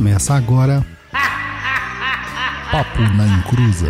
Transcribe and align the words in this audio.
Começa 0.00 0.32
agora. 0.32 0.82
Papo 2.72 3.00
na 3.18 3.26
Encruza. 3.36 3.88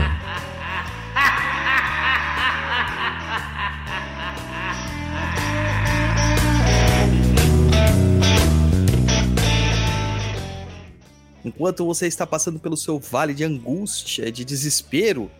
Enquanto 11.45 11.87
você 11.87 12.09
está 12.09 12.27
passando 12.27 12.59
pelo 12.59 12.77
seu 12.77 12.99
vale 12.99 13.33
de 13.33 13.45
angústia, 13.45 14.33
de 14.33 14.45
desespero, 14.45 15.31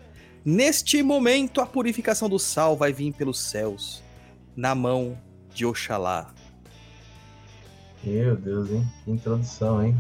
neste 0.45 1.03
momento 1.03 1.61
a 1.61 1.67
purificação 1.67 2.29
do 2.29 2.39
sal 2.39 2.77
vai 2.77 2.93
vir 2.93 3.13
pelos 3.13 3.41
céus, 3.41 4.05
na 4.55 4.73
mão 4.77 5.19
de 5.53 5.67
Oxalá. 5.67 6.33
Meu 8.05 8.37
Deus, 8.37 8.71
hein? 8.71 8.89
Que 9.05 9.11
introdução, 9.11 9.85
hein? 9.85 9.99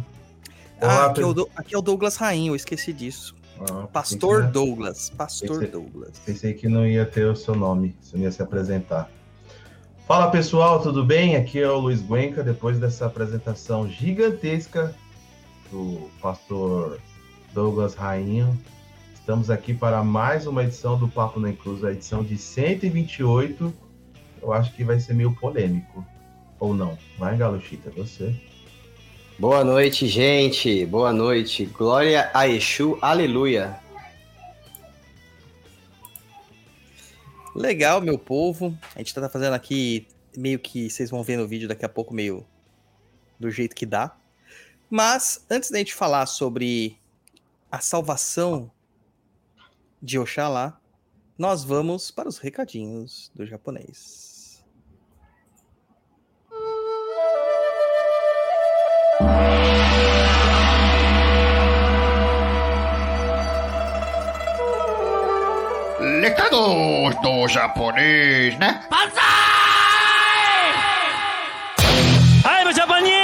Ah, 0.80 0.86
Olá, 0.86 1.06
aqui, 1.06 1.20
é 1.20 1.26
o 1.26 1.48
aqui 1.56 1.74
é 1.74 1.78
o 1.78 1.82
Douglas 1.82 2.16
Rainho, 2.16 2.52
eu 2.52 2.56
esqueci 2.56 2.92
disso. 2.92 3.34
Ah, 3.60 3.86
Pastor 3.92 4.46
que- 4.46 4.52
Douglas. 4.52 5.10
Pastor 5.10 5.48
Pensei- 5.48 5.68
Douglas. 5.68 6.18
Pensei 6.24 6.54
que 6.54 6.68
não 6.68 6.86
ia 6.86 7.04
ter 7.04 7.26
o 7.26 7.36
seu 7.36 7.54
nome, 7.54 7.94
você 8.00 8.16
não 8.16 8.24
ia 8.24 8.32
se 8.32 8.42
apresentar. 8.42 9.10
Fala 10.06 10.30
pessoal, 10.30 10.80
tudo 10.82 11.04
bem? 11.04 11.36
Aqui 11.36 11.60
é 11.60 11.68
o 11.70 11.78
Luiz 11.78 12.00
Guenca, 12.00 12.42
depois 12.42 12.78
dessa 12.78 13.06
apresentação 13.06 13.88
gigantesca 13.88 14.94
do 15.70 16.08
pastor 16.20 16.98
Douglas 17.52 17.94
Rainho. 17.94 18.58
Estamos 19.14 19.50
aqui 19.50 19.72
para 19.74 20.02
mais 20.02 20.46
uma 20.46 20.64
edição 20.64 20.98
do 20.98 21.06
Papo 21.06 21.38
na 21.38 21.50
Inclusa, 21.50 21.88
a 21.88 21.92
edição 21.92 22.24
de 22.24 22.36
128. 22.38 23.72
Eu 24.42 24.52
acho 24.52 24.72
que 24.74 24.82
vai 24.82 24.98
ser 24.98 25.12
meio 25.14 25.32
polêmico. 25.36 26.04
Ou 26.58 26.74
não? 26.74 26.98
Vai, 27.18 27.36
Galochita, 27.36 27.90
você. 27.90 28.34
Boa 29.40 29.64
noite, 29.64 30.06
gente. 30.06 30.84
Boa 30.84 31.14
noite. 31.14 31.64
Glória 31.64 32.30
a 32.34 32.46
Exu. 32.46 32.98
Aleluia. 33.00 33.80
Legal, 37.56 38.02
meu 38.02 38.18
povo. 38.18 38.78
A 38.94 38.98
gente 38.98 39.14
tá 39.14 39.26
fazendo 39.30 39.54
aqui 39.54 40.06
meio 40.36 40.58
que 40.58 40.90
vocês 40.90 41.08
vão 41.08 41.22
ver 41.22 41.38
no 41.38 41.48
vídeo 41.48 41.66
daqui 41.66 41.86
a 41.86 41.88
pouco, 41.88 42.12
meio 42.12 42.46
do 43.38 43.50
jeito 43.50 43.74
que 43.74 43.86
dá. 43.86 44.14
Mas 44.90 45.42
antes 45.48 45.70
da 45.70 45.78
gente 45.78 45.94
falar 45.94 46.26
sobre 46.26 46.98
a 47.72 47.80
salvação 47.80 48.70
de 50.02 50.18
Oxalá, 50.18 50.78
nós 51.38 51.64
vamos 51.64 52.10
para 52.10 52.28
os 52.28 52.36
recadinhos 52.36 53.32
do 53.34 53.46
japonês. 53.46 54.29
Recados 66.20 67.14
do 67.22 67.48
japonês, 67.48 68.58
né? 68.58 68.86
I'm 72.44 72.74
Japanese! 72.74 73.16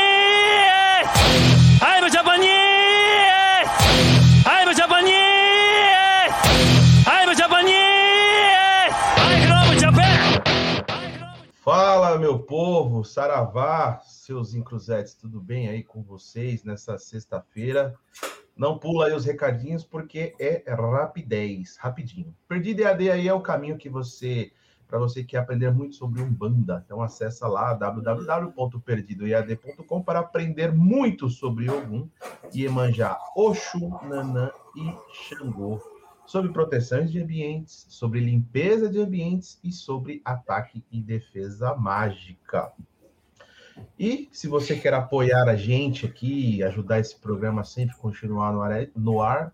I'm 1.83 2.11
Japanese! 2.11 2.88
I'm 4.47 4.75
Japanese! 4.75 5.28
I'm 7.06 7.34
Japanese! 7.36 8.94
I 9.19 9.47
love 9.47 9.78
Japan! 9.78 10.42
Fala, 11.62 12.19
meu 12.19 12.38
povo, 12.38 13.05
Saravá, 13.05 14.00
seus 14.05 14.55
encruzetes, 14.55 15.12
tudo 15.14 15.38
bem 15.38 15.69
aí 15.69 15.83
com 15.83 16.03
vocês 16.03 16.64
nessa 16.64 16.97
sexta-feira? 16.97 17.94
Não 18.56 18.78
pula 18.78 19.06
aí 19.06 19.12
os 19.12 19.26
recadinhos 19.26 19.84
porque 19.84 20.34
é 20.40 20.64
rapidez, 20.72 21.76
rapidinho. 21.76 22.34
Perdido 22.48 22.81
EAD 22.81 23.10
aí 23.10 23.28
é 23.28 23.34
o 23.34 23.42
caminho 23.42 23.76
que 23.76 23.91
você, 23.91 24.50
para 24.88 24.98
você 24.98 25.20
que 25.20 25.26
quer 25.28 25.36
aprender 25.38 25.70
muito 25.70 25.94
sobre 25.97 26.22
Umbanda. 26.22 26.82
Então 26.84 27.03
acessa 27.03 27.47
lá 27.47 27.75
www.perdidoead.com 27.75 30.03
para 30.03 30.20
aprender 30.20 30.72
muito 30.72 31.28
sobre 31.28 31.69
Ogum, 31.69 32.08
Iemanjá, 32.54 33.19
Oxum, 33.36 33.91
Nanã 34.08 34.50
e 34.75 34.91
Xangô. 35.12 35.78
Sobre 36.25 36.50
proteções 36.50 37.12
de 37.12 37.20
ambientes, 37.20 37.84
sobre 37.91 38.20
limpeza 38.20 38.88
de 38.88 38.98
ambientes 38.98 39.60
e 39.62 39.70
sobre 39.70 40.22
ataque 40.25 40.82
e 40.91 41.02
defesa 41.02 41.76
mágica. 41.76 42.72
E 43.98 44.28
se 44.32 44.48
você 44.48 44.76
quer 44.76 44.94
apoiar 44.94 45.48
a 45.48 45.56
gente 45.56 46.06
aqui, 46.06 46.62
ajudar 46.62 46.98
esse 46.98 47.16
programa 47.19 47.60
a 47.62 47.64
sempre 47.64 47.97
continuar 47.97 48.53
no 48.53 48.62
ar, 48.62 48.88
no 48.94 49.20
ar 49.20 49.53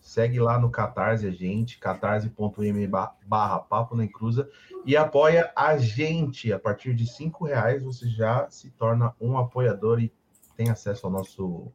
segue 0.00 0.38
lá 0.38 0.58
no 0.58 0.70
Catarse 0.70 1.26
a 1.26 1.30
gente, 1.30 1.78
catarse.me 1.78 2.86
ba- 2.86 3.14
barra 3.26 3.58
papo 3.58 3.96
na 3.96 4.04
encruza 4.04 4.48
e 4.84 4.96
apoia 4.96 5.50
a 5.56 5.78
gente. 5.78 6.52
A 6.52 6.58
partir 6.58 6.94
de 6.94 7.06
cinco 7.06 7.46
reais 7.46 7.82
você 7.82 8.08
já 8.08 8.48
se 8.50 8.70
torna 8.70 9.14
um 9.18 9.38
apoiador 9.38 10.00
e 10.00 10.12
tem 10.56 10.68
acesso 10.68 11.06
ao 11.06 11.12
nosso 11.12 11.72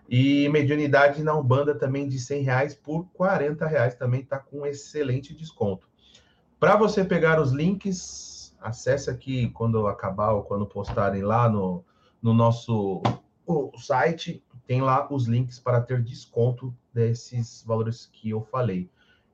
E 0.06 0.46
mediunidade 0.50 1.22
na 1.22 1.34
Umbanda 1.34 1.74
também 1.74 2.06
de 2.06 2.18
100 2.18 2.42
reais 2.42 2.74
por 2.74 3.08
40 3.14 3.66
reais 3.66 3.94
também 3.94 4.22
tá 4.22 4.38
com 4.38 4.66
excelente 4.66 5.34
desconto. 5.34 5.88
Para 6.60 6.76
você 6.76 7.02
pegar 7.02 7.40
os 7.40 7.50
links, 7.50 8.54
acesse 8.60 9.08
aqui 9.08 9.48
quando 9.52 9.86
acabar 9.86 10.32
ou 10.32 10.42
quando 10.42 10.66
postarem 10.66 11.22
lá 11.22 11.48
no, 11.48 11.82
no 12.20 12.34
nosso 12.34 13.00
site, 13.78 14.44
tem 14.68 14.82
lá 14.82 15.08
os 15.10 15.26
links 15.26 15.58
para 15.58 15.80
ter 15.80 16.02
desconto 16.02 16.76
desses 16.92 17.64
valores 17.66 18.06
que 18.12 18.28
eu 18.28 18.42
falei. 18.42 18.90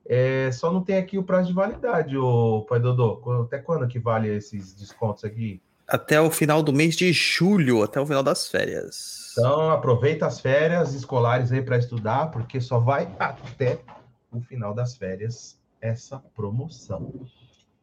É, 0.07 0.49
só 0.53 0.71
não 0.71 0.81
tem 0.81 0.97
aqui 0.97 1.17
o 1.17 1.23
prazo 1.23 1.49
de 1.49 1.53
validade, 1.53 2.17
o 2.17 2.61
Pai 2.61 2.79
Dodô. 2.79 3.21
Até 3.43 3.57
quando 3.57 3.85
que 3.85 3.99
vale 3.99 4.29
esses 4.29 4.73
descontos 4.73 5.25
aqui? 5.25 5.61
Até 5.85 6.21
o 6.21 6.31
final 6.31 6.63
do 6.63 6.71
mês 6.71 6.95
de 6.95 7.11
julho, 7.11 7.83
até 7.83 7.99
o 7.99 8.05
final 8.05 8.23
das 8.23 8.47
férias. 8.47 9.33
Então, 9.37 9.69
aproveita 9.69 10.25
as 10.25 10.39
férias 10.39 10.93
escolares 10.93 11.51
aí 11.51 11.61
para 11.61 11.77
estudar, 11.77 12.31
porque 12.31 12.61
só 12.61 12.79
vai 12.79 13.13
até 13.19 13.81
o 14.31 14.39
final 14.39 14.73
das 14.73 14.95
férias 14.95 15.59
essa 15.81 16.17
promoção. 16.33 17.13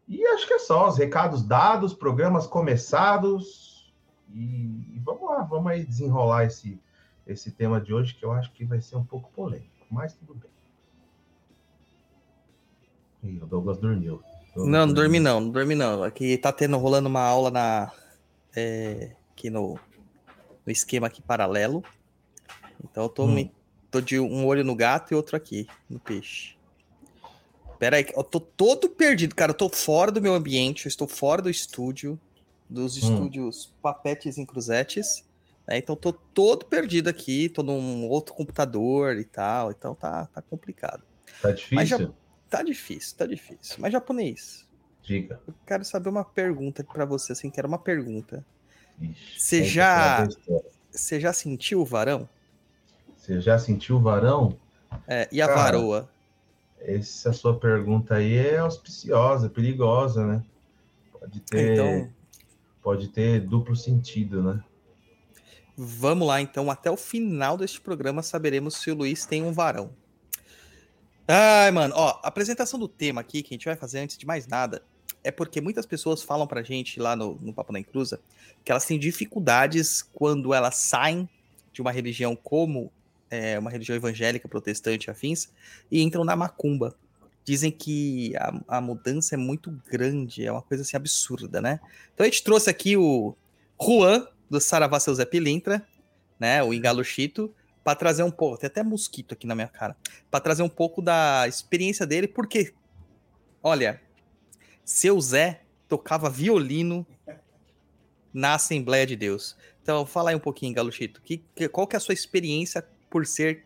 E 0.08 0.26
acho 0.28 0.46
que 0.46 0.54
é 0.54 0.58
só, 0.58 0.88
os 0.88 0.96
recados 0.96 1.42
dados, 1.42 1.92
programas 1.92 2.46
começados. 2.46 3.92
E, 4.32 4.96
e 4.96 5.02
vamos 5.04 5.28
lá, 5.28 5.42
vamos 5.42 5.70
aí 5.70 5.84
desenrolar 5.84 6.46
esse, 6.46 6.80
esse 7.26 7.50
tema 7.50 7.80
de 7.80 7.92
hoje, 7.94 8.14
que 8.14 8.24
eu 8.24 8.32
acho 8.32 8.52
que 8.52 8.64
vai 8.64 8.80
ser 8.80 8.96
um 8.96 9.04
pouco 9.04 9.30
polêmico, 9.32 9.86
mas 9.90 10.12
tudo 10.14 10.34
bem. 10.34 10.50
Ih, 13.22 13.40
o 13.42 13.46
Douglas 13.46 13.78
dormiu. 13.78 14.22
Não, 14.56 14.86
não 14.86 14.92
dormi 14.92 15.18
não, 15.20 15.40
não 15.40 15.50
dormi 15.50 15.74
não. 15.74 16.02
Aqui 16.02 16.36
tá 16.36 16.52
tendo, 16.52 16.76
rolando 16.76 17.08
uma 17.08 17.22
aula 17.22 17.50
na. 17.50 17.92
é, 18.54 19.16
aqui 19.32 19.48
no, 19.48 19.78
no 20.66 20.72
esquema 20.72 21.06
aqui 21.06 21.22
paralelo. 21.22 21.82
Então 22.84 23.04
eu 23.04 23.08
tô, 23.08 23.26
Hum. 23.26 23.34
me- 23.34 23.52
tô 23.90 24.00
de 24.00 24.18
um 24.18 24.44
olho 24.46 24.64
no 24.64 24.74
gato 24.74 25.12
e 25.12 25.14
outro 25.14 25.36
aqui, 25.36 25.66
no 25.88 25.98
peixe. 26.00 26.56
Pera 27.78 27.96
aí, 27.96 28.06
eu 28.14 28.22
tô 28.24 28.38
todo 28.40 28.88
perdido, 28.90 29.34
cara. 29.34 29.52
Eu 29.52 29.56
tô 29.56 29.68
fora 29.68 30.10
do 30.12 30.20
meu 30.20 30.34
ambiente, 30.34 30.84
eu 30.86 30.88
estou 30.88 31.08
fora 31.08 31.40
do 31.40 31.48
estúdio, 31.50 32.20
dos 32.68 32.96
Hum. 32.96 33.00
estúdios 33.00 33.72
Papetes 33.80 34.36
e 34.36 34.44
Cruzetes. 34.46 35.24
Né? 35.66 35.78
Então 35.78 35.94
tô 35.96 36.12
todo 36.12 36.66
perdido 36.66 37.08
aqui, 37.08 37.48
tô 37.48 37.62
num 37.62 38.06
outro 38.08 38.34
computador 38.34 39.16
e 39.18 39.24
tal. 39.24 39.70
Então 39.70 39.94
tá, 39.94 40.26
tá 40.26 40.42
complicado. 40.42 41.02
Tá 41.40 41.52
difícil? 41.52 41.86
já- 41.98 42.12
Tá 42.48 42.62
difícil, 42.62 43.16
tá 43.16 43.24
difícil. 43.26 43.76
Mas 43.78 43.92
japonês, 43.92 44.68
Diga. 45.02 45.40
eu 45.48 45.54
quero 45.66 45.82
saber 45.86 46.10
uma 46.10 46.22
pergunta 46.22 46.84
pra 46.84 47.06
você, 47.06 47.32
assim, 47.32 47.48
que 47.48 47.58
era 47.58 47.66
uma 47.66 47.78
pergunta. 47.78 48.44
Ixi, 49.00 49.38
Você 49.40 49.58
conta 49.60 49.70
já-. 49.70 50.26
Você 50.90 51.18
já 51.18 51.32
sentiu 51.32 51.80
o 51.80 51.84
varão? 51.86 52.28
Você 53.16 53.40
já 53.40 53.58
sentiu 53.58 53.96
o 53.96 54.00
varão? 54.00 54.58
É, 55.08 55.26
e 55.32 55.40
a 55.40 55.46
Cara, 55.46 55.62
varoa? 55.78 56.10
Essa 56.78 57.32
sua 57.32 57.58
pergunta 57.58 58.16
aí 58.16 58.36
é 58.36 58.58
auspiciosa, 58.58 59.48
perigosa, 59.48 60.26
né? 60.26 60.44
Pode 61.10 61.40
ter, 61.40 61.72
Então, 61.72 62.12
pode 62.82 63.08
ter 63.08 63.40
duplo 63.40 63.74
sentido, 63.74 64.42
né? 64.42 64.62
Vamos 65.84 66.26
lá, 66.26 66.40
então. 66.40 66.70
Até 66.70 66.90
o 66.90 66.96
final 66.96 67.56
deste 67.56 67.80
programa 67.80 68.22
saberemos 68.22 68.76
se 68.76 68.90
o 68.90 68.94
Luiz 68.94 69.26
tem 69.26 69.42
um 69.42 69.52
varão. 69.52 69.90
Ai, 71.26 71.70
mano, 71.70 71.94
ó, 71.96 72.20
a 72.22 72.28
apresentação 72.28 72.78
do 72.78 72.88
tema 72.88 73.20
aqui, 73.20 73.42
que 73.42 73.54
a 73.54 73.56
gente 73.56 73.64
vai 73.64 73.76
fazer 73.76 74.00
antes 74.00 74.16
de 74.16 74.26
mais 74.26 74.46
nada, 74.46 74.82
é 75.24 75.30
porque 75.30 75.60
muitas 75.60 75.86
pessoas 75.86 76.22
falam 76.22 76.46
pra 76.46 76.62
gente 76.62 76.98
lá 76.98 77.14
no, 77.14 77.38
no 77.40 77.52
Papo 77.52 77.72
na 77.72 77.78
Encruza 77.78 78.20
que 78.64 78.70
elas 78.70 78.84
têm 78.84 78.98
dificuldades 78.98 80.02
quando 80.12 80.52
elas 80.52 80.76
saem 80.76 81.28
de 81.72 81.80
uma 81.80 81.92
religião 81.92 82.36
como 82.36 82.92
é, 83.30 83.58
uma 83.58 83.70
religião 83.70 83.96
evangélica, 83.96 84.46
protestante, 84.46 85.10
afins, 85.10 85.48
e 85.90 86.02
entram 86.02 86.22
na 86.22 86.36
macumba. 86.36 86.94
Dizem 87.44 87.70
que 87.70 88.36
a, 88.36 88.76
a 88.76 88.80
mudança 88.80 89.34
é 89.34 89.38
muito 89.38 89.70
grande, 89.90 90.44
é 90.44 90.52
uma 90.52 90.62
coisa 90.62 90.82
assim 90.82 90.96
absurda, 90.96 91.60
né? 91.60 91.80
Então 92.12 92.24
a 92.24 92.28
gente 92.28 92.44
trouxe 92.44 92.68
aqui 92.68 92.96
o 92.96 93.34
Juan, 93.80 94.26
do 94.52 94.60
Saravá 94.60 95.00
Seu 95.00 95.14
Zé 95.14 95.24
Pilintra, 95.24 95.82
né? 96.38 96.62
O 96.62 96.74
Engalo 96.74 97.02
Chito, 97.02 97.54
para 97.82 97.96
trazer 97.96 98.22
um 98.22 98.30
pouco. 98.30 98.58
Tem 98.58 98.66
até 98.66 98.82
mosquito 98.82 99.32
aqui 99.32 99.46
na 99.46 99.54
minha 99.54 99.66
cara. 99.66 99.96
Para 100.30 100.40
trazer 100.40 100.62
um 100.62 100.68
pouco 100.68 101.00
da 101.00 101.46
experiência 101.48 102.06
dele, 102.06 102.28
porque, 102.28 102.74
olha, 103.62 104.00
seu 104.84 105.18
Zé 105.20 105.62
tocava 105.88 106.28
violino 106.28 107.06
na 108.32 108.54
Assembleia 108.54 109.06
de 109.06 109.16
Deus. 109.16 109.56
Então, 109.82 110.04
fala 110.04 110.30
aí 110.30 110.36
um 110.36 110.40
pouquinho, 110.40 110.74
Galo 110.74 110.92
Chito. 110.92 111.20
Que, 111.22 111.38
que- 111.54 111.68
qual 111.68 111.86
que 111.86 111.96
é 111.96 111.98
a 111.98 112.00
sua 112.00 112.12
experiência 112.14 112.86
por 113.10 113.26
ser 113.26 113.64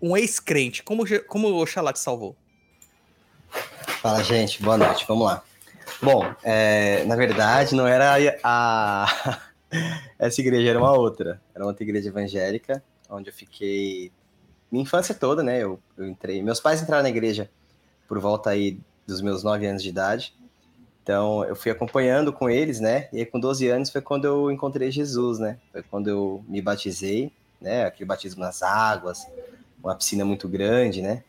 um 0.00 0.16
ex-crente? 0.16 0.82
Como, 0.82 1.04
como 1.26 1.48
o 1.48 1.62
Oxalá 1.62 1.92
te 1.92 1.98
salvou? 2.00 2.34
Fala, 4.00 4.22
gente, 4.22 4.62
boa 4.62 4.76
noite, 4.78 5.04
vamos 5.06 5.26
lá. 5.26 5.44
Bom, 6.02 6.34
é, 6.42 7.04
na 7.04 7.14
verdade, 7.14 7.74
não 7.74 7.86
era 7.86 8.14
a- 8.42 9.40
Essa 10.18 10.40
igreja 10.40 10.70
era 10.70 10.78
uma 10.78 10.92
outra. 10.92 11.40
Era 11.54 11.64
uma 11.64 11.70
outra 11.70 11.84
igreja 11.84 12.08
evangélica, 12.08 12.82
onde 13.08 13.30
eu 13.30 13.34
fiquei 13.34 14.12
minha 14.70 14.82
infância 14.82 15.14
toda, 15.14 15.42
né? 15.42 15.62
Eu, 15.62 15.78
eu 15.96 16.06
entrei. 16.06 16.42
Meus 16.42 16.60
pais 16.60 16.82
entraram 16.82 17.02
na 17.02 17.08
igreja 17.08 17.50
por 18.08 18.18
volta 18.18 18.50
aí 18.50 18.78
dos 19.06 19.20
meus 19.20 19.42
9 19.42 19.66
anos 19.66 19.82
de 19.82 19.88
idade. 19.88 20.34
Então, 21.02 21.44
eu 21.44 21.54
fui 21.54 21.70
acompanhando 21.70 22.32
com 22.32 22.48
eles, 22.48 22.80
né? 22.80 23.08
E 23.12 23.18
aí, 23.18 23.26
com 23.26 23.38
12 23.38 23.68
anos 23.68 23.90
foi 23.90 24.00
quando 24.00 24.24
eu 24.24 24.50
encontrei 24.50 24.90
Jesus, 24.90 25.38
né? 25.38 25.58
Foi 25.70 25.82
quando 25.82 26.08
eu 26.08 26.44
me 26.48 26.62
batizei, 26.62 27.30
né? 27.60 27.84
Aquele 27.84 28.06
batismo 28.06 28.40
nas 28.40 28.62
águas, 28.62 29.26
uma 29.82 29.94
piscina 29.94 30.24
muito 30.24 30.48
grande, 30.48 31.02
né? 31.02 31.22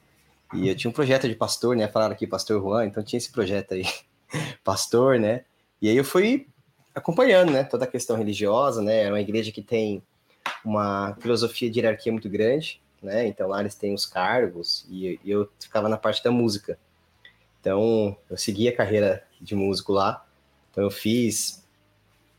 E 0.54 0.70
eu 0.70 0.76
tinha 0.76 0.90
um 0.90 0.94
projeto 0.94 1.28
de 1.28 1.36
pastor, 1.36 1.76
né? 1.76 1.88
Falaram 1.88 2.14
aqui 2.14 2.26
pastor 2.26 2.62
Juan, 2.62 2.86
então 2.86 3.04
tinha 3.04 3.18
esse 3.18 3.32
projeto 3.32 3.74
aí, 3.74 3.84
pastor, 4.64 5.20
né? 5.20 5.44
E 5.82 5.90
aí 5.90 5.98
eu 5.98 6.06
fui 6.06 6.48
acompanhando, 6.96 7.52
né? 7.52 7.64
Toda 7.64 7.84
a 7.84 7.88
questão 7.88 8.16
religiosa, 8.16 8.82
né? 8.82 9.04
É 9.04 9.10
uma 9.10 9.20
igreja 9.20 9.52
que 9.52 9.62
tem 9.62 10.02
uma 10.64 11.16
filosofia 11.20 11.70
de 11.70 11.80
hierarquia 11.80 12.12
muito 12.12 12.30
grande, 12.30 12.82
né? 13.04 13.28
Então 13.28 13.48
lá 13.50 13.60
eles 13.60 13.76
têm 13.76 13.94
os 13.94 14.06
cargos 14.06 14.86
e, 14.90 15.20
eu 15.26 15.50
ficava 15.60 15.90
na 15.90 15.98
parte 15.98 16.24
da 16.24 16.32
música. 16.32 16.80
Então 17.60 18.16
eu 18.30 18.38
segui 18.38 18.68
a 18.70 18.76
carreira 18.76 19.24
de 19.40 19.54
músico 19.54 19.92
lá. 19.92 20.26
Então 20.72 20.84
eu 20.84 20.92
fiz 20.92 21.64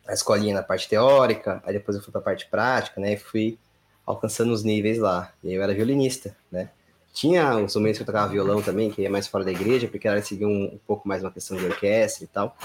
a 0.09 0.15
escolinha 0.15 0.55
na 0.55 0.63
parte 0.63 0.89
teórica, 0.89 1.63
aí 1.65 1.75
depois 1.75 1.97
eu 1.97 2.03
fui 2.03 2.13
para 2.13 2.21
a 2.21 2.25
parte 2.25 2.47
prática, 2.49 3.01
né? 3.01 3.13
E 3.13 3.17
fui 3.17 3.59
alcançando 4.07 4.53
os 4.53 4.63
níveis 4.63 4.99
lá. 4.99 5.33
E 5.45 5.51
aí 5.51 5.55
eu 5.55 5.63
era 5.63 5.75
violinista, 5.75 6.35
né? 6.51 6.71
Tinha 7.13 7.57
uns 7.57 7.75
momentos 7.75 7.99
que 7.99 8.03
eu 8.03 8.07
tocava 8.07 8.29
violão 8.31 8.61
também, 8.63 8.91
que 8.91 9.03
ia 9.03 9.11
mais 9.11 9.27
fora 9.27 9.43
da 9.43 9.51
igreja, 9.51 9.89
porque 9.89 10.07
ela 10.07 10.21
seguia 10.21 10.47
um, 10.47 10.75
um 10.75 10.81
pouco 10.87 11.09
mais 11.09 11.23
uma 11.23 11.31
questão 11.31 11.57
de 11.57 11.65
orquestra 11.65 12.25
e 12.25 12.27
tal. 12.27 12.57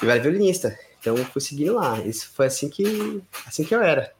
E 0.00 0.04
eu 0.04 0.10
era 0.10 0.20
violinista, 0.20 0.78
então 1.02 1.18
eu 1.18 1.24
fui 1.24 1.42
seguindo 1.42 1.74
lá. 1.74 1.98
Isso 1.98 2.30
foi 2.32 2.46
assim 2.46 2.68
que, 2.68 3.20
assim 3.44 3.64
que 3.64 3.74
eu 3.74 3.82
era. 3.82 4.12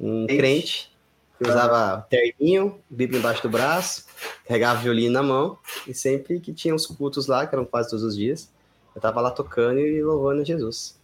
Um 0.00 0.26
Crente. 0.26 0.40
crente, 0.40 0.92
que 1.38 1.46
usava 1.46 2.06
terninho, 2.08 2.80
bíblia 2.88 3.20
embaixo 3.20 3.42
do 3.42 3.50
braço, 3.50 4.06
carregava 4.46 4.80
violino 4.80 5.12
na 5.12 5.22
mão, 5.22 5.58
e 5.86 5.92
sempre 5.92 6.40
que 6.40 6.54
tinha 6.54 6.74
os 6.74 6.86
cultos 6.86 7.26
lá, 7.26 7.46
que 7.46 7.54
eram 7.54 7.66
quase 7.66 7.90
todos 7.90 8.02
os 8.02 8.16
dias, 8.16 8.50
eu 8.94 9.00
tava 9.00 9.20
lá 9.20 9.30
tocando 9.30 9.78
e 9.78 10.02
louvando 10.02 10.42
Jesus. 10.42 10.98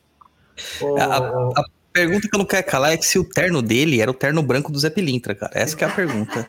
Ô, 0.80 0.96
A- 0.96 1.50
ô, 1.50 1.54
Pergunta 1.92 2.26
que 2.26 2.34
eu 2.34 2.38
não 2.38 2.46
quero 2.46 2.66
calar 2.66 2.92
é 2.94 2.96
que 2.96 3.04
se 3.04 3.18
o 3.18 3.24
terno 3.28 3.60
dele 3.60 4.00
era 4.00 4.10
o 4.10 4.14
terno 4.14 4.42
branco 4.42 4.72
do 4.72 4.78
Zé 4.78 4.88
Pilintra, 4.88 5.34
cara. 5.34 5.52
Essa 5.54 5.76
que 5.76 5.84
é 5.84 5.86
a 5.86 5.90
pergunta. 5.94 6.48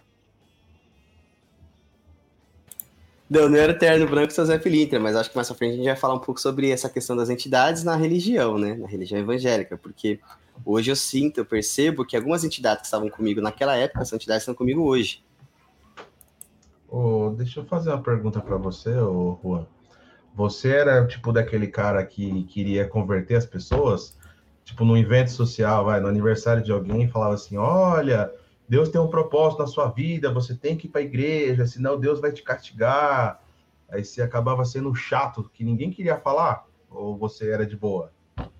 Não, 3.33 3.49
não 3.49 3.57
era 3.57 3.71
Eterno 3.71 4.07
Branco 4.07 4.31
e 4.31 4.45
Zé 4.45 4.59
Pilintra, 4.59 4.99
mas 4.99 5.15
acho 5.15 5.31
que 5.31 5.35
mais 5.35 5.47
pra 5.47 5.57
frente 5.57 5.73
a 5.73 5.75
gente 5.77 5.85
vai 5.87 5.95
falar 5.95 6.13
um 6.13 6.19
pouco 6.19 6.39
sobre 6.39 6.69
essa 6.69 6.87
questão 6.87 7.15
das 7.15 7.31
entidades 7.31 7.83
na 7.83 7.95
religião, 7.95 8.59
né? 8.59 8.75
Na 8.75 8.87
religião 8.87 9.19
evangélica, 9.19 9.75
porque 9.75 10.19
hoje 10.63 10.91
eu 10.91 10.95
sinto, 10.95 11.39
eu 11.39 11.45
percebo 11.45 12.05
que 12.05 12.15
algumas 12.15 12.43
entidades 12.43 12.81
que 12.81 12.85
estavam 12.85 13.09
comigo 13.09 13.41
naquela 13.41 13.75
época, 13.75 14.05
são 14.05 14.17
entidades 14.17 14.43
estão 14.43 14.53
comigo 14.53 14.83
hoje. 14.83 15.25
ô, 16.87 17.33
deixa 17.35 17.61
eu 17.61 17.65
fazer 17.65 17.89
uma 17.89 18.03
pergunta 18.03 18.39
para 18.39 18.55
você, 18.55 18.95
ô, 18.99 19.39
Juan. 19.43 19.65
Você 20.35 20.69
era 20.69 21.03
tipo 21.07 21.31
daquele 21.31 21.65
cara 21.65 22.05
que 22.05 22.43
queria 22.43 22.87
converter 22.87 23.37
as 23.37 23.47
pessoas? 23.47 24.15
Tipo, 24.63 24.85
num 24.85 24.95
evento 24.95 25.31
social, 25.31 25.85
vai, 25.85 25.99
no 25.99 26.07
aniversário 26.07 26.61
de 26.61 26.71
alguém, 26.71 27.07
falava 27.07 27.33
assim: 27.33 27.57
olha, 27.57 28.31
Deus 28.67 28.89
tem 28.89 28.99
um 28.99 29.07
propósito 29.07 29.59
na 29.59 29.67
sua 29.67 29.89
vida, 29.89 30.31
você 30.31 30.55
tem 30.55 30.75
que 30.75 30.87
ir 30.87 30.89
para 30.89 31.01
a 31.01 31.03
igreja, 31.03 31.65
senão 31.65 31.99
Deus 31.99 32.19
vai 32.19 32.31
te 32.31 32.41
castigar. 32.41 33.41
Aí 33.89 34.03
você 34.03 34.21
acabava 34.21 34.65
sendo 34.65 34.93
chato, 34.95 35.49
que 35.53 35.63
ninguém 35.63 35.91
queria 35.91 36.17
falar? 36.17 36.65
Ou 36.89 37.17
você 37.17 37.49
era 37.49 37.65
de 37.65 37.75
boa? 37.75 38.11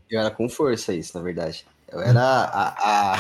Eu 0.10 0.20
era 0.20 0.30
com 0.30 0.48
força 0.48 0.94
isso, 0.94 1.18
na 1.18 1.24
verdade. 1.24 1.66
Eu 1.94 2.00
era 2.02 2.22
a, 2.22 3.14
a, 3.14 3.18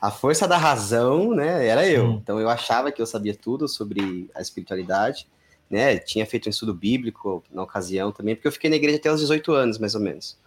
a 0.00 0.10
força 0.10 0.46
da 0.46 0.56
razão, 0.56 1.34
né? 1.34 1.66
Era 1.66 1.88
eu. 1.88 2.06
Sim. 2.06 2.20
Então 2.22 2.40
eu 2.40 2.48
achava 2.48 2.90
que 2.90 3.00
eu 3.00 3.06
sabia 3.06 3.34
tudo 3.34 3.68
sobre 3.68 4.28
a 4.34 4.40
espiritualidade, 4.40 5.28
né? 5.70 5.98
Tinha 5.98 6.26
feito 6.26 6.46
um 6.46 6.50
estudo 6.50 6.74
bíblico 6.74 7.42
na 7.50 7.62
ocasião 7.62 8.12
também, 8.12 8.34
porque 8.34 8.48
eu 8.48 8.52
fiquei 8.52 8.68
na 8.68 8.76
igreja 8.76 8.98
até 8.98 9.12
os 9.12 9.20
18 9.20 9.52
anos, 9.52 9.78
mais 9.78 9.94
ou 9.94 10.00
menos. 10.00 10.38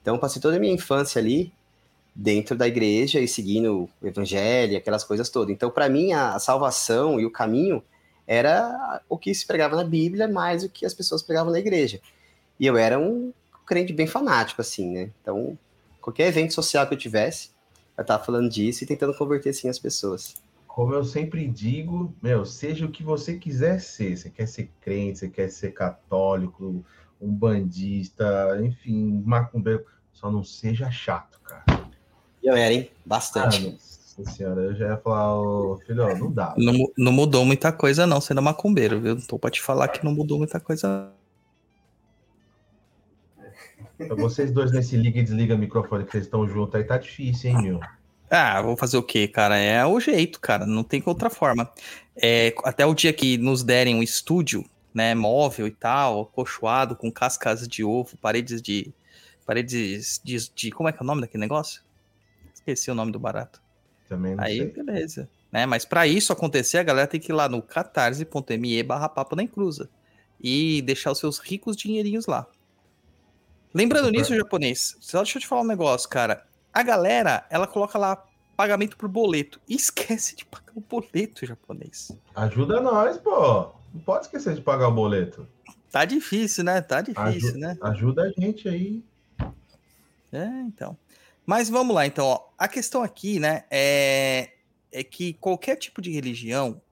Então 0.00 0.18
passei 0.18 0.40
toda 0.40 0.56
a 0.56 0.60
minha 0.60 0.72
infância 0.72 1.18
ali 1.18 1.52
dentro 2.18 2.56
da 2.56 2.66
igreja 2.66 3.20
e 3.20 3.28
seguindo 3.28 3.90
o 4.00 4.06
evangelho, 4.06 4.78
aquelas 4.78 5.04
coisas 5.04 5.28
todas. 5.28 5.54
Então 5.54 5.70
para 5.70 5.88
mim 5.88 6.12
a, 6.12 6.38
salvação 6.38 7.20
e 7.20 7.26
o 7.26 7.30
caminho 7.30 7.82
era 8.26 9.02
o 9.08 9.18
que 9.18 9.34
se 9.34 9.46
pregava 9.46 9.76
na 9.76 9.84
Bíblia 9.84 10.26
mais 10.26 10.64
o 10.64 10.68
que 10.70 10.86
as 10.86 10.94
pessoas 10.94 11.22
pregavam 11.22 11.52
na 11.52 11.58
igreja. 11.58 12.00
E 12.58 12.66
eu 12.66 12.76
era 12.76 12.98
um 12.98 13.32
crente 13.66 13.92
bem 13.92 14.06
fanático, 14.06 14.62
assim, 14.62 14.90
né? 14.90 15.10
Então, 15.20 15.58
qualquer 16.00 16.28
evento 16.28 16.54
social 16.54 16.86
que 16.86 16.94
eu 16.94 16.98
tivesse, 16.98 17.50
eu 17.98 18.04
tava 18.04 18.24
falando 18.24 18.48
disso 18.48 18.82
e 18.82 18.86
tentando 18.86 19.14
converter, 19.14 19.50
assim, 19.50 19.68
as 19.68 19.78
pessoas. 19.78 20.34
Como 20.66 20.94
eu 20.94 21.04
sempre 21.04 21.46
digo, 21.46 22.14
meu, 22.22 22.44
seja 22.44 22.86
o 22.86 22.90
que 22.90 23.02
você 23.02 23.36
quiser 23.36 23.80
ser. 23.80 24.16
Você 24.16 24.30
quer 24.30 24.46
ser 24.46 24.70
crente, 24.80 25.18
você 25.18 25.28
quer 25.28 25.50
ser 25.50 25.72
católico, 25.72 26.84
um 27.20 27.32
bandista, 27.32 28.58
enfim, 28.62 29.22
macumbeiro. 29.24 29.84
Só 30.12 30.30
não 30.30 30.44
seja 30.44 30.90
chato, 30.90 31.40
cara. 31.40 31.75
Eu 32.46 32.54
era, 32.54 32.72
hein? 32.72 32.88
Ah, 32.88 33.00
Bastante. 33.04 33.76
nossa 34.16 34.30
senhora, 34.30 34.60
eu 34.60 34.74
já 34.76 34.86
ia 34.90 34.96
falar, 34.98 35.36
ô, 35.36 35.80
filho, 35.84 36.04
ó, 36.04 36.16
não 36.16 36.30
dá. 36.30 36.54
Não, 36.56 36.74
não 36.96 37.10
mudou 37.10 37.44
muita 37.44 37.72
coisa, 37.72 38.06
não, 38.06 38.20
sendo 38.20 38.40
macumbeiro, 38.40 39.00
viu? 39.00 39.16
Não 39.16 39.22
tô 39.22 39.36
pra 39.36 39.50
te 39.50 39.60
falar 39.60 39.88
que 39.88 40.04
não 40.04 40.14
mudou 40.14 40.38
muita 40.38 40.60
coisa. 40.60 41.10
Vocês 44.16 44.52
dois 44.52 44.70
nesse 44.70 44.96
liga 44.96 45.18
e 45.18 45.24
desliga 45.24 45.56
microfone 45.56 46.04
que 46.04 46.12
vocês 46.12 46.24
estão 46.24 46.46
juntos 46.46 46.76
aí, 46.76 46.84
tá 46.84 46.96
difícil, 46.98 47.50
hein, 47.50 47.62
meu? 47.62 47.80
Ah, 48.30 48.62
vou 48.62 48.76
fazer 48.76 48.96
o 48.96 49.02
quê, 49.02 49.26
cara? 49.26 49.56
É 49.56 49.84
o 49.84 49.98
jeito, 49.98 50.38
cara. 50.38 50.64
Não 50.66 50.84
tem 50.84 51.02
outra 51.04 51.28
forma. 51.28 51.68
É, 52.16 52.54
até 52.62 52.86
o 52.86 52.94
dia 52.94 53.12
que 53.12 53.36
nos 53.38 53.64
derem 53.64 53.96
um 53.96 54.02
estúdio, 54.04 54.64
né, 54.94 55.16
móvel 55.16 55.66
e 55.66 55.72
tal, 55.72 56.26
cochoado 56.26 56.94
com 56.94 57.10
cascas 57.10 57.66
de 57.66 57.82
ovo, 57.82 58.16
paredes 58.18 58.62
de 58.62 58.92
paredes 59.44 60.20
de, 60.24 60.36
de 60.54 60.70
como 60.70 60.88
é 60.88 60.92
que 60.92 60.98
é 60.98 61.02
o 61.02 61.06
nome 61.06 61.22
daquele 61.22 61.40
negócio? 61.40 61.85
Esqueci 62.66 62.90
o 62.90 62.96
nome 62.96 63.12
do 63.12 63.18
barato. 63.20 63.62
Também 64.08 64.34
não 64.34 64.42
Aí, 64.42 64.58
sei. 64.58 64.66
beleza. 64.72 65.28
Né? 65.52 65.66
Mas 65.66 65.84
para 65.84 66.04
isso 66.04 66.32
acontecer, 66.32 66.78
a 66.78 66.82
galera 66.82 67.06
tem 67.06 67.20
que 67.20 67.30
ir 67.30 67.34
lá 67.34 67.48
no 67.48 67.62
catarse.me 67.62 68.82
barra 68.82 69.08
papo 69.08 69.36
na 69.36 69.44
encruza 69.44 69.88
e 70.40 70.82
deixar 70.82 71.12
os 71.12 71.18
seus 71.18 71.38
ricos 71.38 71.76
dinheirinhos 71.76 72.26
lá. 72.26 72.44
Lembrando 73.72 74.06
Super. 74.06 74.18
nisso, 74.18 74.34
japonês, 74.34 74.96
só 75.00 75.18
deixa 75.18 75.38
eu 75.38 75.42
te 75.42 75.46
falar 75.46 75.62
um 75.62 75.66
negócio, 75.66 76.08
cara. 76.08 76.44
A 76.72 76.82
galera, 76.82 77.46
ela 77.50 77.68
coloca 77.68 77.96
lá 77.96 78.20
pagamento 78.56 78.96
por 78.96 79.08
boleto 79.08 79.60
e 79.68 79.76
esquece 79.76 80.34
de 80.34 80.44
pagar 80.44 80.72
o 80.74 80.80
boleto, 80.80 81.46
japonês. 81.46 82.10
Ajuda 82.34 82.80
nós, 82.80 83.16
pô. 83.16 83.70
Não 83.94 84.00
pode 84.04 84.24
esquecer 84.24 84.56
de 84.56 84.60
pagar 84.60 84.88
o 84.88 84.92
boleto. 84.92 85.46
Tá 85.92 86.04
difícil, 86.04 86.64
né? 86.64 86.80
Tá 86.80 87.00
difícil, 87.00 87.58
né? 87.58 87.78
Ajuda 87.80 88.24
a 88.24 88.30
gente 88.30 88.68
aí. 88.68 89.04
É, 90.32 90.46
então. 90.66 90.98
Mas 91.46 91.70
vamos 91.70 91.94
lá, 91.94 92.04
então. 92.06 92.26
Ó. 92.26 92.48
A 92.58 92.66
questão 92.66 93.02
aqui, 93.02 93.38
né, 93.38 93.64
é, 93.70 94.52
é 94.90 95.04
que 95.04 95.32
qualquer 95.34 95.76
tipo 95.76 96.02
de 96.02 96.10
religião, 96.10 96.82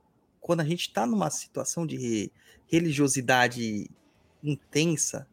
quando 0.41 0.61
a 0.61 0.65
gente 0.65 0.93
tá 0.93 1.05
numa 1.05 1.29
situação 1.29 1.85
de 1.85 1.97
re- 1.97 2.33
religiosidade 2.69 3.91
intensa, 4.43 5.27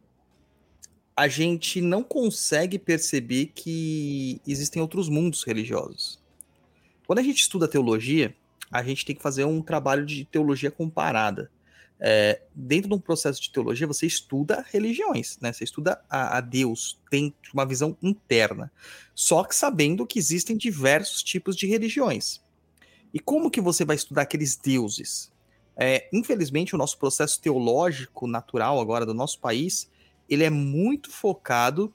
a 1.15 1.27
gente 1.27 1.81
não 1.81 2.01
consegue 2.01 2.79
perceber 2.79 3.51
que 3.53 4.41
existem 4.47 4.81
outros 4.81 5.07
mundos 5.07 5.43
religiosos. 5.43 6.19
Quando 7.05 7.19
a 7.19 7.23
gente 7.23 7.41
estuda 7.41 7.67
teologia, 7.67 8.35
a 8.71 8.81
gente 8.81 9.05
tem 9.05 9.15
que 9.15 9.21
fazer 9.21 9.43
um 9.43 9.61
trabalho 9.61 10.05
de 10.05 10.25
teologia 10.25 10.71
comparada. 10.71 11.51
É, 12.03 12.41
dentro 12.55 12.89
de 12.89 12.95
um 12.95 12.99
processo 12.99 13.39
de 13.39 13.51
teologia, 13.51 13.85
você 13.85 14.07
estuda 14.07 14.65
religiões, 14.71 15.37
né? 15.39 15.53
Você 15.53 15.63
estuda 15.63 16.01
a, 16.09 16.37
a 16.37 16.41
Deus, 16.41 16.99
tem 17.11 17.31
uma 17.53 17.63
visão 17.65 17.95
interna. 18.01 18.71
Só 19.13 19.43
que 19.43 19.55
sabendo 19.55 20.07
que 20.07 20.17
existem 20.17 20.57
diversos 20.57 21.21
tipos 21.21 21.55
de 21.55 21.67
religiões. 21.67 22.41
E 23.13 23.19
como 23.19 23.51
que 23.51 23.61
você 23.61 23.85
vai 23.85 23.95
estudar 23.95 24.23
aqueles 24.23 24.55
deuses? 24.55 25.31
É, 25.77 26.09
infelizmente, 26.11 26.73
o 26.73 26.77
nosso 26.77 26.97
processo 26.97 27.39
teológico 27.39 28.25
natural 28.25 28.79
agora 28.79 29.05
do 29.05 29.13
nosso 29.13 29.39
país, 29.39 29.89
ele 30.27 30.43
é 30.43 30.49
muito 30.49 31.11
focado 31.11 31.93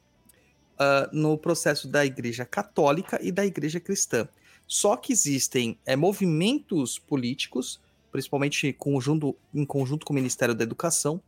ah, 0.78 1.08
no 1.12 1.38
processo 1.38 1.88
da 1.88 2.04
Igreja 2.04 2.44
Católica 2.44 3.18
e 3.22 3.32
da 3.32 3.46
Igreja 3.46 3.80
Cristã. 3.80 4.28
Só 4.66 4.96
que 4.96 5.12
existem 5.12 5.78
é, 5.86 5.96
movimentos 5.96 6.98
políticos 6.98 7.80
principalmente 8.16 8.72
conjunto, 8.72 9.36
em 9.52 9.66
conjunto 9.66 10.06
com 10.06 10.14
o 10.14 10.16
Ministério 10.16 10.54
da 10.54 10.64
Educação, 10.64 11.20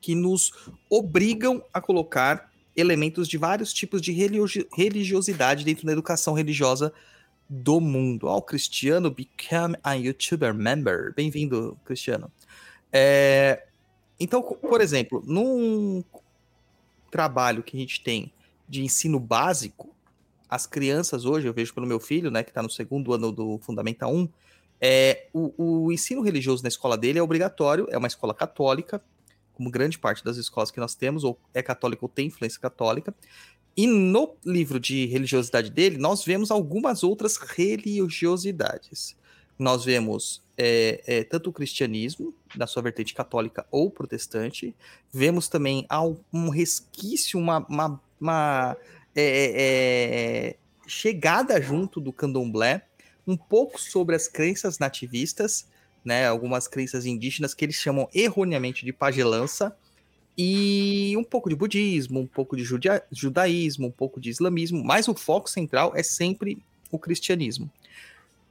que 0.00 0.14
nos 0.14 0.52
obrigam 0.88 1.60
a 1.74 1.80
colocar 1.80 2.52
elementos 2.76 3.26
de 3.26 3.36
vários 3.36 3.72
tipos 3.72 4.00
de 4.00 4.12
religi- 4.12 4.68
religiosidade 4.72 5.64
dentro 5.64 5.84
da 5.84 5.90
educação 5.90 6.34
religiosa 6.34 6.92
do 7.48 7.80
mundo. 7.80 8.28
Ó, 8.28 8.36
o 8.36 8.42
Cristiano 8.42 9.10
become 9.10 9.74
a 9.82 9.94
YouTuber 9.94 10.54
member. 10.54 11.12
Bem-vindo, 11.16 11.76
Cristiano. 11.84 12.30
É, 12.92 13.66
então, 14.20 14.40
por 14.40 14.80
exemplo, 14.80 15.20
num 15.26 16.04
trabalho 17.10 17.64
que 17.64 17.76
a 17.76 17.80
gente 17.80 18.04
tem 18.04 18.32
de 18.68 18.84
ensino 18.84 19.18
básico, 19.18 19.92
as 20.48 20.64
crianças 20.64 21.24
hoje, 21.24 21.48
eu 21.48 21.52
vejo 21.52 21.74
pelo 21.74 21.88
meu 21.88 21.98
filho, 21.98 22.30
né, 22.30 22.44
que 22.44 22.50
está 22.50 22.62
no 22.62 22.70
segundo 22.70 23.12
ano 23.12 23.32
do 23.32 23.58
Fundamental 23.58 24.14
1, 24.14 24.28
é, 24.80 25.26
o, 25.32 25.84
o 25.86 25.92
ensino 25.92 26.22
religioso 26.22 26.62
na 26.62 26.68
escola 26.68 26.96
dele 26.96 27.18
é 27.18 27.22
obrigatório, 27.22 27.86
é 27.90 27.98
uma 27.98 28.06
escola 28.06 28.34
católica, 28.34 29.02
como 29.54 29.70
grande 29.70 29.98
parte 29.98 30.24
das 30.24 30.36
escolas 30.36 30.70
que 30.70 30.78
nós 30.78 30.94
temos, 30.94 31.24
ou 31.24 31.38
é 31.52 31.62
católica 31.62 32.04
ou 32.04 32.08
tem 32.08 32.26
influência 32.26 32.60
católica. 32.60 33.14
E 33.76 33.86
no 33.86 34.34
livro 34.44 34.80
de 34.80 35.06
religiosidade 35.06 35.70
dele, 35.70 35.98
nós 35.98 36.24
vemos 36.24 36.50
algumas 36.50 37.04
outras 37.04 37.36
religiosidades. 37.36 39.16
Nós 39.56 39.84
vemos 39.84 40.42
é, 40.56 41.00
é, 41.06 41.22
tanto 41.22 41.50
o 41.50 41.52
cristianismo, 41.52 42.34
na 42.56 42.66
sua 42.66 42.82
vertente 42.82 43.14
católica 43.14 43.64
ou 43.70 43.88
protestante, 43.88 44.74
vemos 45.12 45.46
também 45.48 45.86
um 46.32 46.48
resquício, 46.48 47.38
uma, 47.38 47.64
uma, 47.68 48.00
uma, 48.20 48.76
é, 49.14 49.22
é, 49.22 50.48
é, 50.48 50.56
chegada 50.86 51.60
junto 51.62 52.00
do 52.00 52.12
candomblé, 52.12 52.87
um 53.28 53.36
pouco 53.36 53.78
sobre 53.80 54.16
as 54.16 54.26
crenças 54.26 54.78
nativistas, 54.78 55.66
né, 56.04 56.26
algumas 56.26 56.66
crenças 56.66 57.04
indígenas 57.04 57.52
que 57.52 57.64
eles 57.64 57.76
chamam 57.76 58.08
erroneamente 58.14 58.84
de 58.84 58.92
pagelança, 58.92 59.76
e 60.40 61.16
um 61.18 61.24
pouco 61.24 61.48
de 61.48 61.56
budismo, 61.56 62.20
um 62.20 62.26
pouco 62.26 62.56
de 62.56 62.64
judaísmo, 63.10 63.88
um 63.88 63.90
pouco 63.90 64.20
de 64.20 64.30
islamismo, 64.30 64.84
mas 64.84 65.08
o 65.08 65.14
foco 65.14 65.50
central 65.50 65.92
é 65.96 66.02
sempre 66.02 66.62
o 66.92 66.98
cristianismo. 66.98 67.68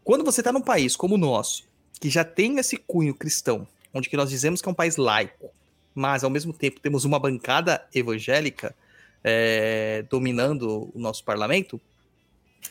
Quando 0.03 0.25
você 0.25 0.41
está 0.41 0.51
num 0.51 0.61
país 0.61 0.97
como 0.97 1.15
o 1.15 1.17
nosso, 1.17 1.63
que 1.99 2.09
já 2.09 2.25
tem 2.25 2.59
esse 2.59 2.75
cunho 2.75 3.15
cristão, 3.15 3.65
onde 3.93 4.09
que 4.09 4.17
nós 4.17 4.29
dizemos 4.29 4.61
que 4.61 4.67
é 4.67 4.71
um 4.71 4.75
país 4.75 4.97
laico, 4.97 5.49
mas 5.95 6.25
ao 6.25 6.29
mesmo 6.29 6.51
tempo 6.51 6.81
temos 6.81 7.05
uma 7.05 7.17
bancada 7.17 7.83
evangélica 7.95 8.75
é, 9.23 10.05
dominando 10.09 10.91
o 10.93 10.99
nosso 10.99 11.23
parlamento, 11.23 11.79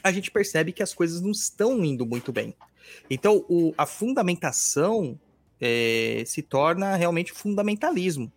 a 0.02 0.12
gente 0.12 0.30
percebe 0.30 0.72
que 0.72 0.82
as 0.82 0.94
coisas 0.94 1.20
não 1.20 1.30
estão 1.30 1.84
indo 1.84 2.06
muito 2.06 2.32
bem. 2.32 2.54
Então, 3.10 3.44
o- 3.48 3.74
a 3.76 3.86
fundamentação 3.86 5.18
é, 5.60 6.22
se 6.26 6.42
torna 6.42 6.96
realmente 6.96 7.32
fundamentalismo, 7.32 8.30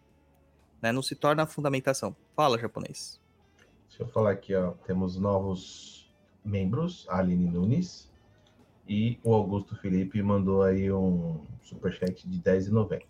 né? 0.82 0.92
não 0.92 1.02
se 1.02 1.16
torna 1.16 1.46
fundamentação. 1.46 2.16
Fala, 2.36 2.58
japonês. 2.58 3.20
Deixa 3.90 4.04
eu 4.04 4.08
falar 4.08 4.32
aqui, 4.32 4.56
ó. 4.56 4.72
Temos 4.88 5.18
novos 5.18 6.10
membros, 6.46 7.06
a 7.10 7.20
Aline 7.20 7.50
Nunes 7.50 8.10
e 8.88 9.20
o 9.24 9.34
Augusto 9.34 9.76
Felipe 9.76 10.22
mandou 10.24 10.64
aí 10.64 10.92
um 10.92 11.42
superchat 11.62 12.28
de 12.28 12.38
R$10,90. 12.38 13.04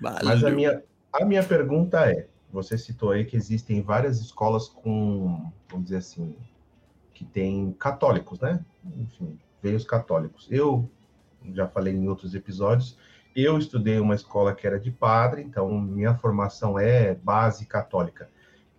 Mas 0.00 0.44
a 0.44 0.50
minha, 0.50 0.82
a 1.12 1.24
minha 1.24 1.42
pergunta 1.44 2.10
é: 2.10 2.26
você 2.52 2.76
citou 2.76 3.12
aí 3.12 3.24
que 3.24 3.36
existem 3.36 3.80
várias 3.80 4.20
escolas 4.20 4.68
com, 4.68 5.50
vamos 5.68 5.84
dizer 5.84 5.98
assim, 5.98 6.34
que 7.16 7.24
tem 7.24 7.72
católicos, 7.78 8.38
né? 8.40 8.62
Enfim, 8.98 9.38
veio 9.62 9.76
os 9.76 9.84
católicos. 9.84 10.46
Eu 10.50 10.88
já 11.54 11.66
falei 11.66 11.94
em 11.94 12.06
outros 12.08 12.34
episódios, 12.34 12.98
eu 13.34 13.56
estudei 13.56 13.98
uma 13.98 14.14
escola 14.14 14.54
que 14.54 14.66
era 14.66 14.78
de 14.78 14.90
padre, 14.90 15.40
então 15.40 15.80
minha 15.80 16.14
formação 16.14 16.78
é 16.78 17.14
base 17.14 17.64
católica. 17.64 18.28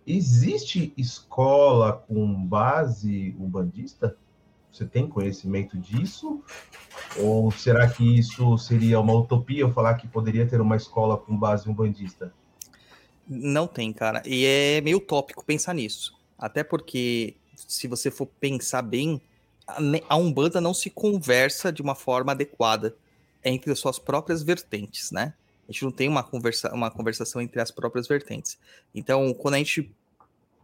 Existe 0.06 0.92
escola 0.96 1.92
com 1.92 2.46
base 2.46 3.34
umbandista? 3.40 4.16
Você 4.70 4.86
tem 4.86 5.08
conhecimento 5.08 5.76
disso? 5.76 6.40
Ou 7.18 7.50
será 7.50 7.88
que 7.88 8.18
isso 8.18 8.56
seria 8.56 9.00
uma 9.00 9.14
utopia 9.14 9.62
eu 9.62 9.72
falar 9.72 9.94
que 9.94 10.06
poderia 10.06 10.46
ter 10.46 10.60
uma 10.60 10.76
escola 10.76 11.16
com 11.16 11.36
base 11.36 11.68
umbandista? 11.68 12.32
Não 13.26 13.66
tem, 13.66 13.92
cara. 13.92 14.22
E 14.24 14.44
é 14.44 14.80
meio 14.80 14.98
utópico 14.98 15.44
pensar 15.44 15.74
nisso. 15.74 16.16
Até 16.38 16.62
porque, 16.62 17.34
se 17.66 17.86
você 17.88 18.10
for 18.10 18.26
pensar 18.26 18.82
bem, 18.82 19.20
a 20.08 20.16
Umbanda 20.16 20.60
não 20.60 20.72
se 20.72 20.88
conversa 20.88 21.72
de 21.72 21.82
uma 21.82 21.94
forma 21.94 22.32
adequada 22.32 22.94
entre 23.44 23.70
as 23.70 23.78
suas 23.78 23.98
próprias 23.98 24.42
vertentes, 24.42 25.10
né? 25.10 25.34
A 25.68 25.72
gente 25.72 25.84
não 25.84 25.92
tem 25.92 26.08
uma, 26.08 26.22
conversa, 26.22 26.72
uma 26.72 26.90
conversação 26.90 27.42
entre 27.42 27.60
as 27.60 27.70
próprias 27.70 28.08
vertentes. 28.08 28.58
Então, 28.94 29.34
quando 29.34 29.54
a 29.54 29.58
gente 29.58 29.90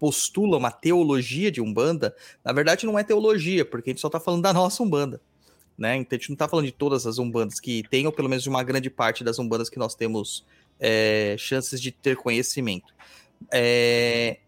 postula 0.01 0.57
uma 0.57 0.71
teologia 0.71 1.51
de 1.51 1.61
Umbanda, 1.61 2.17
na 2.45 2.53
verdade 2.53 2.87
não 2.87 2.99
é 2.99 3.05
teologia, 3.05 3.65
porque 3.65 3.91
a 3.91 3.93
gente 3.93 4.01
só 4.01 4.09
tá 4.09 4.19
falando 4.19 4.43
da 4.43 4.53
nossa 4.53 4.83
Umbanda. 4.83 5.21
Né? 5.77 5.97
Então 5.97 6.17
a 6.17 6.21
gente 6.21 6.31
não 6.31 6.37
tá 6.37 6.49
falando 6.49 6.67
de 6.67 6.73
todas 6.73 7.07
as 7.07 7.19
Umbandas 7.19 7.59
que 7.59 7.83
tem, 7.89 8.07
ou 8.07 8.13
pelo 8.13 8.29
menos 8.29 8.43
de 8.43 8.49
uma 8.49 8.63
grande 8.63 8.89
parte 8.89 9.25
das 9.25 9.39
Umbandas 9.39 9.69
que 9.69 9.79
nós 9.79 9.95
temos 9.95 10.45
é, 10.79 11.37
chances 11.39 11.81
de 11.81 11.91
ter 11.91 12.17
conhecimento. 12.17 12.95
É, 13.53 14.39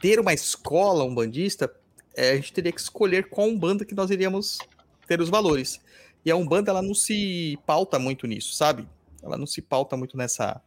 ter 0.00 0.20
uma 0.20 0.32
escola 0.32 1.04
umbandista, 1.04 1.72
é, 2.16 2.30
a 2.32 2.36
gente 2.36 2.52
teria 2.52 2.72
que 2.72 2.80
escolher 2.80 3.28
qual 3.28 3.48
umbanda 3.48 3.84
que 3.84 3.94
nós 3.94 4.10
iríamos 4.10 4.58
ter 5.06 5.20
os 5.20 5.28
valores. 5.28 5.80
E 6.24 6.30
a 6.30 6.36
umbanda, 6.36 6.70
ela 6.70 6.82
não 6.82 6.94
se 6.94 7.58
pauta 7.66 7.98
muito 7.98 8.26
nisso, 8.26 8.54
sabe? 8.54 8.88
Ela 9.22 9.36
não 9.36 9.46
se 9.46 9.62
pauta 9.62 9.96
muito 9.96 10.16
nessa 10.16 10.62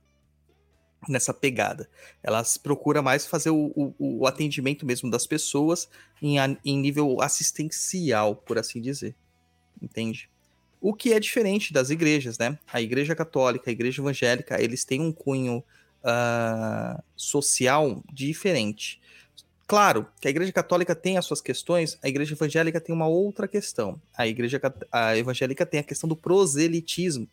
nessa 1.10 1.34
pegada. 1.34 1.90
Ela 2.22 2.44
procura 2.62 3.02
mais 3.02 3.26
fazer 3.26 3.50
o, 3.50 3.72
o, 3.76 4.20
o 4.20 4.28
atendimento 4.28 4.86
mesmo 4.86 5.10
das 5.10 5.26
pessoas 5.26 5.90
em, 6.22 6.36
em 6.64 6.78
nível 6.78 7.22
assistencial, 7.22 8.36
por 8.36 8.60
assim 8.60 8.80
dizer. 8.80 9.16
Entende? 9.82 10.30
O 10.80 10.94
que 10.94 11.14
é 11.14 11.20
diferente 11.20 11.74
das 11.74 11.90
igrejas, 11.90 12.38
né? 12.38 12.58
A 12.72 12.82
igreja 12.82 13.16
católica, 13.16 13.70
a 13.70 13.74
igreja 13.74 14.02
evangélica, 14.02 14.62
eles 14.62 14.86
têm 14.86 15.02
um 15.02 15.12
cunho 15.12 15.64
ah, 16.04 17.04
social 17.16 18.04
diferente. 18.12 19.01
Claro 19.72 20.06
que 20.20 20.28
a 20.28 20.32
igreja 20.32 20.52
católica 20.52 20.94
tem 20.94 21.18
as 21.18 21.24
suas 21.24 21.40
questões, 21.40 21.98
a 22.04 22.10
igreja 22.10 22.34
evangélica 22.34 22.82
tem 22.82 22.94
uma 22.94 23.08
outra 23.08 23.48
questão. 23.48 24.02
A 24.18 24.28
igreja 24.28 24.60
a 24.92 25.18
evangélica 25.18 25.66
tem 25.66 25.80
a 25.80 25.84
questão 25.84 26.10
do 26.10 26.16
proselitismo, 26.18 27.26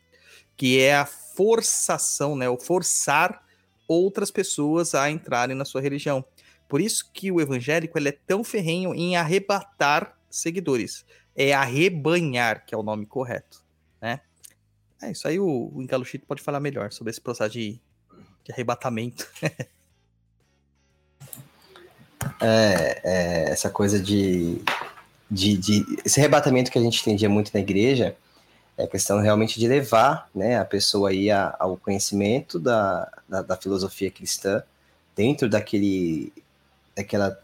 que 0.57 0.79
é 0.79 0.95
a 0.95 1.05
forçação, 1.05 2.37
né? 2.37 2.49
O 2.49 2.57
forçar 2.57 3.45
outras 3.89 4.31
pessoas 4.31 4.95
a 4.95 5.11
entrarem 5.11 5.57
na 5.57 5.65
sua 5.65 5.81
religião. 5.81 6.25
Por 6.69 6.81
isso 6.81 7.11
que 7.13 7.33
o 7.33 7.41
evangélico 7.41 7.99
ele 7.99 8.11
é 8.11 8.19
tão 8.25 8.45
ferrenho 8.45 8.95
em 8.95 9.17
arrebatar 9.17 10.17
seguidores. 10.31 11.05
É 11.35 11.53
arrebanhar, 11.53 12.65
que 12.65 12.73
é 12.73 12.79
o 12.79 12.85
nome 12.85 13.05
correto, 13.05 13.65
né? 14.01 14.21
É 15.03 15.11
isso 15.11 15.27
aí, 15.27 15.41
o, 15.41 15.73
o 15.75 15.83
Engaluchito 15.83 16.25
pode 16.25 16.41
falar 16.41 16.61
melhor 16.61 16.93
sobre 16.93 17.11
esse 17.11 17.21
processo 17.21 17.55
de, 17.55 17.81
de 18.45 18.53
arrebatamento. 18.53 19.29
É, 22.41 23.01
é, 23.03 23.51
essa 23.51 23.69
coisa 23.69 23.99
de, 24.01 24.63
de, 25.31 25.57
de, 25.57 25.85
Esse 26.05 26.21
arrebatamento 26.21 26.71
que 26.71 26.79
a 26.79 26.83
gente 26.83 27.01
entendia 27.01 27.29
muito 27.29 27.51
na 27.53 27.61
igreja 27.61 28.17
é 28.77 28.87
questão 28.87 29.21
realmente 29.21 29.59
de 29.59 29.67
levar 29.67 30.29
né, 30.33 30.57
a 30.57 30.65
pessoa 30.65 31.11
aí 31.11 31.31
a, 31.31 31.57
ao 31.59 31.77
conhecimento 31.77 32.61
da, 32.61 33.11
da, 33.29 33.43
da, 33.43 33.57
filosofia 33.57 34.09
cristã 34.09 34.63
dentro 35.17 35.49
daquele, 35.49 36.33
daquela, 36.95 37.37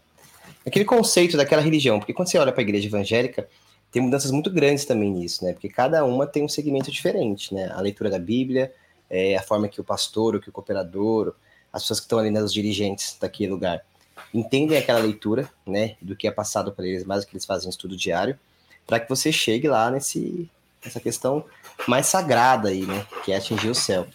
daquele 0.63 0.85
conceito 0.85 1.35
daquela 1.35 1.61
religião. 1.61 1.99
Porque 1.99 2.13
quando 2.13 2.29
você 2.29 2.37
olha 2.37 2.53
para 2.53 2.61
a 2.61 2.63
igreja 2.63 2.87
evangélica, 2.87 3.49
tem 3.91 4.01
mudanças 4.01 4.31
muito 4.31 4.49
grandes 4.49 4.85
também 4.85 5.11
nisso, 5.11 5.43
né? 5.43 5.51
Porque 5.51 5.69
cada 5.69 6.05
uma 6.05 6.25
tem 6.25 6.43
um 6.43 6.49
segmento 6.49 6.89
diferente, 6.89 7.53
né? 7.53 7.69
A 7.73 7.81
leitura 7.81 8.09
da 8.09 8.19
Bíblia, 8.19 8.73
é, 9.09 9.35
a 9.35 9.41
forma 9.41 9.67
que 9.67 9.81
o 9.81 9.83
pastor, 9.83 10.35
ou 10.35 10.41
que 10.41 10.49
o 10.49 10.53
cooperador, 10.53 11.33
as 11.71 11.83
pessoas 11.83 11.99
que 11.99 12.05
estão 12.05 12.19
ali, 12.19 12.31
né, 12.31 12.41
os 12.41 12.53
dirigentes 12.53 13.17
daquele 13.19 13.51
lugar, 13.51 13.85
entendem 14.33 14.77
aquela 14.77 14.99
leitura, 14.99 15.49
né, 15.65 15.95
do 16.01 16.15
que 16.15 16.27
é 16.27 16.31
passado 16.31 16.71
para 16.71 16.85
eles, 16.85 17.03
mais 17.03 17.23
do 17.23 17.27
que 17.27 17.33
eles 17.33 17.45
fazem 17.45 17.67
um 17.67 17.69
estudo 17.69 17.95
diário, 17.95 18.37
para 18.85 18.99
que 18.99 19.09
você 19.09 19.31
chegue 19.31 19.67
lá 19.67 19.89
nesse, 19.89 20.49
nessa 20.83 20.99
questão 20.99 21.45
mais 21.87 22.05
sagrada 22.07 22.69
aí, 22.69 22.85
né, 22.85 23.05
que 23.23 23.31
é 23.31 23.37
atingir 23.37 23.69
o 23.69 23.75
céu. 23.75 24.07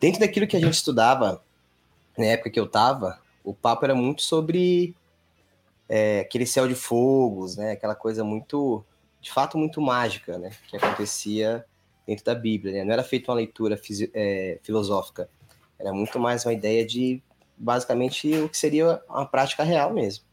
Dentro 0.00 0.20
daquilo 0.20 0.46
que 0.46 0.56
a 0.56 0.60
gente 0.60 0.74
estudava 0.74 1.42
na 2.16 2.26
época 2.26 2.50
que 2.50 2.60
eu 2.60 2.64
estava, 2.64 3.20
o 3.44 3.54
papo 3.54 3.84
era 3.84 3.94
muito 3.94 4.22
sobre 4.22 4.94
é, 5.88 6.20
aquele 6.20 6.46
céu 6.46 6.68
de 6.68 6.74
fogos, 6.74 7.56
né, 7.56 7.72
aquela 7.72 7.94
coisa 7.94 8.22
muito, 8.24 8.84
de 9.20 9.32
fato, 9.32 9.56
muito 9.56 9.80
mágica, 9.80 10.38
né, 10.38 10.50
que 10.68 10.76
acontecia 10.76 11.64
dentro 12.06 12.24
da 12.24 12.34
Bíblia, 12.34 12.72
né? 12.72 12.84
Não 12.84 12.92
era 12.94 13.04
feita 13.04 13.30
uma 13.30 13.36
leitura 13.36 13.78
é, 14.14 14.58
filosófica, 14.62 15.28
era 15.78 15.92
muito 15.92 16.18
mais 16.18 16.42
uma 16.46 16.54
ideia 16.54 16.84
de 16.84 17.22
basicamente 17.58 18.32
o 18.34 18.48
que 18.48 18.56
seria 18.56 19.00
uma 19.08 19.26
prática 19.26 19.62
real 19.62 19.92
mesmo. 19.92 20.28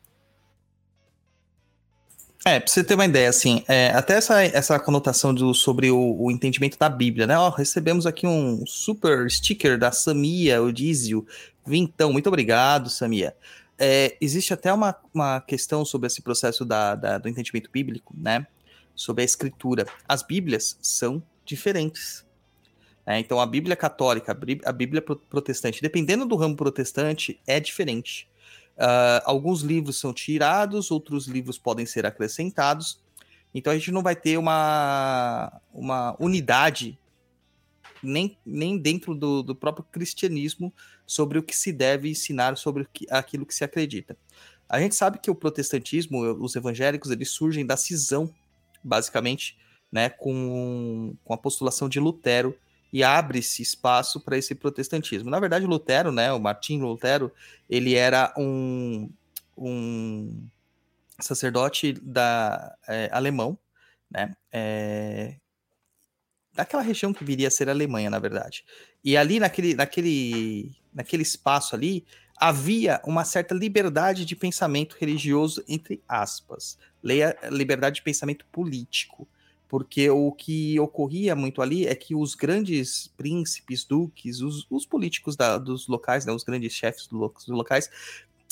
É, 2.48 2.60
pra 2.60 2.72
você 2.72 2.84
ter 2.84 2.94
uma 2.94 3.05
ideia, 3.05 3.27
assim, 3.27 3.63
é, 3.67 3.89
até 3.89 4.13
essa, 4.13 4.44
essa 4.44 4.79
conotação 4.79 5.34
do, 5.34 5.51
sobre 5.55 5.89
o, 5.89 6.15
o, 6.20 6.29
entendimento 6.29 6.77
da 6.77 6.88
Bíblia, 6.88 7.25
né? 7.25 7.36
Ó, 7.36 7.50
recebemos 7.50 8.05
aqui 8.05 8.27
um 8.27 8.63
super 8.67 9.27
sticker 9.32 9.79
da 9.79 9.91
Samia 9.91 10.62
Odísio. 10.62 11.25
Vintão, 11.65 12.13
muito 12.13 12.27
obrigado, 12.27 12.88
Samia. 12.88 13.36
É, 13.79 14.15
existe 14.22 14.53
até 14.53 14.72
uma, 14.72 14.96
uma 15.12 15.41
questão 15.41 15.84
sobre 15.84 16.05
esse 16.05 16.22
processo 16.22 16.63
da, 16.63 16.94
da, 16.94 17.17
do 17.17 17.27
entendimento 17.27 17.72
bíblico, 17.72 18.13
né? 18.15 18.46
Sobre 18.94 19.24
a 19.24 19.25
escritura. 19.25 19.88
As 20.08 20.22
Bíblias 20.22 20.77
são 20.84 21.24
diferentes. 21.44 22.25
É, 23.06 23.20
então, 23.20 23.40
a 23.40 23.46
Bíblia 23.46 23.76
católica, 23.76 24.38
a 24.66 24.72
Bíblia 24.72 25.02
protestante, 25.02 25.82
dependendo 25.82 26.26
do 26.26 26.36
ramo 26.36 26.56
protestante, 26.56 27.40
é 27.46 27.60
diferente. 27.60 28.28
Uh, 28.76 29.22
alguns 29.24 29.62
livros 29.62 30.00
são 30.00 30.12
tirados, 30.12 30.90
outros 30.90 31.28
livros 31.28 31.58
podem 31.58 31.86
ser 31.86 32.06
acrescentados. 32.06 33.00
Então, 33.54 33.72
a 33.72 33.78
gente 33.78 33.92
não 33.92 34.02
vai 34.02 34.16
ter 34.16 34.38
uma, 34.38 35.62
uma 35.72 36.16
unidade 36.20 36.98
nem, 38.02 38.38
nem 38.46 38.78
dentro 38.78 39.14
do, 39.14 39.44
do 39.44 39.56
próprio 39.56 39.86
cristianismo 39.92 40.74
sobre 41.06 41.38
o 41.38 41.44
que 41.44 41.56
se 41.56 41.72
deve 41.72 42.10
ensinar 42.10 42.58
sobre 42.58 42.88
que, 42.92 43.06
aquilo 43.10 43.46
que 43.46 43.54
se 43.54 43.64
acredita. 43.64 44.18
A 44.68 44.80
gente 44.80 44.96
sabe 44.96 45.20
que 45.20 45.30
o 45.30 45.36
protestantismo, 45.36 46.22
os 46.44 46.56
evangélicos, 46.56 47.12
eles 47.12 47.30
surgem 47.30 47.65
da 47.65 47.78
cisão, 47.78 48.34
basicamente, 48.84 49.58
né, 49.91 50.10
com, 50.10 51.15
com 51.24 51.34
a 51.34 51.38
postulação 51.38 51.88
de 51.88 52.00
Lutero 52.00 52.58
e 52.95 53.03
abre-se 53.03 53.62
espaço 53.62 54.21
para 54.21 54.38
esse 54.38 54.55
protestantismo. 54.55 55.29
Na 55.29 55.38
verdade, 55.38 55.65
Lutero, 55.65 56.13
né, 56.13 56.31
o 56.31 56.39
Martim 56.39 56.79
Lutero, 56.79 57.29
ele 57.69 57.93
era 57.93 58.34
um, 58.38 59.10
um 59.58 60.47
sacerdote 61.19 61.91
da, 61.91 62.73
é, 62.88 63.10
alemão, 63.12 63.60
né, 64.10 64.34
é, 64.49 65.36
daquela 66.53 66.81
região 66.81 67.13
que 67.13 67.25
viria 67.25 67.49
a 67.49 67.51
ser 67.51 67.67
a 67.67 67.73
Alemanha, 67.73 68.10
na 68.10 68.17
verdade. 68.17 68.63
E 69.03 69.17
ali 69.17 69.41
naquele, 69.41 69.73
naquele, 69.73 70.71
naquele 70.93 71.23
espaço 71.23 71.75
ali 71.75 72.05
havia 72.38 73.01
uma 73.03 73.25
certa 73.25 73.53
liberdade 73.53 74.23
de 74.23 74.38
pensamento 74.38 74.95
religioso, 74.97 75.62
entre 75.67 76.01
aspas, 76.08 76.77
leia 77.03 77.38
liberdade 77.51 77.97
de 77.97 78.03
pensamento 78.03 78.45
político 78.53 79.27
porque 79.67 80.10
o 80.10 80.32
que 80.32 80.80
ocorria 80.80 81.36
muito 81.36 81.62
ali 81.62 81.88
é 81.88 81.95
que 81.95 82.15
os 82.15 82.36
grandes 82.36 83.08
príncipes, 83.17 83.84
duques, 83.84 84.41
os, 84.41 84.65
os 84.69 84.86
políticos 84.86 85.36
da, 85.36 85.58
dos 85.58 85.88
locais, 85.88 86.25
né, 86.25 86.32
os 86.32 86.43
grandes 86.43 86.73
chefes 86.73 87.08
do, 87.08 87.28
dos 87.28 87.47
locais, 87.47 87.89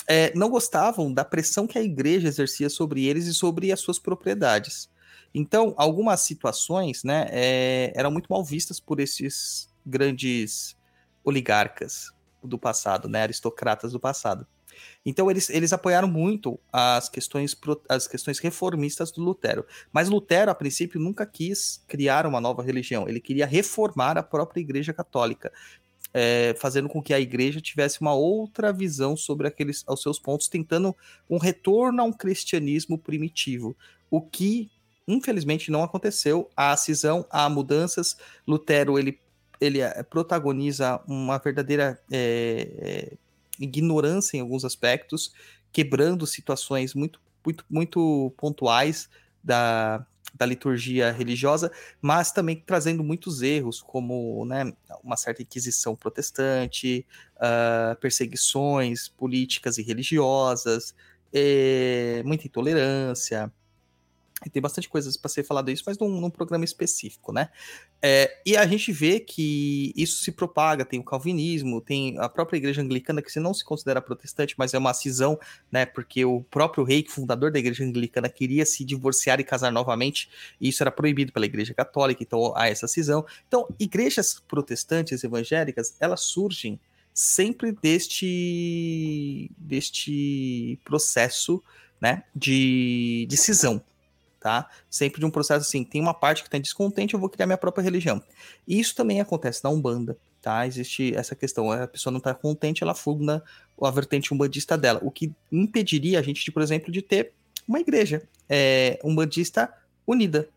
é, 0.07 0.33
não 0.35 0.49
gostavam 0.49 1.13
da 1.13 1.23
pressão 1.23 1.67
que 1.67 1.77
a 1.77 1.83
igreja 1.83 2.27
exercia 2.27 2.69
sobre 2.69 3.05
eles 3.05 3.25
e 3.25 3.33
sobre 3.33 3.71
as 3.71 3.79
suas 3.79 3.99
propriedades. 3.99 4.89
Então, 5.33 5.73
algumas 5.77 6.21
situações 6.21 7.03
né, 7.03 7.27
é, 7.29 7.93
eram 7.95 8.11
muito 8.11 8.27
mal 8.27 8.43
vistas 8.43 8.79
por 8.79 8.99
esses 8.99 9.69
grandes 9.85 10.77
oligarcas 11.23 12.11
do 12.43 12.57
passado, 12.57 13.07
né, 13.07 13.23
aristocratas 13.23 13.93
do 13.93 13.99
passado. 13.99 14.45
Então 15.05 15.29
eles, 15.29 15.49
eles 15.49 15.73
apoiaram 15.73 16.07
muito 16.07 16.59
as 16.71 17.09
questões, 17.09 17.55
as 17.89 18.07
questões 18.07 18.39
reformistas 18.39 19.11
do 19.11 19.21
Lutero. 19.21 19.65
Mas 19.91 20.09
Lutero, 20.09 20.51
a 20.51 20.55
princípio, 20.55 20.99
nunca 20.99 21.25
quis 21.25 21.83
criar 21.87 22.25
uma 22.25 22.41
nova 22.41 22.63
religião. 22.63 23.07
Ele 23.07 23.19
queria 23.19 23.45
reformar 23.45 24.17
a 24.17 24.23
própria 24.23 24.61
Igreja 24.61 24.93
Católica. 24.93 25.51
É, 26.15 26.53
fazendo 26.59 26.87
com 26.87 27.01
que 27.01 27.11
a 27.11 27.19
igreja 27.19 27.59
tivesse 27.59 27.99
uma 27.99 28.13
outra 28.13 28.71
visão 28.71 29.17
sobre 29.17 29.47
aqueles 29.47 29.83
aos 29.87 29.99
seus 30.03 30.19
pontos, 30.19 30.47
tentando 30.47 30.95
um 31.27 31.39
retorno 31.39 32.03
a 32.03 32.05
um 32.05 32.13
cristianismo 32.13 32.99
primitivo, 32.99 33.75
o 34.11 34.21
que 34.21 34.69
infelizmente 35.07 35.71
não 35.71 35.83
aconteceu. 35.83 36.49
A 36.55 36.75
cisão, 36.77 37.25
há 37.29 37.49
mudanças. 37.49 38.17
Lutero 38.47 38.97
ele, 38.97 39.19
ele 39.59 39.81
é, 39.81 40.03
protagoniza 40.03 41.01
uma 41.07 41.37
verdadeira 41.37 41.99
é, 42.11 42.67
é 42.77 43.17
ignorância 43.59 44.37
em 44.37 44.41
alguns 44.41 44.65
aspectos, 44.65 45.33
quebrando 45.71 46.25
situações 46.27 46.93
muito, 46.93 47.19
muito, 47.45 47.65
muito 47.69 48.33
pontuais 48.37 49.09
da, 49.43 50.05
da 50.33 50.45
liturgia 50.45 51.11
religiosa, 51.11 51.71
mas 52.01 52.31
também 52.31 52.55
trazendo 52.65 53.03
muitos 53.03 53.41
erros, 53.41 53.81
como 53.81 54.45
né, 54.45 54.73
uma 55.03 55.17
certa 55.17 55.41
inquisição 55.41 55.95
protestante, 55.95 57.05
uh, 57.37 57.99
perseguições 57.99 59.07
políticas 59.07 59.77
e 59.77 59.83
religiosas, 59.83 60.95
eh, 61.33 62.21
muita 62.23 62.45
intolerância, 62.45 63.51
tem 64.49 64.61
bastante 64.61 64.89
coisas 64.89 65.15
para 65.17 65.29
ser 65.29 65.43
falado 65.43 65.71
isso, 65.71 65.83
mas 65.85 65.97
num, 65.97 66.19
num 66.19 66.29
programa 66.29 66.65
específico, 66.65 67.31
né? 67.31 67.49
É, 68.01 68.41
e 68.45 68.57
a 68.57 68.65
gente 68.65 68.91
vê 68.91 69.19
que 69.19 69.93
isso 69.95 70.23
se 70.23 70.31
propaga, 70.31 70.83
tem 70.83 70.99
o 70.99 71.03
calvinismo, 71.03 71.79
tem 71.79 72.17
a 72.19 72.27
própria 72.27 72.57
igreja 72.57 72.81
anglicana, 72.81 73.21
que 73.21 73.31
se 73.31 73.39
não 73.39 73.53
se 73.53 73.63
considera 73.63 74.01
protestante, 74.01 74.55
mas 74.57 74.73
é 74.73 74.77
uma 74.77 74.93
cisão, 74.93 75.39
né? 75.71 75.85
Porque 75.85 76.25
o 76.25 76.41
próprio 76.43 76.83
rei, 76.83 77.05
fundador 77.07 77.51
da 77.51 77.59
igreja 77.59 77.83
anglicana, 77.83 78.27
queria 78.27 78.65
se 78.65 78.83
divorciar 78.83 79.39
e 79.39 79.43
casar 79.43 79.71
novamente, 79.71 80.29
e 80.59 80.69
isso 80.69 80.83
era 80.83 80.91
proibido 80.91 81.31
pela 81.31 81.45
igreja 81.45 81.73
católica, 81.73 82.23
então 82.23 82.53
há 82.55 82.67
essa 82.67 82.87
cisão. 82.87 83.25
Então, 83.47 83.67
igrejas 83.79 84.41
protestantes 84.47 85.23
evangélicas, 85.23 85.95
elas 85.99 86.21
surgem 86.21 86.79
sempre 87.13 87.71
deste, 87.71 89.49
deste 89.57 90.79
processo 90.83 91.63
né, 92.01 92.23
de, 92.35 93.25
de 93.29 93.37
cisão 93.37 93.81
tá? 94.43 94.69
Sempre 94.89 95.21
de 95.21 95.25
um 95.25 95.31
processo 95.31 95.65
assim, 95.65 95.85
tem 95.85 96.01
uma 96.01 96.13
parte 96.13 96.41
que 96.41 96.49
está 96.49 96.57
descontente, 96.57 97.13
eu 97.13 97.19
vou 97.19 97.29
criar 97.29 97.45
minha 97.45 97.57
própria 97.57 97.81
religião. 97.81 98.21
Isso 98.67 98.93
também 98.93 99.21
acontece 99.21 99.63
na 99.63 99.69
Umbanda, 99.69 100.17
tá? 100.41 100.67
Existe 100.67 101.15
essa 101.15 101.33
questão, 101.33 101.71
a 101.71 101.87
pessoa 101.87 102.11
não 102.11 102.17
está 102.17 102.33
contente, 102.33 102.83
ela 102.83 102.93
funda 102.93 103.41
a 103.81 103.89
vertente 103.89 104.33
umbandista 104.33 104.77
dela, 104.77 104.99
o 105.01 105.09
que 105.09 105.31
impediria 105.49 106.19
a 106.19 106.21
gente, 106.21 106.43
de, 106.43 106.51
por 106.51 106.61
exemplo, 106.61 106.91
de 106.91 107.01
ter 107.01 107.31
uma 107.65 107.79
igreja 107.79 108.21
é, 108.49 108.99
umbandista 109.01 109.73
unida. 110.05 110.49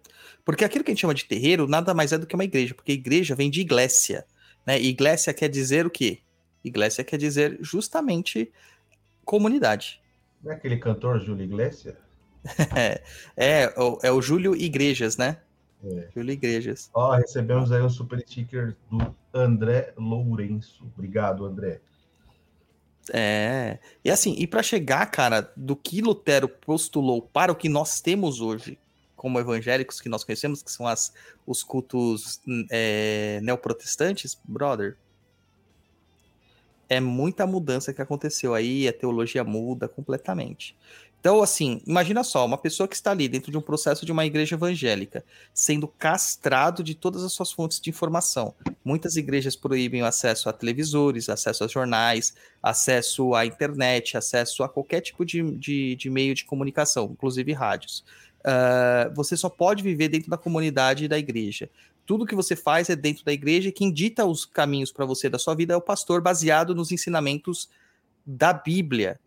Porque 0.45 0.65
aquilo 0.65 0.83
que 0.83 0.91
a 0.91 0.95
gente 0.95 1.03
chama 1.03 1.15
de 1.15 1.25
terreiro 1.25 1.69
nada 1.69 1.95
mais 1.95 2.13
é 2.13 2.19
do 2.19 2.27
que 2.27 2.35
uma 2.35 2.45
igreja, 2.45 2.75
porque 2.75 2.91
igreja 2.91 3.37
vem 3.37 3.49
de 3.49 3.61
iglesia, 3.61 4.27
né? 4.67 4.81
Iglesia 4.81 5.33
quer 5.33 5.49
dizer 5.49 5.87
o 5.87 5.91
quê? 5.91 6.19
Iglesia 6.65 7.05
quer 7.05 7.19
dizer 7.19 7.57
justamente 7.61 8.51
comunidade. 9.25 10.01
Não 10.43 10.51
é 10.51 10.57
aquele 10.57 10.77
cantor 10.77 11.21
Júlio 11.21 11.45
Iglesias? 11.45 12.06
É, 12.77 13.03
é, 13.37 13.75
é 14.03 14.13
o 14.13 14.23
Júlio 14.23 14.55
Igrejas, 14.55 15.17
né? 15.17 15.39
É. 15.85 16.09
Júlio 16.15 16.33
Igrejas. 16.33 16.91
Ó, 16.95 17.15
recebemos 17.15 17.71
aí 17.73 17.83
um 17.83 17.91
super 17.91 18.21
sticker 18.21 18.77
do 18.91 19.15
André 19.33 19.93
Lourenço. 19.97 20.85
Obrigado, 20.97 21.45
André. 21.45 21.81
É. 23.13 23.79
E 24.05 24.11
assim, 24.11 24.35
e 24.39 24.47
para 24.47 24.63
chegar, 24.63 25.07
cara, 25.07 25.53
do 25.57 25.77
que 25.77 26.01
Lutero 26.01 26.49
postulou 26.49 27.23
para 27.23 27.53
o 27.53 27.57
que 27.57 27.69
nós 27.69 28.01
temos 28.01 28.41
hoje 28.41 28.79
como 29.17 29.41
evangélicos 29.41 30.01
que 30.01 30.09
nós 30.09 30.23
conhecemos, 30.23 30.63
que 30.63 30.71
são 30.71 30.87
as, 30.87 31.13
os 31.47 31.63
cultos 31.65 32.41
é, 32.71 33.41
neoprotestantes, 33.43 34.39
brother, 34.45 34.97
é 36.89 37.01
muita 37.01 37.47
mudança 37.47 37.93
que 37.93 38.01
aconteceu 38.01 38.55
aí, 38.55 38.87
a 38.87 38.93
teologia 38.93 39.43
muda 39.43 39.89
completamente. 39.89 40.77
Então, 41.27 41.43
assim, 41.43 41.83
imagina 41.85 42.23
só, 42.23 42.47
uma 42.47 42.57
pessoa 42.57 42.87
que 42.87 42.95
está 42.95 43.11
ali 43.11 43.27
dentro 43.27 43.51
de 43.51 43.59
um 43.59 43.61
processo 43.61 44.07
de 44.07 44.13
uma 44.13 44.25
igreja 44.25 44.55
evangélica, 44.55 45.25
sendo 45.53 45.89
castrado 45.89 46.85
de 46.85 46.95
todas 46.95 47.25
as 47.25 47.33
suas 47.33 47.51
fontes 47.51 47.81
de 47.81 47.91
informação. 47.91 48.55
Muitas 48.85 49.17
igrejas 49.17 49.57
proíbem 49.57 50.05
o 50.05 50.07
acesso 50.07 50.49
a 50.49 50.53
televisores, 50.53 51.29
acesso 51.29 51.65
a 51.65 51.67
jornais, 51.67 52.33
acesso 52.63 53.35
à 53.35 53.45
internet, 53.45 54.17
acesso 54.17 54.63
a 54.63 54.69
qualquer 54.69 55.01
tipo 55.01 55.25
de, 55.25 55.43
de, 55.57 55.97
de 55.97 56.09
meio 56.09 56.33
de 56.33 56.45
comunicação, 56.45 57.11
inclusive 57.11 57.53
rádios. 57.53 58.05
Uh, 58.43 59.13
você 59.13 59.37
só 59.37 59.49
pode 59.49 59.83
viver 59.83 60.09
dentro 60.09 60.31
da 60.31 60.39
comunidade 60.39 61.09
da 61.09 61.19
igreja. 61.19 61.69
Tudo 62.07 62.25
que 62.25 62.37
você 62.37 62.55
faz 62.55 62.89
é 62.89 62.95
dentro 62.95 63.25
da 63.25 63.33
igreja 63.33 63.69
e 63.71 63.73
quem 63.73 63.93
dita 63.93 64.25
os 64.25 64.45
caminhos 64.45 64.93
para 64.93 65.05
você 65.05 65.29
da 65.29 65.41
sua 65.41 65.57
vida 65.57 65.75
é 65.75 65.77
o 65.77 65.81
pastor, 65.81 66.21
baseado 66.21 66.73
nos 66.73 66.93
ensinamentos 66.93 67.69
da 68.25 68.53
Bíblia. 68.53 69.19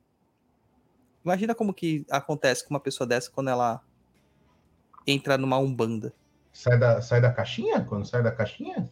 Imagina 1.23 1.53
como 1.53 1.73
que 1.73 2.05
acontece 2.10 2.63
com 2.63 2.73
uma 2.73 2.79
pessoa 2.79 3.08
dessa 3.08 3.29
quando 3.29 3.49
ela 3.49 3.82
entra 5.05 5.38
numa 5.38 5.58
umbanda. 5.58 6.13
Sai 6.53 6.77
da, 6.77 7.01
sai 7.01 7.21
da 7.21 7.32
caixinha? 7.32 7.82
Quando 7.82 8.05
sai 8.05 8.23
da 8.23 8.32
caixinha? 8.32 8.89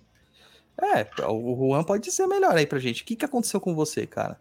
É, 0.80 1.08
o 1.26 1.56
Juan 1.56 1.84
pode 1.84 2.04
dizer 2.04 2.28
melhor 2.28 2.56
aí 2.56 2.66
pra 2.66 2.80
gente. 2.80 3.02
O 3.02 3.06
que, 3.06 3.16
que 3.16 3.26
aconteceu 3.26 3.60
com 3.60 3.74
você, 3.74 4.06
cara? 4.06 4.40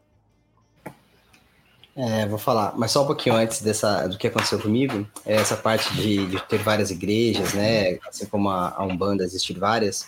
É, 1.96 2.26
vou 2.26 2.36
falar, 2.36 2.76
mas 2.76 2.90
só 2.90 3.04
um 3.04 3.06
pouquinho 3.06 3.34
antes 3.34 3.62
dessa, 3.62 4.06
do 4.06 4.18
que 4.18 4.26
aconteceu 4.26 4.60
comigo, 4.60 5.08
é 5.24 5.36
essa 5.36 5.56
parte 5.56 5.94
de, 5.94 6.26
de 6.26 6.42
ter 6.42 6.58
várias 6.58 6.90
igrejas, 6.90 7.54
né, 7.54 7.98
assim 8.06 8.26
como 8.26 8.50
a, 8.50 8.74
a 8.76 8.84
Umbanda 8.84 9.24
existir 9.24 9.58
várias, 9.58 10.06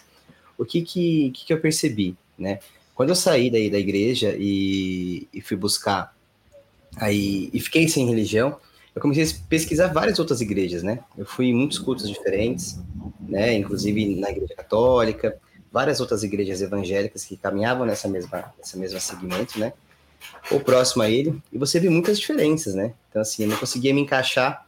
o 0.58 0.66
que 0.66 0.82
que, 0.82 1.30
que 1.30 1.46
que 1.46 1.52
eu 1.54 1.58
percebi, 1.62 2.14
né? 2.36 2.58
Quando 2.94 3.08
eu 3.08 3.14
saí 3.14 3.50
daí 3.50 3.70
da 3.70 3.78
igreja 3.78 4.36
e, 4.38 5.26
e 5.32 5.40
fui 5.40 5.56
buscar 5.56 6.14
aí 6.96 7.50
e 7.52 7.60
fiquei 7.60 7.88
sem 7.88 8.06
religião, 8.06 8.58
eu 8.94 9.00
comecei 9.02 9.24
a 9.24 9.48
pesquisar 9.48 9.88
várias 9.88 10.18
outras 10.18 10.40
igrejas, 10.40 10.82
né? 10.82 11.00
Eu 11.16 11.24
fui 11.24 11.46
em 11.46 11.54
muitos 11.54 11.78
cultos 11.78 12.08
diferentes, 12.08 12.78
né? 13.20 13.54
Inclusive 13.54 14.16
na 14.16 14.30
igreja 14.30 14.54
católica, 14.54 15.38
várias 15.70 16.00
outras 16.00 16.22
igrejas 16.22 16.60
evangélicas 16.60 17.24
que 17.24 17.36
caminhavam 17.36 17.86
nessa 17.86 18.08
mesma, 18.08 18.52
nessa 18.58 18.76
mesma 18.76 18.98
segmento, 19.00 19.58
né? 19.58 19.72
ou 20.50 20.60
próximo 20.60 21.02
a 21.02 21.10
ele, 21.10 21.40
e 21.52 21.58
você 21.58 21.78
vê 21.78 21.88
muitas 21.88 22.18
diferenças, 22.18 22.74
né? 22.74 22.94
Então, 23.08 23.22
assim, 23.22 23.44
eu 23.44 23.48
não 23.48 23.56
conseguia 23.56 23.94
me 23.94 24.00
encaixar 24.00 24.66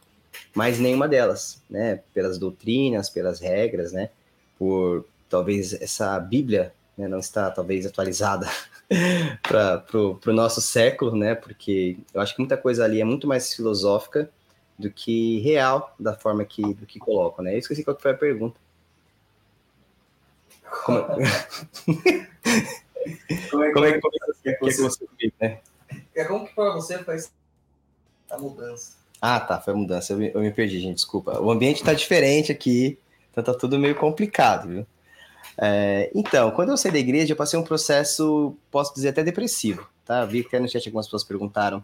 mais 0.53 0.79
nenhuma 0.79 1.07
delas, 1.07 1.61
né? 1.69 2.01
Pelas 2.13 2.37
doutrinas, 2.37 3.09
pelas 3.09 3.39
regras, 3.39 3.91
né? 3.91 4.09
Por 4.57 5.05
talvez 5.29 5.73
essa 5.73 6.19
Bíblia 6.19 6.73
né, 6.97 7.07
não 7.07 7.19
está 7.19 7.49
talvez 7.49 7.85
atualizada 7.85 8.47
para 9.41 9.85
o 9.93 10.33
nosso 10.33 10.61
século, 10.61 11.15
né? 11.15 11.33
Porque 11.35 11.97
eu 12.13 12.21
acho 12.21 12.35
que 12.35 12.41
muita 12.41 12.57
coisa 12.57 12.83
ali 12.83 12.99
é 12.99 13.05
muito 13.05 13.27
mais 13.27 13.53
filosófica 13.53 14.29
do 14.77 14.91
que 14.91 15.39
real 15.39 15.95
da 15.99 16.13
forma 16.13 16.43
que 16.43 16.61
do 16.73 16.85
que 16.85 16.99
colocam, 16.99 17.43
né? 17.43 17.53
Eu 17.53 17.59
esqueci 17.59 17.83
qual 17.83 17.97
foi 17.97 18.11
a 18.11 18.15
pergunta. 18.15 18.59
Como... 20.83 21.03
Como 23.49 23.63
é, 23.63 23.71
como 23.71 23.85
é 23.85 23.93
que 23.93 23.99
você, 23.99 24.53
que 24.53 24.81
você 24.81 25.05
vive, 25.19 25.33
né? 25.41 25.59
É 26.15 26.23
como 26.23 26.45
que 26.45 26.53
para 26.53 26.73
você 26.73 26.99
faz 27.03 27.31
a 28.29 28.37
mudança? 28.37 28.95
Ah, 29.19 29.39
tá, 29.39 29.59
foi 29.59 29.73
a 29.73 29.77
mudança. 29.77 30.13
Eu 30.13 30.17
me, 30.17 30.31
eu 30.33 30.39
me 30.39 30.51
perdi, 30.51 30.79
gente, 30.79 30.95
desculpa. 30.95 31.39
O 31.39 31.51
ambiente 31.51 31.83
tá 31.83 31.93
diferente 31.93 32.51
aqui, 32.51 32.97
então 33.31 33.43
tá 33.43 33.53
tudo 33.53 33.79
meio 33.79 33.95
complicado, 33.95 34.67
viu? 34.67 34.87
É, 35.57 36.11
então, 36.13 36.51
quando 36.51 36.69
eu 36.69 36.77
saí 36.77 36.91
da 36.91 36.99
igreja, 36.99 37.33
eu 37.33 37.37
passei 37.37 37.59
um 37.59 37.63
processo, 37.63 38.55
posso 38.69 38.93
dizer, 38.93 39.09
até 39.09 39.23
depressivo, 39.23 39.87
tá? 40.05 40.25
Vi 40.25 40.41
que 40.41 40.47
até 40.47 40.59
no 40.59 40.69
chat 40.69 40.87
algumas 40.87 41.05
pessoas 41.05 41.23
perguntaram 41.23 41.83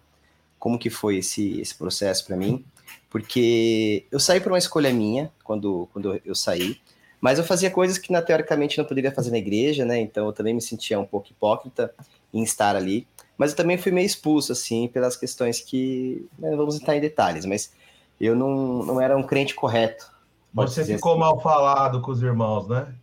como 0.58 0.80
que 0.80 0.90
foi 0.90 1.18
esse, 1.18 1.60
esse 1.60 1.76
processo 1.76 2.26
para 2.26 2.36
mim, 2.36 2.66
porque 3.10 4.06
eu 4.12 4.20
saí 4.20 4.40
por 4.40 4.52
uma 4.52 4.58
escolha 4.58 4.92
minha, 4.92 5.32
quando, 5.44 5.88
quando 5.94 6.20
eu 6.26 6.36
saí, 6.36 6.80
mas 7.20 7.40
eu 7.40 7.44
fazia 7.46 7.70
coisas 7.70 7.98
que, 7.98 8.12
na, 8.12 8.22
teoricamente, 8.22 8.78
não 8.78 8.86
poderia 8.86 9.12
fazer 9.12 9.32
na 9.32 9.38
igreja, 9.38 9.86
né? 9.86 10.00
Então 10.00 10.28
eu 10.28 10.34
também 10.34 10.54
me 10.54 10.62
sentia 10.62 11.00
um 11.00 11.06
pouco 11.06 11.30
hipócrita 11.30 11.94
em 12.34 12.44
estar 12.44 12.76
ali. 12.76 13.08
Mas 13.38 13.52
eu 13.52 13.58
também 13.58 13.78
fui 13.78 13.92
meio 13.92 14.06
expulso, 14.06 14.52
assim, 14.52 14.88
pelas 14.88 15.16
questões 15.16 15.60
que. 15.60 16.28
Né, 16.38 16.56
vamos 16.56 16.76
entrar 16.76 16.96
em 16.96 17.02
detalhes, 17.02 17.46
mas 17.46 17.72
eu 18.20 18.36
não, 18.36 18.84
não 18.84 19.02
era 19.02 19.18
um 19.18 19.24
crente 19.24 19.54
correto. 19.54 20.12
Você 20.54 20.86
ficou 20.86 21.14
assim. 21.14 21.20
mal 21.20 21.40
falado 21.40 22.02
com 22.02 22.12
os 22.12 22.22
irmãos, 22.22 22.68
né? 22.68 22.94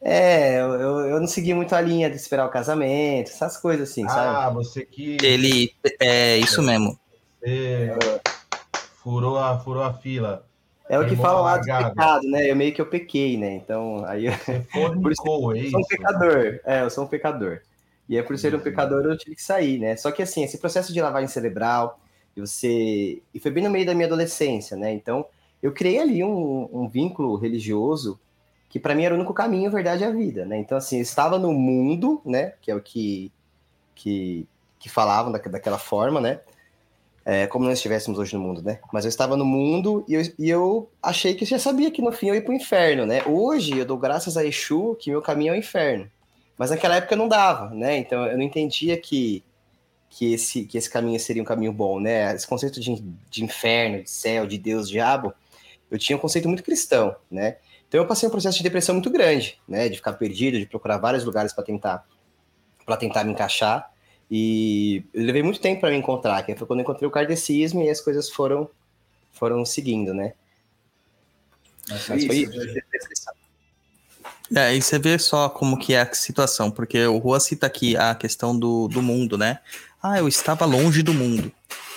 É, 0.00 0.60
eu, 0.60 1.00
eu 1.00 1.20
não 1.20 1.26
segui 1.26 1.54
muito 1.54 1.74
a 1.74 1.80
linha 1.80 2.08
de 2.08 2.16
esperar 2.16 2.46
o 2.46 2.50
casamento, 2.50 3.30
essas 3.30 3.56
coisas 3.56 3.90
assim, 3.90 4.04
ah, 4.04 4.08
sabe? 4.08 4.36
Ah, 4.36 4.50
você 4.50 4.84
que. 4.84 5.16
Ele. 5.22 5.74
É 6.00 6.36
isso 6.38 6.62
mesmo. 6.62 6.98
Você 7.40 7.92
furou 9.02 9.38
a, 9.38 9.58
furou 9.58 9.82
a 9.82 9.92
fila. 9.94 10.46
É 10.88 10.98
o 10.98 11.08
que 11.08 11.16
fala 11.16 11.40
lá 11.40 11.58
do 11.58 11.64
pecado, 11.64 12.28
né? 12.28 12.48
Eu 12.48 12.54
meio 12.54 12.72
que 12.72 12.80
eu 12.80 12.86
pequei, 12.86 13.36
né? 13.36 13.54
Então, 13.54 14.04
aí 14.06 14.26
eu... 14.26 14.32
por 15.02 15.10
isso, 15.10 15.22
eu 15.26 15.52
é 15.52 15.70
sou 15.70 15.80
um 15.80 15.84
pecador. 15.84 16.60
É, 16.64 16.82
eu 16.82 16.90
sou 16.90 17.04
um 17.04 17.08
pecador. 17.08 17.60
E 18.08 18.16
é 18.16 18.22
por 18.22 18.38
ser 18.38 18.54
um 18.54 18.60
pecador 18.60 19.04
eu 19.04 19.18
tive 19.18 19.34
que 19.34 19.42
sair, 19.42 19.78
né? 19.78 19.96
Só 19.96 20.12
que 20.12 20.22
assim, 20.22 20.44
esse 20.44 20.58
processo 20.58 20.92
de 20.92 21.00
lavagem 21.00 21.28
cerebral, 21.28 21.98
e 22.36 22.40
você. 22.40 23.20
E 23.34 23.40
foi 23.40 23.50
bem 23.50 23.64
no 23.64 23.70
meio 23.70 23.86
da 23.86 23.94
minha 23.94 24.06
adolescência, 24.06 24.76
né? 24.76 24.92
Então, 24.92 25.26
eu 25.60 25.72
criei 25.72 25.98
ali 25.98 26.22
um, 26.22 26.68
um 26.72 26.88
vínculo 26.88 27.34
religioso 27.36 28.20
que 28.68 28.80
para 28.80 28.94
mim 28.94 29.04
era 29.04 29.14
o 29.14 29.16
único 29.16 29.34
caminho, 29.34 29.70
verdade, 29.70 30.04
à 30.04 30.10
vida, 30.10 30.44
né? 30.44 30.58
Então, 30.58 30.76
assim, 30.76 30.96
eu 30.96 31.02
estava 31.02 31.38
no 31.38 31.52
mundo, 31.52 32.20
né? 32.24 32.54
Que 32.60 32.70
é 32.70 32.74
o 32.74 32.80
que, 32.80 33.32
que, 33.94 34.46
que 34.78 34.88
falavam 34.88 35.32
da, 35.32 35.38
daquela 35.38 35.78
forma, 35.78 36.20
né? 36.20 36.40
é, 37.26 37.44
como 37.48 37.64
nós 37.64 37.78
estivéssemos 37.78 38.20
hoje 38.20 38.36
no 38.36 38.40
mundo, 38.40 38.62
né? 38.62 38.78
Mas 38.92 39.04
eu 39.04 39.08
estava 39.08 39.36
no 39.36 39.44
mundo 39.44 40.04
e 40.06 40.14
eu, 40.14 40.22
e 40.38 40.48
eu 40.48 40.88
achei 41.02 41.34
que 41.34 41.44
já 41.44 41.58
sabia 41.58 41.90
que 41.90 42.00
no 42.00 42.12
fim 42.12 42.28
eu 42.28 42.36
ia 42.36 42.40
para 42.40 42.52
o 42.52 42.54
inferno, 42.54 43.04
né? 43.04 43.20
Hoje 43.26 43.76
eu 43.76 43.84
dou 43.84 43.98
graças 43.98 44.36
a 44.36 44.44
Exu 44.44 44.94
que 44.94 45.10
meu 45.10 45.20
caminho 45.20 45.52
é 45.52 45.56
o 45.56 45.58
inferno. 45.58 46.08
Mas 46.56 46.70
naquela 46.70 46.94
época 46.94 47.16
não 47.16 47.26
dava, 47.26 47.70
né? 47.74 47.98
Então 47.98 48.24
eu 48.26 48.36
não 48.36 48.44
entendia 48.44 48.96
que, 48.96 49.42
que, 50.08 50.34
esse, 50.34 50.66
que 50.66 50.78
esse 50.78 50.88
caminho 50.88 51.18
seria 51.18 51.42
um 51.42 51.44
caminho 51.44 51.72
bom, 51.72 51.98
né? 51.98 52.32
Esse 52.32 52.46
conceito 52.46 52.78
de, 52.78 53.02
de 53.28 53.42
inferno, 53.42 54.04
de 54.04 54.10
céu, 54.10 54.46
de 54.46 54.56
Deus, 54.56 54.88
diabo, 54.88 55.34
eu 55.90 55.98
tinha 55.98 56.16
um 56.16 56.20
conceito 56.20 56.46
muito 56.46 56.62
cristão, 56.62 57.16
né? 57.28 57.56
Então 57.88 58.00
eu 58.00 58.06
passei 58.06 58.28
um 58.28 58.32
processo 58.32 58.56
de 58.56 58.62
depressão 58.62 58.94
muito 58.94 59.10
grande, 59.10 59.58
né? 59.68 59.88
De 59.88 59.96
ficar 59.96 60.14
perdido, 60.14 60.58
de 60.58 60.66
procurar 60.66 60.98
vários 60.98 61.24
lugares 61.24 61.52
para 61.52 61.64
tentar 61.64 62.04
para 62.84 62.96
tentar 62.96 63.24
me 63.24 63.32
encaixar. 63.32 63.90
E 64.30 65.04
eu 65.12 65.24
levei 65.24 65.42
muito 65.42 65.60
tempo 65.60 65.80
para 65.80 65.90
me 65.90 65.96
encontrar, 65.96 66.42
que 66.44 66.54
foi 66.54 66.66
quando 66.66 66.80
eu 66.80 66.84
encontrei 66.84 67.06
o 67.06 67.10
kardecismo 67.10 67.82
e 67.82 67.90
as 67.90 68.00
coisas 68.00 68.30
foram, 68.30 68.68
foram 69.32 69.64
seguindo, 69.64 70.14
né? 70.14 70.34
Mas, 71.88 72.08
Mas 72.08 72.26
foi 72.26 72.36
isso. 72.36 72.52
É, 74.54 74.74
e 74.74 74.82
você 74.82 74.98
vê 74.98 75.18
só 75.18 75.48
como 75.48 75.78
que 75.78 75.94
é 75.94 76.02
a 76.02 76.14
situação, 76.14 76.70
porque 76.70 77.04
o 77.06 77.18
Rua 77.18 77.40
cita 77.40 77.66
aqui 77.66 77.96
a 77.96 78.14
questão 78.14 78.56
do, 78.56 78.86
do 78.88 79.02
mundo, 79.02 79.36
né? 79.36 79.58
Ah, 80.00 80.18
eu 80.18 80.28
estava 80.28 80.64
longe 80.64 81.02
do 81.02 81.12
mundo. 81.12 81.50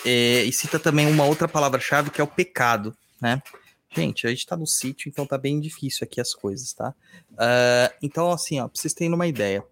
É, 0.05 0.43
e 0.43 0.51
cita 0.51 0.79
também 0.79 1.07
uma 1.07 1.25
outra 1.25 1.47
palavra-chave 1.47 2.09
que 2.09 2.21
é 2.21 2.23
o 2.23 2.27
pecado, 2.27 2.95
né? 3.21 3.41
Gente, 3.91 4.27
a 4.27 4.29
gente 4.29 4.45
tá 4.45 4.55
no 4.55 4.67
sítio, 4.67 5.09
então 5.09 5.25
tá 5.25 5.37
bem 5.37 5.59
difícil 5.59 6.05
aqui 6.05 6.21
as 6.21 6.33
coisas, 6.33 6.73
tá? 6.73 6.93
Uh, 7.31 7.93
então, 8.01 8.31
assim, 8.31 8.59
ó, 8.59 8.67
pra 8.67 8.79
vocês 8.79 8.93
terem 8.93 9.13
uma 9.13 9.27
ideia. 9.27 9.65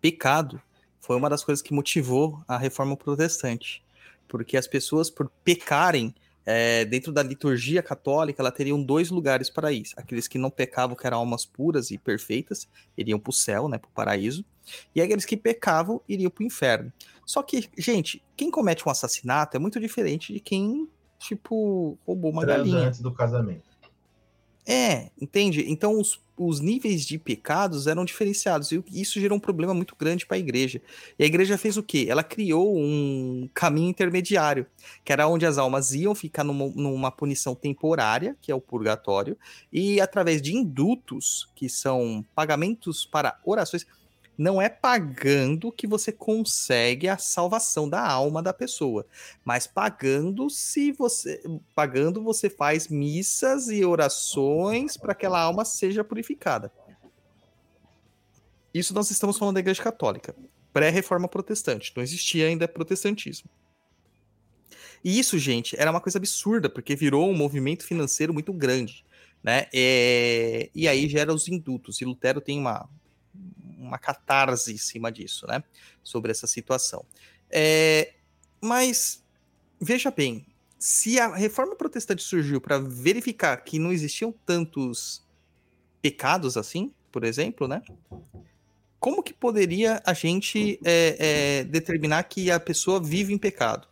Pecado 0.00 0.60
foi 1.00 1.16
uma 1.16 1.30
das 1.30 1.44
coisas 1.44 1.62
que 1.62 1.72
motivou 1.72 2.42
a 2.46 2.58
reforma 2.58 2.96
protestante. 2.96 3.82
Porque 4.26 4.56
as 4.56 4.66
pessoas, 4.66 5.08
por 5.08 5.30
pecarem 5.42 6.14
é, 6.44 6.84
dentro 6.86 7.12
da 7.12 7.22
liturgia 7.22 7.82
católica, 7.82 8.40
ela 8.40 8.50
teriam 8.50 8.82
dois 8.82 9.10
lugares 9.10 9.50
para 9.50 9.70
isso. 9.70 9.94
Aqueles 9.96 10.26
que 10.26 10.38
não 10.38 10.50
pecavam, 10.50 10.96
que 10.96 11.06
eram 11.06 11.18
almas 11.18 11.44
puras 11.44 11.90
e 11.90 11.98
perfeitas, 11.98 12.66
iriam 12.96 13.18
para 13.18 13.30
o 13.30 13.34
céu, 13.34 13.68
né, 13.68 13.78
para 13.78 13.88
o 13.88 13.92
paraíso. 13.92 14.44
E 14.94 15.00
aqueles 15.00 15.24
que 15.24 15.36
pecavam, 15.36 16.00
iriam 16.08 16.30
para 16.30 16.42
o 16.42 16.46
inferno. 16.46 16.92
Só 17.26 17.42
que, 17.42 17.68
gente, 17.76 18.22
quem 18.34 18.50
comete 18.50 18.86
um 18.88 18.90
assassinato 18.90 19.56
é 19.56 19.60
muito 19.60 19.78
diferente 19.78 20.32
de 20.32 20.40
quem, 20.40 20.88
tipo, 21.18 21.98
roubou 22.06 22.30
uma 22.30 22.44
galinha. 22.44 22.88
antes 22.88 23.00
do 23.00 23.12
casamento. 23.12 23.68
É, 24.70 25.10
entende? 25.18 25.64
Então 25.66 25.98
os, 25.98 26.20
os 26.36 26.60
níveis 26.60 27.06
de 27.06 27.18
pecados 27.18 27.86
eram 27.86 28.04
diferenciados 28.04 28.70
e 28.70 28.84
isso 28.92 29.18
gerou 29.18 29.38
um 29.38 29.40
problema 29.40 29.72
muito 29.72 29.96
grande 29.98 30.26
para 30.26 30.36
a 30.36 30.38
igreja. 30.38 30.82
E 31.18 31.24
a 31.24 31.26
igreja 31.26 31.56
fez 31.56 31.78
o 31.78 31.82
quê? 31.82 32.06
Ela 32.06 32.22
criou 32.22 32.76
um 32.78 33.48
caminho 33.54 33.88
intermediário, 33.88 34.66
que 35.02 35.10
era 35.10 35.26
onde 35.26 35.46
as 35.46 35.56
almas 35.56 35.92
iam 35.92 36.14
ficar 36.14 36.44
numa, 36.44 36.68
numa 36.68 37.10
punição 37.10 37.54
temporária, 37.54 38.36
que 38.42 38.52
é 38.52 38.54
o 38.54 38.60
purgatório, 38.60 39.38
e 39.72 40.02
através 40.02 40.42
de 40.42 40.54
indutos, 40.54 41.48
que 41.54 41.66
são 41.66 42.22
pagamentos 42.34 43.06
para 43.06 43.38
orações 43.46 43.86
não 44.38 44.62
é 44.62 44.68
pagando 44.68 45.72
que 45.72 45.84
você 45.84 46.12
consegue 46.12 47.08
a 47.08 47.18
salvação 47.18 47.88
da 47.88 48.00
alma 48.00 48.40
da 48.40 48.54
pessoa, 48.54 49.04
mas 49.44 49.66
pagando 49.66 50.48
se 50.48 50.92
você 50.92 51.42
pagando 51.74 52.22
você 52.22 52.48
faz 52.48 52.86
missas 52.86 53.66
e 53.68 53.84
orações 53.84 54.96
para 54.96 55.12
que 55.12 55.26
aquela 55.26 55.40
alma 55.40 55.64
seja 55.64 56.04
purificada. 56.04 56.72
Isso 58.72 58.94
nós 58.94 59.10
estamos 59.10 59.36
falando 59.36 59.54
da 59.54 59.60
Igreja 59.60 59.82
Católica, 59.82 60.36
pré-reforma 60.72 61.26
protestante, 61.26 61.92
não 61.96 62.02
existia 62.02 62.46
ainda 62.46 62.68
protestantismo. 62.68 63.50
E 65.02 65.18
isso, 65.18 65.36
gente, 65.38 65.76
era 65.78 65.90
uma 65.90 66.00
coisa 66.00 66.18
absurda, 66.18 66.68
porque 66.68 66.94
virou 66.94 67.28
um 67.28 67.36
movimento 67.36 67.84
financeiro 67.84 68.32
muito 68.32 68.52
grande, 68.52 69.04
né? 69.42 69.66
É... 69.72 70.70
E 70.74 70.88
aí 70.88 71.08
gera 71.08 71.32
os 71.32 71.48
indutos. 71.48 72.00
E 72.00 72.04
Lutero 72.04 72.40
tem 72.40 72.58
uma, 72.58 72.88
uma 73.78 73.98
catarse 73.98 74.72
em 74.72 74.78
cima 74.78 75.10
disso, 75.10 75.46
né? 75.46 75.62
Sobre 76.02 76.30
essa 76.30 76.46
situação. 76.46 77.04
É, 77.50 78.14
mas, 78.60 79.24
veja 79.80 80.10
bem, 80.10 80.46
se 80.78 81.18
a 81.18 81.34
reforma 81.34 81.74
protestante 81.74 82.22
surgiu 82.22 82.60
para 82.60 82.78
verificar 82.78 83.56
que 83.58 83.78
não 83.78 83.92
existiam 83.92 84.32
tantos 84.44 85.26
pecados 86.00 86.56
assim, 86.56 86.94
por 87.10 87.24
exemplo, 87.24 87.66
né? 87.66 87.82
Como 89.00 89.22
que 89.22 89.32
poderia 89.32 90.02
a 90.04 90.12
gente 90.12 90.78
é, 90.84 91.16
é, 91.18 91.64
determinar 91.64 92.22
que 92.24 92.50
a 92.50 92.58
pessoa 92.58 93.02
vive 93.02 93.32
em 93.32 93.38
pecado? 93.38 93.88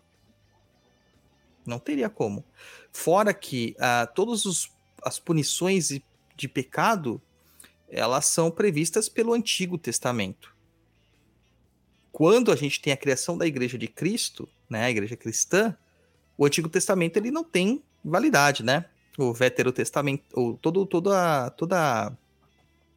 Não 1.65 1.79
teria 1.79 2.09
como. 2.09 2.45
Fora 2.93 3.35
que 3.35 3.77
uh, 3.79 4.13
todas 4.15 4.71
as 5.03 5.19
punições 5.19 6.01
de 6.37 6.49
pecado 6.49 7.21
elas 7.89 8.27
são 8.27 8.51
previstas 8.51 9.09
pelo 9.09 9.33
Antigo 9.33 9.79
Testamento. 9.79 10.55
Quando 12.13 12.51
a 12.51 12.57
gente 12.57 12.81
tem 12.81 12.93
a 12.93 12.97
criação 12.97 13.37
da 13.37 13.47
Igreja 13.47 13.77
de 13.77 13.87
Cristo, 13.87 14.49
né, 14.69 14.85
a 14.85 14.91
Igreja 14.91 15.17
cristã, 15.17 15.77
o 16.37 16.47
Antigo 16.47 16.69
Testamento 16.69 17.17
ele 17.17 17.31
não 17.31 17.45
tem 17.45 17.83
validade, 18.05 18.63
né? 18.63 18.87
O 19.19 19.33
Veterotestamento, 19.33 20.25
ou 20.33 20.57
todo, 20.57 20.85
toda, 20.87 21.51
toda, 21.51 22.13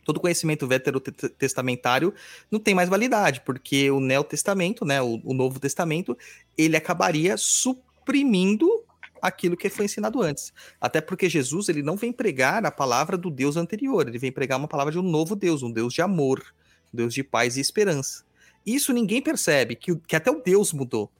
todo 0.04 0.20
conhecimento 0.20 0.68
veterotestamentário 0.68 2.14
não 2.52 2.60
tem 2.60 2.76
mais 2.76 2.90
validade, 2.90 3.42
porque 3.42 3.90
o 3.90 4.00
Neotestamento, 4.00 4.84
né, 4.86 5.02
o, 5.02 5.22
o 5.24 5.34
Novo 5.34 5.60
Testamento, 5.60 6.18
ele 6.58 6.76
acabaria 6.76 7.38
suprimindo 7.38 8.84
aquilo 9.22 9.58
que 9.58 9.70
foi 9.70 9.86
ensinado 9.86 10.22
antes. 10.22 10.54
Até 10.80 11.02
porque 11.02 11.30
Jesus 11.30 11.70
ele 11.70 11.84
não 11.84 11.96
vem 11.96 12.12
pregar 12.12 12.66
a 12.66 12.72
palavra 12.72 13.18
do 13.18 13.30
Deus 13.30 13.58
anterior, 13.58 14.08
ele 14.08 14.20
vem 14.20 14.32
pregar 14.32 14.58
uma 14.58 14.68
palavra 14.68 14.92
de 14.92 15.00
um 15.00 15.04
novo 15.04 15.36
Deus, 15.36 15.64
um 15.64 15.72
Deus 15.72 15.94
de 15.94 16.02
amor, 16.02 16.44
um 16.94 16.98
Deus 16.98 17.14
de 17.14 17.24
paz 17.24 17.58
e 17.58 17.62
esperança. 17.62 18.24
Isso 18.66 18.94
ninguém 18.94 19.22
percebe, 19.22 19.76
que, 19.76 19.96
que 19.96 20.16
até 20.16 20.30
o 20.30 20.42
Deus 20.42 20.74
mudou 20.74 21.12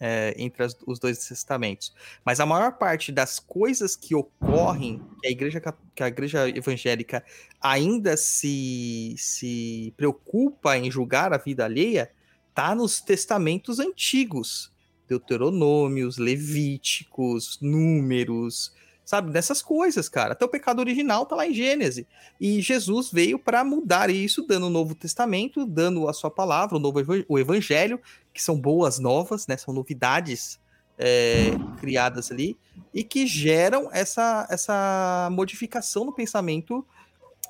é, 0.00 0.34
entre 0.36 0.62
as, 0.62 0.76
os 0.86 0.98
dois 0.98 1.18
testamentos. 1.26 1.94
Mas 2.24 2.40
a 2.40 2.46
maior 2.46 2.72
parte 2.72 3.12
das 3.12 3.38
coisas 3.38 3.96
que 3.96 4.14
ocorrem, 4.14 5.00
que 5.20 5.28
a 5.28 5.30
igreja, 5.30 5.62
que 5.94 6.02
a 6.02 6.08
igreja 6.08 6.48
evangélica 6.48 7.24
ainda 7.60 8.16
se, 8.16 9.14
se 9.16 9.94
preocupa 9.96 10.76
em 10.76 10.90
julgar 10.90 11.32
a 11.32 11.38
vida 11.38 11.64
alheia, 11.64 12.10
tá 12.54 12.74
nos 12.74 13.00
testamentos 13.00 13.78
antigos 13.78 14.73
Deuteronômios, 15.08 16.18
Levíticos, 16.18 17.58
Números, 17.60 18.72
sabe? 19.04 19.30
Dessas 19.30 19.60
coisas, 19.60 20.08
cara. 20.08 20.32
Até 20.32 20.44
o 20.44 20.48
pecado 20.48 20.80
original 20.80 21.26
tá 21.26 21.36
lá 21.36 21.46
em 21.46 21.54
Gênesis. 21.54 22.06
E 22.40 22.60
Jesus 22.60 23.10
veio 23.10 23.38
para 23.38 23.62
mudar 23.64 24.10
isso, 24.10 24.42
dando 24.42 24.66
o 24.66 24.70
Novo 24.70 24.94
Testamento, 24.94 25.66
dando 25.66 26.08
a 26.08 26.12
sua 26.12 26.30
palavra, 26.30 26.76
o 26.76 26.80
novo 26.80 27.00
o 27.28 27.38
Evangelho, 27.38 28.00
que 28.32 28.42
são 28.42 28.58
boas 28.58 28.98
novas, 28.98 29.46
né? 29.46 29.56
São 29.56 29.74
novidades 29.74 30.58
é, 30.98 31.50
criadas 31.78 32.30
ali 32.30 32.56
e 32.92 33.02
que 33.02 33.26
geram 33.26 33.90
essa, 33.92 34.46
essa 34.48 35.28
modificação 35.32 36.04
no 36.04 36.12
pensamento 36.12 36.86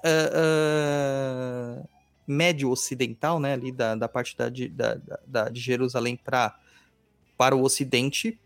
uh, 0.04 1.82
uh, 1.82 1.88
médio 2.26 2.70
ocidental, 2.70 3.38
né? 3.38 3.52
Ali 3.52 3.70
da, 3.70 3.94
da 3.94 4.08
parte 4.08 4.36
da, 4.36 4.48
da, 4.48 4.98
da 5.26 5.48
de 5.48 5.60
Jerusalém 5.60 6.16
para 6.16 6.58
para 7.36 7.56
o 7.56 7.62
Ocidente 7.62 8.38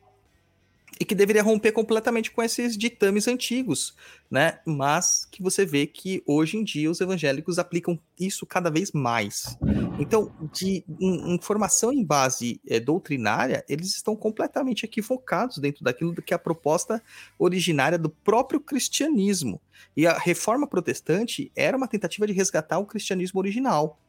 e 1.01 1.05
que 1.05 1.15
deveria 1.15 1.43
romper 1.43 1.73
completamente 1.73 2.31
com 2.31 2.43
esses 2.43 2.77
ditames 2.77 3.29
antigos, 3.29 3.95
né? 4.31 4.59
Mas 4.67 5.27
que 5.31 5.43
você 5.43 5.65
vê 5.65 5.87
que 5.87 6.23
hoje 6.27 6.57
em 6.57 6.65
dia 6.65 6.91
os 6.91 7.01
evangélicos 7.01 7.59
aplicam 7.59 7.99
isso 8.19 8.45
cada 8.45 8.71
vez 8.71 8.91
mais. 8.93 9.57
Então, 9.99 10.33
de 10.53 10.85
informação 10.99 11.93
em 11.93 12.05
base 12.05 12.61
é, 12.67 12.81
doutrinária, 12.81 13.65
eles 13.69 13.95
estão 13.95 14.17
completamente 14.17 14.85
equivocados 14.85 15.59
dentro 15.59 15.85
daquilo 15.85 16.15
que 16.15 16.35
é 16.35 16.37
a 16.37 16.39
proposta 16.39 17.03
originária 17.39 17.99
do 17.99 18.11
próprio 18.11 18.61
cristianismo. 18.61 19.61
E 19.97 20.07
a 20.07 20.19
reforma 20.19 20.67
protestante 20.67 21.53
era 21.55 21.77
uma 21.77 21.89
tentativa 21.89 22.27
de 22.27 22.33
resgatar 22.33 22.79
o 22.79 22.87
cristianismo 22.87 23.39
original. 23.39 24.01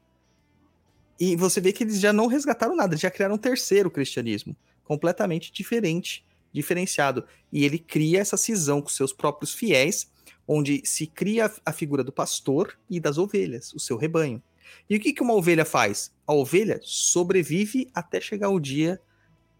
E 1.19 1.35
você 1.35 1.59
vê 1.59 1.73
que 1.73 1.83
eles 1.83 1.99
já 1.99 2.13
não 2.13 2.27
resgataram 2.27 2.75
nada, 2.75 2.95
já 2.95 3.11
criaram 3.11 3.35
um 3.35 3.39
terceiro 3.39 3.91
cristianismo 3.91 4.55
completamente 4.89 5.53
diferente, 5.53 6.25
diferenciado. 6.51 7.23
E 7.53 7.63
ele 7.63 7.77
cria 7.77 8.19
essa 8.19 8.35
cisão 8.35 8.81
com 8.81 8.89
seus 8.89 9.13
próprios 9.13 9.53
fiéis, 9.53 10.11
onde 10.47 10.81
se 10.83 11.05
cria 11.05 11.53
a 11.63 11.71
figura 11.71 12.03
do 12.03 12.11
pastor 12.11 12.75
e 12.89 12.99
das 12.99 13.19
ovelhas, 13.19 13.71
o 13.71 13.79
seu 13.79 13.97
rebanho. 13.97 14.41
E 14.89 14.95
o 14.95 14.99
que, 14.99 15.13
que 15.13 15.21
uma 15.21 15.35
ovelha 15.35 15.63
faz? 15.63 16.11
A 16.25 16.33
ovelha 16.33 16.79
sobrevive 16.81 17.87
até 17.93 18.19
chegar 18.19 18.49
o 18.49 18.59
dia 18.59 18.99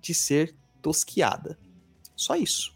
de 0.02 0.16
ser 0.16 0.56
tosquiada. 0.82 1.60
Só 2.16 2.36
isso. 2.36 2.76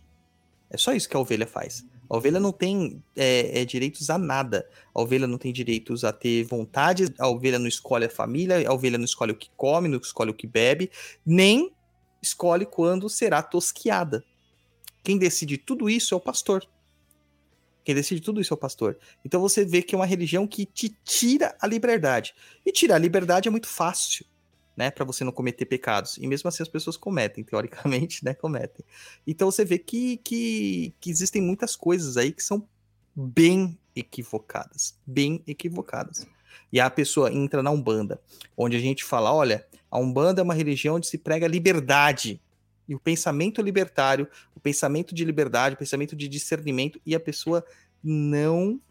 É 0.70 0.78
só 0.78 0.94
isso 0.94 1.10
que 1.10 1.18
a 1.18 1.20
ovelha 1.20 1.48
faz. 1.48 1.84
A 2.08 2.16
ovelha 2.16 2.40
não 2.40 2.52
tem 2.52 3.02
é, 3.16 3.62
é, 3.62 3.66
direitos 3.66 4.12
a 4.12 4.20
nada. 4.20 4.70
A 4.94 5.02
ovelha 5.02 5.26
não 5.26 5.40
tem 5.40 5.52
direitos 5.52 6.04
a 6.04 6.14
ter 6.14 6.44
vontade. 6.44 7.12
A 7.18 7.28
ovelha 7.28 7.58
não 7.58 7.68
escolhe 7.68 8.06
a 8.06 8.10
família. 8.10 8.68
A 8.68 8.74
ovelha 8.74 9.00
não 9.00 9.06
escolhe 9.06 9.32
o 9.32 9.36
que 9.36 9.50
come, 9.58 9.88
não 9.88 9.98
escolhe 9.98 10.30
o 10.30 10.36
que 10.36 10.46
bebe. 10.46 10.92
Nem 11.26 11.72
escolhe 12.24 12.66
quando 12.66 13.10
será 13.10 13.44
tosquiada. 13.44 14.26
Quem 15.04 15.18
decide 15.18 15.58
tudo 15.58 15.90
isso 15.90 16.14
é 16.14 16.18
o 16.18 16.22
pastor. 16.22 16.66
Quem 17.84 17.94
decide 17.94 18.22
tudo 18.22 18.40
isso 18.40 18.54
é 18.54 18.56
o 18.56 18.58
pastor. 18.58 18.98
Então 19.26 19.42
você 19.42 19.66
vê 19.66 19.82
que 19.82 19.94
é 19.94 19.98
uma 19.98 20.06
religião 20.06 20.48
que 20.48 20.66
te 20.66 20.90
tira 21.04 21.56
a 21.60 21.68
liberdade. 21.68 22.34
E 22.66 22.72
tirar 22.72 22.96
a 22.96 23.00
liberdade 23.00 23.50
é 23.50 23.52
muito 23.52 23.68
fácil, 23.68 24.26
né? 24.76 24.90
Para 24.90 25.04
você 25.04 25.26
não 25.26 25.34
cometer 25.34 25.66
pecados. 25.66 26.18
E 26.18 26.26
mesmo 26.26 26.48
assim 26.48 26.64
as 26.64 26.70
pessoas 26.70 26.96
cometem, 26.96 27.44
teoricamente, 27.46 28.24
né? 28.24 28.34
Cometem. 28.34 28.86
Então 29.28 29.52
você 29.52 29.66
vê 29.66 29.78
que, 29.78 30.18
que, 30.18 30.94
que 31.02 31.10
existem 31.10 31.42
muitas 31.42 31.76
coisas 31.76 32.16
aí 32.16 32.32
que 32.32 32.42
são 32.42 32.66
bem 33.14 33.78
equivocadas. 33.94 34.98
Bem 35.06 35.44
equivocadas. 35.46 36.26
E 36.72 36.80
a 36.80 36.90
pessoa 36.90 37.32
entra 37.32 37.62
na 37.62 37.72
Umbanda, 37.72 38.22
onde 38.56 38.78
a 38.78 38.80
gente 38.80 39.04
fala: 39.04 39.34
olha, 39.34 39.68
a 39.94 40.00
Umbanda 40.00 40.42
é 40.42 40.44
uma 40.44 40.56
religião 40.56 40.96
onde 40.96 41.06
se 41.06 41.20
prega 41.20 41.46
liberdade. 41.46 42.42
E 42.88 42.96
o 42.96 43.00
pensamento 43.00 43.62
libertário, 43.62 44.28
o 44.56 44.60
pensamento 44.60 45.14
de 45.14 45.24
liberdade, 45.24 45.76
o 45.76 45.78
pensamento 45.78 46.16
de 46.16 46.28
discernimento, 46.28 47.00
e 47.06 47.14
a 47.14 47.20
pessoa 47.20 47.64
não 48.04 48.82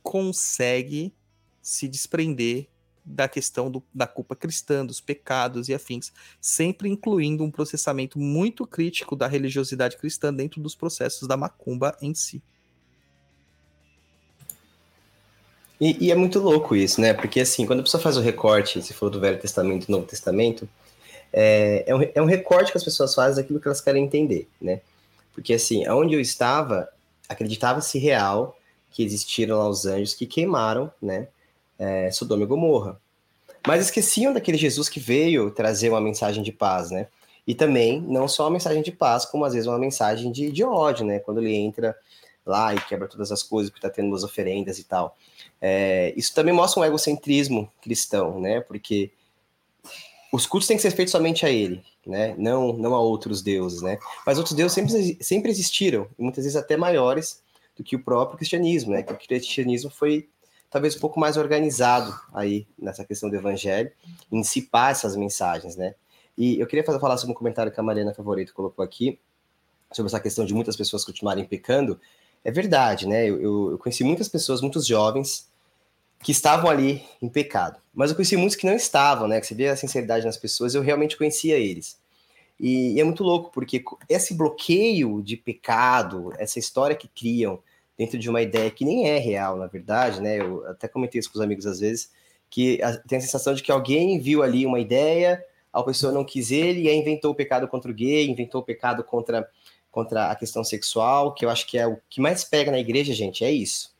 consegue 0.00 1.12
se 1.60 1.88
desprender 1.88 2.68
da 3.04 3.26
questão 3.26 3.68
do, 3.68 3.82
da 3.92 4.06
culpa 4.06 4.36
cristã, 4.36 4.86
dos 4.86 5.00
pecados 5.00 5.68
e 5.68 5.74
afins, 5.74 6.12
sempre 6.40 6.88
incluindo 6.88 7.42
um 7.42 7.50
processamento 7.50 8.16
muito 8.16 8.64
crítico 8.64 9.16
da 9.16 9.26
religiosidade 9.26 9.96
cristã 9.96 10.32
dentro 10.32 10.62
dos 10.62 10.76
processos 10.76 11.26
da 11.26 11.36
macumba 11.36 11.98
em 12.00 12.14
si. 12.14 12.40
E, 15.80 16.06
e, 16.06 16.10
é 16.10 16.14
muito 16.14 16.40
louco 16.40 16.74
isso, 16.74 17.00
né? 17.00 17.14
Porque 17.14 17.40
assim, 17.40 17.64
quando 17.64 17.80
a 17.80 17.82
pessoa 17.82 18.02
faz 18.02 18.16
o 18.16 18.20
recorte, 18.20 18.82
se 18.82 18.92
for 18.92 19.08
do 19.10 19.20
Velho 19.20 19.38
Testamento 19.38 19.86
e 19.88 19.90
Novo 19.90 20.06
Testamento, 20.06 20.68
é, 21.32 21.84
é, 21.86 21.94
um, 21.94 22.02
é 22.14 22.22
um 22.22 22.24
recorte 22.24 22.72
que 22.72 22.78
as 22.78 22.84
pessoas 22.84 23.14
fazem 23.14 23.42
daquilo 23.42 23.60
que 23.60 23.68
elas 23.68 23.80
querem 23.80 24.04
entender, 24.04 24.48
né? 24.60 24.80
Porque 25.32 25.54
assim, 25.54 25.88
onde 25.88 26.14
eu 26.14 26.20
estava, 26.20 26.88
acreditava-se 27.28 27.98
real 27.98 28.58
que 28.90 29.04
existiram 29.04 29.58
lá 29.58 29.68
os 29.68 29.86
anjos 29.86 30.14
que 30.14 30.26
queimaram, 30.26 30.90
né? 31.00 31.28
É, 31.78 32.10
Sodoma 32.10 32.42
e 32.42 32.46
Gomorra. 32.46 33.00
Mas 33.66 33.84
esqueciam 33.84 34.32
daquele 34.32 34.56
Jesus 34.56 34.88
que 34.88 34.98
veio 34.98 35.50
trazer 35.50 35.90
uma 35.90 36.00
mensagem 36.00 36.42
de 36.42 36.50
paz, 36.50 36.90
né? 36.90 37.06
E 37.46 37.54
também, 37.54 38.00
não 38.00 38.26
só 38.26 38.44
uma 38.44 38.50
mensagem 38.50 38.82
de 38.82 38.90
paz, 38.92 39.24
como 39.24 39.44
às 39.44 39.52
vezes 39.52 39.68
uma 39.68 39.78
mensagem 39.78 40.32
de, 40.32 40.50
de 40.50 40.64
ódio, 40.64 41.06
né? 41.06 41.18
Quando 41.20 41.40
ele 41.40 41.54
entra 41.54 41.96
lá 42.44 42.74
e 42.74 42.80
quebra 42.80 43.06
todas 43.06 43.30
as 43.30 43.42
coisas 43.42 43.70
porque 43.70 43.86
está 43.86 43.94
tendo 43.94 44.14
as 44.14 44.24
oferendas 44.24 44.78
e 44.78 44.84
tal. 44.84 45.16
É, 45.60 46.12
isso 46.16 46.34
também 46.34 46.54
mostra 46.54 46.80
um 46.80 46.84
egocentrismo 46.84 47.70
cristão, 47.82 48.40
né? 48.40 48.60
Porque 48.60 49.10
os 50.32 50.46
cultos 50.46 50.68
têm 50.68 50.76
que 50.76 50.82
ser 50.82 50.90
feitos 50.90 51.12
somente 51.12 51.44
a 51.44 51.50
ele, 51.50 51.82
né? 52.06 52.34
Não, 52.38 52.72
não 52.72 52.94
a 52.94 53.00
outros 53.00 53.42
deuses, 53.42 53.82
né? 53.82 53.98
Mas 54.26 54.38
outros 54.38 54.54
deuses 54.54 54.72
sempre, 54.72 55.18
sempre 55.20 55.50
existiram, 55.50 56.06
muitas 56.18 56.44
vezes 56.44 56.56
até 56.56 56.76
maiores 56.76 57.42
do 57.76 57.82
que 57.82 57.96
o 57.96 58.02
próprio 58.02 58.36
cristianismo, 58.36 58.92
né? 58.92 59.02
Que 59.02 59.12
o 59.12 59.16
cristianismo 59.16 59.90
foi 59.90 60.28
talvez 60.70 60.96
um 60.96 61.00
pouco 61.00 61.18
mais 61.18 61.36
organizado 61.36 62.14
aí 62.32 62.66
nessa 62.78 63.04
questão 63.04 63.30
do 63.30 63.36
evangelho, 63.36 63.90
em 64.30 64.40
dissipar 64.40 64.90
essas 64.90 65.16
mensagens, 65.16 65.76
né? 65.76 65.94
E 66.36 66.60
eu 66.60 66.66
queria 66.66 66.84
fazer, 66.84 67.00
falar 67.00 67.16
sobre 67.16 67.32
um 67.32 67.36
comentário 67.36 67.72
que 67.72 67.80
a 67.80 67.82
Mariana 67.82 68.14
Favorito 68.14 68.54
colocou 68.54 68.84
aqui, 68.84 69.18
sobre 69.90 70.08
essa 70.08 70.20
questão 70.20 70.44
de 70.44 70.54
muitas 70.54 70.76
pessoas 70.76 71.04
continuarem 71.04 71.44
pecando. 71.44 71.98
É 72.48 72.50
verdade, 72.50 73.06
né? 73.06 73.28
Eu, 73.28 73.72
eu 73.72 73.78
conheci 73.78 74.02
muitas 74.02 74.26
pessoas, 74.26 74.62
muitos 74.62 74.86
jovens, 74.86 75.46
que 76.22 76.32
estavam 76.32 76.70
ali 76.70 77.04
em 77.20 77.28
pecado. 77.28 77.78
Mas 77.92 78.08
eu 78.08 78.16
conheci 78.16 78.38
muitos 78.38 78.56
que 78.56 78.64
não 78.64 78.74
estavam, 78.74 79.28
né? 79.28 79.38
Que 79.38 79.46
você 79.46 79.54
vê 79.54 79.68
a 79.68 79.76
sinceridade 79.76 80.24
nas 80.24 80.38
pessoas, 80.38 80.74
eu 80.74 80.80
realmente 80.80 81.18
conhecia 81.18 81.58
eles. 81.58 82.00
E, 82.58 82.94
e, 82.94 83.00
é 83.00 83.04
muito 83.04 83.22
louco, 83.22 83.50
porque 83.52 83.84
esse 84.08 84.32
bloqueio 84.32 85.20
de 85.20 85.36
pecado, 85.36 86.32
essa 86.38 86.58
história 86.58 86.96
que 86.96 87.06
criam 87.06 87.58
dentro 87.98 88.18
de 88.18 88.30
uma 88.30 88.40
ideia 88.40 88.70
que 88.70 88.82
nem 88.82 89.10
é 89.10 89.18
real, 89.18 89.58
na 89.58 89.66
verdade, 89.66 90.22
né? 90.22 90.40
Eu 90.40 90.66
até 90.68 90.88
comentei 90.88 91.18
isso 91.18 91.30
com 91.30 91.38
os 91.38 91.44
amigos 91.44 91.66
às 91.66 91.80
vezes, 91.80 92.10
que 92.48 92.78
tem 93.06 93.18
a 93.18 93.20
sensação 93.20 93.52
de 93.52 93.62
que 93.62 93.70
alguém 93.70 94.18
viu 94.18 94.42
ali 94.42 94.64
uma 94.64 94.80
ideia, 94.80 95.44
a 95.70 95.82
pessoa 95.82 96.14
não 96.14 96.24
quis 96.24 96.50
ele, 96.50 96.84
e 96.84 96.88
aí 96.88 96.96
inventou 96.96 97.32
o 97.32 97.34
pecado 97.34 97.68
contra 97.68 97.90
o 97.90 97.94
gay, 97.94 98.26
inventou 98.26 98.62
o 98.62 98.64
pecado 98.64 99.04
contra, 99.04 99.46
contra 99.90 100.30
a 100.30 100.36
questão 100.36 100.62
sexual, 100.62 101.34
que 101.34 101.44
eu 101.44 101.50
acho 101.50 101.66
que 101.66 101.78
é 101.78 101.86
o 101.86 101.98
que 102.08 102.20
mais 102.20 102.44
pega 102.44 102.70
na 102.70 102.78
igreja, 102.78 103.12
gente, 103.14 103.44
é 103.44 103.50
isso. 103.50 103.94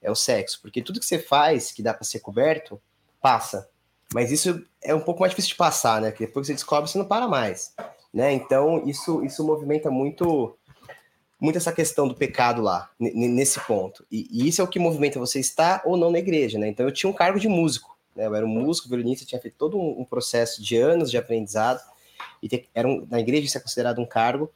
É 0.00 0.10
o 0.10 0.14
sexo. 0.14 0.60
Porque 0.60 0.82
tudo 0.82 1.00
que 1.00 1.06
você 1.06 1.18
faz 1.18 1.72
que 1.72 1.82
dá 1.82 1.94
para 1.94 2.04
ser 2.04 2.20
coberto, 2.20 2.80
passa. 3.20 3.68
Mas 4.12 4.30
isso 4.30 4.64
é 4.82 4.94
um 4.94 5.00
pouco 5.00 5.20
mais 5.20 5.30
difícil 5.30 5.50
de 5.50 5.56
passar, 5.56 6.00
né? 6.00 6.10
Porque 6.10 6.26
depois 6.26 6.44
que 6.44 6.48
você 6.48 6.54
descobre, 6.54 6.90
você 6.90 6.98
não 6.98 7.06
para 7.06 7.26
mais. 7.26 7.74
Né? 8.12 8.32
Então, 8.32 8.86
isso, 8.86 9.24
isso 9.24 9.44
movimenta 9.44 9.90
muito 9.90 10.56
muito 11.40 11.58
essa 11.58 11.72
questão 11.72 12.08
do 12.08 12.14
pecado 12.14 12.62
lá, 12.62 12.90
nesse 12.98 13.60
ponto. 13.60 14.06
E, 14.10 14.26
e, 14.30 14.48
isso 14.48 14.62
é 14.62 14.64
o 14.64 14.68
que 14.68 14.78
movimenta 14.78 15.18
você 15.18 15.38
estar 15.38 15.82
ou 15.84 15.94
não 15.94 16.10
na 16.10 16.18
igreja, 16.18 16.58
né? 16.58 16.68
Então 16.68 16.86
eu 16.86 16.92
tinha 16.92 17.10
um 17.10 17.12
cargo 17.12 17.38
de 17.38 17.48
músico, 17.48 17.98
né? 18.16 18.24
Eu 18.26 18.34
era 18.34 18.46
um 18.46 18.48
músico, 18.48 18.88
violinista, 18.88 19.26
tinha 19.26 19.40
feito 19.40 19.56
todo 19.58 19.78
um, 19.78 20.04
processo 20.04 20.62
de 20.62 20.76
anos 20.76 21.10
de 21.10 21.18
aprendizado, 21.18 21.80
e 22.42 22.66
era 22.74 22.88
um, 22.88 23.06
na 23.10 23.20
igreja 23.20 23.44
isso 23.46 23.58
é 23.58 23.60
considerado 23.60 24.00
um 24.00 24.06
cargo. 24.06 24.50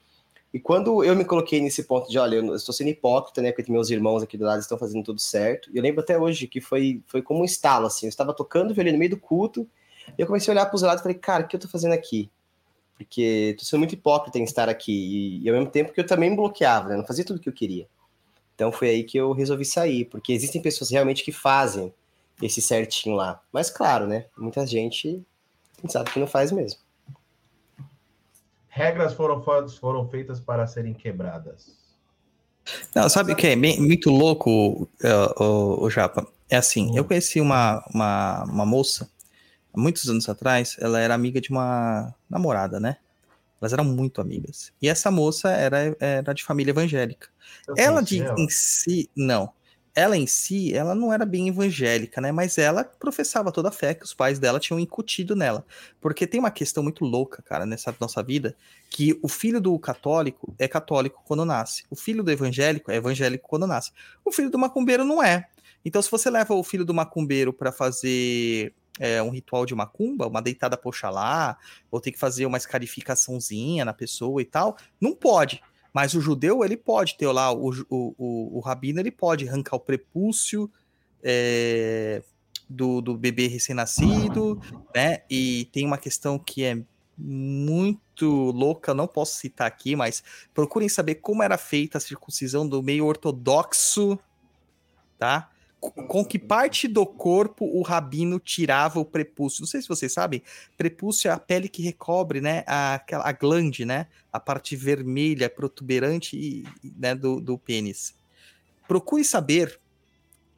E 0.52 0.58
quando 0.58 1.04
eu 1.04 1.14
me 1.14 1.24
coloquei 1.24 1.60
nesse 1.60 1.84
ponto 1.84 2.08
de, 2.10 2.18
olha, 2.18 2.36
eu 2.36 2.54
estou 2.54 2.74
sendo 2.74 2.88
hipócrita, 2.88 3.42
né? 3.42 3.52
Porque 3.52 3.70
meus 3.70 3.90
irmãos 3.90 4.22
aqui 4.22 4.38
do 4.38 4.44
lado 4.44 4.60
estão 4.60 4.78
fazendo 4.78 5.04
tudo 5.04 5.20
certo. 5.20 5.70
E 5.72 5.76
eu 5.76 5.82
lembro 5.82 6.00
até 6.00 6.18
hoje 6.18 6.46
que 6.46 6.60
foi, 6.60 7.02
foi 7.06 7.20
como 7.20 7.40
um 7.40 7.44
estalo, 7.44 7.86
assim. 7.86 8.06
Eu 8.06 8.10
estava 8.10 8.32
tocando 8.32 8.72
violino 8.72 8.94
no 8.94 8.98
meio 8.98 9.10
do 9.10 9.18
culto, 9.18 9.68
e 10.16 10.22
eu 10.22 10.26
comecei 10.26 10.50
a 10.50 10.54
olhar 10.54 10.66
para 10.66 10.76
os 10.76 10.82
lados 10.82 11.00
e 11.00 11.02
falei, 11.02 11.18
cara, 11.18 11.44
o 11.44 11.48
que 11.48 11.54
eu 11.54 11.58
estou 11.58 11.70
fazendo 11.70 11.92
aqui? 11.92 12.30
porque 12.98 13.54
tô 13.56 13.64
sendo 13.64 13.78
muito 13.78 13.94
hipócrita 13.94 14.40
em 14.40 14.42
estar 14.42 14.68
aqui, 14.68 14.92
e, 14.92 15.44
e, 15.44 15.48
ao 15.48 15.54
mesmo 15.54 15.70
tempo 15.70 15.92
que 15.92 16.00
eu 16.00 16.06
também 16.06 16.30
me 16.30 16.36
bloqueava, 16.36 16.88
né? 16.88 16.96
não 16.96 17.06
fazia 17.06 17.24
tudo 17.24 17.36
o 17.36 17.40
que 17.40 17.48
eu 17.48 17.52
queria. 17.52 17.86
Então 18.56 18.72
foi 18.72 18.88
aí 18.90 19.04
que 19.04 19.16
eu 19.16 19.32
resolvi 19.32 19.64
sair, 19.64 20.04
porque 20.06 20.32
existem 20.32 20.60
pessoas 20.60 20.90
realmente 20.90 21.22
que 21.22 21.30
fazem 21.30 21.94
esse 22.42 22.60
certinho 22.60 23.14
lá. 23.14 23.40
Mas 23.52 23.70
claro, 23.70 24.04
né? 24.08 24.26
Muita 24.36 24.66
gente 24.66 25.22
sabe 25.88 26.10
que 26.10 26.18
não 26.18 26.26
faz 26.26 26.50
mesmo. 26.50 26.80
Regras 28.68 29.14
foram, 29.14 29.42
foram 29.80 30.08
feitas 30.08 30.40
para 30.40 30.66
serem 30.66 30.94
quebradas. 30.94 31.76
Não, 32.94 33.08
sabe 33.08 33.32
o 33.32 33.36
que 33.36 33.46
é 33.46 33.56
bem, 33.56 33.80
muito 33.80 34.10
louco, 34.10 34.50
o, 34.50 34.88
o, 35.42 35.84
o 35.84 35.90
Japa? 35.90 36.26
É 36.50 36.56
assim, 36.56 36.96
eu 36.96 37.02
hum. 37.02 37.06
conheci 37.06 37.40
uma, 37.40 37.82
uma, 37.92 38.44
uma 38.44 38.66
moça 38.66 39.10
muitos 39.78 40.08
anos 40.08 40.28
atrás, 40.28 40.76
ela 40.80 40.98
era 41.00 41.14
amiga 41.14 41.40
de 41.40 41.50
uma 41.50 42.14
namorada, 42.28 42.80
né? 42.80 42.96
Elas 43.60 43.72
eram 43.72 43.84
muito 43.84 44.20
amigas. 44.20 44.72
E 44.80 44.88
essa 44.88 45.10
moça 45.10 45.50
era, 45.50 45.96
era 45.98 46.32
de 46.32 46.44
família 46.44 46.70
evangélica. 46.70 47.28
Eu 47.66 47.74
ela 47.76 48.02
de, 48.02 48.20
ela. 48.20 48.38
em 48.38 48.48
si, 48.48 49.10
não. 49.16 49.52
Ela 49.94 50.16
em 50.16 50.26
si, 50.26 50.74
ela 50.74 50.94
não 50.94 51.12
era 51.12 51.24
bem 51.24 51.48
evangélica, 51.48 52.20
né? 52.20 52.30
Mas 52.30 52.58
ela 52.58 52.84
professava 52.84 53.50
toda 53.50 53.68
a 53.68 53.72
fé 53.72 53.94
que 53.94 54.04
os 54.04 54.14
pais 54.14 54.38
dela 54.38 54.60
tinham 54.60 54.78
incutido 54.78 55.34
nela. 55.34 55.64
Porque 56.00 56.26
tem 56.26 56.38
uma 56.38 56.50
questão 56.50 56.82
muito 56.82 57.04
louca, 57.04 57.42
cara, 57.42 57.66
nessa 57.66 57.94
nossa 58.00 58.22
vida, 58.22 58.56
que 58.90 59.18
o 59.22 59.28
filho 59.28 59.60
do 59.60 59.78
católico 59.78 60.54
é 60.58 60.68
católico 60.68 61.22
quando 61.24 61.44
nasce. 61.44 61.84
O 61.90 61.96
filho 61.96 62.22
do 62.22 62.30
evangélico 62.30 62.90
é 62.90 62.96
evangélico 62.96 63.48
quando 63.48 63.66
nasce. 63.66 63.92
O 64.24 64.32
filho 64.32 64.50
do 64.50 64.58
macumbeiro 64.58 65.04
não 65.04 65.22
é. 65.22 65.48
Então, 65.84 66.02
se 66.02 66.10
você 66.10 66.30
leva 66.30 66.54
o 66.54 66.62
filho 66.62 66.84
do 66.84 66.92
macumbeiro 66.94 67.52
para 67.52 67.72
fazer 67.72 68.74
é, 68.98 69.22
um 69.22 69.30
ritual 69.30 69.64
de 69.64 69.74
macumba, 69.74 70.26
uma 70.26 70.42
deitada 70.42 70.76
pra 70.76 70.88
Oxalá, 70.88 71.56
ou 71.90 72.00
tem 72.00 72.12
que 72.12 72.18
fazer 72.18 72.46
uma 72.46 72.58
escarificaçãozinha 72.58 73.84
na 73.84 73.92
pessoa 73.92 74.42
e 74.42 74.44
tal, 74.44 74.76
não 75.00 75.14
pode. 75.14 75.62
Mas 75.92 76.14
o 76.14 76.20
judeu, 76.20 76.64
ele 76.64 76.76
pode 76.76 77.16
ter 77.16 77.26
lá, 77.28 77.52
o, 77.52 77.70
o, 77.88 78.14
o, 78.18 78.58
o 78.58 78.60
rabino, 78.60 79.00
ele 79.00 79.10
pode 79.10 79.48
arrancar 79.48 79.76
o 79.76 79.80
prepúcio 79.80 80.70
é, 81.22 82.22
do, 82.68 83.00
do 83.00 83.16
bebê 83.16 83.48
recém-nascido, 83.48 84.60
né? 84.94 85.22
E 85.30 85.68
tem 85.72 85.86
uma 85.86 85.98
questão 85.98 86.38
que 86.38 86.64
é 86.64 86.78
muito 87.16 88.50
louca, 88.52 88.94
não 88.94 89.08
posso 89.08 89.36
citar 89.36 89.66
aqui, 89.66 89.96
mas 89.96 90.22
procurem 90.54 90.88
saber 90.88 91.16
como 91.16 91.42
era 91.42 91.58
feita 91.58 91.98
a 91.98 92.00
circuncisão 92.00 92.68
do 92.68 92.82
meio 92.82 93.06
ortodoxo, 93.06 94.18
tá? 95.18 95.50
Com 95.80 96.24
que 96.24 96.38
parte 96.38 96.88
do 96.88 97.06
corpo 97.06 97.64
o 97.64 97.82
rabino 97.82 98.40
tirava 98.40 98.98
o 98.98 99.04
prepúcio? 99.04 99.62
Não 99.62 99.68
sei 99.68 99.80
se 99.80 99.88
vocês 99.88 100.12
sabem, 100.12 100.42
prepúcio 100.76 101.28
é 101.28 101.32
a 101.32 101.38
pele 101.38 101.68
que 101.68 101.82
recobre, 101.82 102.40
né, 102.40 102.64
a, 102.66 103.00
a 103.12 103.32
glande, 103.32 103.84
né, 103.84 104.06
a 104.32 104.40
parte 104.40 104.74
vermelha, 104.74 105.48
protuberante 105.48 106.64
né, 106.96 107.14
do, 107.14 107.40
do 107.40 107.56
pênis. 107.56 108.14
Procure 108.86 109.24
saber 109.24 109.78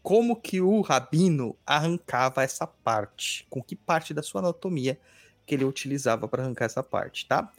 como 0.02 0.36
que 0.36 0.60
o 0.60 0.80
rabino 0.80 1.56
arrancava 1.66 2.42
essa 2.42 2.66
parte, 2.66 3.46
com 3.50 3.62
que 3.62 3.76
parte 3.76 4.14
da 4.14 4.22
sua 4.22 4.40
anatomia 4.40 4.98
que 5.46 5.54
ele 5.54 5.64
utilizava 5.64 6.26
para 6.26 6.42
arrancar 6.42 6.64
essa 6.64 6.82
parte, 6.82 7.26
tá? 7.26 7.52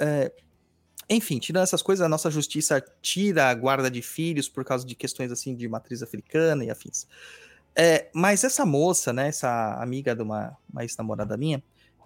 É, 0.00 0.32
enfim, 1.08 1.38
tirando 1.38 1.64
essas 1.64 1.82
coisas, 1.82 2.04
a 2.04 2.08
nossa 2.08 2.30
justiça 2.30 2.82
tira 3.00 3.50
a 3.50 3.54
guarda 3.54 3.90
de 3.90 4.00
filhos 4.02 4.48
por 4.48 4.64
causa 4.64 4.86
de 4.86 4.94
questões 4.94 5.30
assim 5.30 5.54
de 5.54 5.68
matriz 5.68 6.02
africana 6.02 6.64
e 6.64 6.70
afins. 6.70 7.06
É, 7.74 8.10
mas 8.14 8.44
essa 8.44 8.66
moça, 8.66 9.12
né, 9.12 9.28
essa 9.28 9.78
amiga 9.80 10.14
de 10.14 10.22
uma, 10.22 10.56
uma 10.70 10.82
ex-namorada 10.82 11.36
minha, 11.36 11.62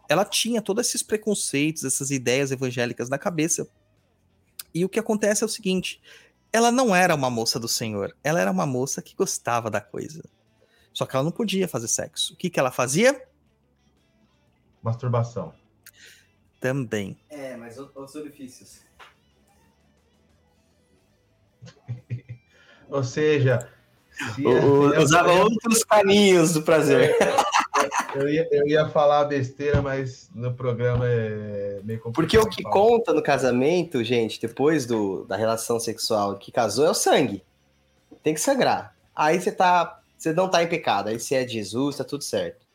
ela 0.09 0.25
tinha 0.25 0.63
todos 0.63 0.87
esses 0.87 1.03
preconceitos, 1.03 1.85
essas 1.85 2.11
ideias 2.11 2.51
evangélicas 2.51 3.09
na 3.09 3.19
cabeça. 3.19 3.69
E 4.73 4.85
o 4.85 4.89
que 4.89 4.99
acontece 4.99 5.43
é 5.43 5.47
o 5.47 5.49
seguinte: 5.49 6.01
ela 6.53 6.71
não 6.71 6.95
era 6.95 7.15
uma 7.15 7.31
moça 7.31 7.59
do 7.59 7.69
Senhor, 7.69 8.17
ela 8.23 8.41
era 8.41 8.51
uma 8.51 8.67
moça 8.67 9.03
que 9.03 9.17
gostava 9.17 9.71
da 9.71 9.81
coisa. 9.81 10.23
Só 10.93 11.05
que 11.05 11.15
ela 11.15 11.25
não 11.25 11.33
podia 11.33 11.69
fazer 11.69 11.89
sexo. 11.89 12.33
O 12.33 12.37
que, 12.37 12.49
que 12.49 12.59
ela 12.59 12.71
fazia? 12.71 13.29
Masturbação. 14.83 15.53
Também. 16.67 17.17
É, 17.29 17.57
mas 17.57 17.79
outros 17.79 18.15
orifícios. 18.15 18.81
Ou 22.89 23.03
seja, 23.03 23.69
o, 24.39 25.03
usava 25.03 25.33
outros 25.33 25.85
caminhos 25.85 26.53
do 26.53 26.63
prazer. 26.63 27.17
Eu 28.15 28.29
ia, 28.29 28.49
eu 28.51 28.67
ia 28.67 28.89
falar 28.89 29.25
besteira, 29.25 29.83
mas 29.83 30.31
no 30.35 30.55
programa 30.55 31.05
é 31.07 31.81
meio 31.85 32.01
complicado. 32.01 32.15
Porque 32.15 32.39
o 32.39 32.49
que 32.49 32.63
conta 32.63 33.13
no 33.13 33.23
casamento, 33.23 34.03
gente, 34.03 34.41
depois 34.41 34.87
do, 34.87 35.25
da 35.25 35.37
relação 35.37 35.79
sexual 35.79 36.37
que 36.39 36.51
casou, 36.51 36.87
é 36.87 36.91
o 36.91 36.95
sangue. 36.95 37.45
Tem 38.23 38.33
que 38.33 38.41
sangrar. 38.41 38.95
Aí 39.15 39.41
você 39.41 39.53
tá. 39.53 40.01
Você 40.17 40.33
não 40.33 40.49
tá 40.49 40.63
em 40.63 40.69
pecado. 40.69 41.09
Aí 41.09 41.21
você 41.21 41.37
é 41.37 41.45
de 41.45 41.53
Jesus, 41.55 41.97
tá 41.97 42.05
tudo 42.05 42.25
certo. 42.25 42.66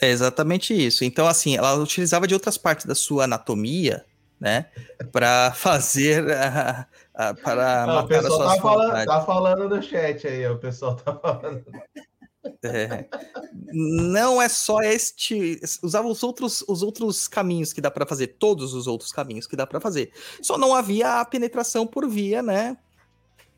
É 0.00 0.10
exatamente 0.10 0.74
isso. 0.74 1.04
Então, 1.04 1.26
assim, 1.26 1.56
ela 1.56 1.74
utilizava 1.74 2.26
de 2.26 2.34
outras 2.34 2.58
partes 2.58 2.86
da 2.86 2.94
sua 2.94 3.24
anatomia 3.24 4.04
né? 4.44 4.66
Para 5.10 5.52
fazer 5.56 6.30
a, 6.30 6.86
a, 7.14 7.34
para 7.34 7.86
Não, 7.86 7.94
matar 7.94 8.04
o 8.04 8.08
pessoal 8.08 8.48
tá 8.48 8.60
falando, 8.60 9.06
tá 9.06 9.20
falando 9.22 9.68
no 9.68 9.82
chat 9.82 10.26
aí, 10.26 10.46
o 10.46 10.58
pessoal 10.58 10.96
tá 10.96 11.14
falando. 11.14 11.64
É. 12.62 13.06
Não 13.72 14.40
é 14.40 14.50
só 14.50 14.80
este. 14.82 15.58
Usava 15.82 16.06
os 16.06 16.22
outros, 16.22 16.62
os 16.68 16.82
outros 16.82 17.26
caminhos 17.26 17.72
que 17.72 17.80
dá 17.80 17.90
para 17.90 18.04
fazer, 18.04 18.36
todos 18.38 18.74
os 18.74 18.86
outros 18.86 19.10
caminhos 19.12 19.46
que 19.46 19.56
dá 19.56 19.66
para 19.66 19.80
fazer. 19.80 20.12
Só 20.42 20.58
não 20.58 20.74
havia 20.74 21.20
a 21.20 21.24
penetração 21.24 21.86
por 21.86 22.06
via, 22.06 22.42
né? 22.42 22.76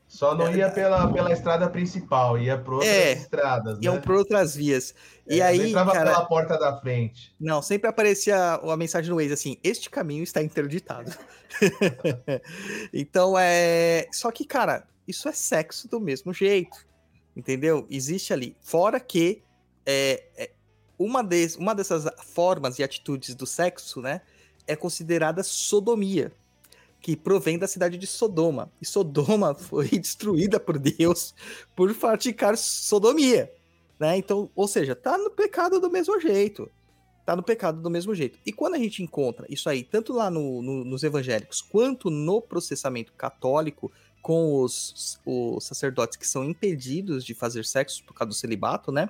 Só 0.09 0.35
não 0.37 0.51
ia 0.55 0.71
pela, 0.71 1.13
pela 1.13 1.33
estrada 1.33 1.69
principal, 1.69 2.39
ia 2.39 2.57
por 2.57 2.75
outras 2.75 2.93
É, 2.93 3.13
estradas, 3.13 3.79
Iam 3.83 3.97
né? 3.97 4.01
por 4.01 4.15
outras 4.15 4.55
vias. 4.55 4.95
E 5.29 5.41
É, 5.41 5.45
não 5.45 5.47
aí, 5.47 5.69
entrava 5.71 5.93
cara, 5.93 6.11
pela 6.13 6.25
porta 6.27 6.57
da 6.59 6.79
frente. 6.81 7.35
não, 7.41 7.61
sempre 7.61 7.91
aparecia 7.91 8.55
a 8.55 8.77
mensagem 8.77 9.11
no 9.11 9.17
Waze 9.17 9.33
assim: 9.33 9.59
este 9.65 9.91
caminho 9.91 10.23
está 10.23 10.41
interditado. 10.43 11.13
então 12.93 13.37
é. 13.39 14.07
Só 14.13 14.31
que, 14.31 14.45
cara, 14.45 14.87
isso 15.07 15.29
é 15.29 15.33
sexo 15.33 15.89
do 15.89 16.01
mesmo 16.01 16.33
jeito. 16.33 16.87
Entendeu? 17.35 17.87
Existe 17.91 18.33
ali. 18.33 18.57
Fora 18.61 18.99
que 18.99 19.43
é, 19.85 20.25
é, 20.37 20.51
uma, 20.99 21.23
des, 21.23 21.57
uma 21.57 21.75
dessas 21.75 22.07
formas 22.33 22.79
e 22.79 22.83
atitudes 22.83 23.35
do 23.35 23.47
sexo, 23.47 24.01
né? 24.01 24.23
É 24.67 24.75
considerada 24.75 25.43
sodomia. 25.43 26.33
Que 27.07 27.15
provém 27.17 27.57
da 27.57 27.69
cidade 27.69 27.97
de 27.97 28.05
Sodoma. 28.05 28.69
E 28.83 28.85
Sodoma 28.85 29.55
foi 29.55 29.89
destruída 29.91 30.59
por 30.59 30.77
Deus 30.77 31.37
por 31.77 31.95
praticar 31.95 32.59
sodomia. 32.59 33.49
Né? 33.97 34.17
Então, 34.17 34.51
ou 34.57 34.67
seja, 34.67 34.97
tá 34.97 35.17
no 35.17 35.31
pecado 35.31 35.79
do 35.79 35.89
mesmo 35.89 36.19
jeito. 36.21 36.69
Tá 37.25 37.37
no 37.37 37.45
pecado 37.45 37.81
do 37.81 37.89
mesmo 37.89 38.13
jeito. 38.13 38.41
E 38.45 38.53
quando 38.53 38.75
a 38.75 38.79
gente 38.79 39.05
encontra 39.05 39.47
isso 39.49 39.69
aí, 39.69 39.85
tanto 39.85 40.13
lá 40.13 40.29
no- 40.29 40.61
no- 40.61 40.85
nos 40.85 41.05
evangélicos, 41.05 41.63
quanto 41.63 42.11
no 42.11 42.43
processamento 42.43 43.13
católico, 43.13 43.93
com 44.21 44.61
os, 44.61 45.21
os 45.25 45.63
sacerdotes 45.65 46.17
que 46.17 46.27
são 46.27 46.43
impedidos 46.43 47.25
de 47.25 47.35
fazer 47.35 47.65
sexo 47.65 48.03
por 48.05 48.15
causa 48.15 48.31
do 48.31 48.35
celibato, 48.35 48.91
né? 48.91 49.09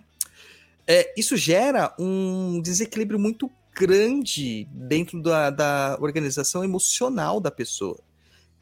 É, 0.87 1.15
isso 1.19 1.35
gera 1.35 1.95
um 1.99 2.61
desequilíbrio 2.61 3.19
muito 3.19 3.51
grande 3.77 4.67
dentro 4.73 5.23
da, 5.23 5.51
da 5.51 5.99
organização 6.01 6.65
emocional 6.65 7.39
da 7.39 7.51
pessoa. 7.51 7.99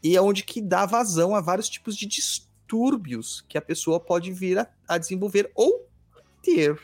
E 0.03 0.17
é 0.17 0.21
onde 0.21 0.43
que 0.43 0.61
dá 0.61 0.85
vazão 0.85 1.35
a 1.35 1.41
vários 1.41 1.69
tipos 1.69 1.97
de 1.97 2.05
distúrbios 2.05 3.45
que 3.49 3.57
a 3.57 3.63
pessoa 3.63 4.01
pode 4.01 4.33
vir 4.33 4.59
a, 4.59 4.69
a 4.89 4.99
desenvolver 4.99 5.51
ou 5.55 5.89
ter. 6.43 6.79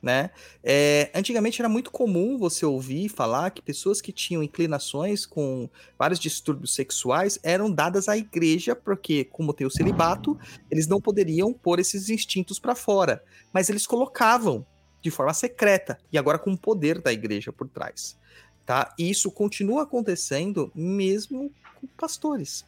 Né? 0.00 0.30
É, 0.64 1.10
antigamente 1.14 1.60
era 1.60 1.68
muito 1.68 1.90
comum 1.90 2.36
você 2.36 2.66
ouvir 2.66 3.08
falar 3.08 3.50
que 3.50 3.62
pessoas 3.62 4.00
que 4.00 4.10
tinham 4.10 4.42
inclinações 4.42 5.24
com 5.24 5.68
vários 5.96 6.18
distúrbios 6.18 6.74
sexuais 6.74 7.38
eram 7.42 7.70
dadas 7.70 8.08
à 8.08 8.16
igreja, 8.16 8.74
porque, 8.74 9.24
como 9.24 9.52
tem 9.52 9.64
o 9.64 9.70
celibato, 9.70 10.36
eles 10.68 10.88
não 10.88 11.00
poderiam 11.00 11.52
pôr 11.52 11.78
esses 11.78 12.08
instintos 12.08 12.58
para 12.58 12.74
fora, 12.74 13.22
mas 13.52 13.68
eles 13.68 13.86
colocavam 13.86 14.66
de 15.02 15.10
forma 15.10 15.34
secreta 15.34 15.98
e 16.10 16.16
agora 16.16 16.38
com 16.38 16.52
o 16.52 16.58
poder 16.58 17.00
da 17.00 17.12
igreja 17.12 17.52
por 17.52 17.68
trás. 17.68 18.16
Tá? 18.64 18.94
E 18.98 19.10
isso 19.10 19.30
continua 19.30 19.82
acontecendo 19.82 20.70
mesmo 20.74 21.52
com 21.80 21.86
pastores, 21.88 22.64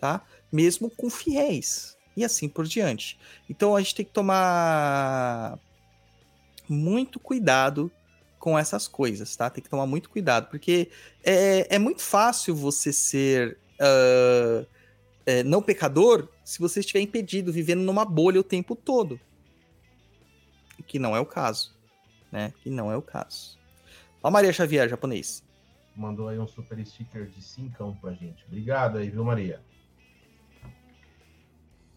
tá? 0.00 0.24
Mesmo 0.52 0.88
com 0.88 1.10
fiéis 1.10 1.96
e 2.16 2.24
assim 2.24 2.48
por 2.48 2.64
diante. 2.64 3.18
Então 3.50 3.74
a 3.74 3.80
gente 3.80 3.96
tem 3.96 4.06
que 4.06 4.12
tomar 4.12 5.58
muito 6.68 7.18
cuidado 7.18 7.90
com 8.38 8.56
essas 8.56 8.86
coisas, 8.86 9.34
tá? 9.34 9.50
Tem 9.50 9.62
que 9.62 9.68
tomar 9.68 9.86
muito 9.86 10.08
cuidado, 10.08 10.48
porque 10.48 10.90
é, 11.24 11.74
é 11.74 11.78
muito 11.78 12.00
fácil 12.00 12.54
você 12.54 12.92
ser 12.92 13.58
ah, 13.80 14.64
é, 15.26 15.42
não 15.42 15.62
pecador 15.62 16.28
se 16.42 16.58
você 16.58 16.80
estiver 16.80 17.00
impedido, 17.00 17.52
vivendo 17.52 17.82
numa 17.82 18.04
bolha 18.04 18.40
o 18.40 18.44
tempo 18.44 18.74
todo. 18.74 19.20
Que 20.88 20.98
não 20.98 21.14
é 21.14 21.20
o 21.20 21.26
caso, 21.26 21.76
né? 22.32 22.52
Que 22.62 22.70
não 22.70 22.90
é 22.90 22.96
o 22.96 23.02
caso. 23.02 23.56
Ó, 24.22 24.30
Maria 24.30 24.52
Xavier, 24.52 24.88
japonês. 24.88 25.44
Mandou 25.94 26.28
aí 26.28 26.38
um 26.38 26.46
super 26.46 26.84
sticker 26.84 27.26
de 27.28 27.42
cincão 27.42 27.94
pra 27.94 28.12
gente. 28.12 28.44
Obrigado 28.46 28.98
aí, 28.98 29.10
viu, 29.10 29.22
Maria? 29.24 29.60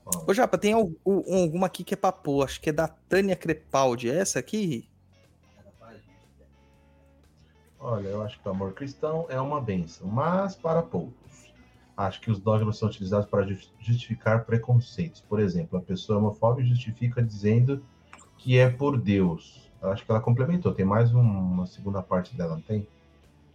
Ó, 0.06 0.26
Ô, 0.28 0.34
Japa, 0.34 0.58
tem 0.58 0.74
al- 0.74 0.92
o- 1.06 1.34
alguma 1.36 1.68
aqui 1.68 1.84
que 1.84 1.94
é 1.94 1.98
papo, 1.98 2.44
acho 2.44 2.60
que 2.60 2.70
é 2.70 2.74
da 2.74 2.88
Tânia 2.88 3.36
Crepaldi. 3.36 4.10
É 4.10 4.18
essa 4.18 4.40
aqui? 4.40 4.88
Olha, 7.80 8.10
eu 8.10 8.22
acho 8.22 8.40
que 8.40 8.48
o 8.48 8.52
amor 8.52 8.74
cristão 8.74 9.26
é 9.30 9.40
uma 9.42 9.60
benção, 9.60 10.08
mas 10.08 10.56
para 10.56 10.84
poucos. 10.84 11.52
Acho 11.98 12.22
que 12.22 12.30
os 12.30 12.40
dogmas 12.40 12.78
são 12.78 12.88
utilizados 12.88 13.28
para 13.28 13.44
jus- 13.48 13.74
justificar 13.80 14.46
preconceitos. 14.46 15.22
Por 15.22 15.40
exemplo, 15.40 15.80
a 15.80 15.82
pessoa 15.82 16.20
homofóbica 16.20 16.68
justifica 16.68 17.24
dizendo 17.24 17.84
que 18.42 18.58
é 18.58 18.70
por 18.70 18.98
Deus. 19.00 19.70
Eu 19.82 19.92
acho 19.92 20.04
que 20.06 20.12
ela 20.12 20.20
complementou. 20.20 20.74
Tem 20.74 20.86
mais 20.86 21.14
um- 21.14 21.22
uma 21.22 21.66
segunda 21.68 22.02
parte 22.02 22.36
dela, 22.36 22.56
não 22.56 22.62
tem? 22.62 22.82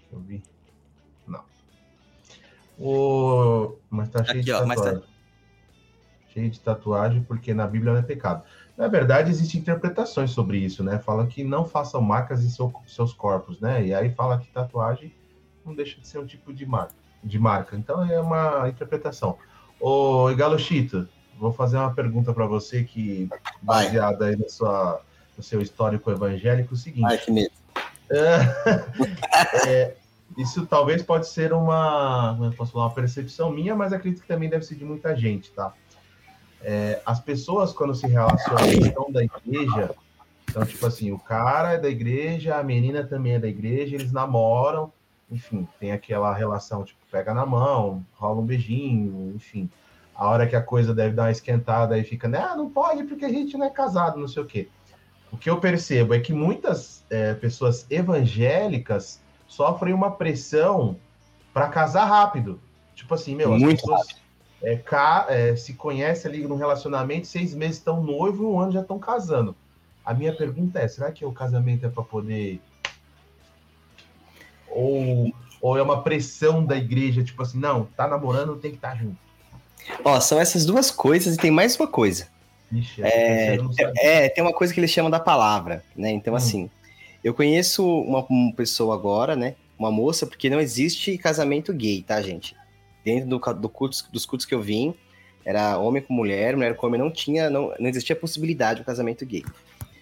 Que 0.08 0.12
eu 0.14 0.20
vi. 0.20 0.42
Não. 1.26 1.42
O... 2.78 3.74
Mas 3.90 4.08
tá 4.08 4.22
cheio 4.24 4.36
Aqui, 4.38 4.44
de 4.44 4.52
ó, 4.52 4.60
tá- 4.64 4.74
tatuagem. 4.74 5.02
Cheio 6.32 6.50
de 6.50 6.60
tatuagem, 6.60 7.22
porque 7.22 7.54
na 7.54 7.66
Bíblia 7.66 7.92
não 7.92 8.00
é 8.00 8.02
pecado. 8.02 8.44
Na 8.76 8.88
verdade, 8.88 9.30
existem 9.30 9.60
interpretações 9.60 10.30
sobre 10.30 10.58
isso, 10.58 10.84
né? 10.84 10.98
Fala 10.98 11.26
que 11.26 11.42
não 11.42 11.64
façam 11.64 12.00
marcas 12.00 12.44
em 12.44 12.48
seu- 12.50 12.72
seus 12.86 13.12
corpos, 13.12 13.58
né? 13.60 13.86
E 13.86 13.94
aí 13.94 14.10
fala 14.12 14.38
que 14.38 14.48
tatuagem 14.48 15.12
não 15.64 15.74
deixa 15.74 16.00
de 16.00 16.06
ser 16.06 16.18
um 16.18 16.26
tipo 16.26 16.52
de 16.52 16.66
marca. 16.66 16.94
De 17.24 17.38
marca. 17.38 17.74
Então 17.76 18.04
é 18.04 18.20
uma 18.20 18.68
interpretação. 18.68 19.38
Ô, 19.80 20.26
Galochito, 20.36 21.08
vou 21.38 21.52
fazer 21.52 21.76
uma 21.76 21.92
pergunta 21.92 22.32
para 22.32 22.46
você 22.46 22.84
que, 22.84 23.28
baseada 23.62 24.26
aí 24.26 24.36
na 24.36 24.48
sua, 24.48 25.00
no 25.36 25.42
seu 25.42 25.60
histórico 25.60 26.10
evangélico, 26.10 26.72
é 26.72 26.74
o 26.74 26.78
seguinte. 26.78 27.06
Ai, 27.06 27.18
que 27.18 27.30
medo. 27.30 27.52
É, 29.66 29.96
isso 30.38 30.64
talvez 30.66 31.02
pode 31.02 31.28
ser 31.28 31.52
uma, 31.52 32.38
eu 32.40 32.52
posso 32.52 32.72
falar, 32.72 32.86
uma 32.86 32.94
percepção 32.94 33.50
minha, 33.50 33.74
mas 33.74 33.92
acredito 33.92 34.22
que 34.22 34.28
também 34.28 34.48
deve 34.48 34.64
ser 34.64 34.76
de 34.76 34.84
muita 34.84 35.14
gente, 35.14 35.50
tá? 35.50 35.72
É, 36.62 37.00
as 37.04 37.20
pessoas, 37.20 37.72
quando 37.72 37.94
se 37.94 38.06
relacionam, 38.06 38.66
estão 38.68 39.12
da 39.12 39.22
igreja, 39.22 39.94
então, 40.48 40.64
tipo 40.64 40.86
assim, 40.86 41.12
o 41.12 41.18
cara 41.18 41.72
é 41.72 41.78
da 41.78 41.88
igreja, 41.88 42.56
a 42.56 42.62
menina 42.62 43.04
também 43.04 43.34
é 43.34 43.38
da 43.38 43.48
igreja, 43.48 43.94
eles 43.94 44.12
namoram, 44.12 44.92
enfim, 45.30 45.68
tem 45.78 45.92
aquela 45.92 46.32
relação, 46.34 46.84
tipo, 46.84 47.00
pega 47.10 47.34
na 47.34 47.44
mão, 47.44 48.04
rola 48.14 48.40
um 48.40 48.46
beijinho, 48.46 49.32
enfim. 49.34 49.68
A 50.16 50.28
hora 50.28 50.46
que 50.46 50.56
a 50.56 50.62
coisa 50.62 50.94
deve 50.94 51.14
dar 51.14 51.24
uma 51.24 51.30
esquentada, 51.30 51.94
aí 51.94 52.02
fica, 52.02 52.26
né, 52.26 52.38
ah, 52.38 52.56
não 52.56 52.70
pode 52.70 53.04
porque 53.04 53.24
a 53.24 53.28
gente 53.28 53.56
não 53.56 53.66
é 53.66 53.70
casado, 53.70 54.18
não 54.18 54.26
sei 54.26 54.42
o 54.42 54.46
quê. 54.46 54.68
O 55.30 55.36
que 55.36 55.50
eu 55.50 55.60
percebo 55.60 56.14
é 56.14 56.20
que 56.20 56.32
muitas 56.32 57.04
é, 57.10 57.34
pessoas 57.34 57.86
evangélicas 57.90 59.20
sofrem 59.46 59.92
uma 59.92 60.10
pressão 60.12 60.96
para 61.52 61.68
casar 61.68 62.06
rápido. 62.06 62.58
Tipo 62.94 63.12
assim, 63.14 63.34
meu, 63.34 63.52
as 63.52 63.60
Muito 63.60 63.80
pessoas 63.80 64.22
é, 64.62 64.76
ca- 64.76 65.26
é, 65.28 65.54
se 65.54 65.74
conhecem 65.74 66.30
ali 66.30 66.46
num 66.46 66.56
relacionamento, 66.56 67.26
seis 67.26 67.54
meses 67.54 67.76
estão 67.76 68.02
noivo 68.02 68.42
e 68.42 68.46
um 68.46 68.58
ano 68.58 68.72
já 68.72 68.80
estão 68.80 68.98
casando. 68.98 69.54
A 70.04 70.14
minha 70.14 70.34
pergunta 70.34 70.78
é: 70.78 70.88
será 70.88 71.12
que 71.12 71.24
o 71.24 71.32
casamento 71.32 71.84
é 71.84 71.90
para 71.90 72.02
poder. 72.02 72.60
Ou, 74.68 75.32
ou 75.60 75.76
é 75.76 75.82
uma 75.82 76.02
pressão 76.02 76.64
da 76.64 76.76
igreja, 76.76 77.22
tipo 77.24 77.42
assim, 77.42 77.58
não, 77.58 77.84
tá 77.84 78.06
namorando, 78.06 78.56
tem 78.56 78.70
que 78.70 78.76
estar 78.76 78.96
junto. 78.96 79.25
Ó, 80.04 80.20
são 80.20 80.40
essas 80.40 80.64
duas 80.64 80.90
coisas 80.90 81.34
e 81.34 81.38
tem 81.38 81.50
mais 81.50 81.76
uma 81.76 81.86
coisa. 81.86 82.28
Ixi, 82.72 83.02
sabia. 83.74 83.92
É, 83.98 84.28
tem 84.28 84.42
uma 84.42 84.52
coisa 84.52 84.72
que 84.74 84.80
eles 84.80 84.90
chamam 84.90 85.10
da 85.10 85.20
palavra, 85.20 85.84
né? 85.96 86.10
Então, 86.10 86.34
Hum. 86.34 86.36
assim, 86.36 86.70
eu 87.22 87.32
conheço 87.34 87.86
uma, 88.00 88.24
uma 88.28 88.52
pessoa 88.52 88.94
agora, 88.94 89.36
né? 89.36 89.54
Uma 89.78 89.90
moça, 89.90 90.26
porque 90.26 90.50
não 90.50 90.60
existe 90.60 91.16
casamento 91.18 91.72
gay, 91.72 92.02
tá, 92.02 92.20
gente? 92.22 92.56
Dentro 93.04 93.28
do, 93.28 93.38
do 93.54 93.68
cultos, 93.68 94.02
dos 94.12 94.26
cultos 94.26 94.46
que 94.46 94.54
eu 94.54 94.60
vim, 94.62 94.94
era 95.44 95.78
homem 95.78 96.02
com 96.02 96.12
mulher, 96.12 96.56
mulher 96.56 96.74
com 96.74 96.86
homem, 96.88 97.00
não 97.00 97.10
tinha, 97.10 97.48
não, 97.48 97.72
não 97.78 97.88
existia 97.88 98.16
possibilidade 98.16 98.76
de 98.76 98.82
um 98.82 98.84
casamento 98.84 99.24
gay. 99.24 99.44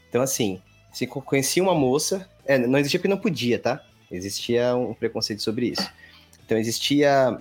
Então, 0.09 0.23
assim, 0.23 0.61
se 0.93 1.07
co- 1.07 1.21
conhecia 1.21 1.63
uma 1.63 1.75
moça, 1.75 2.27
é, 2.47 2.57
não 2.57 2.79
existia 2.79 2.99
porque 2.99 3.09
não 3.09 3.19
podia, 3.19 3.59
tá? 3.59 3.83
Existia 4.11 4.75
um 4.75 4.95
preconceito 4.95 5.43
sobre 5.43 5.67
isso. 5.67 5.91
Então, 6.47 6.57
existia 6.57 7.39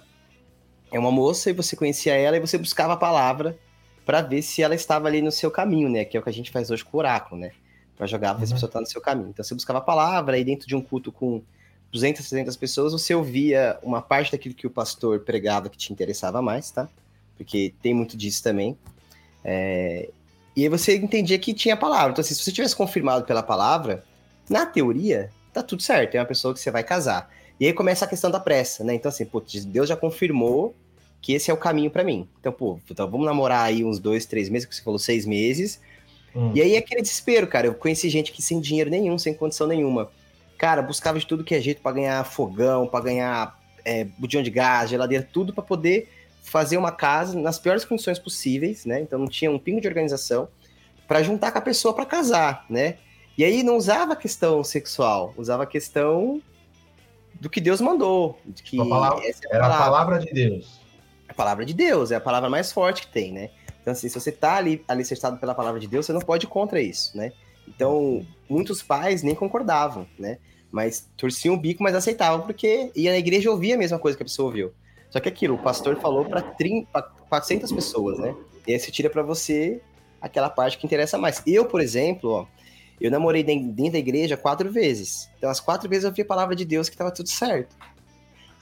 é 0.94 1.00
uma 1.00 1.12
moça 1.12 1.50
e 1.50 1.54
você 1.54 1.76
conhecia 1.76 2.14
ela 2.16 2.38
e 2.38 2.40
você 2.40 2.58
buscava 2.58 2.94
a 2.94 2.98
palavra 2.98 3.58
para 4.06 4.22
ver 4.22 4.42
se 4.42 4.62
ela 4.62 4.76
estava 4.76 5.08
ali 5.08 5.22
no 5.22 5.32
seu 5.32 5.50
caminho, 5.52 5.90
né? 5.90 6.06
Que 6.06 6.16
é 6.16 6.20
o 6.20 6.24
que 6.24 6.30
a 6.30 6.34
gente 6.34 6.52
faz 6.52 6.70
hoje 6.72 6.86
com 6.86 6.96
o 6.96 7.00
oráculo, 7.00 7.42
né? 7.42 7.52
Para 7.98 8.08
jogar, 8.08 8.34
ver 8.34 8.46
se 8.46 8.52
a 8.52 8.56
Uhum. 8.56 8.56
pessoa 8.56 8.70
está 8.70 8.80
no 8.82 8.86
seu 8.88 9.02
caminho. 9.02 9.30
Então 9.30 9.44
você 9.44 9.54
buscava 9.56 9.80
a 9.80 9.82
palavra 9.82 10.38
e 10.38 10.44
dentro 10.44 10.68
de 10.68 10.76
um 10.76 10.82
culto 10.82 11.12
com 11.12 11.42
200, 11.92 12.28
300 12.28 12.56
pessoas, 12.58 12.92
você 12.94 13.14
ouvia 13.14 13.78
uma 13.84 14.02
parte 14.02 14.32
daquilo 14.32 14.56
que 14.56 14.66
o 14.68 14.70
pastor 14.70 15.20
pregava 15.22 15.70
que 15.70 15.78
te 15.78 15.92
interessava 15.94 16.42
mais, 16.42 16.72
tá? 16.72 16.88
Porque 17.38 17.74
tem 17.82 17.94
muito 17.94 18.16
disso 18.18 18.42
também. 18.44 18.78
É, 19.44 20.10
E 20.56 20.64
aí 20.64 20.70
você 20.70 20.96
entendia 20.98 21.40
que 21.40 21.54
tinha 21.54 21.74
a 21.74 21.78
palavra. 21.78 22.12
Então, 22.12 22.22
assim, 22.22 22.36
se 22.36 22.44
você 22.44 22.52
tivesse 22.52 22.76
confirmado 22.76 23.26
pela 23.26 23.42
palavra, 23.42 24.04
na 24.50 24.66
teoria, 24.68 25.32
tá 25.52 25.64
tudo 25.64 25.82
certo. 25.82 26.14
É 26.16 26.20
uma 26.20 26.26
pessoa 26.28 26.54
que 26.54 26.60
você 26.60 26.70
vai 26.70 26.84
casar. 26.84 27.28
E 27.60 27.66
aí 27.66 27.74
começa 27.74 28.06
a 28.06 28.08
questão 28.08 28.30
da 28.30 28.40
pressa, 28.40 28.84
né? 28.84 28.94
Então, 28.94 29.10
assim, 29.10 29.26
pô, 29.26 29.42
Deus 29.68 29.90
já 29.90 29.96
confirmou 29.96 30.76
que 31.24 31.32
esse 31.34 31.50
é 31.50 31.54
o 31.54 31.58
caminho 31.58 31.90
pra 31.90 32.04
mim. 32.04 32.28
Então, 32.40 32.52
pô, 32.52 32.78
então 32.92 33.10
vamos 33.10 33.26
namorar 33.26 33.64
aí 33.66 33.84
uns 33.84 33.98
dois, 33.98 34.26
três 34.26 34.50
meses, 34.50 34.68
que 34.68 34.76
você 34.76 34.84
falou 34.84 35.00
seis 35.00 35.26
meses. 35.26 35.80
Hum. 36.36 36.52
E 36.54 36.62
aí 36.62 36.76
é 36.76 36.80
aquele 36.80 37.02
desespero, 37.02 37.48
cara. 37.48 37.66
Eu 37.66 37.74
conheci 37.74 38.10
gente 38.10 38.32
que 38.34 38.42
sem 38.42 38.60
dinheiro 38.60 38.90
nenhum, 38.90 39.18
sem 39.18 39.34
condição 39.34 39.66
nenhuma. 39.66 40.12
Cara, 40.58 40.82
buscava 40.82 41.18
de 41.18 41.26
tudo 41.26 41.42
que 41.44 41.56
é 41.56 41.62
jeito 41.62 41.82
pra 41.82 41.94
ganhar 41.94 42.24
fogão, 42.26 42.88
pra 42.88 43.00
ganhar 43.00 43.58
é, 43.86 44.04
botijão 44.04 44.44
de 44.44 44.50
gás, 44.52 44.90
geladeira, 44.90 45.26
tudo 45.32 45.54
pra 45.54 45.64
poder 45.64 46.10
fazer 46.42 46.76
uma 46.76 46.92
casa 46.92 47.40
nas 47.40 47.58
piores 47.58 47.86
condições 47.86 48.20
possíveis, 48.20 48.86
né? 48.86 49.00
Então 49.00 49.18
não 49.18 49.28
tinha 49.28 49.50
um 49.50 49.58
pingo 49.58 49.80
de 49.80 49.88
organização 49.88 50.50
para 51.08 51.24
juntar 51.24 51.54
com 51.54 51.58
a 51.58 51.62
pessoa 51.62 51.94
para 51.94 52.06
casar, 52.06 52.66
né? 52.70 52.98
E 53.38 53.46
aí 53.46 53.64
não 53.64 53.78
usava 53.78 54.12
a 54.12 54.16
questão 54.18 54.62
sexual, 54.62 55.34
usava 55.38 55.64
a 55.64 55.66
questão 55.66 56.42
do 57.40 57.50
que 57.50 57.62
Deus 57.62 57.80
mandou, 57.80 58.38
de 58.46 58.62
que 58.62 58.80
A 58.80 58.86
palavra- 58.86 59.24
é 59.26 59.30
a 59.32 59.56
Era 59.56 59.66
a 59.66 59.70
palavra. 59.70 59.86
palavra 59.86 60.20
de 60.20 60.34
Deus. 60.34 60.83
A 61.34 61.36
palavra 61.36 61.66
de 61.66 61.74
Deus, 61.74 62.12
é 62.12 62.16
a 62.16 62.22
palavra 62.22 62.50
mais 62.50 62.72
forte 62.72 63.02
que 63.02 63.12
tem, 63.12 63.32
né? 63.34 63.50
Então, 63.82 63.92
assim, 63.92 64.08
se 64.08 64.18
você 64.20 64.32
tá 64.32 64.56
ali 64.56 64.84
alicerçado 64.88 65.38
pela 65.38 65.54
palavra 65.54 65.80
de 65.80 65.88
Deus, 65.88 66.06
você 66.06 66.14
não 66.14 66.22
pode 66.22 66.46
ir 66.46 66.50
contra 66.50 66.80
isso, 66.82 67.18
né? 67.18 67.34
Então, 67.68 68.26
muitos 68.50 68.82
pais 68.82 69.24
nem 69.24 69.36
concordavam, 69.36 70.08
né? 70.18 70.38
Mas 70.72 71.10
torciam 71.18 71.56
o 71.56 71.58
bico, 71.58 71.84
mas 71.84 71.94
aceitavam, 71.96 72.46
porque 72.46 72.92
ia 72.96 73.12
na 73.12 73.18
igreja 73.18 73.52
ouvia 73.52 73.76
a 73.76 73.78
mesma 73.78 74.00
coisa 74.00 74.18
que 74.18 74.24
a 74.24 74.26
pessoa 74.26 74.48
ouviu. 74.48 74.72
Só 75.10 75.20
que 75.20 75.30
aquilo, 75.30 75.56
o 75.56 75.60
pastor 75.62 75.98
falou 76.00 76.26
para 76.26 76.42
400 77.30 77.72
pessoas, 77.72 78.18
né? 78.20 78.36
E 78.66 78.74
aí 78.74 78.80
você 78.80 78.90
tira 78.92 79.10
para 79.10 79.22
você 79.22 79.82
aquela 80.22 80.50
parte 80.50 80.78
que 80.78 80.86
interessa 80.86 81.18
mais. 81.18 81.44
Eu, 81.46 81.66
por 81.66 81.82
exemplo, 81.82 82.30
ó, 82.32 82.46
eu 83.00 83.12
namorei 83.12 83.44
den- 83.44 83.70
dentro 83.72 83.94
da 83.94 84.00
igreja 84.00 84.38
quatro 84.38 84.72
vezes. 84.72 85.30
Então, 85.38 85.50
as 85.50 85.60
quatro 85.60 85.90
vezes 85.90 86.06
eu 86.06 86.10
ouvi 86.10 86.22
a 86.22 86.26
palavra 86.26 86.56
de 86.56 86.64
Deus 86.66 86.90
que 86.90 86.98
tava 86.98 87.12
tudo 87.12 87.28
certo. 87.30 87.76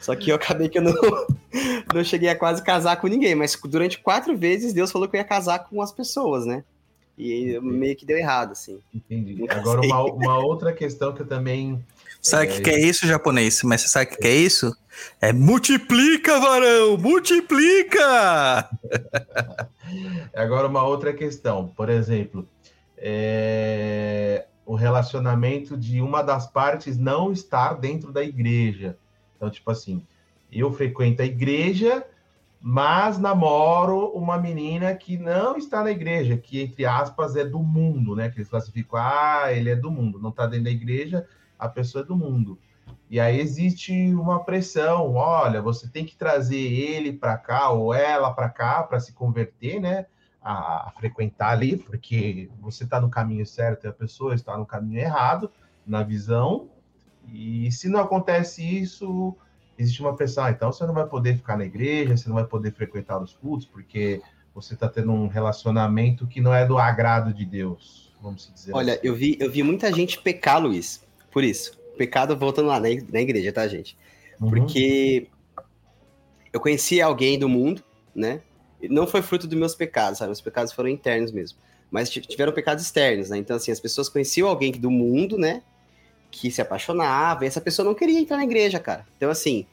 Só 0.02 0.16
que 0.16 0.32
eu 0.32 0.36
acabei 0.36 0.68
que 0.68 0.80
eu 0.80 0.82
não, 0.82 0.94
não 1.94 2.04
cheguei 2.04 2.28
a 2.28 2.36
quase 2.36 2.64
casar 2.64 2.98
com 2.98 3.08
ninguém, 3.08 3.36
mas 3.36 3.58
durante 3.64 4.00
quatro 4.00 4.36
vezes 4.36 4.74
Deus 4.74 4.92
falou 4.92 5.08
que 5.08 5.16
eu 5.16 5.20
ia 5.20 5.26
casar 5.26 5.60
com 5.60 5.82
as 5.82 5.92
pessoas, 5.92 6.46
né? 6.46 6.64
E 7.18 7.60
meio 7.62 7.96
que 7.96 8.06
deu 8.06 8.18
errado, 8.18 8.54
assim. 8.54 8.80
Entendi. 8.94 9.36
Nunca 9.36 9.58
Agora, 9.58 9.82
uma, 9.82 10.04
uma 10.06 10.40
outra 10.40 10.74
questão 10.74 11.14
que 11.14 11.22
eu 11.22 11.28
também. 11.28 11.84
Sabe 12.20 12.48
o 12.48 12.50
É, 12.50 12.54
que, 12.56 12.62
que 12.62 12.70
é 12.72 12.80
isso, 12.80 13.06
japonês? 13.06 13.62
Mas 13.64 13.82
você 13.82 13.88
sabe 13.90 14.06
o 14.08 14.10
que, 14.10 14.18
que 14.18 14.28
é 14.28 14.36
isso? 14.36 14.76
É 15.22 15.32
multiplica, 15.32 16.40
varão! 16.40 16.98
Multiplica! 16.98 18.70
Agora, 20.34 20.68
uma 20.68 20.84
outra 20.84 21.14
questão. 21.14 21.68
Por 21.68 21.90
exemplo, 21.90 22.48
é, 22.98 24.46
o 24.66 24.76
relacionamento 24.76 25.78
de 25.78 26.02
uma 26.02 26.22
das 26.22 26.48
partes 26.48 26.98
não 26.98 27.32
estar 27.32 27.74
dentro 27.74 28.12
da 28.12 28.24
igreja. 28.24 28.98
Então, 29.42 29.50
tipo 29.50 29.72
assim, 29.72 30.06
eu 30.52 30.72
frequento 30.72 31.24
a 31.24 31.26
igreja, 31.26 32.06
mas 32.62 33.18
namoro 33.18 34.10
uma 34.10 34.38
menina 34.38 34.94
que 34.94 35.18
não 35.18 35.58
está 35.58 35.84
na 35.84 35.90
igreja, 35.90 36.38
que, 36.38 36.62
entre 36.62 36.86
aspas, 36.86 37.36
é 37.36 37.44
do 37.44 37.58
mundo, 37.58 38.16
né? 38.16 38.30
Que 38.30 38.38
eles 38.38 38.50
classificam, 38.50 39.00
ah, 39.02 39.52
ele 39.52 39.72
é 39.72 39.76
do 39.76 39.90
mundo, 39.90 40.20
não 40.20 40.30
está 40.30 40.46
dentro 40.46 40.66
da 40.66 40.70
igreja, 40.70 41.28
a 41.58 41.68
pessoa 41.68 42.04
é 42.04 42.06
do 42.06 42.16
mundo. 42.16 42.60
E 43.10 43.20
aí 43.20 43.40
existe 43.40 44.14
uma 44.14 44.44
pressão, 44.44 45.16
olha, 45.16 45.60
você 45.60 45.90
tem 45.90 46.06
que 46.06 46.16
trazer 46.16 46.56
ele 46.56 47.12
para 47.12 47.36
cá 47.36 47.72
ou 47.72 47.96
ela 47.96 48.32
para 48.32 48.48
cá 48.48 48.84
para 48.84 49.00
se 49.00 49.12
converter, 49.12 49.80
né? 49.82 50.06
A, 50.40 50.90
a 50.90 50.92
frequentar 50.92 51.50
ali, 51.50 51.78
porque 51.78 52.48
você 52.60 52.84
está 52.84 53.02
no 53.02 53.10
caminho 53.10 53.46
certo 53.46 53.86
e 53.86 53.88
a 53.88 53.94
pessoa 53.94 54.36
está 54.36 54.56
no 54.56 54.68
caminho 54.68 55.00
errado, 55.00 55.52
na 55.84 56.04
visão. 56.04 56.70
E 57.28 57.72
se 57.72 57.88
não 57.90 58.00
acontece 58.00 58.64
isso, 58.64 59.36
existe 59.78 60.02
uma 60.02 60.16
pressão. 60.16 60.46
Ah, 60.46 60.52
então 60.52 60.72
você 60.72 60.86
não 60.86 60.94
vai 60.94 61.06
poder 61.08 61.36
ficar 61.38 61.58
na 61.58 61.66
igreja, 61.66 62.16
você 62.16 62.28
não 62.28 62.36
vai 62.36 62.46
poder 62.46 62.72
frequentar 62.74 63.22
os 63.22 63.34
cultos, 63.34 63.66
porque 63.66 64.22
você 64.54 64.74
está 64.74 64.88
tendo 64.88 65.12
um 65.12 65.28
relacionamento 65.28 66.28
que 66.28 66.42
não 66.42 66.54
é 66.54 66.66
do 66.66 66.78
agrado 66.78 67.34
de 67.34 67.46
Deus, 67.46 68.14
vamos 68.22 68.52
dizer 68.54 68.74
Olha, 68.76 68.94
assim. 68.94 69.02
eu 69.08 69.16
vi, 69.16 69.38
eu 69.40 69.50
vi 69.50 69.64
muita 69.64 69.92
gente 69.94 70.20
pecar, 70.20 70.62
Luiz, 70.62 71.02
por 71.32 71.44
isso. 71.44 71.80
Pecado 71.98 72.36
voltando 72.38 72.68
lá 72.68 72.80
na, 72.80 72.90
ig- 72.90 73.12
na 73.12 73.22
igreja, 73.22 73.52
tá, 73.54 73.68
gente? 73.68 73.98
Uhum. 74.40 74.50
Porque 74.50 75.30
eu 76.52 76.60
conheci 76.60 77.02
alguém 77.02 77.38
do 77.40 77.48
mundo, 77.48 77.84
né? 78.14 78.42
Não 78.90 79.06
foi 79.08 79.22
fruto 79.22 79.48
dos 79.48 79.58
meus 79.58 79.76
pecados, 79.76 80.18
sabe? 80.20 80.30
Meus 80.30 80.42
pecados 80.42 80.74
foram 80.74 80.90
internos 80.90 81.32
mesmo. 81.32 81.58
Mas 81.90 82.10
ti- 82.10 82.22
tiveram 82.22 82.52
pecados 82.52 82.84
externos, 82.84 83.30
né? 83.30 83.38
Então, 83.38 83.56
assim, 83.56 83.72
as 83.72 83.80
pessoas 83.80 84.10
conheciam 84.10 84.48
alguém 84.48 84.72
do 84.72 84.90
mundo, 84.90 85.38
né? 85.38 85.62
Que 86.32 86.50
se 86.50 86.62
apaixonava, 86.62 87.44
e 87.44 87.48
essa 87.48 87.62
pessoa 87.62 87.86
não 87.86 87.94
queria 87.94 88.20
entrar 88.20 88.38
na 88.38 88.44
igreja, 88.46 88.80
cara. 88.80 89.06
Então, 89.18 89.30
assim, 89.30 89.68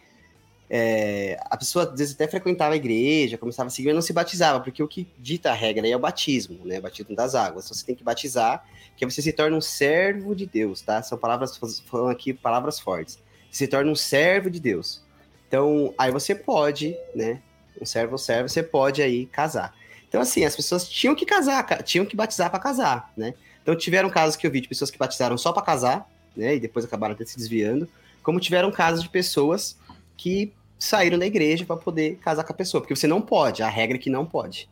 é, 0.69 1.39
a 1.45 1.57
pessoa 1.57 1.85
às 1.91 1.99
vezes 1.99 2.15
até 2.15 2.27
frequentava 2.29 2.75
a 2.75 2.77
igreja, 2.77 3.39
começava 3.39 3.69
a 3.69 3.71
seguir, 3.71 3.89
mas 3.89 3.95
não 3.95 4.03
se 4.03 4.13
batizava, 4.13 4.61
porque 4.61 4.83
o 4.83 4.89
que 4.89 5.09
dita 5.19 5.51
a 5.51 5.55
regra 5.55 5.89
é 5.89 5.97
o 5.97 5.99
batismo, 5.99 6.59
né? 6.65 6.79
O 6.79 6.83
batismo 6.83 7.15
das 7.15 7.35
águas. 7.35 7.69
Você 7.69 7.87
tem 7.87 7.95
que 7.95 8.05
batizar, 8.05 8.65
que 8.97 9.05
você 9.07 9.23
se 9.23 9.33
torna 9.33 9.57
um 9.57 9.61
servo 9.61 10.35
de 10.35 10.45
Deus, 10.47 10.83
tá? 10.83 11.03
São 11.03 11.17
palavras, 11.17 11.57
falando 11.87 12.11
aqui 12.11 12.35
palavras 12.35 12.79
fortes. 12.79 13.19
Você 13.51 13.65
se 13.65 13.69
torna 13.69 13.91
um 13.91 13.95
servo 13.95 14.51
de 14.51 14.61
Deus. 14.61 15.03
Então, 15.47 15.95
aí 15.97 16.11
você 16.11 16.35
pode, 16.35 16.95
né? 17.15 17.41
Um 17.81 17.87
servo 17.87 18.13
ou 18.13 18.19
servo, 18.19 18.49
você 18.49 18.63
pode 18.63 19.01
aí 19.01 19.25
casar. 19.27 19.73
Então, 20.09 20.21
assim, 20.21 20.45
as 20.45 20.57
pessoas 20.57 20.89
tinham 20.89 21.15
que 21.15 21.25
casar, 21.25 21.63
ca- 21.65 21.83
tinham 21.83 22.05
que 22.05 22.17
batizar 22.17 22.51
para 22.51 22.59
casar, 22.59 23.13
né? 23.17 23.33
Então, 23.63 23.77
tiveram 23.77 24.11
casos 24.11 24.37
que 24.37 24.47
eu 24.47 24.51
vi 24.51 24.61
de 24.61 24.69
pessoas 24.69 24.91
que 24.91 24.99
batizaram 24.99 25.39
só 25.39 25.53
para 25.53 25.63
casar, 25.63 26.11
né? 26.39 26.57
E 26.57 26.61
depois 26.61 26.85
acabaram 26.85 27.15
até 27.15 27.25
se 27.25 27.37
desviando. 27.37 27.89
Como 28.23 28.41
tiveram 28.41 28.71
casos 28.71 29.03
de 29.03 29.09
pessoas 29.09 29.77
que 30.17 30.53
saíram 30.79 31.19
da 31.19 31.27
igreja 31.27 31.65
para 31.65 31.77
poder 31.77 32.17
casar 32.17 32.45
com 32.45 32.53
a 32.53 32.57
pessoa. 32.57 32.81
Porque 32.81 32.95
você 32.95 33.07
não 33.07 33.21
pode, 33.21 33.63
a 33.63 33.69
regra 33.69 33.97
é 33.97 34.01
que 34.01 34.09
não 34.09 34.25
pode. 34.25 34.69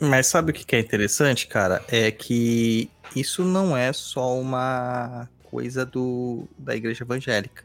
Mas 0.00 0.26
sabe 0.26 0.50
o 0.50 0.54
que 0.54 0.74
é 0.74 0.80
interessante, 0.80 1.46
cara? 1.46 1.84
É 1.88 2.10
que 2.10 2.90
isso 3.14 3.44
não 3.44 3.76
é 3.76 3.92
só 3.92 4.38
uma 4.38 5.28
coisa 5.44 5.86
do, 5.86 6.48
da 6.58 6.74
igreja 6.74 7.04
evangélica. 7.04 7.64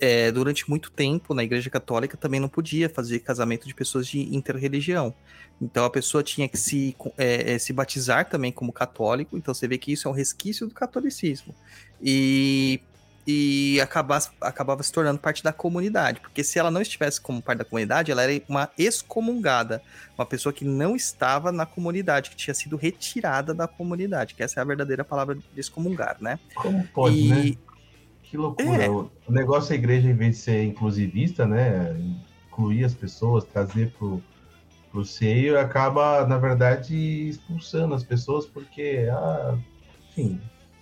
É, 0.00 0.30
durante 0.30 0.68
muito 0.70 0.90
tempo, 0.90 1.34
na 1.34 1.42
igreja 1.42 1.68
católica 1.68 2.16
também 2.16 2.38
não 2.38 2.48
podia 2.48 2.88
fazer 2.88 3.18
casamento 3.18 3.66
de 3.66 3.74
pessoas 3.74 4.06
de 4.06 4.34
interreligião. 4.34 5.12
Então 5.60 5.84
a 5.84 5.90
pessoa 5.90 6.22
tinha 6.22 6.48
que 6.48 6.56
se, 6.56 6.96
é, 7.16 7.54
é, 7.54 7.58
se 7.58 7.72
batizar 7.72 8.28
também 8.28 8.52
como 8.52 8.72
católico. 8.72 9.36
Então 9.36 9.52
você 9.52 9.66
vê 9.66 9.76
que 9.76 9.92
isso 9.92 10.06
é 10.06 10.10
um 10.10 10.14
resquício 10.14 10.66
do 10.68 10.74
catolicismo. 10.74 11.52
E, 12.00 12.80
e 13.26 13.80
acaba, 13.80 14.18
acabava 14.40 14.82
se 14.84 14.92
tornando 14.92 15.18
parte 15.18 15.42
da 15.42 15.52
comunidade. 15.52 16.20
Porque 16.20 16.44
se 16.44 16.58
ela 16.58 16.70
não 16.70 16.80
estivesse 16.80 17.20
como 17.20 17.42
parte 17.42 17.58
da 17.58 17.64
comunidade, 17.64 18.12
ela 18.12 18.22
era 18.22 18.40
uma 18.48 18.70
excomungada 18.78 19.82
uma 20.18 20.26
pessoa 20.26 20.52
que 20.52 20.64
não 20.64 20.96
estava 20.96 21.52
na 21.52 21.64
comunidade, 21.64 22.30
que 22.30 22.36
tinha 22.36 22.52
sido 22.52 22.76
retirada 22.76 23.54
da 23.54 23.68
comunidade, 23.68 24.34
que 24.34 24.42
essa 24.42 24.58
é 24.58 24.62
a 24.62 24.64
verdadeira 24.64 25.04
palavra 25.04 25.36
de 25.36 25.42
excomungar, 25.56 26.16
né? 26.20 26.40
Como 26.56 26.84
pode, 26.88 27.16
e 27.16 27.28
né? 27.28 27.56
Que 28.30 28.36
loucura. 28.36 28.84
É. 28.84 28.90
O 28.90 29.10
negócio 29.28 29.70
da 29.70 29.74
igreja, 29.76 30.08
em 30.08 30.14
vez 30.14 30.36
de 30.36 30.42
ser 30.42 30.64
inclusivista, 30.64 31.46
né? 31.46 31.96
Incluir 32.48 32.84
as 32.84 32.94
pessoas, 32.94 33.44
trazer 33.44 33.90
pro, 33.98 34.22
pro 34.90 35.04
seio, 35.04 35.58
acaba, 35.58 36.26
na 36.26 36.36
verdade, 36.36 36.94
expulsando 37.28 37.94
as 37.94 38.04
pessoas, 38.04 38.44
porque, 38.46 39.08
ah, 39.10 39.56
enfim. 40.10 40.40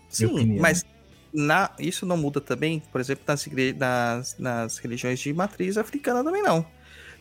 sim, 0.09 0.59
mas 0.59 0.85
na, 1.33 1.71
isso 1.79 2.05
não 2.07 2.17
muda 2.17 2.41
também, 2.41 2.81
por 2.91 3.01
exemplo, 3.01 3.25
nas, 3.27 3.47
igre- 3.47 3.75
nas, 3.75 4.37
nas 4.39 4.79
religiões 4.79 5.21
de 5.21 5.33
matriz 5.33 5.77
africana 5.77 6.25
também 6.25 6.43
não. 6.43 6.67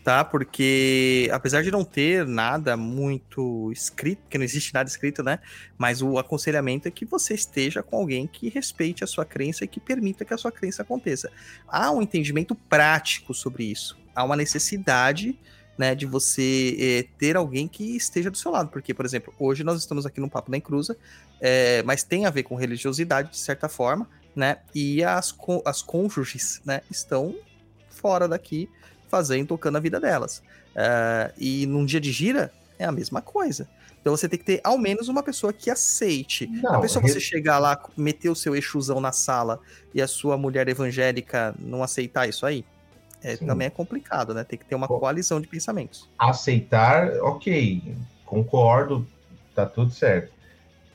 Tá? 0.06 0.24
Porque 0.24 1.28
apesar 1.34 1.64
de 1.64 1.72
não 1.72 1.84
ter 1.84 2.28
nada 2.28 2.78
muito 2.78 3.72
escrito, 3.72 4.20
porque 4.20 4.38
não 4.38 4.46
existe 4.46 4.72
nada 4.72 4.88
escrito, 4.88 5.24
né? 5.24 5.40
Mas 5.80 6.00
o 6.00 6.20
aconselhamento 6.20 6.88
é 6.88 6.92
que 6.92 7.06
você 7.06 7.34
esteja 7.34 7.82
com 7.82 7.98
alguém 7.98 8.28
que 8.28 8.48
respeite 8.48 9.04
a 9.04 9.08
sua 9.08 9.26
crença 9.26 9.64
e 9.64 9.68
que 9.68 9.80
permita 9.80 10.24
que 10.24 10.32
a 10.32 10.38
sua 10.38 10.52
crença 10.52 10.84
aconteça. 10.84 11.32
Há 11.68 11.90
um 11.90 12.04
entendimento 12.04 12.54
prático 12.54 13.34
sobre 13.34 13.64
isso. 13.64 13.98
Há 14.14 14.24
uma 14.24 14.36
necessidade 14.36 15.40
né, 15.76 15.96
de 15.96 16.06
você 16.06 16.78
eh, 16.80 17.08
ter 17.18 17.36
alguém 17.36 17.68
que 17.68 17.98
esteja 17.98 18.30
do 18.30 18.38
seu 18.38 18.52
lado. 18.52 18.70
Porque, 18.70 18.94
por 18.94 19.06
exemplo, 19.06 19.34
hoje 19.40 19.64
nós 19.64 19.80
estamos 19.80 20.06
aqui 20.06 20.22
no 20.22 20.30
Papo 20.30 20.52
da 20.52 20.58
Encruza, 20.58 20.96
eh, 21.42 21.82
mas 21.82 22.04
tem 22.04 22.28
a 22.28 22.30
ver 22.30 22.44
com 22.44 22.54
religiosidade, 22.54 23.32
de 23.32 23.40
certa 23.40 23.68
forma, 23.68 24.08
né? 24.36 24.58
E 24.76 25.04
as, 25.04 25.36
as 25.66 25.82
cônjuges, 25.82 26.62
né, 26.64 26.82
estão 26.92 27.36
fora 27.90 28.28
daqui, 28.28 28.70
fazendo, 29.18 29.48
tocando 29.48 29.78
a 29.78 29.80
vida 29.80 30.00
delas. 30.00 30.42
Eh, 30.76 31.34
e 31.38 31.66
num 31.68 31.86
dia 31.86 32.00
de 32.02 32.12
gira, 32.12 32.52
é 32.78 32.86
a 32.86 32.92
mesma 32.92 33.22
coisa. 33.22 33.70
Então 34.02 34.16
você 34.16 34.28
tem 34.30 34.38
que 34.40 34.46
ter 34.46 34.62
ao 34.64 34.78
menos 34.78 35.08
uma 35.08 35.24
pessoa 35.24 35.54
que 35.54 35.70
aceite. 35.70 36.48
Não, 36.62 36.76
a 36.76 36.80
pessoa 36.80 37.02
re- 37.02 37.10
você 37.10 37.20
chegar 37.20 37.60
lá, 37.60 37.78
meter 37.98 38.30
o 38.30 38.36
seu 38.36 38.56
exusão 38.56 39.00
na 39.00 39.12
sala 39.12 39.60
e 39.94 40.02
a 40.02 40.08
sua 40.08 40.38
mulher 40.38 40.68
evangélica 40.68 41.56
não 41.60 41.82
aceitar 41.84 42.28
isso 42.28 42.46
aí, 42.46 42.66
é, 43.22 43.38
também 43.38 43.68
é 43.68 43.70
complicado, 43.70 44.34
né? 44.34 44.44
Tem 44.44 44.60
que 44.60 44.66
ter 44.66 44.76
uma 44.76 44.88
Co- 44.88 45.00
coalizão 45.00 45.42
de 45.42 45.48
pensamentos. 45.48 46.12
aceitar, 46.20 47.10
ok, 47.22 47.98
concordo, 48.26 49.08
tá 49.54 49.66
tudo 49.66 49.92
certo. 49.92 50.34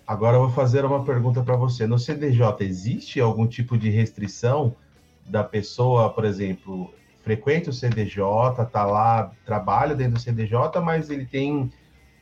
Agora 0.07 0.37
eu 0.37 0.43
vou 0.43 0.51
fazer 0.51 0.85
uma 0.85 1.05
pergunta 1.05 1.43
para 1.43 1.57
você. 1.57 1.87
No 1.87 1.99
CDJ, 1.99 2.65
existe 2.65 3.21
algum 3.21 3.47
tipo 3.47 3.79
de 3.79 3.91
restrição 3.91 4.77
da 5.25 5.45
pessoa, 5.45 6.13
por 6.13 6.25
exemplo, 6.25 6.93
frequenta 7.23 7.71
o 7.71 7.73
CDJ, 7.73 8.23
tá 8.73 8.85
lá, 8.85 9.33
trabalha 9.45 9.95
dentro 9.95 10.15
do 10.15 10.21
CDJ, 10.21 10.81
mas 10.83 11.11
ele 11.11 11.27
tem 11.27 11.71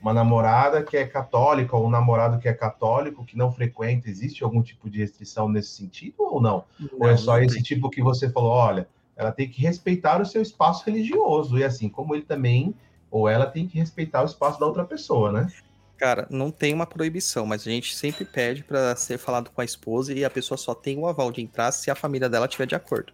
uma 0.01 0.12
namorada 0.12 0.82
que 0.82 0.96
é 0.96 1.07
católica 1.07 1.76
ou 1.76 1.86
um 1.86 1.90
namorado 1.90 2.38
que 2.38 2.49
é 2.49 2.53
católico 2.53 3.24
que 3.24 3.36
não 3.36 3.53
frequenta? 3.53 4.09
Existe 4.09 4.44
algum 4.44 4.62
tipo 4.62 4.88
de 4.88 4.99
restrição 4.99 5.49
nesse 5.49 5.70
sentido 5.70 6.14
ou 6.18 6.40
não? 6.40 6.64
Ou 6.99 7.09
é 7.09 7.12
Não, 7.12 7.18
só 7.18 7.32
não 7.36 7.42
esse 7.42 7.62
tipo 7.62 7.90
que 7.90 8.03
você 8.03 8.30
falou, 8.30 8.51
olha, 8.51 8.88
ela 9.16 9.32
tem 9.32 9.49
que 9.49 9.61
respeitar 9.61 10.20
o 10.20 10.26
seu 10.26 10.40
espaço 10.40 10.84
religioso. 10.86 11.59
E 11.59 11.64
assim 11.64 11.88
como 11.88 12.14
ele 12.14 12.22
também, 12.22 12.74
ou 13.11 13.28
ela 13.28 13.46
tem 13.46 13.66
que 13.66 13.78
respeitar 13.78 14.22
o 14.22 14.26
espaço 14.26 14.61
da 14.61 14.66
outra 14.66 14.84
pessoa, 14.84 15.32
né? 15.32 15.49
Cara, 15.96 16.28
não 16.30 16.53
tem 16.53 16.72
uma 16.72 16.86
proibição, 16.86 17.44
mas 17.44 17.62
a 17.66 17.70
gente 17.70 17.96
sempre 17.96 18.24
pede 18.24 18.62
para 18.62 18.94
ser 18.94 19.18
falado 19.18 19.51
com 19.51 19.61
a 19.61 19.64
esposa 19.64 20.12
e 20.12 20.24
a 20.24 20.30
pessoa 20.30 20.57
só 20.57 20.72
tem 20.72 20.96
o 20.96 21.09
aval 21.09 21.32
de 21.32 21.42
entrar 21.42 21.72
se 21.72 21.90
a 21.90 21.94
família 21.96 22.28
dela 22.28 22.46
estiver 22.46 22.66
de 22.66 22.76
acordo. 22.76 23.12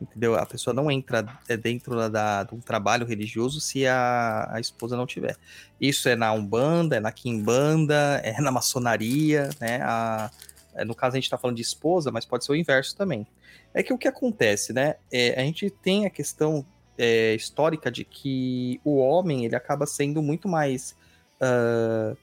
Entendeu? 0.00 0.36
A 0.36 0.46
pessoa 0.46 0.72
não 0.72 0.90
entra 0.90 1.26
é, 1.48 1.56
dentro 1.56 2.08
da, 2.08 2.44
de 2.44 2.54
um 2.54 2.60
trabalho 2.60 3.04
religioso 3.04 3.60
se 3.60 3.86
a, 3.86 4.48
a 4.52 4.60
esposa 4.60 4.96
não 4.96 5.06
tiver. 5.06 5.36
Isso 5.80 6.08
é 6.08 6.14
na 6.14 6.32
Umbanda, 6.32 6.96
é 6.96 7.00
na 7.00 7.10
Quimbanda, 7.10 8.20
é 8.22 8.40
na 8.40 8.52
maçonaria, 8.52 9.50
né? 9.60 9.80
A, 9.82 10.30
é, 10.74 10.84
no 10.84 10.94
caso 10.94 11.14
a 11.14 11.16
gente 11.16 11.24
está 11.24 11.36
falando 11.36 11.56
de 11.56 11.62
esposa, 11.62 12.12
mas 12.12 12.24
pode 12.24 12.44
ser 12.44 12.52
o 12.52 12.56
inverso 12.56 12.96
também. 12.96 13.26
É 13.74 13.82
que 13.82 13.92
o 13.92 13.98
que 13.98 14.06
acontece, 14.06 14.72
né? 14.72 14.94
É, 15.12 15.40
a 15.40 15.44
gente 15.44 15.68
tem 15.68 16.06
a 16.06 16.10
questão 16.10 16.64
é, 16.96 17.34
histórica 17.34 17.90
de 17.90 18.04
que 18.04 18.80
o 18.84 18.98
homem 18.98 19.44
ele 19.44 19.56
acaba 19.56 19.86
sendo 19.86 20.22
muito 20.22 20.48
mais 20.48 20.96
uh, 21.40 22.16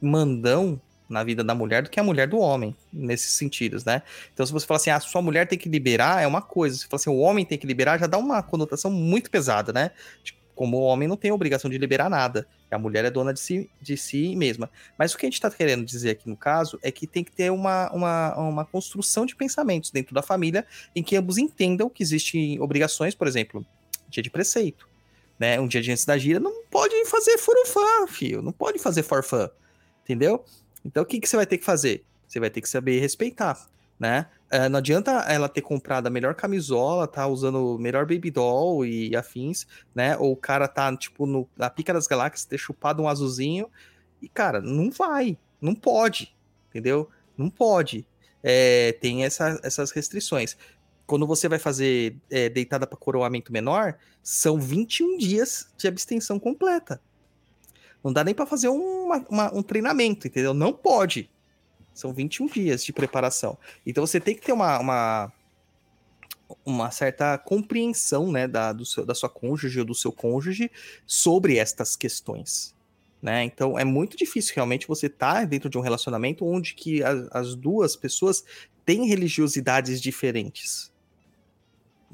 mandão 0.00 0.80
na 1.08 1.22
vida 1.22 1.44
da 1.44 1.54
mulher 1.54 1.82
do 1.82 1.90
que 1.90 2.00
a 2.00 2.02
mulher 2.02 2.26
do 2.28 2.38
homem, 2.38 2.76
nesses 2.92 3.32
sentidos, 3.32 3.84
né? 3.84 4.02
Então, 4.32 4.44
se 4.44 4.52
você 4.52 4.66
falar 4.66 4.76
assim, 4.76 4.90
a 4.90 4.96
ah, 4.96 5.00
sua 5.00 5.22
mulher 5.22 5.46
tem 5.46 5.58
que 5.58 5.68
liberar, 5.68 6.22
é 6.22 6.26
uma 6.26 6.42
coisa. 6.42 6.76
Se 6.76 6.82
você 6.82 6.88
falar 6.88 7.00
assim, 7.00 7.10
o 7.10 7.18
homem 7.18 7.44
tem 7.44 7.56
que 7.58 7.66
liberar, 7.66 7.98
já 7.98 8.06
dá 8.06 8.18
uma 8.18 8.42
conotação 8.42 8.90
muito 8.90 9.30
pesada, 9.30 9.72
né? 9.72 9.90
Tipo, 10.22 10.40
como 10.54 10.78
o 10.78 10.80
homem 10.80 11.06
não 11.06 11.16
tem 11.16 11.30
obrigação 11.30 11.70
de 11.70 11.76
liberar 11.76 12.08
nada. 12.08 12.46
A 12.70 12.78
mulher 12.78 13.04
é 13.04 13.10
dona 13.10 13.32
de 13.32 13.40
si, 13.40 13.70
de 13.80 13.96
si 13.96 14.34
mesma. 14.34 14.70
Mas 14.98 15.12
o 15.12 15.18
que 15.18 15.26
a 15.26 15.28
gente 15.28 15.34
está 15.34 15.50
querendo 15.50 15.84
dizer 15.84 16.10
aqui 16.10 16.28
no 16.28 16.36
caso 16.36 16.78
é 16.82 16.90
que 16.90 17.06
tem 17.06 17.22
que 17.22 17.30
ter 17.30 17.52
uma, 17.52 17.90
uma, 17.92 18.36
uma 18.36 18.64
construção 18.64 19.26
de 19.26 19.36
pensamentos 19.36 19.90
dentro 19.90 20.14
da 20.14 20.22
família 20.22 20.66
em 20.94 21.02
que 21.02 21.14
ambos 21.14 21.36
entendam 21.36 21.90
que 21.90 22.02
existem 22.02 22.58
obrigações, 22.60 23.14
por 23.14 23.26
exemplo, 23.26 23.64
dia 24.08 24.22
de 24.22 24.30
preceito 24.30 24.88
né? 25.38 25.60
Um 25.60 25.66
dia 25.66 25.82
de 25.82 25.90
antes 25.90 26.04
da 26.04 26.16
gira, 26.16 26.40
não 26.40 26.64
pode 26.64 27.04
fazer 27.06 27.38
furufã, 27.38 28.06
filho. 28.08 28.42
Não 28.42 28.52
pode 28.52 28.78
fazer 28.78 29.02
forfã. 29.02 29.50
Entendeu? 30.02 30.44
Então 30.86 31.02
o 31.02 31.06
que, 31.06 31.20
que 31.20 31.28
você 31.28 31.36
vai 31.36 31.46
ter 31.46 31.58
que 31.58 31.64
fazer? 31.64 32.04
Você 32.26 32.40
vai 32.40 32.50
ter 32.50 32.60
que 32.60 32.68
saber 32.68 33.00
respeitar, 33.00 33.68
né? 33.98 34.26
Uh, 34.52 34.68
não 34.68 34.78
adianta 34.78 35.10
ela 35.28 35.48
ter 35.48 35.62
comprado 35.62 36.06
a 36.06 36.10
melhor 36.10 36.34
camisola, 36.34 37.06
tá 37.06 37.26
usando 37.26 37.74
o 37.74 37.78
melhor 37.78 38.06
baby 38.06 38.30
doll 38.30 38.86
e 38.86 39.14
afins, 39.16 39.66
né? 39.94 40.16
Ou 40.16 40.32
o 40.32 40.36
cara 40.36 40.68
tá, 40.68 40.94
tipo, 40.96 41.26
no, 41.26 41.48
na 41.56 41.68
pica 41.68 41.92
das 41.92 42.06
galáxias, 42.06 42.44
ter 42.44 42.58
chupado 42.58 43.02
um 43.02 43.08
azulzinho. 43.08 43.68
E, 44.22 44.28
cara, 44.28 44.60
não 44.60 44.90
vai. 44.90 45.36
Não 45.60 45.74
pode. 45.74 46.34
Entendeu? 46.70 47.08
Não 47.36 47.50
pode. 47.50 48.06
É, 48.42 48.92
tem 49.00 49.24
essa, 49.24 49.58
essas 49.62 49.90
restrições 49.90 50.56
quando 51.06 51.26
você 51.26 51.48
vai 51.48 51.58
fazer 51.58 52.16
é, 52.28 52.48
deitada 52.48 52.86
para 52.86 52.98
coroamento 52.98 53.52
menor, 53.52 53.96
são 54.22 54.60
21 54.60 55.16
dias 55.16 55.68
de 55.76 55.86
abstenção 55.86 56.38
completa. 56.38 57.00
Não 58.02 58.12
dá 58.12 58.22
nem 58.22 58.34
para 58.34 58.46
fazer 58.46 58.68
uma, 58.68 59.24
uma, 59.28 59.54
um 59.54 59.62
treinamento, 59.62 60.26
entendeu? 60.26 60.54
Não 60.54 60.72
pode. 60.72 61.30
São 61.92 62.12
21 62.12 62.46
dias 62.46 62.84
de 62.84 62.92
preparação. 62.92 63.58
Então 63.84 64.06
você 64.06 64.20
tem 64.20 64.34
que 64.34 64.42
ter 64.42 64.52
uma, 64.52 64.78
uma, 64.78 65.32
uma 66.64 66.90
certa 66.90 67.38
compreensão 67.38 68.30
né, 68.30 68.46
da, 68.46 68.72
do 68.72 68.84
seu, 68.84 69.04
da 69.04 69.14
sua 69.14 69.28
cônjuge 69.28 69.80
ou 69.80 69.84
do 69.84 69.94
seu 69.94 70.12
cônjuge 70.12 70.70
sobre 71.06 71.56
estas 71.56 71.96
questões. 71.96 72.74
Né? 73.20 73.44
Então 73.44 73.78
é 73.78 73.84
muito 73.84 74.16
difícil 74.16 74.52
realmente 74.54 74.86
você 74.86 75.06
estar 75.06 75.40
tá 75.40 75.44
dentro 75.44 75.68
de 75.68 75.78
um 75.78 75.80
relacionamento 75.80 76.44
onde 76.44 76.74
que 76.74 77.02
as, 77.02 77.28
as 77.32 77.54
duas 77.54 77.96
pessoas 77.96 78.44
têm 78.84 79.06
religiosidades 79.06 80.00
diferentes. 80.00 80.92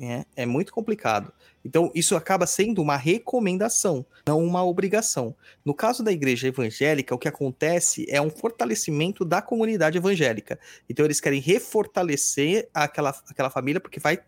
É, 0.00 0.24
é 0.36 0.46
muito 0.46 0.72
complicado. 0.72 1.32
Então, 1.64 1.90
isso 1.94 2.16
acaba 2.16 2.46
sendo 2.46 2.82
uma 2.82 2.96
recomendação, 2.96 4.04
não 4.26 4.44
uma 4.44 4.64
obrigação. 4.64 5.34
No 5.64 5.74
caso 5.74 6.02
da 6.02 6.10
igreja 6.10 6.48
evangélica, 6.48 7.14
o 7.14 7.18
que 7.18 7.28
acontece 7.28 8.04
é 8.08 8.20
um 8.20 8.30
fortalecimento 8.30 9.24
da 9.24 9.40
comunidade 9.40 9.98
evangélica. 9.98 10.58
Então, 10.88 11.04
eles 11.04 11.20
querem 11.20 11.40
refortalecer 11.40 12.68
aquela, 12.74 13.10
aquela 13.28 13.50
família, 13.50 13.80
porque 13.80 14.00
vai. 14.00 14.18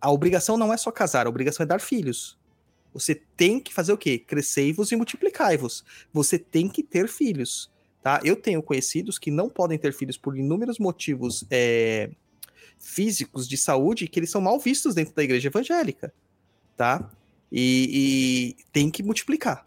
A 0.00 0.10
obrigação 0.10 0.56
não 0.56 0.72
é 0.72 0.76
só 0.76 0.90
casar, 0.90 1.26
a 1.26 1.30
obrigação 1.30 1.64
é 1.64 1.66
dar 1.66 1.80
filhos. 1.80 2.38
Você 2.92 3.14
tem 3.14 3.60
que 3.60 3.72
fazer 3.72 3.92
o 3.92 3.98
quê? 3.98 4.18
Crescei-vos 4.18 4.92
e 4.92 4.96
multiplicai-vos. 4.96 5.84
Você 6.12 6.38
tem 6.38 6.68
que 6.68 6.82
ter 6.82 7.08
filhos. 7.08 7.70
Tá? 8.02 8.20
Eu 8.24 8.36
tenho 8.36 8.62
conhecidos 8.62 9.18
que 9.18 9.30
não 9.30 9.48
podem 9.48 9.78
ter 9.78 9.92
filhos 9.92 10.16
por 10.16 10.36
inúmeros 10.36 10.78
motivos. 10.78 11.44
É 11.50 12.10
físicos 12.78 13.48
de 13.48 13.56
saúde 13.56 14.06
que 14.06 14.18
eles 14.18 14.30
são 14.30 14.40
mal 14.40 14.58
vistos 14.58 14.94
dentro 14.94 15.14
da 15.14 15.22
igreja 15.22 15.48
evangélica, 15.48 16.12
tá? 16.78 17.10
E, 17.50 18.54
e 18.60 18.64
tem 18.72 18.88
que 18.88 19.02
multiplicar, 19.02 19.66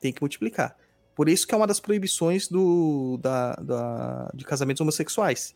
tem 0.00 0.12
que 0.12 0.20
multiplicar. 0.20 0.76
Por 1.14 1.28
isso 1.28 1.46
que 1.46 1.54
é 1.54 1.56
uma 1.56 1.66
das 1.66 1.78
proibições 1.78 2.48
do, 2.48 3.18
da, 3.22 3.54
da, 3.54 4.30
de 4.34 4.44
casamentos 4.44 4.80
homossexuais, 4.80 5.54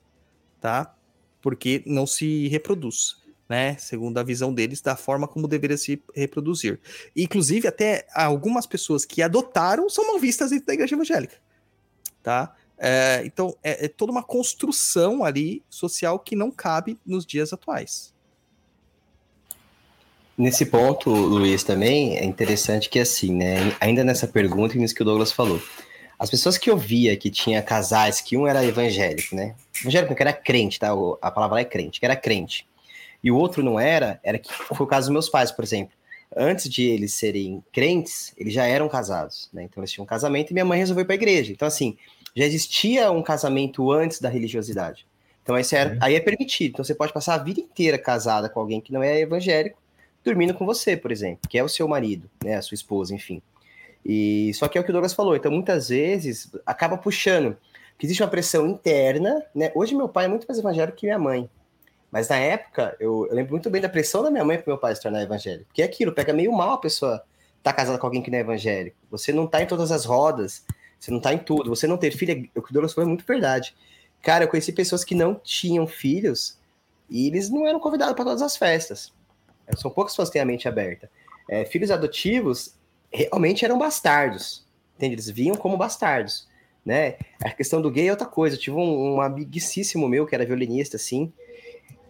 tá? 0.60 0.94
Porque 1.42 1.82
não 1.84 2.06
se 2.06 2.48
reproduz, 2.48 3.16
né? 3.48 3.76
Segundo 3.76 4.18
a 4.18 4.22
visão 4.22 4.54
deles, 4.54 4.80
da 4.80 4.94
forma 4.94 5.26
como 5.26 5.48
deveria 5.48 5.76
se 5.76 6.02
reproduzir. 6.14 6.80
Inclusive, 7.16 7.66
até 7.66 8.06
algumas 8.14 8.66
pessoas 8.66 9.04
que 9.04 9.20
adotaram 9.20 9.88
são 9.88 10.06
mal 10.06 10.18
vistas 10.18 10.50
dentro 10.50 10.66
da 10.66 10.74
igreja 10.74 10.94
evangélica, 10.94 11.36
tá? 12.22 12.54
É, 12.78 13.22
então, 13.24 13.56
é, 13.62 13.86
é, 13.86 13.88
toda 13.88 14.12
uma 14.12 14.22
construção 14.22 15.24
ali 15.24 15.62
social 15.68 16.18
que 16.18 16.36
não 16.36 16.50
cabe 16.50 16.98
nos 17.04 17.24
dias 17.24 17.52
atuais. 17.52 18.13
Nesse 20.36 20.66
ponto, 20.66 21.10
Luiz, 21.10 21.62
também 21.62 22.16
é 22.16 22.24
interessante 22.24 22.88
que, 22.88 22.98
assim, 22.98 23.32
né, 23.32 23.72
ainda 23.80 24.02
nessa 24.02 24.26
pergunta 24.26 24.76
e 24.76 24.80
nisso 24.80 24.94
que 24.94 25.02
o 25.02 25.04
Douglas 25.04 25.30
falou, 25.30 25.62
as 26.18 26.28
pessoas 26.28 26.58
que 26.58 26.68
eu 26.68 26.76
via 26.76 27.16
que 27.16 27.30
tinha 27.30 27.62
casais, 27.62 28.20
que 28.20 28.36
um 28.36 28.46
era 28.46 28.64
evangélico, 28.64 29.34
né? 29.34 29.54
Evangélico 29.80 30.14
que 30.14 30.22
era 30.22 30.32
crente, 30.32 30.80
tá? 30.80 30.88
A 31.20 31.30
palavra 31.30 31.60
é 31.60 31.64
crente, 31.64 32.00
que 32.00 32.06
era 32.06 32.16
crente. 32.16 32.66
E 33.22 33.30
o 33.30 33.36
outro 33.36 33.62
não 33.62 33.78
era, 33.78 34.20
era 34.22 34.38
que 34.38 34.52
foi 34.52 34.84
o 34.84 34.88
caso 34.88 35.06
dos 35.06 35.12
meus 35.12 35.28
pais, 35.28 35.50
por 35.50 35.64
exemplo. 35.64 35.94
Antes 36.36 36.68
de 36.68 36.82
eles 36.82 37.14
serem 37.14 37.62
crentes, 37.72 38.32
eles 38.36 38.52
já 38.52 38.64
eram 38.66 38.88
casados, 38.88 39.48
né? 39.52 39.62
Então 39.62 39.80
eles 39.80 39.92
tinham 39.92 40.04
um 40.04 40.06
casamento 40.06 40.50
e 40.50 40.52
minha 40.52 40.64
mãe 40.64 40.78
resolveu 40.78 41.02
ir 41.02 41.06
para 41.06 41.14
a 41.14 41.16
igreja. 41.16 41.52
Então, 41.52 41.68
assim, 41.68 41.96
já 42.34 42.44
existia 42.44 43.10
um 43.12 43.22
casamento 43.22 43.92
antes 43.92 44.20
da 44.20 44.28
religiosidade. 44.28 45.06
Então 45.42 45.54
aí 45.54 45.62
é, 45.62 45.96
aí 46.00 46.14
é 46.14 46.20
permitido. 46.20 46.72
Então 46.72 46.84
você 46.84 46.94
pode 46.94 47.12
passar 47.12 47.34
a 47.34 47.38
vida 47.38 47.60
inteira 47.60 47.98
casada 47.98 48.48
com 48.48 48.58
alguém 48.58 48.80
que 48.80 48.92
não 48.92 49.02
é 49.02 49.20
evangélico, 49.20 49.78
dormindo 50.24 50.54
com 50.54 50.64
você, 50.64 50.96
por 50.96 51.12
exemplo, 51.12 51.48
que 51.48 51.58
é 51.58 51.62
o 51.62 51.68
seu 51.68 51.86
marido, 51.86 52.30
né, 52.42 52.56
a 52.56 52.62
sua 52.62 52.74
esposa, 52.74 53.14
enfim. 53.14 53.42
E 54.04 54.52
só 54.54 54.68
que 54.68 54.76
é 54.76 54.80
o 54.80 54.84
que 54.84 54.90
o 54.90 54.92
Douglas 54.92 55.12
falou. 55.12 55.36
Então 55.36 55.50
muitas 55.50 55.88
vezes 55.88 56.50
acaba 56.66 56.96
puxando, 56.96 57.56
que 57.98 58.06
existe 58.06 58.22
uma 58.22 58.28
pressão 58.28 58.66
interna, 58.66 59.44
né? 59.54 59.70
Hoje 59.74 59.94
meu 59.94 60.08
pai 60.08 60.24
é 60.24 60.28
muito 60.28 60.46
mais 60.46 60.58
evangélico 60.58 60.96
que 60.96 61.06
minha 61.06 61.18
mãe. 61.18 61.48
Mas 62.10 62.28
na 62.28 62.36
época, 62.36 62.96
eu, 63.00 63.26
eu 63.28 63.34
lembro 63.34 63.52
muito 63.52 63.70
bem 63.70 63.80
da 63.80 63.88
pressão 63.88 64.22
da 64.22 64.30
minha 64.30 64.44
mãe 64.44 64.56
para 64.56 64.70
meu 64.70 64.78
pai 64.78 64.94
se 64.94 65.02
tornar 65.02 65.22
evangélico. 65.22 65.66
Porque 65.66 65.82
é 65.82 65.84
aquilo, 65.84 66.12
pega 66.12 66.32
meio 66.32 66.52
mal 66.52 66.72
a 66.72 66.78
pessoa 66.78 67.24
tá 67.62 67.72
casada 67.72 67.98
com 67.98 68.06
alguém 68.06 68.22
que 68.22 68.30
não 68.30 68.38
é 68.38 68.42
evangélico. 68.42 68.96
Você 69.10 69.32
não 69.32 69.46
está 69.46 69.62
em 69.62 69.66
todas 69.66 69.90
as 69.90 70.04
rodas, 70.04 70.64
você 71.00 71.10
não 71.10 71.18
tá 71.18 71.32
em 71.32 71.38
tudo. 71.38 71.70
Você 71.70 71.86
não 71.86 71.96
ter 71.96 72.10
filho, 72.12 72.32
é, 72.32 72.58
o 72.58 72.62
que 72.62 72.70
o 72.70 72.72
Douglas 72.72 72.92
falou 72.92 73.08
é 73.08 73.12
muito 73.12 73.24
verdade. 73.26 73.74
Cara, 74.22 74.44
eu 74.44 74.48
conheci 74.48 74.72
pessoas 74.72 75.02
que 75.02 75.14
não 75.14 75.34
tinham 75.34 75.86
filhos 75.86 76.58
e 77.08 77.26
eles 77.26 77.50
não 77.50 77.66
eram 77.66 77.80
convidados 77.80 78.14
para 78.14 78.24
todas 78.24 78.42
as 78.42 78.56
festas. 78.56 79.12
É, 79.66 79.76
são 79.76 79.90
poucas 79.90 80.12
pessoas 80.12 80.28
que 80.28 80.34
têm 80.34 80.42
a 80.42 80.46
mente 80.46 80.68
aberta. 80.68 81.10
É, 81.48 81.64
filhos 81.64 81.90
adotivos 81.90 82.74
realmente 83.12 83.64
eram 83.64 83.78
bastardos. 83.78 84.66
Entende? 84.96 85.14
Eles 85.14 85.30
vinham 85.30 85.56
como 85.56 85.76
bastardos. 85.76 86.48
Né? 86.84 87.16
A 87.42 87.50
questão 87.50 87.80
do 87.80 87.90
gay 87.90 88.08
é 88.08 88.10
outra 88.10 88.26
coisa. 88.26 88.56
Eu 88.56 88.60
tive 88.60 88.76
um, 88.76 89.14
um 89.14 89.20
amiguíssimo 89.20 90.08
meu 90.08 90.26
que 90.26 90.34
era 90.34 90.44
violinista, 90.44 90.96
assim, 90.96 91.32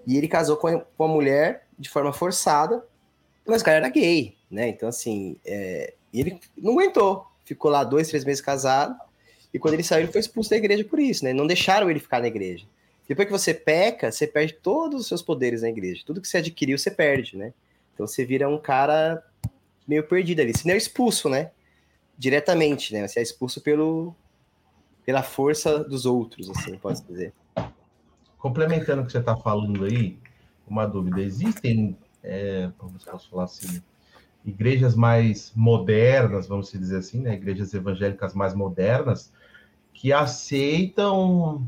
e 0.07 0.17
ele 0.17 0.29
casou 0.29 0.57
com 0.57 0.85
uma 0.99 1.09
mulher 1.09 1.67
de 1.79 1.89
forma 1.89 2.13
forçada, 2.13 2.85
mas 3.47 3.63
o 3.63 3.65
cara 3.65 3.79
era 3.79 3.89
gay, 3.89 4.37
né? 4.51 4.69
Então, 4.69 4.89
assim, 4.89 5.37
é, 5.45 5.95
ele 6.13 6.39
não 6.57 6.73
aguentou 6.73 7.27
ficou 7.45 7.71
lá 7.71 7.85
dois, 7.85 8.09
três 8.09 8.25
meses 8.25 8.41
casado, 8.41 8.97
e 9.53 9.59
quando 9.59 9.75
ele 9.75 9.85
saiu, 9.85 10.05
ele 10.05 10.13
foi 10.13 10.21
expulso 10.21 10.51
da 10.51 10.57
igreja 10.57 10.85
por 10.85 10.99
isso, 10.99 11.25
né? 11.25 11.33
Não 11.33 11.47
deixaram 11.47 11.89
ele 11.91 12.01
ficar 12.01 12.21
na 12.21 12.27
igreja. 12.27 12.67
Depois 13.07 13.27
que 13.27 13.33
você 13.33 13.53
peca, 13.53 14.11
você 14.11 14.27
perde 14.27 14.55
todos 14.55 15.03
os 15.03 15.07
seus 15.07 15.23
poderes 15.23 15.63
na 15.63 15.69
igreja. 15.69 16.03
Tudo 16.07 16.21
que 16.21 16.29
você 16.29 16.39
adquiriu, 16.39 16.79
você 16.79 16.91
perde, 16.91 17.37
né? 17.37 17.53
Então 17.93 18.07
você 18.07 18.25
vira 18.25 18.49
um 18.49 18.59
cara 18.59 19.23
meio 19.87 20.07
perdido 20.07 20.41
ali. 20.41 20.53
Você 20.53 20.67
não 20.67 20.75
é 20.75 20.79
expulso, 20.79 21.29
né? 21.29 21.51
Diretamente, 22.17 22.93
né? 22.93 23.07
Você 23.07 23.21
é 23.21 23.23
expulso 23.23 23.61
pelo, 23.61 24.15
pela 25.05 25.23
força 25.23 25.85
dos 25.85 26.07
outros, 26.07 26.51
assim, 26.51 26.77
posso 26.79 27.05
dizer. 27.05 27.33
Complementando 28.39 29.03
o 29.03 29.07
que 29.07 29.13
você 29.13 29.19
está 29.19 29.37
falando 29.37 29.85
aí, 29.85 30.19
uma 30.67 30.87
dúvida. 30.87 31.21
Existem, 31.21 31.97
é, 32.23 32.71
posso 32.79 33.29
falar 33.29 33.45
assim, 33.45 33.83
igrejas 34.45 34.95
mais 34.95 35.53
modernas, 35.55 36.47
vamos 36.47 36.71
dizer 36.71 36.99
assim, 36.99 37.21
né? 37.21 37.35
igrejas 37.35 37.73
evangélicas 37.75 38.35
mais 38.35 38.55
modernas, 38.55 39.33
que 39.93 40.13
aceitam, 40.13 41.67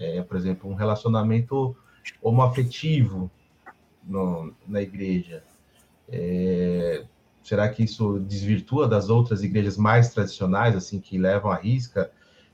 é, 0.00 0.22
por 0.22 0.36
exemplo, 0.36 0.68
um 0.68 0.74
relacionamento 0.74 1.76
homoafetivo. 2.22 3.30
no- 4.02 4.52
na 4.66 4.80
igreja, 4.80 5.44
é, 6.08 7.04
será 7.42 7.68
que 7.68 7.84
isso 7.84 8.18
desvirtua 8.18 8.88
das 8.88 9.10
outras 9.10 9.42
igrejas 9.44 9.76
mais 9.76 10.12
tradicionais, 10.12 10.74
assim, 10.74 10.98
que 10.98 11.18
levam 11.18 11.50
a 11.52 11.56
risca? 11.56 12.10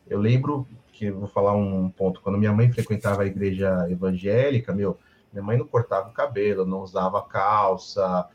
Eu 0.08 0.20
lembro 0.20 0.66
que 0.92 1.10
vou 1.10 1.28
falar 1.28 1.54
um 1.54 1.88
ponto. 1.88 2.20
Quando 2.20 2.36
minha 2.36 2.52
mãe 2.52 2.70
frequentava 2.70 3.22
a 3.22 3.26
igreja 3.26 3.86
evangélica, 3.88 4.74
meu, 4.74 4.98
minha 5.32 5.42
mãe 5.42 5.56
não 5.56 5.66
cortava 5.66 6.08
o 6.08 6.12
cabelo, 6.12 6.66
não 6.66 6.80
usava 6.80 7.22
calça. 7.22 8.28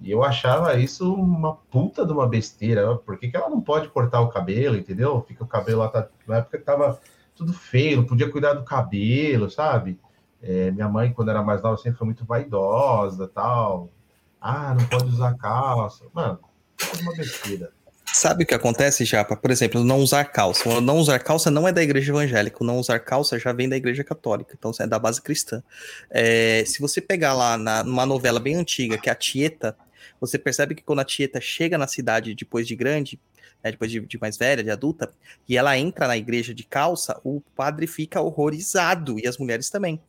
E 0.00 0.10
eu 0.10 0.22
achava 0.22 0.74
isso 0.76 1.12
uma 1.14 1.56
puta 1.70 2.04
de 2.04 2.12
uma 2.12 2.26
besteira. 2.26 2.96
Por 2.96 3.18
que, 3.18 3.28
que 3.28 3.36
ela 3.36 3.48
não 3.48 3.60
pode 3.60 3.88
cortar 3.88 4.20
o 4.20 4.28
cabelo, 4.28 4.76
entendeu? 4.76 5.24
Fica 5.26 5.44
o 5.44 5.48
cabelo 5.48 5.80
lá, 5.80 5.88
tá, 5.88 6.08
na 6.26 6.38
época 6.38 6.58
que 6.58 6.64
tava 6.64 7.00
tudo 7.40 7.54
feio, 7.54 7.96
não 7.96 8.04
podia 8.04 8.30
cuidar 8.30 8.52
do 8.52 8.62
cabelo, 8.62 9.50
sabe? 9.50 9.98
É, 10.42 10.70
minha 10.70 10.88
mãe, 10.90 11.10
quando 11.10 11.30
era 11.30 11.42
mais 11.42 11.62
nova, 11.62 11.78
sempre 11.78 11.98
foi 11.98 12.04
muito 12.04 12.26
vaidosa 12.26 13.26
tal. 13.28 13.90
Ah, 14.38 14.74
não 14.78 14.86
pode 14.86 15.06
usar 15.06 15.34
calça. 15.38 16.04
Mano, 16.12 16.38
é 16.78 17.00
uma 17.00 17.14
besteira. 17.14 17.72
Sabe 18.12 18.44
o 18.44 18.46
que 18.46 18.54
acontece, 18.54 19.06
Japa? 19.06 19.36
Por 19.36 19.50
exemplo, 19.50 19.82
não 19.82 20.00
usar 20.00 20.24
calça. 20.26 20.80
Não 20.82 20.98
usar 20.98 21.18
calça 21.20 21.50
não 21.50 21.66
é 21.66 21.72
da 21.72 21.82
igreja 21.82 22.12
evangélica. 22.12 22.62
Não 22.62 22.78
usar 22.78 22.98
calça 22.98 23.38
já 23.38 23.52
vem 23.52 23.68
da 23.68 23.76
igreja 23.76 24.04
católica. 24.04 24.54
Então 24.58 24.70
é 24.78 24.86
da 24.86 24.98
base 24.98 25.22
cristã. 25.22 25.62
É, 26.10 26.62
se 26.66 26.78
você 26.78 27.00
pegar 27.00 27.32
lá 27.32 27.56
na, 27.56 27.82
numa 27.82 28.04
novela 28.04 28.38
bem 28.38 28.56
antiga, 28.56 28.98
que 28.98 29.08
é 29.08 29.12
a 29.12 29.14
Tieta, 29.14 29.76
você 30.20 30.38
percebe 30.38 30.74
que 30.74 30.82
quando 30.82 31.00
a 31.00 31.04
Tieta 31.04 31.40
chega 31.40 31.78
na 31.78 31.86
cidade 31.86 32.34
depois 32.34 32.66
de 32.66 32.76
grande, 32.76 33.18
né, 33.62 33.70
depois 33.70 33.90
de, 33.90 34.00
de 34.00 34.18
mais 34.20 34.36
velha, 34.36 34.62
de 34.62 34.70
adulta, 34.70 35.10
e 35.48 35.56
ela 35.56 35.76
entra 35.78 36.06
na 36.06 36.16
igreja 36.16 36.54
de 36.54 36.64
calça, 36.64 37.20
o 37.24 37.40
padre 37.54 37.86
fica 37.86 38.20
horrorizado. 38.20 39.18
E 39.18 39.26
as 39.26 39.38
mulheres 39.38 39.70
também. 39.70 40.00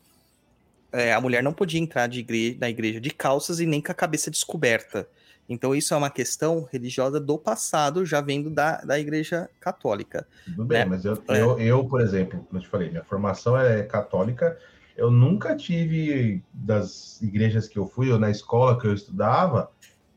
É, 0.94 1.14
a 1.14 1.22
mulher 1.22 1.42
não 1.42 1.54
podia 1.54 1.80
entrar 1.80 2.08
de 2.08 2.20
igreja, 2.20 2.58
na 2.60 2.70
igreja 2.70 3.00
de 3.00 3.12
calças 3.12 3.60
e 3.62 3.66
nem 3.66 3.82
com 3.82 3.92
a 3.92 3.96
cabeça 3.96 4.30
descoberta. 4.30 5.08
Então, 5.48 5.76
isso 5.76 5.94
é 5.94 5.98
uma 5.98 6.10
questão 6.10 6.68
religiosa 6.72 7.20
do 7.20 7.38
passado, 7.38 8.06
já 8.06 8.22
vindo 8.22 8.50
da, 8.50 8.78
da 8.78 8.98
Igreja 8.98 9.50
Católica. 9.60 10.26
Tudo 10.46 10.64
bem, 10.64 10.80
É, 10.80 10.86
mas 10.86 11.04
eu, 11.04 11.22
é. 11.28 11.42
eu, 11.42 11.60
eu, 11.60 11.86
por 11.86 12.00
exemplo, 12.00 12.46
como 12.48 12.58
eu 12.58 12.62
te 12.62 12.70
falei, 12.70 12.90
minha 12.90 13.04
formação 13.04 13.58
é 13.58 13.84
católica. 13.84 14.58
Eu 14.96 15.12
nunca 15.12 15.56
tive, 15.56 16.42
das 16.54 17.22
igrejas 17.22 17.68
que 17.68 17.78
eu 17.78 17.86
fui, 17.86 18.10
ou 18.12 18.20
na 18.20 18.30
escola 18.30 18.80
que 18.80 18.88
eu 18.88 18.94
estudava, 18.94 19.70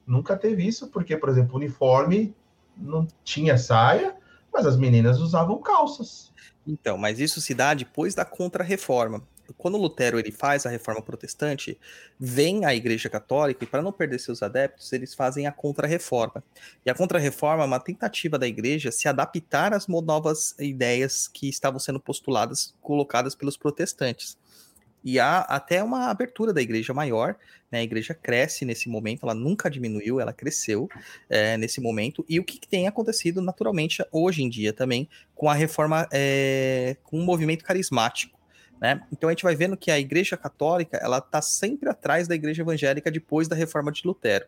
nunca 0.06 0.36
teve 0.36 0.66
isso, 0.66 0.88
porque, 0.88 1.16
por 1.16 1.28
exemplo, 1.28 1.56
uniforme 1.56 2.34
não 2.76 3.06
tinha 3.22 3.56
saia, 3.56 4.14
mas 4.52 4.66
as 4.66 4.76
meninas 4.76 5.18
usavam 5.18 5.60
calças. 5.60 6.32
Então, 6.66 6.96
mas 6.96 7.20
isso 7.20 7.40
se 7.40 7.54
dá 7.54 7.74
depois 7.74 8.14
da 8.14 8.24
Contra-Reforma. 8.24 9.22
Quando 9.58 9.76
Lutero 9.76 10.18
ele 10.18 10.32
faz 10.32 10.64
a 10.64 10.70
Reforma 10.70 11.02
Protestante, 11.02 11.78
vem 12.18 12.64
a 12.64 12.74
Igreja 12.74 13.10
Católica 13.10 13.62
e 13.62 13.66
para 13.66 13.82
não 13.82 13.92
perder 13.92 14.18
seus 14.18 14.42
adeptos, 14.42 14.90
eles 14.92 15.14
fazem 15.14 15.46
a 15.46 15.52
Contra-Reforma. 15.52 16.42
E 16.84 16.90
a 16.90 16.94
Contra-Reforma 16.94 17.62
é 17.62 17.66
uma 17.66 17.80
tentativa 17.80 18.38
da 18.38 18.46
Igreja 18.46 18.90
se 18.90 19.06
adaptar 19.06 19.74
às 19.74 19.86
novas 19.86 20.54
ideias 20.58 21.28
que 21.28 21.48
estavam 21.48 21.78
sendo 21.78 22.00
postuladas, 22.00 22.74
colocadas 22.80 23.34
pelos 23.34 23.56
protestantes. 23.56 24.38
E 25.04 25.20
há 25.20 25.40
até 25.40 25.82
uma 25.82 26.08
abertura 26.08 26.52
da 26.52 26.62
igreja 26.62 26.94
maior, 26.94 27.36
né? 27.70 27.80
A 27.80 27.82
igreja 27.82 28.14
cresce 28.14 28.64
nesse 28.64 28.88
momento, 28.88 29.24
ela 29.24 29.34
nunca 29.34 29.68
diminuiu, 29.68 30.20
ela 30.20 30.32
cresceu 30.32 30.88
é, 31.28 31.56
nesse 31.56 31.80
momento. 31.80 32.24
E 32.28 32.40
o 32.40 32.44
que 32.44 32.58
que 32.58 32.68
tem 32.68 32.88
acontecido 32.88 33.42
naturalmente 33.42 34.04
hoje 34.10 34.42
em 34.42 34.48
dia 34.48 34.72
também 34.72 35.08
com 35.34 35.48
a 35.48 35.54
reforma, 35.54 36.08
é, 36.12 36.96
com 37.02 37.18
o 37.18 37.24
movimento 37.24 37.64
carismático. 37.64 38.38
Né? 38.84 39.00
Então 39.10 39.30
a 39.30 39.32
gente 39.32 39.44
vai 39.44 39.56
vendo 39.56 39.78
que 39.78 39.90
a 39.90 39.98
Igreja 39.98 40.36
Católica 40.36 40.98
ela 40.98 41.16
está 41.16 41.40
sempre 41.40 41.88
atrás 41.88 42.28
da 42.28 42.34
Igreja 42.34 42.60
Evangélica 42.60 43.10
depois 43.10 43.48
da 43.48 43.56
Reforma 43.56 43.90
de 43.90 44.02
Lutero. 44.04 44.44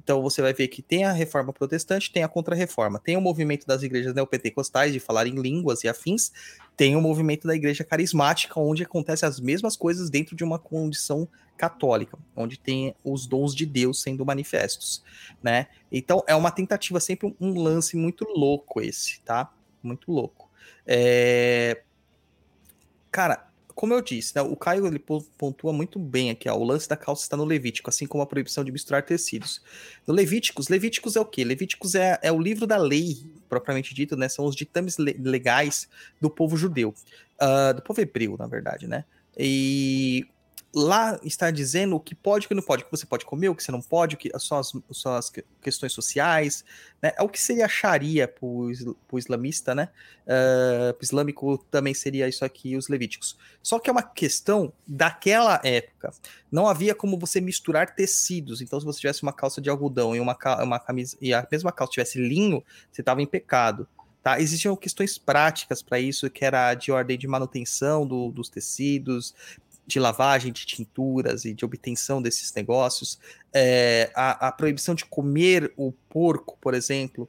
Então 0.00 0.22
você 0.22 0.40
vai 0.40 0.54
ver 0.54 0.68
que 0.68 0.80
tem 0.80 1.02
a 1.02 1.10
Reforma 1.10 1.52
Protestante, 1.52 2.12
tem 2.12 2.22
a 2.22 2.28
Contra-Reforma, 2.28 3.00
tem 3.00 3.16
o 3.16 3.20
movimento 3.20 3.66
das 3.66 3.82
igrejas 3.82 4.14
neopentecostais 4.14 4.92
de 4.92 5.00
falar 5.00 5.26
em 5.26 5.34
línguas 5.34 5.82
e 5.82 5.88
afins, 5.88 6.30
tem 6.76 6.94
o 6.94 7.00
movimento 7.00 7.48
da 7.48 7.54
Igreja 7.56 7.82
Carismática, 7.82 8.60
onde 8.60 8.84
acontecem 8.84 9.28
as 9.28 9.40
mesmas 9.40 9.76
coisas 9.76 10.08
dentro 10.08 10.36
de 10.36 10.44
uma 10.44 10.60
condição 10.60 11.28
católica, 11.56 12.16
onde 12.36 12.60
tem 12.60 12.94
os 13.02 13.26
dons 13.26 13.52
de 13.52 13.66
Deus 13.66 14.00
sendo 14.02 14.24
manifestos, 14.24 15.02
né? 15.42 15.66
Então 15.90 16.22
é 16.28 16.34
uma 16.36 16.52
tentativa 16.52 17.00
sempre 17.00 17.34
um 17.40 17.60
lance 17.60 17.96
muito 17.96 18.24
louco 18.24 18.80
esse, 18.80 19.20
tá? 19.22 19.52
Muito 19.82 20.12
louco. 20.12 20.48
É... 20.86 21.82
Cara, 23.10 23.49
como 23.74 23.94
eu 23.94 24.00
disse, 24.00 24.34
né, 24.34 24.42
o 24.42 24.56
Caio 24.56 24.86
ele 24.86 24.98
po- 24.98 25.22
pontua 25.36 25.72
muito 25.72 25.98
bem 25.98 26.30
aqui, 26.30 26.48
ó, 26.48 26.56
o 26.56 26.64
lance 26.64 26.88
da 26.88 26.96
calça 26.96 27.22
está 27.22 27.36
no 27.36 27.44
Levítico, 27.44 27.90
assim 27.90 28.06
como 28.06 28.22
a 28.22 28.26
proibição 28.26 28.64
de 28.64 28.72
misturar 28.72 29.02
tecidos. 29.02 29.62
No 30.06 30.14
Levíticos, 30.14 30.68
Levíticos 30.68 31.16
é 31.16 31.20
o 31.20 31.24
quê? 31.24 31.44
Levíticos 31.44 31.94
é, 31.94 32.18
é 32.22 32.32
o 32.32 32.40
livro 32.40 32.66
da 32.66 32.76
lei, 32.76 33.24
propriamente 33.48 33.94
dito, 33.94 34.16
né? 34.16 34.28
São 34.28 34.44
os 34.44 34.54
ditames 34.54 34.96
le- 34.98 35.16
legais 35.18 35.88
do 36.20 36.30
povo 36.30 36.56
judeu, 36.56 36.94
ah, 37.38 37.72
do 37.72 37.82
povo 37.82 38.00
hebreu, 38.00 38.36
na 38.38 38.46
verdade, 38.46 38.86
né? 38.86 39.04
E 39.38 40.26
lá 40.72 41.18
está 41.24 41.50
dizendo 41.50 41.96
o 41.96 42.00
que 42.00 42.14
pode 42.14 42.44
e 42.44 42.46
o 42.46 42.48
que 42.48 42.54
não 42.54 42.62
pode, 42.62 42.82
o 42.82 42.86
que 42.86 42.90
você 42.92 43.04
pode 43.04 43.24
comer, 43.24 43.48
o 43.48 43.54
que 43.54 43.62
você 43.62 43.72
não 43.72 43.82
pode, 43.82 44.14
o 44.14 44.18
que 44.18 44.30
são 44.38 44.58
as, 44.58 44.72
são 44.92 45.14
as 45.14 45.28
que- 45.28 45.44
questões 45.60 45.92
sociais, 45.92 46.64
né? 47.02 47.12
É 47.18 47.22
o 47.22 47.28
que 47.28 47.40
seria 47.40 47.66
a 47.66 47.68
Sharia 47.68 48.28
para 48.28 48.46
o 48.46 48.70
islamista, 49.18 49.74
né? 49.74 49.88
Uh, 50.26 50.94
pro 50.94 51.04
islâmico 51.04 51.58
também 51.70 51.92
seria 51.92 52.28
isso 52.28 52.44
aqui, 52.44 52.76
os 52.76 52.88
levíticos. 52.88 53.36
Só 53.62 53.78
que 53.80 53.90
é 53.90 53.92
uma 53.92 54.02
questão 54.02 54.72
daquela 54.86 55.60
época. 55.64 56.12
Não 56.52 56.68
havia 56.68 56.94
como 56.94 57.18
você 57.18 57.40
misturar 57.40 57.94
tecidos. 57.94 58.60
Então, 58.60 58.78
se 58.78 58.86
você 58.86 59.00
tivesse 59.00 59.22
uma 59.24 59.32
calça 59.32 59.60
de 59.60 59.68
algodão 59.68 60.14
e 60.14 60.20
uma, 60.20 60.36
uma 60.62 60.78
camisa 60.78 61.16
e 61.20 61.34
a 61.34 61.46
mesma 61.50 61.72
calça 61.72 61.92
tivesse 61.92 62.18
linho, 62.20 62.62
você 62.92 63.02
estava 63.02 63.20
em 63.20 63.26
pecado. 63.26 63.88
Tá? 64.22 64.38
Existiam 64.38 64.76
questões 64.76 65.16
práticas 65.16 65.82
para 65.82 65.98
isso, 65.98 66.28
que 66.28 66.44
era 66.44 66.74
de 66.74 66.92
ordem 66.92 67.16
de 67.18 67.26
manutenção 67.26 68.06
do- 68.06 68.30
dos 68.30 68.50
tecidos, 68.50 69.34
de 69.90 69.98
lavagem 69.98 70.52
de 70.52 70.64
tinturas 70.64 71.44
e 71.44 71.52
de 71.52 71.64
obtenção 71.64 72.22
desses 72.22 72.52
negócios. 72.54 73.18
É, 73.52 74.10
a, 74.14 74.48
a 74.48 74.52
proibição 74.52 74.94
de 74.94 75.04
comer 75.04 75.72
o 75.76 75.92
porco, 76.08 76.56
por 76.60 76.72
exemplo, 76.72 77.28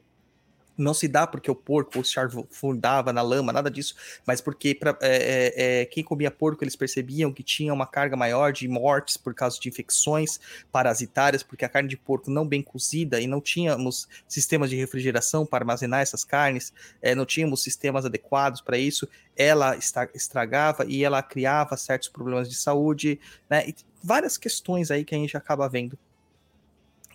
não 0.76 0.94
se 0.94 1.06
dá 1.08 1.26
porque 1.26 1.50
o 1.50 1.54
porco 1.54 2.04
se 2.04 2.18
afundava 2.18 3.12
na 3.12 3.22
lama, 3.22 3.52
nada 3.52 3.70
disso, 3.70 3.94
mas 4.26 4.40
porque 4.40 4.74
pra, 4.74 4.96
é, 5.00 5.16
é, 5.16 5.80
é, 5.82 5.84
quem 5.86 6.02
comia 6.02 6.30
porco 6.30 6.64
eles 6.64 6.76
percebiam 6.76 7.32
que 7.32 7.42
tinha 7.42 7.72
uma 7.72 7.86
carga 7.86 8.16
maior 8.16 8.52
de 8.52 8.66
mortes 8.68 9.16
por 9.16 9.34
causa 9.34 9.58
de 9.60 9.68
infecções 9.68 10.40
parasitárias, 10.70 11.42
porque 11.42 11.64
a 11.64 11.68
carne 11.68 11.88
de 11.88 11.96
porco 11.96 12.30
não 12.30 12.46
bem 12.46 12.62
cozida 12.62 13.20
e 13.20 13.26
não 13.26 13.40
tínhamos 13.40 14.08
sistemas 14.26 14.70
de 14.70 14.76
refrigeração 14.76 15.44
para 15.44 15.62
armazenar 15.62 16.00
essas 16.00 16.24
carnes, 16.24 16.72
é, 17.00 17.14
não 17.14 17.26
tínhamos 17.26 17.62
sistemas 17.62 18.04
adequados 18.04 18.60
para 18.60 18.78
isso, 18.78 19.08
ela 19.36 19.76
estragava 20.14 20.84
e 20.86 21.04
ela 21.04 21.22
criava 21.22 21.76
certos 21.76 22.08
problemas 22.08 22.48
de 22.48 22.54
saúde, 22.54 23.18
né? 23.48 23.72
Várias 24.02 24.36
questões 24.36 24.90
aí 24.90 25.04
que 25.04 25.14
a 25.14 25.18
gente 25.18 25.36
acaba 25.36 25.68
vendo 25.68 25.98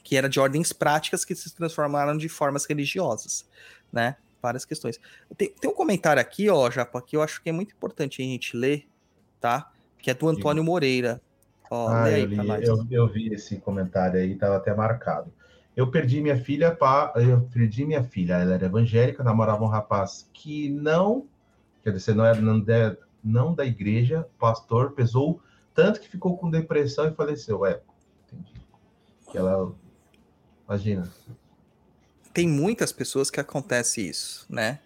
que 0.07 0.15
era 0.15 0.29
de 0.29 0.39
ordens 0.39 0.71
práticas 0.71 1.25
que 1.25 1.35
se 1.35 1.53
transformaram 1.53 2.17
de 2.17 2.29
formas 2.29 2.63
religiosas, 2.63 3.45
né? 3.91 4.15
Várias 4.41 4.63
questões. 4.63 4.97
Tem, 5.35 5.49
tem 5.49 5.69
um 5.69 5.73
comentário 5.73 6.21
aqui, 6.21 6.49
ó, 6.49 6.71
Japa, 6.71 7.01
que 7.01 7.17
eu 7.17 7.21
acho 7.21 7.43
que 7.43 7.49
é 7.49 7.51
muito 7.51 7.73
importante 7.75 8.21
a 8.21 8.25
gente 8.25 8.55
ler, 8.55 8.87
tá? 9.41 9.69
Que 10.01 10.09
é 10.09 10.13
do 10.13 10.29
Antônio 10.29 10.63
Moreira. 10.63 11.21
Ó, 11.69 11.89
Ah, 11.89 12.03
aí 12.05 12.21
eu, 12.21 12.25
li, 12.25 12.65
eu, 12.65 12.87
eu 12.89 13.07
vi 13.09 13.33
esse 13.33 13.57
comentário 13.57 14.17
aí, 14.17 14.31
estava 14.31 14.55
até 14.55 14.73
marcado. 14.73 15.29
Eu 15.75 15.91
perdi 15.91 16.21
minha 16.21 16.39
filha 16.41 16.73
pa, 16.73 17.11
eu 17.17 17.41
perdi 17.53 17.85
minha 17.85 18.01
filha, 18.01 18.35
ela 18.35 18.53
era 18.53 18.65
evangélica, 18.65 19.25
namorava 19.25 19.61
um 19.61 19.67
rapaz 19.67 20.29
que 20.31 20.69
não, 20.69 21.27
quer 21.83 21.91
dizer, 21.91 22.15
não 22.15 22.23
era 22.23 22.39
não, 22.39 22.61
de- 22.61 22.97
não 23.21 23.53
da 23.53 23.65
igreja, 23.65 24.25
pastor, 24.39 24.93
pesou 24.93 25.41
tanto 25.73 25.99
que 25.99 26.07
ficou 26.07 26.37
com 26.37 26.49
depressão 26.49 27.09
e 27.09 27.13
faleceu. 27.13 27.65
É, 27.65 27.81
entendi. 28.25 28.53
Que 29.29 29.37
ela, 29.37 29.69
imagina. 30.67 31.09
Tem 32.33 32.47
muitas 32.47 32.91
pessoas 32.91 33.29
que 33.29 33.39
acontece 33.39 34.07
isso, 34.07 34.45
né? 34.49 34.79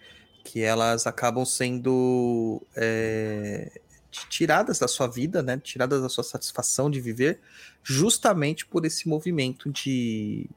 Que 0.44 0.62
elas 0.62 1.06
acabam 1.06 1.46
sendo 1.46 2.62
é, 2.76 3.82
tiradas 4.30 4.80
da 4.80 4.88
sua 4.88 5.08
vida, 5.08 5.42
né? 5.42 5.58
Tiradas 5.58 6.02
da 6.02 6.10
sua 6.10 6.24
satisfação 6.24 6.90
de 6.90 7.02
viver, 7.02 7.40
justamente 7.84 8.66
por 8.66 8.86
esse 8.86 9.08
movimento 9.08 9.70
de, 9.70 10.50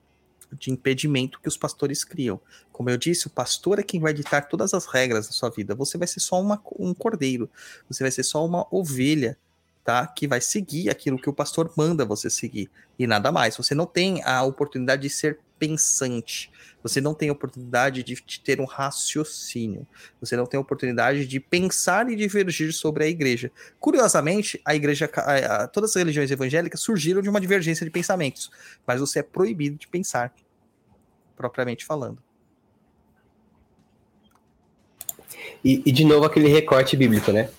de 0.52 0.70
impedimento 0.70 1.40
que 1.40 1.48
os 1.48 1.56
pastores 1.56 2.04
criam. 2.04 2.40
Como 2.72 2.90
eu 2.90 2.96
disse, 2.96 3.26
o 3.26 3.30
pastor 3.30 3.78
é 3.78 3.82
quem 3.82 4.00
vai 4.00 4.12
ditar 4.12 4.48
todas 4.48 4.74
as 4.74 4.86
regras 4.86 5.26
da 5.26 5.32
sua 5.32 5.50
vida. 5.50 5.74
Você 5.74 5.96
vai 5.96 6.06
ser 6.06 6.20
só 6.20 6.40
uma, 6.40 6.60
um 6.78 6.92
cordeiro, 6.94 7.50
você 7.88 8.02
vai 8.02 8.10
ser 8.10 8.22
só 8.22 8.44
uma 8.44 8.66
ovelha, 8.70 9.38
tá? 9.84 10.06
Que 10.06 10.26
vai 10.26 10.40
seguir 10.40 10.88
aquilo 10.88 11.18
que 11.18 11.28
o 11.28 11.32
pastor 11.32 11.72
manda 11.76 12.04
você 12.04 12.30
seguir 12.30 12.70
e 12.98 13.06
nada 13.06 13.30
mais. 13.30 13.56
Você 13.56 13.74
não 13.74 13.86
tem 13.86 14.22
a 14.24 14.42
oportunidade 14.42 15.02
de 15.02 15.10
ser 15.10 15.38
pensante. 15.58 16.50
Você 16.82 17.00
não 17.00 17.14
tem 17.14 17.30
oportunidade 17.30 18.02
de 18.02 18.16
ter 18.40 18.60
um 18.60 18.64
raciocínio. 18.64 19.86
Você 20.20 20.36
não 20.36 20.46
tem 20.46 20.58
oportunidade 20.58 21.26
de 21.26 21.40
pensar 21.40 22.10
e 22.10 22.16
divergir 22.16 22.72
sobre 22.72 23.04
a 23.04 23.06
igreja. 23.06 23.50
Curiosamente, 23.78 24.60
a 24.64 24.74
igreja, 24.74 25.10
a- 25.14 25.62
a- 25.64 25.68
todas 25.68 25.90
as 25.90 25.96
religiões 25.96 26.30
evangélicas 26.30 26.80
surgiram 26.80 27.22
de 27.22 27.28
uma 27.28 27.40
divergência 27.40 27.84
de 27.84 27.90
pensamentos, 27.90 28.50
mas 28.86 29.00
você 29.00 29.20
é 29.20 29.22
proibido 29.22 29.76
de 29.76 29.86
pensar, 29.86 30.34
propriamente 31.36 31.84
falando. 31.84 32.18
E, 35.64 35.82
e, 35.86 35.92
de 35.92 36.04
novo 36.04 36.26
aquele 36.26 36.48
recorte 36.48 36.96
bíblico, 36.96 37.32
né? 37.32 37.50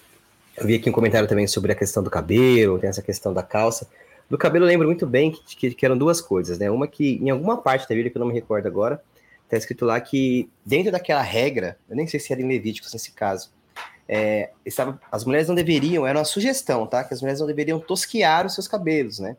Eu 0.57 0.65
vi 0.65 0.75
aqui 0.75 0.89
um 0.89 0.93
comentário 0.93 1.27
também 1.27 1.47
sobre 1.47 1.71
a 1.71 1.75
questão 1.75 2.01
do 2.01 2.09
cabelo, 2.09 2.79
tem 2.79 2.89
essa 2.89 3.01
questão 3.01 3.33
da 3.33 3.43
calça. 3.43 3.89
Do 4.29 4.37
cabelo 4.37 4.65
eu 4.65 4.69
lembro 4.69 4.87
muito 4.87 5.05
bem 5.05 5.31
que, 5.31 5.55
que, 5.55 5.75
que 5.75 5.85
eram 5.85 5.97
duas 5.97 6.21
coisas, 6.21 6.57
né? 6.57 6.71
Uma 6.71 6.87
que 6.87 7.19
em 7.21 7.29
alguma 7.29 7.57
parte 7.57 7.87
da 7.87 7.93
Bíblia, 7.93 8.09
que 8.09 8.17
eu 8.17 8.21
não 8.21 8.27
me 8.27 8.33
recordo 8.33 8.65
agora, 8.65 9.03
tá 9.49 9.57
escrito 9.57 9.85
lá 9.85 9.99
que 9.99 10.49
dentro 10.65 10.91
daquela 10.91 11.21
regra, 11.21 11.77
eu 11.89 11.95
nem 11.95 12.07
sei 12.07 12.19
se 12.19 12.31
era 12.31 12.41
em 12.41 12.47
Levíticos 12.47 12.93
nesse 12.93 13.11
caso, 13.11 13.51
é, 14.07 14.51
estava, 14.65 14.99
as 15.11 15.25
mulheres 15.25 15.47
não 15.47 15.55
deveriam, 15.55 16.07
era 16.07 16.17
uma 16.17 16.25
sugestão, 16.25 16.87
tá? 16.87 17.03
Que 17.03 17.13
as 17.13 17.21
mulheres 17.21 17.39
não 17.39 17.47
deveriam 17.47 17.79
tosquiar 17.79 18.45
os 18.45 18.53
seus 18.53 18.67
cabelos, 18.67 19.19
né? 19.19 19.35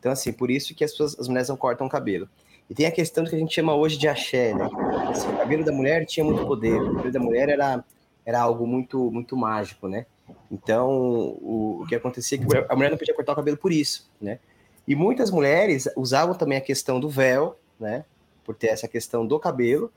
Então, 0.00 0.10
assim, 0.10 0.32
por 0.32 0.50
isso 0.50 0.74
que 0.74 0.84
as, 0.84 0.90
pessoas, 0.90 1.18
as 1.18 1.28
mulheres 1.28 1.48
não 1.48 1.56
cortam 1.56 1.86
o 1.86 1.90
cabelo. 1.90 2.28
E 2.68 2.74
tem 2.74 2.86
a 2.86 2.90
questão 2.90 3.22
do 3.22 3.30
que 3.30 3.36
a 3.36 3.38
gente 3.38 3.54
chama 3.54 3.74
hoje 3.74 3.96
de 3.96 4.08
axé, 4.08 4.52
né? 4.52 4.68
Assim, 5.08 5.28
o 5.28 5.36
cabelo 5.36 5.64
da 5.64 5.72
mulher 5.72 6.04
tinha 6.06 6.24
muito 6.24 6.44
poder, 6.44 6.80
o 6.80 6.94
cabelo 6.96 7.12
da 7.12 7.20
mulher 7.20 7.48
era, 7.48 7.84
era 8.24 8.40
algo 8.40 8.66
muito, 8.66 9.10
muito 9.12 9.36
mágico, 9.36 9.86
né? 9.86 10.06
Então, 10.50 10.90
o, 10.90 11.82
o 11.82 11.86
que 11.86 11.94
acontecia 11.94 12.38
é 12.38 12.40
que 12.40 12.46
a 12.68 12.76
mulher 12.76 12.90
não 12.90 12.98
podia 12.98 13.14
cortar 13.14 13.32
o 13.32 13.36
cabelo 13.36 13.56
por 13.56 13.72
isso, 13.72 14.10
né? 14.20 14.38
E 14.86 14.94
muitas 14.94 15.30
mulheres 15.30 15.88
usavam 15.96 16.34
também 16.34 16.58
a 16.58 16.60
questão 16.60 17.00
do 17.00 17.08
véu, 17.08 17.58
né? 17.78 18.04
Por 18.44 18.54
ter 18.54 18.68
essa 18.68 18.86
questão 18.86 19.26
do 19.26 19.38
cabelo, 19.38 19.92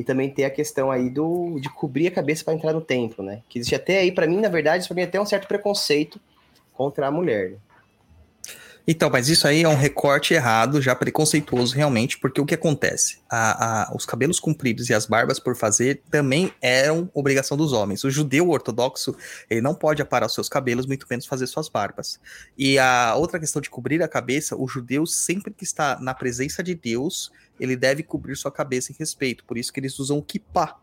e 0.00 0.04
também 0.04 0.30
ter 0.30 0.44
a 0.44 0.50
questão 0.50 0.90
aí 0.90 1.10
do, 1.10 1.58
de 1.60 1.68
cobrir 1.68 2.06
a 2.06 2.10
cabeça 2.10 2.42
para 2.42 2.54
entrar 2.54 2.72
no 2.72 2.80
templo, 2.80 3.22
né? 3.22 3.42
Que 3.48 3.58
existe 3.58 3.74
até 3.74 3.98
aí, 3.98 4.10
para 4.10 4.26
mim, 4.26 4.40
na 4.40 4.48
verdade, 4.48 4.86
para 4.88 4.94
mim 4.94 5.02
até 5.02 5.20
um 5.20 5.26
certo 5.26 5.46
preconceito 5.46 6.18
contra 6.72 7.06
a 7.06 7.10
mulher. 7.10 7.56
Então, 8.86 9.10
mas 9.10 9.28
isso 9.28 9.46
aí 9.46 9.62
é 9.62 9.68
um 9.68 9.76
recorte 9.76 10.34
errado, 10.34 10.80
já 10.80 10.94
preconceituoso 10.94 11.74
realmente, 11.74 12.18
porque 12.18 12.40
o 12.40 12.46
que 12.46 12.54
acontece? 12.54 13.18
A, 13.28 13.90
a, 13.90 13.94
os 13.94 14.06
cabelos 14.06 14.40
compridos 14.40 14.88
e 14.88 14.94
as 14.94 15.06
barbas 15.06 15.38
por 15.38 15.54
fazer 15.54 16.02
também 16.10 16.52
eram 16.60 17.10
obrigação 17.14 17.56
dos 17.56 17.72
homens. 17.72 18.04
O 18.04 18.10
judeu 18.10 18.48
ortodoxo, 18.48 19.14
ele 19.48 19.60
não 19.60 19.74
pode 19.74 20.02
aparar 20.02 20.26
os 20.26 20.34
seus 20.34 20.48
cabelos, 20.48 20.86
muito 20.86 21.06
menos 21.08 21.26
fazer 21.26 21.46
suas 21.46 21.68
barbas. 21.68 22.18
E 22.56 22.78
a 22.78 23.14
outra 23.16 23.38
questão 23.38 23.60
de 23.60 23.70
cobrir 23.70 24.02
a 24.02 24.08
cabeça, 24.08 24.56
o 24.56 24.66
judeu 24.66 25.06
sempre 25.06 25.52
que 25.52 25.64
está 25.64 25.98
na 26.00 26.14
presença 26.14 26.62
de 26.62 26.74
Deus, 26.74 27.30
ele 27.58 27.76
deve 27.76 28.02
cobrir 28.02 28.36
sua 28.36 28.50
cabeça 28.50 28.92
em 28.92 28.96
respeito. 28.98 29.44
Por 29.44 29.58
isso 29.58 29.72
que 29.72 29.78
eles 29.78 29.98
usam 29.98 30.18
o 30.18 30.22
kippah, 30.22 30.76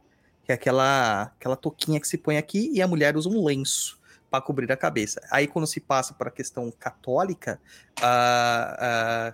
que 0.45 0.51
é 0.51 0.55
aquela, 0.55 1.23
aquela 1.39 1.55
touquinha 1.55 1.99
que 1.99 2.07
se 2.07 2.17
põe 2.17 2.37
aqui, 2.37 2.71
e 2.73 2.81
a 2.81 2.87
mulher 2.87 3.17
usa 3.17 3.27
um 3.27 3.43
lenço 3.43 3.97
para 4.29 4.41
cobrir 4.41 4.71
a 4.71 4.77
cabeça. 4.77 5.21
Aí, 5.31 5.47
quando 5.47 5.67
se 5.67 5.79
passa 5.79 6.13
para 6.13 6.29
a 6.29 6.31
questão 6.31 6.71
católica, 6.71 7.59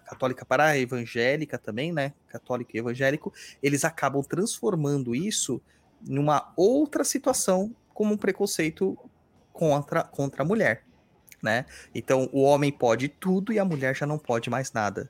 católica 0.06 0.46
para 0.46 0.66
a 0.66 0.78
evangélica 0.78 1.58
também, 1.58 1.92
né? 1.92 2.14
Católico 2.28 2.72
e 2.74 2.80
evangélico, 2.80 3.34
eles 3.62 3.84
acabam 3.84 4.24
transformando 4.24 5.16
isso 5.16 5.62
numa 6.02 6.54
outra 6.56 7.04
situação, 7.04 7.76
como 7.94 8.14
um 8.14 8.18
preconceito 8.18 8.98
contra, 9.52 10.04
contra 10.04 10.44
a 10.44 10.46
mulher, 10.46 10.84
né? 11.42 11.66
Então, 11.94 12.30
o 12.32 12.42
homem 12.42 12.72
pode 12.72 13.08
tudo 13.08 13.52
e 13.52 13.60
a 13.60 13.66
mulher 13.66 13.96
já 13.96 14.06
não 14.06 14.18
pode 14.18 14.50
mais 14.50 14.72
nada. 14.72 15.10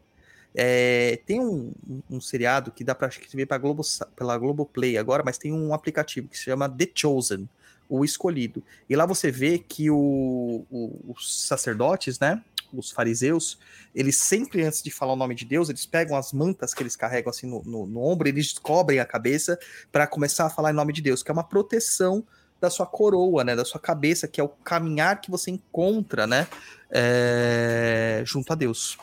É, 0.55 1.19
tem 1.25 1.39
um, 1.39 1.73
um, 2.09 2.21
seriado 2.21 2.71
que 2.71 2.83
dá 2.83 2.93
para 2.93 3.09
ver 3.33 3.47
pra 3.47 3.57
Globo, 3.57 3.81
pela 4.15 4.37
Globoplay 4.37 4.97
agora, 4.97 5.23
mas 5.25 5.37
tem 5.37 5.51
um 5.51 5.73
aplicativo 5.73 6.27
que 6.27 6.37
se 6.37 6.43
chama 6.43 6.69
The 6.69 6.87
Chosen 6.93 7.49
o 7.89 8.03
escolhido. 8.03 8.63
E 8.89 8.95
lá 8.95 9.05
você 9.05 9.31
vê 9.31 9.59
que 9.59 9.89
o, 9.89 10.65
o, 10.69 11.13
os 11.13 11.47
sacerdotes, 11.47 12.19
né, 12.19 12.41
os 12.73 12.91
fariseus, 12.91 13.59
eles 13.93 14.17
sempre, 14.17 14.63
antes 14.63 14.81
de 14.81 14.91
falar 14.91 15.13
o 15.13 15.15
nome 15.15 15.35
de 15.35 15.45
Deus, 15.45 15.69
eles 15.69 15.85
pegam 15.85 16.17
as 16.17 16.33
mantas 16.33 16.73
que 16.73 16.81
eles 16.81 16.95
carregam 16.95 17.29
assim 17.29 17.47
no, 17.47 17.61
no, 17.63 17.85
no 17.85 18.03
ombro, 18.03 18.27
eles 18.27 18.53
cobrem 18.53 18.99
a 18.99 19.05
cabeça 19.05 19.59
para 19.91 20.07
começar 20.07 20.45
a 20.45 20.49
falar 20.49 20.71
em 20.71 20.75
nome 20.75 20.93
de 20.93 21.01
Deus, 21.01 21.21
que 21.21 21.29
é 21.29 21.33
uma 21.33 21.43
proteção 21.43 22.25
da 22.59 22.69
sua 22.69 22.85
coroa, 22.85 23.43
né, 23.43 23.55
da 23.55 23.65
sua 23.65 23.79
cabeça, 23.79 24.27
que 24.27 24.39
é 24.39 24.43
o 24.43 24.47
caminhar 24.47 25.19
que 25.19 25.29
você 25.29 25.51
encontra, 25.51 26.25
né, 26.25 26.47
é, 26.89 28.23
junto 28.25 28.53
a 28.53 28.55
Deus. 28.55 28.97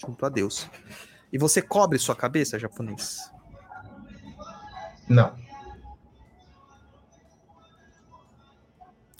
Junto 0.00 0.24
a 0.24 0.28
Deus. 0.28 0.68
E 1.32 1.38
você 1.38 1.60
cobre 1.60 1.98
sua 1.98 2.14
cabeça, 2.14 2.58
japonês? 2.58 3.30
Não. 5.08 5.36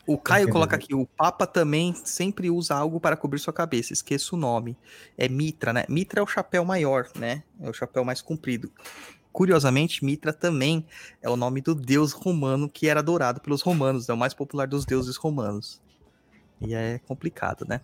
O 0.06 0.18
Caio 0.18 0.48
coloca 0.48 0.74
aqui, 0.74 0.94
o 0.94 1.06
Papa 1.06 1.46
também 1.46 1.94
sempre 1.94 2.50
usa 2.50 2.74
algo 2.74 2.98
para 2.98 3.16
cobrir 3.16 3.38
sua 3.38 3.52
cabeça. 3.52 3.92
Esqueço 3.92 4.34
o 4.34 4.38
nome. 4.38 4.76
É 5.16 5.28
Mitra, 5.28 5.72
né? 5.72 5.84
Mitra 5.88 6.20
é 6.20 6.22
o 6.22 6.26
chapéu 6.26 6.64
maior, 6.64 7.08
né? 7.14 7.44
É 7.60 7.70
o 7.70 7.72
chapéu 7.72 8.04
mais 8.04 8.20
comprido. 8.20 8.70
Curiosamente, 9.32 10.04
Mitra 10.04 10.32
também 10.32 10.84
é 11.22 11.30
o 11.30 11.36
nome 11.36 11.60
do 11.60 11.74
deus 11.74 12.12
romano 12.12 12.68
que 12.68 12.88
era 12.88 13.00
adorado 13.00 13.40
pelos 13.40 13.62
romanos. 13.62 14.08
É 14.08 14.12
o 14.12 14.16
mais 14.16 14.34
popular 14.34 14.66
dos 14.66 14.84
deuses 14.84 15.16
romanos. 15.16 15.80
E 16.60 16.74
é 16.74 16.98
complicado, 17.06 17.64
né? 17.68 17.80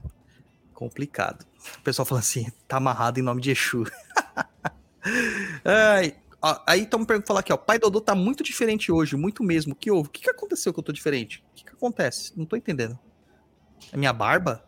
Complicado. 0.75 1.47
O 1.79 1.83
pessoal 1.83 2.05
fala 2.05 2.21
assim, 2.21 2.47
tá 2.66 2.77
amarrado 2.79 3.21
em 3.21 3.23
nome 3.23 3.41
de 3.41 3.53
Exu. 3.53 3.85
Ai, 5.64 6.16
Ó, 6.41 6.61
aí 6.66 6.82
estão 6.82 7.01
me 7.01 7.07
falando 7.07 7.41
aqui, 7.41 7.53
ó. 7.53 7.57
Pai 7.57 7.78
Dodô 7.78 8.01
tá 8.01 8.14
muito 8.14 8.45
diferente 8.45 8.93
hoje, 8.93 9.16
muito 9.16 9.43
mesmo. 9.43 9.72
O 9.72 9.76
que 9.76 9.91
houve? 9.91 10.09
O 10.09 10.12
que, 10.12 10.22
que 10.22 10.30
aconteceu 10.30 10.72
que 10.72 10.78
eu 10.78 10.84
tô 10.84 10.93
diferente? 10.93 11.45
O 11.51 11.55
que, 11.55 11.64
que 11.64 11.72
acontece? 11.72 12.32
Não 12.36 12.47
tô 12.47 12.57
entendendo. 12.57 12.99
É 13.93 13.97
minha 13.97 14.12
barba? 14.12 14.64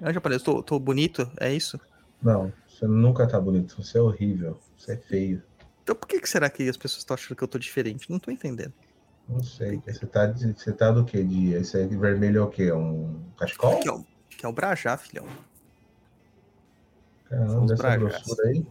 Eu 0.00 0.12
já 0.12 0.20
falei, 0.20 0.38
eu 0.38 0.42
tô, 0.42 0.62
tô 0.62 0.78
bonito? 0.80 1.30
É 1.38 1.52
isso? 1.52 1.80
Não, 2.20 2.52
você 2.66 2.86
nunca 2.86 3.26
tá 3.26 3.40
bonito. 3.40 3.80
Você 3.80 3.98
é 3.98 4.00
horrível. 4.00 4.58
Você 4.76 4.94
é 4.94 4.96
feio. 4.96 5.42
Então 5.82 5.94
por 5.94 6.06
que, 6.06 6.20
que 6.20 6.28
será 6.28 6.50
que 6.50 6.68
as 6.68 6.76
pessoas 6.76 6.98
estão 6.98 7.14
achando 7.14 7.36
que 7.36 7.42
eu 7.42 7.48
tô 7.48 7.58
diferente? 7.58 8.10
Não 8.10 8.18
tô 8.18 8.30
entendendo. 8.30 8.72
Não 9.28 9.42
sei. 9.42 9.80
Você 9.86 10.06
tá, 10.06 10.26
de, 10.26 10.52
você 10.52 10.72
tá 10.72 10.90
do 10.90 11.04
que? 11.04 11.22
De, 11.22 11.52
esse 11.54 11.76
aí 11.76 11.88
de 11.88 11.96
vermelho 11.96 12.40
é 12.40 12.42
o 12.42 12.48
quê? 12.48 12.72
Um 12.72 13.20
cachecol? 13.38 13.78
Que 13.78 13.88
é 13.88 13.92
o, 13.92 14.04
que 14.28 14.46
é 14.46 14.48
o 14.48 14.52
Brajá, 14.52 14.96
filhão. 14.96 15.26
Caramba, 17.28 17.66
dessa 17.66 17.96
grossura 17.96 18.48
aí. 18.48 18.66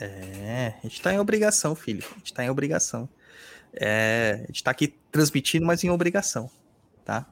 É, 0.00 0.74
a 0.78 0.86
gente 0.86 1.00
tá 1.02 1.12
em 1.12 1.18
obrigação, 1.18 1.74
filho. 1.74 2.04
A 2.12 2.18
gente 2.18 2.32
tá 2.32 2.44
em 2.44 2.50
obrigação. 2.50 3.08
É, 3.72 4.40
a 4.42 4.46
gente 4.46 4.64
tá 4.64 4.70
aqui 4.70 4.94
transmitindo, 5.12 5.66
mas 5.66 5.84
em 5.84 5.90
obrigação, 5.90 6.50
tá? 7.04 7.26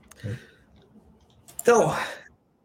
Então, 1.61 1.95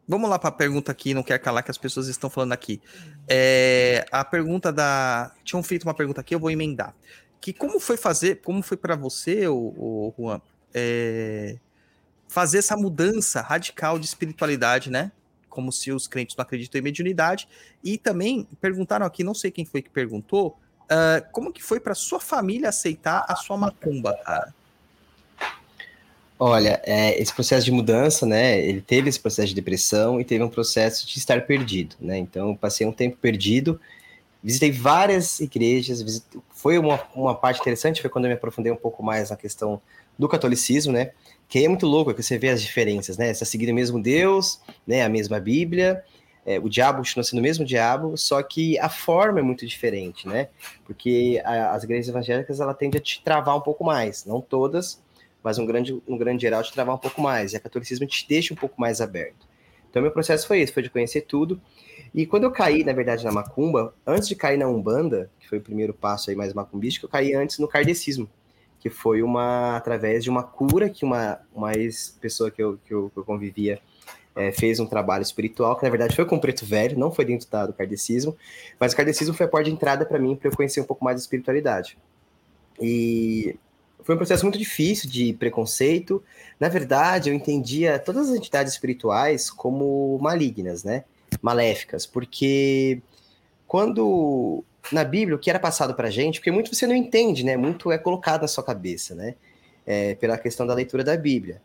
vamos 0.07 0.29
lá 0.29 0.37
para 0.37 0.49
a 0.49 0.51
pergunta 0.51 0.91
aqui, 0.91 1.13
não 1.13 1.23
quer 1.23 1.39
calar 1.39 1.63
que 1.63 1.71
as 1.71 1.77
pessoas 1.77 2.07
estão 2.07 2.29
falando 2.29 2.53
aqui. 2.53 2.81
É, 3.27 4.05
a 4.11 4.23
pergunta 4.23 4.71
da. 4.71 5.33
Tinham 5.43 5.63
feito 5.63 5.83
uma 5.83 5.93
pergunta 5.93 6.21
aqui, 6.21 6.35
eu 6.35 6.39
vou 6.39 6.51
emendar. 6.51 6.93
Que 7.41 7.51
como 7.51 7.79
foi 7.79 7.97
fazer, 7.97 8.41
como 8.41 8.61
foi 8.61 8.77
para 8.77 8.95
você, 8.95 9.47
o, 9.47 9.55
o 9.55 10.13
Juan, 10.17 10.41
é, 10.73 11.57
fazer 12.27 12.59
essa 12.59 12.77
mudança 12.77 13.41
radical 13.41 13.99
de 13.99 14.05
espiritualidade, 14.05 14.89
né? 14.89 15.11
Como 15.53 15.71
se 15.71 15.91
os 15.91 16.07
crentes 16.07 16.35
não 16.35 16.41
acreditam 16.41 16.79
em 16.79 16.83
mediunidade. 16.83 17.47
E 17.83 17.95
também 17.95 18.47
perguntaram 18.59 19.05
aqui, 19.05 19.23
não 19.23 19.35
sei 19.35 19.51
quem 19.51 19.63
foi 19.63 19.83
que 19.83 19.89
perguntou, 19.89 20.57
uh, 20.85 21.23
como 21.31 21.53
que 21.53 21.61
foi 21.61 21.79
para 21.79 21.93
sua 21.93 22.19
família 22.19 22.69
aceitar 22.69 23.23
a 23.29 23.35
sua 23.35 23.55
macumba, 23.55 24.17
cara? 24.25 24.51
Olha, 26.39 26.81
é, 26.83 27.21
esse 27.21 27.31
processo 27.31 27.63
de 27.63 27.71
mudança, 27.71 28.25
né? 28.25 28.59
Ele 28.59 28.81
teve 28.81 29.07
esse 29.07 29.19
processo 29.19 29.49
de 29.49 29.55
depressão 29.55 30.19
e 30.19 30.25
teve 30.25 30.43
um 30.43 30.49
processo 30.49 31.07
de 31.07 31.19
estar 31.19 31.45
perdido, 31.45 31.95
né? 32.01 32.17
Então, 32.17 32.49
eu 32.49 32.55
passei 32.55 32.87
um 32.87 32.91
tempo 32.91 33.15
perdido, 33.17 33.79
visitei 34.43 34.71
várias 34.71 35.39
igrejas, 35.39 36.25
foi 36.49 36.79
uma, 36.79 36.99
uma 37.15 37.35
parte 37.35 37.61
interessante, 37.61 38.01
foi 38.01 38.09
quando 38.09 38.25
eu 38.25 38.29
me 38.29 38.35
aprofundei 38.35 38.71
um 38.71 38.75
pouco 38.75 39.03
mais 39.03 39.29
na 39.29 39.37
questão 39.37 39.79
do 40.17 40.27
catolicismo, 40.27 40.91
né? 40.91 41.11
Que 41.53 41.59
aí 41.59 41.65
é 41.65 41.69
muito 41.69 41.85
louco, 41.85 42.09
é 42.09 42.15
que 42.15 42.23
você 42.23 42.35
vê 42.35 42.49
as 42.49 42.63
diferenças, 42.63 43.15
né? 43.15 43.29
Está 43.29 43.45
seguindo 43.45 43.69
o 43.69 43.75
mesmo 43.75 44.01
Deus, 44.01 44.59
né? 44.87 45.03
A 45.03 45.07
mesma 45.07 45.39
Bíblia, 45.39 46.03
é, 46.43 46.57
o 46.57 46.67
diabo 46.67 46.97
continua 46.97 47.23
sendo 47.23 47.37
o 47.37 47.41
mesmo 47.43 47.63
diabo, 47.63 48.17
só 48.17 48.41
que 48.41 48.75
a 48.79 48.89
forma 48.89 49.37
é 49.37 49.43
muito 49.43 49.63
diferente, 49.63 50.27
né? 50.27 50.47
Porque 50.83 51.39
a, 51.45 51.75
as 51.75 51.83
igrejas 51.83 52.09
evangélicas, 52.09 52.59
ela 52.59 52.73
tende 52.73 52.97
a 52.97 52.99
te 52.99 53.21
travar 53.23 53.55
um 53.55 53.61
pouco 53.61 53.83
mais, 53.83 54.25
não 54.25 54.41
todas, 54.41 54.99
mas 55.43 55.59
um 55.59 55.65
grande, 55.67 56.01
um 56.07 56.17
grande 56.17 56.41
geral 56.41 56.63
te 56.63 56.73
travar 56.73 56.95
um 56.95 56.97
pouco 56.97 57.21
mais, 57.21 57.53
e 57.53 57.55
a 57.55 57.59
catolicismo 57.59 58.07
te 58.07 58.27
deixa 58.27 58.51
um 58.51 58.57
pouco 58.57 58.81
mais 58.81 58.99
aberto. 58.99 59.47
Então, 59.91 60.01
meu 60.01 60.09
processo 60.09 60.47
foi 60.47 60.59
esse, 60.59 60.73
foi 60.73 60.81
de 60.81 60.89
conhecer 60.89 61.21
tudo, 61.21 61.61
e 62.15 62.25
quando 62.25 62.45
eu 62.45 62.51
caí, 62.51 62.83
na 62.83 62.93
verdade, 62.93 63.23
na 63.23 63.31
macumba, 63.31 63.93
antes 64.07 64.27
de 64.27 64.35
cair 64.35 64.57
na 64.57 64.67
Umbanda, 64.67 65.29
que 65.39 65.47
foi 65.47 65.59
o 65.59 65.61
primeiro 65.61 65.93
passo 65.93 66.31
aí 66.31 66.35
mais 66.35 66.51
macumbístico, 66.51 67.05
eu 67.05 67.11
caí 67.11 67.35
antes 67.35 67.59
no 67.59 67.67
kardecismo, 67.67 68.27
que 68.83 68.89
foi 68.89 69.23
uma 69.23 69.77
através 69.77 70.25
de 70.25 70.29
uma 70.29 70.43
cura 70.43 70.89
que 70.89 71.05
uma, 71.05 71.39
uma 71.55 71.73
ex-pessoa 71.73 72.51
que 72.51 72.61
eu, 72.61 72.77
que, 72.85 72.93
eu, 72.93 73.09
que 73.09 73.17
eu 73.17 73.23
convivia 73.23 73.79
é, 74.35 74.51
fez 74.51 74.77
um 74.77 74.85
trabalho 74.85 75.21
espiritual, 75.21 75.77
que 75.77 75.83
na 75.83 75.89
verdade 75.89 76.13
foi 76.13 76.25
com 76.25 76.35
o 76.35 76.41
Preto 76.41 76.65
Velho, 76.65 76.99
não 76.99 77.09
foi 77.09 77.23
dentro 77.23 77.49
da, 77.49 77.65
do 77.65 77.71
kardecismo, 77.71 78.35
mas 78.77 78.91
o 78.91 78.97
kardecismo 78.97 79.33
foi 79.33 79.45
a 79.45 79.49
porta 79.49 79.69
de 79.69 79.71
entrada 79.73 80.05
para 80.05 80.19
mim, 80.19 80.35
para 80.35 80.49
eu 80.49 80.53
conhecer 80.53 80.81
um 80.81 80.83
pouco 80.83 81.01
mais 81.01 81.15
da 81.15 81.21
espiritualidade. 81.21 81.97
E 82.77 83.55
foi 84.03 84.15
um 84.15 84.17
processo 84.17 84.43
muito 84.43 84.59
difícil 84.59 85.09
de 85.09 85.31
preconceito. 85.31 86.21
Na 86.59 86.67
verdade, 86.67 87.29
eu 87.29 87.33
entendia 87.33 87.97
todas 87.97 88.29
as 88.29 88.35
entidades 88.35 88.73
espirituais 88.73 89.49
como 89.49 90.19
malignas, 90.21 90.83
né? 90.83 91.05
Maléficas, 91.41 92.05
porque 92.05 93.01
quando 93.65 94.61
na 94.91 95.03
Bíblia 95.03 95.35
o 95.35 95.39
que 95.39 95.49
era 95.49 95.59
passado 95.59 95.93
para 95.93 96.09
gente, 96.09 96.39
porque 96.39 96.51
muito 96.51 96.73
você 96.73 96.85
não 96.85 96.95
entende, 96.95 97.43
né? 97.43 97.55
Muito 97.55 97.91
é 97.91 97.97
colocado 97.97 98.41
na 98.41 98.47
sua 98.47 98.63
cabeça, 98.63 99.15
né? 99.15 99.35
É, 99.85 100.15
pela 100.15 100.37
questão 100.37 100.65
da 100.65 100.73
leitura 100.73 101.03
da 101.03 101.15
Bíblia. 101.15 101.61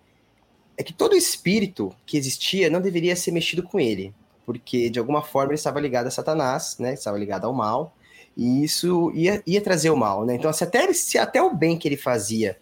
É 0.77 0.83
que 0.83 0.93
todo 0.93 1.17
espírito 1.17 1.95
que 2.07 2.17
existia 2.17 2.71
não 2.71 2.81
deveria 2.81 3.17
ser 3.17 3.33
mexido 3.33 3.63
com 3.63 3.81
ele, 3.81 4.15
porque 4.47 4.89
de 4.89 4.99
alguma 4.99 5.23
forma 5.23 5.51
ele 5.51 5.57
estava 5.57 5.81
ligado 5.81 6.07
a 6.07 6.11
Satanás, 6.11 6.77
né? 6.79 6.95
Estava 6.95 7.19
ligado 7.19 7.47
ao 7.47 7.53
mal, 7.53 7.95
e 8.37 8.63
isso 8.63 9.11
ia, 9.15 9.43
ia 9.45 9.61
trazer 9.61 9.91
o 9.91 9.97
mal, 9.97 10.25
né? 10.25 10.35
Então, 10.37 10.53
se 10.53 10.63
até, 10.63 10.93
se 10.93 11.19
até 11.19 11.43
o 11.43 11.53
bem 11.53 11.77
que 11.77 11.89
ele 11.89 11.97
fazia 11.97 12.57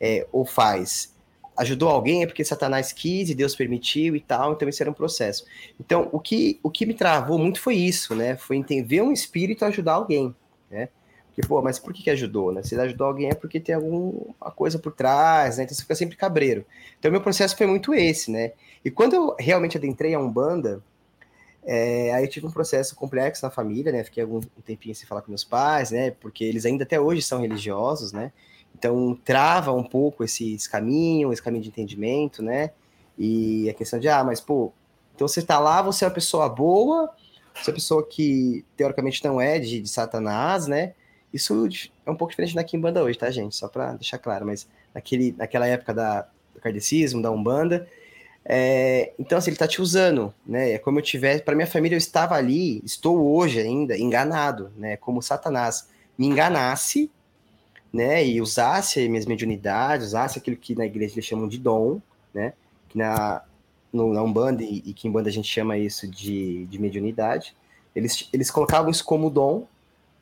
é, 0.00 0.26
ou 0.32 0.46
faz 0.46 1.14
ajudou 1.60 1.90
alguém, 1.90 2.22
é 2.22 2.26
porque 2.26 2.42
Satanás 2.42 2.90
quis 2.90 3.28
e 3.28 3.34
Deus 3.34 3.54
permitiu 3.54 4.16
e 4.16 4.20
tal, 4.20 4.52
então 4.52 4.68
isso 4.68 4.82
era 4.82 4.90
um 4.90 4.94
processo. 4.94 5.44
Então, 5.78 6.08
o 6.10 6.18
que, 6.18 6.58
o 6.62 6.70
que 6.70 6.86
me 6.86 6.94
travou 6.94 7.38
muito 7.38 7.60
foi 7.60 7.74
isso, 7.74 8.14
né? 8.14 8.36
Foi 8.36 8.56
entender 8.56 9.02
um 9.02 9.12
espírito 9.12 9.64
ajudar 9.64 9.92
alguém, 9.92 10.34
né? 10.70 10.88
Porque, 11.26 11.46
pô, 11.46 11.60
mas 11.60 11.78
por 11.78 11.92
que, 11.92 12.02
que 12.02 12.10
ajudou, 12.10 12.50
né? 12.50 12.62
Se 12.62 12.74
ele 12.74 12.82
ajudou 12.82 13.06
alguém 13.06 13.28
é 13.28 13.34
porque 13.34 13.60
tem 13.60 13.74
alguma 13.74 14.50
coisa 14.52 14.78
por 14.78 14.92
trás, 14.92 15.58
né? 15.58 15.64
Então 15.64 15.76
você 15.76 15.82
fica 15.82 15.94
sempre 15.94 16.16
cabreiro. 16.16 16.64
Então, 16.98 17.10
meu 17.10 17.20
processo 17.20 17.56
foi 17.56 17.66
muito 17.66 17.94
esse, 17.94 18.30
né? 18.30 18.52
E 18.82 18.90
quando 18.90 19.14
eu 19.14 19.36
realmente 19.38 19.76
adentrei 19.76 20.14
a 20.14 20.18
Umbanda, 20.18 20.82
é, 21.62 22.12
aí 22.14 22.24
eu 22.24 22.28
tive 22.28 22.46
um 22.46 22.50
processo 22.50 22.96
complexo 22.96 23.44
na 23.44 23.50
família, 23.50 23.92
né? 23.92 24.02
Fiquei 24.02 24.22
algum 24.22 24.40
tempinho 24.64 24.94
sem 24.94 25.06
falar 25.06 25.20
com 25.20 25.30
meus 25.30 25.44
pais, 25.44 25.90
né? 25.90 26.10
Porque 26.10 26.42
eles 26.42 26.64
ainda 26.64 26.84
até 26.84 26.98
hoje 26.98 27.20
são 27.20 27.42
religiosos, 27.42 28.12
né? 28.12 28.32
Então 28.80 29.14
trava 29.22 29.72
um 29.72 29.84
pouco 29.84 30.24
esse, 30.24 30.54
esse 30.54 30.68
caminho, 30.68 31.30
esse 31.30 31.42
caminho 31.42 31.62
de 31.62 31.68
entendimento, 31.68 32.42
né? 32.42 32.70
E 33.18 33.68
a 33.68 33.74
questão 33.74 34.00
de, 34.00 34.08
ah, 34.08 34.24
mas 34.24 34.40
pô, 34.40 34.72
então 35.14 35.28
você 35.28 35.42
tá 35.42 35.58
lá, 35.58 35.82
você 35.82 36.06
é 36.06 36.08
uma 36.08 36.14
pessoa 36.14 36.48
boa, 36.48 37.10
você 37.54 37.68
é 37.68 37.72
uma 37.72 37.74
pessoa 37.74 38.06
que 38.06 38.64
teoricamente 38.78 39.22
não 39.22 39.38
é 39.38 39.58
de, 39.58 39.82
de 39.82 39.88
Satanás, 39.88 40.66
né? 40.66 40.94
Isso 41.30 41.68
é 42.06 42.10
um 42.10 42.16
pouco 42.16 42.30
diferente 42.30 42.54
da 42.54 42.64
Kimbanda 42.64 43.04
hoje, 43.04 43.18
tá, 43.18 43.30
gente? 43.30 43.54
Só 43.54 43.68
para 43.68 43.92
deixar 43.92 44.16
claro, 44.16 44.46
mas 44.46 44.66
naquele, 44.94 45.32
naquela 45.36 45.66
época 45.66 45.92
da, 45.92 46.22
do 46.54 46.60
kardecismo, 46.60 47.20
da 47.20 47.30
Umbanda, 47.30 47.86
é, 48.42 49.12
então, 49.18 49.36
assim, 49.36 49.50
ele 49.50 49.56
está 49.56 49.68
te 49.68 49.82
usando, 49.82 50.32
né? 50.46 50.72
É 50.72 50.78
como 50.78 50.98
eu 50.98 51.02
tivesse, 51.02 51.42
para 51.42 51.54
minha 51.54 51.66
família, 51.66 51.94
eu 51.94 51.98
estava 51.98 52.34
ali, 52.34 52.80
estou 52.82 53.36
hoje 53.36 53.60
ainda 53.60 53.96
enganado, 53.96 54.72
né? 54.74 54.96
Como 54.96 55.20
Satanás 55.20 55.88
me 56.16 56.26
enganasse, 56.26 57.10
né? 57.92 58.26
E 58.26 58.40
usasse 58.40 59.08
minhas 59.08 59.26
mediunidades, 59.26 60.08
usasse 60.08 60.38
aquilo 60.38 60.56
que 60.56 60.74
na 60.74 60.86
igreja 60.86 61.14
eles 61.14 61.24
chamam 61.24 61.48
de 61.48 61.58
dom, 61.58 62.00
né? 62.32 62.52
Que 62.88 62.98
na, 62.98 63.42
no, 63.92 64.12
na 64.12 64.22
Umbanda 64.22 64.62
e, 64.62 64.82
e 64.86 64.92
que 64.94 65.08
em 65.08 65.10
Banda 65.10 65.28
a 65.28 65.32
gente 65.32 65.48
chama 65.48 65.76
isso 65.78 66.08
de, 66.08 66.66
de 66.66 66.78
mediunidade. 66.78 67.56
Eles, 67.94 68.28
eles 68.32 68.50
colocavam 68.50 68.90
isso 68.90 69.04
como 69.04 69.30
dom 69.30 69.66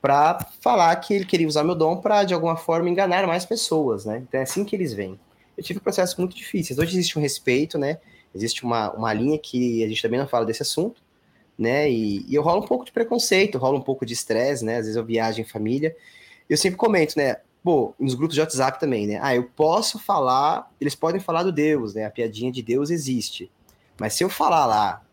para 0.01 0.47
falar 0.61 0.95
que 0.97 1.13
ele 1.13 1.25
queria 1.25 1.47
usar 1.47 1.65
meu 1.65 1.75
dom 1.75 1.97
para, 1.97 2.25
de 2.25 2.33
alguma 2.33 2.57
forma, 2.57 2.89
enganar 2.89 3.27
mais 3.27 3.45
pessoas, 3.45 4.05
né? 4.05 4.23
Então 4.27 4.41
é 4.41 4.45
assim 4.45 4.65
que 4.65 4.75
eles 4.77 4.93
vêm 4.93 5.19
eu 5.59 5.65
tive 5.65 5.81
processos 5.81 6.15
muito 6.15 6.37
difíceis. 6.37 6.79
Hoje 6.79 6.97
existe 6.97 7.19
um 7.19 7.23
respeito, 7.23 7.77
né? 7.77 7.99
Existe 8.33 8.63
uma, 8.63 8.93
uma 8.93 9.13
linha 9.13 9.37
que 9.37 9.83
a 9.83 9.89
gente 9.89 10.01
também 10.01 10.21
não 10.21 10.29
fala 10.29 10.47
desse 10.47 10.63
assunto, 10.63 11.03
né? 11.59 11.91
E, 11.91 12.25
e 12.29 12.35
eu 12.37 12.43
rolo 12.43 12.63
um 12.63 12.67
pouco 12.67 12.85
de 12.85 12.93
preconceito, 12.93 13.59
rolo 13.59 13.77
um 13.77 13.83
pouco 13.83 14.07
de 14.07 14.15
estresse, 14.15 14.65
né? 14.65 14.77
Às 14.77 14.83
vezes 14.83 14.97
eu 14.97 15.05
viajo 15.05 15.41
em 15.41 15.45
família. 15.45 15.97
Eu 16.49 16.57
sempre 16.57 16.77
comento, 16.77 17.19
né? 17.19 17.39
Pô, 17.69 17.95
nos 18.01 18.15
grupos 18.15 18.35
de 18.35 18.41
WhatsApp 18.41 18.81
também, 18.81 19.07
né? 19.07 19.19
Ah, 19.21 19.37
eu 19.37 19.45
posso 19.45 19.99
falar, 19.99 20.73
eles 20.81 20.95
podem 20.95 21.21
falar 21.21 21.43
do 21.43 21.53
Deus, 21.53 21.93
né? 21.93 22.07
A 22.07 22.11
piadinha 22.11 22.51
de 22.51 22.63
Deus 22.63 22.89
existe. 22.89 23.53
Mas 24.01 24.15
se 24.15 24.25
eu 24.25 24.31
falar 24.31 24.65
lá 24.65 25.05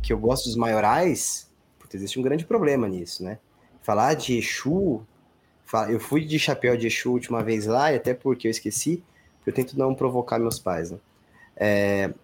que 0.00 0.10
eu 0.10 0.16
gosto 0.16 0.46
dos 0.46 0.56
maiorais, 0.56 1.50
putz, 1.78 1.94
existe 1.94 2.18
um 2.18 2.22
grande 2.22 2.46
problema 2.46 2.88
nisso, 2.88 3.22
né? 3.22 3.38
Falar 3.82 4.14
de 4.14 4.38
Exu, 4.38 5.06
eu 5.90 6.00
fui 6.00 6.24
de 6.24 6.38
chapéu 6.38 6.78
de 6.78 6.86
Exu 6.86 7.12
última 7.12 7.44
vez 7.44 7.66
lá, 7.66 7.92
e 7.92 7.96
até 7.96 8.14
porque 8.14 8.48
eu 8.48 8.50
esqueci, 8.50 9.04
eu 9.44 9.52
tento 9.52 9.78
não 9.78 9.94
provocar 9.94 10.38
meus 10.38 10.58
pais, 10.58 10.92
né? 10.92 10.98
É... 11.54 12.14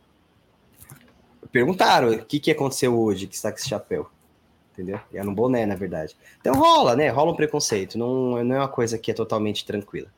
Perguntaram 1.52 2.12
o 2.12 2.24
que, 2.24 2.40
que 2.40 2.50
aconteceu 2.50 2.98
hoje 2.98 3.26
que 3.26 3.34
está 3.34 3.52
com 3.52 3.58
esse 3.58 3.68
chapéu. 3.68 4.08
Entendeu? 4.78 5.00
Era 5.12 5.28
um 5.28 5.34
boné, 5.34 5.66
na 5.66 5.74
verdade. 5.74 6.16
Então 6.40 6.54
rola, 6.54 6.94
né? 6.94 7.08
Rola 7.08 7.32
um 7.32 7.36
preconceito. 7.36 7.98
Não, 7.98 8.44
não 8.44 8.54
é 8.54 8.58
uma 8.60 8.68
coisa 8.68 8.96
que 8.96 9.10
é 9.10 9.14
totalmente 9.14 9.66
tranquila. 9.66 10.08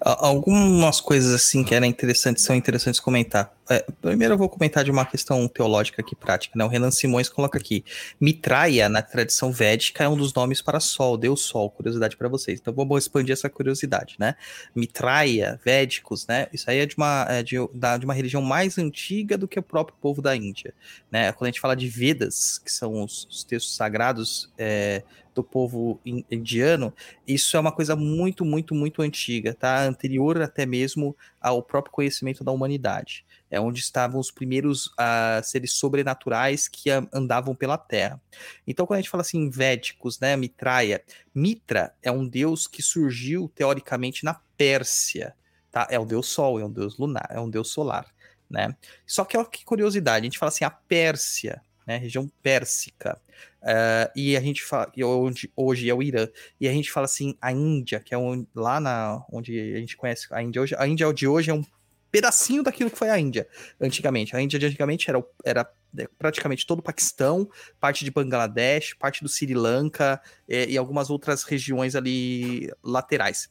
Algumas 0.00 1.00
coisas 1.00 1.32
assim 1.32 1.64
que 1.64 1.74
eram 1.74 1.86
interessantes, 1.86 2.44
são 2.44 2.54
interessantes 2.54 3.00
comentar. 3.00 3.54
É, 3.70 3.86
primeiro 4.02 4.34
eu 4.34 4.38
vou 4.38 4.48
comentar 4.48 4.84
de 4.84 4.90
uma 4.90 5.06
questão 5.06 5.48
teológica 5.48 6.02
aqui 6.02 6.14
prática, 6.14 6.58
né? 6.58 6.64
O 6.64 6.68
Renan 6.68 6.90
Simões 6.90 7.28
coloca 7.28 7.58
aqui: 7.58 7.82
Mitraia, 8.20 8.88
na 8.88 9.00
tradição 9.00 9.50
védica, 9.50 10.04
é 10.04 10.08
um 10.08 10.16
dos 10.16 10.34
nomes 10.34 10.60
para 10.60 10.78
sol, 10.78 11.16
Deus 11.16 11.42
Sol, 11.42 11.70
curiosidade 11.70 12.18
para 12.18 12.28
vocês. 12.28 12.60
Então 12.60 12.74
vamos 12.74 13.04
expandir 13.04 13.32
essa 13.32 13.48
curiosidade, 13.48 14.16
né? 14.18 14.34
Mitraia, 14.74 15.58
védicos, 15.64 16.26
né? 16.26 16.48
Isso 16.52 16.70
aí 16.70 16.80
é 16.80 16.86
de 16.86 16.96
uma, 16.96 17.26
é 17.30 17.42
de, 17.42 17.56
de 17.56 18.04
uma 18.04 18.12
religião 18.12 18.42
mais 18.42 18.76
antiga 18.76 19.38
do 19.38 19.48
que 19.48 19.58
o 19.58 19.62
próprio 19.62 19.96
povo 20.02 20.20
da 20.20 20.36
Índia, 20.36 20.74
né? 21.10 21.32
Quando 21.32 21.48
a 21.48 21.50
gente 21.50 21.60
fala 21.60 21.74
de 21.74 21.88
Vedas, 21.88 22.58
que 22.58 22.70
são 22.70 23.02
os, 23.02 23.26
os 23.30 23.42
textos 23.42 23.74
sagrados 23.74 24.50
é, 24.58 25.02
do 25.34 25.42
povo 25.42 26.00
indiano, 26.04 26.92
isso 27.26 27.56
é 27.56 27.60
uma 27.60 27.72
coisa 27.72 27.96
muito, 27.96 28.44
muito, 28.44 28.74
muito 28.74 29.02
antiga, 29.02 29.54
tá? 29.54 29.82
Anterior 29.82 30.40
até 30.40 30.66
mesmo 30.66 31.16
ao 31.40 31.62
próprio 31.62 31.92
conhecimento 31.92 32.44
da 32.44 32.52
humanidade. 32.52 33.24
É 33.50 33.60
onde 33.60 33.80
estavam 33.80 34.20
os 34.20 34.30
primeiros 34.30 34.86
uh, 34.86 35.42
seres 35.42 35.72
sobrenaturais 35.72 36.68
que 36.68 36.90
andavam 37.12 37.54
pela 37.54 37.76
Terra. 37.76 38.20
Então, 38.66 38.86
quando 38.86 38.98
a 38.98 39.00
gente 39.00 39.10
fala 39.10 39.22
assim, 39.22 39.50
védicos, 39.50 40.18
né, 40.20 40.36
Mitraia, 40.36 41.02
Mitra 41.34 41.94
é 42.02 42.10
um 42.10 42.26
deus 42.26 42.66
que 42.66 42.82
surgiu 42.82 43.50
teoricamente 43.54 44.24
na 44.24 44.40
Pérsia, 44.56 45.34
tá? 45.70 45.86
É 45.90 45.98
um 45.98 46.06
deus 46.06 46.28
sol, 46.28 46.60
é 46.60 46.64
um 46.64 46.70
deus 46.70 46.98
lunar, 46.98 47.28
é 47.30 47.40
um 47.40 47.50
deus 47.50 47.70
solar, 47.70 48.06
né? 48.48 48.76
Só 49.06 49.24
que 49.24 49.36
olha 49.36 49.46
que 49.46 49.64
curiosidade, 49.64 50.24
a 50.24 50.28
gente 50.28 50.38
fala 50.38 50.50
assim, 50.50 50.64
a 50.64 50.70
Pérsia, 50.70 51.60
né, 51.86 51.96
região 51.96 52.30
pérsica. 52.42 53.18
Uh, 53.62 54.10
e 54.16 54.36
a 54.36 54.40
gente 54.40 54.62
fala, 54.62 54.90
onde 55.04 55.50
hoje 55.56 55.88
é 55.88 55.94
o 55.94 56.02
Irã, 56.02 56.28
e 56.60 56.68
a 56.68 56.72
gente 56.72 56.90
fala 56.90 57.04
assim, 57.04 57.36
a 57.40 57.52
Índia, 57.52 58.00
que 58.00 58.14
é 58.14 58.18
onde, 58.18 58.46
lá 58.54 58.80
na, 58.80 59.24
onde 59.30 59.74
a 59.74 59.78
gente 59.78 59.96
conhece 59.96 60.26
a 60.30 60.42
Índia 60.42 60.62
hoje, 60.62 60.74
a 60.76 60.86
Índia 60.86 61.12
de 61.12 61.26
hoje 61.26 61.50
é 61.50 61.54
um 61.54 61.64
pedacinho 62.10 62.62
daquilo 62.62 62.90
que 62.90 62.98
foi 62.98 63.08
a 63.08 63.18
Índia 63.18 63.48
antigamente. 63.80 64.36
A 64.36 64.40
Índia 64.40 64.58
de 64.58 64.66
antigamente 64.66 65.08
era, 65.08 65.24
era 65.44 65.72
é, 65.96 66.06
praticamente 66.18 66.66
todo 66.66 66.80
o 66.80 66.82
Paquistão, 66.82 67.48
parte 67.80 68.04
de 68.04 68.10
Bangladesh, 68.10 68.94
parte 68.94 69.22
do 69.22 69.28
Sri 69.28 69.54
Lanka 69.54 70.20
é, 70.48 70.66
e 70.68 70.76
algumas 70.76 71.08
outras 71.08 71.42
regiões 71.42 71.96
ali 71.96 72.70
laterais. 72.82 73.50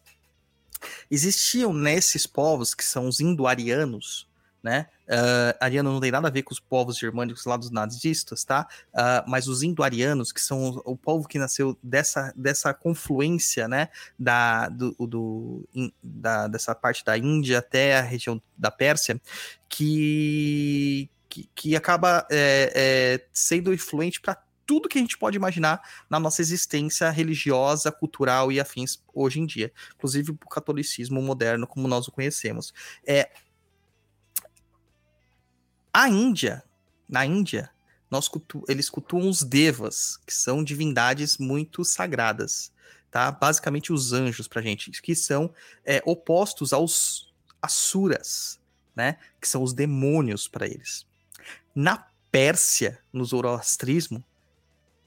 Existiam 1.09 1.73
nesses 1.73 2.25
povos, 2.25 2.73
que 2.73 2.84
são 2.84 3.07
os 3.07 3.19
indo-arianos, 3.19 4.27
né? 4.64 4.88
Uh, 5.07 5.57
ariano 5.59 5.91
não 5.91 5.99
tem 5.99 6.12
nada 6.12 6.28
a 6.28 6.32
ver 6.32 6.43
com 6.43 6.53
os 6.53 6.59
povos 6.59 6.97
germânicos 6.97 7.45
lá 7.45 7.57
dos 7.57 7.72
nazistas, 7.72 8.43
tá? 8.43 8.68
Uh, 8.93 9.28
mas 9.28 9.47
os 9.47 9.64
indo-arianos, 9.64 10.32
que 10.32 10.39
são 10.39 10.70
o, 10.70 10.91
o, 10.91 10.97
povo 10.97 11.28
que 11.28 11.39
nasceu 11.39 11.78
dessa, 11.82 12.34
dessa 12.36 12.74
confluência, 12.74 13.68
né? 13.68 13.89
Da, 14.18 14.70
do, 14.70 14.95
do 14.99 15.68
in, 15.74 15.91
da, 16.01 16.47
dessa 16.47 16.76
parte 16.76 17.03
da 17.03 17.18
Índia 17.18 17.59
até 17.59 17.97
a 17.97 18.01
região 18.01 18.41
da 18.57 18.70
Pérsia, 18.70 19.20
que, 19.68 21.09
que, 21.28 21.49
que 21.55 21.76
acaba 21.76 22.26
é, 22.30 22.72
é, 22.76 23.28
sendo 23.34 23.74
influente 23.74 24.22
para 24.22 24.38
tudo 24.66 24.88
que 24.88 24.97
a 24.97 25.01
gente 25.01 25.18
pode 25.18 25.36
imaginar 25.36 25.82
na 26.09 26.18
nossa 26.18 26.41
existência 26.41 27.09
religiosa, 27.09 27.91
cultural 27.91 28.53
e 28.53 28.59
afins 28.59 29.03
hoje 29.14 29.39
em 29.41 29.45
dia, 29.45 29.70
inclusive 29.95 30.32
o 30.32 30.38
catolicismo 30.38 31.22
moderno 31.22 31.68
como 31.68 31.89
nós 31.89 32.07
o 32.07 32.12
conhecemos. 32.12 32.74
É, 33.05 33.30
a 35.94 36.08
Índia, 36.10 36.64
na 37.08 37.26
Índia, 37.26 37.70
cultu 38.30 38.64
eles 38.68 38.89
cultuam 38.89 39.30
os 39.30 39.44
devas, 39.44 40.18
que 40.26 40.34
são 40.34 40.64
divindades 40.64 41.38
muito 41.38 41.84
sagradas, 41.84 42.72
tá? 43.10 43.32
Basicamente 43.32 43.94
os 43.94 44.14
anjos 44.14 44.48
pra 44.48 44.62
gente, 44.62 44.92
que 45.02 45.16
são 45.16 45.54
é, 45.86 46.02
opostos 46.06 46.74
aos 46.74 47.34
asuras, 47.62 48.60
né? 48.96 49.18
Que 49.39 49.48
são 49.48 49.64
os 49.64 49.74
demônios 49.74 50.48
para 50.48 50.66
eles. 50.66 51.06
Na 51.76 52.08
Pérsia, 52.32 53.00
no 53.12 53.26
zoroastrismo, 53.26 54.24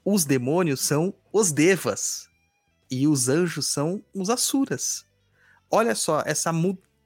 os 0.03 0.25
demônios 0.25 0.81
são 0.81 1.13
os 1.33 1.51
devas 1.51 2.29
e 2.89 3.07
os 3.07 3.27
anjos 3.27 3.65
são 3.65 4.03
os 4.13 4.29
asuras. 4.29 5.05
Olha 5.69 5.95
só 5.95 6.21
essa 6.25 6.53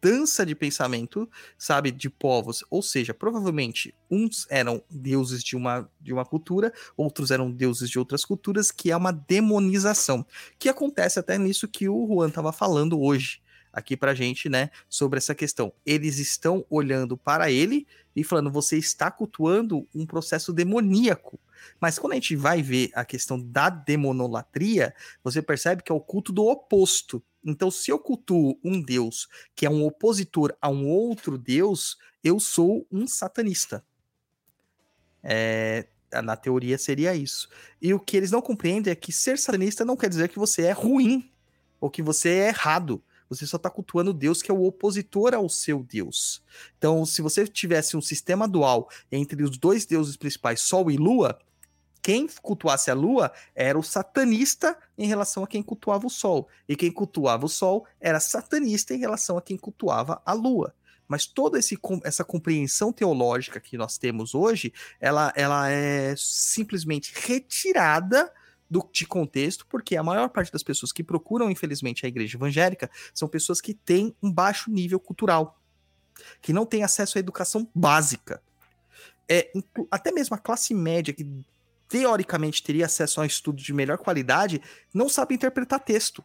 mudança 0.01 0.45
de 0.45 0.55
pensamento, 0.55 1.29
sabe, 1.57 1.91
de 1.91 2.09
povos. 2.09 2.63
Ou 2.69 2.81
seja, 2.81 3.13
provavelmente 3.13 3.93
uns 4.09 4.47
eram 4.49 4.81
deuses 4.89 5.43
de 5.43 5.55
uma, 5.55 5.89
de 5.99 6.13
uma 6.13 6.25
cultura, 6.25 6.73
outros 6.95 7.31
eram 7.31 7.51
deuses 7.51 7.89
de 7.89 7.99
outras 7.99 8.25
culturas, 8.25 8.71
que 8.71 8.91
é 8.91 8.97
uma 8.97 9.11
demonização. 9.11 10.25
Que 10.57 10.69
acontece 10.69 11.19
até 11.19 11.37
nisso 11.37 11.67
que 11.67 11.87
o 11.87 12.07
Juan 12.07 12.29
estava 12.29 12.51
falando 12.51 12.99
hoje 12.99 13.41
aqui 13.71 13.95
pra 13.95 14.15
gente, 14.15 14.49
né, 14.49 14.71
sobre 14.89 15.19
essa 15.19 15.35
questão. 15.35 15.71
Eles 15.85 16.17
estão 16.17 16.65
olhando 16.69 17.15
para 17.15 17.51
ele 17.51 17.85
e 18.15 18.23
falando: 18.23 18.51
você 18.51 18.77
está 18.77 19.11
cultuando 19.11 19.87
um 19.93 20.05
processo 20.05 20.51
demoníaco. 20.51 21.39
Mas 21.79 21.99
quando 21.99 22.13
a 22.13 22.15
gente 22.15 22.35
vai 22.35 22.61
ver 22.61 22.89
a 22.93 23.03
questão 23.03 23.39
da 23.39 23.69
demonolatria, 23.69 24.93
você 25.23 25.41
percebe 25.41 25.83
que 25.83 25.91
é 25.91 25.95
o 25.95 25.99
culto 25.99 26.31
do 26.31 26.45
oposto. 26.45 27.21
Então, 27.43 27.71
se 27.71 27.91
eu 27.91 27.97
cultuo 27.97 28.59
um 28.63 28.81
deus 28.81 29.27
que 29.55 29.65
é 29.65 29.69
um 29.69 29.85
opositor 29.85 30.55
a 30.61 30.69
um 30.69 30.87
outro 30.87 31.37
deus, 31.37 31.97
eu 32.23 32.39
sou 32.39 32.85
um 32.91 33.07
satanista. 33.07 33.83
É, 35.23 35.87
na 36.23 36.35
teoria 36.35 36.77
seria 36.77 37.15
isso. 37.15 37.49
E 37.81 37.93
o 37.93 37.99
que 37.99 38.17
eles 38.17 38.31
não 38.31 38.41
compreendem 38.41 38.91
é 38.91 38.95
que 38.95 39.11
ser 39.11 39.37
satanista 39.37 39.85
não 39.85 39.97
quer 39.97 40.09
dizer 40.09 40.29
que 40.29 40.39
você 40.39 40.63
é 40.63 40.71
ruim 40.71 41.31
ou 41.79 41.89
que 41.89 42.01
você 42.01 42.29
é 42.29 42.47
errado. 42.49 43.03
Você 43.29 43.45
só 43.45 43.57
está 43.57 43.69
cultuando 43.69 44.11
Deus 44.11 44.41
que 44.41 44.49
é 44.49 44.53
o 44.53 44.63
opositor 44.63 45.35
ao 45.35 45.47
seu 45.47 45.83
Deus. 45.83 46.43
Então, 46.77 47.05
se 47.05 47.21
você 47.21 47.47
tivesse 47.47 47.95
um 47.95 48.01
sistema 48.01 48.47
dual 48.47 48.89
entre 49.11 49.43
os 49.43 49.57
dois 49.57 49.85
deuses 49.85 50.17
principais, 50.17 50.61
Sol 50.61 50.89
e 50.89 50.97
Lua, 50.97 51.39
quem 52.01 52.27
cultuasse 52.41 52.89
a 52.89 52.93
Lua 52.93 53.31
era 53.53 53.77
o 53.77 53.83
satanista 53.83 54.77
em 54.97 55.07
relação 55.07 55.43
a 55.43 55.47
quem 55.47 55.61
cultuava 55.61 56.07
o 56.07 56.09
Sol. 56.09 56.47
E 56.67 56.75
quem 56.75 56.91
cultuava 56.91 57.45
o 57.45 57.49
Sol 57.49 57.85
era 57.99 58.19
satanista 58.19 58.93
em 58.93 58.99
relação 58.99 59.37
a 59.37 59.41
quem 59.41 59.57
cultuava 59.57 60.21
a 60.25 60.33
Lua. 60.33 60.73
Mas 61.07 61.25
toda 61.25 61.57
esse, 61.57 61.77
essa 62.03 62.23
compreensão 62.23 62.93
teológica 62.93 63.59
que 63.59 63.77
nós 63.77 63.97
temos 63.97 64.35
hoje, 64.35 64.71
ela, 64.99 65.33
ela 65.35 65.69
é 65.69 66.13
simplesmente 66.15 67.11
retirada 67.15 68.31
do, 68.69 68.87
de 68.93 69.07
contexto, 69.07 69.65
porque 69.67 69.97
a 69.97 70.03
maior 70.03 70.29
parte 70.29 70.51
das 70.51 70.61
pessoas 70.61 70.91
que 70.91 71.03
procuram, 71.03 71.49
infelizmente, 71.49 72.05
a 72.05 72.09
igreja 72.09 72.37
evangélica 72.37 72.89
são 73.13 73.27
pessoas 73.27 73.59
que 73.59 73.73
têm 73.73 74.15
um 74.21 74.31
baixo 74.31 74.69
nível 74.69 74.99
cultural, 74.99 75.59
que 76.41 76.53
não 76.53 76.65
têm 76.65 76.83
acesso 76.83 77.17
à 77.17 77.19
educação 77.19 77.67
básica. 77.73 78.41
É, 79.27 79.51
até 79.89 80.11
mesmo 80.11 80.35
a 80.35 80.39
classe 80.39 80.73
média, 80.75 81.13
que 81.13 81.25
teoricamente 81.89 82.63
teria 82.63 82.85
acesso 82.85 83.19
a 83.19 83.23
um 83.23 83.25
estudo 83.25 83.61
de 83.61 83.73
melhor 83.73 83.97
qualidade, 83.97 84.61
não 84.93 85.09
sabe 85.09 85.35
interpretar 85.35 85.79
texto. 85.79 86.23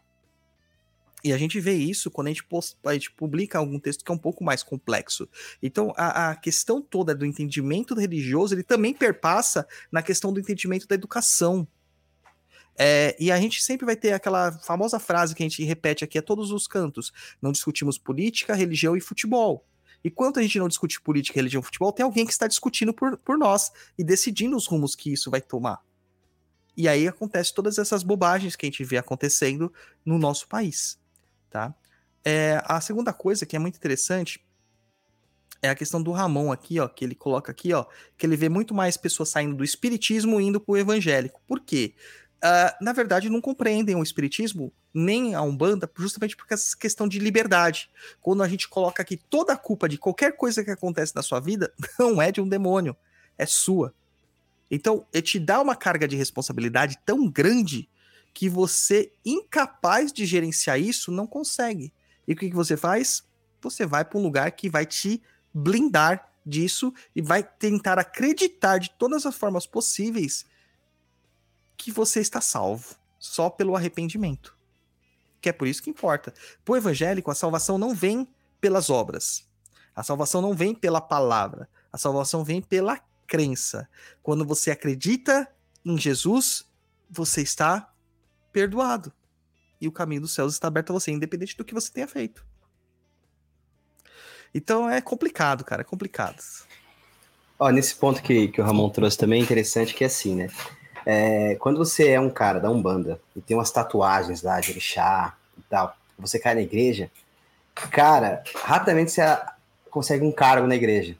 E 1.23 1.33
a 1.33 1.39
gente 1.39 1.59
vê 1.59 1.73
isso 1.73 2.11
quando 2.11 2.27
a 2.27 2.29
gente, 2.29 2.43
post, 2.43 2.77
a 2.85 2.93
gente 2.93 3.09
publica 3.11 3.57
algum 3.57 3.79
texto 3.79 4.05
que 4.05 4.11
é 4.11 4.13
um 4.13 4.17
pouco 4.17 4.43
mais 4.43 4.61
complexo. 4.61 5.27
Então, 5.61 5.91
a, 5.97 6.29
a, 6.29 6.35
questão 6.35 6.79
toda 6.79 7.15
do 7.15 7.25
entendimento 7.25 7.95
religioso, 7.95 8.53
ele 8.53 8.61
também 8.61 8.93
perpassa 8.93 9.67
na 9.91 10.03
questão 10.03 10.31
do 10.31 10.39
entendimento 10.39 10.87
da 10.87 10.93
educação. 10.93 11.67
É, 12.77 13.15
e 13.19 13.31
a 13.31 13.37
gente 13.39 13.63
sempre 13.63 13.87
vai 13.87 13.95
ter 13.95 14.13
aquela 14.13 14.51
famosa 14.59 14.99
frase 14.99 15.33
que 15.33 15.41
a 15.41 15.49
gente 15.49 15.63
repete 15.63 16.03
aqui 16.03 16.19
a 16.19 16.21
todos 16.21 16.51
os 16.51 16.67
cantos: 16.67 17.11
não 17.41 17.51
discutimos 17.51 17.97
política, 17.97 18.53
religião 18.53 18.95
e 18.95 19.01
futebol. 19.01 19.65
E 20.05 20.11
quando 20.11 20.37
a 20.37 20.41
gente 20.43 20.59
não 20.59 20.67
discute 20.67 21.01
política, 21.01 21.39
religião 21.39 21.61
e 21.61 21.63
futebol, 21.63 21.91
tem 21.91 22.03
alguém 22.03 22.27
que 22.27 22.31
está 22.31 22.45
discutindo 22.45 22.93
por, 22.93 23.17
por 23.17 23.39
nós 23.39 23.71
e 23.97 24.03
decidindo 24.03 24.55
os 24.55 24.67
rumos 24.67 24.93
que 24.93 25.11
isso 25.11 25.31
vai 25.31 25.41
tomar. 25.41 25.81
E 26.77 26.87
aí 26.87 27.07
acontece 27.07 27.51
todas 27.51 27.79
essas 27.79 28.03
bobagens 28.03 28.55
que 28.55 28.67
a 28.67 28.69
gente 28.69 28.83
vê 28.83 28.99
acontecendo 28.99 29.73
no 30.05 30.19
nosso 30.19 30.47
país, 30.47 30.99
tá? 31.49 31.73
É, 32.23 32.61
a 32.65 32.79
segunda 32.81 33.11
coisa 33.11 33.47
que 33.47 33.55
é 33.55 33.59
muito 33.59 33.77
interessante 33.77 34.45
é 35.59 35.69
a 35.69 35.75
questão 35.75 36.03
do 36.03 36.11
Ramon 36.11 36.51
aqui, 36.51 36.79
ó, 36.79 36.87
que 36.87 37.03
ele 37.03 37.15
coloca 37.15 37.51
aqui, 37.51 37.73
ó, 37.73 37.87
que 38.15 38.27
ele 38.27 38.37
vê 38.37 38.47
muito 38.47 38.75
mais 38.75 38.97
pessoas 38.97 39.29
saindo 39.29 39.55
do 39.55 39.63
espiritismo 39.63 40.39
indo 40.39 40.59
para 40.59 40.73
o 40.73 40.77
evangélico. 40.77 41.41
Por 41.47 41.61
quê? 41.61 41.95
Uh, 42.43 42.83
na 42.83 42.93
verdade, 42.93 43.29
não 43.29 43.41
compreendem 43.41 43.95
o 43.95 44.03
espiritismo 44.03 44.71
nem 44.93 45.35
a 45.35 45.41
Umbanda, 45.41 45.89
justamente 45.97 46.37
por 46.37 46.45
essa 46.49 46.77
questão 46.77 47.07
de 47.07 47.19
liberdade. 47.19 47.89
Quando 48.21 48.43
a 48.43 48.47
gente 48.47 48.69
coloca 48.69 49.01
aqui 49.01 49.17
toda 49.17 49.53
a 49.53 49.57
culpa 49.57 49.89
de 49.89 49.97
qualquer 49.97 50.37
coisa 50.37 50.63
que 50.63 50.71
acontece 50.71 51.15
na 51.15 51.21
sua 51.21 51.39
vida, 51.39 51.73
não 51.99 52.21
é 52.21 52.31
de 52.31 52.39
um 52.39 52.47
demônio, 52.47 52.95
é 53.37 53.45
sua. 53.45 53.93
Então, 54.69 55.05
ele 55.11 55.21
te 55.21 55.39
dá 55.39 55.61
uma 55.61 55.75
carga 55.75 56.07
de 56.07 56.15
responsabilidade 56.15 56.97
tão 57.05 57.29
grande 57.29 57.89
que 58.33 58.49
você, 58.49 59.11
incapaz 59.25 60.11
de 60.11 60.25
gerenciar 60.25 60.79
isso, 60.79 61.11
não 61.11 61.27
consegue. 61.27 61.93
E 62.27 62.33
o 62.33 62.35
que, 62.35 62.49
que 62.49 62.55
você 62.55 62.75
faz? 62.75 63.23
Você 63.61 63.85
vai 63.85 64.03
para 64.03 64.19
um 64.19 64.23
lugar 64.23 64.51
que 64.51 64.69
vai 64.69 64.85
te 64.85 65.21
blindar 65.53 66.29
disso 66.45 66.93
e 67.15 67.21
vai 67.21 67.41
tentar 67.41 67.97
acreditar 67.97 68.77
de 68.77 68.91
todas 68.91 69.25
as 69.25 69.35
formas 69.35 69.65
possíveis 69.65 70.45
que 71.77 71.91
você 71.91 72.19
está 72.19 72.41
salvo, 72.41 72.95
só 73.19 73.49
pelo 73.49 73.75
arrependimento. 73.75 74.55
Que 75.41 75.49
é 75.49 75.53
por 75.53 75.67
isso 75.67 75.83
que 75.83 75.89
importa. 75.89 76.33
Para 76.63 76.73
o 76.73 76.77
evangélico, 76.77 77.29
a 77.29 77.35
salvação 77.35 77.77
não 77.77 77.93
vem 77.93 78.27
pelas 78.59 78.89
obras. 78.89 79.47
A 79.95 80.03
salvação 80.03 80.41
não 80.41 80.53
vem 80.53 80.73
pela 80.73 80.99
palavra. 80.99 81.69
A 81.91 81.97
salvação 81.97 82.43
vem 82.43 82.61
pela 82.61 82.99
crença. 83.27 83.87
Quando 84.21 84.45
você 84.45 84.71
acredita 84.71 85.47
em 85.83 85.97
Jesus, 85.97 86.67
você 87.09 87.41
está 87.41 87.93
perdoado. 88.51 89.13
E 89.79 89.87
o 89.87 89.91
caminho 89.91 90.21
dos 90.21 90.33
céus 90.33 90.53
está 90.53 90.67
aberto 90.67 90.91
a 90.91 90.93
você, 90.93 91.11
independente 91.11 91.55
do 91.55 91.63
que 91.63 91.73
você 91.73 91.91
tenha 91.91 92.07
feito. 92.07 92.45
Então 94.53 94.89
é 94.89 95.01
complicado, 95.01 95.63
cara, 95.65 95.81
é 95.81 95.85
complicado. 95.85 96.41
Ó, 97.59 97.69
nesse 97.69 97.95
ponto 97.95 98.21
que, 98.21 98.47
que 98.47 98.61
o 98.61 98.63
Ramon 98.63 98.89
trouxe 98.89 99.17
também 99.17 99.41
é 99.41 99.43
interessante 99.43 99.93
que 99.93 100.03
é 100.03 100.07
assim, 100.07 100.35
né? 100.35 100.49
É, 101.05 101.55
quando 101.55 101.77
você 101.77 102.09
é 102.09 102.19
um 102.19 102.29
cara 102.29 102.59
da 102.59 102.69
Umbanda 102.69 103.21
e 103.35 103.41
tem 103.41 103.55
umas 103.55 103.71
tatuagens 103.71 104.41
lá 104.41 104.59
de 104.59 104.71
orixá 104.71 105.35
e 105.57 105.61
tal, 105.69 105.95
você 106.17 106.39
cai 106.39 106.55
na 106.55 106.61
igreja, 106.61 107.11
cara, 107.91 108.43
rapidamente 108.63 109.11
você 109.11 109.21
consegue 109.91 110.25
um 110.25 110.31
cargo 110.31 110.67
na 110.67 110.75
igreja. 110.75 111.15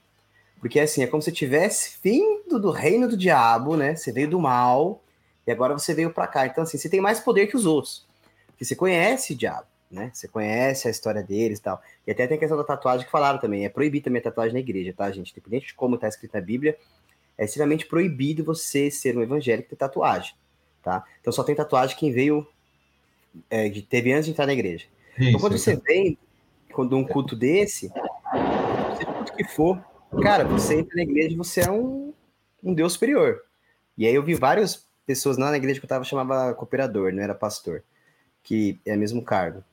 Porque 0.60 0.80
assim, 0.80 1.04
é 1.04 1.08
como 1.08 1.22
se 1.22 1.32
tivesse 1.32 1.98
vindo 2.04 2.60
do 2.60 2.72
reino 2.72 3.08
do 3.08 3.16
diabo, 3.16 3.78
né? 3.78 3.96
Você 3.96 4.12
veio 4.12 4.30
do 4.30 4.40
mal 4.40 5.02
e 5.46 5.52
agora 5.52 5.78
você 5.78 5.94
veio 5.94 6.12
para 6.12 6.26
cá. 6.26 6.48
Então, 6.48 6.64
assim, 6.64 6.78
você 6.78 6.90
tem 6.90 7.00
mais 7.00 7.20
poder 7.20 7.48
que 7.48 7.56
os 7.56 7.66
outros. 7.66 8.06
Porque 8.48 8.66
você 8.66 8.76
conhece 8.76 9.34
o 9.34 9.38
diabo, 9.38 9.68
né? 9.92 10.10
Você 10.14 10.28
conhece 10.28 10.88
a 10.88 10.92
história 10.92 11.22
deles 11.22 11.60
e 11.60 11.62
tal. 11.62 11.80
E 12.08 12.12
até 12.12 12.26
tem 12.26 12.38
a 12.38 12.40
questão 12.40 12.58
da 12.58 12.64
tatuagem 12.64 13.06
que 13.06 13.12
falaram 13.12 13.38
também. 13.38 13.66
É 13.66 13.70
proibir 13.70 14.02
também 14.02 14.20
a 14.20 14.24
tatuagem 14.24 14.54
na 14.54 14.60
igreja, 14.60 14.92
tá, 14.92 15.12
gente? 15.12 15.32
Independente 15.32 15.68
de 15.68 15.74
como 15.76 15.98
tá 15.98 16.08
escrito 16.08 16.34
na 16.34 16.42
Bíblia, 16.42 16.78
é 17.38 17.46
extremamente 17.46 17.86
proibido 17.86 18.44
você 18.44 18.90
ser 18.90 19.18
um 19.18 19.22
evangélico 19.22 19.68
e 19.68 19.70
ter 19.70 19.76
tatuagem, 19.76 20.34
tá? 20.82 21.04
Então 21.22 21.34
só 21.34 21.44
tem 21.44 21.56
tatuagem 21.56 21.98
quem 21.98 22.12
veio, 22.12 22.48
é, 23.50 23.70
teve 23.82 24.14
antes 24.14 24.26
de 24.26 24.32
entrar 24.32 24.46
na 24.46 24.54
igreja. 24.54 24.86
Isso, 25.18 25.30
então 25.30 25.40
quando 25.40 25.58
você 25.58 25.76
vem 25.76 26.18
quando 26.76 26.98
um 26.98 27.06
culto 27.06 27.36
desse, 27.36 27.90
seja 28.98 29.14
culto 29.14 29.34
que 29.34 29.46
for, 29.46 29.82
cara, 30.22 30.44
você 30.44 30.80
entra 30.80 30.96
na 30.98 31.04
igreja 31.04 31.34
e 31.34 31.38
você 31.38 31.62
é 31.62 31.72
um, 31.72 32.14
um 32.62 32.74
Deus 32.74 32.94
superior. 32.94 33.42
E 33.98 34.06
aí 34.06 34.14
eu 34.14 34.22
vi 34.22 34.34
várias 34.34 34.86
pessoas 35.06 35.38
lá 35.38 35.52
na 35.52 35.58
igreja 35.58 35.80
que 35.80 35.86
eu 35.86 35.90
tava 35.90 36.04
chamava 36.04 36.54
cooperador, 36.54 37.14
não 37.14 37.24
era 37.24 37.34
pastor, 37.34 37.82
que 38.44 38.78
é 38.86 38.94
o 38.94 39.00
mesmo 39.00 39.22
cargo. 39.22 39.64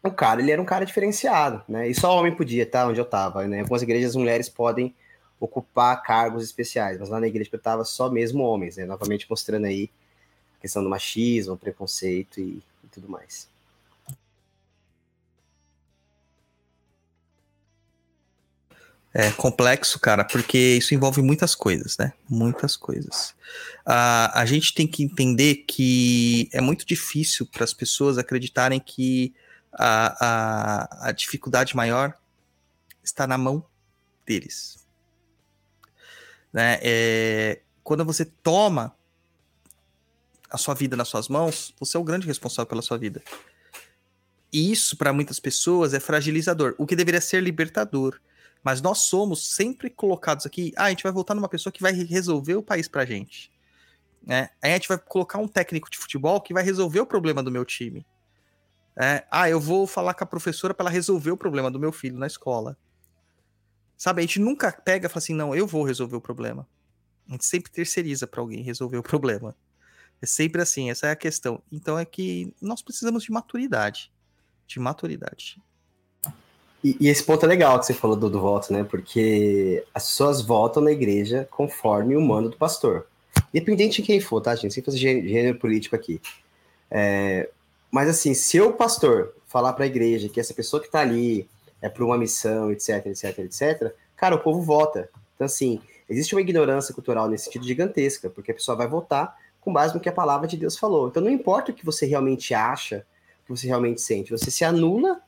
O 0.00 0.12
cara, 0.12 0.40
ele 0.40 0.52
era 0.52 0.62
um 0.62 0.64
cara 0.64 0.86
diferenciado, 0.86 1.60
né? 1.68 1.88
E 1.88 1.94
só 1.94 2.16
homem 2.16 2.34
podia, 2.34 2.64
tá? 2.64 2.86
Onde 2.86 3.00
eu 3.00 3.04
tava, 3.04 3.46
né? 3.48 3.60
Algumas 3.60 3.82
igrejas 3.82 4.10
as 4.10 4.16
mulheres 4.16 4.48
podem 4.48 4.94
ocupar 5.40 6.02
cargos 6.02 6.42
especiais, 6.42 6.98
mas 6.98 7.08
lá 7.08 7.20
na 7.20 7.26
igreja 7.26 7.50
eu 7.52 7.58
tava 7.58 7.84
só 7.84 8.10
mesmo 8.10 8.42
homens, 8.42 8.76
né? 8.76 8.84
Novamente 8.84 9.26
mostrando 9.28 9.66
aí 9.66 9.90
a 10.58 10.62
questão 10.62 10.82
do 10.82 10.90
machismo, 10.90 11.56
preconceito 11.56 12.40
e, 12.40 12.62
e 12.84 12.88
tudo 12.90 13.08
mais. 13.08 13.48
É 19.14 19.30
complexo, 19.32 19.98
cara, 19.98 20.22
porque 20.22 20.76
isso 20.76 20.94
envolve 20.94 21.22
muitas 21.22 21.54
coisas, 21.54 21.96
né? 21.96 22.12
Muitas 22.28 22.76
coisas. 22.76 23.30
Uh, 23.86 24.30
a 24.34 24.44
gente 24.46 24.74
tem 24.74 24.86
que 24.86 25.02
entender 25.02 25.64
que 25.66 26.48
é 26.52 26.60
muito 26.60 26.86
difícil 26.86 27.46
para 27.46 27.64
as 27.64 27.72
pessoas 27.72 28.18
acreditarem 28.18 28.78
que 28.78 29.34
a, 29.72 30.26
a, 30.26 31.08
a 31.08 31.12
dificuldade 31.12 31.74
maior 31.74 32.14
está 33.02 33.26
na 33.26 33.38
mão 33.38 33.64
deles. 34.26 34.77
Né? 36.52 36.78
É, 36.82 37.60
quando 37.82 38.04
você 38.04 38.24
toma 38.24 38.94
a 40.50 40.56
sua 40.56 40.74
vida 40.74 40.96
nas 40.96 41.08
suas 41.08 41.28
mãos, 41.28 41.74
você 41.78 41.96
é 41.96 42.00
o 42.00 42.04
grande 42.04 42.26
responsável 42.26 42.66
pela 42.66 42.82
sua 42.82 42.96
vida. 42.96 43.22
E 44.52 44.72
isso, 44.72 44.96
para 44.96 45.12
muitas 45.12 45.38
pessoas, 45.38 45.92
é 45.92 46.00
fragilizador, 46.00 46.74
o 46.78 46.86
que 46.86 46.96
deveria 46.96 47.20
ser 47.20 47.42
libertador. 47.42 48.18
Mas 48.62 48.80
nós 48.80 48.98
somos 48.98 49.54
sempre 49.54 49.90
colocados 49.90 50.46
aqui, 50.46 50.72
ah, 50.76 50.84
a 50.84 50.90
gente 50.90 51.02
vai 51.02 51.12
voltar 51.12 51.34
numa 51.34 51.48
pessoa 51.48 51.72
que 51.72 51.82
vai 51.82 51.92
resolver 51.92 52.54
o 52.54 52.62
país 52.62 52.88
pra 52.88 53.04
gente. 53.04 53.52
Né? 54.26 54.50
Aí 54.60 54.72
a 54.72 54.74
gente 54.74 54.88
vai 54.88 54.98
colocar 54.98 55.38
um 55.38 55.46
técnico 55.46 55.90
de 55.90 55.98
futebol 55.98 56.40
que 56.40 56.52
vai 56.52 56.62
resolver 56.62 57.00
o 57.00 57.06
problema 57.06 57.42
do 57.42 57.50
meu 57.50 57.64
time. 57.64 58.04
É, 58.96 59.24
ah, 59.30 59.48
eu 59.48 59.60
vou 59.60 59.86
falar 59.86 60.12
com 60.14 60.24
a 60.24 60.26
professora 60.26 60.74
para 60.74 60.84
ela 60.84 60.90
resolver 60.90 61.30
o 61.30 61.36
problema 61.36 61.70
do 61.70 61.78
meu 61.78 61.92
filho 61.92 62.18
na 62.18 62.26
escola. 62.26 62.76
Sabe, 63.98 64.20
a 64.20 64.22
gente 64.22 64.38
nunca 64.38 64.70
pega 64.70 65.06
e 65.06 65.10
fala 65.10 65.18
assim, 65.18 65.34
não, 65.34 65.56
eu 65.56 65.66
vou 65.66 65.82
resolver 65.82 66.14
o 66.14 66.20
problema. 66.20 66.64
A 67.28 67.32
gente 67.32 67.44
sempre 67.44 67.72
terceiriza 67.72 68.28
para 68.28 68.40
alguém 68.40 68.62
resolver 68.62 68.96
o 68.96 69.02
problema. 69.02 69.56
É 70.22 70.26
sempre 70.26 70.62
assim, 70.62 70.88
essa 70.88 71.08
é 71.08 71.10
a 71.10 71.16
questão. 71.16 71.60
Então 71.70 71.98
é 71.98 72.04
que 72.04 72.54
nós 72.62 72.80
precisamos 72.80 73.24
de 73.24 73.32
maturidade. 73.32 74.12
De 74.68 74.78
maturidade. 74.78 75.60
E, 76.82 76.96
e 77.00 77.08
esse 77.08 77.24
ponto 77.24 77.44
é 77.44 77.48
legal 77.48 77.78
que 77.80 77.86
você 77.86 77.92
falou 77.92 78.16
do, 78.16 78.30
do 78.30 78.40
voto, 78.40 78.72
né? 78.72 78.84
Porque 78.84 79.84
as 79.92 80.06
pessoas 80.06 80.42
votam 80.42 80.80
na 80.82 80.92
igreja 80.92 81.48
conforme 81.50 82.16
o 82.16 82.20
mando 82.20 82.50
do 82.50 82.56
pastor. 82.56 83.08
Independente 83.52 84.00
de 84.00 84.06
quem 84.06 84.20
for, 84.20 84.40
tá, 84.40 84.54
gente? 84.54 84.74
Sem 84.74 84.82
fazer 84.82 84.98
gê- 84.98 85.28
gênero 85.28 85.58
político 85.58 85.96
aqui. 85.96 86.20
É, 86.88 87.50
mas 87.90 88.08
assim, 88.08 88.32
se 88.32 88.60
o 88.60 88.72
pastor 88.72 89.34
falar 89.46 89.72
para 89.72 89.84
a 89.84 89.88
igreja 89.88 90.28
que 90.28 90.38
essa 90.38 90.54
pessoa 90.54 90.80
que 90.80 90.90
tá 90.90 91.00
ali 91.00 91.48
é 91.80 91.88
por 91.88 92.04
uma 92.04 92.18
missão, 92.18 92.70
etc, 92.70 93.06
etc, 93.06 93.38
etc, 93.38 93.94
cara, 94.16 94.34
o 94.34 94.40
povo 94.40 94.62
vota. 94.62 95.08
Então, 95.34 95.44
assim, 95.44 95.80
existe 96.08 96.34
uma 96.34 96.40
ignorância 96.40 96.92
cultural 96.92 97.28
nesse 97.28 97.44
sentido 97.44 97.66
gigantesca, 97.66 98.28
porque 98.28 98.50
a 98.50 98.54
pessoa 98.54 98.76
vai 98.76 98.88
votar 98.88 99.36
com 99.60 99.72
base 99.72 99.94
no 99.94 100.00
que 100.00 100.08
a 100.08 100.12
palavra 100.12 100.48
de 100.48 100.56
Deus 100.56 100.76
falou. 100.76 101.08
Então, 101.08 101.22
não 101.22 101.30
importa 101.30 101.70
o 101.70 101.74
que 101.74 101.84
você 101.84 102.06
realmente 102.06 102.54
acha, 102.54 103.06
o 103.42 103.46
que 103.46 103.50
você 103.60 103.66
realmente 103.66 104.00
sente, 104.00 104.30
você 104.30 104.50
se 104.50 104.64
anula 104.64 105.20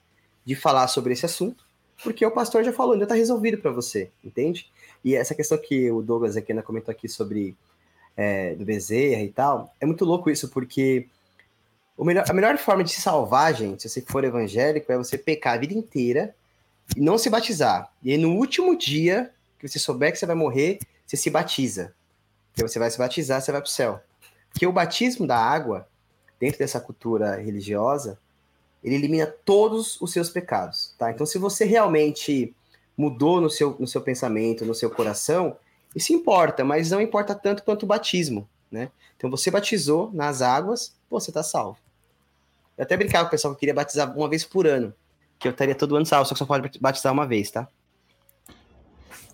de 0.45 0.57
falar 0.57 0.89
sobre 0.89 1.13
esse 1.13 1.27
assunto, 1.27 1.65
porque 2.03 2.25
o 2.25 2.31
pastor 2.31 2.65
já 2.65 2.73
falou, 2.73 2.95
ainda 2.95 3.05
está 3.05 3.15
resolvido 3.15 3.59
para 3.59 3.71
você, 3.71 4.11
entende? 4.25 4.71
E 5.05 5.15
essa 5.15 5.35
questão 5.35 5.59
que 5.59 5.91
o 5.91 6.03
Douglas 6.03 6.37
aqui 6.37 6.53
ainda 6.53 6.63
comentou 6.63 6.91
aqui 6.91 7.09
sobre 7.09 7.57
é, 8.17 8.55
do 8.55 8.65
Bezerra 8.65 9.23
e 9.23 9.29
tal, 9.29 9.75
é 9.81 9.87
muito 9.87 10.05
louco 10.05 10.31
isso, 10.31 10.49
porque 10.49 11.07
melhor, 11.99 12.25
a 12.29 12.33
melhor 12.33 12.57
forma 12.59 12.83
de 12.83 12.91
se 12.91 13.01
salvar, 13.01 13.55
gente, 13.55 13.83
se 13.83 13.89
você 13.89 14.01
for 14.03 14.25
evangélico, 14.25 14.91
é 14.91 14.97
você 14.97 15.19
pecar 15.19 15.55
a 15.55 15.59
vida 15.59 15.75
inteira 15.75 16.35
e 16.97 17.01
não 17.01 17.19
se 17.19 17.31
batizar. 17.31 17.93
E 18.03 18.12
aí, 18.12 18.19
no 18.19 18.37
último 18.37 18.77
dia 18.77 19.33
que 19.59 19.69
você 19.69 19.79
souber 19.79 20.12
que 20.12 20.19
você 20.19 20.27
vai 20.27 20.37
morrer, 20.37 20.79
você 21.07 21.17
se 21.17 21.29
batiza. 21.31 21.95
Porque 22.53 22.67
você 22.67 22.79
vai 22.79 22.91
se 22.91 22.99
batizar, 22.99 23.41
você 23.41 23.53
vai 23.53 23.61
para 23.61 23.69
o 23.69 23.71
céu. 23.71 24.01
Porque 24.51 24.67
o 24.67 24.73
batismo 24.73 25.27
da 25.27 25.37
água, 25.37 25.89
dentro 26.39 26.59
dessa 26.59 26.81
cultura 26.81 27.37
religiosa, 27.37 28.19
ele 28.83 28.95
elimina 28.95 29.27
todos 29.27 30.01
os 30.01 30.12
seus 30.12 30.31
pecados, 30.31 30.95
tá? 30.99 31.11
Então, 31.11 31.27
se 31.27 31.39
você 31.39 31.65
realmente 31.65 32.55
mudou 32.97 33.41
no 33.41 33.51
seu, 33.51 33.77
no 33.79 33.87
seu 33.87 34.01
pensamento, 34.01 34.65
no 34.65 34.75
seu 34.75 34.91
coração, 34.91 35.57
isso 35.95 36.12
importa, 36.12 36.65
mas 36.65 36.91
não 36.91 37.01
importa 37.01 37.35
tanto 37.35 37.62
quanto 37.62 37.83
o 37.83 37.87
batismo, 37.87 38.49
né? 38.71 38.91
Então, 39.17 39.31
você 39.31 39.51
batizou 39.51 40.11
nas 40.12 40.41
águas, 40.41 40.95
você 41.11 41.31
tá 41.31 41.43
salvo. 41.43 41.79
Eu 42.77 42.85
até 42.85 42.97
brincava 42.97 43.25
com 43.25 43.29
o 43.29 43.31
pessoal 43.33 43.55
que 43.55 43.61
queria 43.61 43.75
batizar 43.75 44.17
uma 44.17 44.29
vez 44.29 44.45
por 44.45 44.67
ano, 44.67 44.95
que 45.41 45.49
eu 45.49 45.53
estaria 45.53 45.75
todo 45.75 45.97
ano 45.97 46.05
salvo, 46.05 46.29
só 46.29 46.35
que 46.35 46.39
só 46.39 46.45
pode 46.47 46.79
batizar 46.79 47.12
uma 47.12 47.27
vez, 47.27 47.51
tá? 47.51 47.67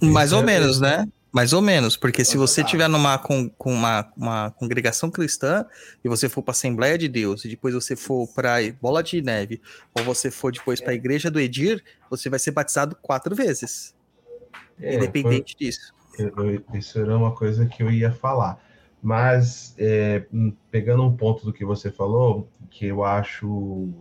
Mais 0.01 0.33
ou 0.33 0.43
menos, 0.43 0.81
né? 0.81 1.07
Mais 1.33 1.53
ou 1.53 1.61
menos, 1.61 1.97
porque 1.97 2.25
se 2.25 2.39
você 2.39 2.65
tiver 2.65 2.89
numa 2.89 3.19
com, 3.19 3.51
com 3.51 3.71
uma, 3.75 4.11
uma 4.17 4.51
congregação 4.53 5.11
cristã 5.11 5.67
e 6.03 6.09
você 6.09 6.31
for 6.31 6.43
para 6.43 6.53
Assembleia 6.53 6.97
de 6.97 7.09
Deus 7.09 7.45
e 7.45 7.49
depois 7.49 7.75
você 7.75 7.95
for 7.95 8.27
para 8.29 8.55
Bola 8.81 9.03
de 9.03 9.21
Neve 9.21 9.61
ou 9.95 10.03
você 10.03 10.31
for 10.31 10.51
depois 10.51 10.81
para 10.81 10.93
a 10.93 10.95
Igreja 10.95 11.31
do 11.31 11.39
Edir, 11.39 11.85
você 12.09 12.31
vai 12.31 12.39
ser 12.39 12.53
batizado 12.53 12.97
quatro 13.03 13.35
vezes, 13.35 13.95
É, 14.81 14.95
independente 14.95 15.55
disso. 15.59 15.93
Eu- 16.19 16.33
eu- 16.37 16.63
isso 16.73 16.99
era 16.99 17.15
uma 17.15 17.33
coisa 17.33 17.67
que 17.67 17.83
eu 17.83 17.91
ia 17.91 18.13
falar. 18.13 18.59
Mas, 19.03 19.75
é, 19.77 20.25
hum, 20.33 20.55
pegando 20.71 21.03
um 21.03 21.15
ponto 21.15 21.45
do 21.45 21.53
que 21.53 21.65
você 21.67 21.91
falou, 21.91 22.49
que 22.71 22.87
eu 22.87 23.05
acho 23.05 23.93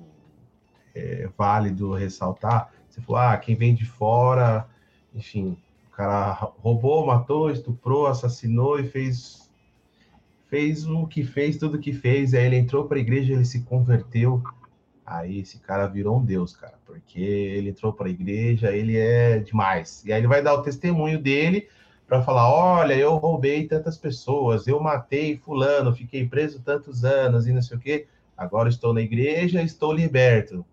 é, 0.95 1.29
válido 1.37 1.93
ressaltar, 1.93 2.71
você 2.89 3.01
falou, 3.01 3.21
ah, 3.21 3.37
quem 3.37 3.55
vem 3.55 3.75
de 3.75 3.85
fora, 3.85 4.65
enfim, 5.13 5.57
o 5.87 5.95
cara 5.95 6.31
roubou, 6.61 7.05
matou, 7.05 7.51
estuprou, 7.51 8.07
assassinou 8.07 8.79
e 8.79 8.87
fez, 8.87 9.49
fez 10.49 10.87
o 10.87 11.05
que 11.05 11.23
fez, 11.23 11.57
tudo 11.57 11.79
que 11.79 11.93
fez, 11.93 12.33
aí 12.33 12.45
ele 12.45 12.55
entrou 12.55 12.85
para 12.85 12.97
a 12.97 13.01
igreja, 13.01 13.33
ele 13.33 13.45
se 13.45 13.61
converteu, 13.61 14.41
aí 15.05 15.39
esse 15.39 15.59
cara 15.59 15.85
virou 15.87 16.17
um 16.17 16.23
deus, 16.23 16.55
cara, 16.55 16.79
porque 16.85 17.19
ele 17.19 17.69
entrou 17.69 17.91
para 17.91 18.07
a 18.07 18.11
igreja, 18.11 18.71
ele 18.71 18.97
é 18.97 19.39
demais. 19.39 20.03
E 20.05 20.13
aí 20.13 20.19
ele 20.19 20.27
vai 20.27 20.41
dar 20.41 20.53
o 20.53 20.61
testemunho 20.61 21.19
dele, 21.19 21.67
para 22.07 22.21
falar: 22.21 22.49
olha, 22.49 22.93
eu 22.93 23.15
roubei 23.15 23.67
tantas 23.67 23.97
pessoas, 23.97 24.67
eu 24.67 24.79
matei 24.79 25.37
fulano, 25.37 25.95
fiquei 25.95 26.27
preso 26.27 26.61
tantos 26.61 27.03
anos 27.03 27.47
e 27.47 27.53
não 27.53 27.61
sei 27.61 27.77
o 27.77 27.79
quê. 27.79 28.07
Agora 28.37 28.69
estou 28.69 28.93
na 28.93 29.01
igreja, 29.01 29.61
estou 29.61 29.93
liberto. 29.93 30.65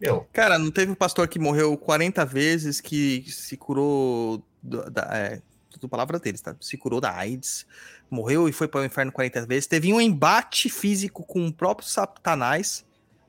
Meu, 0.00 0.26
Cara, 0.32 0.58
não 0.58 0.70
teve 0.70 0.92
um 0.92 0.94
pastor 0.94 1.26
que 1.28 1.38
morreu 1.38 1.76
40 1.76 2.24
vezes, 2.24 2.80
que 2.80 3.24
se 3.30 3.56
curou 3.56 4.42
do- 4.62 4.88
da, 4.90 5.08
é, 5.12 5.42
palavra 5.90 6.18
deles, 6.18 6.40
tá? 6.40 6.56
Se 6.60 6.76
curou 6.76 7.00
da 7.00 7.14
AIDS, 7.14 7.66
morreu 8.10 8.48
e 8.48 8.52
foi 8.52 8.66
para 8.66 8.80
o 8.80 8.84
inferno 8.84 9.12
40 9.12 9.46
vezes. 9.46 9.66
Teve 9.66 9.92
um 9.92 10.00
embate 10.00 10.68
físico 10.68 11.22
com 11.24 11.46
o 11.46 11.52
próprio 11.52 11.88
Satanás 11.88 12.84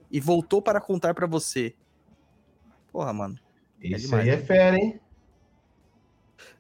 e 0.10 0.20
voltou 0.20 0.62
para 0.62 0.82
contar 0.82 1.14
para 1.14 1.28
você. 1.28 1.76
Porra, 2.92 3.14
mano. 3.14 3.38
isso 3.80 4.08
demais, 4.08 4.24
aí 4.24 4.30
é 4.30 4.36
né? 4.38 4.42
fera, 4.44 4.78
hein? 4.78 5.00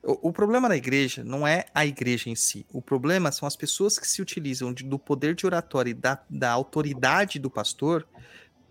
O, 0.03 0.29
o 0.29 0.33
problema 0.33 0.69
da 0.69 0.77
igreja 0.77 1.23
não 1.23 1.47
é 1.47 1.65
a 1.73 1.85
igreja 1.85 2.29
em 2.29 2.35
si. 2.35 2.65
O 2.71 2.81
problema 2.81 3.31
são 3.31 3.47
as 3.47 3.55
pessoas 3.55 3.97
que 3.97 4.07
se 4.07 4.21
utilizam 4.21 4.71
de- 4.73 4.83
do 4.83 4.99
poder 4.99 5.33
de 5.35 5.45
oratória 5.45 5.89
e 5.91 5.93
da, 5.93 6.21
da 6.29 6.51
autoridade 6.51 7.39
do 7.39 7.49
pastor 7.49 8.07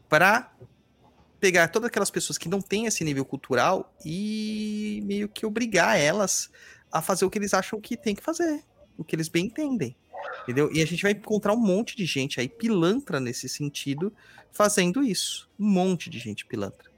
para 0.09 0.51
pegar 1.41 1.69
todas 1.69 1.89
aquelas 1.89 2.11
pessoas 2.11 2.39
que 2.39 2.49
não 2.49 2.61
têm 2.61 2.87
esse 2.87 3.05
nível 3.05 3.25
cultural 3.25 3.95
e 4.05 5.03
meio 5.05 5.29
que 5.29 5.47
obrigar 5.47 5.99
elas 5.99 6.51
a 6.91 7.01
fazer 7.01 7.25
o 7.25 7.31
que 7.31 7.39
eles 7.39 7.55
acham 7.55 7.81
que 7.81 7.97
tem 7.97 8.15
que 8.15 8.23
fazer, 8.23 8.63
o 8.97 9.05
que 9.05 9.15
eles 9.15 9.29
bem 9.29 9.47
entendem. 9.47 9.97
Entendeu? 10.43 10.71
E 10.73 10.83
a 10.83 10.87
gente 10.87 11.03
vai 11.03 11.13
encontrar 11.13 11.53
um 11.53 11.61
monte 11.61 11.97
de 11.97 12.05
gente 12.05 12.41
aí 12.41 12.49
pilantra 12.49 13.21
nesse 13.21 13.49
sentido 13.49 14.13
fazendo 14.51 15.03
isso. 15.03 15.49
Um 15.59 15.69
monte 15.69 16.11
de 16.11 16.19
gente 16.19 16.45
pilantra. 16.47 16.91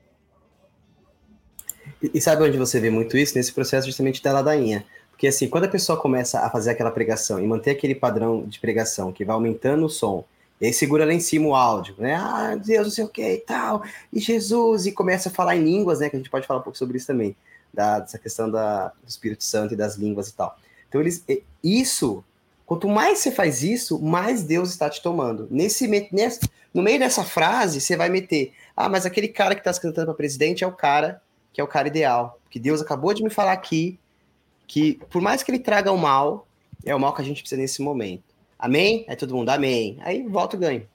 E, 2.03 2.11
e 2.15 2.21
sabe 2.21 2.45
onde 2.45 2.57
você 2.57 2.81
vê 2.81 2.91
muito 2.91 3.17
isso? 3.17 3.37
Nesse 3.37 3.53
processo 3.53 3.87
justamente 3.87 4.23
da 4.23 4.33
ladainha. 4.33 4.87
Porque 5.11 5.27
assim, 5.27 5.49
quando 5.49 5.65
a 5.65 5.69
pessoa 5.69 6.01
começa 6.01 6.41
a 6.41 6.49
fazer 6.49 6.71
aquela 6.71 6.91
pregação 6.91 7.39
e 7.39 7.47
manter 7.47 7.73
aquele 7.73 7.95
padrão 7.95 8.47
de 8.47 8.59
pregação 8.59 9.12
que 9.12 9.25
vai 9.25 9.35
aumentando 9.35 9.85
o 9.85 9.91
som, 9.91 10.25
e 10.61 10.66
aí 10.66 10.73
segura 10.73 11.05
lá 11.05 11.12
em 11.12 11.20
cima 11.20 11.49
o 11.49 11.55
áudio, 11.55 11.95
né? 11.99 12.15
Ah, 12.15 12.57
Deus, 12.57 12.87
não 12.87 12.93
sei 12.93 13.05
o 13.05 13.09
que 13.09 13.23
e 13.23 13.39
tal, 13.39 13.82
e 14.12 14.20
Jesus, 14.20 14.87
e 14.87 14.93
começa 14.93 15.28
a 15.28 15.32
falar 15.32 15.57
em 15.57 15.65
línguas, 15.65 16.01
né? 16.01 16.11
Que 16.11 16.16
a 16.16 16.19
gente 16.19 16.31
pode 16.31 16.47
falar 16.47 16.61
um 16.61 16.62
pouco 16.62 16.78
sobre 16.78 16.97
isso 16.97 17.07
também, 17.07 17.35
da, 17.73 18.01
dessa 18.01 18.19
questão 18.19 18.51
da, 18.51 18.89
do 18.89 19.09
Espírito 19.09 19.45
Santo 19.45 19.74
e 19.74 19.77
das 19.77 19.97
línguas 19.97 20.28
e 20.28 20.35
tal. 20.35 20.57
Então, 20.89 21.01
eles, 21.01 21.24
isso, 21.62 22.24
quanto 22.66 22.89
mais 22.89 23.19
você 23.19 23.31
faz 23.31 23.62
isso, 23.62 23.99
mais 24.01 24.43
Deus 24.43 24.70
está 24.70 24.91
te 24.91 25.03
tomando. 25.03 25.47
Nesse, 25.51 25.87
nesse, 26.12 26.41
no 26.74 26.82
meio 26.82 26.99
dessa 26.99 27.24
frase, 27.24 27.81
você 27.81 27.97
vai 27.97 28.09
meter, 28.09 28.53
ah, 28.77 28.89
mas 28.89 29.07
aquele 29.07 29.28
cara 29.28 29.55
que 29.55 29.61
está 29.61 29.73
se 29.73 29.81
cantando 29.81 30.07
para 30.07 30.15
presidente 30.15 30.65
é 30.65 30.66
o 30.66 30.73
cara 30.73 31.23
que 31.53 31.61
é 31.61 31.65
o 31.65 31.69
cara 31.69 31.89
ideal. 31.89 32.39
Que 32.49 32.59
Deus 32.59 32.81
acabou 32.81 33.12
de 33.15 33.23
me 33.23 33.31
falar 33.31 33.53
aqui 33.53 33.99
que, 34.66 34.95
por 35.11 35.20
mais 35.20 35.43
que 35.43 35.51
ele 35.51 35.59
traga 35.59 35.91
o 35.93 35.99
mal, 35.99 36.47
é 36.85 36.95
o 36.95 37.01
mal 37.01 37.15
que 37.15 37.23
a 37.23 37.24
gente 37.24 37.41
precisa 37.43 37.61
nesse 37.61 37.82
momento. 37.82 38.30
Amém? 38.61 39.05
Aí 39.09 39.16
todo 39.16 39.35
mundo, 39.35 39.49
amém. 39.49 39.97
Aí 40.03 40.23
volta 40.28 40.57
o 40.57 40.61
ganho. 40.61 40.87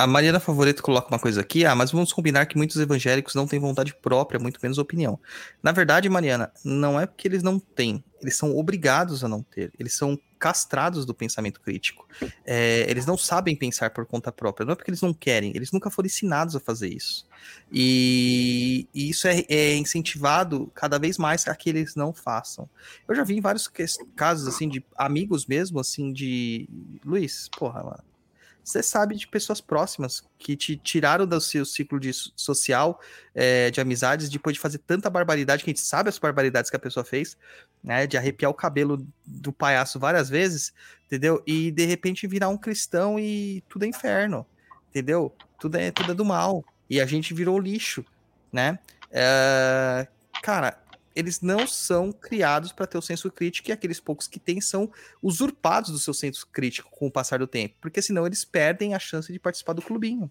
A 0.00 0.06
Mariana 0.06 0.38
Favorito 0.38 0.80
coloca 0.80 1.08
uma 1.08 1.18
coisa 1.18 1.40
aqui, 1.40 1.66
ah, 1.66 1.74
mas 1.74 1.90
vamos 1.90 2.12
combinar 2.12 2.46
que 2.46 2.56
muitos 2.56 2.76
evangélicos 2.76 3.34
não 3.34 3.48
têm 3.48 3.58
vontade 3.58 3.92
própria, 3.92 4.38
muito 4.38 4.60
menos 4.62 4.78
opinião. 4.78 5.18
Na 5.60 5.72
verdade, 5.72 6.08
Mariana, 6.08 6.52
não 6.64 7.00
é 7.00 7.04
porque 7.04 7.26
eles 7.26 7.42
não 7.42 7.58
têm, 7.58 8.04
eles 8.22 8.36
são 8.36 8.56
obrigados 8.56 9.24
a 9.24 9.28
não 9.28 9.42
ter, 9.42 9.72
eles 9.76 9.94
são 9.94 10.16
castrados 10.38 11.04
do 11.04 11.12
pensamento 11.12 11.60
crítico. 11.60 12.06
É, 12.46 12.86
eles 12.88 13.06
não 13.06 13.18
sabem 13.18 13.56
pensar 13.56 13.90
por 13.90 14.06
conta 14.06 14.30
própria, 14.30 14.64
não 14.64 14.72
é 14.72 14.76
porque 14.76 14.88
eles 14.88 15.02
não 15.02 15.12
querem, 15.12 15.50
eles 15.56 15.72
nunca 15.72 15.90
foram 15.90 16.06
ensinados 16.06 16.54
a 16.54 16.60
fazer 16.60 16.94
isso. 16.94 17.26
E, 17.72 18.86
e 18.94 19.10
isso 19.10 19.26
é, 19.26 19.44
é 19.48 19.76
incentivado 19.76 20.70
cada 20.76 20.96
vez 21.00 21.18
mais 21.18 21.44
a 21.48 21.56
que 21.56 21.70
eles 21.70 21.96
não 21.96 22.14
façam. 22.14 22.70
Eu 23.08 23.16
já 23.16 23.24
vi 23.24 23.40
vários 23.40 23.68
casos, 24.14 24.46
assim, 24.46 24.68
de 24.68 24.84
amigos 24.96 25.44
mesmo, 25.44 25.80
assim, 25.80 26.12
de... 26.12 26.68
Luiz, 27.04 27.48
porra, 27.58 27.82
mano. 27.82 28.07
Você 28.62 28.82
sabe 28.82 29.16
de 29.16 29.26
pessoas 29.26 29.60
próximas 29.60 30.22
que 30.38 30.54
te 30.56 30.76
tiraram 30.76 31.26
do 31.26 31.40
seu 31.40 31.64
ciclo 31.64 31.98
de 31.98 32.12
so- 32.12 32.32
social, 32.36 33.00
é, 33.34 33.70
de 33.70 33.80
amizades, 33.80 34.28
depois 34.28 34.54
de 34.54 34.60
fazer 34.60 34.78
tanta 34.78 35.08
barbaridade, 35.08 35.64
que 35.64 35.70
a 35.70 35.72
gente 35.72 35.80
sabe 35.80 36.08
as 36.08 36.18
barbaridades 36.18 36.70
que 36.70 36.76
a 36.76 36.80
pessoa 36.80 37.04
fez, 37.04 37.36
né? 37.82 38.06
De 38.06 38.16
arrepiar 38.18 38.50
o 38.50 38.54
cabelo 38.54 39.06
do 39.24 39.52
palhaço 39.52 39.98
várias 39.98 40.28
vezes, 40.28 40.72
entendeu? 41.06 41.42
E 41.46 41.70
de 41.70 41.84
repente 41.86 42.26
virar 42.26 42.48
um 42.48 42.58
cristão 42.58 43.18
e 43.18 43.62
tudo 43.68 43.84
é 43.84 43.88
inferno, 43.88 44.46
entendeu? 44.90 45.34
Tudo 45.58 45.76
é, 45.76 45.90
tudo 45.90 46.12
é 46.12 46.14
do 46.14 46.24
mal. 46.24 46.64
E 46.90 47.00
a 47.00 47.06
gente 47.06 47.32
virou 47.34 47.58
lixo, 47.58 48.04
né? 48.52 48.78
É, 49.10 50.06
cara, 50.42 50.78
eles 51.18 51.40
não 51.40 51.66
são 51.66 52.12
criados 52.12 52.70
para 52.70 52.86
ter 52.86 52.96
o 52.96 53.02
senso 53.02 53.28
crítico 53.28 53.68
e 53.68 53.72
aqueles 53.72 53.98
poucos 53.98 54.28
que 54.28 54.38
têm 54.38 54.60
são 54.60 54.88
usurpados 55.20 55.90
do 55.90 55.98
seu 55.98 56.14
senso 56.14 56.46
crítico 56.46 56.88
com 56.92 57.08
o 57.08 57.10
passar 57.10 57.40
do 57.40 57.46
tempo, 57.48 57.74
porque 57.80 58.00
senão 58.00 58.24
eles 58.24 58.44
perdem 58.44 58.94
a 58.94 59.00
chance 59.00 59.32
de 59.32 59.38
participar 59.40 59.72
do 59.72 59.82
clubinho. 59.82 60.30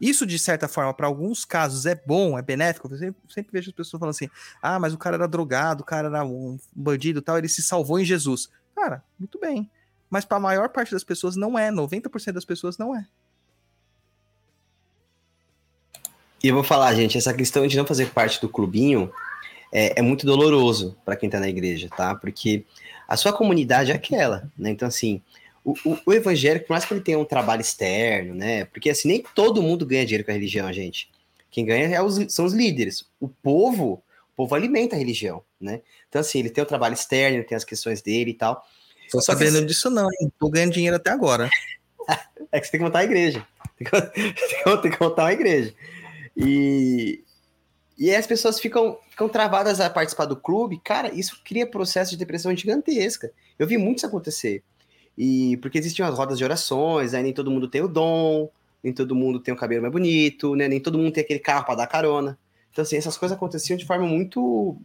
Isso, 0.00 0.24
de 0.24 0.38
certa 0.38 0.68
forma, 0.68 0.94
para 0.94 1.08
alguns 1.08 1.44
casos 1.44 1.86
é 1.86 2.00
bom, 2.06 2.38
é 2.38 2.42
benéfico. 2.42 2.88
Eu 2.88 2.96
sempre, 2.96 3.20
sempre, 3.28 3.52
vejo 3.52 3.70
as 3.70 3.74
pessoas 3.74 3.98
falando 3.98 4.14
assim: 4.14 4.30
ah, 4.62 4.78
mas 4.78 4.94
o 4.94 4.98
cara 4.98 5.16
era 5.16 5.26
drogado, 5.26 5.82
o 5.82 5.84
cara 5.84 6.06
era 6.06 6.24
um 6.24 6.56
bandido 6.74 7.20
tal, 7.20 7.36
ele 7.36 7.48
se 7.48 7.60
salvou 7.60 7.98
em 7.98 8.04
Jesus. 8.04 8.48
Cara, 8.76 9.02
muito 9.18 9.40
bem. 9.40 9.68
Mas 10.08 10.24
para 10.24 10.36
a 10.36 10.40
maior 10.40 10.68
parte 10.68 10.92
das 10.92 11.02
pessoas 11.02 11.34
não 11.34 11.58
é, 11.58 11.70
90% 11.70 12.32
das 12.32 12.44
pessoas 12.44 12.78
não 12.78 12.96
é. 12.96 13.06
E 16.42 16.48
eu 16.48 16.54
vou 16.54 16.64
falar, 16.64 16.94
gente, 16.94 17.18
essa 17.18 17.34
questão 17.34 17.66
de 17.66 17.76
não 17.76 17.84
fazer 17.84 18.10
parte 18.12 18.40
do 18.40 18.48
clubinho 18.48 19.12
é, 19.72 19.98
é 19.98 20.02
muito 20.02 20.26
doloroso 20.26 20.96
para 21.04 21.16
quem 21.16 21.28
está 21.28 21.40
na 21.40 21.48
igreja, 21.48 21.88
tá? 21.94 22.14
Porque 22.14 22.64
a 23.08 23.16
sua 23.16 23.32
comunidade 23.32 23.92
é 23.92 23.94
aquela, 23.94 24.50
né? 24.56 24.70
Então, 24.70 24.88
assim, 24.88 25.22
o, 25.64 25.74
o, 25.84 25.98
o, 26.06 26.12
evangélico, 26.12 26.66
por 26.66 26.74
mais 26.74 26.84
que 26.84 26.94
ele 26.94 27.00
tenha 27.00 27.18
um 27.18 27.24
trabalho 27.24 27.60
externo, 27.60 28.34
né? 28.34 28.66
Porque, 28.66 28.90
assim, 28.90 29.08
nem 29.08 29.24
todo 29.34 29.62
mundo 29.62 29.84
ganha 29.84 30.04
dinheiro 30.04 30.24
com 30.24 30.30
a 30.30 30.34
religião, 30.34 30.72
gente. 30.72 31.10
Quem 31.50 31.64
ganha 31.64 31.88
é 31.88 32.02
os, 32.02 32.32
são 32.32 32.44
os 32.44 32.52
líderes. 32.52 33.04
O 33.20 33.28
povo, 33.28 34.02
o 34.32 34.36
povo 34.36 34.54
alimenta 34.54 34.94
a 34.94 34.98
religião, 34.98 35.42
né? 35.60 35.80
Então, 36.08 36.20
assim, 36.20 36.38
ele 36.38 36.50
tem 36.50 36.62
o 36.62 36.66
trabalho 36.66 36.94
externo, 36.94 37.44
tem 37.44 37.56
as 37.56 37.64
questões 37.64 38.00
dele 38.00 38.30
e 38.30 38.34
tal. 38.34 38.64
Tô 39.10 39.20
sabendo 39.20 39.60
que... 39.60 39.66
disso 39.66 39.90
não, 39.90 40.08
hein? 40.20 40.32
Tô 40.38 40.48
ganhando 40.48 40.72
dinheiro 40.72 40.96
até 40.96 41.10
agora. 41.10 41.48
é 42.52 42.60
que 42.60 42.66
você 42.66 42.72
tem 42.72 42.80
que 42.80 42.84
montar 42.84 43.00
a 43.00 43.04
igreja. 43.04 43.46
Tem 43.76 43.86
que, 43.86 44.82
tem 44.82 44.90
que 44.90 45.00
montar 45.02 45.24
uma 45.24 45.32
igreja. 45.34 45.74
E, 46.34 47.22
e 47.98 48.08
aí 48.08 48.16
as 48.16 48.26
pessoas 48.26 48.58
ficam, 48.58 48.98
ficam 49.16 49.30
travadas 49.30 49.80
a 49.80 49.88
participar 49.88 50.26
do 50.26 50.36
clube. 50.36 50.78
Cara, 50.84 51.10
isso 51.14 51.40
cria 51.42 51.66
processo 51.66 52.10
de 52.10 52.18
depressão 52.18 52.54
gigantesca. 52.54 53.32
Eu 53.58 53.66
vi 53.66 53.78
muito 53.78 53.96
isso 53.96 54.06
acontecer. 54.06 54.62
E 55.16 55.56
porque 55.56 55.78
existiam 55.78 56.06
as 56.06 56.18
rodas 56.18 56.36
de 56.36 56.44
orações, 56.44 57.14
aí 57.14 57.22
nem 57.22 57.32
todo 57.32 57.50
mundo 57.50 57.66
tem 57.66 57.80
o 57.80 57.88
dom, 57.88 58.50
nem 58.84 58.92
todo 58.92 59.14
mundo 59.14 59.40
tem 59.40 59.54
o 59.54 59.56
cabelo 59.56 59.80
mais 59.80 59.92
bonito, 59.92 60.54
né? 60.54 60.68
Nem 60.68 60.78
todo 60.78 60.98
mundo 60.98 61.12
tem 61.12 61.24
aquele 61.24 61.40
carro 61.40 61.64
para 61.64 61.76
dar 61.76 61.86
carona. 61.86 62.38
Então, 62.70 62.82
assim, 62.82 62.98
essas 62.98 63.16
coisas 63.16 63.34
aconteciam 63.34 63.78
de 63.78 63.86
forma 63.86 64.06
muito. 64.06 64.76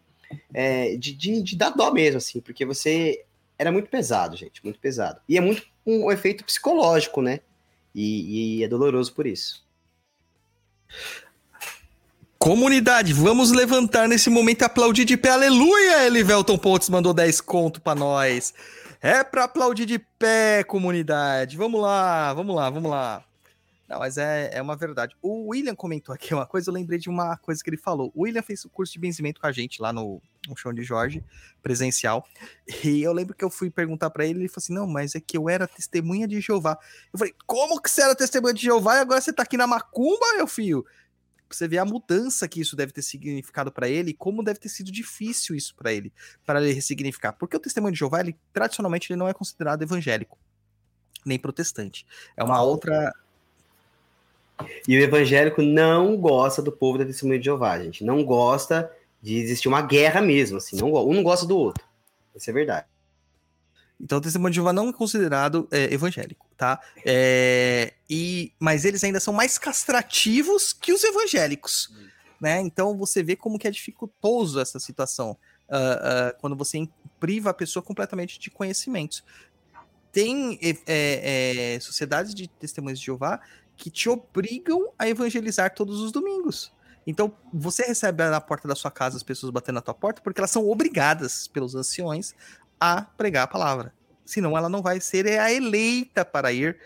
É, 0.53 0.95
de, 0.95 1.13
de, 1.13 1.43
de 1.43 1.57
dar 1.57 1.71
dó 1.71 1.91
mesmo, 1.91 2.17
assim, 2.19 2.39
porque 2.39 2.65
você. 2.65 3.25
Era 3.57 3.69
muito 3.69 3.89
pesado, 3.89 4.37
gente, 4.37 4.63
muito 4.63 4.79
pesado. 4.79 5.19
E 5.27 5.37
é 5.37 5.41
muito 5.41 5.63
um, 5.85 6.05
um 6.05 6.11
efeito 6.11 6.45
psicológico, 6.45 7.21
né? 7.21 7.41
E, 7.93 8.59
e 8.59 8.63
é 8.63 8.67
doloroso 8.69 9.13
por 9.13 9.27
isso. 9.27 9.63
Comunidade, 12.41 13.13
vamos 13.13 13.51
levantar 13.51 14.07
nesse 14.07 14.27
momento 14.27 14.63
e 14.63 14.65
aplaudir 14.65 15.05
de 15.05 15.15
pé. 15.15 15.29
Aleluia! 15.29 16.07
Elivelton 16.07 16.57
Pontes 16.57 16.89
mandou 16.89 17.13
10 17.13 17.39
conto 17.39 17.79
para 17.79 17.93
nós. 17.93 18.51
É 18.99 19.23
para 19.23 19.43
aplaudir 19.43 19.85
de 19.85 19.99
pé, 19.99 20.63
comunidade. 20.63 21.55
Vamos 21.55 21.79
lá, 21.79 22.33
vamos 22.33 22.55
lá, 22.55 22.67
vamos 22.71 22.89
lá. 22.89 23.23
Não, 23.87 23.99
mas 23.99 24.17
é, 24.17 24.49
é 24.53 24.59
uma 24.59 24.75
verdade. 24.75 25.15
O 25.21 25.49
William 25.49 25.75
comentou 25.75 26.15
aqui 26.15 26.33
uma 26.33 26.47
coisa, 26.47 26.71
eu 26.71 26.73
lembrei 26.73 26.97
de 26.97 27.09
uma 27.09 27.37
coisa 27.37 27.63
que 27.63 27.69
ele 27.69 27.77
falou. 27.77 28.11
O 28.15 28.23
William 28.23 28.41
fez 28.41 28.65
o 28.65 28.69
curso 28.69 28.91
de 28.93 28.97
benzimento 28.97 29.39
com 29.39 29.45
a 29.45 29.51
gente 29.51 29.79
lá 29.79 29.93
no, 29.93 30.19
no 30.47 30.57
show 30.57 30.73
de 30.73 30.81
Jorge, 30.81 31.23
presencial. 31.61 32.25
E 32.83 33.03
eu 33.03 33.13
lembro 33.13 33.35
que 33.35 33.45
eu 33.45 33.51
fui 33.51 33.69
perguntar 33.69 34.09
para 34.09 34.25
ele, 34.25 34.39
ele 34.39 34.47
falou 34.47 34.63
assim: 34.63 34.73
não, 34.73 34.87
mas 34.87 35.13
é 35.13 35.19
que 35.19 35.37
eu 35.37 35.47
era 35.47 35.67
testemunha 35.67 36.27
de 36.27 36.41
Jeová. 36.41 36.75
Eu 37.13 37.19
falei, 37.19 37.35
como 37.45 37.79
que 37.79 37.91
você 37.91 38.01
era 38.01 38.15
testemunha 38.15 38.55
de 38.55 38.63
Jeová 38.63 38.95
e 38.95 39.01
agora 39.01 39.21
você 39.21 39.31
tá 39.31 39.43
aqui 39.43 39.57
na 39.57 39.67
macumba, 39.67 40.25
meu 40.37 40.47
filho? 40.47 40.83
Você 41.55 41.67
vê 41.67 41.77
a 41.77 41.85
mudança 41.85 42.47
que 42.47 42.61
isso 42.61 42.75
deve 42.75 42.91
ter 42.91 43.01
significado 43.01 43.71
para 43.71 43.89
ele 43.89 44.11
e 44.11 44.13
como 44.13 44.43
deve 44.43 44.59
ter 44.59 44.69
sido 44.69 44.91
difícil 44.91 45.55
isso 45.55 45.75
para 45.75 45.91
ele, 45.93 46.11
para 46.45 46.61
ele 46.61 46.73
ressignificar. 46.73 47.33
Porque 47.33 47.55
o 47.55 47.59
testemunho 47.59 47.93
de 47.93 47.99
Jeová, 47.99 48.19
ele, 48.21 48.35
tradicionalmente, 48.53 49.11
ele 49.11 49.19
não 49.19 49.27
é 49.27 49.33
considerado 49.33 49.81
evangélico, 49.81 50.37
nem 51.25 51.39
protestante. 51.39 52.05
É 52.35 52.43
uma 52.43 52.61
outra. 52.61 53.13
E 54.87 54.97
o 54.97 55.01
evangélico 55.01 55.61
não 55.61 56.15
gosta 56.17 56.61
do 56.61 56.71
povo 56.71 56.97
da 56.97 57.05
testemunha 57.05 57.39
de 57.39 57.45
Jeová, 57.45 57.79
gente. 57.79 58.03
Não 58.03 58.23
gosta 58.23 58.91
de 59.21 59.37
existir 59.37 59.67
uma 59.67 59.81
guerra 59.81 60.21
mesmo, 60.21 60.57
assim. 60.57 60.77
Não, 60.77 60.93
um 60.93 61.13
não 61.13 61.23
gosta 61.23 61.45
do 61.45 61.57
outro. 61.57 61.83
Isso 62.35 62.49
é 62.49 62.53
verdade. 62.53 62.87
Então 64.01 64.17
o 64.17 64.21
testemunho 64.21 64.49
de 64.51 64.55
Jeová 64.55 64.73
não 64.73 64.89
é 64.89 64.93
considerado 64.93 65.67
é, 65.71 65.93
evangélico, 65.93 66.47
tá? 66.57 66.81
É, 67.05 67.93
e, 68.09 68.51
mas 68.59 68.83
eles 68.83 69.03
ainda 69.03 69.19
são 69.19 69.33
mais 69.33 69.57
castrativos 69.57 70.73
que 70.73 70.91
os 70.91 71.03
evangélicos, 71.03 71.93
né? 72.39 72.59
Então 72.61 72.97
você 72.97 73.21
vê 73.21 73.35
como 73.35 73.59
que 73.59 73.67
é 73.67 73.71
dificultoso 73.71 74.59
essa 74.59 74.79
situação 74.79 75.37
uh, 75.69 76.33
uh, 76.33 76.39
quando 76.39 76.55
você 76.55 76.87
priva 77.19 77.51
a 77.51 77.53
pessoa 77.53 77.83
completamente 77.83 78.39
de 78.39 78.49
conhecimentos. 78.49 79.23
Tem 80.11 80.59
é, 80.61 81.75
é, 81.75 81.79
sociedades 81.79 82.33
de 82.33 82.47
testemunhos 82.47 82.99
de 82.99 83.05
Jeová 83.05 83.39
que 83.77 83.89
te 83.89 84.09
obrigam 84.09 84.91
a 84.97 85.07
evangelizar 85.07 85.73
todos 85.73 86.01
os 86.01 86.11
domingos. 86.11 86.73
Então, 87.05 87.33
você 87.51 87.83
recebe 87.83 88.29
na 88.29 88.39
porta 88.39 88.67
da 88.67 88.75
sua 88.75 88.91
casa 88.91 89.17
as 89.17 89.23
pessoas 89.23 89.51
batendo 89.51 89.75
na 89.75 89.81
tua 89.81 89.93
porta 89.93 90.21
porque 90.21 90.39
elas 90.39 90.51
são 90.51 90.69
obrigadas 90.69 91.47
pelos 91.47 91.73
anciões 91.73 92.35
a 92.81 93.03
pregar 93.03 93.43
a 93.43 93.47
palavra. 93.47 93.93
Senão 94.25 94.57
ela 94.57 94.67
não 94.67 94.81
vai 94.81 94.99
ser 94.99 95.27
a 95.39 95.53
eleita 95.53 96.25
para 96.25 96.51
ir 96.51 96.79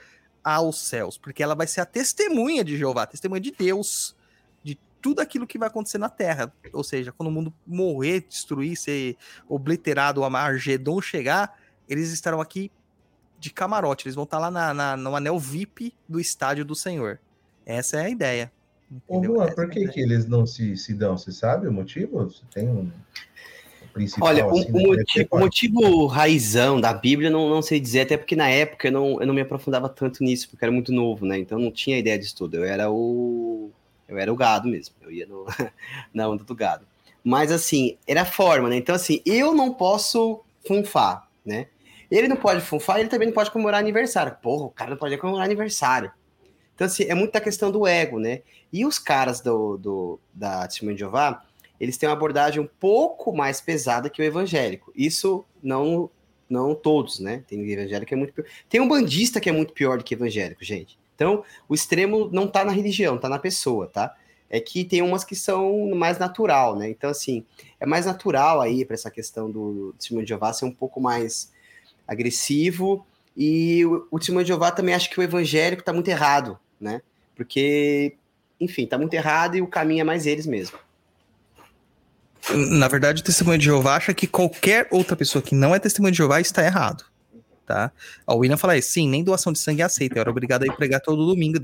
aos 0.44 0.88
céus, 0.88 1.18
porque 1.18 1.42
ela 1.42 1.56
vai 1.56 1.66
ser 1.66 1.80
a 1.80 1.86
testemunha 1.86 2.66
de 2.66 2.78
Jeová, 2.78 3.04
a 3.04 3.08
testemunha 3.08 3.40
de 3.40 3.52
Deus, 3.52 4.14
de 4.62 4.78
tudo 5.02 5.22
aquilo 5.22 5.48
que 5.48 5.58
vai 5.58 5.70
acontecer 5.70 5.98
na 5.98 6.10
terra. 6.10 6.54
Ou 6.74 6.84
seja, 6.84 7.14
quando 7.14 7.30
o 7.30 7.32
mundo 7.32 7.54
morrer, 7.66 8.26
destruir, 8.28 8.76
ser 8.76 9.16
obliterado, 9.48 10.20
o 10.20 10.26
Argedon 10.26 11.02
chegar, 11.02 11.58
eles 11.88 12.12
estarão 12.12 12.42
aqui 12.42 12.70
de 13.40 13.50
camarote, 13.52 14.08
eles 14.08 14.16
vão 14.16 14.24
estar 14.26 14.40
lá 14.40 14.52
na, 14.52 14.74
na, 14.74 14.98
no 14.98 15.16
anel 15.16 15.40
VIP 15.40 15.94
do 16.10 16.20
estádio 16.20 16.66
do 16.66 16.76
Senhor. 16.76 17.20
Essa 17.66 17.98
é 17.98 18.06
a 18.06 18.10
ideia. 18.10 18.52
Ô, 19.08 19.24
Juan, 19.24 19.52
por 19.54 19.70
que, 19.70 19.86
é 19.86 19.88
que 19.88 20.00
eles 20.00 20.28
não 20.28 20.46
se, 20.46 20.76
se 20.78 20.94
dão? 20.94 21.18
Você 21.18 21.32
sabe 21.32 21.68
o 21.68 21.72
motivo? 21.72 22.24
Você 22.26 22.44
tem 22.54 22.68
um 22.68 22.92
principal. 23.96 24.28
Olha, 24.28 24.46
assim, 24.46 24.70
o, 24.70 24.74
né? 24.74 24.88
motivo, 24.88 25.28
o, 25.32 25.40
motivo, 25.40 26.06
raizão 26.06 26.82
da 26.82 26.94
Bíblia 26.94 27.30
não, 27.30 27.50
não 27.50 27.62
sei 27.62 27.80
dizer, 27.80 28.02
até 28.02 28.18
porque 28.18 28.36
na 28.36 28.50
época 28.50 28.90
eu 28.90 28.92
não, 28.92 29.22
eu 29.22 29.26
não 29.26 29.34
me 29.34 29.42
aprofundava 29.42 29.88
tanto 29.88 30.22
nisso, 30.22 30.50
porque 30.50 30.64
eu 30.64 30.68
era 30.68 30.74
muito 30.74 30.92
novo, 30.92 31.26
né? 31.26 31.40
Então 31.40 31.58
não 31.58 31.72
tinha 31.72 31.98
ideia 31.98 32.20
disso 32.20 32.36
tudo. 32.36 32.58
Eu 32.58 32.66
era 32.66 32.92
o. 32.92 33.72
Eu 34.08 34.18
era 34.20 34.32
o 34.32 34.36
gado 34.36 34.68
mesmo. 34.68 34.94
Eu 35.02 35.12
ia 35.12 35.26
no, 35.26 35.46
na 36.14 36.28
onda 36.28 36.44
do 36.44 36.54
gado. 36.54 36.86
Mas 37.24 37.52
assim, 37.52 37.98
era 38.06 38.22
a 38.22 38.26
forma, 38.26 38.70
né? 38.70 38.76
Então, 38.76 38.94
assim, 38.94 39.22
eu 39.26 39.56
não 39.56 39.74
posso 39.74 40.44
funfar, 40.68 41.28
né? 41.44 41.68
Ele 42.12 42.28
não 42.28 42.36
pode 42.36 42.62
funfar, 42.62 43.00
ele 43.00 43.10
também 43.10 43.28
não 43.28 43.34
pode 43.34 43.50
comemorar 43.50 43.80
aniversário. 43.80 44.38
Porra, 44.42 44.66
o 44.66 44.70
cara 44.70 44.92
não 44.92 44.98
pode 44.98 45.18
comemorar 45.18 45.46
aniversário. 45.46 46.12
Então, 46.76 46.86
assim, 46.86 47.06
é 47.06 47.16
muito 47.16 47.32
da 47.32 47.42
questão 47.42 47.72
do 47.72 47.88
ego, 47.88 48.20
né? 48.20 48.42
E 48.72 48.86
os 48.86 49.00
caras 49.00 49.40
do, 49.40 49.78
do 49.78 50.20
da 50.34 50.68
Testemunho 50.68 50.96
de 50.96 51.00
Jeová, 51.00 51.45
eles 51.80 51.97
têm 51.97 52.07
uma 52.07 52.15
abordagem 52.15 52.61
um 52.61 52.69
pouco 52.80 53.35
mais 53.35 53.61
pesada 53.61 54.10
que 54.10 54.22
o 54.22 54.26
evangélico. 54.26 54.91
Isso 54.95 55.45
não 55.61 56.10
não 56.47 56.76
todos, 56.76 57.19
né? 57.19 57.43
Tem 57.47 57.60
evangélico 57.60 58.07
que 58.07 58.14
é 58.14 58.18
muito 58.18 58.34
pior. 58.34 58.45
Tem 58.69 58.80
um 58.80 58.88
bandista 58.88 59.39
que 59.39 59.49
é 59.49 59.52
muito 59.52 59.73
pior 59.73 59.97
do 59.97 60.03
que 60.03 60.14
evangélico, 60.14 60.64
gente. 60.64 60.97
Então, 61.15 61.43
o 61.68 61.73
extremo 61.73 62.30
não 62.31 62.47
tá 62.47 62.64
na 62.64 62.72
religião, 62.72 63.18
tá 63.18 63.27
na 63.30 63.39
pessoa, 63.39 63.88
tá? 63.88 64.15
É 64.49 64.60
que 64.60 64.84
tem 64.84 65.02
umas 65.02 65.23
que 65.23 65.35
são 65.35 65.89
mais 65.95 66.19
natural, 66.19 66.76
né? 66.76 66.89
Então, 66.89 67.10
assim, 67.10 67.43
é 67.80 67.85
mais 67.85 68.06
natural 68.06 68.61
aí 68.61 68.85
para 68.85 68.93
essa 68.93 69.10
questão 69.10 69.49
do 69.49 69.93
testemunho 69.97 70.26
de 70.26 70.30
Jeová 70.30 70.53
ser 70.53 70.65
um 70.65 70.72
pouco 70.72 71.02
mais 71.02 71.52
agressivo. 72.07 73.06
E 73.35 73.84
o, 73.85 74.07
o 74.11 74.19
de 74.19 74.45
Jeová 74.45 74.72
também 74.72 74.93
acha 74.93 75.10
que 75.10 75.19
o 75.19 75.23
evangélico 75.23 75.84
tá 75.84 75.91
muito 75.91 76.07
errado, 76.10 76.60
né? 76.80 77.02
Porque, 77.35 78.15
enfim, 78.60 78.85
tá 78.85 78.97
muito 78.97 79.14
errado 79.14 79.56
e 79.56 79.61
o 79.61 79.68
caminho 79.68 80.02
é 80.02 80.03
mais 80.03 80.26
eles 80.26 80.45
mesmo. 80.45 80.77
Na 82.54 82.88
verdade, 82.88 83.22
o 83.22 83.26
testemunho 83.26 83.58
de 83.58 83.66
Jeová 83.66 83.96
acha 83.96 84.14
que 84.14 84.28
qualquer 84.28 84.88
outra 84.92 85.16
pessoa 85.16 85.42
que 85.42 85.56
não 85.56 85.74
é 85.74 85.80
testemunho 85.80 86.12
de 86.12 86.18
Jeová 86.18 86.40
está 86.40 86.64
errado. 86.64 87.06
Tá? 87.66 87.92
A 88.28 88.36
William 88.36 88.58
fala 88.58 88.78
isso, 88.78 88.92
sim, 88.92 89.10
nem 89.10 89.24
doação 89.24 89.52
de 89.52 89.58
sangue 89.58 89.82
é 89.82 89.86
aceita. 89.86 90.16
Eu 90.16 90.22
era 90.22 90.30
obrigado 90.30 90.62
a 90.62 90.68
ir 90.68 90.76
pregar 90.76 91.02
todo 91.02 91.26
domingo, 91.26 91.58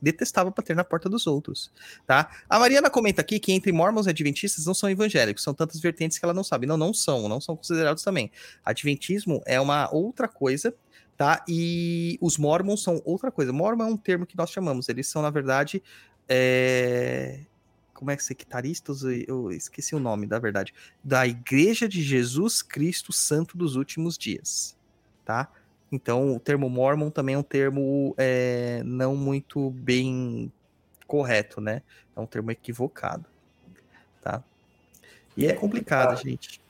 detestava 0.00 0.50
bater 0.50 0.76
na 0.76 0.84
porta 0.84 1.08
dos 1.08 1.26
outros. 1.26 1.72
Tá? 2.06 2.30
A 2.48 2.60
Mariana 2.60 2.88
comenta 2.88 3.20
aqui 3.20 3.40
que 3.40 3.52
entre 3.52 3.72
mormons 3.72 4.06
e 4.06 4.10
adventistas 4.10 4.66
não 4.66 4.74
são 4.74 4.88
evangélicos, 4.88 5.42
são 5.42 5.52
tantas 5.52 5.80
vertentes 5.80 6.16
que 6.16 6.24
ela 6.24 6.32
não 6.32 6.44
sabe. 6.44 6.66
Não, 6.66 6.76
não 6.76 6.94
são, 6.94 7.28
não 7.28 7.40
são 7.40 7.56
considerados 7.56 8.04
também. 8.04 8.30
Adventismo 8.64 9.42
é 9.44 9.60
uma 9.60 9.92
outra 9.92 10.28
coisa, 10.28 10.72
tá? 11.16 11.44
E 11.48 12.16
os 12.20 12.38
mormons 12.38 12.84
são 12.84 13.02
outra 13.04 13.32
coisa. 13.32 13.52
Mormon 13.52 13.82
é 13.82 13.86
um 13.86 13.96
termo 13.96 14.24
que 14.24 14.36
nós 14.36 14.50
chamamos, 14.50 14.88
eles 14.88 15.08
são, 15.08 15.22
na 15.22 15.30
verdade, 15.30 15.82
é 16.28 17.40
como 17.98 18.12
é 18.12 18.16
que 18.16 18.22
sectaristas? 18.22 19.02
Eu 19.26 19.50
esqueci 19.50 19.92
o 19.92 19.98
nome, 19.98 20.24
da 20.24 20.38
verdade. 20.38 20.72
Da 21.02 21.26
Igreja 21.26 21.88
de 21.88 22.00
Jesus 22.00 22.62
Cristo 22.62 23.12
Santo 23.12 23.58
dos 23.58 23.74
Últimos 23.74 24.16
Dias, 24.16 24.76
tá? 25.24 25.48
Então, 25.90 26.36
o 26.36 26.38
termo 26.38 26.70
Mormon 26.70 27.10
também 27.10 27.34
é 27.34 27.38
um 27.38 27.42
termo 27.42 28.14
é, 28.16 28.82
não 28.84 29.16
muito 29.16 29.70
bem 29.70 30.52
correto, 31.08 31.60
né? 31.60 31.82
É 32.16 32.20
um 32.20 32.26
termo 32.26 32.52
equivocado, 32.52 33.24
tá? 34.22 34.44
E 35.36 35.48
é 35.48 35.52
complicado, 35.52 36.22
gente. 36.22 36.60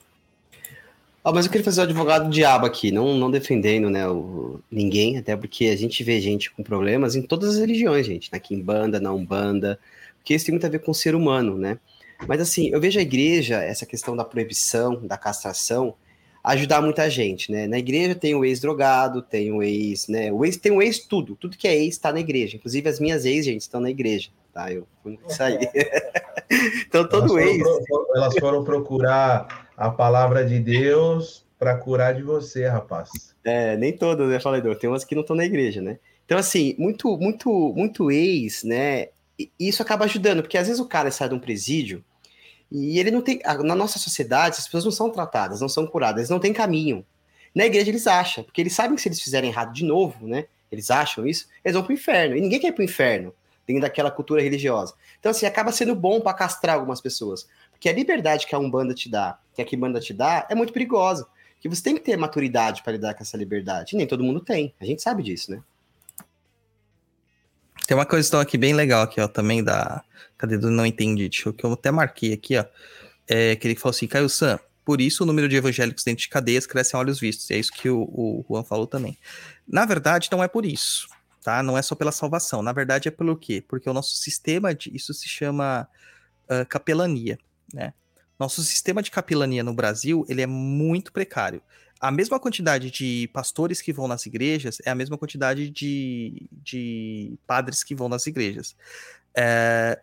Ah, 1.23 1.31
mas 1.31 1.45
eu 1.45 1.51
queria 1.51 1.65
fazer 1.65 1.81
o 1.81 1.83
advogado 1.83 2.23
do 2.23 2.31
diabo 2.31 2.65
aqui, 2.65 2.91
não, 2.91 3.13
não 3.13 3.29
defendendo 3.29 3.87
né, 3.87 4.07
o, 4.07 4.59
ninguém, 4.71 5.19
até 5.19 5.37
porque 5.37 5.65
a 5.65 5.75
gente 5.75 6.03
vê 6.03 6.19
gente 6.19 6.49
com 6.49 6.63
problemas 6.63 7.15
em 7.15 7.21
todas 7.21 7.51
as 7.51 7.59
religiões, 7.59 8.07
gente, 8.07 8.31
na 8.31 8.39
Kimbanda, 8.39 8.99
na 8.99 9.13
Umbanda, 9.13 9.79
porque 10.19 10.35
isso 10.35 10.45
tem 10.45 10.53
muito 10.53 10.65
a 10.65 10.69
ver 10.69 10.79
com 10.79 10.91
o 10.91 10.95
ser 10.95 11.15
humano, 11.15 11.57
né? 11.57 11.79
Mas 12.27 12.41
assim, 12.41 12.69
eu 12.69 12.79
vejo 12.79 12.99
a 12.99 13.01
igreja, 13.01 13.63
essa 13.63 13.85
questão 13.85 14.15
da 14.15 14.25
proibição, 14.25 14.95
da 15.05 15.17
castração, 15.17 15.95
ajudar 16.43 16.81
muita 16.81 17.09
gente, 17.09 17.51
né? 17.51 17.67
Na 17.67 17.77
igreja 17.77 18.15
tem 18.15 18.35
o 18.35 18.45
ex-drogado, 18.45 19.21
tem 19.21 19.51
o 19.51 19.63
ex, 19.63 20.07
né? 20.07 20.31
O 20.31 20.45
ex 20.45 20.57
tem 20.57 20.71
o 20.71 20.81
ex 20.81 20.99
tudo, 20.99 21.35
tudo 21.35 21.57
que 21.57 21.67
é 21.67 21.75
ex 21.75 21.95
está 21.95 22.11
na 22.11 22.19
igreja. 22.19 22.57
Inclusive 22.57 22.89
as 22.89 22.99
minhas 22.99 23.25
ex, 23.25 23.45
gente, 23.45 23.61
estão 23.61 23.79
na 23.79 23.89
igreja, 23.89 24.29
tá? 24.53 24.71
Eu 24.71 24.87
fui 25.01 25.17
sair. 25.27 25.69
então 26.87 27.07
todo 27.07 27.37
elas 27.39 27.55
ex. 27.55 27.63
Foram, 27.87 28.15
elas 28.15 28.33
foram 28.39 28.63
procurar 28.63 29.69
a 29.75 29.89
palavra 29.89 30.45
de 30.45 30.59
Deus 30.59 31.45
para 31.57 31.75
curar 31.75 32.13
de 32.13 32.23
você, 32.23 32.67
rapaz. 32.67 33.09
É, 33.43 33.75
nem 33.77 33.91
todas, 33.95 34.29
né, 34.29 34.39
falador? 34.39 34.75
Tem 34.77 34.89
umas 34.89 35.03
que 35.03 35.15
não 35.15 35.21
estão 35.21 35.35
na 35.35 35.45
igreja, 35.45 35.81
né? 35.81 35.99
Então, 36.25 36.37
assim, 36.37 36.75
muito, 36.77 37.17
muito, 37.17 37.49
muito 37.75 38.11
ex, 38.11 38.63
né? 38.63 39.07
Isso 39.59 39.81
acaba 39.81 40.05
ajudando, 40.05 40.41
porque 40.41 40.57
às 40.57 40.67
vezes 40.67 40.81
o 40.81 40.85
cara 40.85 41.11
sai 41.11 41.29
de 41.29 41.35
um 41.35 41.39
presídio 41.39 42.03
e 42.71 42.99
ele 42.99 43.11
não 43.11 43.21
tem. 43.21 43.39
Na 43.63 43.75
nossa 43.75 43.97
sociedade, 43.97 44.57
as 44.57 44.65
pessoas 44.65 44.85
não 44.85 44.91
são 44.91 45.09
tratadas, 45.09 45.61
não 45.61 45.69
são 45.69 45.87
curadas, 45.87 46.29
não 46.29 46.39
têm 46.39 46.53
caminho. 46.53 47.05
Na 47.53 47.65
igreja 47.65 47.89
eles 47.89 48.05
acham, 48.05 48.43
porque 48.43 48.61
eles 48.61 48.73
sabem 48.73 48.95
que 48.95 49.01
se 49.01 49.07
eles 49.07 49.21
fizerem 49.21 49.49
errado 49.49 49.73
de 49.73 49.83
novo, 49.83 50.27
né? 50.27 50.45
Eles 50.71 50.91
acham 50.91 51.25
isso, 51.25 51.47
eles 51.63 51.73
vão 51.73 51.83
pro 51.83 51.93
inferno. 51.93 52.35
E 52.35 52.41
ninguém 52.41 52.59
quer 52.59 52.67
ir 52.67 52.73
pro 52.73 52.83
inferno, 52.83 53.33
dentro 53.65 53.81
daquela 53.81 54.11
cultura 54.11 54.41
religiosa. 54.41 54.93
Então, 55.19 55.31
assim, 55.31 55.45
acaba 55.45 55.71
sendo 55.71 55.95
bom 55.95 56.21
para 56.21 56.33
castrar 56.33 56.75
algumas 56.75 57.01
pessoas. 57.01 57.47
Porque 57.71 57.89
a 57.89 57.93
liberdade 57.93 58.45
que 58.45 58.53
a 58.53 58.59
Umbanda 58.59 58.93
te 58.93 59.09
dá, 59.09 59.39
que 59.55 59.61
a 59.61 59.65
Kimbanda 59.65 59.99
te 59.99 60.13
dá, 60.13 60.45
é 60.49 60.55
muito 60.55 60.73
perigosa. 60.73 61.27
Que 61.59 61.67
você 61.67 61.83
tem 61.83 61.95
que 61.95 62.01
ter 62.01 62.17
maturidade 62.17 62.83
para 62.83 62.93
lidar 62.93 63.13
com 63.13 63.23
essa 63.23 63.35
liberdade. 63.35 63.95
E 63.95 63.97
nem 63.97 64.07
todo 64.07 64.23
mundo 64.23 64.39
tem. 64.39 64.73
A 64.79 64.85
gente 64.85 65.01
sabe 65.01 65.23
disso, 65.23 65.51
né? 65.51 65.61
Tem 67.89 67.97
uma 67.97 68.05
questão 68.05 68.39
aqui 68.39 68.55
bem 68.55 68.75
legal 68.75 69.01
aqui, 69.01 69.19
ó, 69.19 69.27
também 69.27 69.63
da. 69.63 70.03
Cadê 70.37 70.59
do 70.59 70.69
não 70.69 70.85
entendi? 70.85 71.27
Que 71.27 71.65
eu 71.65 71.73
até 71.73 71.89
marquei 71.89 72.33
aqui, 72.33 72.55
ó. 72.55 72.63
É, 73.27 73.55
que 73.55 73.67
ele 73.67 73.75
falou 73.75 73.89
assim, 73.89 74.05
Caio 74.05 74.29
San, 74.29 74.59
por 74.85 75.01
isso 75.01 75.23
o 75.23 75.25
número 75.25 75.49
de 75.49 75.55
evangélicos 75.55 76.03
dentro 76.03 76.21
de 76.21 76.29
cadeias 76.29 76.67
cresce 76.67 76.95
a 76.95 76.99
olhos 76.99 77.19
vistos. 77.19 77.49
E 77.49 77.55
é 77.55 77.57
isso 77.57 77.71
que 77.71 77.89
o, 77.89 78.01
o 78.03 78.45
Juan 78.47 78.63
falou 78.63 78.85
também. 78.85 79.17
Na 79.67 79.87
verdade, 79.87 80.29
não 80.31 80.43
é 80.43 80.47
por 80.47 80.67
isso, 80.67 81.07
tá? 81.43 81.63
Não 81.63 81.75
é 81.75 81.81
só 81.81 81.95
pela 81.95 82.11
salvação. 82.11 82.61
Na 82.61 82.71
verdade, 82.71 83.07
é 83.07 83.11
pelo 83.11 83.35
quê? 83.35 83.65
Porque 83.67 83.89
o 83.89 83.93
nosso 83.93 84.17
sistema 84.17 84.71
de. 84.75 84.95
Isso 84.95 85.11
se 85.11 85.27
chama 85.27 85.89
ah, 86.47 86.65
capelania, 86.65 87.39
né? 87.73 87.95
Nosso 88.37 88.63
sistema 88.63 89.01
de 89.01 89.09
capelania 89.09 89.63
no 89.63 89.73
Brasil, 89.73 90.23
ele 90.29 90.43
é 90.43 90.47
muito 90.47 91.11
precário. 91.11 91.59
A 91.99 92.11
mesma 92.11 92.39
quantidade 92.39 92.89
de 92.89 93.29
pastores 93.33 93.81
que 93.81 93.91
vão 93.91 94.07
nas 94.07 94.25
igrejas 94.25 94.77
é 94.85 94.89
a 94.89 94.95
mesma 94.95 95.17
quantidade 95.17 95.69
de, 95.69 96.47
de 96.51 97.37
padres 97.45 97.83
que 97.83 97.93
vão 97.93 98.07
nas 98.07 98.25
igrejas. 98.25 98.75
É, 99.35 99.99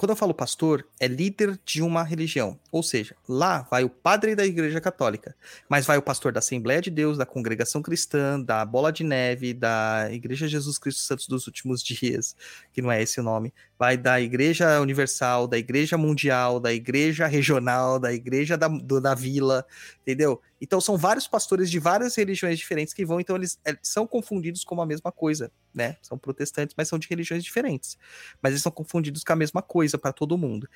quando 0.00 0.12
eu 0.12 0.16
falo 0.16 0.32
pastor, 0.32 0.88
é 0.98 1.06
líder 1.06 1.60
de 1.62 1.82
uma 1.82 2.02
religião. 2.02 2.58
Ou 2.72 2.82
seja, 2.82 3.14
lá 3.28 3.68
vai 3.70 3.84
o 3.84 3.90
padre 3.90 4.34
da 4.34 4.46
igreja 4.46 4.80
católica, 4.80 5.36
mas 5.68 5.84
vai 5.84 5.98
o 5.98 6.02
pastor 6.02 6.32
da 6.32 6.38
Assembleia 6.38 6.80
de 6.80 6.90
Deus, 6.90 7.18
da 7.18 7.26
congregação 7.26 7.82
cristã, 7.82 8.40
da 8.40 8.64
Bola 8.64 8.90
de 8.90 9.04
Neve, 9.04 9.52
da 9.52 10.08
Igreja 10.10 10.48
Jesus 10.48 10.78
Cristo 10.78 11.02
Santos 11.02 11.28
dos 11.28 11.46
Últimos 11.46 11.82
Dias, 11.84 12.34
que 12.72 12.80
não 12.80 12.90
é 12.90 13.02
esse 13.02 13.20
o 13.20 13.22
nome, 13.22 13.52
vai 13.80 13.96
da 13.96 14.20
Igreja 14.20 14.78
Universal, 14.82 15.48
da 15.48 15.58
Igreja 15.58 15.96
Mundial, 15.98 16.60
da 16.60 16.72
Igreja 16.72 17.26
Regional, 17.26 17.98
da 17.98 18.12
Igreja 18.12 18.58
da, 18.58 18.68
do- 18.68 19.00
da 19.00 19.14
Vila, 19.14 19.66
entendeu? 20.02 20.40
Então 20.60 20.80
são 20.82 20.98
vários 20.98 21.26
pastores 21.26 21.70
de 21.70 21.78
várias 21.78 22.14
religiões 22.14 22.58
diferentes 22.58 22.92
que 22.94 23.06
vão, 23.06 23.18
então 23.20 23.36
eles, 23.36 23.58
eles 23.64 23.80
são 23.82 24.06
confundidos 24.06 24.64
como 24.64 24.82
a 24.82 24.86
mesma 24.86 25.10
coisa, 25.10 25.50
né? 25.74 25.96
São 26.02 26.18
protestantes, 26.18 26.74
mas 26.76 26.88
são 26.88 26.98
de 26.98 27.08
religiões 27.08 27.42
diferentes. 27.42 27.96
Mas 28.42 28.52
eles 28.52 28.62
são 28.62 28.70
confundidos 28.72 29.24
com 29.24 29.32
a 29.32 29.36
mesma 29.36 29.62
coisa 29.62 29.96
para 29.98 30.12
todo 30.12 30.36
mundo. 30.36 30.68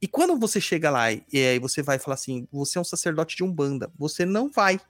E 0.00 0.08
quando 0.08 0.38
você 0.38 0.60
chega 0.60 0.90
lá 0.90 1.12
e, 1.12 1.24
e 1.32 1.58
você 1.58 1.82
vai 1.82 1.98
falar 1.98 2.14
assim, 2.14 2.46
você 2.52 2.78
é 2.78 2.80
um 2.80 2.84
sacerdote 2.84 3.36
de 3.36 3.44
Umbanda, 3.44 3.90
você 3.98 4.24
não 4.24 4.50
vai. 4.50 4.80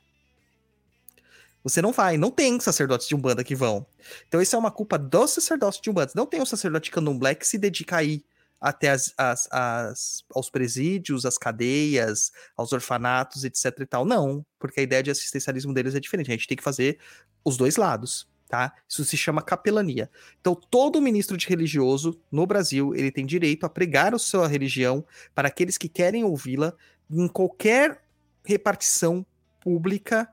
Você 1.62 1.80
não 1.80 1.92
vai, 1.92 2.16
não 2.16 2.30
tem 2.30 2.58
sacerdotes 2.60 3.06
de 3.06 3.14
Umbanda 3.14 3.44
que 3.44 3.54
vão. 3.54 3.86
Então 4.26 4.40
isso 4.42 4.54
é 4.56 4.58
uma 4.58 4.70
culpa 4.70 4.98
dos 4.98 5.30
sacerdotes 5.30 5.80
de 5.80 5.90
Umbanda. 5.90 6.12
Não 6.14 6.26
tem 6.26 6.40
um 6.40 6.46
sacerdote 6.46 6.90
candomblé 6.90 7.34
que 7.34 7.46
se 7.46 7.58
dedica 7.58 7.98
a 7.98 8.02
ir 8.02 8.24
até 8.60 8.90
as, 8.90 9.12
as- 9.18 9.48
as- 9.50 10.24
aos 10.34 10.48
presídios, 10.48 11.24
às 11.26 11.36
cadeias, 11.38 12.30
aos 12.56 12.72
orfanatos, 12.72 13.44
etc 13.44 13.72
e 13.80 13.86
tal. 13.86 14.04
Não, 14.04 14.44
porque 14.58 14.80
a 14.80 14.82
ideia 14.82 15.02
de 15.02 15.10
assistencialismo 15.10 15.74
deles 15.74 15.94
é 15.94 16.00
diferente. 16.00 16.30
A 16.30 16.34
gente 16.34 16.46
tem 16.46 16.56
que 16.56 16.62
fazer 16.62 16.98
os 17.44 17.56
dois 17.56 17.76
lados, 17.76 18.28
tá? 18.48 18.72
Isso 18.88 19.04
se 19.04 19.16
chama 19.16 19.42
capelania. 19.42 20.08
Então, 20.40 20.54
todo 20.54 21.00
ministro 21.02 21.36
de 21.36 21.48
religioso 21.48 22.20
no 22.30 22.46
Brasil, 22.46 22.94
ele 22.94 23.10
tem 23.10 23.26
direito 23.26 23.66
a 23.66 23.68
pregar 23.68 24.14
a 24.14 24.18
sua 24.18 24.46
religião 24.46 25.04
para 25.34 25.48
aqueles 25.48 25.76
que 25.76 25.88
querem 25.88 26.22
ouvi-la 26.22 26.72
em 27.10 27.26
qualquer 27.26 28.00
repartição 28.44 29.26
pública 29.60 30.28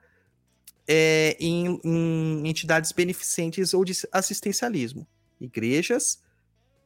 é, 0.91 1.37
em, 1.39 1.79
em 1.83 2.47
entidades 2.49 2.91
beneficentes 2.91 3.75
ou 3.75 3.85
de 3.85 3.93
assistencialismo. 4.11 5.07
Igrejas 5.39 6.19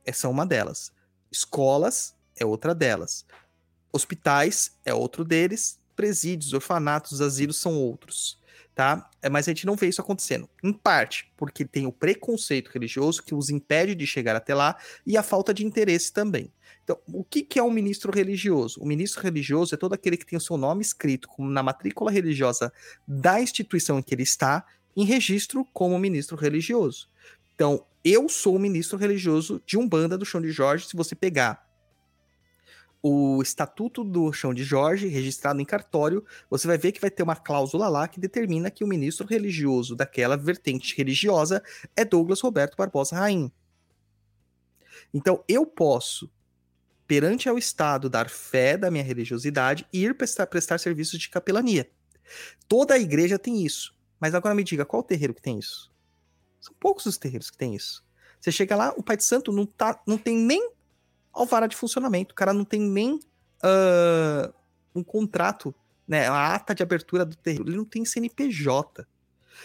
é- 0.06 0.12
são 0.12 0.30
uma 0.30 0.46
delas. 0.46 0.92
Escolas 1.32 2.14
é 2.36 2.46
outra 2.46 2.76
delas. 2.76 3.26
Hospitais 3.94 4.78
é 4.84 4.94
outro 4.94 5.24
deles. 5.24 5.80
Presídios, 5.96 6.52
orfanatos, 6.52 7.22
asilos 7.22 7.62
são 7.62 7.76
outros. 7.76 8.38
Tá? 8.76 9.08
É, 9.22 9.30
Mas 9.30 9.48
a 9.48 9.52
gente 9.52 9.66
não 9.66 9.76
vê 9.76 9.88
isso 9.88 10.02
acontecendo. 10.02 10.50
Em 10.64 10.74
parte, 10.74 11.32
porque 11.38 11.64
tem 11.64 11.86
o 11.86 11.92
preconceito 11.92 12.72
religioso 12.72 13.22
que 13.22 13.36
os 13.36 13.50
impede 13.50 13.94
de 13.94 14.08
chegar 14.08 14.36
até 14.36 14.56
lá 14.56 14.76
e 15.06 15.16
a 15.16 15.22
falta 15.22 15.54
de 15.54 15.64
interesse 15.64 16.12
também. 16.12 16.52
Então, 16.84 16.98
o 17.08 17.24
que, 17.24 17.44
que 17.44 17.60
é 17.60 17.64
um 17.64 17.72
ministro 17.72 18.12
religioso? 18.12 18.82
O 18.82 18.86
ministro 18.86 19.22
religioso 19.22 19.74
é 19.74 19.78
todo 19.78 19.94
aquele 19.94 20.18
que 20.18 20.26
tem 20.26 20.38
o 20.38 20.42
seu 20.42 20.58
nome 20.58 20.82
escrito 20.82 21.30
na 21.38 21.62
matrícula 21.62 22.12
religiosa 22.12 22.74
da 23.08 23.40
instituição 23.40 24.00
em 24.00 24.02
que 24.02 24.14
ele 24.14 24.24
está, 24.24 24.66
em 24.96 25.06
registro 25.06 25.66
como 25.72 25.98
ministro 25.98 26.36
religioso. 26.36 27.08
Então, 27.56 27.86
eu 28.04 28.28
sou 28.28 28.56
o 28.56 28.60
ministro 28.60 28.98
religioso 28.98 29.62
de 29.66 29.78
Umbanda 29.78 30.18
do 30.18 30.26
Chão 30.26 30.42
de 30.42 30.52
Jorge. 30.52 30.88
Se 30.88 30.96
você 30.96 31.16
pegar 31.16 31.66
o 33.06 33.42
estatuto 33.42 34.02
do 34.02 34.32
Chão 34.32 34.54
de 34.54 34.64
Jorge, 34.64 35.08
registrado 35.08 35.60
em 35.60 35.66
cartório, 35.66 36.26
você 36.50 36.66
vai 36.66 36.78
ver 36.78 36.94
que 36.94 37.02
vai 37.02 37.12
ter 37.12 37.22
uma 37.22 37.36
cláusula 37.36 37.90
lá 37.90 38.08
que 38.08 38.18
determina 38.18 38.72
que 38.72 38.82
o 38.82 38.88
ministro 38.88 39.28
religioso 39.28 39.94
daquela 39.94 40.38
vertente 40.38 40.96
religiosa 40.96 41.62
é 41.98 42.06
Douglas 42.06 42.40
Roberto 42.40 42.78
Barbosa 42.78 43.18
Raim. 43.18 43.52
Então, 45.14 45.44
eu 45.50 45.66
posso, 45.66 46.32
perante 47.06 47.50
ao 47.50 47.58
Estado, 47.58 48.10
dar 48.10 48.30
fé 48.30 48.78
da 48.78 48.90
minha 48.90 49.04
religiosidade 49.04 49.86
e 49.92 50.06
ir 50.06 50.16
prestar, 50.16 50.48
prestar 50.48 50.78
serviços 50.78 51.20
de 51.20 51.30
capelania. 51.30 51.92
Toda 52.70 52.94
a 52.94 53.00
igreja 53.00 53.38
tem 53.38 53.66
isso. 53.66 53.94
Mas 54.18 54.34
agora 54.34 54.56
me 54.56 54.64
diga, 54.64 54.86
qual 54.86 55.04
terreiro 55.04 55.34
que 55.34 55.42
tem 55.42 55.60
isso? 55.60 55.92
São 56.62 56.74
poucos 56.80 57.06
os 57.06 57.18
terreiros 57.18 57.52
que 57.52 57.58
tem 57.58 57.76
isso. 57.76 58.02
Você 58.40 58.50
chega 58.50 58.78
lá, 58.78 58.94
o 58.96 59.04
Pai 59.04 59.18
de 59.18 59.26
Santo 59.26 59.52
não, 59.52 59.66
tá, 59.66 60.02
não 60.08 60.18
tem 60.18 60.38
nem 60.38 60.72
alvará 61.34 61.68
de 61.68 61.76
funcionamento, 61.76 62.34
o 62.34 62.36
cara 62.36 62.54
não 62.54 62.64
tem 62.64 62.80
nem 62.80 63.20
ah, 63.64 64.54
um 64.94 65.04
contrato, 65.04 65.74
né, 66.08 66.28
a 66.28 66.54
ata 66.54 66.76
de 66.76 66.84
abertura 66.84 67.26
do 67.26 67.36
terreiro, 67.36 67.70
ele 67.70 67.78
não 67.78 67.86
tem 67.86 68.04
CNPJ. 68.04 69.08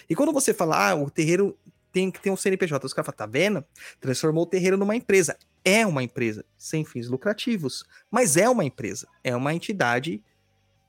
E 0.09 0.15
quando 0.15 0.33
você 0.33 0.55
fala, 0.55 0.91
ah, 0.91 0.95
o 0.95 1.11
terreiro 1.11 1.59
tem 1.93 2.11
que 2.11 2.21
ter 2.21 2.31
um 2.31 2.37
CNPJ, 2.37 2.87
os 2.87 2.93
caras 2.93 3.07
falam, 3.07 3.17
tá 3.17 3.27
vendo? 3.27 3.65
Transformou 4.01 4.45
o 4.45 4.47
terreiro 4.47 4.77
numa 4.77 4.95
empresa. 4.95 5.37
É 5.65 5.85
uma 5.85 6.03
empresa, 6.03 6.45
sem 6.57 6.85
fins 6.85 7.09
lucrativos, 7.09 7.85
mas 8.11 8.37
é 8.37 8.49
uma 8.49 8.65
empresa, 8.65 9.09
é 9.25 9.35
uma 9.35 9.53
entidade 9.53 10.23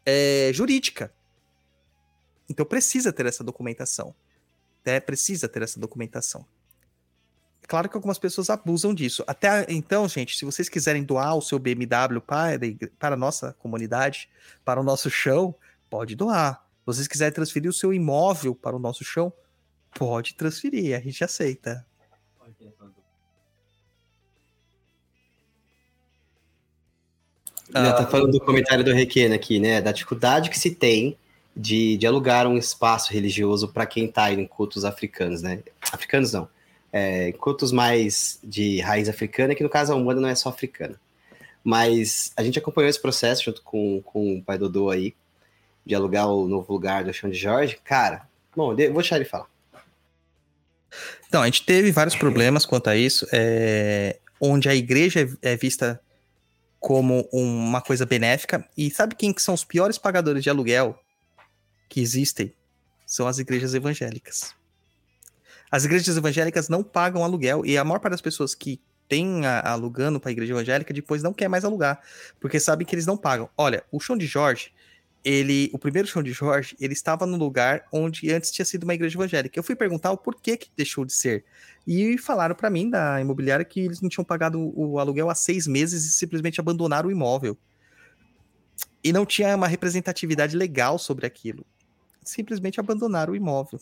é, 0.06 0.51
jurídica. 0.53 1.11
Então 2.47 2.65
precisa 2.65 3.11
ter 3.11 3.26
essa 3.26 3.43
documentação. 3.43 4.14
É, 4.85 4.99
precisa 4.99 5.47
ter 5.47 5.61
essa 5.61 5.80
documentação. 5.80 6.45
Claro 7.68 7.88
que 7.88 7.95
algumas 7.95 8.18
pessoas 8.18 8.49
abusam 8.49 8.94
disso. 8.94 9.23
Até 9.27 9.65
então, 9.69 10.07
gente, 10.07 10.38
se 10.38 10.44
vocês 10.44 10.68
quiserem 10.68 11.03
doar 11.03 11.36
o 11.36 11.41
seu 11.41 11.60
BMW 11.60 12.19
para, 12.26 12.57
para 12.98 13.14
a 13.14 13.18
nossa 13.18 13.53
comunidade, 13.60 14.27
para 14.65 14.80
o 14.80 14.84
nosso 14.84 15.10
chão, 15.10 15.53
pode 15.90 16.15
doar. 16.15 16.65
Se 16.80 16.86
vocês 16.86 17.07
quiserem 17.07 17.34
transferir 17.34 17.69
o 17.69 17.73
seu 17.73 17.94
imóvel 17.94 18.56
para 18.56 18.76
o 18.76 18.80
nosso 18.80 19.03
chão, 19.03 19.31
pode 19.94 20.34
transferir, 20.34 20.98
a 20.98 20.99
gente 20.99 21.23
aceita. 21.23 21.86
Ah. 27.73 27.94
tá 27.94 28.07
falando 28.07 28.31
do 28.31 28.40
comentário 28.40 28.84
do 28.84 28.91
Requena 28.91 29.36
aqui, 29.36 29.60
né? 29.60 29.80
Da 29.80 29.91
dificuldade 29.91 30.49
que 30.49 30.57
se 30.57 30.72
tem 30.72 31.18
de, 31.56 31.98
de 31.98 32.07
alugar 32.07 32.48
um 32.48 32.57
espaço 32.57 33.14
religioso 33.14 33.68
para 33.68 33.86
quem 33.86 34.07
tá 34.07 34.31
em 34.31 34.45
cultos 34.48 34.86
africanos, 34.86 35.41
né? 35.41 35.61
Africanos 35.91 36.34
não. 36.34 36.49
É, 36.91 37.32
cultos 37.34 37.72
mais 37.72 38.40
de 38.44 38.80
raiz 38.82 39.07
africana, 39.07 39.53
que 39.53 39.64
no 39.64 39.70
caso 39.70 39.94
a 39.94 39.95
Umbanda 39.95 40.22
não 40.22 40.30
é 40.30 40.36
só 40.36 40.49
africana. 40.49 40.99
Mas 41.64 42.32
a 42.36 42.44
gente 42.44 42.57
acompanhou 42.57 42.90
esse 42.90 43.02
processo 43.02 43.44
junto 43.44 43.61
com, 43.61 44.02
com 44.03 44.38
o 44.38 44.44
pai 44.44 44.57
Dodô 44.57 44.90
aí, 44.90 45.14
de 45.86 45.94
alugar 45.95 46.28
o 46.28 46.48
novo 46.48 46.72
lugar 46.72 47.03
do 47.03 47.14
chão 47.14 47.30
de 47.30 47.38
Jorge. 47.38 47.80
Cara, 47.84 48.28
bom, 48.56 48.68
vou 48.68 48.76
deixar 48.76 49.18
ele 49.18 49.26
falar. 49.26 49.48
Então, 51.28 51.41
a 51.41 51.45
gente 51.45 51.66
teve 51.66 51.91
vários 51.91 52.16
problemas 52.16 52.66
quanto 52.66 52.90
a 52.90 52.95
isso, 52.95 53.28
é, 53.32 54.18
onde 54.41 54.68
a 54.68 54.76
igreja 54.76 55.30
é 55.41 55.56
vista 55.56 56.02
como 56.80 57.28
uma 57.32 57.82
coisa 57.82 58.06
benéfica. 58.06 58.68
E 58.76 58.90
sabe 58.90 59.16
quem 59.16 59.34
que 59.34 59.41
são 59.41 59.53
os 59.53 59.64
piores 59.64 59.98
pagadores 59.98 60.41
de 60.41 60.49
aluguel 60.49 60.99
que 61.88 61.99
existem? 61.99 62.53
São 63.06 63.28
as 63.28 63.38
igrejas 63.38 63.74
evangélicas. 63.74 64.56
As 65.71 65.85
igrejas 65.85 66.17
evangélicas 66.17 66.67
não 66.69 66.83
pagam 66.83 67.23
aluguel 67.23 67.65
e 67.65 67.77
a 67.77 67.83
maior 67.83 67.99
parte 67.99 68.13
das 68.13 68.21
pessoas 68.21 68.55
que 68.55 68.79
tem 69.07 69.45
a- 69.45 69.61
alugando 69.71 70.19
para 70.19 70.29
a 70.29 70.31
igreja 70.31 70.53
evangélica 70.53 70.93
depois 70.93 71.23
não 71.23 71.33
quer 71.33 71.47
mais 71.47 71.65
alugar, 71.65 71.99
porque 72.39 72.59
sabem 72.59 72.85
que 72.85 72.95
eles 72.95 73.05
não 73.05 73.17
pagam. 73.17 73.49
Olha, 73.57 73.83
o 73.91 73.99
chão 73.99 74.15
de 74.17 74.25
Jorge, 74.25 74.71
ele, 75.23 75.69
o 75.73 75.79
primeiro 75.79 76.07
chão 76.07 76.23
de 76.23 76.31
Jorge, 76.31 76.75
ele 76.79 76.93
estava 76.93 77.25
no 77.25 77.35
lugar 77.35 77.85
onde 77.91 78.31
antes 78.31 78.51
tinha 78.51 78.65
sido 78.65 78.83
uma 78.83 78.93
igreja 78.93 79.17
evangélica. 79.17 79.57
Eu 79.59 79.63
fui 79.63 79.75
perguntar 79.75 80.11
o 80.11 80.17
porquê 80.17 80.55
que 80.55 80.69
deixou 80.77 81.03
de 81.05 81.13
ser. 81.13 81.43
E 81.87 82.17
falaram 82.17 82.55
para 82.55 82.69
mim 82.69 82.89
da 82.89 83.19
imobiliária 83.19 83.65
que 83.65 83.79
eles 83.79 83.99
não 83.99 84.09
tinham 84.09 84.23
pagado 84.23 84.71
o 84.75 84.99
aluguel 84.99 85.29
há 85.29 85.35
seis 85.35 85.67
meses 85.67 86.05
e 86.05 86.11
simplesmente 86.11 86.59
abandonaram 86.59 87.09
o 87.09 87.11
imóvel. 87.11 87.57
E 89.03 89.11
não 89.11 89.25
tinha 89.25 89.55
uma 89.55 89.67
representatividade 89.67 90.55
legal 90.55 90.99
sobre 90.99 91.25
aquilo. 91.25 91.65
Simplesmente 92.23 92.79
abandonaram 92.79 93.33
o 93.33 93.35
imóvel. 93.35 93.79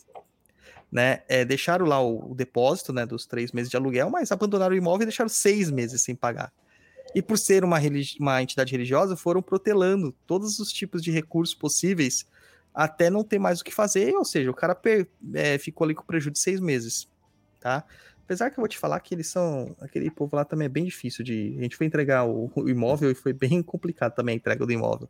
Né? 0.90 1.22
É, 1.28 1.44
deixaram 1.44 1.84
lá 1.84 2.00
o, 2.00 2.32
o 2.32 2.34
depósito 2.34 2.92
né, 2.92 3.04
dos 3.04 3.26
três 3.26 3.52
meses 3.52 3.70
de 3.70 3.76
aluguel, 3.76 4.08
mas 4.08 4.32
abandonaram 4.32 4.74
o 4.74 4.78
imóvel 4.78 5.02
e 5.02 5.06
deixaram 5.06 5.28
seis 5.28 5.70
meses 5.70 6.02
sem 6.02 6.14
pagar. 6.14 6.52
E 7.14 7.22
por 7.22 7.38
ser 7.38 7.64
uma, 7.64 7.78
uma 8.18 8.42
entidade 8.42 8.72
religiosa, 8.72 9.16
foram 9.16 9.42
protelando 9.42 10.14
todos 10.26 10.58
os 10.58 10.72
tipos 10.72 11.02
de 11.02 11.10
recursos 11.10 11.54
possíveis 11.54 12.26
até 12.74 13.10
não 13.10 13.24
ter 13.24 13.38
mais 13.38 13.60
o 13.60 13.64
que 13.64 13.74
fazer, 13.74 14.14
ou 14.14 14.24
seja, 14.24 14.50
o 14.50 14.54
cara 14.54 14.78
é, 15.34 15.58
ficou 15.58 15.84
ali 15.84 15.94
com 15.94 16.04
prejuízo 16.04 16.32
de 16.32 16.38
seis 16.38 16.60
meses, 16.60 17.08
tá? 17.60 17.84
Apesar 18.28 18.50
que 18.50 18.58
eu 18.58 18.62
vou 18.62 18.68
te 18.68 18.76
falar 18.76 19.00
que 19.00 19.14
eles 19.14 19.26
são. 19.26 19.74
Aquele 19.80 20.10
povo 20.10 20.36
lá 20.36 20.44
também 20.44 20.66
é 20.66 20.68
bem 20.68 20.84
difícil 20.84 21.24
de. 21.24 21.56
A 21.58 21.62
gente 21.62 21.76
foi 21.78 21.86
entregar 21.86 22.26
o, 22.26 22.52
o 22.54 22.68
imóvel 22.68 23.10
e 23.10 23.14
foi 23.14 23.32
bem 23.32 23.62
complicado 23.64 24.14
também 24.14 24.34
a 24.34 24.36
entrega 24.36 24.66
do 24.66 24.70
imóvel 24.70 25.08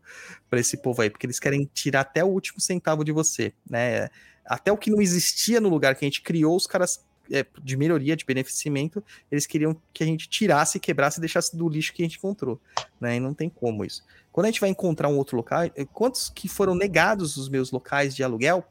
para 0.49 0.61
esse 0.61 0.77
povo 0.77 1.03
aí, 1.03 1.11
porque 1.11 1.27
eles 1.27 1.41
querem 1.41 1.69
tirar 1.75 2.03
até 2.03 2.23
o 2.23 2.29
último 2.29 2.61
centavo 2.61 3.05
de 3.05 3.11
você, 3.11 3.53
né? 3.69 4.09
Até 4.49 4.73
o 4.73 4.79
que 4.79 4.91
não 4.91 5.01
existia 5.01 5.61
no 5.61 5.69
lugar 5.69 5.95
que 5.95 6.05
a 6.05 6.09
gente 6.09 6.23
criou, 6.23 6.57
os 6.57 6.67
caras 6.67 7.05
é, 7.31 7.45
de 7.63 7.77
melhoria, 7.77 8.17
de 8.17 8.25
beneficimento, 8.25 9.05
eles 9.31 9.47
queriam 9.47 9.77
que 9.93 10.03
a 10.03 10.07
gente 10.07 10.29
tirasse, 10.29 10.81
quebrasse 10.81 11.19
e 11.19 11.21
deixasse 11.21 11.55
do 11.55 11.69
lixo 11.69 11.93
que 11.93 12.03
a 12.03 12.07
gente 12.07 12.17
encontrou, 12.17 12.59
né? 12.99 13.17
E 13.17 13.21
não 13.21 13.35
tem 13.35 13.51
como 13.51 13.85
isso. 13.85 14.03
Quando 14.33 14.47
a 14.47 14.49
gente 14.49 14.61
vai 14.61 14.71
encontrar 14.71 15.09
um 15.09 15.19
outro 15.19 15.37
local, 15.37 15.65
eh, 15.65 15.85
quantos 15.93 16.31
que 16.31 16.49
foram 16.49 16.75
negados 16.75 17.37
os 17.37 17.49
meus 17.49 17.71
locais 17.71 18.17
de 18.17 18.25
aluguel? 18.25 18.65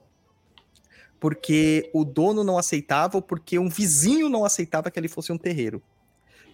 Porque 1.20 1.90
o 1.94 2.04
dono 2.04 2.44
não 2.44 2.58
aceitava 2.58 3.18
ou 3.18 3.22
porque 3.22 3.58
um 3.60 3.70
vizinho 3.70 4.30
não 4.30 4.46
aceitava 4.46 4.90
que 4.90 4.98
ali 4.98 5.08
fosse 5.08 5.32
um 5.32 5.38
terreiro, 5.38 5.82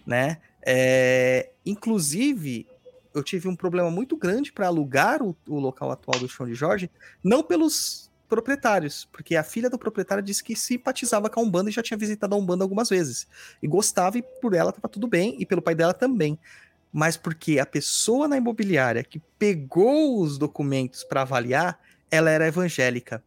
né? 0.06 0.38
É, 0.66 1.50
inclusive, 1.64 2.66
eu 3.14 3.22
tive 3.22 3.48
um 3.48 3.56
problema 3.56 3.90
muito 3.90 4.16
grande 4.16 4.52
para 4.52 4.66
alugar 4.66 5.22
o, 5.22 5.36
o 5.48 5.58
local 5.58 5.90
atual 5.90 6.18
do 6.18 6.28
chão 6.28 6.46
de 6.46 6.54
Jorge, 6.54 6.90
não 7.22 7.42
pelos 7.42 8.10
proprietários, 8.34 9.08
porque 9.12 9.36
a 9.36 9.44
filha 9.44 9.70
do 9.70 9.78
proprietário 9.78 10.22
disse 10.22 10.42
que 10.42 10.56
simpatizava 10.56 11.30
com 11.30 11.38
a 11.38 11.42
Umbanda 11.42 11.70
e 11.70 11.72
já 11.72 11.82
tinha 11.82 11.96
visitado 11.96 12.34
a 12.34 12.38
Umbanda 12.38 12.64
algumas 12.64 12.88
vezes. 12.88 13.28
E 13.62 13.68
gostava, 13.68 14.18
e 14.18 14.22
por 14.22 14.54
ela 14.54 14.70
estava 14.70 14.88
tudo 14.88 15.06
bem, 15.06 15.36
e 15.38 15.46
pelo 15.46 15.62
pai 15.62 15.74
dela 15.74 15.94
também. 15.94 16.36
Mas 16.92 17.16
porque 17.16 17.60
a 17.60 17.66
pessoa 17.66 18.26
na 18.26 18.36
imobiliária 18.36 19.04
que 19.04 19.20
pegou 19.38 20.20
os 20.20 20.36
documentos 20.36 21.04
para 21.04 21.22
avaliar, 21.22 21.80
ela 22.10 22.28
era 22.28 22.48
evangélica. 22.48 23.22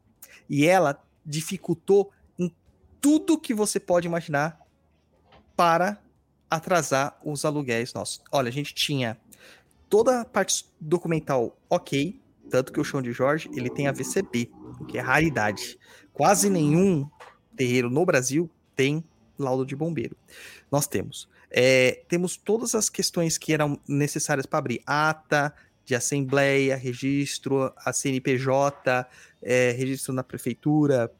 E 0.49 0.65
ela 0.65 1.01
dificultou 1.25 2.11
em 2.37 2.53
tudo 2.99 3.39
que 3.39 3.53
você 3.53 3.79
pode 3.79 4.07
imaginar 4.07 4.59
para 5.55 6.01
atrasar 6.49 7.17
os 7.23 7.45
aluguéis 7.45 7.93
nossos. 7.93 8.21
Olha, 8.31 8.49
a 8.49 8.53
gente 8.53 8.73
tinha 8.73 9.17
toda 9.89 10.21
a 10.21 10.25
parte 10.25 10.65
documental 10.79 11.57
ok, 11.69 12.19
tanto 12.49 12.71
que 12.71 12.79
o 12.79 12.83
chão 12.83 13.01
de 13.01 13.11
Jorge 13.11 13.49
ele 13.53 13.69
tem 13.69 13.87
a 13.87 13.91
VCB, 13.91 14.51
o 14.79 14.85
que 14.85 14.97
é 14.97 15.01
raridade. 15.01 15.77
Quase 16.13 16.49
nenhum 16.49 17.07
terreiro 17.55 17.89
no 17.89 18.05
Brasil 18.05 18.49
tem 18.75 19.03
laudo 19.37 19.65
de 19.65 19.75
bombeiro. 19.75 20.15
Nós 20.71 20.87
temos. 20.87 21.29
É, 21.49 22.03
temos 22.07 22.35
todas 22.35 22.75
as 22.75 22.89
questões 22.89 23.37
que 23.37 23.53
eram 23.53 23.79
necessárias 23.87 24.45
para 24.45 24.59
abrir 24.59 24.81
ata 24.85 25.53
de 25.85 25.95
assembleia, 25.95 26.75
registro, 26.75 27.71
a 27.77 27.93
CNPJ, 27.93 29.07
é, 29.41 29.71
registro 29.71 30.13
na 30.13 30.23
prefeitura. 30.23 31.11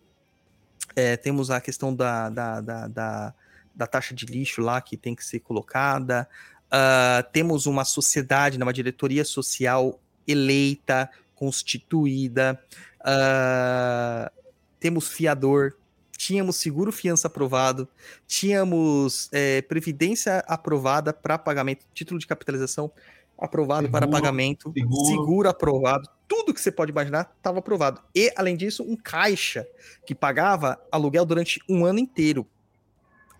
É, 0.95 1.15
temos 1.15 1.49
a 1.49 1.61
questão 1.61 1.95
da, 1.95 2.29
da, 2.29 2.59
da, 2.59 2.87
da, 2.87 3.33
da 3.73 3.87
taxa 3.87 4.13
de 4.13 4.25
lixo 4.25 4.61
lá 4.61 4.81
que 4.81 4.97
tem 4.97 5.15
que 5.15 5.23
ser 5.23 5.39
colocada. 5.39 6.27
Ah, 6.69 7.25
temos 7.31 7.65
uma 7.65 7.85
sociedade, 7.85 8.57
né, 8.57 8.65
uma 8.65 8.73
diretoria 8.73 9.23
social 9.23 9.99
eleita, 10.27 11.09
constituída. 11.35 12.61
Ah, 13.03 14.31
temos 14.79 15.07
fiador, 15.07 15.77
tínhamos 16.17 16.57
seguro 16.57 16.91
fiança 16.91 17.27
aprovado, 17.27 17.87
tínhamos 18.27 19.29
é, 19.31 19.61
previdência 19.61 20.43
aprovada 20.47 21.13
para 21.13 21.37
pagamento, 21.37 21.85
título 21.93 22.19
de 22.19 22.27
capitalização 22.27 22.91
aprovado 23.37 23.87
para 23.89 24.05
Seguro, 24.05 24.21
pagamento, 24.21 24.73
seguro. 24.73 25.05
seguro 25.05 25.49
aprovado, 25.49 26.09
tudo 26.27 26.53
que 26.53 26.59
você 26.59 26.71
pode 26.71 26.91
imaginar 26.91 27.31
estava 27.37 27.59
aprovado. 27.59 28.01
E, 28.13 28.33
além 28.35 28.57
disso, 28.57 28.83
um 28.83 28.95
caixa 28.95 29.67
que 30.05 30.15
pagava 30.15 30.81
aluguel 30.91 31.25
durante 31.25 31.61
um 31.69 31.85
ano 31.85 31.99
inteiro 31.99 32.45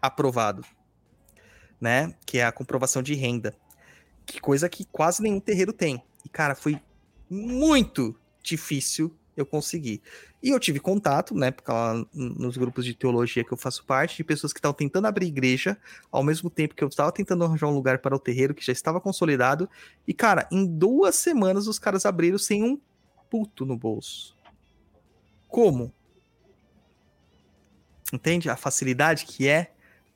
aprovado, 0.02 0.64
né? 1.82 2.14
Que 2.26 2.38
é 2.38 2.46
a 2.46 2.52
comprovação 2.52 3.02
de 3.02 3.16
renda. 3.16 3.56
Que 4.26 4.40
coisa 4.40 4.70
que 4.70 4.86
quase 4.86 5.22
nenhum 5.22 5.40
terreiro 5.40 5.74
tem. 5.74 6.02
E, 6.28 6.30
cara, 6.30 6.56
foi 6.56 6.78
muito 7.30 8.14
difícil 8.44 9.16
eu 9.36 9.46
conseguir. 9.46 10.02
E 10.44 10.50
eu 10.50 10.60
tive 10.60 10.78
contato, 10.78 11.34
né, 11.34 11.52
porque 11.52 11.72
lá 11.72 12.06
nos 12.14 12.58
grupos 12.58 12.84
de 12.84 12.94
teologia 12.94 13.46
que 13.46 13.54
eu 13.54 13.58
faço 13.58 13.86
parte, 13.86 14.18
de 14.18 14.26
pessoas 14.26 14.52
que 14.52 14.60
estavam 14.60 14.76
tentando 14.76 15.08
abrir 15.08 15.28
igreja, 15.28 15.78
ao 16.12 16.22
mesmo 16.22 16.50
tempo 16.50 16.76
que 16.76 16.84
eu 16.84 16.90
estava 16.90 17.14
tentando 17.14 17.46
arranjar 17.46 17.68
um 17.68 17.74
lugar 17.74 18.00
para 18.00 18.14
o 18.14 18.20
terreiro 18.20 18.54
que 18.54 18.66
já 18.66 18.74
estava 18.74 19.00
consolidado. 19.00 19.70
E, 20.06 20.14
cara, 20.14 20.50
em 20.52 20.66
duas 20.66 21.16
semanas 21.16 21.66
os 21.66 21.80
caras 21.80 22.06
abriram 22.06 22.38
sem 22.38 22.62
um 22.62 22.78
puto 23.30 23.66
no 23.66 23.78
bolso. 23.78 24.36
Como? 25.48 25.94
Entende? 28.12 28.50
A 28.50 28.58
facilidade 28.58 29.26
que 29.26 29.48
é 29.48 29.72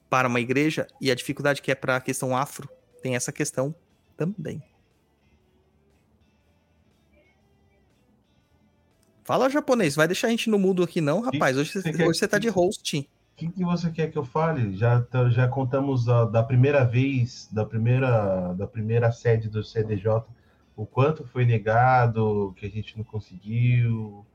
para 0.09 0.27
uma 0.27 0.41
igreja 0.41 0.87
e 0.99 1.09
a 1.09 1.15
dificuldade 1.15 1.61
que 1.61 1.71
é 1.71 1.75
para 1.75 1.95
a 1.95 2.01
questão 2.01 2.35
afro, 2.35 2.67
tem 3.01 3.15
essa 3.15 3.31
questão 3.31 3.73
também. 4.17 4.70
Fala 9.31 9.49
japonês, 9.49 9.95
vai 9.95 10.09
deixar 10.09 10.27
a 10.27 10.29
gente 10.29 10.49
no 10.49 10.59
mudo 10.59 10.83
aqui 10.83 10.99
não, 10.99 11.21
rapaz. 11.21 11.55
Hoje, 11.55 11.71
você 11.71 11.89
hoje 12.03 12.19
você 12.19 12.27
tá 12.27 12.37
de 12.37 12.49
host. 12.49 12.99
O 12.99 13.05
que, 13.37 13.47
que 13.47 13.63
você 13.63 13.89
quer 13.89 14.11
que 14.11 14.17
eu 14.17 14.25
fale? 14.25 14.75
Já, 14.75 14.99
tá- 15.03 15.29
já 15.29 15.47
contamos 15.47 16.09
a- 16.09 16.25
da 16.25 16.43
primeira 16.43 16.83
vez, 16.83 17.47
da 17.49 17.65
primeira, 17.65 18.51
da 18.51 18.67
primeira 18.67 19.09
sede 19.09 19.47
do 19.47 19.63
CDJ, 19.63 20.25
o 20.75 20.85
quanto 20.85 21.25
foi 21.25 21.45
negado, 21.45 22.53
que 22.57 22.65
a 22.65 22.69
gente 22.69 22.97
não 22.97 23.05
conseguiu, 23.05 24.25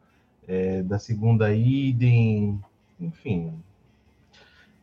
é, 0.48 0.82
da 0.82 0.98
segunda 0.98 1.52
idem, 1.52 2.58
enfim. 2.98 3.52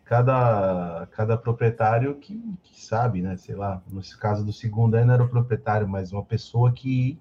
Cada, 0.06 1.08
cada 1.10 1.36
proprietário 1.36 2.14
que, 2.20 2.40
que 2.62 2.80
sabe, 2.80 3.20
né? 3.24 3.36
Sei 3.36 3.56
lá, 3.56 3.82
no 3.90 4.00
caso 4.20 4.46
do 4.46 4.54
segundo 4.54 4.94
aí 4.94 5.04
não 5.04 5.16
era 5.16 5.24
o 5.24 5.28
proprietário, 5.30 5.88
mas 5.88 6.12
uma 6.12 6.24
pessoa 6.24 6.72
que 6.72 7.18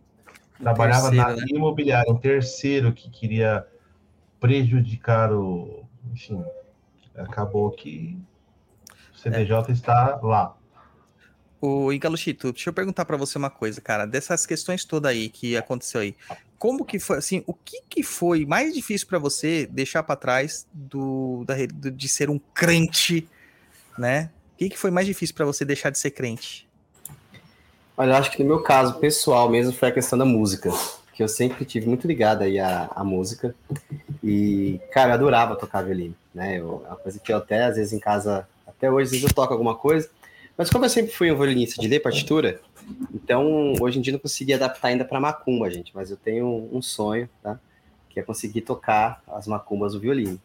trabalhava 0.61 1.11
na 1.11 1.27
terceiro, 1.27 1.53
né? 1.53 1.59
imobiliária, 1.59 2.13
um 2.13 2.19
terceiro 2.19 2.93
que 2.93 3.11
queria 3.11 3.67
prejudicar 4.41 5.33
o. 5.33 5.85
Enfim, 6.13 6.45
acabou 7.17 7.71
que 7.71 8.19
o 9.13 9.17
CDJ 9.17 9.73
está 9.73 10.19
lá. 10.23 10.57
O 11.61 11.93
Igaluchito, 11.93 12.53
deixa 12.53 12.71
eu 12.71 12.75
perguntar 12.75 13.05
pra 13.05 13.17
você 13.17 13.39
uma 13.39 13.49
coisa, 13.49 13.81
cara. 13.81 14.05
Dessas 14.05 14.45
questões 14.45 14.85
todas 14.85 15.13
aí 15.13 15.29
que 15.29 15.57
aconteceu 15.57 16.01
aí, 16.01 16.17
como 16.59 16.85
que 16.85 16.99
foi, 16.99 17.19
assim, 17.19 17.45
o 17.47 17.55
que 17.55 17.83
que 17.89 18.03
foi 18.03 18.45
mais 18.45 18.75
difícil 18.75 19.07
pra 19.07 19.21
você 19.21 19.65
deixar 19.67 20.03
pra 20.03 20.17
trás 20.17 20.67
do, 20.73 21.45
da 21.45 21.55
de 21.65 22.09
ser 22.09 22.29
um 22.29 22.39
crente, 22.39 23.29
né? 23.97 24.31
O 24.55 24.57
que 24.59 24.71
que 24.71 24.79
foi 24.79 24.91
mais 24.91 25.07
difícil 25.07 25.37
pra 25.37 25.45
você 25.45 25.65
deixar 25.65 25.91
de 25.91 26.01
ser 26.01 26.11
crente? 26.11 26.69
Olha, 27.97 28.13
eu 28.13 28.17
acho 28.17 28.31
que 28.31 28.43
no 28.43 28.49
meu 28.49 28.63
caso 28.63 28.99
pessoal 28.99 29.51
mesmo 29.51 29.73
foi 29.73 29.89
a 29.89 29.93
questão 29.93 30.19
da 30.19 30.25
música, 30.25 30.71
que 31.13 31.23
eu 31.23 31.29
sempre 31.29 31.65
tive 31.65 31.87
muito 31.87 32.07
ligado 32.07 32.43
aí 32.43 32.59
à, 32.59 32.91
à 32.95 33.05
música. 33.05 33.55
E, 34.25 34.81
cara, 34.91 35.11
eu 35.11 35.15
adorava 35.15 35.57
tocar 35.57 35.83
violino, 35.83 36.15
né? 36.35 36.59
Eu, 36.59 36.83
é 36.87 36.89
uma 36.89 36.97
coisa 36.97 37.21
que 37.21 37.33
eu 37.33 37.37
até, 37.37 37.65
às 37.65 37.77
vezes, 37.77 37.93
em 37.93 37.99
casa, 37.99 38.49
até 38.67 38.91
hoje, 38.91 39.05
às 39.05 39.11
vezes 39.11 39.27
eu 39.27 39.35
toco 39.35 39.53
alguma 39.53 39.75
coisa. 39.75 40.09
Mas 40.57 40.71
como 40.71 40.85
eu 40.85 40.89
sempre 40.89 41.13
fui 41.13 41.31
um 41.31 41.37
violinista 41.37 41.81
de 41.81 41.89
ler 41.89 42.01
partitura, 42.01 42.61
Então, 43.13 43.75
hoje 43.81 43.99
em 43.99 44.03
dia 44.03 44.13
não 44.13 44.21
consegui 44.21 44.55
adaptar 44.55 44.89
ainda 44.89 45.05
para 45.05 45.21
macumba, 45.21 45.71
gente, 45.71 45.93
mas 45.95 46.11
eu 46.11 46.17
tenho 46.17 46.69
um 46.73 46.81
sonho, 46.81 47.29
tá? 47.43 47.59
Que 48.09 48.21
é 48.21 48.23
conseguir 48.23 48.63
tocar 48.63 49.23
as 49.29 49.47
macumbas 49.47 49.93
do 49.93 50.01
violino. 50.01 50.41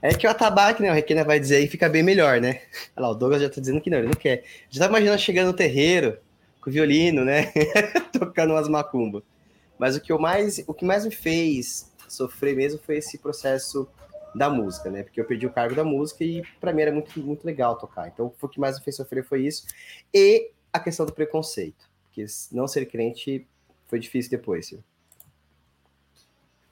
É 0.00 0.14
que 0.14 0.26
o 0.26 0.30
atabaque, 0.30 0.82
né? 0.82 0.90
O 0.90 0.94
Requena 0.94 1.24
vai 1.24 1.40
dizer 1.40 1.56
aí, 1.56 1.66
fica 1.66 1.88
bem 1.88 2.02
melhor, 2.02 2.40
né? 2.40 2.60
Olha 2.96 3.06
lá, 3.06 3.10
o 3.10 3.14
Douglas 3.14 3.42
já 3.42 3.50
tá 3.50 3.60
dizendo 3.60 3.80
que 3.80 3.90
não, 3.90 3.98
ele 3.98 4.08
não 4.08 4.14
quer. 4.14 4.44
Já 4.70 4.84
tá 4.84 4.88
imaginando 4.88 5.18
chegando 5.18 5.48
no 5.48 5.52
terreiro 5.52 6.16
com 6.66 6.70
o 6.70 6.72
violino, 6.72 7.24
né? 7.24 7.52
Tocando 8.12 8.52
umas 8.52 8.68
macumbas. 8.68 9.22
Mas 9.78 9.94
o 9.94 10.00
que 10.00 10.10
eu 10.10 10.18
mais, 10.18 10.64
o 10.66 10.74
que 10.74 10.84
mais 10.84 11.04
me 11.04 11.12
fez 11.12 11.92
sofrer 12.08 12.56
mesmo 12.56 12.80
foi 12.84 12.96
esse 12.96 13.18
processo 13.18 13.88
da 14.34 14.50
música, 14.50 14.90
né? 14.90 15.04
Porque 15.04 15.20
eu 15.20 15.24
perdi 15.24 15.46
o 15.46 15.52
cargo 15.52 15.76
da 15.76 15.84
música 15.84 16.24
e 16.24 16.42
para 16.60 16.72
mim 16.72 16.82
era 16.82 16.90
muito, 16.90 17.20
muito 17.20 17.44
legal 17.44 17.76
tocar. 17.76 18.08
Então, 18.08 18.32
o 18.40 18.48
que 18.48 18.58
mais 18.58 18.78
me 18.78 18.84
fez 18.84 18.96
sofrer 18.96 19.24
foi 19.24 19.46
isso. 19.46 19.64
E 20.12 20.50
a 20.72 20.80
questão 20.80 21.06
do 21.06 21.12
preconceito. 21.12 21.88
Porque 22.02 22.26
não 22.50 22.66
ser 22.66 22.84
crente 22.86 23.46
foi 23.86 24.00
difícil 24.00 24.32
depois, 24.32 24.70
viu? 24.70 24.82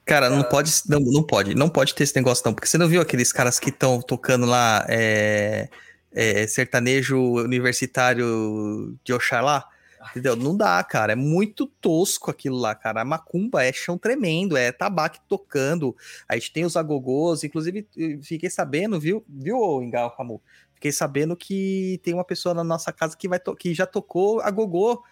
Cara, 0.04 0.28
não 0.28 0.42
pode, 0.42 0.72
não, 0.88 0.98
não 0.98 1.22
pode, 1.22 1.54
não 1.54 1.68
pode 1.70 1.94
ter 1.94 2.02
esse 2.02 2.16
negócio 2.16 2.42
não, 2.44 2.52
porque 2.52 2.66
você 2.66 2.76
não 2.76 2.88
viu 2.88 3.00
aqueles 3.00 3.32
caras 3.32 3.58
que 3.58 3.70
estão 3.70 4.02
tocando 4.02 4.44
lá 4.44 4.84
é, 4.86 5.70
é, 6.12 6.46
sertanejo 6.46 7.16
universitário 7.16 8.98
de 9.02 9.14
Oxalá? 9.14 9.66
Entendeu? 10.10 10.36
Não 10.36 10.56
dá, 10.56 10.82
cara. 10.82 11.12
É 11.12 11.16
muito 11.16 11.66
tosco 11.66 12.30
aquilo 12.30 12.56
lá, 12.56 12.74
cara. 12.74 13.02
A 13.02 13.04
macumba 13.04 13.64
é 13.64 13.72
chão 13.72 13.96
tremendo, 13.96 14.56
é 14.56 14.72
tabaco 14.72 15.18
tocando. 15.28 15.96
A 16.28 16.34
gente 16.34 16.52
tem 16.52 16.64
os 16.64 16.76
agogôs, 16.76 17.44
inclusive 17.44 17.88
fiquei 18.22 18.50
sabendo, 18.50 18.98
viu, 18.98 19.24
viu, 19.28 19.82
Engal 19.82 20.14
Camu? 20.16 20.42
Fiquei 20.74 20.92
sabendo 20.92 21.36
que 21.36 22.00
tem 22.02 22.12
uma 22.12 22.24
pessoa 22.24 22.54
na 22.54 22.64
nossa 22.64 22.92
casa 22.92 23.16
que 23.16 23.28
vai 23.28 23.40
que 23.58 23.72
já 23.72 23.86
tocou 23.86 24.40
agogô 24.40 25.02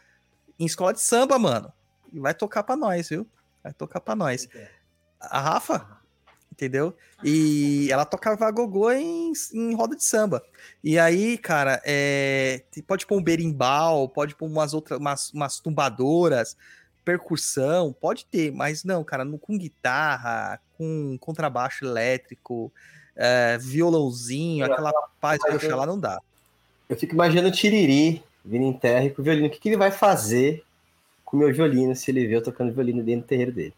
em 0.59 0.67
escola 0.67 0.93
de 0.93 1.01
samba, 1.01 1.39
mano. 1.39 1.73
E 2.13 2.21
vai 2.21 2.35
tocar 2.35 2.63
para 2.63 2.77
nós, 2.77 3.09
viu? 3.09 3.27
Vai 3.63 3.73
tocar 3.73 4.01
para 4.01 4.15
nós. 4.15 4.49
A 5.19 5.41
Rafa, 5.41 6.02
entendeu? 6.53 6.95
E 7.25 7.89
ela 7.91 8.05
tocava 8.05 8.51
gogô 8.51 8.93
em, 8.93 9.33
em 9.55 9.75
roda 9.75 9.97
de 9.97 10.05
samba. 10.05 10.43
E 10.85 10.99
aí, 10.99 11.39
cara, 11.39 11.81
é, 11.85 12.63
pode 12.87 13.07
pôr 13.07 13.17
um 13.17 13.23
berimbau, 13.23 14.09
pode 14.09 14.35
pôr 14.37 14.47
umas 14.47 14.75
outras, 14.75 15.01
umas, 15.01 15.33
umas 15.33 15.59
tumbadoras, 15.59 16.57
percussão, 17.05 17.93
pode 17.93 18.27
ter, 18.27 18.53
mas 18.53 18.85
não, 18.85 19.03
cara, 19.03 19.25
no, 19.25 19.39
com 19.39 19.57
guitarra, 19.57 20.61
com 20.77 21.17
contrabaixo 21.19 21.85
elétrico, 21.87 22.71
é, 23.17 23.57
violãozinho, 23.59 24.65
aquela 24.65 24.93
paz 25.21 25.41
de 25.59 25.69
lá 25.69 25.87
não 25.87 25.99
dá. 25.99 26.21
Eu 26.89 26.97
fico 26.97 27.15
imaginando 27.15 27.49
o 27.49 27.53
Tiriri 27.53 28.23
vindo 28.45 28.65
em 28.65 28.73
terra 28.73 29.07
e 29.07 29.11
com 29.11 29.23
o 29.23 29.25
violino. 29.25 29.47
O 29.47 29.51
que, 29.51 29.59
que 29.59 29.69
ele 29.71 29.77
vai 29.77 29.91
fazer 29.91 30.63
com 31.25 31.37
o 31.37 31.41
meu 31.41 31.53
violino 31.53 31.97
se 31.97 32.11
ele 32.11 32.27
vê 32.27 32.37
eu 32.37 32.43
tocando 32.43 32.73
violino 32.73 33.03
dentro 33.03 33.23
do 33.23 33.29
terreiro 33.29 33.53
dele? 33.53 33.75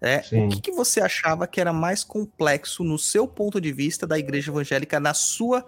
É, 0.00 0.22
o 0.32 0.48
que, 0.48 0.60
que, 0.60 0.72
você 0.72 1.00
achava 1.00 1.46
que 1.46 1.60
era 1.60 1.72
mais 1.72 2.04
complexo 2.04 2.84
no 2.84 2.98
seu 2.98 3.26
ponto 3.26 3.60
de 3.60 3.72
vista 3.72 4.06
da 4.06 4.18
igreja 4.18 4.50
evangélica 4.50 5.00
na 5.00 5.12
sua 5.12 5.64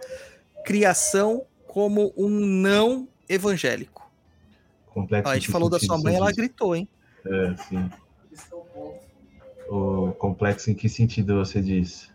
criação 0.65 1.45
como 1.67 2.13
um 2.17 2.29
não 2.29 3.09
evangélico? 3.29 4.09
Complexo 4.87 5.29
a 5.29 5.35
gente 5.35 5.51
falou 5.51 5.69
da 5.69 5.81
sua 5.81 5.99
mãe, 5.99 6.15
ela 6.15 6.31
gritou, 6.31 6.77
hein? 6.77 6.89
É, 7.27 7.57
sim. 7.69 7.91
O 9.69 10.13
complexo 10.13 10.71
em 10.71 10.75
que 10.75 10.89
sentido 10.89 11.37
você 11.37 11.61
diz? 11.61 12.11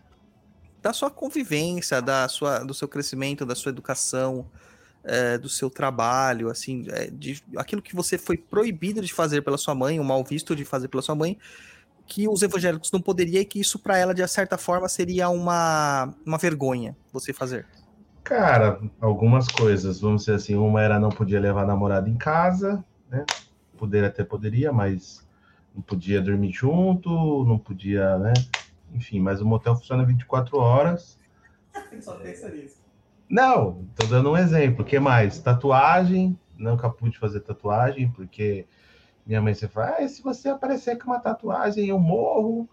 Da 0.82 0.92
sua 0.92 1.10
convivência, 1.10 2.00
da 2.00 2.28
sua, 2.28 2.60
do 2.60 2.72
seu 2.72 2.86
crescimento, 2.86 3.44
da 3.44 3.54
sua 3.54 3.70
educação, 3.70 4.46
é, 5.04 5.38
do 5.38 5.48
seu 5.48 5.70
trabalho, 5.70 6.50
assim, 6.50 6.84
é, 6.90 7.08
de, 7.10 7.42
aquilo 7.56 7.80
que 7.80 7.94
você 7.94 8.18
foi 8.18 8.36
proibido 8.36 9.00
de 9.00 9.12
fazer 9.12 9.42
pela 9.42 9.56
sua 9.56 9.74
mãe, 9.74 10.00
o 10.00 10.04
mal 10.04 10.22
visto 10.24 10.54
de 10.54 10.64
fazer 10.64 10.88
pela 10.88 11.02
sua 11.02 11.14
mãe, 11.14 11.38
que 12.06 12.28
os 12.28 12.42
evangélicos 12.42 12.90
não 12.92 13.00
poderiam 13.00 13.40
e 13.40 13.44
que 13.44 13.60
isso 13.60 13.78
para 13.78 13.98
ela, 13.98 14.14
de 14.14 14.26
certa 14.28 14.56
forma, 14.56 14.88
seria 14.88 15.28
uma, 15.28 16.14
uma 16.24 16.38
vergonha 16.38 16.96
você 17.12 17.32
fazer? 17.32 17.66
Cara, 18.22 18.80
algumas 19.00 19.46
coisas, 19.48 20.00
vamos 20.00 20.22
dizer 20.22 20.34
assim, 20.34 20.54
uma 20.54 20.82
era 20.82 20.98
não 20.98 21.10
podia 21.10 21.40
levar 21.40 21.62
a 21.62 21.66
namorada 21.66 22.08
em 22.08 22.16
casa, 22.16 22.84
né? 23.08 23.24
Poder 23.76 24.04
até 24.04 24.24
poderia, 24.24 24.72
mas 24.72 25.26
não 25.74 25.82
podia 25.82 26.20
dormir 26.20 26.52
junto, 26.52 27.44
não 27.44 27.58
podia, 27.58 28.18
né? 28.18 28.32
Enfim, 28.92 29.20
mas 29.20 29.40
o 29.40 29.46
motel 29.46 29.76
funciona 29.76 30.04
24 30.04 30.58
horas. 30.58 31.18
Só 32.00 32.14
pensa 32.16 32.48
nisso. 32.48 32.76
Não, 33.28 33.84
tô 33.94 34.06
dando 34.06 34.30
um 34.30 34.36
exemplo. 34.36 34.82
O 34.82 34.84
que 34.86 34.98
mais? 34.98 35.38
Tatuagem, 35.38 36.38
nunca 36.56 36.88
pude 36.88 37.18
fazer 37.18 37.40
tatuagem, 37.40 38.10
porque 38.10 38.66
minha 39.26 39.42
mãe 39.42 39.54
sempre 39.54 39.74
fala, 39.74 39.96
ah, 39.98 40.08
se 40.08 40.22
você 40.22 40.48
aparecer 40.48 40.96
com 40.98 41.10
uma 41.10 41.18
tatuagem, 41.18 41.88
eu 41.88 41.98
morro. 41.98 42.68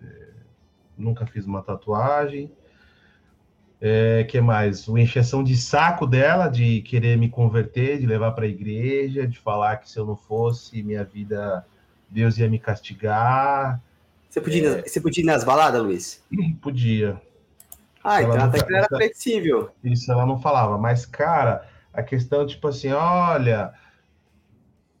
É, 0.00 0.28
nunca 0.96 1.26
fiz 1.26 1.44
uma 1.44 1.62
tatuagem. 1.62 2.50
É, 3.80 4.24
que 4.24 4.40
mais? 4.40 4.86
O 4.86 4.96
encheção 4.96 5.42
de 5.42 5.56
saco 5.56 6.06
dela, 6.06 6.48
de 6.48 6.80
querer 6.82 7.18
me 7.18 7.28
converter, 7.28 7.98
de 7.98 8.06
levar 8.06 8.32
para 8.32 8.44
a 8.44 8.48
igreja, 8.48 9.26
de 9.26 9.38
falar 9.38 9.78
que 9.78 9.90
se 9.90 9.98
eu 9.98 10.06
não 10.06 10.16
fosse, 10.16 10.82
minha 10.82 11.04
vida, 11.04 11.66
Deus 12.08 12.38
ia 12.38 12.48
me 12.48 12.58
castigar. 12.58 13.82
Você 14.30 14.40
podia, 14.40 14.68
é... 14.68 14.82
você 14.82 15.00
podia 15.00 15.22
ir 15.22 15.26
nas 15.26 15.44
baladas, 15.44 15.82
Luiz? 15.82 16.24
Podia. 16.62 17.20
Ah, 18.02 18.22
então 18.22 18.40
até 18.40 18.62
que 18.62 18.74
era 18.74 18.86
flexível. 18.86 19.70
Isso 19.82 20.10
ela 20.12 20.26
não 20.26 20.38
falava. 20.38 20.76
Mas, 20.76 21.06
cara, 21.06 21.66
a 21.92 22.02
questão, 22.02 22.46
tipo 22.46 22.68
assim, 22.68 22.92
olha, 22.92 23.72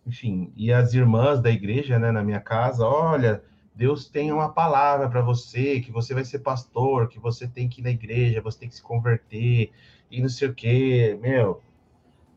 enfim, 0.06 0.52
e 0.56 0.72
as 0.72 0.92
irmãs 0.94 1.40
da 1.40 1.50
igreja, 1.50 1.98
né, 1.98 2.12
na 2.12 2.22
minha 2.22 2.40
casa, 2.40 2.86
olha, 2.86 3.42
Deus 3.74 4.08
tem 4.08 4.32
uma 4.32 4.50
palavra 4.50 5.08
para 5.08 5.20
você, 5.20 5.80
que 5.80 5.90
você 5.90 6.14
vai 6.14 6.24
ser 6.24 6.40
pastor, 6.40 7.08
que 7.08 7.18
você 7.18 7.48
tem 7.48 7.68
que 7.68 7.80
ir 7.80 7.84
na 7.84 7.90
igreja, 7.90 8.40
você 8.40 8.60
tem 8.60 8.68
que 8.68 8.76
se 8.76 8.82
converter 8.82 9.72
e 10.10 10.22
não 10.22 10.28
sei 10.28 10.48
o 10.48 10.54
quê. 10.54 11.18
Meu, 11.20 11.60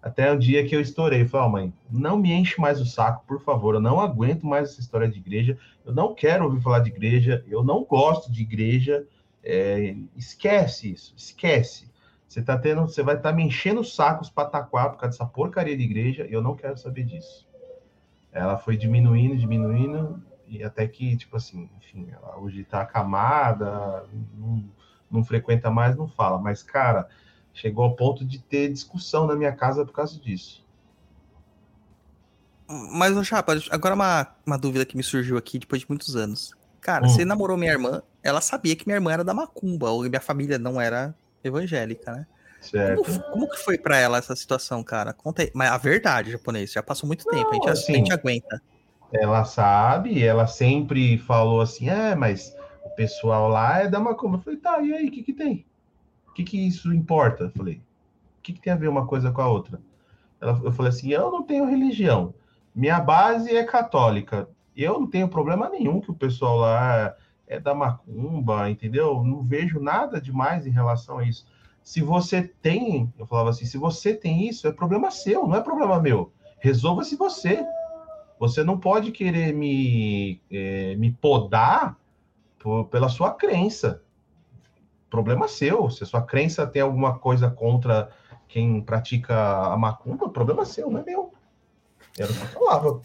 até 0.01 0.31
o 0.31 0.39
dia 0.39 0.65
que 0.65 0.75
eu 0.75 0.81
estourei, 0.81 1.27
falei, 1.27 1.47
ó, 1.47 1.49
mãe, 1.49 1.73
não 1.89 2.17
me 2.17 2.31
enche 2.31 2.59
mais 2.59 2.79
o 2.79 2.85
saco, 2.85 3.25
por 3.27 3.41
favor, 3.41 3.75
eu 3.75 3.81
não 3.81 3.99
aguento 3.99 4.45
mais 4.45 4.69
essa 4.69 4.79
história 4.79 5.07
de 5.07 5.19
igreja, 5.19 5.57
eu 5.85 5.93
não 5.93 6.13
quero 6.15 6.45
ouvir 6.45 6.61
falar 6.61 6.79
de 6.79 6.89
igreja, 6.89 7.43
eu 7.47 7.63
não 7.63 7.83
gosto 7.83 8.31
de 8.31 8.41
igreja, 8.41 9.05
é, 9.43 9.95
esquece 10.15 10.91
isso, 10.91 11.13
esquece. 11.15 11.87
Você 12.27 12.41
tá 12.41 12.57
tendo, 12.57 12.81
você 12.81 13.01
vai 13.01 13.15
estar 13.15 13.29
tá 13.29 13.35
me 13.35 13.43
enchendo 13.43 13.81
os 13.81 13.95
sacos 13.95 14.29
para 14.29 14.49
taquar 14.49 14.91
por 14.91 14.99
causa 14.99 15.17
dessa 15.17 15.25
porcaria 15.25 15.77
de 15.77 15.83
igreja, 15.83 16.27
e 16.27 16.33
eu 16.33 16.41
não 16.41 16.55
quero 16.55 16.77
saber 16.77 17.03
disso. 17.03 17.46
Ela 18.37 18.57
foi 18.57 18.77
diminuindo, 18.77 19.35
diminuindo, 19.35 20.21
e 20.45 20.63
até 20.63 20.87
que, 20.87 21.17
tipo 21.17 21.35
assim, 21.35 21.69
enfim, 21.77 22.07
ela 22.11 22.37
hoje 22.37 22.63
tá 22.63 22.81
acamada, 22.81 24.05
não, 24.37 24.63
não 25.09 25.23
frequenta 25.23 25.71
mais, 25.71 25.95
não 25.95 26.07
fala. 26.07 26.37
Mas, 26.37 26.61
cara, 26.61 27.09
chegou 27.51 27.83
ao 27.83 27.95
ponto 27.95 28.23
de 28.23 28.39
ter 28.39 28.71
discussão 28.71 29.25
na 29.25 29.35
minha 29.35 29.51
casa 29.51 29.83
por 29.83 29.91
causa 29.91 30.19
disso. 30.19 30.65
Mas, 32.69 33.17
ô 33.17 33.23
Chapa, 33.23 33.57
agora 33.71 33.95
uma, 33.95 34.27
uma 34.45 34.57
dúvida 34.57 34.85
que 34.85 34.95
me 34.95 35.03
surgiu 35.03 35.37
aqui 35.37 35.57
depois 35.57 35.81
de 35.81 35.89
muitos 35.89 36.15
anos. 36.15 36.53
Cara, 36.79 37.05
hum. 37.05 37.09
você 37.09 37.25
namorou 37.25 37.57
minha 37.57 37.71
irmã, 37.71 38.03
ela 38.21 38.39
sabia 38.39 38.75
que 38.75 38.85
minha 38.85 38.97
irmã 38.97 39.11
era 39.13 39.23
da 39.23 39.33
Macumba, 39.33 39.89
ou 39.89 40.03
minha 40.03 40.21
família 40.21 40.59
não 40.59 40.79
era 40.79 41.15
evangélica, 41.43 42.11
né? 42.11 42.27
Como, 42.71 43.23
como 43.31 43.49
que 43.49 43.57
foi 43.57 43.77
para 43.77 43.97
ela 43.97 44.17
essa 44.17 44.35
situação, 44.35 44.83
cara? 44.83 45.13
Conta 45.13 45.43
aí. 45.43 45.51
Mas 45.53 45.71
a 45.71 45.77
verdade, 45.77 46.31
japonês, 46.31 46.71
já 46.71 46.83
passou 46.83 47.07
muito 47.07 47.25
tempo, 47.25 47.49
a 47.49 47.53
gente, 47.53 47.69
assim, 47.69 47.93
a 47.93 47.97
gente 47.97 48.13
aguenta. 48.13 48.61
Ela 49.11 49.45
sabe, 49.45 50.21
ela 50.23 50.47
sempre 50.47 51.17
falou 51.17 51.61
assim, 51.61 51.89
é, 51.89 52.13
mas 52.13 52.53
o 52.83 52.89
pessoal 52.89 53.47
lá 53.47 53.79
é 53.79 53.87
da 53.87 53.99
macumba. 53.99 54.37
Eu 54.37 54.41
falei, 54.41 54.59
tá, 54.59 54.81
e 54.81 54.93
aí, 54.93 55.07
o 55.07 55.11
que 55.11 55.23
que 55.23 55.33
tem? 55.33 55.65
O 56.27 56.33
que 56.33 56.43
que 56.43 56.67
isso 56.67 56.93
importa? 56.93 57.45
Eu 57.45 57.51
falei, 57.51 57.75
o 57.75 58.41
que 58.41 58.53
que 58.53 58.61
tem 58.61 58.73
a 58.73 58.77
ver 58.77 58.89
uma 58.89 59.07
coisa 59.07 59.31
com 59.31 59.41
a 59.41 59.47
outra? 59.47 59.79
Ela, 60.41 60.59
eu 60.63 60.71
falei 60.71 60.89
assim, 60.89 61.09
eu 61.11 61.31
não 61.31 61.43
tenho 61.43 61.65
religião, 61.65 62.33
minha 62.75 62.99
base 62.99 63.55
é 63.55 63.63
católica, 63.63 64.47
eu 64.75 64.99
não 64.99 65.07
tenho 65.07 65.27
problema 65.27 65.69
nenhum 65.69 65.99
que 65.99 66.11
o 66.11 66.15
pessoal 66.15 66.57
lá 66.57 67.15
é 67.47 67.59
da 67.59 67.73
macumba, 67.73 68.69
entendeu? 68.69 69.23
Não 69.23 69.41
vejo 69.41 69.79
nada 69.79 70.21
demais 70.21 70.67
em 70.67 70.69
relação 70.69 71.17
a 71.17 71.23
isso. 71.23 71.47
Se 71.87 72.01
você 72.01 72.43
tem, 72.43 73.13
eu 73.17 73.25
falava 73.25 73.49
assim, 73.49 73.65
se 73.65 73.77
você 73.77 74.13
tem 74.13 74.45
isso, 74.45 74.67
é 74.67 74.73
problema 74.73 75.09
seu, 75.09 75.47
não 75.47 75.55
é 75.55 75.61
problema 75.61 75.97
meu. 76.01 76.33
Resolva-se 76.59 77.15
você. 77.15 77.65
Você 78.37 78.61
não 78.61 78.77
pode 78.77 79.09
querer 79.13 79.53
me, 79.53 80.41
é, 80.51 80.97
me 80.97 81.13
podar 81.13 81.97
por, 82.59 82.87
pela 82.87 83.07
sua 83.07 83.33
crença. 83.33 84.03
Problema 85.09 85.47
seu. 85.47 85.89
Se 85.89 86.03
a 86.03 86.05
sua 86.05 86.21
crença 86.21 86.67
tem 86.67 86.81
alguma 86.81 87.19
coisa 87.19 87.49
contra 87.49 88.09
quem 88.49 88.81
pratica 88.81 89.33
a 89.71 89.77
macumba, 89.77 90.27
problema 90.27 90.65
seu, 90.65 90.91
não 90.91 90.99
é 90.99 91.05
meu. 91.05 91.33
Era 92.19 92.29
o 92.29 92.35
que 92.35 92.41
eu 92.41 92.47
falava. 92.47 93.01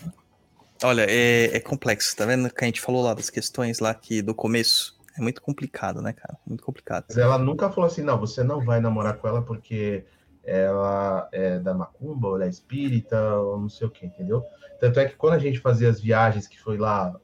Olha, 0.82 1.06
é, 1.08 1.56
é, 1.56 1.60
complexo, 1.60 2.16
tá 2.16 2.26
vendo 2.26 2.52
que 2.52 2.64
a 2.64 2.66
gente 2.66 2.80
falou 2.80 3.04
lá 3.04 3.14
das 3.14 3.30
questões 3.30 3.78
lá 3.78 3.94
que 3.94 4.20
do 4.20 4.34
começo 4.34 5.00
é 5.16 5.20
muito 5.20 5.42
complicado, 5.42 6.00
né, 6.00 6.12
cara? 6.12 6.36
Muito 6.46 6.64
complicado. 6.64 7.06
Mas 7.08 7.18
ela 7.18 7.38
nunca 7.38 7.70
falou 7.70 7.88
assim, 7.88 8.02
não, 8.02 8.18
você 8.18 8.42
não 8.42 8.60
vai 8.60 8.80
namorar 8.80 9.16
com 9.18 9.28
ela 9.28 9.42
porque 9.42 10.04
ela 10.44 11.28
é 11.32 11.58
da 11.58 11.74
macumba, 11.74 12.28
ou 12.28 12.36
ela 12.36 12.46
é 12.46 12.48
espírita, 12.48 13.34
ou 13.36 13.60
não 13.60 13.68
sei 13.68 13.86
o 13.86 13.90
que, 13.90 14.06
entendeu? 14.06 14.44
Tanto 14.80 14.98
é 14.98 15.06
que 15.06 15.16
quando 15.16 15.34
a 15.34 15.38
gente 15.38 15.60
fazia 15.60 15.88
as 15.88 16.00
viagens, 16.00 16.46
que 16.48 16.60
foi 16.60 16.76
lá, 16.76 17.14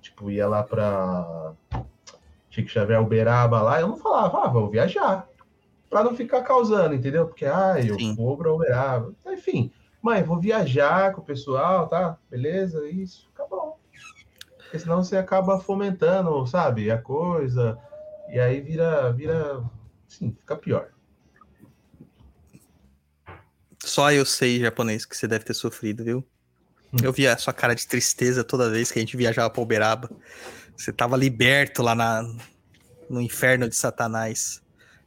tipo, 0.00 0.30
ia 0.30 0.46
lá 0.46 0.62
pra 0.62 1.52
Chico 2.48 2.68
Xavier, 2.68 3.02
Uberaba 3.02 3.62
lá, 3.62 3.80
eu 3.80 3.88
não 3.88 3.96
falava, 3.96 4.44
ah, 4.44 4.48
vou 4.48 4.70
viajar. 4.70 5.28
Pra 5.88 6.04
não 6.04 6.14
ficar 6.14 6.42
causando, 6.42 6.94
entendeu? 6.94 7.26
Porque, 7.26 7.44
ah, 7.44 7.74
eu 7.84 7.98
Sim. 7.98 8.14
vou 8.14 8.36
pra 8.36 8.52
Uberaba. 8.52 9.12
Enfim, 9.26 9.72
mãe, 10.00 10.22
vou 10.22 10.38
viajar 10.38 11.12
com 11.12 11.20
o 11.20 11.24
pessoal, 11.24 11.88
tá? 11.88 12.16
Beleza? 12.30 12.88
Isso, 12.88 13.28
acabou. 13.34 13.59
Porque 14.70 14.78
senão 14.78 15.02
você 15.02 15.16
acaba 15.16 15.58
fomentando, 15.58 16.46
sabe, 16.46 16.92
a 16.92 16.98
coisa, 16.98 17.76
e 18.32 18.38
aí 18.38 18.60
vira, 18.60 19.12
vira, 19.12 19.64
sim, 20.06 20.32
fica 20.32 20.54
pior. 20.54 20.90
Só 23.82 24.12
eu 24.12 24.24
sei 24.24 24.60
japonês 24.60 25.04
que 25.04 25.16
você 25.16 25.26
deve 25.26 25.44
ter 25.44 25.54
sofrido, 25.54 26.04
viu? 26.04 26.24
Hum. 26.92 26.98
Eu 27.02 27.12
via 27.12 27.34
a 27.34 27.36
sua 27.36 27.52
cara 27.52 27.74
de 27.74 27.84
tristeza 27.84 28.44
toda 28.44 28.70
vez 28.70 28.92
que 28.92 29.00
a 29.00 29.02
gente 29.02 29.16
viajava 29.16 29.50
para 29.50 29.60
Uberaba. 29.60 30.08
Você 30.76 30.92
tava 30.92 31.16
liberto 31.16 31.82
lá 31.82 31.96
na, 31.96 32.22
no 33.08 33.20
inferno 33.20 33.68
de 33.68 33.74
Satanás, 33.74 34.62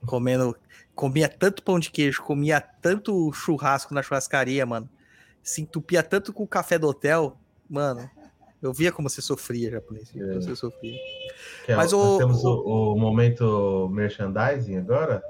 comendo, 0.06 0.57
comia 0.94 1.30
tanto 1.30 1.64
pão 1.64 1.80
de 1.80 1.90
queijo, 1.90 2.22
comia 2.22 2.60
tanto 2.60 3.31
churrasco 3.31 3.94
na 3.94 4.03
churrascaria, 4.03 4.65
mano. 4.65 4.90
Se 5.41 5.61
entupia 5.61 6.03
tanto 6.03 6.34
com 6.34 6.44
o 6.44 6.48
café 6.48 6.77
do 6.77 6.90
hotel, 6.90 7.40
mano. 7.69 8.11
Eu 8.64 8.72
via 8.72 8.94
como 8.94 9.10
você 9.10 9.22
sofria, 9.22 9.69
japonês. 9.69 10.10
É. 10.15 10.34
Você 10.35 10.56
sofria. 10.56 10.98
Que 11.65 11.76
Mas 11.76 11.91
o, 11.91 12.18
temos 12.18 12.45
o, 12.45 12.94
o 12.94 12.98
momento 12.98 13.90
merchandising 13.91 14.77
agora. 14.77 15.22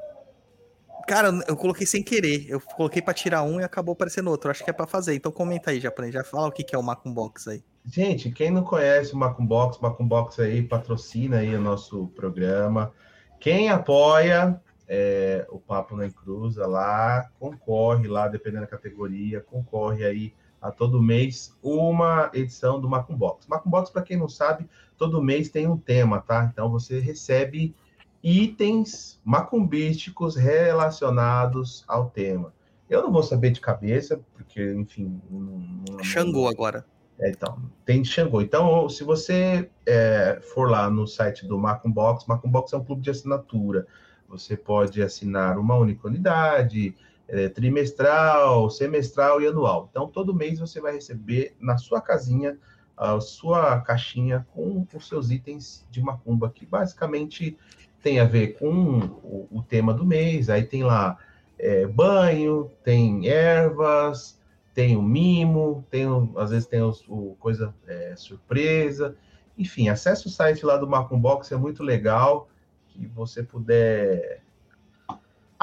Cara, 1.07 1.31
eu 1.47 1.57
coloquei 1.57 1.87
sem 1.87 2.03
querer. 2.03 2.45
Eu 2.47 2.61
coloquei 2.61 3.01
para 3.01 3.13
tirar 3.13 3.41
um 3.41 3.59
e 3.59 3.63
acabou 3.63 3.93
aparecendo 3.93 4.29
outro. 4.29 4.51
Acho 4.51 4.63
que 4.63 4.69
é 4.69 4.73
para 4.73 4.85
fazer. 4.85 5.15
Então 5.15 5.31
comenta 5.31 5.71
aí, 5.71 5.79
japonês. 5.79 6.13
Já 6.13 6.23
fala 6.23 6.47
o 6.47 6.51
que 6.51 6.75
é 6.75 6.77
o 6.77 6.83
Macumbox 6.83 7.47
aí. 7.47 7.63
Gente, 7.83 8.31
quem 8.31 8.51
não 8.51 8.63
conhece 8.63 9.13
o 9.13 9.17
Macumbox, 9.17 9.79
Macumbox 9.79 10.39
aí 10.39 10.61
patrocina 10.61 11.37
aí 11.37 11.55
o 11.55 11.59
nosso 11.59 12.07
programa. 12.15 12.93
Quem 13.39 13.69
apoia 13.69 14.61
é, 14.87 15.45
o 15.49 15.59
Papo 15.59 15.95
na 15.95 16.05
Encruza 16.05 16.67
lá, 16.67 17.29
concorre 17.39 18.07
lá, 18.07 18.27
dependendo 18.27 18.61
da 18.61 18.67
categoria, 18.67 19.41
concorre 19.41 20.05
aí 20.05 20.33
a 20.63 20.71
todo 20.71 21.01
mês 21.01 21.53
uma 21.61 22.31
edição 22.33 22.79
do 22.79 22.89
Macumbox. 22.89 23.45
Macumbox, 23.47 23.89
para 23.89 24.01
quem 24.01 24.15
não 24.15 24.29
sabe, 24.29 24.65
todo 24.97 25.21
mês 25.21 25.49
tem 25.49 25.67
um 25.67 25.77
tema, 25.77 26.21
tá? 26.21 26.49
Então 26.51 26.71
você 26.71 27.01
recebe 27.01 27.75
itens 28.23 29.19
macumbísticos 29.25 30.37
relacionados 30.37 31.83
ao 31.85 32.09
tema. 32.09 32.53
Eu 32.89 33.03
não 33.03 33.11
vou 33.11 33.23
saber 33.23 33.51
de 33.51 33.59
cabeça, 33.59 34.21
porque, 34.33 34.73
enfim. 34.73 35.21
Não, 35.29 35.61
não, 35.89 36.03
Xangô 36.03 36.47
agora. 36.47 36.85
É, 37.19 37.29
então, 37.29 37.59
tem 37.85 38.01
de 38.01 38.07
Xangô. 38.07 38.41
Então, 38.41 38.87
se 38.87 39.03
você 39.03 39.69
é, 39.85 40.39
for 40.53 40.69
lá 40.69 40.89
no 40.89 41.05
site 41.05 41.45
do 41.45 41.59
Macumbox, 41.59 42.25
Macumbox 42.25 42.71
é 42.71 42.77
um 42.77 42.83
clube 42.83 43.01
de 43.01 43.09
assinatura. 43.09 43.85
Você 44.29 44.55
pode 44.55 45.01
assinar 45.01 45.57
uma 45.57 45.75
única 45.75 46.07
unidade, 46.07 46.95
é, 47.27 47.49
trimestral, 47.49 48.69
semestral 48.69 49.41
e 49.41 49.47
anual. 49.47 49.87
Então, 49.89 50.07
todo 50.07 50.33
mês 50.33 50.59
você 50.59 50.79
vai 50.81 50.93
receber 50.93 51.55
na 51.59 51.77
sua 51.77 52.01
casinha 52.01 52.57
a 52.95 53.19
sua 53.19 53.81
caixinha 53.81 54.45
com 54.53 54.85
os 54.93 55.07
seus 55.07 55.31
itens 55.31 55.85
de 55.89 56.01
macumba, 56.01 56.49
que 56.49 56.65
basicamente 56.65 57.57
tem 58.01 58.19
a 58.19 58.25
ver 58.25 58.59
com 58.59 58.99
o, 59.23 59.47
o 59.51 59.63
tema 59.63 59.93
do 59.93 60.05
mês, 60.05 60.49
aí 60.49 60.63
tem 60.63 60.83
lá 60.83 61.17
é, 61.57 61.87
banho, 61.87 62.69
tem 62.83 63.27
ervas, 63.27 64.39
tem 64.73 64.95
o 64.95 65.01
mimo, 65.01 65.85
tem 65.89 66.05
às 66.37 66.51
vezes 66.51 66.67
tem 66.67 66.81
o 66.81 67.35
coisa 67.39 67.73
é, 67.87 68.15
surpresa, 68.15 69.15
enfim, 69.57 69.89
acesse 69.89 70.27
o 70.27 70.29
site 70.29 70.65
lá 70.65 70.77
do 70.77 70.87
Macum 70.87 71.19
Box, 71.19 71.51
é 71.51 71.57
muito 71.57 71.83
legal, 71.83 72.49
que 72.87 73.07
você 73.07 73.41
puder 73.41 74.41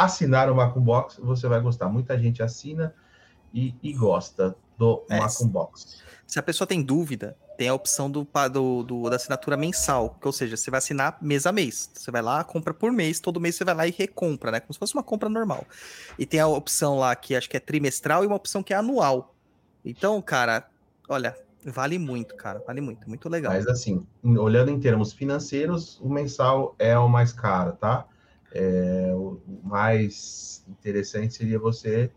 assinar 0.05 0.51
o 0.51 0.55
Macum 0.55 0.81
Box, 0.81 1.21
você 1.21 1.47
vai 1.47 1.61
gostar, 1.61 1.89
muita 1.89 2.19
gente 2.19 2.43
assina 2.43 2.95
e, 3.53 3.75
e 3.83 3.93
gosta 3.93 4.57
do 4.79 5.05
é, 5.11 5.19
Macum 5.19 5.49
Box. 5.49 6.03
Se 6.27 6.39
a 6.39 6.43
pessoa 6.43 6.67
tem 6.67 6.83
dúvida, 6.83 7.37
tem 7.59 7.69
a 7.69 7.75
opção 7.75 8.11
do, 8.11 8.27
do, 8.51 8.83
do, 8.83 9.11
da 9.11 9.17
assinatura 9.17 9.57
mensal, 9.57 10.17
que, 10.21 10.27
ou 10.27 10.33
seja, 10.33 10.57
você 10.57 10.71
vai 10.71 10.79
assinar 10.79 11.19
mês 11.21 11.45
a 11.45 11.53
mês. 11.53 11.91
Você 11.93 12.11
vai 12.11 12.23
lá, 12.23 12.43
compra 12.43 12.73
por 12.73 12.91
mês, 12.91 13.21
todo 13.21 13.41
mês 13.41 13.57
você 13.57 13.65
vai 13.65 13.75
lá 13.75 13.87
e 13.87 13.91
recompra, 13.91 14.51
né? 14.51 14.61
Como 14.61 14.73
se 14.73 14.79
fosse 14.79 14.95
uma 14.95 15.03
compra 15.03 15.29
normal. 15.29 15.67
E 16.19 16.25
tem 16.25 16.41
a 16.41 16.47
opção 16.47 16.99
lá 16.99 17.15
que 17.15 17.35
acho 17.35 17.51
que 17.51 17.57
é 17.57 17.61
trimestral 17.61 18.25
e 18.25 18.27
uma 18.27 18.37
opção 18.37 18.63
que 18.63 18.73
é 18.73 18.77
anual. 18.77 19.35
Então, 19.85 20.23
cara, 20.23 20.69
olha, 21.09 21.37
vale 21.65 21.99
muito, 21.99 22.35
cara, 22.37 22.63
vale 22.67 22.81
muito, 22.81 23.09
muito 23.09 23.29
legal. 23.29 23.53
Mas 23.53 23.67
assim, 23.67 24.07
olhando 24.23 24.71
em 24.71 24.81
termos 24.81 25.13
financeiros, 25.13 26.01
o 26.01 26.09
mensal 26.09 26.75
é 26.79 26.99
o 26.99 27.09
mais 27.09 27.33
caro, 27.33 27.73
tá? 27.73 28.07
É, 28.53 29.13
o 29.15 29.41
mais 29.63 30.65
interessante 30.69 31.35
seria 31.35 31.59
você 31.59 32.11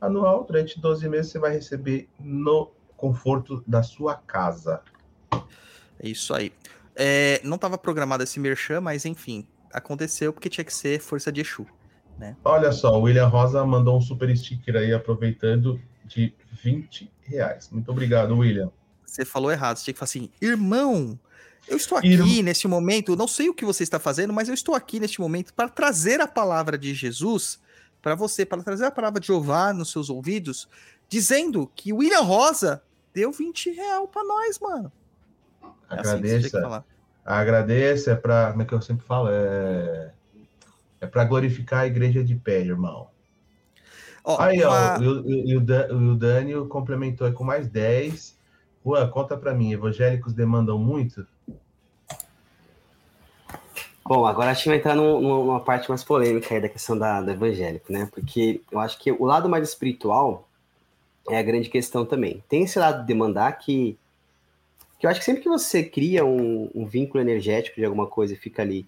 anual, 0.00 0.44
durante 0.44 0.80
12 0.80 1.08
meses 1.08 1.32
você 1.32 1.38
vai 1.38 1.52
receber 1.52 2.08
no 2.18 2.70
conforto 2.96 3.62
da 3.66 3.82
sua 3.82 4.14
casa. 4.14 4.82
É 5.98 6.08
isso 6.08 6.34
aí. 6.34 6.52
É, 6.94 7.40
não 7.44 7.56
estava 7.56 7.76
programado 7.76 8.22
esse 8.22 8.40
merchan, 8.40 8.80
mas 8.80 9.04
enfim, 9.04 9.46
aconteceu 9.72 10.32
porque 10.32 10.48
tinha 10.48 10.64
que 10.64 10.72
ser 10.72 11.00
força 11.00 11.30
de 11.30 11.40
Exu. 11.40 11.66
Né? 12.18 12.34
Olha 12.44 12.72
só, 12.72 12.98
o 12.98 13.02
William 13.02 13.26
Rosa 13.26 13.64
mandou 13.64 13.96
um 13.98 14.00
super 14.00 14.34
sticker 14.34 14.76
aí, 14.76 14.92
aproveitando 14.92 15.80
de 16.06 16.34
20 16.62 17.10
reais. 17.22 17.68
Muito 17.70 17.90
obrigado, 17.90 18.36
William. 18.38 18.70
Você 19.04 19.24
falou 19.24 19.52
errado, 19.52 19.76
você 19.76 19.84
tinha 19.84 19.94
que 19.94 19.98
falar 19.98 20.08
assim, 20.08 20.30
irmão, 20.40 21.18
Eu 21.68 21.76
estou 21.76 21.98
aqui 21.98 22.08
Irmão- 22.12 22.42
neste 22.42 22.68
momento, 22.68 23.16
não 23.16 23.26
sei 23.26 23.48
o 23.48 23.54
que 23.54 23.64
você 23.64 23.82
está 23.82 23.98
fazendo, 23.98 24.32
mas 24.32 24.48
eu 24.48 24.54
estou 24.54 24.74
aqui 24.74 25.00
neste 25.00 25.20
momento 25.20 25.52
para 25.52 25.68
trazer 25.68 26.20
a 26.20 26.28
palavra 26.28 26.78
de 26.78 26.94
Jesus 26.94 27.60
para 28.00 28.14
você, 28.14 28.46
para 28.46 28.62
trazer 28.62 28.84
a 28.84 28.90
palavra 28.90 29.18
de 29.20 29.26
Jeová 29.26 29.72
nos 29.72 29.90
seus 29.90 30.08
ouvidos, 30.08 30.68
dizendo 31.08 31.70
que 31.74 31.92
o 31.92 31.96
William 31.96 32.20
Rosa 32.20 32.82
deu 33.12 33.32
20 33.32 33.70
real 33.70 34.06
para 34.06 34.22
nós, 34.24 34.58
mano. 34.60 34.92
É 35.90 36.00
assim 36.00 36.10
Agradeça. 36.10 36.60
falar. 36.60 36.84
Agradeça, 37.24 38.10
é 38.12 38.14
pra. 38.14 38.50
Como 38.50 38.62
é 38.62 38.64
que 38.64 38.72
eu 38.72 38.80
sempre 38.82 39.04
falo? 39.04 39.28
É, 39.30 40.12
é 41.00 41.06
pra 41.06 41.24
glorificar 41.24 41.80
a 41.80 41.86
igreja 41.86 42.22
de 42.22 42.36
pé, 42.36 42.60
irmão. 42.60 43.08
Ó, 44.22 44.40
Aí, 44.40 44.62
uma- 44.62 44.98
ó, 44.98 45.02
e 45.02 45.56
o, 45.56 45.58
o, 45.60 46.12
o 46.12 46.14
Dânio 46.16 46.66
complementou 46.68 47.30
com 47.32 47.42
mais 47.42 47.66
10. 47.68 48.36
Juan, 48.84 49.08
conta 49.08 49.36
pra 49.36 49.52
mim, 49.54 49.72
evangélicos 49.72 50.32
demandam 50.32 50.78
muito? 50.78 51.26
Bom, 54.08 54.24
agora 54.26 54.50
acho 54.52 54.62
que 54.62 54.68
vai 54.68 54.78
entrar 54.78 54.94
num- 54.94 55.20
numa, 55.20 55.38
numa 55.44 55.60
parte 55.60 55.88
mais 55.88 56.04
polêmica 56.04 56.54
aí 56.54 56.60
da 56.60 56.68
questão 56.68 56.96
da, 56.96 57.20
do 57.20 57.30
evangélico, 57.30 57.92
né? 57.92 58.08
Porque 58.12 58.60
eu 58.70 58.78
acho 58.78 58.98
que 58.98 59.10
o 59.10 59.24
lado 59.24 59.48
mais 59.48 59.68
espiritual 59.68 60.48
é 61.30 61.38
a 61.38 61.42
grande 61.42 61.70
questão 61.70 62.06
também. 62.06 62.42
Tem 62.48 62.64
esse 62.64 62.78
lado 62.78 63.02
de 63.02 63.06
demandar 63.08 63.52
que, 63.58 63.98
que 64.98 65.06
eu 65.06 65.10
acho 65.10 65.20
que 65.20 65.26
sempre 65.26 65.42
que 65.42 65.48
você 65.48 65.84
cria 65.84 66.24
um, 66.24 66.70
um 66.74 66.86
vínculo 66.86 67.20
energético 67.22 67.76
de 67.76 67.84
alguma 67.84 68.06
coisa 68.06 68.32
e 68.34 68.36
fica 68.36 68.62
ali 68.62 68.86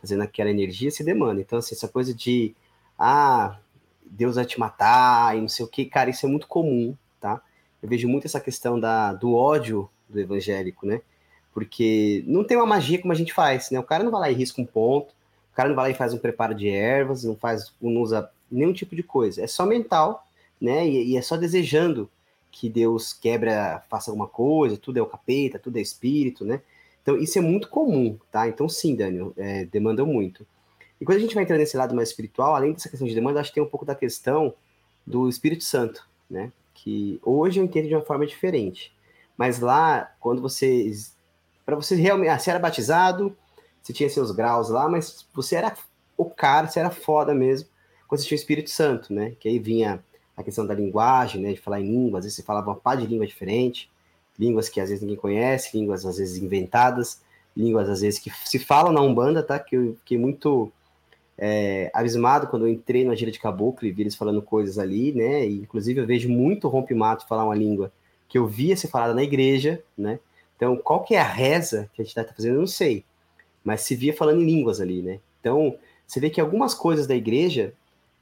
fazendo 0.00 0.22
aquela 0.22 0.50
energia, 0.50 0.90
se 0.90 1.04
demanda. 1.04 1.40
Então, 1.40 1.58
assim, 1.58 1.74
essa 1.74 1.88
coisa 1.88 2.14
de, 2.14 2.54
ah, 2.98 3.58
Deus 4.04 4.36
vai 4.36 4.44
te 4.46 4.58
matar 4.58 5.36
e 5.36 5.40
não 5.40 5.48
sei 5.48 5.64
o 5.64 5.68
que, 5.68 5.84
cara, 5.84 6.08
isso 6.10 6.24
é 6.24 6.28
muito 6.28 6.46
comum, 6.48 6.96
tá? 7.20 7.42
Eu 7.82 7.88
vejo 7.88 8.08
muito 8.08 8.26
essa 8.26 8.40
questão 8.40 8.80
da, 8.80 9.12
do 9.12 9.34
ódio 9.34 9.88
do 10.08 10.18
evangélico, 10.18 10.86
né? 10.86 11.02
Porque 11.52 12.22
não 12.26 12.44
tem 12.44 12.56
uma 12.56 12.66
magia 12.66 13.00
como 13.00 13.12
a 13.12 13.16
gente 13.16 13.32
faz, 13.32 13.70
né? 13.70 13.78
O 13.78 13.84
cara 13.84 14.04
não 14.04 14.10
vai 14.10 14.20
lá 14.20 14.30
e 14.30 14.34
risca 14.34 14.60
um 14.60 14.66
ponto, 14.66 15.12
o 15.52 15.54
cara 15.54 15.68
não 15.68 15.76
vai 15.76 15.86
lá 15.86 15.90
e 15.90 15.98
faz 15.98 16.14
um 16.14 16.18
preparo 16.18 16.54
de 16.54 16.68
ervas, 16.68 17.24
não 17.24 17.36
faz, 17.36 17.72
não 17.80 18.00
usa 18.00 18.30
nenhum 18.50 18.72
tipo 18.72 18.94
de 18.94 19.02
coisa. 19.02 19.42
É 19.42 19.46
só 19.46 19.66
mental, 19.66 20.26
né? 20.60 20.86
E, 20.86 21.12
e 21.12 21.16
é 21.16 21.22
só 21.22 21.36
desejando 21.36 22.08
que 22.50 22.68
Deus 22.68 23.12
quebra, 23.12 23.82
faça 23.88 24.10
alguma 24.10 24.26
coisa, 24.26 24.76
tudo 24.76 24.98
é 24.98 25.02
o 25.02 25.06
capeta, 25.06 25.58
tudo 25.58 25.78
é 25.78 25.80
espírito, 25.80 26.44
né? 26.44 26.60
Então 27.02 27.16
isso 27.16 27.38
é 27.38 27.40
muito 27.40 27.68
comum, 27.68 28.18
tá? 28.30 28.48
Então 28.48 28.68
sim, 28.68 28.94
Daniel, 28.94 29.32
é, 29.36 29.64
demandam 29.64 30.06
muito. 30.06 30.46
E 31.00 31.04
quando 31.04 31.18
a 31.18 31.20
gente 31.20 31.34
vai 31.34 31.44
entrar 31.44 31.56
nesse 31.56 31.76
lado 31.76 31.94
mais 31.94 32.10
espiritual, 32.10 32.54
além 32.54 32.72
dessa 32.72 32.88
questão 32.88 33.08
de 33.08 33.14
demanda, 33.14 33.40
acho 33.40 33.50
que 33.50 33.54
tem 33.54 33.62
um 33.62 33.68
pouco 33.68 33.86
da 33.86 33.94
questão 33.94 34.52
do 35.06 35.28
Espírito 35.28 35.64
Santo, 35.64 36.06
né? 36.28 36.52
Que 36.74 37.18
hoje 37.22 37.58
eu 37.58 37.64
entendo 37.64 37.88
de 37.88 37.94
uma 37.94 38.04
forma 38.04 38.26
diferente. 38.26 38.92
Mas 39.36 39.60
lá, 39.60 40.12
quando 40.20 40.42
você 40.42 40.92
para 41.76 41.86
você 41.86 41.94
realmente. 41.94 42.28
Ah, 42.28 42.38
você 42.38 42.50
era 42.50 42.58
batizado, 42.58 43.36
você 43.82 43.92
tinha 43.92 44.08
seus 44.08 44.30
graus 44.30 44.68
lá, 44.68 44.88
mas 44.88 45.26
você 45.34 45.56
era 45.56 45.74
o 46.16 46.24
cara, 46.24 46.68
você 46.68 46.80
era 46.80 46.90
foda 46.90 47.34
mesmo, 47.34 47.68
quando 48.06 48.20
você 48.20 48.26
tinha 48.26 48.36
o 48.36 48.40
Espírito 48.40 48.70
Santo, 48.70 49.12
né? 49.12 49.32
Que 49.40 49.48
aí 49.48 49.58
vinha 49.58 50.04
a 50.36 50.42
questão 50.42 50.66
da 50.66 50.74
linguagem, 50.74 51.40
né? 51.40 51.52
De 51.52 51.60
falar 51.60 51.80
em 51.80 51.86
língua, 51.86 52.18
às 52.18 52.24
vezes 52.24 52.36
você 52.36 52.42
falava 52.42 52.68
uma 52.68 52.76
pá 52.76 52.94
de 52.94 53.06
língua 53.06 53.26
diferente, 53.26 53.90
línguas 54.38 54.68
que 54.68 54.80
às 54.80 54.88
vezes 54.88 55.02
ninguém 55.02 55.16
conhece, 55.16 55.76
línguas 55.76 56.04
às 56.04 56.18
vezes 56.18 56.42
inventadas, 56.42 57.22
línguas 57.56 57.88
às 57.88 58.00
vezes 58.00 58.18
que 58.18 58.30
se 58.44 58.58
falam 58.58 58.92
na 58.92 59.00
Umbanda, 59.00 59.42
tá? 59.42 59.58
Que 59.58 59.76
eu 59.76 59.94
fiquei 60.00 60.18
muito 60.18 60.70
é, 61.38 61.90
abismado 61.94 62.48
quando 62.48 62.66
eu 62.66 62.72
entrei 62.72 63.04
na 63.04 63.14
gira 63.14 63.30
de 63.30 63.40
caboclo 63.40 63.88
e 63.88 63.92
vi 63.92 64.02
eles 64.02 64.14
falando 64.14 64.42
coisas 64.42 64.78
ali, 64.78 65.12
né? 65.12 65.46
E, 65.46 65.60
inclusive 65.60 66.00
eu 66.00 66.06
vejo 66.06 66.28
muito 66.28 66.68
rompe-mato 66.68 67.26
falar 67.26 67.44
uma 67.44 67.54
língua 67.54 67.90
que 68.28 68.36
eu 68.36 68.46
via 68.46 68.76
ser 68.76 68.88
falada 68.88 69.14
na 69.14 69.22
igreja, 69.22 69.82
né? 69.96 70.20
Então, 70.60 70.76
qual 70.76 71.02
que 71.02 71.14
é 71.14 71.18
a 71.18 71.26
reza 71.26 71.88
que 71.94 72.02
a 72.02 72.04
gente 72.04 72.14
está 72.14 72.34
fazendo, 72.34 72.56
eu 72.56 72.60
não 72.60 72.66
sei. 72.66 73.02
Mas 73.64 73.80
se 73.80 73.96
via 73.96 74.14
falando 74.14 74.42
em 74.42 74.44
línguas 74.44 74.78
ali, 74.78 75.00
né? 75.00 75.18
Então, 75.40 75.74
você 76.06 76.20
vê 76.20 76.28
que 76.28 76.38
algumas 76.38 76.74
coisas 76.74 77.06
da 77.06 77.16
igreja, 77.16 77.72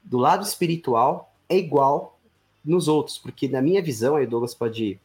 do 0.01 0.17
lado 0.17 0.45
espiritual, 0.45 1.33
é 1.49 1.57
igual 1.57 2.17
nos 2.63 2.87
outros. 2.87 3.17
Porque, 3.17 3.49
na 3.49 3.61
minha 3.61 3.81
visão, 3.81 4.15
aí 4.15 4.23
o 4.25 4.29
Douglas 4.29 4.53
pode 4.53 4.97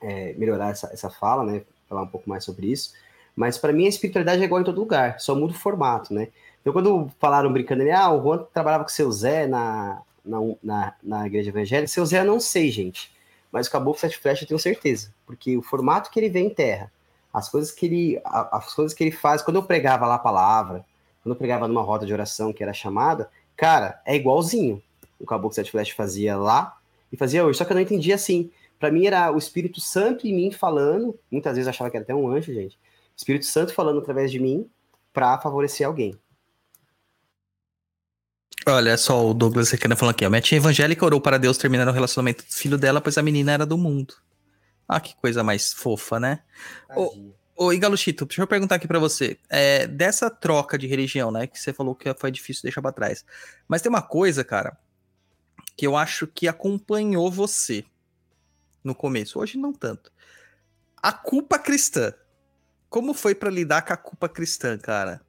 é, 0.00 0.32
melhorar 0.38 0.70
essa, 0.70 0.86
essa 0.90 1.10
fala, 1.10 1.44
né? 1.44 1.60
Falar 1.86 2.00
um 2.00 2.06
pouco 2.06 2.30
mais 2.30 2.44
sobre 2.44 2.68
isso. 2.68 2.94
Mas, 3.36 3.58
para 3.58 3.70
mim, 3.70 3.84
a 3.84 3.90
espiritualidade 3.90 4.40
é 4.40 4.46
igual 4.46 4.62
em 4.62 4.64
todo 4.64 4.80
lugar. 4.80 5.20
Só 5.20 5.34
muda 5.34 5.52
o 5.52 5.58
formato, 5.58 6.14
né? 6.14 6.28
Então, 6.62 6.72
quando 6.72 7.10
falaram 7.20 7.52
brincando 7.52 7.82
ali, 7.82 7.90
ah, 7.90 8.10
o 8.10 8.22
Juan 8.22 8.46
trabalhava 8.54 8.84
com 8.84 8.90
o 8.90 8.94
seu 8.94 9.12
Zé 9.12 9.46
na, 9.46 10.00
na, 10.24 10.38
na, 10.62 10.94
na 11.02 11.26
igreja 11.26 11.50
evangélica. 11.50 11.88
Seu 11.88 12.06
Zé 12.06 12.20
eu 12.20 12.24
não 12.24 12.40
sei, 12.40 12.70
gente 12.70 13.12
mas 13.54 13.68
o 13.68 13.70
Caboclo 13.70 14.00
Sete 14.00 14.18
Flechas 14.18 14.42
eu 14.42 14.48
tenho 14.48 14.58
certeza, 14.58 15.14
porque 15.24 15.56
o 15.56 15.62
formato 15.62 16.10
que 16.10 16.18
ele 16.18 16.28
vê 16.28 16.40
em 16.40 16.50
terra, 16.50 16.90
as 17.32 17.48
coisas 17.48 17.70
que 17.70 17.86
ele, 17.86 18.20
as 18.24 18.74
coisas 18.74 18.92
que 18.92 19.04
ele 19.04 19.12
faz, 19.12 19.42
quando 19.42 19.56
eu 19.56 19.62
pregava 19.62 20.08
lá 20.08 20.16
a 20.16 20.18
palavra, 20.18 20.84
quando 21.22 21.34
eu 21.34 21.38
pregava 21.38 21.68
numa 21.68 21.80
roda 21.80 22.04
de 22.04 22.12
oração 22.12 22.52
que 22.52 22.64
era 22.64 22.72
chamada, 22.72 23.30
cara, 23.56 24.02
é 24.04 24.16
igualzinho 24.16 24.82
o 25.20 25.24
Caboclo 25.24 25.54
Sete 25.54 25.70
Flechas 25.70 25.94
fazia 25.94 26.36
lá 26.36 26.76
e 27.12 27.16
fazia 27.16 27.46
hoje, 27.46 27.56
só 27.56 27.64
que 27.64 27.70
eu 27.70 27.76
não 27.76 27.82
entendia 27.82 28.16
assim. 28.16 28.50
Para 28.76 28.90
mim 28.90 29.06
era 29.06 29.30
o 29.30 29.38
Espírito 29.38 29.80
Santo 29.80 30.26
em 30.26 30.34
mim 30.34 30.50
falando, 30.50 31.16
muitas 31.30 31.54
vezes 31.54 31.68
eu 31.68 31.70
achava 31.70 31.88
que 31.90 31.96
era 31.96 32.02
até 32.02 32.12
um 32.12 32.28
anjo, 32.28 32.52
gente. 32.52 32.76
Espírito 33.16 33.46
Santo 33.46 33.72
falando 33.72 34.00
através 34.00 34.32
de 34.32 34.40
mim 34.40 34.68
para 35.12 35.38
favorecer 35.38 35.86
alguém. 35.86 36.18
Olha 38.66 38.96
só 38.96 39.26
o 39.26 39.34
Douglas 39.34 39.70
Requena 39.70 39.94
falando 39.94 40.14
aqui, 40.14 40.24
ó. 40.24 40.30
Minha 40.30 40.40
tia 40.40 40.56
evangélica 40.56 41.04
orou 41.04 41.20
para 41.20 41.38
Deus 41.38 41.58
terminar 41.58 41.86
o 41.86 41.92
relacionamento 41.92 42.44
do 42.44 42.50
filho 42.50 42.78
dela, 42.78 43.00
pois 43.00 43.18
a 43.18 43.22
menina 43.22 43.52
era 43.52 43.66
do 43.66 43.76
mundo. 43.76 44.14
Ah, 44.88 45.00
que 45.00 45.14
coisa 45.16 45.42
mais 45.42 45.72
fofa, 45.72 46.18
né? 46.18 46.42
Ô, 46.96 47.34
ô 47.56 47.72
Igaluchito, 47.72 48.24
deixa 48.24 48.40
eu 48.42 48.46
perguntar 48.46 48.76
aqui 48.76 48.88
para 48.88 48.98
você. 48.98 49.38
É, 49.50 49.86
dessa 49.86 50.30
troca 50.30 50.78
de 50.78 50.86
religião, 50.86 51.30
né? 51.30 51.46
Que 51.46 51.58
você 51.58 51.72
falou 51.72 51.94
que 51.94 52.12
foi 52.14 52.30
difícil 52.30 52.62
deixar 52.62 52.80
pra 52.80 52.92
trás. 52.92 53.24
Mas 53.68 53.82
tem 53.82 53.90
uma 53.90 54.02
coisa, 54.02 54.42
cara, 54.42 54.78
que 55.76 55.86
eu 55.86 55.96
acho 55.96 56.26
que 56.26 56.48
acompanhou 56.48 57.30
você 57.30 57.84
no 58.82 58.94
começo. 58.94 59.38
Hoje 59.38 59.58
não 59.58 59.72
tanto. 59.72 60.10
A 61.02 61.12
culpa 61.12 61.58
cristã. 61.58 62.14
Como 62.88 63.12
foi 63.12 63.34
para 63.34 63.50
lidar 63.50 63.82
com 63.82 63.92
a 63.92 63.96
culpa 63.96 64.28
cristã, 64.28 64.78
cara? 64.78 65.20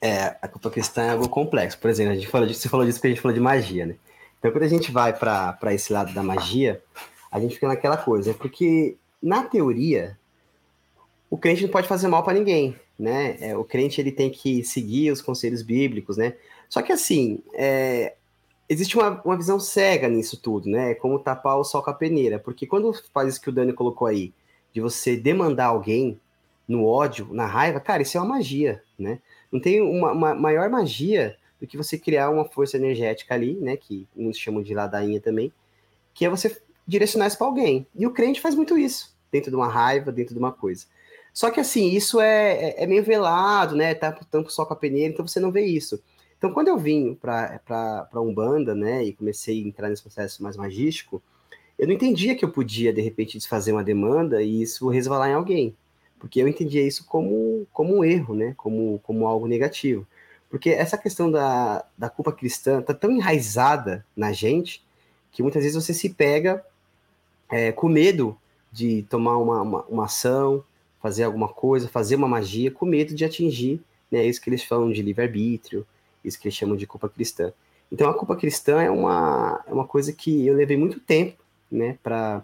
É, 0.00 0.36
a 0.42 0.48
culpa 0.48 0.70
cristã 0.70 1.02
é 1.02 1.10
algo 1.10 1.28
complexo. 1.28 1.78
Por 1.78 1.90
exemplo, 1.90 2.12
a 2.12 2.14
gente 2.14 2.28
falou 2.28 2.46
disso, 2.46 2.60
você 2.60 2.68
falou 2.68 2.84
disso 2.84 2.98
porque 2.98 3.08
a 3.08 3.10
gente 3.10 3.20
falou 3.20 3.34
de 3.34 3.40
magia, 3.40 3.86
né? 3.86 3.96
Então, 4.38 4.50
quando 4.50 4.64
a 4.64 4.68
gente 4.68 4.92
vai 4.92 5.12
para 5.12 5.74
esse 5.74 5.92
lado 5.92 6.12
da 6.12 6.22
magia, 6.22 6.82
a 7.30 7.40
gente 7.40 7.54
fica 7.54 7.68
naquela 7.68 7.96
coisa, 7.96 8.34
porque 8.34 8.96
na 9.22 9.42
teoria 9.42 10.18
o 11.28 11.36
crente 11.36 11.62
não 11.62 11.70
pode 11.70 11.88
fazer 11.88 12.08
mal 12.08 12.22
para 12.22 12.34
ninguém, 12.34 12.76
né? 12.98 13.36
É, 13.40 13.56
o 13.56 13.64
crente 13.64 14.00
ele 14.00 14.12
tem 14.12 14.30
que 14.30 14.62
seguir 14.62 15.10
os 15.10 15.20
conselhos 15.20 15.62
bíblicos, 15.62 16.16
né? 16.16 16.34
Só 16.68 16.82
que 16.82 16.92
assim, 16.92 17.42
é, 17.54 18.14
existe 18.68 18.96
uma, 18.96 19.20
uma 19.24 19.36
visão 19.36 19.58
cega 19.58 20.08
nisso 20.08 20.40
tudo, 20.40 20.68
né? 20.68 20.92
É 20.92 20.94
como 20.94 21.18
tapar 21.18 21.58
o 21.58 21.64
sol 21.64 21.82
com 21.82 21.90
a 21.90 21.94
peneira, 21.94 22.38
porque 22.38 22.66
quando 22.66 22.92
faz 23.12 23.30
isso 23.30 23.40
que 23.40 23.50
o 23.50 23.52
Dani 23.52 23.72
colocou 23.72 24.06
aí, 24.06 24.32
de 24.72 24.80
você 24.80 25.16
demandar 25.16 25.66
alguém 25.66 26.20
no 26.68 26.84
ódio, 26.84 27.28
na 27.32 27.46
raiva, 27.46 27.80
cara, 27.80 28.02
isso 28.02 28.16
é 28.16 28.20
uma 28.20 28.36
magia, 28.36 28.82
né? 28.98 29.18
Não 29.56 29.60
tem 29.60 29.80
uma, 29.80 30.12
uma 30.12 30.34
maior 30.34 30.68
magia 30.68 31.34
do 31.58 31.66
que 31.66 31.78
você 31.78 31.96
criar 31.96 32.28
uma 32.28 32.44
força 32.44 32.76
energética 32.76 33.34
ali, 33.34 33.54
né? 33.54 33.74
Que 33.74 34.06
muitos 34.14 34.38
chamam 34.38 34.62
de 34.62 34.74
ladainha 34.74 35.18
também, 35.18 35.50
que 36.12 36.26
é 36.26 36.28
você 36.28 36.60
direcionar 36.86 37.26
isso 37.26 37.38
para 37.38 37.46
alguém. 37.46 37.86
E 37.94 38.06
o 38.06 38.10
crente 38.10 38.38
faz 38.38 38.54
muito 38.54 38.76
isso, 38.76 39.16
dentro 39.32 39.50
de 39.50 39.56
uma 39.56 39.66
raiva, 39.68 40.12
dentro 40.12 40.34
de 40.34 40.38
uma 40.38 40.52
coisa. 40.52 40.84
Só 41.32 41.50
que 41.50 41.58
assim, 41.58 41.88
isso 41.88 42.20
é, 42.20 42.52
é, 42.52 42.84
é 42.84 42.86
meio 42.86 43.02
velado, 43.02 43.74
né? 43.74 43.94
Tá 43.94 44.12
tampo 44.12 44.50
só 44.50 44.66
com 44.66 44.74
a 44.74 44.76
peneira, 44.76 45.14
então 45.14 45.26
você 45.26 45.40
não 45.40 45.50
vê 45.50 45.64
isso. 45.64 46.02
Então, 46.36 46.52
quando 46.52 46.68
eu 46.68 46.76
vim 46.76 47.14
para 47.14 48.08
Umbanda, 48.16 48.74
né, 48.74 49.02
e 49.02 49.14
comecei 49.14 49.62
a 49.64 49.66
entrar 49.66 49.88
nesse 49.88 50.02
processo 50.02 50.42
mais 50.42 50.54
magístico, 50.54 51.22
eu 51.78 51.86
não 51.86 51.94
entendia 51.94 52.34
que 52.34 52.44
eu 52.44 52.50
podia, 52.50 52.92
de 52.92 53.00
repente, 53.00 53.38
desfazer 53.38 53.72
uma 53.72 53.82
demanda 53.82 54.42
e 54.42 54.60
isso 54.60 54.86
resvalar 54.90 55.30
em 55.30 55.34
alguém. 55.34 55.74
Porque 56.18 56.40
eu 56.40 56.48
entendia 56.48 56.86
isso 56.86 57.04
como, 57.06 57.66
como 57.72 57.96
um 57.96 58.04
erro, 58.04 58.34
né? 58.34 58.54
Como, 58.56 59.00
como 59.02 59.26
algo 59.26 59.46
negativo. 59.46 60.06
Porque 60.48 60.70
essa 60.70 60.96
questão 60.96 61.30
da, 61.30 61.84
da 61.98 62.08
culpa 62.08 62.32
cristã 62.32 62.80
tá 62.80 62.94
tão 62.94 63.10
enraizada 63.10 64.04
na 64.16 64.32
gente 64.32 64.84
que 65.32 65.42
muitas 65.42 65.62
vezes 65.62 65.76
você 65.82 65.92
se 65.92 66.10
pega 66.10 66.64
é, 67.50 67.72
com 67.72 67.88
medo 67.88 68.36
de 68.72 69.02
tomar 69.08 69.36
uma, 69.36 69.62
uma, 69.62 69.82
uma, 69.84 70.04
ação, 70.04 70.64
fazer 71.00 71.24
alguma 71.24 71.48
coisa, 71.48 71.88
fazer 71.88 72.16
uma 72.16 72.28
magia, 72.28 72.70
com 72.70 72.86
medo 72.86 73.14
de 73.14 73.24
atingir 73.24 73.80
né, 74.10 74.24
isso 74.24 74.40
que 74.40 74.48
eles 74.48 74.62
falam 74.62 74.90
de 74.90 75.02
livre-arbítrio, 75.02 75.86
isso 76.24 76.38
que 76.38 76.48
eles 76.48 76.56
chamam 76.56 76.76
de 76.76 76.86
culpa 76.86 77.08
cristã. 77.08 77.52
Então 77.90 78.08
a 78.08 78.14
culpa 78.14 78.36
cristã 78.36 78.82
é 78.82 78.90
uma, 78.90 79.62
é 79.66 79.72
uma 79.72 79.86
coisa 79.86 80.12
que 80.12 80.46
eu 80.46 80.54
levei 80.54 80.76
muito 80.76 81.00
tempo 81.00 81.42
né, 81.70 81.98
para 82.02 82.42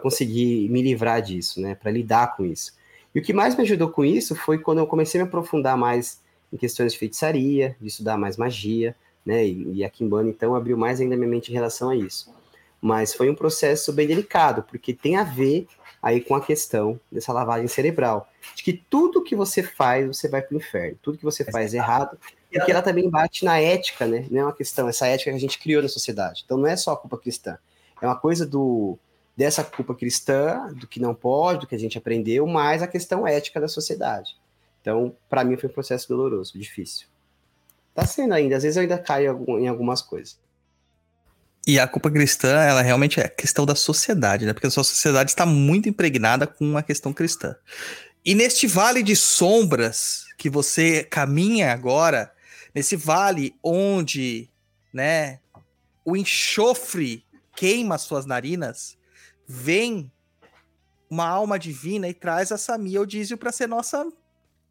conseguir 0.00 0.68
me 0.68 0.82
livrar 0.82 1.22
disso, 1.22 1.60
né, 1.60 1.74
para 1.74 1.90
lidar 1.90 2.36
com 2.36 2.44
isso. 2.44 2.72
E 3.16 3.18
o 3.18 3.22
que 3.22 3.32
mais 3.32 3.56
me 3.56 3.62
ajudou 3.62 3.88
com 3.88 4.04
isso 4.04 4.36
foi 4.36 4.58
quando 4.58 4.76
eu 4.76 4.86
comecei 4.86 5.18
a 5.18 5.24
me 5.24 5.28
aprofundar 5.28 5.74
mais 5.74 6.20
em 6.52 6.56
questões 6.58 6.92
de 6.92 6.98
feitiçaria, 6.98 7.74
de 7.80 7.88
estudar 7.88 8.18
mais 8.18 8.36
magia, 8.36 8.94
né? 9.24 9.46
E, 9.46 9.76
e 9.76 9.84
a 9.84 9.88
Kimbanda, 9.88 10.28
então, 10.28 10.54
abriu 10.54 10.76
mais 10.76 11.00
ainda 11.00 11.16
minha 11.16 11.26
mente 11.26 11.50
em 11.50 11.54
relação 11.54 11.88
a 11.88 11.96
isso. 11.96 12.30
Mas 12.78 13.14
foi 13.14 13.30
um 13.30 13.34
processo 13.34 13.90
bem 13.90 14.06
delicado, 14.06 14.64
porque 14.64 14.92
tem 14.92 15.16
a 15.16 15.24
ver 15.24 15.66
aí 16.02 16.20
com 16.20 16.34
a 16.34 16.42
questão 16.42 17.00
dessa 17.10 17.32
lavagem 17.32 17.66
cerebral. 17.68 18.28
De 18.54 18.62
que 18.62 18.74
tudo 18.74 19.24
que 19.24 19.34
você 19.34 19.62
faz, 19.62 20.06
você 20.06 20.28
vai 20.28 20.42
para 20.42 20.54
o 20.54 20.58
inferno. 20.58 20.98
Tudo 21.00 21.16
que 21.16 21.24
você 21.24 21.42
faz 21.42 21.72
errado, 21.72 22.18
porque 22.52 22.70
ela 22.70 22.82
também 22.82 23.08
bate 23.08 23.46
na 23.46 23.58
ética, 23.58 24.04
né? 24.04 24.26
Não 24.30 24.40
é 24.42 24.44
uma 24.44 24.52
questão, 24.52 24.90
essa 24.90 25.06
ética 25.06 25.30
que 25.30 25.36
a 25.38 25.40
gente 25.40 25.58
criou 25.58 25.80
na 25.80 25.88
sociedade. 25.88 26.42
Então 26.44 26.58
não 26.58 26.66
é 26.66 26.76
só 26.76 26.92
a 26.92 26.96
culpa 26.98 27.16
cristã. 27.16 27.56
É 27.98 28.06
uma 28.06 28.18
coisa 28.18 28.44
do 28.44 28.98
dessa 29.36 29.62
culpa 29.62 29.94
cristã, 29.94 30.68
do 30.72 30.86
que 30.86 30.98
não 30.98 31.14
pode, 31.14 31.60
do 31.60 31.66
que 31.66 31.74
a 31.74 31.78
gente 31.78 31.98
aprendeu, 31.98 32.46
mais 32.46 32.82
a 32.82 32.86
questão 32.86 33.26
ética 33.26 33.60
da 33.60 33.68
sociedade. 33.68 34.36
Então, 34.80 35.14
para 35.28 35.44
mim 35.44 35.56
foi 35.56 35.68
um 35.68 35.72
processo 35.72 36.08
doloroso, 36.08 36.58
difícil. 36.58 37.06
Tá 37.94 38.06
sendo 38.06 38.34
ainda, 38.34 38.56
às 38.56 38.62
vezes 38.62 38.76
eu 38.76 38.82
ainda 38.82 38.98
caio 38.98 39.44
em 39.58 39.68
algumas 39.68 40.00
coisas. 40.00 40.38
E 41.66 41.80
a 41.80 41.88
culpa 41.88 42.10
cristã, 42.10 42.60
ela 42.62 42.80
realmente 42.80 43.20
é 43.20 43.28
questão 43.28 43.66
da 43.66 43.74
sociedade, 43.74 44.46
né? 44.46 44.52
Porque 44.52 44.68
a 44.68 44.70
sua 44.70 44.84
sociedade 44.84 45.30
está 45.30 45.44
muito 45.44 45.88
impregnada 45.88 46.46
com 46.46 46.76
a 46.78 46.82
questão 46.82 47.12
cristã. 47.12 47.56
E 48.24 48.34
neste 48.34 48.66
vale 48.66 49.02
de 49.02 49.16
sombras 49.16 50.26
que 50.38 50.48
você 50.48 51.02
caminha 51.02 51.72
agora, 51.72 52.32
nesse 52.72 52.94
vale 52.94 53.56
onde, 53.62 54.48
né, 54.92 55.40
o 56.04 56.16
enxofre 56.16 57.24
queima 57.56 57.98
suas 57.98 58.26
narinas, 58.26 58.96
vem 59.46 60.10
uma 61.08 61.26
alma 61.26 61.58
divina 61.58 62.08
e 62.08 62.14
traz 62.14 62.50
a 62.50 62.58
Samia 62.58 63.00
Odísio 63.00 63.38
para 63.38 63.52
ser 63.52 63.68
nossa 63.68 64.10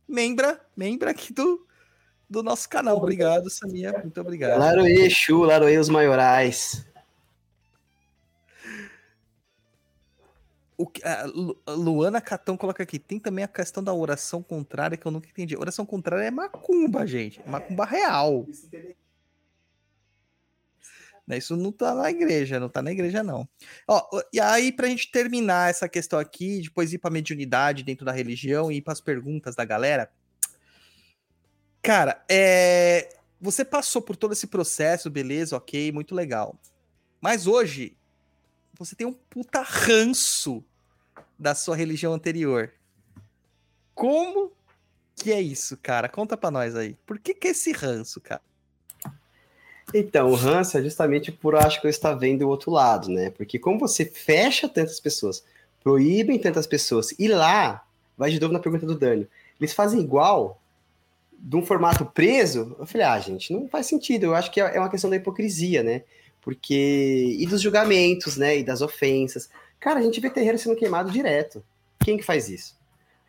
membra, 0.07 0.59
membra 0.75 1.11
aqui 1.11 1.33
do, 1.33 1.65
do 2.29 2.43
nosso 2.43 2.67
canal. 2.67 2.97
Obrigado, 2.97 3.49
Samia. 3.49 3.93
Muito 3.93 4.19
obrigado. 4.19 4.59
Laroê, 4.59 5.05
Exu, 5.05 5.39
Laroê, 5.43 5.77
os 5.77 5.89
maiorais. 5.89 6.85
O, 10.77 10.91
a 11.65 11.71
Luana 11.71 12.19
Catão 12.19 12.57
coloca 12.57 12.83
aqui, 12.83 12.99
tem 12.99 13.17
também 13.17 13.45
a 13.45 13.47
questão 13.47 13.81
da 13.81 13.93
oração 13.93 14.43
contrária 14.43 14.97
que 14.97 15.05
eu 15.05 15.11
nunca 15.11 15.29
entendi. 15.29 15.55
Oração 15.55 15.85
contrária 15.85 16.25
é 16.25 16.31
macumba, 16.31 17.07
gente. 17.07 17.39
É 17.39 17.49
macumba 17.49 17.85
real. 17.85 18.45
Né, 21.27 21.37
isso 21.39 21.57
não 21.57 21.71
tá 21.71 21.95
na 21.95 22.11
igreja, 22.11 22.59
não 22.59 22.69
tá 22.69 22.81
na 22.83 22.91
igreja, 22.91 23.23
não. 23.23 23.47
Ó, 23.87 24.21
e 24.31 24.39
aí, 24.39 24.71
pra 24.71 24.87
gente 24.87 25.09
terminar 25.09 25.71
essa 25.71 25.89
questão 25.89 26.19
aqui, 26.19 26.61
depois 26.61 26.93
ir 26.93 26.99
pra 26.99 27.09
mediunidade 27.09 27.83
dentro 27.83 28.05
da 28.05 28.11
religião 28.11 28.71
e 28.71 28.77
ir 28.77 28.81
pras 28.81 29.01
perguntas 29.01 29.55
da 29.55 29.65
galera. 29.65 30.11
Cara, 31.81 32.23
é... 32.29 33.09
você 33.41 33.65
passou 33.65 34.01
por 34.01 34.15
todo 34.15 34.33
esse 34.33 34.47
processo, 34.47 35.09
beleza, 35.09 35.57
ok, 35.57 35.91
muito 35.91 36.13
legal. 36.13 36.59
Mas 37.19 37.47
hoje, 37.47 37.97
você 38.77 38.95
tem 38.95 39.07
um 39.07 39.13
puta 39.13 39.61
ranço 39.61 40.63
da 41.39 41.55
sua 41.55 41.75
religião 41.75 42.13
anterior. 42.13 42.71
Como 43.95 44.51
que 45.15 45.31
é 45.31 45.41
isso, 45.41 45.77
cara? 45.77 46.09
Conta 46.09 46.37
pra 46.37 46.51
nós 46.51 46.75
aí. 46.75 46.95
Por 47.05 47.17
que 47.17 47.33
que 47.33 47.47
é 47.47 47.51
esse 47.51 47.71
ranço, 47.71 48.21
cara? 48.21 48.41
Então, 49.97 50.29
o 50.29 50.35
ranço 50.35 50.77
é 50.77 50.81
justamente 50.81 51.31
por 51.31 51.55
acho 51.55 51.79
que 51.79 51.87
eu 51.87 51.89
estar 51.89 52.13
vendo 52.13 52.41
o 52.41 52.49
outro 52.49 52.69
lado, 52.69 53.09
né? 53.09 53.29
Porque 53.29 53.57
como 53.57 53.79
você 53.79 54.03
fecha 54.03 54.67
tantas 54.67 54.99
pessoas, 54.99 55.41
proíbem 55.81 56.37
tantas 56.37 56.67
pessoas, 56.67 57.15
e 57.17 57.29
lá, 57.29 57.81
vai 58.17 58.29
de 58.29 58.37
novo 58.37 58.51
na 58.51 58.59
pergunta 58.59 58.85
do 58.85 58.99
Dani, 58.99 59.25
eles 59.57 59.71
fazem 59.71 60.01
igual, 60.01 60.61
de 61.39 61.55
um 61.55 61.65
formato 61.65 62.05
preso, 62.05 62.75
eu 62.77 62.85
falei, 62.85 63.07
ah, 63.07 63.17
gente, 63.19 63.53
não 63.53 63.69
faz 63.69 63.85
sentido. 63.85 64.25
Eu 64.25 64.35
acho 64.35 64.51
que 64.51 64.59
é 64.59 64.77
uma 64.77 64.89
questão 64.89 65.09
da 65.09 65.15
hipocrisia, 65.15 65.81
né? 65.81 66.03
Porque. 66.41 67.37
E 67.39 67.45
dos 67.45 67.61
julgamentos, 67.61 68.35
né? 68.35 68.57
E 68.57 68.63
das 68.63 68.81
ofensas. 68.81 69.49
Cara, 69.79 69.99
a 69.99 70.03
gente 70.03 70.19
vê 70.19 70.29
terreiro 70.29 70.57
sendo 70.57 70.75
queimado 70.75 71.09
direto. 71.09 71.63
Quem 71.99 72.17
que 72.17 72.23
faz 72.23 72.49
isso? 72.49 72.75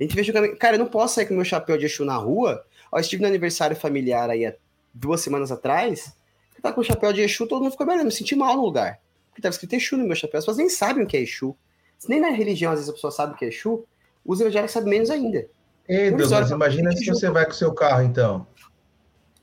A 0.01 0.03
gente 0.03 0.17
vê 0.17 0.25
julgamento. 0.25 0.57
Cara, 0.57 0.75
eu 0.75 0.81
não 0.81 0.89
posso 0.89 1.15
sair 1.15 1.27
com 1.27 1.35
meu 1.35 1.45
chapéu 1.45 1.79
de 1.79 1.87
Exu 1.87 2.05
na 2.05 2.17
rua. 2.17 2.65
Ó, 2.91 2.97
eu 2.97 3.01
estive 3.01 3.23
no 3.23 3.29
aniversário 3.29 3.77
familiar 3.77 4.31
aí 4.31 4.45
há 4.45 4.55
duas 4.93 5.21
semanas 5.21 5.53
atrás 5.53 6.16
tá 6.62 6.73
com 6.73 6.81
o 6.81 6.85
chapéu 6.85 7.12
de 7.12 7.23
Exu, 7.23 7.47
todo 7.47 7.62
mundo 7.62 7.73
ficou 7.73 7.87
me 7.87 8.05
me 8.05 8.12
senti 8.12 8.35
mal 8.35 8.57
no 8.57 8.65
lugar. 8.65 8.99
Porque 9.28 9.43
tava 9.43 9.53
escrito 9.53 9.74
Exu 9.74 9.97
no 9.97 10.07
meu 10.07 10.16
chapéu, 10.16 10.39
as 10.39 10.45
pessoas 10.45 10.59
nem 10.59 10.69
sabem 10.69 11.05
o 11.05 11.07
que 11.07 11.16
é 11.16 11.20
Exu. 11.20 11.57
Se 11.99 12.09
nem 12.09 12.20
na 12.20 12.31
religião, 12.31 12.73
às 12.73 12.78
vezes 12.78 12.91
a 12.91 12.95
pessoa 12.95 13.11
sabe 13.11 13.35
o 13.35 13.37
que 13.37 13.45
é 13.45 13.49
Exu, 13.49 13.85
os 14.24 14.41
evangélicos 14.41 14.73
sabem 14.73 14.91
menos 14.91 15.11
ainda. 15.11 15.47
Ei, 15.89 16.11
Deus, 16.11 16.31
mas 16.31 16.51
imagina 16.51 16.93
se 16.93 17.07
você 17.07 17.31
vai 17.31 17.45
com 17.45 17.53
o 17.53 17.55
seu 17.55 17.73
carro, 17.73 18.03
então. 18.03 18.47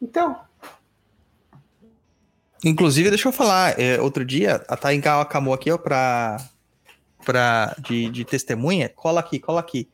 Então. 0.02 0.38
Inclusive, 2.66 3.10
deixa 3.10 3.28
eu 3.28 3.34
falar, 3.34 3.80
é, 3.80 4.00
outro 4.00 4.26
dia, 4.26 4.64
a 4.68 4.76
Thay 4.76 5.02
acamou 5.06 5.54
aqui, 5.54 5.72
ó, 5.72 5.78
pra, 5.78 6.38
pra, 7.26 7.76
de, 7.80 8.10
de 8.10 8.26
testemunha, 8.26 8.90
cola 8.90 9.20
aqui, 9.20 9.40
cola 9.40 9.60
aqui. 9.60 9.90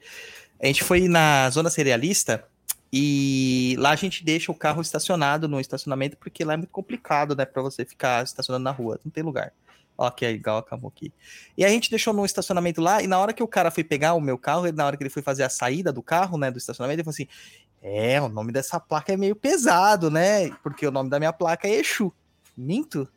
A 0.62 0.66
gente 0.68 0.84
foi 0.84 1.08
na 1.08 1.50
zona 1.52 1.70
cerealista 1.70 2.49
e 2.92 3.76
lá 3.78 3.92
a 3.92 3.96
gente 3.96 4.24
deixa 4.24 4.52
o 4.52 4.56
carro 4.56 4.82
estacionado 4.82 5.48
no 5.48 5.60
estacionamento, 5.60 6.18
porque 6.18 6.44
lá 6.44 6.54
é 6.54 6.58
muito 6.58 6.72
complicado, 6.72 7.36
né, 7.36 7.46
para 7.46 7.62
você 7.62 7.86
ficar 7.86 8.24
estacionando 8.24 8.64
na 8.64 8.72
rua, 8.72 9.00
não 9.06 9.12
tem 9.12 9.24
lugar. 9.24 9.54
Ó, 9.96 10.08
aqui 10.08 10.26
é 10.26 10.32
igual 10.32 10.58
acabou 10.58 10.92
aqui. 10.96 11.14
E 11.58 11.64
a 11.64 11.70
gente 11.70 11.90
deixou 11.90 12.14
no 12.14 12.26
estacionamento 12.26 12.82
lá, 12.82 13.04
e 13.04 13.08
na 13.08 13.20
hora 13.20 13.34
que 13.34 13.44
o 13.44 13.48
cara 13.48 13.70
foi 13.70 13.84
pegar 13.84 14.14
o 14.14 14.22
meu 14.22 14.38
carro, 14.38 14.72
na 14.72 14.86
hora 14.86 14.98
que 14.98 15.04
ele 15.04 15.10
foi 15.10 15.22
fazer 15.22 15.44
a 15.44 15.50
saída 15.50 15.92
do 15.92 16.02
carro, 16.02 16.38
né, 16.38 16.50
do 16.50 16.58
estacionamento, 16.58 17.02
ele 17.02 17.04
falou 17.04 17.14
assim: 17.14 17.28
É, 17.82 18.20
o 18.22 18.30
nome 18.30 18.52
dessa 18.52 18.80
placa 18.80 19.12
é 19.14 19.18
meio 19.18 19.36
pesado, 19.36 20.10
né? 20.10 20.50
Porque 20.64 20.88
o 20.88 20.92
nome 20.92 21.10
da 21.10 21.20
minha 21.20 21.34
placa 21.34 21.68
é 21.68 21.72
Exu. 21.72 22.14
Minto? 22.56 23.10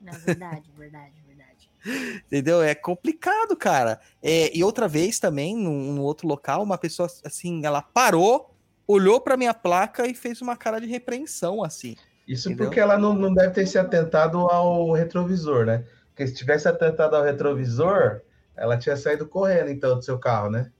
Não, 0.00 0.12
verdade, 0.12 0.70
verdade, 0.78 1.12
verdade. 1.26 1.70
Entendeu? 2.26 2.62
É 2.62 2.74
complicado, 2.74 3.56
cara. 3.56 4.00
É, 4.22 4.56
e 4.56 4.62
outra 4.62 4.86
vez 4.86 5.18
também, 5.18 5.56
num, 5.56 5.92
num 5.94 6.02
outro 6.02 6.28
local, 6.28 6.62
uma 6.62 6.78
pessoa 6.78 7.10
assim, 7.24 7.66
ela 7.66 7.82
parou 7.82 8.53
olhou 8.86 9.20
para 9.20 9.36
minha 9.36 9.54
placa 9.54 10.06
e 10.06 10.14
fez 10.14 10.40
uma 10.40 10.56
cara 10.56 10.80
de 10.80 10.86
repreensão, 10.86 11.62
assim. 11.62 11.96
Isso 12.26 12.48
entendeu? 12.48 12.66
porque 12.66 12.80
ela 12.80 12.98
não, 12.98 13.14
não 13.14 13.32
deve 13.32 13.52
ter 13.52 13.66
se 13.66 13.78
atentado 13.78 14.38
ao 14.38 14.92
retrovisor, 14.92 15.66
né? 15.66 15.84
Porque 16.08 16.26
se 16.26 16.34
tivesse 16.34 16.68
atentado 16.68 17.16
ao 17.16 17.22
retrovisor, 17.22 18.20
ela 18.56 18.78
tinha 18.78 18.96
saído 18.96 19.26
correndo, 19.26 19.70
então, 19.70 19.96
do 19.96 20.02
seu 20.02 20.18
carro, 20.18 20.50
né? 20.50 20.70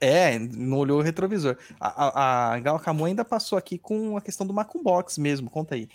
É, 0.00 0.38
não 0.38 0.78
olhou 0.78 1.00
o 1.00 1.02
retrovisor. 1.02 1.56
A, 1.78 2.04
a, 2.04 2.54
a 2.54 2.60
Gal 2.60 2.78
Camu 2.78 3.04
ainda 3.04 3.24
passou 3.24 3.58
aqui 3.58 3.76
com 3.76 4.16
a 4.16 4.20
questão 4.20 4.46
do 4.46 4.54
Macumbox 4.54 5.18
mesmo, 5.18 5.50
conta 5.50 5.74
aí. 5.74 5.88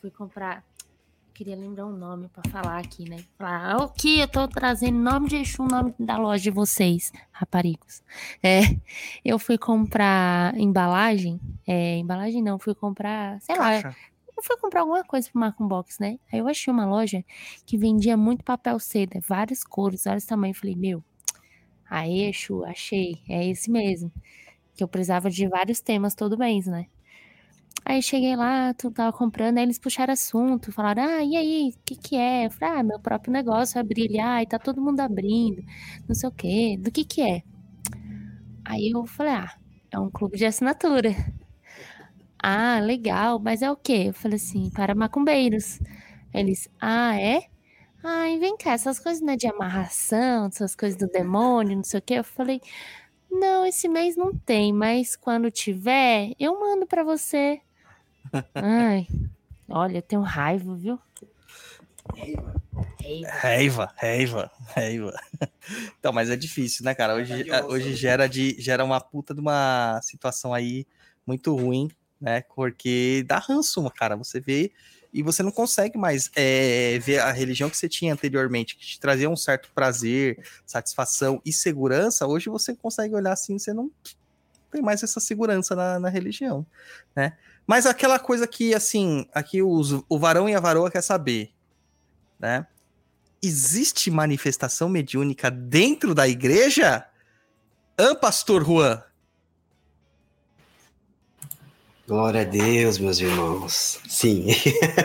Fui 0.00 0.10
comprar 0.10 0.62
queria 1.40 1.56
lembrar 1.56 1.86
um 1.86 1.96
nome 1.96 2.28
para 2.28 2.50
falar 2.50 2.78
aqui, 2.78 3.08
né? 3.08 3.16
Falar, 3.38 3.72
ah, 3.72 3.84
o 3.84 3.88
que 3.88 4.20
eu 4.20 4.28
tô 4.28 4.46
trazendo 4.46 4.98
nome 4.98 5.26
de 5.26 5.36
Exu, 5.36 5.62
nome 5.64 5.94
da 5.98 6.18
loja 6.18 6.42
de 6.42 6.50
vocês, 6.50 7.10
raparigos. 7.32 8.02
É, 8.42 8.60
eu 9.24 9.38
fui 9.38 9.56
comprar 9.56 10.54
embalagem, 10.60 11.40
é, 11.66 11.96
embalagem 11.96 12.42
não, 12.42 12.58
fui 12.58 12.74
comprar, 12.74 13.40
sei 13.40 13.56
Caixa. 13.56 13.88
lá, 13.88 13.96
eu 14.36 14.42
fui 14.42 14.58
comprar 14.58 14.80
alguma 14.80 15.02
coisa 15.02 15.30
pro 15.30 15.40
Marco 15.40 15.66
Box, 15.66 15.96
né? 15.98 16.18
Aí 16.30 16.40
eu 16.40 16.46
achei 16.46 16.70
uma 16.70 16.84
loja 16.84 17.24
que 17.64 17.78
vendia 17.78 18.18
muito 18.18 18.44
papel 18.44 18.78
seda, 18.78 19.18
várias 19.26 19.64
cores, 19.64 20.04
vários 20.04 20.26
tamanhos. 20.26 20.58
Falei, 20.58 20.76
meu, 20.76 21.02
aí 21.88 22.28
Exu, 22.28 22.62
achei, 22.64 23.22
é 23.26 23.48
esse 23.48 23.70
mesmo. 23.70 24.12
Que 24.74 24.84
eu 24.84 24.88
precisava 24.88 25.30
de 25.30 25.48
vários 25.48 25.80
temas 25.80 26.14
todo 26.14 26.36
mês, 26.36 26.66
né? 26.66 26.84
Aí 27.90 28.00
cheguei 28.00 28.36
lá, 28.36 28.72
tu 28.74 28.88
tava 28.92 29.12
comprando, 29.12 29.58
aí 29.58 29.64
eles 29.64 29.76
puxaram 29.76 30.12
assunto, 30.12 30.70
falaram, 30.70 31.02
ah, 31.02 31.24
e 31.24 31.36
aí, 31.36 31.72
o 31.74 31.78
que 31.84 31.96
que 31.96 32.14
é? 32.16 32.46
Eu 32.46 32.50
falei, 32.52 32.78
ah, 32.78 32.82
meu 32.84 33.00
próprio 33.00 33.32
negócio 33.32 33.74
vai 33.74 33.82
brilhar 33.82 34.40
e 34.40 34.46
tá 34.46 34.60
todo 34.60 34.80
mundo 34.80 35.00
abrindo, 35.00 35.60
não 36.08 36.14
sei 36.14 36.28
o 36.28 36.32
quê, 36.32 36.76
do 36.80 36.92
que 36.92 37.04
que 37.04 37.20
é? 37.20 37.42
Aí 38.64 38.90
eu 38.90 39.06
falei, 39.06 39.32
ah, 39.34 39.52
é 39.90 39.98
um 39.98 40.10
clube 40.10 40.36
de 40.38 40.46
assinatura. 40.46 41.10
Ah, 42.42 42.80
legal, 42.80 43.38
mas 43.38 43.60
é 43.60 43.70
o 43.70 43.76
quê? 43.76 44.04
Eu 44.08 44.14
falei 44.14 44.36
assim, 44.36 44.70
para 44.70 44.94
macumbeiros. 44.94 45.78
Eles, 46.32 46.70
ah, 46.80 47.14
é? 47.20 47.42
Ai, 48.02 48.38
vem 48.38 48.56
cá, 48.56 48.72
essas 48.72 48.98
coisas 48.98 49.20
não 49.22 49.34
é 49.34 49.36
de 49.36 49.46
amarração, 49.46 50.46
essas 50.46 50.74
coisas 50.74 50.98
do 50.98 51.06
demônio, 51.06 51.76
não 51.76 51.84
sei 51.84 51.98
o 52.00 52.02
quê. 52.02 52.14
Eu 52.14 52.24
falei, 52.24 52.60
não, 53.30 53.66
esse 53.66 53.88
mês 53.88 54.16
não 54.16 54.34
tem, 54.34 54.72
mas 54.72 55.16
quando 55.16 55.50
tiver, 55.50 56.32
eu 56.38 56.58
mando 56.58 56.86
para 56.86 57.04
você. 57.04 57.60
Ai, 58.54 59.06
olha, 59.68 59.98
eu 59.98 60.02
tenho 60.02 60.22
raiva, 60.22 60.74
viu? 60.74 60.98
Raiva, 63.26 63.92
raiva, 63.96 64.50
raiva. 64.74 65.12
Então, 65.98 66.12
mas 66.12 66.30
é 66.30 66.36
difícil, 66.36 66.84
né, 66.84 66.94
cara? 66.94 67.14
Hoje, 67.14 67.44
hoje 67.68 67.94
gera, 67.94 68.28
de, 68.28 68.56
gera 68.60 68.84
uma 68.84 69.00
puta 69.00 69.34
de 69.34 69.40
uma 69.40 70.00
situação 70.02 70.52
aí 70.52 70.86
muito 71.26 71.54
ruim, 71.54 71.88
né? 72.20 72.42
Porque 72.54 73.24
dá 73.26 73.38
ranço, 73.38 73.88
cara. 73.90 74.16
Você 74.16 74.40
vê 74.40 74.72
e 75.12 75.22
você 75.22 75.42
não 75.42 75.50
consegue 75.50 75.98
mais 75.98 76.30
é, 76.36 76.98
ver 77.00 77.18
a 77.18 77.32
religião 77.32 77.68
que 77.68 77.76
você 77.76 77.88
tinha 77.88 78.12
anteriormente, 78.12 78.76
que 78.76 78.86
te 78.86 79.00
trazia 79.00 79.28
um 79.28 79.36
certo 79.36 79.70
prazer, 79.74 80.42
satisfação 80.64 81.40
e 81.44 81.52
segurança. 81.52 82.26
Hoje 82.26 82.48
você 82.48 82.74
consegue 82.74 83.14
olhar 83.14 83.32
assim, 83.32 83.58
você 83.58 83.72
não 83.72 83.90
tem 84.70 84.80
mais 84.80 85.02
essa 85.02 85.18
segurança 85.18 85.74
na, 85.74 85.98
na 85.98 86.08
religião, 86.08 86.64
né? 87.14 87.36
Mas 87.70 87.86
aquela 87.86 88.18
coisa 88.18 88.48
que, 88.48 88.74
assim, 88.74 89.24
aqui 89.32 89.62
os, 89.62 90.02
o 90.08 90.18
varão 90.18 90.48
e 90.48 90.56
a 90.56 90.58
varoa 90.58 90.90
quer 90.90 91.02
saber. 91.02 91.52
né? 92.36 92.66
Existe 93.40 94.10
manifestação 94.10 94.88
mediúnica 94.88 95.48
dentro 95.52 96.12
da 96.12 96.26
igreja? 96.26 97.06
Hã, 97.96 98.12
pastor 98.16 98.66
Juan? 98.66 99.00
Glória 102.08 102.40
a 102.40 102.44
Deus, 102.44 102.98
meus 102.98 103.20
irmãos. 103.20 104.00
Sim, 104.08 104.48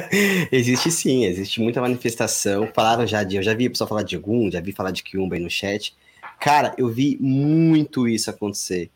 existe 0.52 0.90
sim, 0.90 1.24
existe 1.24 1.62
muita 1.62 1.80
manifestação. 1.80 2.68
Falaram 2.74 3.06
já 3.06 3.24
de, 3.24 3.36
eu 3.36 3.44
já 3.44 3.54
vi 3.54 3.68
o 3.68 3.70
pessoal 3.70 3.88
falar 3.88 4.02
de 4.02 4.18
Ogum, 4.18 4.50
já 4.50 4.60
vi 4.60 4.72
falar 4.72 4.90
de 4.90 5.04
Kiumba 5.04 5.36
aí 5.36 5.40
no 5.40 5.52
chat. 5.52 5.96
Cara, 6.40 6.74
eu 6.80 6.90
vi 6.90 7.16
muito 7.22 8.08
isso 8.08 8.28
acontecer. 8.32 8.90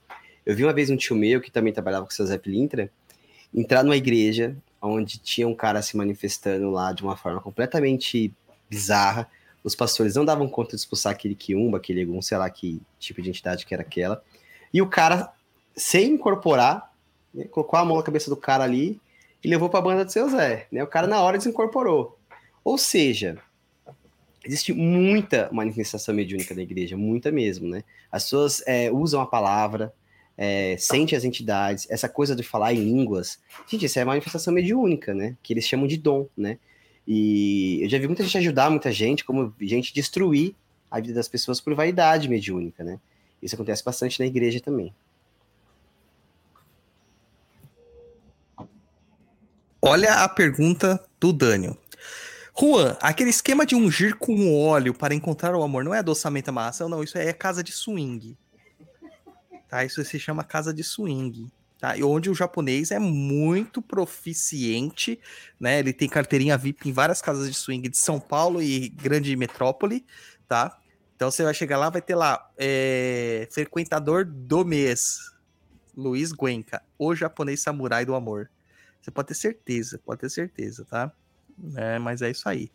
Eu 0.44 0.56
vi 0.56 0.64
uma 0.64 0.74
vez 0.74 0.90
um 0.90 0.98
tio 0.98 1.16
meu, 1.16 1.40
que 1.40 1.52
também 1.52 1.72
trabalhava 1.72 2.08
com 2.08 2.12
o 2.12 2.16
seu 2.16 2.26
Zé 2.26 2.40
Pilintra, 2.40 2.92
entrar 3.54 3.84
numa 3.84 3.98
igreja 3.98 4.56
onde 4.82 5.18
tinha 5.18 5.48
um 5.48 5.56
cara 5.56 5.82
se 5.82 5.98
manifestando 5.98 6.70
lá 6.70 6.94
de 6.94 7.04
uma 7.04 7.16
forma 7.16 7.42
completamente 7.42 8.34
bizarra. 8.70 9.30
Os 9.64 9.76
pastores 9.76 10.16
não 10.16 10.24
davam 10.24 10.48
conta 10.48 10.72
de 10.72 10.78
expulsar 10.78 11.12
aquele 11.12 11.36
Kiumba, 11.36 11.78
aquele 11.78 12.04
Ogum, 12.06 12.22
sei 12.22 12.38
lá 12.38 12.50
que 12.50 12.82
tipo 12.98 13.22
de 13.22 13.30
entidade 13.30 13.66
que 13.66 13.74
era 13.74 13.84
aquela. 13.84 14.24
E 14.74 14.82
o 14.82 14.88
cara, 14.88 15.34
sem 15.76 16.14
incorporar, 16.14 16.94
né, 17.34 17.46
colocou 17.46 17.78
a 17.78 17.84
mão 17.86 17.98
na 17.98 18.04
cabeça 18.04 18.30
do 18.30 18.38
cara 18.38 18.64
ali 18.64 19.00
e 19.44 19.50
levou 19.50 19.70
para 19.70 19.80
a 19.80 19.84
banda 19.84 20.06
do 20.06 20.12
seu 20.12 20.30
Zé. 20.30 20.68
Né? 20.72 20.84
O 20.84 20.88
cara 20.88 21.08
na 21.08 21.22
hora 21.22 21.38
desincorporou. 21.38 22.18
Ou 22.64 22.78
seja, 22.78 23.38
existe 24.46 24.74
muita 24.74 25.50
manifestação 25.52 26.14
mediúnica 26.14 26.56
da 26.56 26.62
igreja, 26.62 26.96
muita 26.96 27.32
mesmo, 27.32 27.68
né? 27.68 27.84
As 28.12 28.24
pessoas 28.24 28.64
é, 28.66 28.92
usam 28.92 29.22
a 29.22 29.26
palavra, 29.26 29.94
é, 30.42 30.78
sentem 30.78 31.18
as 31.18 31.26
entidades, 31.26 31.86
essa 31.90 32.08
coisa 32.08 32.34
de 32.34 32.44
falar 32.44 32.74
em 32.74 32.82
línguas. 32.82 33.38
Gente, 33.68 33.86
isso 33.86 34.00
é 34.00 34.06
manifestação 34.06 34.54
mediúnica, 34.54 35.14
né? 35.14 35.36
Que 35.44 35.52
eles 35.52 35.68
chamam 35.68 35.86
de 35.86 35.98
dom, 35.98 36.30
né? 36.38 36.58
E 37.06 37.80
eu 37.84 37.90
já 37.90 38.00
vi 38.00 38.08
muita 38.08 38.24
gente 38.24 38.38
ajudar 38.38 38.70
muita 38.70 38.90
gente, 38.90 39.26
como 39.26 39.54
gente 39.60 39.94
destruir 39.94 40.56
a 40.90 41.02
vida 41.02 41.14
das 41.14 41.28
pessoas 41.28 41.60
por 41.60 41.76
vaidade 41.76 42.30
mediúnica, 42.30 42.86
né? 42.86 43.02
Isso 43.44 43.54
acontece 43.54 43.84
bastante 43.84 44.18
na 44.18 44.26
igreja 44.26 44.62
também. 44.62 44.94
Olha 49.82 50.24
a 50.24 50.30
pergunta 50.30 51.06
do 51.20 51.34
Daniel. 51.34 51.78
Juan, 52.58 52.96
aquele 53.02 53.30
esquema 53.30 53.66
de 53.66 53.76
ungir 53.76 54.16
com 54.16 54.58
óleo 54.58 54.94
para 54.94 55.14
encontrar 55.14 55.54
o 55.54 55.64
amor 55.64 55.84
não 55.84 55.94
é 55.94 56.00
adoçamento 56.00 56.54
massa, 56.54 56.88
não, 56.88 57.04
isso 57.04 57.18
é 57.18 57.34
casa 57.34 57.62
de 57.62 57.74
swing. 57.74 58.38
Tá? 59.70 59.86
Isso 59.86 60.04
se 60.04 60.20
chama 60.20 60.44
casa 60.44 60.74
de 60.74 60.84
swing. 60.84 61.48
Tá? 61.80 61.96
E 61.96 62.04
onde 62.04 62.30
o 62.30 62.36
japonês 62.36 62.92
é 62.92 63.00
muito 63.00 63.82
proficiente, 63.82 65.18
né? 65.58 65.80
Ele 65.80 65.94
tem 65.94 66.10
carteirinha 66.10 66.58
VIP 66.58 66.90
em 66.90 66.92
várias 66.92 67.22
casas 67.22 67.48
de 67.48 67.54
swing 67.56 67.88
de 67.88 67.98
São 67.98 68.20
Paulo 68.20 68.62
e 68.62 68.90
grande 68.90 69.34
metrópole, 69.38 70.06
tá? 70.46 70.78
Então 71.16 71.32
você 71.32 71.44
vai 71.44 71.54
chegar 71.54 71.78
lá, 71.78 71.90
vai 71.90 72.02
ter 72.02 72.16
lá 72.16 72.50
é, 72.58 73.48
frequentador 73.50 74.26
do 74.26 74.66
mês, 74.66 75.32
Luiz 75.96 76.34
Guenca, 76.34 76.82
o 76.98 77.16
japonês 77.16 77.62
samurai 77.62 78.06
do 78.06 78.14
amor. 78.14 78.50
Você 79.02 79.12
pode 79.12 79.30
ter 79.30 79.36
certeza, 79.36 80.00
pode 80.06 80.20
ter 80.20 80.30
certeza, 80.30 80.86
tá? 80.86 81.12
É, 81.76 81.98
mas 81.98 82.22
é 82.22 82.30
isso 82.30 82.48
aí. 82.48 82.70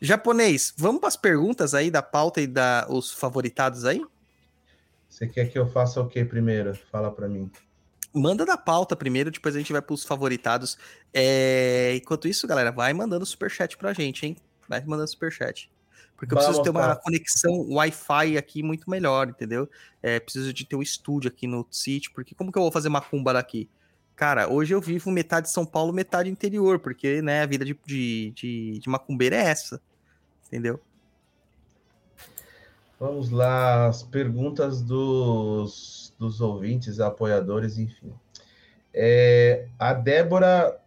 Japonês, 0.00 0.74
vamos 0.76 1.00
para 1.00 1.08
as 1.08 1.16
perguntas 1.16 1.74
aí 1.74 1.88
da 1.88 2.02
pauta 2.02 2.40
e 2.40 2.46
da 2.48 2.86
os 2.88 3.12
favoritados 3.12 3.84
aí? 3.84 4.04
Você 5.12 5.26
quer 5.26 5.46
que 5.50 5.58
eu 5.58 5.68
faça 5.68 6.00
o 6.00 6.08
que 6.08 6.24
primeiro? 6.24 6.74
Fala 6.90 7.12
para 7.12 7.28
mim. 7.28 7.50
Manda 8.14 8.46
da 8.46 8.56
pauta 8.56 8.96
primeiro, 8.96 9.30
depois 9.30 9.54
a 9.54 9.58
gente 9.58 9.70
vai 9.70 9.82
para 9.82 9.92
os 9.92 10.04
favoritados. 10.04 10.78
É... 11.12 11.94
Enquanto 11.96 12.26
isso, 12.26 12.46
galera, 12.46 12.72
vai 12.72 12.94
mandando 12.94 13.26
superchat 13.26 13.76
pra 13.76 13.92
gente, 13.92 14.24
hein? 14.24 14.36
Vai 14.66 14.82
mandando 14.86 15.08
superchat. 15.08 15.70
Porque 16.16 16.32
eu 16.32 16.38
preciso 16.38 16.62
ter 16.62 16.70
uma 16.70 16.96
conexão 16.96 17.52
Wi-Fi 17.72 18.38
aqui 18.38 18.62
muito 18.62 18.88
melhor, 18.88 19.28
entendeu? 19.28 19.68
É, 20.02 20.18
preciso 20.18 20.50
de 20.50 20.64
ter 20.64 20.76
um 20.76 20.82
estúdio 20.82 21.28
aqui 21.28 21.46
no 21.46 21.66
sítio, 21.70 22.10
porque 22.14 22.34
como 22.34 22.50
que 22.50 22.56
eu 22.56 22.62
vou 22.62 22.72
fazer 22.72 22.88
macumba 22.88 23.34
daqui? 23.34 23.68
Cara, 24.16 24.48
hoje 24.48 24.72
eu 24.74 24.80
vivo 24.80 25.10
metade 25.10 25.50
São 25.50 25.66
Paulo, 25.66 25.92
metade 25.92 26.30
interior, 26.30 26.78
porque, 26.78 27.20
né, 27.20 27.42
a 27.42 27.46
vida 27.46 27.66
de, 27.66 27.78
de, 27.84 28.32
de, 28.34 28.78
de 28.78 28.88
macumbeiro 28.88 29.34
é 29.34 29.40
essa, 29.40 29.82
entendeu? 30.46 30.80
Vamos 33.02 33.30
lá, 33.30 33.88
as 33.88 34.04
perguntas 34.04 34.80
dos, 34.80 36.14
dos 36.20 36.40
ouvintes, 36.40 37.00
apoiadores, 37.00 37.76
enfim. 37.76 38.14
É, 38.94 39.66
a 39.76 39.92
Débora 39.92 40.80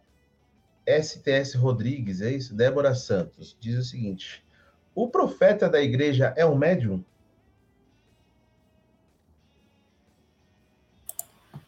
STS 0.88 1.56
Rodrigues, 1.56 2.22
é 2.22 2.32
isso? 2.32 2.54
Débora 2.54 2.94
Santos, 2.94 3.54
diz 3.60 3.76
o 3.76 3.82
seguinte: 3.82 4.42
o 4.94 5.10
profeta 5.10 5.68
da 5.68 5.82
igreja 5.82 6.32
é 6.38 6.46
um 6.46 6.56
médium? 6.56 7.04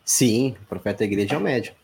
Sim, 0.02 0.56
o 0.62 0.64
profeta 0.64 1.00
da 1.00 1.04
igreja 1.04 1.34
é 1.34 1.36
o 1.36 1.42
médium. 1.42 1.74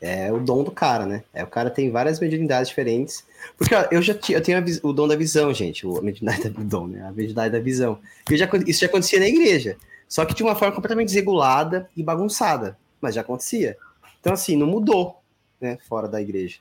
É 0.00 0.30
o 0.30 0.38
dom 0.38 0.62
do 0.62 0.70
cara, 0.70 1.06
né? 1.06 1.24
É, 1.32 1.42
o 1.42 1.46
cara 1.46 1.70
tem 1.70 1.90
várias 1.90 2.20
mediunidades 2.20 2.68
diferentes. 2.68 3.24
Porque 3.56 3.74
ó, 3.74 3.86
eu 3.90 4.02
já 4.02 4.14
eu 4.28 4.42
tenho 4.42 4.58
a 4.58 4.86
o 4.86 4.92
dom 4.92 5.08
da 5.08 5.16
visão, 5.16 5.52
gente. 5.54 5.86
O, 5.86 5.98
a 5.98 6.02
mediunidade 6.02 6.50
do 6.50 6.62
dom, 6.64 6.86
né? 6.88 7.02
A 7.02 7.10
mediunidade 7.10 7.52
da 7.52 7.60
visão. 7.60 7.98
Já, 8.30 8.48
isso 8.66 8.80
já 8.80 8.86
acontecia 8.86 9.18
na 9.18 9.26
igreja. 9.26 9.76
Só 10.08 10.24
que 10.24 10.34
de 10.34 10.42
uma 10.42 10.54
forma 10.54 10.74
completamente 10.74 11.08
desregulada 11.08 11.88
e 11.96 12.02
bagunçada. 12.02 12.78
Mas 13.00 13.14
já 13.14 13.22
acontecia. 13.22 13.76
Então, 14.20 14.32
assim, 14.32 14.56
não 14.56 14.66
mudou, 14.66 15.20
né? 15.60 15.78
Fora 15.88 16.08
da 16.08 16.20
igreja. 16.20 16.58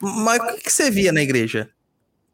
Mas 0.00 0.40
o 0.40 0.54
que, 0.56 0.62
que 0.62 0.72
você 0.72 0.90
via 0.90 1.12
na 1.12 1.22
igreja? 1.22 1.70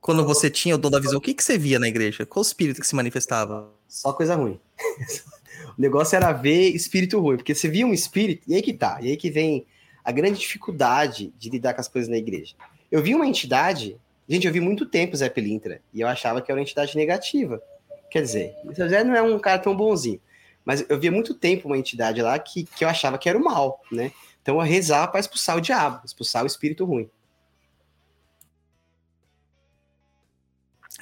Quando 0.00 0.24
você 0.24 0.48
tinha 0.48 0.74
o 0.74 0.78
dom 0.78 0.90
da 0.90 0.98
visão, 0.98 1.18
o 1.18 1.20
que, 1.20 1.34
que 1.34 1.44
você 1.44 1.58
via 1.58 1.78
na 1.78 1.86
igreja? 1.86 2.24
Qual 2.24 2.42
espírito 2.42 2.80
que 2.80 2.86
se 2.86 2.94
manifestava? 2.94 3.70
Só 3.86 4.12
coisa 4.12 4.34
ruim. 4.34 4.58
o 5.76 5.80
negócio 5.80 6.16
era 6.16 6.32
ver 6.32 6.70
espírito 6.70 7.20
ruim, 7.20 7.36
porque 7.36 7.54
você 7.54 7.68
via 7.68 7.86
um 7.86 7.92
espírito, 7.92 8.42
e 8.48 8.54
aí 8.54 8.62
que 8.62 8.72
tá, 8.72 8.98
e 9.02 9.08
aí 9.08 9.16
que 9.16 9.30
vem 9.30 9.66
a 10.10 10.12
grande 10.12 10.40
dificuldade 10.40 11.32
de 11.38 11.48
lidar 11.48 11.72
com 11.72 11.80
as 11.80 11.88
coisas 11.88 12.10
na 12.10 12.16
igreja. 12.16 12.54
Eu 12.90 13.02
vi 13.02 13.14
uma 13.14 13.26
entidade, 13.26 13.96
gente, 14.28 14.46
eu 14.46 14.52
vi 14.52 14.60
muito 14.60 14.84
tempo 14.84 15.14
o 15.14 15.16
Zé 15.16 15.28
Pilintra, 15.28 15.80
e 15.94 16.00
eu 16.00 16.08
achava 16.08 16.42
que 16.42 16.50
era 16.50 16.58
uma 16.58 16.62
entidade 16.62 16.96
negativa. 16.96 17.62
Quer 18.10 18.22
dizer, 18.22 18.54
o 18.64 18.74
Zé 18.74 19.04
não 19.04 19.14
é 19.14 19.22
um 19.22 19.38
cara 19.38 19.58
tão 19.58 19.76
bonzinho, 19.76 20.20
mas 20.64 20.84
eu 20.88 20.98
via 20.98 21.12
muito 21.12 21.32
tempo 21.32 21.68
uma 21.68 21.78
entidade 21.78 22.20
lá 22.20 22.38
que, 22.38 22.64
que 22.64 22.84
eu 22.84 22.88
achava 22.88 23.18
que 23.18 23.28
era 23.28 23.38
o 23.38 23.44
mal, 23.44 23.80
né? 23.90 24.12
Então 24.42 24.56
eu 24.56 24.62
rezava 24.62 25.08
para 25.08 25.20
expulsar 25.20 25.56
o 25.56 25.60
diabo, 25.60 26.00
expulsar 26.04 26.42
o 26.42 26.46
espírito 26.46 26.84
ruim. 26.84 27.08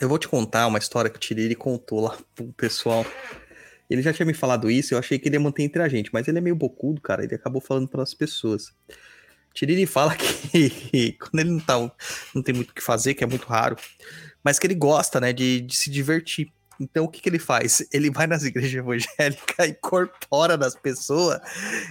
Eu 0.01 0.09
vou 0.09 0.19
te 0.19 0.29
contar 0.29 0.67
uma 0.67 0.79
história 0.79 1.11
que 1.11 1.17
o 1.17 1.21
Tiriri 1.21 1.57
contou 1.57 2.01
lá 2.01 2.17
pro 2.35 2.53
pessoal. 2.53 3.05
Ele 3.89 4.03
já 4.03 4.13
tinha 4.13 4.27
me 4.27 4.35
falado 4.35 4.71
isso, 4.71 4.95
eu 4.95 4.99
achei 4.99 5.19
que 5.19 5.29
ele 5.29 5.37
ia 5.37 5.41
manter 5.41 5.63
entre 5.63 5.83
a 5.83 5.89
gente, 5.89 6.11
mas 6.13 6.29
ele 6.29 6.39
é 6.39 6.41
meio 6.41 6.57
bocudo, 6.57 7.01
cara. 7.01 7.25
Ele 7.25 7.35
acabou 7.35 7.61
falando 7.61 7.89
para 7.89 8.03
as 8.03 8.13
pessoas. 8.13 8.73
Tiriri 9.55 9.87
fala 9.87 10.15
que 10.17 11.13
quando 11.19 11.41
ele 11.41 11.51
não, 11.51 11.61
tá, 11.61 11.75
não 12.35 12.43
tem 12.43 12.55
muito 12.55 12.71
o 12.71 12.75
que 12.75 12.83
fazer, 12.83 13.15
que 13.15 13.25
é 13.25 13.27
muito 13.27 13.47
raro, 13.47 13.77
mas 14.45 14.59
que 14.59 14.67
ele 14.67 14.75
gosta, 14.75 15.21
né, 15.21 15.33
de, 15.33 15.61
de 15.63 15.77
se 15.77 15.91
divertir. 15.91 16.53
Então 16.81 17.05
o 17.05 17.09
que, 17.09 17.21
que 17.21 17.29
ele 17.29 17.41
faz? 17.41 17.85
Ele 17.93 18.11
vai 18.11 18.27
nas 18.27 18.45
igrejas 18.45 18.73
evangélicas, 18.73 19.67
incorpora 19.69 20.57
nas 20.57 20.77
pessoas 20.77 21.41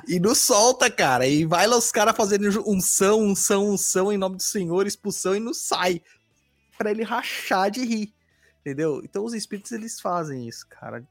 e 0.07 0.19
não 0.19 0.33
solta, 0.33 0.89
cara. 0.89 1.27
E 1.27 1.45
vai 1.45 1.67
lá 1.67 1.77
os 1.77 1.91
caras 1.91 2.15
fazendo 2.15 2.47
unção, 2.65 3.21
unção, 3.21 3.69
unção 3.69 4.13
em 4.13 4.17
nome 4.17 4.37
do 4.37 4.43
Senhor, 4.43 4.87
expulsão 4.87 5.35
e 5.35 5.39
não 5.39 5.53
sai. 5.53 6.01
Pra 6.77 6.91
ele 6.91 7.03
rachar 7.03 7.69
de 7.69 7.83
rir. 7.83 8.13
Entendeu? 8.61 9.01
Então 9.03 9.25
os 9.25 9.33
espíritos 9.33 9.71
eles 9.71 9.99
fazem 9.99 10.47
isso, 10.47 10.65
cara. 10.69 11.05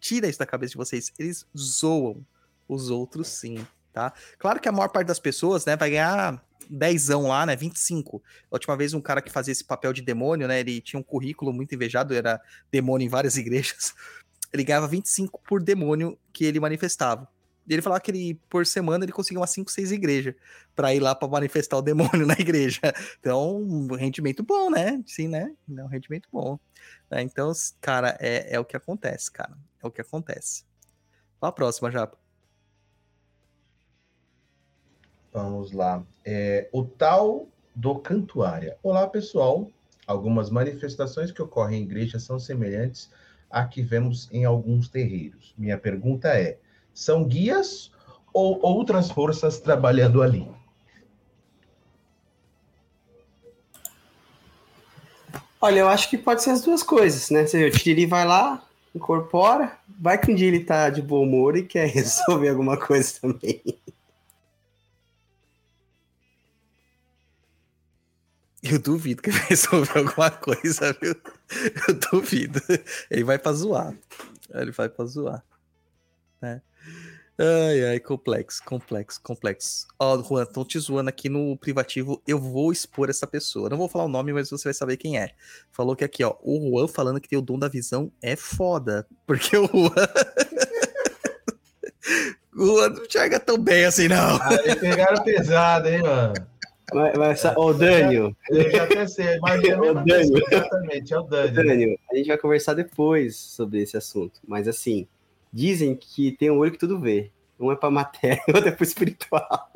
Tira 0.00 0.28
isso 0.28 0.38
da 0.38 0.46
cabeça 0.46 0.72
de 0.72 0.76
vocês. 0.76 1.12
Eles 1.18 1.46
zoam 1.56 2.24
os 2.68 2.90
outros 2.90 3.28
sim, 3.28 3.66
tá? 3.92 4.12
Claro 4.38 4.60
que 4.60 4.68
a 4.68 4.72
maior 4.72 4.88
parte 4.88 5.08
das 5.08 5.18
pessoas, 5.18 5.64
né, 5.64 5.76
vai 5.76 5.90
ganhar 5.90 6.42
dezão 6.68 7.26
lá, 7.26 7.44
né, 7.44 7.56
25. 7.56 8.22
A 8.50 8.54
última 8.54 8.76
vez 8.76 8.94
um 8.94 9.00
cara 9.00 9.20
que 9.20 9.30
fazia 9.30 9.52
esse 9.52 9.64
papel 9.64 9.92
de 9.92 10.02
demônio, 10.02 10.46
né, 10.46 10.60
ele 10.60 10.80
tinha 10.80 10.98
um 10.98 11.02
currículo 11.02 11.52
muito 11.52 11.74
invejado, 11.74 12.14
era 12.14 12.40
demônio 12.70 13.04
em 13.04 13.08
várias 13.08 13.36
igrejas. 13.38 13.94
Ele 14.52 14.64
ganhava 14.64 14.88
25 14.88 15.40
por 15.46 15.62
demônio 15.62 16.18
que 16.32 16.44
ele 16.44 16.60
manifestava. 16.60 17.28
E 17.68 17.72
ele 17.72 17.82
falava 17.82 18.00
que 18.00 18.10
ele, 18.10 18.34
por 18.48 18.66
semana 18.66 19.04
ele 19.04 19.12
conseguia 19.12 19.38
umas 19.38 19.50
5, 19.50 19.70
6 19.70 19.92
igrejas 19.92 20.34
para 20.74 20.92
ir 20.92 20.98
lá 20.98 21.14
para 21.14 21.28
manifestar 21.28 21.76
o 21.76 21.82
demônio 21.82 22.26
na 22.26 22.34
igreja. 22.34 22.80
Então, 23.20 23.58
um 23.58 23.94
rendimento 23.94 24.42
bom, 24.42 24.70
né? 24.70 25.00
Sim, 25.06 25.28
né? 25.28 25.54
É 25.76 25.84
um 25.84 25.86
rendimento 25.86 26.28
bom. 26.32 26.58
né? 27.08 27.22
Então, 27.22 27.52
cara, 27.80 28.16
é, 28.18 28.56
é 28.56 28.58
o 28.58 28.64
que 28.64 28.76
acontece, 28.76 29.30
cara. 29.30 29.56
É 29.82 29.86
o 29.86 29.90
que 29.90 30.00
acontece. 30.00 30.64
Para 31.38 31.48
a 31.48 31.52
próxima, 31.52 31.90
Japa. 31.90 32.18
Vamos 35.32 35.72
lá. 35.72 36.04
É, 36.24 36.68
o 36.72 36.84
tal 36.84 37.48
do 37.74 37.94
Cantuária. 37.98 38.76
Olá, 38.82 39.06
pessoal. 39.06 39.70
Algumas 40.06 40.50
manifestações 40.50 41.30
que 41.30 41.40
ocorrem 41.40 41.80
em 41.80 41.84
igrejas 41.84 42.24
são 42.24 42.38
semelhantes 42.38 43.10
à 43.48 43.64
que 43.64 43.80
vemos 43.80 44.28
em 44.32 44.44
alguns 44.44 44.88
terreiros. 44.88 45.54
Minha 45.56 45.78
pergunta 45.78 46.28
é: 46.28 46.58
são 46.92 47.24
guias 47.24 47.92
ou 48.32 48.60
outras 48.60 49.10
forças 49.10 49.60
trabalhando 49.60 50.22
ali? 50.22 50.50
Olha, 55.60 55.80
eu 55.80 55.88
acho 55.88 56.08
que 56.08 56.16
pode 56.16 56.42
ser 56.42 56.50
as 56.50 56.62
duas 56.62 56.82
coisas, 56.82 57.30
né? 57.30 57.46
Você, 57.46 57.66
o 57.66 57.70
Tiriri 57.70 58.06
vai 58.06 58.24
lá, 58.24 58.66
incorpora, 58.94 59.78
vai 60.00 60.18
que 60.18 60.30
um 60.30 60.34
dia 60.34 60.48
ele 60.48 60.64
tá 60.64 60.90
de 60.90 61.02
bom 61.02 61.22
humor 61.22 61.56
e 61.56 61.62
quer 61.64 61.88
resolver 61.90 62.48
alguma 62.48 62.76
coisa 62.76 63.12
também. 63.20 63.62
Eu 68.62 68.78
duvido 68.78 69.22
que 69.22 69.30
ele 69.30 69.38
vai 69.38 69.48
resolver 69.48 69.98
alguma 69.98 70.30
coisa, 70.30 70.96
viu? 71.00 71.14
Eu 71.88 71.94
duvido. 72.12 72.60
Ele 73.10 73.24
vai 73.24 73.38
pra 73.38 73.52
zoar. 73.52 73.96
Ele 74.52 74.70
vai 74.70 74.88
pra 74.88 75.04
zoar. 75.06 75.42
Né? 76.40 76.60
Ai, 77.42 77.82
ai, 77.86 78.00
complexo, 78.00 78.62
complexo, 78.62 79.18
complexo. 79.22 79.86
Ó, 79.98 80.22
Juan, 80.22 80.42
estão 80.42 80.62
te 80.62 80.78
zoando 80.78 81.08
aqui 81.08 81.30
no 81.30 81.56
privativo. 81.56 82.22
Eu 82.26 82.38
vou 82.38 82.70
expor 82.70 83.08
essa 83.08 83.26
pessoa. 83.26 83.70
Não 83.70 83.78
vou 83.78 83.88
falar 83.88 84.04
o 84.04 84.08
nome, 84.08 84.30
mas 84.30 84.50
você 84.50 84.64
vai 84.64 84.74
saber 84.74 84.98
quem 84.98 85.18
é. 85.18 85.30
Falou 85.72 85.96
que 85.96 86.04
aqui, 86.04 86.22
ó, 86.22 86.34
o 86.42 86.68
Juan 86.68 86.86
falando 86.86 87.18
que 87.18 87.30
tem 87.30 87.38
o 87.38 87.42
dom 87.42 87.58
da 87.58 87.66
visão 87.66 88.12
é 88.20 88.36
foda. 88.36 89.06
Porque 89.26 89.56
o 89.56 89.66
Juan. 89.66 89.88
o 92.54 92.66
Juan 92.66 92.90
não 92.90 93.04
enxerga 93.06 93.40
tão 93.40 93.56
bem 93.56 93.86
assim, 93.86 94.06
não. 94.06 94.38
Aí 94.42 94.76
pegaram 94.76 95.24
pesado, 95.24 95.88
hein, 95.88 96.02
mano? 96.02 96.34
Mas, 96.92 97.16
mas, 97.16 97.44
ô, 97.56 97.72
Dânio, 97.72 98.36
Eu 98.50 98.70
já 98.70 98.82
até 98.82 99.06
sei, 99.06 99.38
mas 99.40 99.64
é 99.64 99.76
Dânio. 99.76 100.04
pessoa, 100.04 100.40
exatamente, 100.50 101.14
é 101.14 101.18
o 101.18 101.22
Dani. 101.22 101.52
Dânio, 101.52 101.98
a 102.12 102.16
gente 102.16 102.26
vai 102.26 102.36
conversar 102.36 102.74
depois 102.74 103.34
sobre 103.34 103.80
esse 103.80 103.96
assunto. 103.96 104.38
Mas 104.46 104.68
assim, 104.68 105.08
dizem 105.52 105.96
que 105.96 106.32
tem 106.32 106.50
um 106.50 106.58
olho 106.58 106.72
que 106.72 106.78
tudo 106.78 106.98
vê. 106.98 107.32
Um 107.58 107.70
é 107.70 107.76
pra 107.76 107.90
matéria, 107.90 108.42
outro 108.48 108.68
é 108.68 108.72
pro 108.72 108.84
espiritual. 108.84 109.70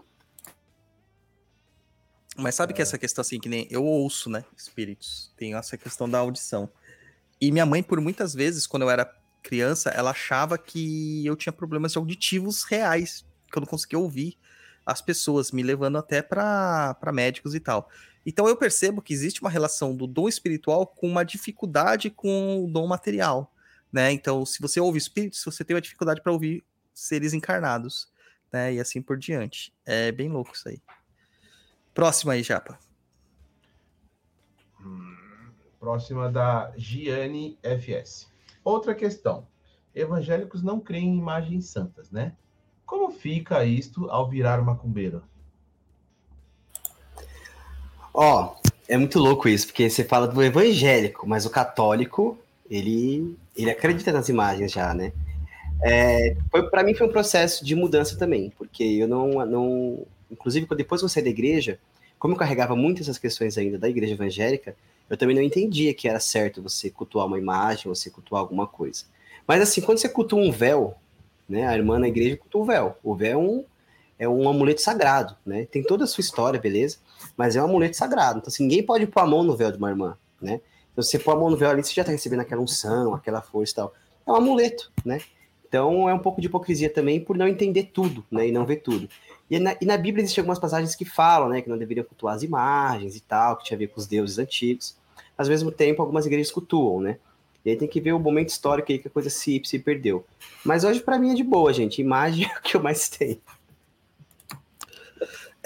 Mas 2.37 2.55
sabe 2.55 2.73
que 2.73 2.83
essa 2.83 2.99
questão, 2.99 3.23
assim, 3.23 3.39
que 3.39 3.49
nem 3.49 3.67
eu 3.71 3.85
ouço, 3.85 4.29
né? 4.29 4.45
Espíritos. 4.57 5.33
Tem 5.37 5.55
essa 5.55 5.77
questão 5.77 6.09
da 6.09 6.19
audição. 6.19 6.69
E 7.41 7.53
minha 7.53 7.67
mãe, 7.67 7.83
por 7.83 8.01
muitas 8.01 8.35
vezes, 8.35 8.67
quando 8.67 8.83
eu 8.83 8.91
era 8.91 9.13
criança, 9.43 9.91
ela 9.91 10.11
achava 10.11 10.57
que 10.59 11.25
eu 11.25 11.37
tinha 11.37 11.53
problemas 11.53 11.97
auditivos 11.97 12.65
reais, 12.65 13.25
que 13.53 13.59
eu 13.59 13.61
não 13.61 13.67
conseguia 13.67 13.99
ouvir 13.99 14.37
as 14.85 15.01
pessoas, 15.01 15.53
me 15.53 15.63
levando 15.63 15.97
até 15.97 16.23
para 16.23 17.13
médicos 17.13 17.55
e 17.55 17.61
tal. 17.61 17.89
Então 18.27 18.49
eu 18.49 18.57
percebo 18.57 19.03
que 19.03 19.13
existe 19.13 19.41
uma 19.41 19.51
relação 19.51 19.95
do 19.95 20.07
dom 20.07 20.29
espiritual 20.29 20.87
com 20.87 21.07
uma 21.07 21.25
dificuldade 21.25 22.11
com 22.11 22.65
o 22.65 22.71
dom 22.71 22.87
material, 22.87 23.53
né? 23.95 24.11
Então, 24.11 24.45
se 24.45 24.61
você 24.61 24.81
ouve 24.81 24.99
espíritos, 24.99 25.45
você 25.45 25.65
tem 25.65 25.77
uma 25.77 25.81
dificuldade 25.81 26.21
para 26.21 26.33
ouvir 26.33 26.65
seres 26.93 27.33
encarnados, 27.33 28.13
né? 28.53 28.75
E 28.75 28.81
assim 28.81 29.01
por 29.01 29.17
diante. 29.17 29.73
É 29.87 30.11
bem 30.11 30.29
louco 30.29 30.53
isso 30.53 30.69
aí. 30.69 30.83
Próximo 31.95 32.33
aí, 32.33 32.43
Japa. 32.43 32.77
Próxima 35.79 36.29
da 36.29 36.73
Giane 36.77 37.57
FS. 37.63 38.29
Outra 38.65 38.97
questão. 38.97 39.47
Evangélicos 39.95 40.61
não 40.61 40.81
creem 40.81 41.15
em 41.15 41.19
imagens 41.19 41.67
santas, 41.67 42.11
né? 42.11 42.35
Como 42.85 43.13
fica 43.13 43.65
isto 43.65 44.11
ao 44.11 44.29
virar 44.29 44.61
macumbeiro? 44.61 45.23
Ó, 48.13 48.57
é 48.89 48.97
muito 48.97 49.21
louco 49.21 49.49
isso, 49.49 49.67
porque 49.69 49.89
você 49.89 50.03
fala 50.03 50.27
do 50.27 50.43
evangélico, 50.43 51.29
mas 51.29 51.47
o 51.47 51.51
católico, 51.51 52.37
ele, 52.71 53.37
ele 53.57 53.71
acredita 53.71 54.13
nas 54.13 54.29
imagens 54.29 54.73
já, 54.73 54.95
né? 54.95 55.13
É, 55.83 56.37
para 56.71 56.83
mim 56.83 56.95
foi 56.95 57.07
um 57.07 57.13
processo 57.13 57.65
de 57.65 57.75
mudança 57.75 58.17
também, 58.17 58.53
porque 58.57 58.83
eu 58.83 59.09
não, 59.09 59.45
não 59.45 60.07
inclusive 60.31 60.67
depois 60.77 61.01
que 61.01 61.05
eu 61.05 61.09
saí 61.09 61.23
da 61.23 61.31
igreja, 61.31 61.79
como 62.19 62.35
eu 62.35 62.39
carregava 62.39 62.75
muito 62.75 63.03
essas 63.03 63.19
questões 63.19 63.59
ainda 63.59 63.79
da 63.79 63.89
igreja 63.89 64.15
evangélica, 64.15 64.75
eu 65.11 65.17
também 65.17 65.37
não 65.37 65.43
entendia 65.43 65.93
que 65.93 66.09
era 66.09 66.19
certo 66.19 66.63
você 66.63 66.89
cultuar 66.89 67.27
uma 67.27 67.39
imagem, 67.39 67.85
você 67.87 68.09
cultuar 68.09 68.41
alguma 68.41 68.67
coisa. 68.67 69.05
Mas 69.47 69.61
assim, 69.61 69.81
quando 69.81 69.99
você 69.99 70.09
cultua 70.09 70.41
um 70.41 70.51
véu, 70.51 70.97
né, 71.49 71.67
a 71.67 71.77
irmã 71.77 71.99
na 71.99 72.09
igreja 72.09 72.37
cultua 72.37 72.63
o 72.63 72.65
véu. 72.65 72.99
O 73.03 73.15
véu 73.15 73.41
é 73.41 73.43
um, 73.43 73.65
é 74.19 74.29
um 74.29 74.49
amuleto 74.49 74.81
sagrado, 74.81 75.37
né? 75.45 75.67
Tem 75.67 75.83
toda 75.83 76.05
a 76.05 76.07
sua 76.07 76.23
história, 76.23 76.59
beleza? 76.59 76.97
Mas 77.37 77.57
é 77.57 77.61
um 77.61 77.67
amuleto 77.67 77.97
sagrado. 77.97 78.39
Então, 78.39 78.49
assim, 78.49 78.63
ninguém 78.63 78.83
pode 78.83 79.07
pôr 79.07 79.21
a 79.21 79.27
mão 79.27 79.43
no 79.43 79.57
véu 79.57 79.71
de 79.71 79.79
uma 79.79 79.91
irmã, 79.91 80.17
né? 80.41 80.61
Se 80.97 81.03
você 81.03 81.19
pôr 81.19 81.33
a 81.33 81.37
mão 81.37 81.51
no 81.51 81.57
véu 81.57 81.71
ali, 81.71 81.83
você 81.83 81.93
já 81.93 82.05
tá 82.05 82.13
recebendo 82.13 82.41
aquela 82.41 82.63
unção, 82.63 83.15
aquela 83.15 83.43
força 83.43 83.73
e 83.73 83.77
tal. 83.77 83.95
É 84.27 84.31
um 84.31 84.37
amuleto, 84.37 84.93
né? 85.05 85.21
Então, 85.67 86.09
é 86.09 86.15
um 86.15 86.21
pouco 86.21 86.41
de 86.41 86.47
hipocrisia 86.47 86.89
também 86.89 87.21
por 87.21 87.37
não 87.37 87.49
entender 87.49 87.91
tudo, 87.93 88.25
né? 88.31 88.47
E 88.47 88.53
não 88.53 88.65
ver 88.65 88.77
tudo. 88.77 89.09
E 89.51 89.59
na, 89.59 89.77
e 89.81 89.85
na 89.85 89.97
Bíblia 89.97 90.23
existem 90.23 90.41
algumas 90.41 90.59
passagens 90.59 90.95
que 90.95 91.05
falam, 91.05 91.49
né? 91.49 91.61
Que 91.61 91.69
não 91.69 91.77
deveriam 91.77 92.05
cultuar 92.05 92.37
as 92.37 92.45
imagens 92.45 93.17
e 93.17 93.21
tal, 93.21 93.57
que 93.57 93.65
tinha 93.65 93.77
a 93.77 93.79
ver 93.79 93.89
com 93.89 93.99
os 93.99 94.07
deuses 94.07 94.39
antigos. 94.39 94.97
Mas, 95.37 95.49
ao 95.49 95.51
mesmo 95.51 95.73
tempo, 95.73 96.01
algumas 96.01 96.27
igrejas 96.27 96.53
cultuam, 96.53 97.01
né? 97.01 97.19
E 97.65 97.71
aí 97.71 97.77
tem 97.77 97.89
que 97.89 98.01
ver 98.01 98.13
o 98.13 98.21
momento 98.21 98.51
histórico 98.51 98.93
aí 98.93 98.99
que 98.99 99.09
a 99.09 99.11
coisa 99.11 99.31
se, 99.31 99.61
se 99.65 99.79
perdeu. 99.79 100.25
Mas 100.65 100.85
hoje, 100.85 101.01
pra 101.01 101.19
mim, 101.19 101.33
é 101.33 101.35
de 101.35 101.43
boa, 101.43 101.73
gente. 101.73 102.01
Imagem 102.01 102.47
é 102.55 102.59
o 102.59 102.63
que 102.63 102.77
eu 102.77 102.83
mais 102.83 103.09
tenho. 103.09 103.41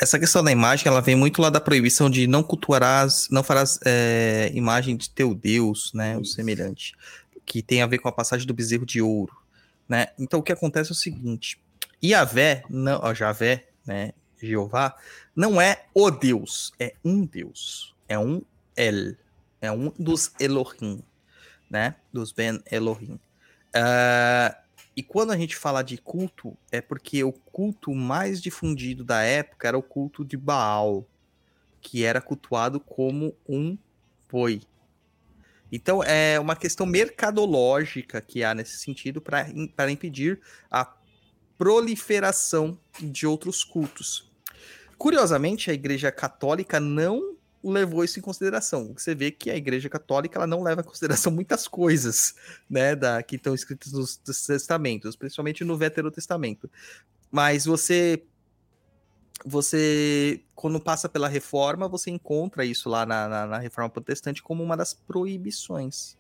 Essa 0.00 0.16
questão 0.16 0.44
da 0.44 0.52
imagem, 0.52 0.86
ela 0.86 1.00
vem 1.00 1.16
muito 1.16 1.42
lá 1.42 1.50
da 1.50 1.60
proibição 1.60 2.08
de 2.08 2.28
não 2.28 2.40
cultuarás, 2.40 3.26
não 3.32 3.42
farás 3.42 3.80
é, 3.84 4.48
imagem 4.54 4.96
de 4.96 5.10
teu 5.10 5.34
Deus, 5.34 5.92
né, 5.92 6.16
o 6.16 6.24
semelhante, 6.24 6.94
que 7.44 7.60
tem 7.60 7.82
a 7.82 7.86
ver 7.86 7.98
com 7.98 8.08
a 8.08 8.12
passagem 8.12 8.46
do 8.46 8.54
bezerro 8.54 8.86
de 8.86 9.02
ouro, 9.02 9.36
né? 9.88 10.06
Então 10.16 10.38
o 10.38 10.42
que 10.42 10.52
acontece 10.52 10.90
é 10.90 10.92
o 10.92 10.96
seguinte: 10.96 11.58
Yahvé, 12.02 12.62
não, 12.70 13.00
ó, 13.02 13.12
Javé, 13.12 13.66
né, 13.84 14.12
Jeová, 14.40 14.96
não 15.34 15.60
é 15.60 15.86
o 15.92 16.12
Deus, 16.12 16.72
é 16.78 16.94
um 17.04 17.26
Deus, 17.26 17.92
é 18.08 18.16
um 18.16 18.40
El, 18.76 19.16
é 19.60 19.72
um 19.72 19.92
dos 19.98 20.30
Elohim, 20.38 21.02
né, 21.68 21.96
dos 22.12 22.30
Ben 22.30 22.62
Elohim. 22.70 23.18
Ah, 23.74 24.56
e 24.98 25.02
quando 25.04 25.30
a 25.30 25.36
gente 25.36 25.54
fala 25.54 25.80
de 25.80 25.96
culto, 25.96 26.58
é 26.72 26.80
porque 26.80 27.22
o 27.22 27.30
culto 27.30 27.94
mais 27.94 28.42
difundido 28.42 29.04
da 29.04 29.22
época 29.22 29.68
era 29.68 29.78
o 29.78 29.82
culto 29.82 30.24
de 30.24 30.36
Baal, 30.36 31.06
que 31.80 32.02
era 32.02 32.20
cultuado 32.20 32.80
como 32.80 33.32
um 33.48 33.78
boi. 34.28 34.60
Então 35.70 36.02
é 36.02 36.40
uma 36.40 36.56
questão 36.56 36.84
mercadológica 36.84 38.20
que 38.20 38.42
há 38.42 38.52
nesse 38.52 38.76
sentido 38.78 39.20
para 39.20 39.88
impedir 39.88 40.40
a 40.68 40.92
proliferação 41.56 42.76
de 43.00 43.24
outros 43.24 43.62
cultos. 43.62 44.28
Curiosamente, 44.98 45.70
a 45.70 45.74
Igreja 45.74 46.10
Católica 46.10 46.80
não 46.80 47.36
levou 47.62 48.04
isso 48.04 48.18
em 48.18 48.22
consideração. 48.22 48.92
Você 48.96 49.14
vê 49.14 49.30
que 49.30 49.50
a 49.50 49.56
Igreja 49.56 49.88
Católica 49.88 50.38
ela 50.38 50.46
não 50.46 50.62
leva 50.62 50.80
em 50.80 50.84
consideração 50.84 51.32
muitas 51.32 51.66
coisas, 51.66 52.34
né, 52.68 52.94
da, 52.94 53.22
que 53.22 53.36
estão 53.36 53.54
escritas 53.54 53.92
nos 53.92 54.16
testamentos, 54.16 55.16
principalmente 55.16 55.64
no 55.64 55.76
Veterotestamento. 55.76 56.70
Mas 57.30 57.64
você 57.64 58.22
você 59.44 60.42
quando 60.54 60.80
passa 60.80 61.08
pela 61.08 61.28
reforma, 61.28 61.86
você 61.86 62.10
encontra 62.10 62.64
isso 62.64 62.88
lá 62.88 63.06
na, 63.06 63.28
na, 63.28 63.46
na 63.46 63.58
reforma 63.58 63.88
protestante 63.88 64.42
como 64.42 64.62
uma 64.64 64.76
das 64.76 64.92
proibições, 64.92 66.16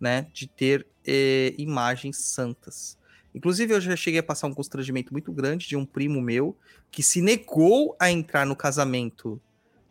né, 0.00 0.26
de 0.32 0.46
ter 0.46 0.86
eh, 1.06 1.54
imagens 1.58 2.18
santas. 2.18 2.98
Inclusive, 3.34 3.74
eu 3.74 3.80
já 3.82 3.94
cheguei 3.94 4.20
a 4.20 4.22
passar 4.22 4.46
um 4.46 4.54
constrangimento 4.54 5.12
muito 5.12 5.30
grande 5.30 5.68
de 5.68 5.76
um 5.76 5.84
primo 5.84 6.22
meu 6.22 6.56
que 6.90 7.02
se 7.02 7.20
negou 7.20 7.94
a 8.00 8.10
entrar 8.10 8.46
no 8.46 8.56
casamento 8.56 9.38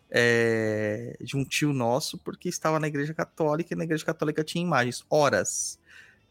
é, 0.10 1.18
de 1.22 1.36
um 1.36 1.44
tio 1.44 1.73
nosso 1.73 2.18
porque 2.18 2.49
estava 2.49 2.80
na 2.80 2.88
igreja 2.88 3.14
católica 3.14 3.73
e 3.73 3.77
na 3.77 3.84
igreja 3.84 4.06
católica 4.06 4.44
tinha 4.44 4.64
imagens. 4.64 5.06
Horas. 5.10 5.80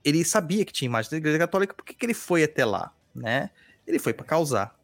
Ele 0.04 0.24
sabia 0.24 0.64
que 0.64 0.72
tinha 0.72 0.86
imagens 0.86 1.10
na 1.10 1.18
igreja 1.18 1.38
católica, 1.38 1.74
por 1.74 1.84
que 1.84 2.04
ele 2.04 2.14
foi 2.14 2.44
até 2.44 2.64
lá, 2.64 2.92
né? 3.14 3.50
Ele 3.86 3.98
foi 3.98 4.12
para 4.12 4.24
causar. 4.24 4.78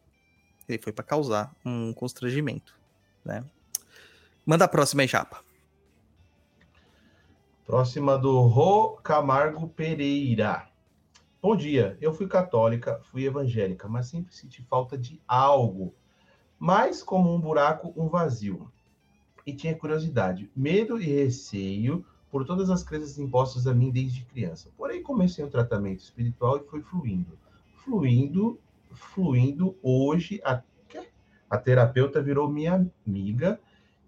Ele 0.67 0.77
foi 0.77 0.91
para 0.91 1.03
causar 1.03 1.53
um 1.65 1.93
constrangimento, 1.93 2.73
né? 3.23 3.43
Manda 4.45 4.65
a 4.65 4.67
próxima 4.67 5.03
aí, 5.03 5.07
Japa. 5.07 5.43
Próxima 7.65 8.17
do 8.17 8.41
Rô 8.41 8.97
Camargo 8.97 9.67
Pereira. 9.67 10.67
Bom 11.41 11.55
dia, 11.55 11.97
eu 12.01 12.13
fui 12.13 12.27
católica, 12.27 12.99
fui 13.05 13.25
evangélica, 13.25 13.87
mas 13.87 14.07
sempre 14.07 14.35
senti 14.35 14.61
falta 14.63 14.97
de 14.97 15.21
algo. 15.27 15.95
Mais 16.59 17.01
como 17.01 17.33
um 17.33 17.39
buraco, 17.39 17.93
um 17.95 18.07
vazio. 18.07 18.71
E 19.45 19.53
tinha 19.53 19.75
curiosidade, 19.75 20.49
medo 20.55 21.01
e 21.01 21.05
receio 21.05 22.05
por 22.29 22.45
todas 22.45 22.69
as 22.69 22.83
crenças 22.83 23.17
impostas 23.19 23.67
a 23.67 23.73
mim 23.73 23.91
desde 23.91 24.23
criança. 24.25 24.71
Porém, 24.77 25.03
comecei 25.03 25.43
um 25.43 25.49
tratamento 25.49 25.99
espiritual 25.99 26.57
e 26.57 26.69
foi 26.69 26.81
fluindo. 26.81 27.37
Fluindo, 27.83 28.59
fluindo. 28.91 29.75
Hoje, 29.83 30.39
a, 30.43 30.61
a 31.49 31.57
terapeuta 31.57 32.21
virou 32.21 32.49
minha 32.49 32.89
amiga 33.05 33.59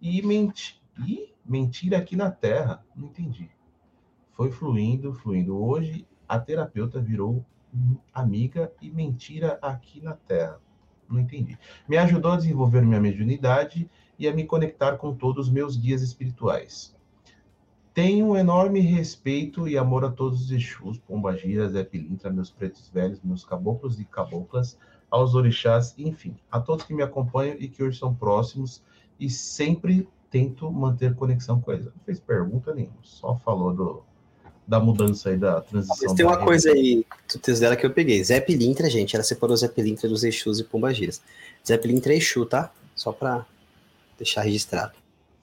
e, 0.02 0.22
menti, 0.22 0.82
e 1.06 1.34
mentira 1.46 1.98
aqui 1.98 2.16
na 2.16 2.32
Terra. 2.32 2.86
Não 2.96 3.08
entendi. 3.08 3.50
Foi 4.32 4.52
fluindo, 4.52 5.14
fluindo. 5.14 5.58
Hoje, 5.58 6.08
a 6.28 6.40
terapeuta 6.40 7.00
virou 7.00 7.46
amiga 8.14 8.72
e 8.82 8.90
mentira 8.90 9.60
aqui 9.62 10.02
na 10.02 10.14
Terra. 10.14 10.62
Não 11.10 11.20
entendi. 11.20 11.58
Me 11.88 11.98
ajudou 11.98 12.32
a 12.32 12.38
desenvolver 12.38 12.82
minha 12.82 13.02
mediunidade 13.02 13.90
e 14.24 14.28
a 14.28 14.34
me 14.34 14.46
conectar 14.46 14.96
com 14.96 15.14
todos 15.14 15.48
os 15.48 15.54
meus 15.54 15.76
guias 15.76 16.02
espirituais. 16.02 16.96
Tenho 17.94 18.28
um 18.28 18.38
enorme 18.38 18.80
respeito 18.80 19.68
e 19.68 19.78
amor 19.78 20.06
a 20.06 20.10
todos 20.10 20.46
os 20.46 20.52
Exus, 20.52 20.98
Pombagiras, 20.98 21.74
Zé 21.74 21.84
Pilintra, 21.84 22.32
meus 22.32 22.50
pretos 22.50 22.90
velhos, 22.90 23.20
meus 23.22 23.44
caboclos 23.44 24.00
e 24.00 24.06
caboclas, 24.06 24.78
aos 25.12 25.36
orixás, 25.36 25.94
enfim, 25.98 26.36
a 26.50 26.60
todos 26.60 26.86
que 26.86 26.94
me 26.94 27.04
acompanham 27.04 27.56
e 27.60 27.68
que 27.68 27.84
hoje 27.84 28.00
são 28.00 28.16
próximos 28.16 28.82
e 29.20 29.30
sempre 29.30 30.08
tento 30.32 30.72
manter 30.72 31.14
conexão 31.14 31.60
com 31.60 31.74
eles. 31.74 31.86
Não 31.86 31.94
fez 32.06 32.20
pergunta 32.20 32.74
nenhuma, 32.74 32.96
só 33.04 33.36
falou 33.36 33.74
do, 33.74 34.04
da 34.66 34.80
mudança 34.80 35.30
aí 35.30 35.38
da 35.38 35.60
transição. 35.62 35.98
Mas 36.02 36.14
tem 36.14 36.26
uma 36.26 36.38
coisa 36.38 36.72
aí 36.72 37.06
do 37.32 37.40
texto 37.40 37.60
dela 37.60 37.76
que 37.76 37.86
eu 37.86 37.92
peguei. 37.92 38.24
Zé 38.24 38.40
Pilintra, 38.40 38.90
gente, 38.90 39.16
ela 39.16 39.24
separou 39.24 39.56
Zé 39.56 39.68
Pilintra 39.68 40.08
dos 40.08 40.24
Exus 40.24 40.60
e 40.60 40.64
Pombagiras. 40.64 41.22
Zé 41.68 41.78
Pilintra 41.78 42.14
é 42.14 42.18
Exu, 42.18 42.46
tá? 42.46 42.72
Só 42.96 43.12
pra 43.12 43.46
deixar 44.18 44.42
registrado. 44.42 44.94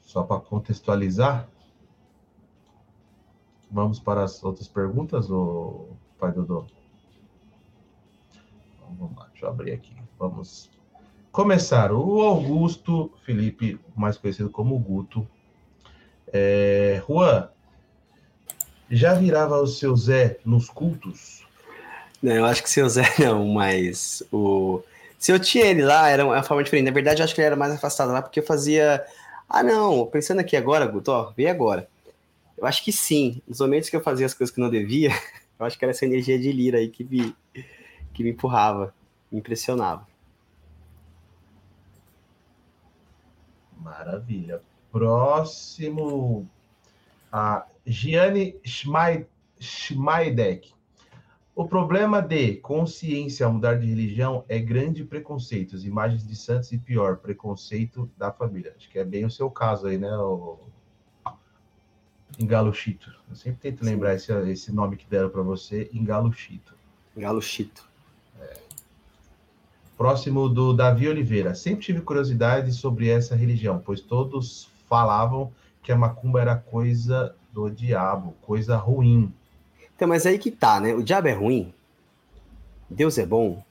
Só 0.02 0.22
para 0.22 0.40
contextualizar. 0.40 1.48
Vamos 3.70 4.00
para 4.00 4.24
as 4.24 4.42
outras 4.42 4.66
perguntas, 4.66 5.30
o 5.30 5.90
pai 6.18 6.32
Dodô? 6.32 6.66
Então, 8.74 8.96
vamos 8.98 9.16
lá, 9.16 9.28
deixa 9.28 9.46
eu 9.46 9.50
abrir 9.50 9.72
aqui. 9.72 9.94
Vamos 10.18 10.68
começar. 11.30 11.92
O 11.92 12.20
Augusto 12.22 13.12
Felipe, 13.24 13.78
mais 13.94 14.16
conhecido 14.16 14.50
como 14.50 14.78
Guto. 14.78 15.26
É, 16.32 17.02
Juan, 17.06 17.48
já 18.90 19.14
virava 19.14 19.60
o 19.60 19.66
seu 19.66 19.94
Zé 19.96 20.38
nos 20.44 20.68
cultos? 20.68 21.46
Não, 22.20 22.32
eu 22.32 22.44
acho 22.44 22.62
que 22.62 22.68
seu 22.70 22.88
Zé 22.88 23.04
não, 23.18 23.46
mas 23.48 24.22
o. 24.32 24.82
Se 25.20 25.30
eu 25.32 25.38
tinha 25.38 25.66
ele 25.66 25.82
lá, 25.84 26.08
era 26.08 26.24
uma 26.24 26.42
forma 26.42 26.64
diferente. 26.64 26.86
Na 26.86 26.92
verdade, 26.92 27.20
eu 27.20 27.24
acho 27.24 27.34
que 27.34 27.40
ele 27.42 27.46
era 27.48 27.56
mais 27.56 27.74
afastado 27.74 28.10
lá, 28.10 28.22
porque 28.22 28.40
eu 28.40 28.44
fazia. 28.44 29.06
Ah, 29.48 29.62
não, 29.62 30.06
pensando 30.06 30.40
aqui 30.40 30.56
agora, 30.56 30.86
Guto, 30.86 31.12
ó, 31.12 31.30
vê 31.36 31.46
agora. 31.46 31.86
Eu 32.56 32.66
acho 32.66 32.82
que 32.82 32.90
sim. 32.92 33.42
Nos 33.46 33.60
momentos 33.60 33.90
que 33.90 33.96
eu 33.96 34.00
fazia 34.02 34.26
as 34.26 34.34
coisas 34.34 34.54
que 34.54 34.60
não 34.60 34.70
devia, 34.70 35.10
eu 35.60 35.66
acho 35.66 35.78
que 35.78 35.84
era 35.84 35.92
essa 35.92 36.06
energia 36.06 36.38
de 36.38 36.50
lira 36.52 36.78
aí 36.78 36.88
que 36.88 37.04
me, 37.04 37.36
que 38.14 38.24
me 38.24 38.30
empurrava, 38.30 38.94
me 39.30 39.38
impressionava. 39.40 40.08
Maravilha. 43.78 44.62
Próximo, 44.90 46.48
a 47.32 47.66
Schmei- 47.86 49.26
Schmeidek. 49.60 50.72
O 51.54 51.66
problema 51.66 52.22
de 52.22 52.56
consciência 52.56 53.44
ao 53.44 53.52
mudar 53.52 53.78
de 53.78 53.86
religião 53.86 54.44
é 54.48 54.58
grande 54.58 55.04
preconceito, 55.04 55.76
as 55.76 55.84
imagens 55.84 56.26
de 56.26 56.34
santos 56.34 56.72
e 56.72 56.78
pior, 56.78 57.16
preconceito 57.18 58.10
da 58.16 58.32
família. 58.32 58.74
Acho 58.76 58.88
que 58.88 58.98
é 58.98 59.04
bem 59.04 59.24
o 59.24 59.30
seu 59.30 59.50
caso 59.50 59.86
aí, 59.86 59.98
né, 59.98 60.16
o... 60.16 60.58
Engalo 62.38 62.72
Chito. 62.72 63.12
Eu 63.28 63.36
sempre 63.36 63.60
tento 63.60 63.84
Sim. 63.84 63.90
lembrar 63.90 64.14
esse, 64.14 64.32
esse 64.50 64.72
nome 64.72 64.96
que 64.96 65.06
deram 65.06 65.28
para 65.28 65.42
você, 65.42 65.90
Engalo 65.92 66.32
Chito. 66.32 66.74
Galo 67.16 67.42
Chito. 67.42 67.88
Próximo 69.96 70.48
do 70.48 70.72
Davi 70.72 71.08
Oliveira. 71.08 71.54
Sempre 71.54 71.84
tive 71.84 72.00
curiosidade 72.00 72.72
sobre 72.72 73.10
essa 73.10 73.36
religião, 73.36 73.82
pois 73.84 74.00
todos 74.00 74.70
falavam 74.88 75.52
que 75.82 75.92
a 75.92 75.96
macumba 75.96 76.40
era 76.40 76.56
coisa 76.56 77.34
do 77.52 77.68
diabo, 77.68 78.34
coisa 78.40 78.76
ruim. 78.76 79.30
Então, 80.00 80.08
mas 80.08 80.24
aí 80.24 80.38
que 80.38 80.50
tá, 80.50 80.80
né? 80.80 80.94
O 80.94 81.02
diabo 81.02 81.28
é 81.28 81.32
ruim? 81.32 81.74
Deus 82.88 83.18
é 83.18 83.26
bom? 83.26 83.62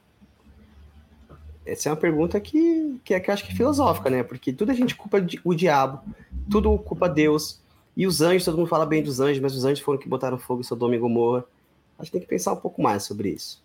Essa 1.66 1.88
é 1.88 1.92
uma 1.92 1.98
pergunta 1.98 2.38
que, 2.38 3.00
que, 3.02 3.14
é, 3.14 3.18
que 3.18 3.28
eu 3.28 3.34
acho 3.34 3.44
que 3.44 3.50
é 3.50 3.56
filosófica, 3.56 4.08
né? 4.08 4.22
Porque 4.22 4.52
tudo 4.52 4.70
a 4.70 4.74
gente 4.74 4.94
culpa 4.94 5.20
o 5.42 5.54
diabo, 5.56 6.00
tudo 6.48 6.78
culpa 6.78 7.08
Deus. 7.08 7.58
E 7.96 8.06
os 8.06 8.20
anjos, 8.20 8.44
todo 8.44 8.56
mundo 8.56 8.68
fala 8.68 8.86
bem 8.86 9.02
dos 9.02 9.18
anjos, 9.18 9.42
mas 9.42 9.56
os 9.56 9.64
anjos 9.64 9.80
foram 9.80 9.98
que 9.98 10.08
botaram 10.08 10.38
fogo 10.38 10.60
em 10.60 10.62
Sodoma 10.62 10.94
e 10.94 10.98
Gomorra. 10.98 11.44
Acho 11.98 12.12
que 12.12 12.12
tem 12.12 12.20
que 12.20 12.28
pensar 12.28 12.52
um 12.52 12.60
pouco 12.60 12.80
mais 12.80 13.02
sobre 13.02 13.30
isso. 13.30 13.60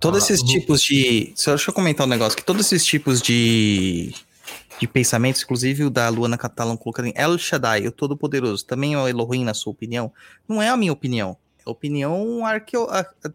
Todos 0.00 0.24
esses 0.24 0.42
tipos 0.42 0.82
de. 0.82 1.32
Só 1.36 1.52
deixa 1.52 1.70
eu 1.70 1.74
comentar 1.74 2.04
um 2.04 2.10
negócio: 2.10 2.36
que 2.36 2.44
todos 2.44 2.66
esses 2.66 2.84
tipos 2.84 3.22
de. 3.22 4.12
De 4.80 4.88
pensamentos, 4.88 5.42
inclusive 5.42 5.84
o 5.84 5.90
da 5.90 6.08
Luana 6.08 6.38
Catalão 6.38 6.74
colocando 6.74 7.08
em 7.08 7.12
El 7.14 7.36
Shaddai, 7.36 7.86
o 7.86 7.92
Todo-Poderoso, 7.92 8.64
também 8.64 8.94
é 8.94 8.98
o 8.98 9.06
Elohim, 9.06 9.44
na 9.44 9.52
sua 9.52 9.72
opinião? 9.72 10.10
Não 10.48 10.62
é 10.62 10.70
a 10.70 10.76
minha 10.76 10.90
opinião. 10.90 11.36
É 11.66 11.68
opinião 11.68 12.46
arqueo, 12.46 12.86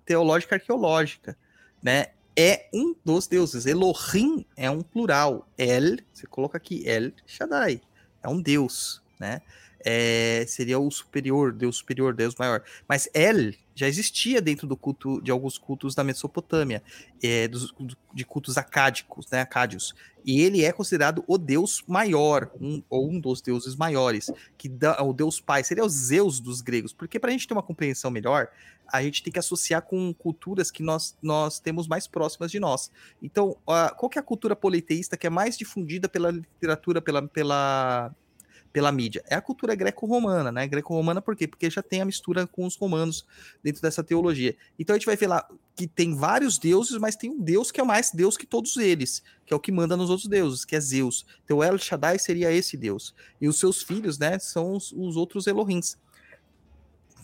teológica 0.03 0.55
arqueológica. 0.55 1.37
Né? 1.83 2.07
É 2.35 2.67
um 2.73 2.95
dos 3.05 3.27
deuses. 3.27 3.67
Elohim 3.67 4.43
é 4.57 4.71
um 4.71 4.81
plural. 4.81 5.47
El, 5.55 5.99
você 6.11 6.25
coloca 6.25 6.57
aqui, 6.57 6.81
El 6.83 7.11
Shaddai. 7.27 7.79
É 8.23 8.27
um 8.27 8.41
deus. 8.41 9.03
Né? 9.19 9.39
É, 9.87 10.43
seria 10.47 10.79
o 10.79 10.89
superior, 10.89 11.53
Deus 11.53 11.77
superior, 11.77 12.15
Deus 12.15 12.35
maior. 12.35 12.63
Mas 12.89 13.07
El 13.13 13.53
já 13.75 13.87
existia 13.87 14.41
dentro 14.41 14.65
do 14.65 14.75
culto 14.75 15.21
de 15.21 15.29
alguns 15.29 15.57
cultos 15.59 15.93
da 15.93 16.03
Mesopotâmia, 16.03 16.81
é, 17.21 17.47
dos, 17.47 17.71
de 18.13 18.25
cultos 18.25 18.57
acádicos, 18.57 19.29
né, 19.29 19.41
acádios. 19.41 19.93
E 20.25 20.41
ele 20.41 20.63
é 20.63 20.71
considerado 20.71 21.23
o 21.27 21.37
deus 21.37 21.83
maior, 21.87 22.49
um, 22.59 22.81
ou 22.89 23.11
um 23.11 23.19
dos 23.19 23.41
deuses 23.41 23.75
maiores, 23.75 24.31
que 24.57 24.67
dá, 24.67 25.03
o 25.03 25.13
deus 25.13 25.39
pai, 25.39 25.63
seria 25.63 25.85
o 25.85 25.89
Zeus 25.89 26.39
dos 26.39 26.61
gregos. 26.61 26.91
Porque 26.91 27.19
para 27.19 27.29
a 27.29 27.31
gente 27.31 27.47
ter 27.47 27.53
uma 27.53 27.61
compreensão 27.61 28.09
melhor, 28.09 28.47
a 28.91 29.03
gente 29.03 29.21
tem 29.21 29.31
que 29.31 29.37
associar 29.39 29.83
com 29.83 30.11
culturas 30.13 30.71
que 30.71 30.81
nós, 30.81 31.15
nós 31.21 31.59
temos 31.59 31.87
mais 31.87 32.07
próximas 32.07 32.49
de 32.49 32.59
nós. 32.59 32.89
Então, 33.21 33.55
a- 33.67 33.89
qual 33.95 34.09
é 34.15 34.19
a 34.19 34.23
cultura 34.23 34.55
politeísta 34.55 35.15
que 35.17 35.27
é 35.27 35.29
mais 35.29 35.57
difundida 35.57 36.09
pela 36.09 36.31
literatura, 36.31 37.01
pela, 37.01 37.27
pela, 37.27 38.11
pela 38.75 38.91
mídia? 38.91 39.23
É 39.29 39.35
a 39.35 39.41
cultura 39.41 39.73
greco-romana, 39.73 40.51
né? 40.51 40.67
Greco-romana 40.67 41.21
por 41.21 41.33
quê? 41.33 41.47
Porque 41.47 41.69
já 41.69 41.81
tem 41.81 42.01
a 42.01 42.05
mistura 42.05 42.45
com 42.45 42.65
os 42.65 42.75
romanos 42.75 43.25
dentro 43.63 43.81
dessa 43.81 44.03
teologia. 44.03 44.53
Então 44.77 44.93
a 44.93 44.99
gente 44.99 45.05
vai 45.05 45.15
ver 45.15 45.27
lá 45.27 45.47
que 45.73 45.87
tem 45.87 46.13
vários 46.13 46.57
deuses, 46.57 46.97
mas 46.97 47.15
tem 47.15 47.29
um 47.29 47.39
deus 47.39 47.71
que 47.71 47.79
é 47.79 47.85
mais 47.85 48.11
deus 48.11 48.35
que 48.35 48.45
todos 48.45 48.75
eles, 48.75 49.23
que 49.45 49.53
é 49.53 49.55
o 49.55 49.61
que 49.61 49.71
manda 49.71 49.95
nos 49.95 50.09
outros 50.09 50.27
deuses, 50.27 50.65
que 50.65 50.75
é 50.75 50.79
Zeus. 50.81 51.25
Então 51.45 51.63
El 51.63 51.77
Shaddai 51.77 52.19
seria 52.19 52.51
esse 52.51 52.75
deus. 52.75 53.15
E 53.39 53.47
os 53.47 53.57
seus 53.57 53.81
filhos, 53.81 54.19
né, 54.19 54.37
são 54.39 54.73
os, 54.73 54.91
os 54.91 55.15
outros 55.15 55.47
Elohims. 55.47 55.97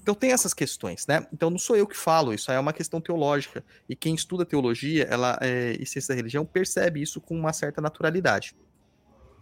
Então 0.02 0.16
tem 0.16 0.32
essas 0.32 0.54
questões, 0.54 1.06
né? 1.06 1.28
Então 1.34 1.50
não 1.50 1.60
sou 1.60 1.76
eu 1.76 1.86
que 1.86 1.98
falo, 1.98 2.34
isso 2.34 2.50
é 2.50 2.58
uma 2.58 2.72
questão 2.72 3.02
teológica. 3.02 3.62
E 3.90 3.96
quem 3.96 4.16
estuda 4.16 4.46
teologia, 4.46 5.04
ela 5.04 5.38
é, 5.42 5.76
e 5.78 5.86
ciência 5.86 6.14
da 6.14 6.18
religião, 6.18 6.46
percebe 6.46 7.02
isso 7.02 7.20
com 7.20 7.38
uma 7.38 7.52
certa 7.52 7.82
naturalidade. 7.82 8.56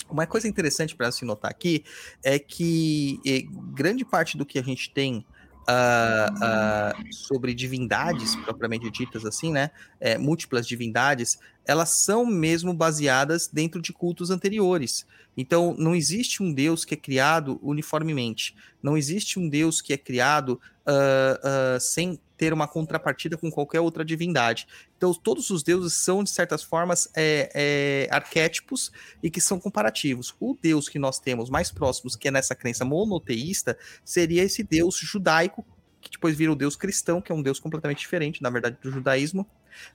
Uma 0.09 0.25
coisa 0.25 0.47
interessante 0.47 0.95
para 0.95 1.11
se 1.11 1.23
notar 1.25 1.51
aqui 1.51 1.83
é 2.23 2.39
que 2.39 3.19
eh, 3.25 3.43
grande 3.73 4.03
parte 4.03 4.37
do 4.37 4.45
que 4.45 4.57
a 4.57 4.63
gente 4.63 4.91
tem 4.91 5.25
ah, 5.71 6.33
ah, 6.41 6.93
sobre 7.11 7.53
divindades 7.53 8.35
propriamente 8.37 8.89
ditas 8.89 9.23
assim, 9.23 9.51
né? 9.51 9.69
é, 9.99 10.17
múltiplas 10.17 10.65
divindades, 10.65 11.37
elas 11.63 12.01
são 12.03 12.25
mesmo 12.25 12.73
baseadas 12.73 13.47
dentro 13.47 13.79
de 13.79 13.93
cultos 13.93 14.31
anteriores. 14.31 15.05
Então, 15.37 15.75
não 15.77 15.93
existe 15.93 16.41
um 16.41 16.51
Deus 16.51 16.83
que 16.83 16.95
é 16.95 16.97
criado 16.97 17.59
uniformemente. 17.61 18.55
Não 18.81 18.97
existe 18.97 19.37
um 19.37 19.47
Deus 19.47 19.79
que 19.79 19.93
é 19.93 19.97
criado 19.97 20.59
ah, 20.87 21.77
sem 21.79 22.19
ter 22.39 22.53
uma 22.53 22.69
contrapartida 22.69 23.37
com 23.37 23.51
qualquer 23.51 23.81
outra 23.81 24.03
divindade. 24.03 24.65
Então, 24.97 25.13
todos 25.13 25.49
os 25.49 25.61
deuses 25.61 25.93
são, 25.93 26.23
de 26.23 26.29
certas 26.29 26.63
formas, 26.63 27.09
é, 27.13 27.51
é, 27.53 28.15
arquétipos 28.15 28.91
e 29.21 29.29
que 29.29 29.41
são 29.41 29.59
comparativos. 29.59 30.33
O 30.39 30.57
Deus 30.59 30.87
que 30.87 30.97
nós 30.97 31.19
temos 31.19 31.49
mais 31.49 31.69
próximos, 31.69 32.15
que 32.15 32.29
é 32.29 32.31
nessa 32.31 32.55
crença 32.55 32.85
monoteísta, 32.85 33.77
seria 34.05 34.41
esse 34.41 34.63
Deus 34.63 34.97
judaico, 34.97 35.65
que 35.99 36.09
depois 36.09 36.33
vira 36.33 36.49
o 36.49 36.55
Deus 36.55 36.77
cristão, 36.77 37.21
que 37.21 37.29
é 37.29 37.35
um 37.35 37.41
Deus 37.41 37.59
completamente 37.59 37.99
diferente, 37.99 38.41
na 38.41 38.49
verdade, 38.49 38.77
do 38.81 38.89
judaísmo, 38.89 39.45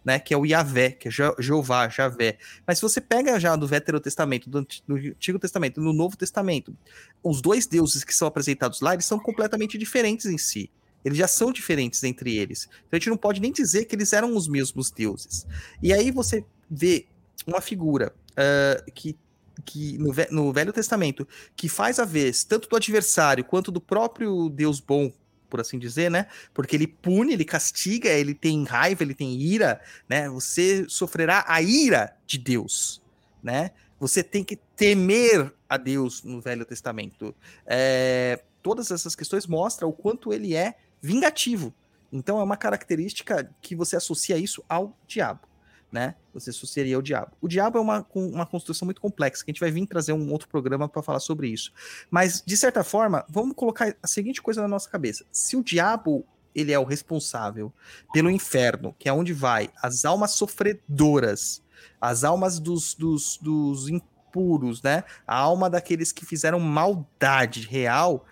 né? 0.04 0.18
Que 0.18 0.34
é 0.34 0.36
o 0.36 0.44
Yahvé, 0.44 0.90
que 0.90 1.08
é 1.08 1.10
Je- 1.10 1.34
Jeová, 1.38 1.88
Javé. 1.88 2.36
Mas 2.66 2.76
se 2.76 2.82
você 2.82 3.00
pega 3.00 3.40
já 3.40 3.56
do 3.56 3.66
Veterotestamento, 3.66 4.50
do 4.50 4.66
Antigo 4.90 5.38
Testamento, 5.38 5.80
no 5.80 5.94
Novo 5.94 6.14
Testamento, 6.14 6.76
os 7.22 7.40
dois 7.40 7.66
deuses 7.66 8.04
que 8.04 8.14
são 8.14 8.28
apresentados 8.28 8.82
lá, 8.82 8.92
eles 8.92 9.06
são 9.06 9.18
completamente 9.18 9.78
diferentes 9.78 10.26
em 10.26 10.36
si. 10.36 10.70
Eles 11.04 11.18
já 11.18 11.28
são 11.28 11.52
diferentes 11.52 12.02
entre 12.02 12.36
eles. 12.36 12.68
Então 12.86 12.90
a 12.92 12.96
gente 12.96 13.10
não 13.10 13.16
pode 13.16 13.40
nem 13.40 13.52
dizer 13.52 13.84
que 13.84 13.94
eles 13.94 14.12
eram 14.12 14.36
os 14.36 14.48
mesmos 14.48 14.90
deuses. 14.90 15.46
E 15.82 15.92
aí 15.92 16.10
você 16.10 16.44
vê 16.70 17.06
uma 17.46 17.60
figura 17.60 18.14
ah, 18.36 18.82
que, 18.94 19.16
que 19.64 19.98
no, 19.98 20.12
no 20.30 20.52
Velho 20.52 20.72
Testamento 20.72 21.26
que 21.56 21.68
faz 21.68 21.98
a 21.98 22.04
vez 22.04 22.44
tanto 22.44 22.68
do 22.68 22.76
adversário 22.76 23.44
quanto 23.44 23.70
do 23.70 23.80
próprio 23.80 24.48
Deus 24.48 24.80
bom, 24.80 25.12
por 25.48 25.60
assim 25.60 25.78
dizer, 25.78 26.10
né? 26.10 26.26
Porque 26.52 26.74
ele 26.74 26.86
pune, 26.86 27.32
ele 27.32 27.44
castiga, 27.44 28.08
ele 28.08 28.34
tem 28.34 28.64
raiva, 28.64 29.02
ele 29.02 29.14
tem 29.14 29.40
ira, 29.40 29.80
né? 30.08 30.28
Você 30.28 30.84
sofrerá 30.88 31.44
a 31.46 31.62
ira 31.62 32.16
de 32.26 32.38
Deus, 32.38 33.00
né? 33.42 33.70
Você 34.00 34.22
tem 34.22 34.42
que 34.42 34.56
temer 34.56 35.52
a 35.68 35.76
Deus 35.76 36.24
no 36.24 36.40
Velho 36.40 36.64
Testamento. 36.64 37.34
É, 37.64 38.42
todas 38.62 38.90
essas 38.90 39.14
questões 39.14 39.46
mostram 39.46 39.88
o 39.88 39.92
quanto 39.92 40.32
ele 40.32 40.56
é 40.56 40.74
vingativo. 41.04 41.74
Então 42.10 42.40
é 42.40 42.42
uma 42.42 42.56
característica 42.56 43.50
que 43.60 43.76
você 43.76 43.94
associa 43.94 44.38
isso 44.38 44.64
ao 44.66 44.96
diabo. 45.06 45.46
né? 45.92 46.16
Você 46.32 46.50
associaria 46.50 46.96
ao 46.96 47.02
diabo. 47.02 47.32
O 47.40 47.46
diabo 47.46 47.78
é 47.78 47.80
uma, 47.80 48.06
uma 48.14 48.46
construção 48.46 48.86
muito 48.86 49.00
complexa, 49.00 49.44
que 49.44 49.50
a 49.50 49.52
gente 49.52 49.60
vai 49.60 49.70
vir 49.70 49.86
trazer 49.86 50.12
um 50.12 50.32
outro 50.32 50.48
programa 50.48 50.88
para 50.88 51.02
falar 51.02 51.20
sobre 51.20 51.46
isso. 51.48 51.72
Mas, 52.10 52.42
de 52.44 52.56
certa 52.56 52.82
forma, 52.82 53.24
vamos 53.28 53.54
colocar 53.54 53.94
a 54.02 54.06
seguinte 54.06 54.42
coisa 54.42 54.60
na 54.60 54.66
nossa 54.66 54.90
cabeça. 54.90 55.24
Se 55.30 55.56
o 55.56 55.62
diabo 55.62 56.26
ele 56.54 56.72
é 56.72 56.78
o 56.78 56.84
responsável 56.84 57.72
pelo 58.12 58.30
inferno, 58.30 58.94
que 58.98 59.08
é 59.08 59.12
onde 59.12 59.32
vai 59.32 59.70
as 59.82 60.04
almas 60.04 60.32
sofredoras, 60.32 61.62
as 62.00 62.24
almas 62.24 62.58
dos, 62.58 62.94
dos, 62.94 63.38
dos 63.40 63.88
impuros, 63.88 64.82
né? 64.82 65.04
A 65.26 65.36
alma 65.36 65.68
daqueles 65.68 66.12
que 66.12 66.24
fizeram 66.24 66.58
maldade 66.58 67.66
real, 67.68 68.24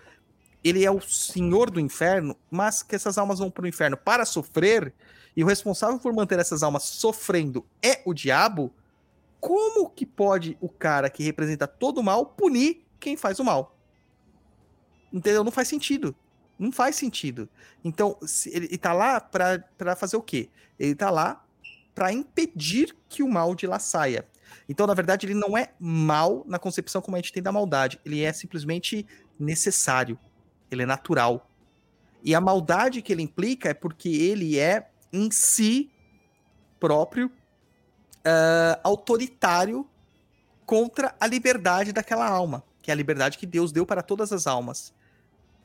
ele 0.63 0.85
é 0.85 0.91
o 0.91 1.01
senhor 1.01 1.69
do 1.69 1.79
inferno, 1.79 2.35
mas 2.49 2.81
que 2.81 2.95
essas 2.95 3.17
almas 3.17 3.39
vão 3.39 3.51
para 3.51 3.65
o 3.65 3.67
inferno 3.67 3.97
para 3.97 4.25
sofrer, 4.25 4.93
e 5.35 5.43
o 5.43 5.47
responsável 5.47 5.99
por 5.99 6.13
manter 6.13 6.39
essas 6.39 6.63
almas 6.63 6.83
sofrendo 6.83 7.65
é 7.81 8.01
o 8.05 8.13
diabo, 8.13 8.73
como 9.39 9.89
que 9.89 10.05
pode 10.05 10.57
o 10.61 10.69
cara 10.69 11.09
que 11.09 11.23
representa 11.23 11.67
todo 11.67 11.97
o 11.97 12.03
mal 12.03 12.25
punir 12.25 12.85
quem 12.99 13.17
faz 13.17 13.39
o 13.39 13.43
mal? 13.43 13.77
Entendeu? 15.11 15.43
Não 15.43 15.51
faz 15.51 15.67
sentido. 15.67 16.15
Não 16.57 16.71
faz 16.71 16.95
sentido. 16.95 17.49
Então, 17.83 18.17
ele, 18.45 18.67
ele 18.67 18.77
tá 18.77 18.93
lá 18.93 19.19
pra 19.19 19.95
fazer 19.97 20.15
o 20.15 20.21
quê? 20.21 20.49
Ele 20.79 20.95
tá 20.95 21.09
lá 21.09 21.45
pra 21.93 22.13
impedir 22.13 22.95
que 23.09 23.21
o 23.21 23.29
mal 23.29 23.53
de 23.53 23.67
lá 23.67 23.79
saia. 23.79 24.25
Então, 24.69 24.87
na 24.87 24.93
verdade, 24.93 25.25
ele 25.25 25.33
não 25.33 25.57
é 25.57 25.73
mal 25.79 26.43
na 26.47 26.57
concepção 26.57 27.01
como 27.01 27.17
a 27.17 27.19
gente 27.19 27.33
tem 27.33 27.43
da 27.43 27.51
maldade. 27.51 27.99
Ele 28.05 28.21
é 28.23 28.31
simplesmente 28.31 29.05
necessário. 29.37 30.17
Ele 30.73 30.83
é 30.83 30.85
natural. 30.85 31.49
E 32.23 32.33
a 32.33 32.41
maldade 32.41 33.01
que 33.01 33.11
ele 33.11 33.21
implica 33.21 33.69
é 33.69 33.73
porque 33.73 34.09
ele 34.09 34.57
é, 34.57 34.89
em 35.11 35.29
si 35.31 35.91
próprio, 36.79 37.31
ah, 38.25 38.79
autoritário 38.83 39.87
contra 40.65 41.13
a 41.19 41.27
liberdade 41.27 41.91
daquela 41.91 42.27
alma, 42.27 42.63
que 42.81 42.89
é 42.89 42.93
a 42.93 42.95
liberdade 42.95 43.37
que 43.37 43.45
Deus 43.45 43.71
deu 43.71 43.85
para 43.85 44.01
todas 44.01 44.31
as 44.31 44.47
almas. 44.47 44.93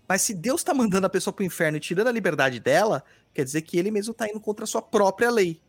Mas 0.08 0.22
se 0.22 0.34
Deus 0.34 0.60
está 0.60 0.74
mandando 0.74 1.06
a 1.06 1.10
pessoa 1.10 1.32
para 1.32 1.42
o 1.42 1.46
inferno 1.46 1.76
e 1.76 1.80
tirando 1.80 2.08
a 2.08 2.12
liberdade 2.12 2.58
dela, 2.58 3.04
quer 3.32 3.44
dizer 3.44 3.62
que 3.62 3.78
ele 3.78 3.90
mesmo 3.90 4.12
está 4.12 4.28
indo 4.28 4.40
contra 4.40 4.64
a 4.64 4.66
sua 4.66 4.82
própria 4.82 5.30
lei. 5.30 5.60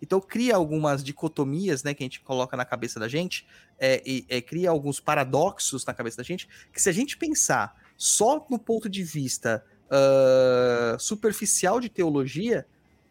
Então 0.00 0.20
cria 0.20 0.54
algumas 0.54 1.02
dicotomias, 1.02 1.82
né, 1.82 1.92
que 1.92 2.02
a 2.02 2.06
gente 2.06 2.20
coloca 2.20 2.56
na 2.56 2.64
cabeça 2.64 3.00
da 3.00 3.08
gente, 3.08 3.46
é, 3.78 4.00
e 4.06 4.24
é, 4.28 4.40
cria 4.40 4.70
alguns 4.70 5.00
paradoxos 5.00 5.84
na 5.84 5.92
cabeça 5.92 6.16
da 6.16 6.22
gente, 6.22 6.48
que 6.72 6.80
se 6.80 6.88
a 6.88 6.92
gente 6.92 7.16
pensar 7.16 7.76
só 7.98 8.46
no 8.48 8.58
ponto 8.58 8.88
de 8.88 9.02
vista 9.02 9.62
ah, 9.90 10.96
superficial 10.98 11.80
de 11.80 11.88
teologia, 11.88 12.64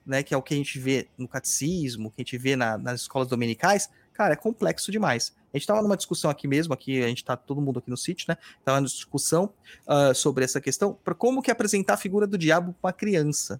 né, 0.05 0.23
que 0.23 0.33
é 0.33 0.37
o 0.37 0.41
que 0.41 0.53
a 0.53 0.57
gente 0.57 0.79
vê 0.79 1.07
no 1.17 1.27
catecismo, 1.27 2.09
que 2.11 2.21
a 2.21 2.23
gente 2.23 2.37
vê 2.37 2.55
na- 2.55 2.77
nas 2.77 3.01
escolas 3.01 3.27
dominicais, 3.27 3.89
cara, 4.13 4.33
é 4.33 4.37
complexo 4.37 4.91
demais. 4.91 5.35
A 5.53 5.57
gente 5.57 5.63
estava 5.63 5.81
numa 5.81 5.97
discussão 5.97 6.31
aqui 6.31 6.47
mesmo, 6.47 6.73
aqui 6.73 7.03
a 7.03 7.07
gente 7.07 7.23
tá 7.25 7.35
todo 7.35 7.59
mundo 7.59 7.79
aqui 7.79 7.89
no 7.89 7.97
sítio, 7.97 8.25
né? 8.29 8.37
Tava 8.63 8.79
numa 8.79 8.87
discussão 8.87 9.51
ah, 9.85 10.13
sobre 10.13 10.45
essa 10.45 10.61
questão, 10.61 10.97
para 11.03 11.13
como 11.13 11.41
que 11.41 11.51
apresentar 11.51 11.95
a 11.95 11.97
figura 11.97 12.25
do 12.25 12.37
diabo 12.37 12.73
para 12.81 12.87
uma 12.87 12.93
criança, 12.93 13.59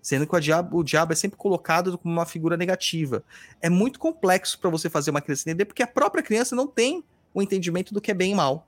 sendo 0.00 0.26
que 0.26 0.36
o 0.36 0.40
diabo, 0.40 0.78
o 0.78 0.84
diabo 0.84 1.12
é 1.12 1.16
sempre 1.16 1.36
colocado 1.36 1.98
como 1.98 2.14
uma 2.14 2.26
figura 2.26 2.56
negativa. 2.56 3.24
É 3.60 3.68
muito 3.68 3.98
complexo 3.98 4.58
para 4.58 4.70
você 4.70 4.88
fazer 4.88 5.10
uma 5.10 5.20
criança 5.20 5.42
entender, 5.48 5.64
porque 5.64 5.82
a 5.82 5.86
própria 5.86 6.22
criança 6.22 6.54
não 6.54 6.66
tem 6.68 7.02
o 7.34 7.42
entendimento 7.42 7.92
do 7.92 8.00
que 8.00 8.10
é 8.10 8.14
bem 8.14 8.32
e 8.32 8.34
mal. 8.36 8.66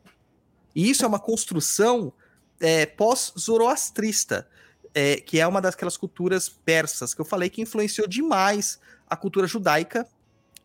E 0.74 0.88
isso 0.88 1.04
é 1.04 1.08
uma 1.08 1.18
construção 1.18 2.12
é, 2.60 2.86
pós-zoroastrista, 2.86 4.48
é, 4.94 5.16
que 5.16 5.38
é 5.40 5.46
uma 5.46 5.60
daquelas 5.60 5.96
culturas 5.96 6.48
persas 6.48 7.14
que 7.14 7.20
eu 7.20 7.24
falei 7.24 7.48
que 7.48 7.62
influenciou 7.62 8.06
demais 8.08 8.80
a 9.08 9.16
cultura 9.16 9.46
judaica 9.46 10.06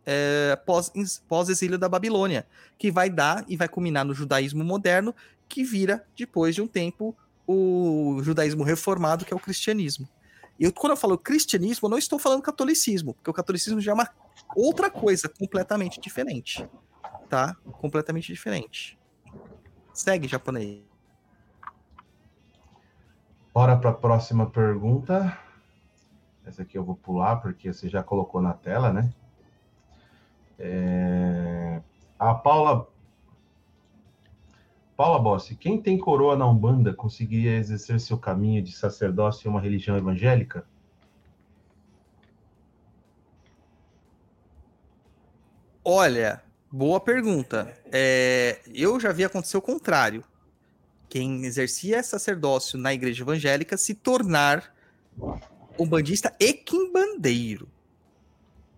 é, 0.05 0.55
pós- 0.65 0.91
pós-exílio 1.27 1.77
da 1.77 1.89
Babilônia, 1.89 2.45
que 2.77 2.91
vai 2.91 3.09
dar 3.09 3.43
e 3.47 3.57
vai 3.57 3.67
culminar 3.67 4.05
no 4.05 4.13
judaísmo 4.13 4.63
moderno, 4.63 5.15
que 5.49 5.63
vira, 5.63 6.05
depois 6.15 6.55
de 6.55 6.61
um 6.61 6.67
tempo, 6.67 7.15
o 7.47 8.19
judaísmo 8.23 8.63
reformado, 8.63 9.25
que 9.25 9.33
é 9.33 9.35
o 9.35 9.39
cristianismo. 9.39 10.07
E 10.59 10.63
eu, 10.63 10.71
quando 10.71 10.91
eu 10.91 10.97
falo 10.97 11.17
cristianismo, 11.17 11.87
eu 11.87 11.91
não 11.91 11.97
estou 11.97 12.17
falando 12.17 12.41
catolicismo, 12.41 13.13
porque 13.13 13.29
o 13.29 13.33
catolicismo 13.33 13.81
já 13.81 13.91
é 13.91 13.93
uma 13.93 14.09
outra 14.55 14.89
coisa 14.89 15.27
completamente 15.27 15.99
diferente. 15.99 16.67
Tá? 17.29 17.55
Completamente 17.79 18.31
diferente. 18.31 18.97
Segue, 19.95 20.27
japonês. 20.27 20.83
Bora 23.53 23.77
para 23.77 23.91
a 23.91 23.93
próxima 23.93 24.49
pergunta. 24.49 25.39
Essa 26.45 26.63
aqui 26.63 26.77
eu 26.77 26.83
vou 26.83 26.97
pular 26.97 27.37
porque 27.37 27.71
você 27.71 27.87
já 27.87 28.03
colocou 28.03 28.41
na 28.41 28.53
tela, 28.53 28.91
né? 28.91 29.13
É, 30.59 31.81
A 32.19 32.33
Paula. 32.33 32.89
Paula 34.97 35.17
Bossi, 35.17 35.55
quem 35.55 35.81
tem 35.81 35.97
coroa 35.97 36.35
na 36.35 36.45
Umbanda 36.45 36.93
conseguiria 36.93 37.55
exercer 37.55 37.97
seu 38.01 38.17
caminho 38.17 38.61
de 38.61 38.73
sacerdócio 38.73 39.47
em 39.47 39.49
uma 39.49 39.61
religião 39.61 39.95
evangélica? 39.95 40.67
Olha, 45.85 46.43
boa 46.71 46.99
pergunta. 46.99 47.77
É, 47.91 48.59
eu 48.73 48.99
já 48.99 49.11
vi 49.11 49.23
acontecer 49.23 49.57
o 49.57 49.61
contrário. 49.61 50.23
Quem 51.07 51.45
exercia 51.45 52.01
sacerdócio 52.03 52.77
na 52.77 52.93
igreja 52.93 53.23
evangélica 53.23 53.77
se 53.77 53.93
tornar 53.93 54.75
um 55.79 55.87
bandista 55.87 56.35
e 56.39 56.53
quimbandeiro. 56.53 57.69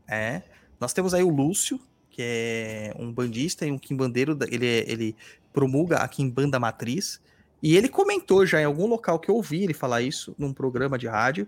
É. 0.08 0.44
Nós 0.80 0.94
temos 0.94 1.14
aí 1.14 1.24
o 1.24 1.30
Lúcio, 1.30 1.80
que 2.10 2.22
é 2.22 2.94
um 2.98 3.12
bandista 3.12 3.66
e 3.66 3.72
um 3.72 3.78
quimbandeiro. 3.80 4.38
Ele, 4.50 4.66
é- 4.68 4.92
ele 4.92 5.16
promulga 5.52 5.98
a 5.98 6.08
quimbanda 6.08 6.60
matriz. 6.60 7.20
E 7.62 7.76
ele 7.76 7.90
comentou 7.90 8.46
já 8.46 8.62
em 8.62 8.66
algum 8.66 8.86
local 8.86 9.20
que 9.20 9.30
eu 9.30 9.36
ouvi 9.36 9.64
ele 9.64 9.74
falar 9.74 10.04
isso, 10.04 10.36
num 10.38 10.54
programa 10.54 10.98
de 10.98 11.08
rádio. 11.08 11.48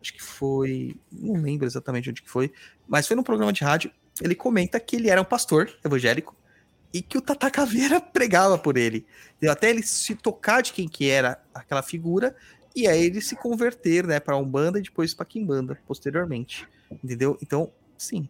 Acho 0.00 0.14
que 0.14 0.22
foi. 0.22 0.96
Não 1.12 1.34
lembro 1.42 1.66
exatamente 1.66 2.08
onde 2.08 2.22
que 2.22 2.30
foi. 2.30 2.50
Mas 2.88 3.06
foi 3.06 3.14
num 3.14 3.22
programa 3.22 3.52
de 3.52 3.62
rádio 3.62 3.92
ele 4.20 4.34
comenta 4.34 4.78
que 4.78 4.96
ele 4.96 5.08
era 5.08 5.20
um 5.20 5.24
pastor 5.24 5.72
evangélico 5.84 6.36
e 6.92 7.00
que 7.02 7.16
o 7.16 7.20
Tata 7.20 7.50
Caveira 7.50 8.00
pregava 8.12 8.58
por 8.58 8.76
ele. 8.76 9.06
Até 9.48 9.70
ele 9.70 9.82
se 9.82 10.14
tocar 10.14 10.62
de 10.62 10.72
quem 10.72 10.88
que 10.88 11.08
era 11.08 11.40
aquela 11.54 11.82
figura 11.82 12.34
e 12.74 12.86
aí 12.86 13.06
ele 13.06 13.20
se 13.20 13.34
converter, 13.36 14.06
né, 14.06 14.20
para 14.20 14.36
Umbanda 14.36 14.78
e 14.78 14.82
depois 14.82 15.14
para 15.14 15.26
Kimbanda 15.26 15.78
posteriormente. 15.86 16.68
Entendeu? 17.02 17.38
Então, 17.42 17.72
sim. 17.96 18.28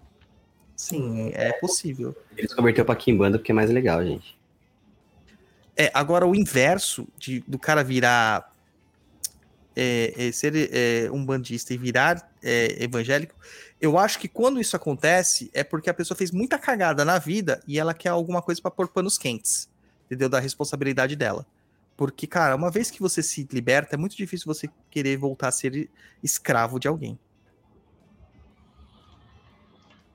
Sim, 0.76 1.30
é 1.34 1.52
possível. 1.52 2.16
Ele 2.36 2.48
se 2.48 2.56
converteu 2.56 2.84
pra 2.84 2.96
Kimbanda 2.96 3.38
porque 3.38 3.52
é 3.52 3.54
mais 3.54 3.70
legal, 3.70 4.04
gente. 4.04 4.38
É, 5.76 5.90
agora 5.92 6.26
o 6.26 6.34
inverso 6.34 7.06
de, 7.18 7.40
do 7.46 7.58
cara 7.58 7.82
virar 7.84 8.50
é, 9.76 10.14
é, 10.16 10.32
ser 10.32 10.70
é, 10.72 11.10
um 11.10 11.24
bandista 11.24 11.72
e 11.72 11.78
virar 11.78 12.30
é, 12.42 12.82
evangélico, 12.82 13.34
eu 13.80 13.98
acho 13.98 14.18
que 14.18 14.28
quando 14.28 14.60
isso 14.60 14.76
acontece 14.76 15.50
é 15.54 15.64
porque 15.64 15.88
a 15.88 15.94
pessoa 15.94 16.16
fez 16.16 16.30
muita 16.30 16.58
cagada 16.58 17.04
na 17.04 17.18
vida 17.18 17.62
e 17.66 17.78
ela 17.78 17.94
quer 17.94 18.10
alguma 18.10 18.42
coisa 18.42 18.60
para 18.60 18.70
pôr 18.70 18.88
panos 18.88 19.16
quentes, 19.16 19.70
entendeu? 20.04 20.28
Da 20.28 20.38
responsabilidade 20.38 21.16
dela. 21.16 21.46
Porque, 21.96 22.26
cara, 22.26 22.56
uma 22.56 22.70
vez 22.70 22.90
que 22.90 23.00
você 23.00 23.22
se 23.22 23.48
liberta, 23.50 23.94
é 23.94 23.98
muito 23.98 24.16
difícil 24.16 24.46
você 24.46 24.68
querer 24.90 25.16
voltar 25.16 25.48
a 25.48 25.52
ser 25.52 25.90
escravo 26.22 26.78
de 26.78 26.88
alguém. 26.88 27.18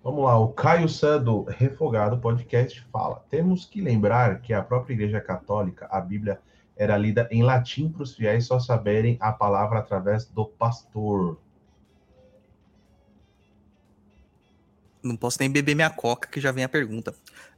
Vamos 0.04 0.24
lá, 0.24 0.38
o 0.38 0.50
Caio 0.50 0.88
Sá 0.88 1.18
do 1.18 1.44
Refogado 1.44 2.20
Podcast 2.20 2.86
fala: 2.92 3.24
temos 3.30 3.66
que 3.66 3.82
lembrar 3.82 4.42
que 4.42 4.54
a 4.54 4.62
própria 4.62 4.94
Igreja 4.94 5.20
Católica, 5.20 5.88
a 5.90 6.00
Bíblia 6.00 6.40
era 6.76 6.96
lida 6.98 7.28
em 7.32 7.42
latim 7.42 7.90
para 7.90 8.04
os 8.04 8.16
fiéis 8.16 8.46
só 8.46 8.60
saberem 8.60 9.18
a 9.20 9.32
palavra 9.32 9.80
através 9.80 10.26
do 10.26 10.46
pastor. 10.46 11.40
Não 15.06 15.16
posso 15.16 15.38
nem 15.40 15.52
beber 15.52 15.76
minha 15.76 15.90
coca, 15.90 16.28
que 16.28 16.42
já 16.42 16.52
vem 16.52 16.64
a 16.64 16.70
pergunta. 16.70 17.14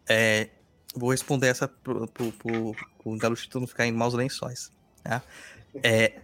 É, 0.05 0.49
vou 0.93 1.11
responder 1.11 1.47
essa 1.47 1.65
pro, 1.65 2.05
pro, 2.07 2.31
pro, 2.33 2.75
pro 3.01 3.17
Galuchito 3.17 3.57
não 3.59 3.65
ficar 3.65 3.87
em 3.87 3.91
maus 3.93 4.13
lençóis. 4.13 4.69
Tá? 5.01 5.23
É, 5.81 6.19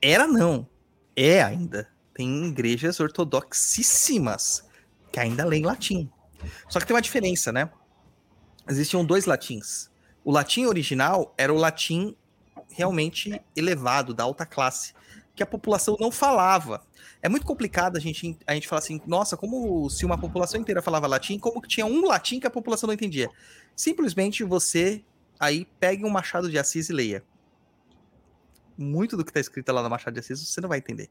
era 0.00 0.26
não. 0.26 0.66
É 1.14 1.42
ainda. 1.42 1.88
Tem 2.14 2.46
igrejas 2.46 3.00
ortodoxíssimas 3.00 4.64
que 5.12 5.20
ainda 5.20 5.44
leem 5.44 5.64
latim. 5.64 6.10
Só 6.70 6.80
que 6.80 6.86
tem 6.86 6.94
uma 6.94 7.02
diferença, 7.02 7.52
né? 7.52 7.70
Existiam 8.66 9.04
dois 9.04 9.26
latins. 9.26 9.90
O 10.24 10.32
latim 10.32 10.64
original 10.64 11.34
era 11.36 11.52
o 11.52 11.56
latim 11.56 12.16
realmente 12.70 13.40
elevado, 13.54 14.14
da 14.14 14.24
alta 14.24 14.46
classe, 14.46 14.94
que 15.34 15.42
a 15.42 15.46
população 15.46 15.96
não 15.98 16.10
falava. 16.10 16.82
É 17.20 17.28
muito 17.28 17.44
complicado 17.44 17.96
a 17.96 18.00
gente, 18.00 18.38
a 18.46 18.54
gente 18.54 18.68
falar 18.68 18.78
assim, 18.78 19.00
nossa, 19.06 19.36
como 19.36 19.88
se 19.90 20.04
uma 20.04 20.16
população 20.16 20.60
inteira 20.60 20.80
falava 20.80 21.06
latim, 21.06 21.38
como 21.38 21.60
que 21.60 21.68
tinha 21.68 21.86
um 21.86 22.06
latim 22.06 22.38
que 22.38 22.46
a 22.46 22.50
população 22.50 22.86
não 22.86 22.94
entendia. 22.94 23.28
Simplesmente 23.74 24.44
você 24.44 25.04
aí 25.38 25.66
pegue 25.80 26.04
um 26.04 26.10
Machado 26.10 26.50
de 26.50 26.58
Assis 26.58 26.88
e 26.88 26.92
leia. 26.92 27.24
Muito 28.76 29.16
do 29.16 29.24
que 29.24 29.30
está 29.30 29.40
escrito 29.40 29.72
lá 29.72 29.82
no 29.82 29.90
Machado 29.90 30.14
de 30.14 30.20
Assis 30.20 30.46
você 30.46 30.60
não 30.60 30.68
vai 30.68 30.78
entender. 30.78 31.10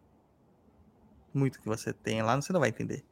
Muito 1.34 1.60
que 1.60 1.68
você 1.68 1.92
tem 1.92 2.22
lá 2.22 2.36
você 2.36 2.54
não 2.54 2.60
vai 2.60 2.70
entender. 2.70 3.04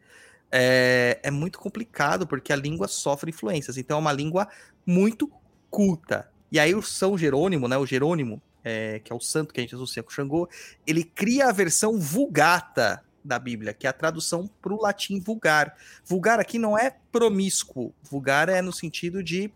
é, 0.51 1.19
é 1.23 1.31
muito 1.31 1.57
complicado 1.59 2.27
porque 2.27 2.51
a 2.51 2.55
língua 2.55 2.88
sofre 2.88 3.31
influências. 3.31 3.77
Então 3.77 3.97
é 3.97 3.99
uma 3.99 4.11
língua 4.13 4.47
muito 4.85 5.31
culta. 5.69 6.29
E 6.51 6.59
aí 6.59 6.75
o 6.75 6.81
São 6.81 7.17
Jerônimo, 7.17 7.67
né? 7.67 7.77
O 7.77 7.85
Jerônimo, 7.85 8.41
é, 8.63 8.99
que 8.99 9.11
é 9.11 9.15
o 9.15 9.19
santo 9.19 9.53
que 9.53 9.59
a 9.59 9.63
gente 9.63 9.75
associa 9.75 10.03
com 10.03 10.09
Xangô, 10.09 10.49
ele 10.85 11.03
cria 11.03 11.47
a 11.47 11.51
versão 11.51 11.99
vulgata 11.99 13.03
da 13.23 13.38
Bíblia, 13.38 13.73
que 13.73 13.85
é 13.85 13.89
a 13.89 13.93
tradução 13.93 14.49
para 14.61 14.73
o 14.73 14.81
latim 14.81 15.19
vulgar. 15.19 15.75
Vulgar 16.05 16.39
aqui 16.39 16.57
não 16.57 16.77
é 16.77 16.95
promíscuo, 17.11 17.93
vulgar 18.01 18.49
é 18.49 18.61
no 18.61 18.73
sentido 18.73 19.23
de 19.23 19.51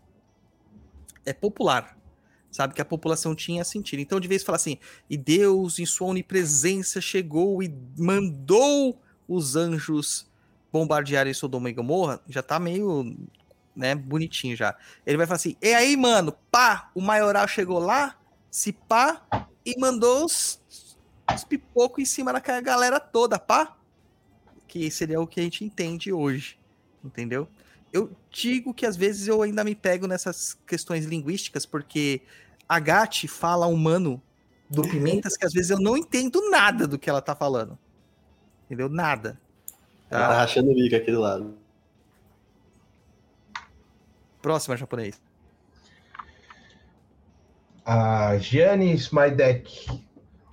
é 1.24 1.32
popular, 1.32 1.98
sabe? 2.50 2.74
Que 2.74 2.80
a 2.80 2.84
população 2.84 3.34
tinha 3.34 3.64
sentido. 3.64 4.00
Então, 4.00 4.20
de 4.20 4.28
vez 4.28 4.44
fala 4.44 4.56
assim, 4.56 4.78
e 5.10 5.16
Deus, 5.16 5.78
em 5.78 5.86
sua 5.86 6.08
onipresença, 6.08 7.00
chegou 7.00 7.62
e 7.62 7.74
mandou 7.98 9.00
os 9.28 9.56
anjos 9.56 10.30
bombardearem 10.72 11.34
Sodoma 11.34 11.68
e 11.68 11.72
Gomorra, 11.72 12.20
já 12.28 12.42
tá 12.42 12.58
meio, 12.58 13.16
né, 13.74 13.94
bonitinho 13.94 14.56
já. 14.56 14.76
Ele 15.04 15.16
vai 15.16 15.26
falar 15.26 15.36
assim, 15.36 15.56
e 15.60 15.74
aí, 15.74 15.96
mano, 15.96 16.32
pá, 16.50 16.90
o 16.94 17.00
maioral 17.00 17.48
chegou 17.48 17.78
lá, 17.78 18.16
se 18.50 18.72
pá, 18.72 19.26
e 19.64 19.78
mandou 19.78 20.24
os, 20.24 20.60
os 21.34 21.44
pipocos 21.44 22.02
em 22.02 22.06
cima 22.06 22.32
da 22.32 22.40
galera 22.60 23.00
toda, 23.00 23.38
pá? 23.38 23.76
Que 24.68 24.90
seria 24.90 25.20
o 25.20 25.26
que 25.26 25.40
a 25.40 25.42
gente 25.42 25.64
entende 25.64 26.12
hoje, 26.12 26.58
entendeu? 27.04 27.48
Eu 27.92 28.10
digo 28.30 28.74
que 28.74 28.86
às 28.86 28.96
vezes 28.96 29.26
eu 29.26 29.42
ainda 29.42 29.64
me 29.64 29.74
pego 29.74 30.06
nessas 30.06 30.58
questões 30.66 31.04
linguísticas, 31.04 31.64
porque 31.64 32.22
a 32.68 32.78
Gatti 32.78 33.26
fala 33.26 33.66
humano 33.66 34.22
do 34.68 34.82
Pimentas 34.82 35.36
que 35.36 35.46
às 35.46 35.52
vezes 35.52 35.70
eu 35.70 35.78
não 35.78 35.96
entendo 35.96 36.50
nada 36.50 36.86
do 36.86 36.98
que 36.98 37.08
ela 37.08 37.22
tá 37.22 37.34
falando. 37.34 37.78
Entendeu? 38.66 38.88
Nada. 38.88 39.40
Tá, 40.08 40.28
tá 40.28 40.36
rachando 40.38 40.70
o 40.70 40.74
bico 40.74 40.96
aqui 40.96 41.10
do 41.10 41.20
lado. 41.20 41.56
Próxima, 44.42 44.76
japonês. 44.76 45.20
A 47.86 48.36
Gianni 48.38 48.92
Smaidek. 48.94 50.04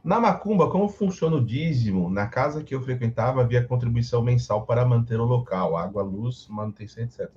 Na 0.04 0.20
Macumba, 0.20 0.70
como 0.70 0.88
funciona 0.88 1.38
o 1.38 1.44
dízimo? 1.44 2.10
Na 2.10 2.28
casa 2.28 2.64
que 2.64 2.76
eu 2.76 2.82
frequentava 2.82 3.42
havia 3.42 3.66
contribuição 3.66 4.22
mensal 4.22 4.66
para 4.66 4.86
manter 4.86 5.20
o 5.20 5.26
local, 5.26 5.76
água, 5.76 6.04
luz, 6.04 6.46
manutenção, 6.48 7.04
etc. 7.04 7.30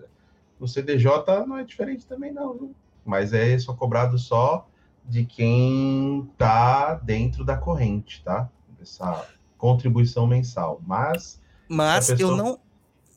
No 0.61 0.69
CDJ 0.69 1.47
não 1.47 1.57
é 1.57 1.65
diferente 1.65 2.07
também 2.07 2.33
não, 2.33 2.53
viu? 2.53 2.75
mas 3.07 3.33
é 3.33 3.57
só 3.59 3.73
cobrado 3.73 4.19
só 4.19 4.69
de 5.05 5.25
quem 5.25 6.29
está 6.33 6.95
dentro 6.95 7.45
da 7.45 7.57
corrente, 7.57 8.23
tá? 8.25 8.51
Essa 8.83 9.27
contribuição 9.57 10.27
mensal. 10.27 10.83
Mas 10.85 11.41
mas 11.69 12.09
pessoa... 12.09 12.33
eu 12.33 12.37
não 12.37 12.59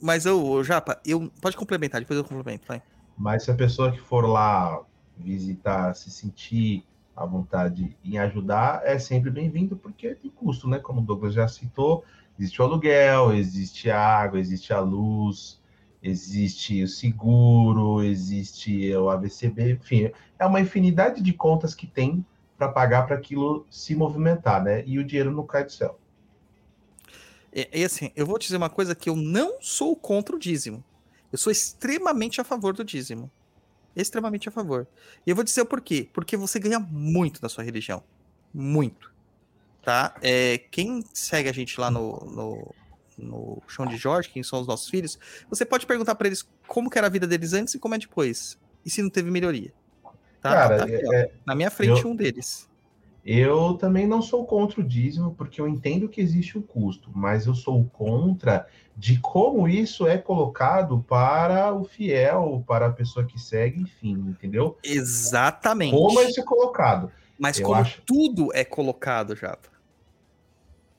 mas 0.01 0.25
eu, 0.25 0.63
Japa, 0.63 0.97
eu 1.05 1.29
pode 1.41 1.57
complementar, 1.57 1.99
depois 1.99 2.17
eu 2.17 2.23
complemento, 2.23 2.65
vai. 2.65 2.81
Mas 3.17 3.43
se 3.43 3.51
a 3.51 3.53
pessoa 3.53 3.91
que 3.91 3.99
for 3.99 4.25
lá 4.25 4.81
visitar, 5.19 5.93
se 5.93 6.09
sentir 6.09 6.83
à 7.15 7.25
vontade 7.25 7.97
em 8.03 8.17
ajudar, 8.17 8.81
é 8.85 8.97
sempre 8.97 9.29
bem-vindo, 9.29 9.75
porque 9.75 10.15
tem 10.15 10.31
custo, 10.31 10.67
né? 10.69 10.79
Como 10.79 11.01
o 11.01 11.03
Douglas 11.03 11.33
já 11.33 11.47
citou, 11.47 12.03
existe 12.39 12.61
o 12.61 12.65
aluguel, 12.65 13.33
existe 13.33 13.91
a 13.91 13.99
água, 13.99 14.39
existe 14.39 14.71
a 14.71 14.79
luz, 14.79 15.59
existe 16.01 16.81
o 16.81 16.87
seguro, 16.87 18.01
existe 18.01 18.95
o 18.95 19.09
AVCB, 19.09 19.73
enfim, 19.73 20.11
é 20.37 20.45
uma 20.45 20.61
infinidade 20.61 21.21
de 21.21 21.33
contas 21.33 21.75
que 21.75 21.85
tem 21.85 22.25
para 22.57 22.69
pagar 22.69 23.05
para 23.05 23.17
aquilo 23.17 23.65
se 23.69 23.95
movimentar, 23.95 24.63
né? 24.63 24.83
E 24.85 24.97
o 24.97 25.03
dinheiro 25.03 25.31
não 25.31 25.45
cai 25.45 25.65
do 25.65 25.71
céu. 25.71 25.99
E, 27.53 27.67
e, 27.73 27.83
assim, 27.83 28.11
eu 28.15 28.25
vou 28.25 28.37
te 28.37 28.43
dizer 28.43 28.57
uma 28.57 28.69
coisa 28.69 28.95
que 28.95 29.09
eu 29.09 29.15
não 29.15 29.57
sou 29.59 29.95
contra 29.95 30.35
o 30.35 30.39
dízimo. 30.39 30.83
Eu 31.31 31.37
sou 31.37 31.51
extremamente 31.51 32.39
a 32.39 32.43
favor 32.43 32.73
do 32.73 32.83
dízimo 32.83 33.29
extremamente 33.95 34.47
a 34.49 34.51
favor. 34.51 34.87
E 35.25 35.29
eu 35.29 35.35
vou 35.35 35.43
dizer 35.43 35.61
o 35.61 35.65
porquê. 35.65 36.07
Porque 36.13 36.37
você 36.37 36.59
ganha 36.59 36.79
muito 36.79 37.41
na 37.41 37.49
sua 37.49 37.63
religião. 37.63 38.03
Muito. 38.53 39.11
Tá? 39.81 40.15
É, 40.21 40.57
quem 40.71 41.03
segue 41.13 41.49
a 41.49 41.53
gente 41.53 41.79
lá 41.79 41.89
no, 41.89 42.19
no, 42.25 42.75
no 43.17 43.63
Chão 43.67 43.85
de 43.85 43.97
Jorge, 43.97 44.29
quem 44.29 44.43
são 44.43 44.61
os 44.61 44.67
nossos 44.67 44.89
filhos, 44.89 45.17
você 45.49 45.65
pode 45.65 45.85
perguntar 45.85 46.15
para 46.15 46.27
eles 46.27 46.47
como 46.67 46.89
era 46.93 47.07
a 47.07 47.09
vida 47.09 47.25
deles 47.25 47.53
antes 47.53 47.73
e 47.73 47.79
como 47.79 47.95
é 47.95 47.97
depois. 47.97 48.57
E 48.85 48.89
se 48.89 49.01
não 49.01 49.09
teve 49.09 49.31
melhoria. 49.31 49.73
Tá? 50.41 50.51
Cara, 50.51 50.77
tá 50.79 51.15
é, 51.15 51.31
na 51.45 51.55
minha 51.55 51.69
frente, 51.69 52.01
eu, 52.01 52.09
um 52.09 52.15
deles. 52.15 52.69
Eu 53.25 53.73
também 53.73 54.07
não 54.07 54.21
sou 54.21 54.45
contra 54.45 54.81
o 54.81 54.83
dízimo, 54.83 55.35
porque 55.35 55.59
eu 55.59 55.67
entendo 55.67 56.07
que 56.07 56.21
existe 56.21 56.57
o 56.57 56.61
custo, 56.61 57.11
mas 57.13 57.45
eu 57.45 57.53
sou 57.53 57.83
contra 57.85 58.67
de 58.95 59.19
como 59.19 59.67
isso 59.67 60.07
é 60.07 60.17
colocado 60.17 61.03
para 61.07 61.73
o 61.73 61.83
fiel, 61.83 62.63
para 62.67 62.87
a 62.87 62.91
pessoa 62.91 63.25
que 63.25 63.39
segue, 63.39 63.81
enfim, 63.81 64.13
entendeu? 64.29 64.77
Exatamente. 64.83 65.95
Como 65.95 66.21
isso 66.21 66.39
é 66.39 66.43
colocado. 66.43 67.11
Mas 67.37 67.59
eu 67.59 67.65
como 67.65 67.79
acho... 67.79 68.01
tudo 68.05 68.49
é 68.53 68.65
colocado, 68.65 69.35
Japa. 69.35 69.69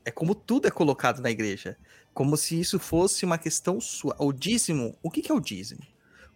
É 0.05 0.10
como 0.10 0.34
tudo 0.34 0.66
é 0.66 0.70
colocado 0.70 1.20
na 1.20 1.30
igreja. 1.30 1.76
Como 2.14 2.36
se 2.36 2.59
isso 2.59 2.78
fosse 2.78 3.24
uma 3.24 3.38
questão 3.38 3.80
sua. 3.80 4.16
O 4.18 4.32
dízimo, 4.32 4.97
o 5.02 5.10
que, 5.10 5.20
que 5.22 5.30
é 5.30 5.34
o 5.34 5.40
dízimo? 5.40 5.82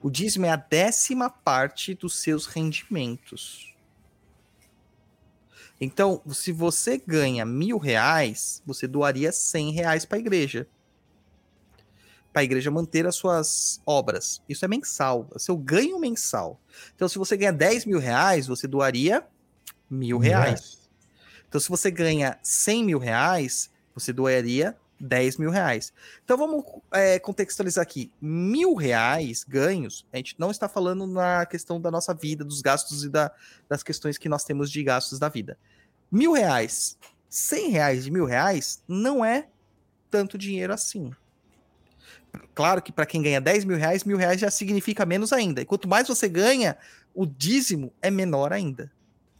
O 0.00 0.10
dízimo 0.10 0.44
é 0.44 0.50
a 0.50 0.56
décima 0.56 1.30
parte 1.30 1.94
dos 1.94 2.20
seus 2.20 2.46
rendimentos. 2.46 3.73
Então, 5.84 6.22
se 6.32 6.50
você 6.50 6.96
ganha 6.96 7.44
mil 7.44 7.76
reais, 7.76 8.62
você 8.64 8.86
doaria 8.86 9.30
cem 9.30 9.70
reais 9.70 10.04
para 10.04 10.16
a 10.16 10.20
igreja. 10.20 10.66
Para 12.32 12.40
a 12.40 12.44
igreja 12.44 12.70
manter 12.70 13.06
as 13.06 13.14
suas 13.14 13.82
obras. 13.84 14.42
Isso 14.48 14.64
é 14.64 14.68
mensal. 14.68 15.28
É 15.34 15.38
seu 15.38 15.56
ganho 15.56 15.98
mensal. 15.98 16.58
Então, 16.96 17.06
se 17.06 17.18
você 17.18 17.36
ganha 17.36 17.52
10 17.52 17.84
mil 17.84 17.98
reais, 17.98 18.46
você 18.46 18.66
doaria 18.66 19.26
mil 19.90 20.18
reais. 20.18 20.88
Então, 21.46 21.60
se 21.60 21.68
você 21.68 21.90
ganha 21.90 22.38
100 22.42 22.84
mil 22.84 22.98
reais, 22.98 23.70
você 23.94 24.12
doaria 24.12 24.76
10 25.04 25.36
mil 25.36 25.50
reais. 25.50 25.92
Então 26.24 26.36
vamos 26.36 26.64
é, 26.92 27.18
contextualizar 27.18 27.82
aqui. 27.82 28.10
Mil 28.20 28.74
reais 28.74 29.44
ganhos, 29.44 30.06
a 30.12 30.16
gente 30.16 30.34
não 30.38 30.50
está 30.50 30.68
falando 30.68 31.06
na 31.06 31.44
questão 31.46 31.80
da 31.80 31.90
nossa 31.90 32.14
vida, 32.14 32.44
dos 32.44 32.62
gastos 32.62 33.04
e 33.04 33.08
da, 33.08 33.30
das 33.68 33.82
questões 33.82 34.18
que 34.18 34.28
nós 34.28 34.44
temos 34.44 34.70
de 34.70 34.82
gastos 34.82 35.18
da 35.18 35.28
vida. 35.28 35.58
Mil 36.10 36.32
reais, 36.32 36.98
cem 37.28 37.70
reais 37.70 38.04
de 38.04 38.10
mil 38.10 38.24
reais 38.24 38.82
não 38.88 39.24
é 39.24 39.48
tanto 40.10 40.38
dinheiro 40.38 40.72
assim. 40.72 41.12
Claro 42.54 42.82
que 42.82 42.90
para 42.90 43.06
quem 43.06 43.22
ganha 43.22 43.40
10 43.40 43.64
mil 43.64 43.76
reais, 43.76 44.04
mil 44.04 44.16
reais 44.16 44.40
já 44.40 44.50
significa 44.50 45.06
menos 45.06 45.32
ainda. 45.32 45.60
E 45.60 45.64
quanto 45.64 45.86
mais 45.86 46.08
você 46.08 46.28
ganha, 46.28 46.76
o 47.14 47.26
dízimo 47.26 47.92
é 48.02 48.10
menor 48.10 48.52
ainda, 48.52 48.90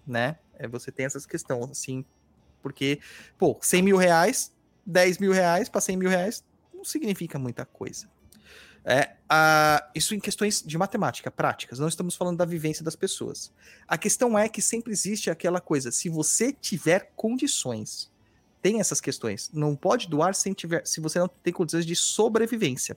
né? 0.06 0.36
É, 0.56 0.68
você 0.68 0.92
tem 0.92 1.04
essas 1.04 1.26
questões, 1.26 1.70
assim, 1.70 2.04
porque, 2.62 3.00
pô, 3.36 3.58
100 3.60 3.82
mil 3.82 3.96
reais 3.96 4.53
10 4.86 5.18
mil 5.18 5.32
reais 5.32 5.68
para 5.68 5.80
100 5.80 5.96
mil 5.96 6.08
reais 6.08 6.44
não 6.72 6.84
significa 6.84 7.38
muita 7.38 7.64
coisa. 7.64 8.08
É, 8.84 9.16
a, 9.28 9.90
isso 9.94 10.14
em 10.14 10.20
questões 10.20 10.62
de 10.62 10.76
matemática, 10.76 11.30
práticas, 11.30 11.78
não 11.78 11.88
estamos 11.88 12.14
falando 12.14 12.36
da 12.36 12.44
vivência 12.44 12.84
das 12.84 12.94
pessoas. 12.94 13.50
A 13.88 13.96
questão 13.96 14.38
é 14.38 14.46
que 14.46 14.60
sempre 14.60 14.92
existe 14.92 15.30
aquela 15.30 15.58
coisa, 15.58 15.90
se 15.90 16.10
você 16.10 16.52
tiver 16.52 17.12
condições, 17.16 18.12
tem 18.60 18.80
essas 18.80 19.00
questões, 19.00 19.50
não 19.54 19.74
pode 19.74 20.08
doar 20.08 20.34
sem 20.34 20.52
tiver, 20.52 20.86
se 20.86 21.00
você 21.00 21.18
não 21.18 21.28
tem 21.28 21.52
condições 21.52 21.86
de 21.86 21.96
sobrevivência. 21.96 22.96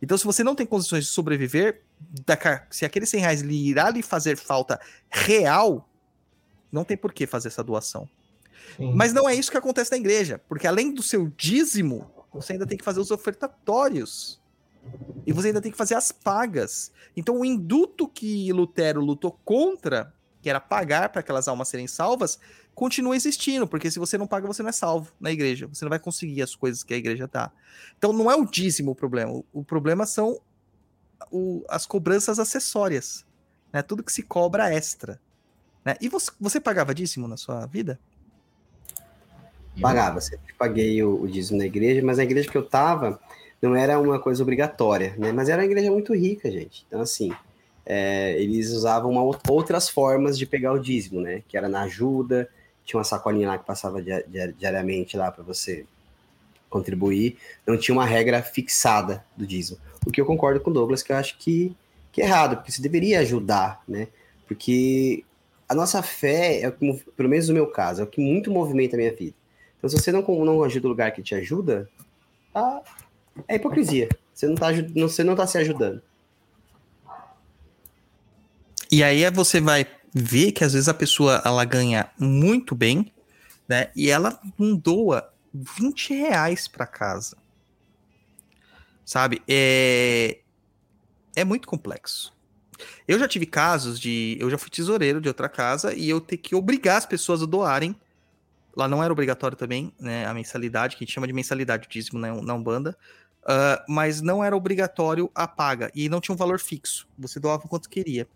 Então, 0.00 0.16
se 0.16 0.24
você 0.24 0.42
não 0.42 0.54
tem 0.54 0.66
condições 0.66 1.04
de 1.04 1.10
sobreviver, 1.10 1.82
se 2.70 2.86
aqueles 2.86 3.10
100 3.10 3.20
reais 3.20 3.40
lhe 3.42 3.68
irá 3.68 3.90
lhe 3.90 4.02
fazer 4.02 4.36
falta 4.36 4.80
real, 5.10 5.86
não 6.72 6.84
tem 6.84 6.96
por 6.96 7.12
que 7.12 7.26
fazer 7.26 7.48
essa 7.48 7.62
doação. 7.62 8.08
Mas 8.94 9.12
não 9.12 9.28
é 9.28 9.34
isso 9.34 9.50
que 9.50 9.56
acontece 9.56 9.90
na 9.90 9.96
igreja, 9.96 10.40
porque 10.48 10.66
além 10.66 10.92
do 10.92 11.02
seu 11.02 11.28
dízimo, 11.36 12.10
você 12.32 12.52
ainda 12.52 12.66
tem 12.66 12.78
que 12.78 12.84
fazer 12.84 13.00
os 13.00 13.10
ofertatórios. 13.10 14.40
E 15.26 15.32
você 15.32 15.48
ainda 15.48 15.60
tem 15.60 15.70
que 15.70 15.78
fazer 15.78 15.94
as 15.94 16.10
pagas. 16.10 16.92
Então, 17.16 17.40
o 17.40 17.44
induto 17.44 18.08
que 18.08 18.50
Lutero 18.52 19.00
lutou 19.00 19.32
contra, 19.44 20.12
que 20.40 20.48
era 20.48 20.60
pagar 20.60 21.08
para 21.10 21.20
aquelas 21.20 21.48
almas 21.48 21.68
serem 21.68 21.86
salvas, 21.86 22.38
continua 22.74 23.16
existindo, 23.16 23.66
porque 23.66 23.90
se 23.90 23.98
você 23.98 24.16
não 24.16 24.26
paga, 24.26 24.46
você 24.46 24.62
não 24.62 24.70
é 24.70 24.72
salvo 24.72 25.12
na 25.20 25.30
igreja. 25.30 25.66
Você 25.66 25.84
não 25.84 25.90
vai 25.90 25.98
conseguir 25.98 26.42
as 26.42 26.54
coisas 26.54 26.82
que 26.82 26.94
a 26.94 26.96
igreja 26.96 27.28
dá. 27.30 27.50
Então, 27.98 28.12
não 28.12 28.30
é 28.30 28.36
o 28.36 28.46
dízimo 28.46 28.92
o 28.92 28.94
problema. 28.94 29.42
O 29.52 29.64
problema 29.64 30.06
são 30.06 30.40
o, 31.30 31.64
as 31.68 31.84
cobranças 31.84 32.38
acessórias. 32.38 33.26
Né? 33.72 33.82
Tudo 33.82 34.02
que 34.02 34.12
se 34.12 34.22
cobra 34.22 34.72
extra. 34.72 35.20
Né? 35.84 35.96
E 36.00 36.08
você, 36.08 36.30
você 36.40 36.60
pagava 36.60 36.94
dízimo 36.94 37.26
na 37.26 37.36
sua 37.36 37.66
vida? 37.66 37.98
Pagava, 39.80 40.20
sempre 40.20 40.52
paguei 40.58 41.02
o, 41.02 41.22
o 41.22 41.28
dízimo 41.28 41.58
na 41.58 41.66
igreja, 41.66 42.02
mas 42.04 42.18
a 42.18 42.24
igreja 42.24 42.50
que 42.50 42.56
eu 42.56 42.64
tava 42.64 43.18
não 43.60 43.74
era 43.74 43.98
uma 43.98 44.18
coisa 44.18 44.42
obrigatória, 44.42 45.14
né? 45.18 45.32
Mas 45.32 45.48
era 45.48 45.62
uma 45.62 45.66
igreja 45.66 45.90
muito 45.90 46.14
rica, 46.14 46.50
gente. 46.50 46.84
Então, 46.86 47.00
assim, 47.00 47.32
é, 47.84 48.40
eles 48.40 48.70
usavam 48.70 49.10
uma, 49.10 49.38
outras 49.48 49.88
formas 49.88 50.38
de 50.38 50.46
pegar 50.46 50.72
o 50.72 50.78
dízimo, 50.78 51.20
né? 51.20 51.42
Que 51.48 51.56
era 51.56 51.68
na 51.68 51.82
ajuda, 51.82 52.48
tinha 52.84 52.98
uma 52.98 53.04
sacolinha 53.04 53.48
lá 53.48 53.58
que 53.58 53.66
passava 53.66 54.02
diariamente 54.56 55.16
lá 55.16 55.30
para 55.30 55.42
você 55.42 55.84
contribuir, 56.70 57.38
não 57.66 57.78
tinha 57.78 57.94
uma 57.94 58.04
regra 58.04 58.42
fixada 58.42 59.24
do 59.36 59.46
dízimo. 59.46 59.78
O 60.06 60.10
que 60.10 60.20
eu 60.20 60.26
concordo 60.26 60.60
com 60.60 60.70
o 60.70 60.72
Douglas, 60.72 61.02
que 61.02 61.12
eu 61.12 61.16
acho 61.16 61.38
que, 61.38 61.74
que 62.12 62.22
é 62.22 62.26
errado, 62.26 62.56
porque 62.56 62.70
você 62.70 62.82
deveria 62.82 63.20
ajudar, 63.20 63.82
né? 63.88 64.08
Porque 64.46 65.24
a 65.68 65.74
nossa 65.74 66.02
fé, 66.02 66.62
é 66.62 66.70
que, 66.70 67.04
pelo 67.16 67.28
menos 67.28 67.48
no 67.48 67.54
meu 67.54 67.66
caso, 67.66 68.00
é 68.00 68.04
o 68.04 68.06
que 68.06 68.20
muito 68.20 68.50
movimenta 68.50 68.96
a 68.96 68.98
minha 68.98 69.14
vida. 69.14 69.34
Então, 69.78 69.88
se 69.88 69.96
você 69.96 70.12
não, 70.12 70.22
não 70.44 70.62
ajuda 70.62 70.86
o 70.86 70.90
lugar 70.90 71.12
que 71.12 71.22
te 71.22 71.34
ajuda, 71.34 71.88
tá, 72.52 72.82
é 73.46 73.54
hipocrisia. 73.56 74.08
Você 74.34 74.46
não, 74.46 74.54
tá, 74.54 74.68
você 74.94 75.24
não 75.24 75.36
tá 75.36 75.46
se 75.46 75.58
ajudando. 75.58 76.02
E 78.90 79.02
aí 79.02 79.28
você 79.30 79.60
vai 79.60 79.86
ver 80.12 80.52
que 80.52 80.64
às 80.64 80.72
vezes 80.72 80.88
a 80.88 80.94
pessoa 80.94 81.42
ela 81.44 81.64
ganha 81.64 82.10
muito 82.18 82.74
bem, 82.74 83.12
né? 83.68 83.90
E 83.94 84.10
ela 84.10 84.40
não 84.58 84.76
doa 84.76 85.32
20 85.52 86.14
reais 86.14 86.66
para 86.66 86.86
casa. 86.86 87.36
Sabe? 89.04 89.42
É, 89.48 90.38
é 91.36 91.44
muito 91.44 91.68
complexo. 91.68 92.36
Eu 93.06 93.18
já 93.18 93.26
tive 93.26 93.46
casos 93.46 93.98
de. 93.98 94.36
Eu 94.40 94.50
já 94.50 94.58
fui 94.58 94.70
tesoureiro 94.70 95.20
de 95.20 95.28
outra 95.28 95.48
casa 95.48 95.94
e 95.94 96.08
eu 96.08 96.20
ter 96.20 96.36
que 96.36 96.54
obrigar 96.54 96.98
as 96.98 97.06
pessoas 97.06 97.42
a 97.42 97.46
doarem. 97.46 97.96
Lá 98.76 98.86
não 98.86 99.02
era 99.02 99.12
obrigatório 99.12 99.56
também, 99.56 99.92
né? 99.98 100.26
A 100.26 100.34
mensalidade, 100.34 100.96
que 100.96 101.02
a 101.02 101.06
gente 101.06 101.14
chama 101.14 101.26
de 101.26 101.32
mensalidade, 101.32 101.86
o 101.86 101.90
dízimo 101.90 102.18
na, 102.18 102.54
Umbanda. 102.54 102.96
Uh, 103.42 103.82
mas 103.88 104.20
não 104.20 104.44
era 104.44 104.56
obrigatório 104.56 105.30
a 105.34 105.48
paga. 105.48 105.90
E 105.94 106.08
não 106.08 106.20
tinha 106.20 106.34
um 106.34 106.38
valor 106.38 106.60
fixo. 106.60 107.08
Você 107.18 107.40
doava 107.40 107.66
quanto 107.66 107.88
queria. 107.88 108.28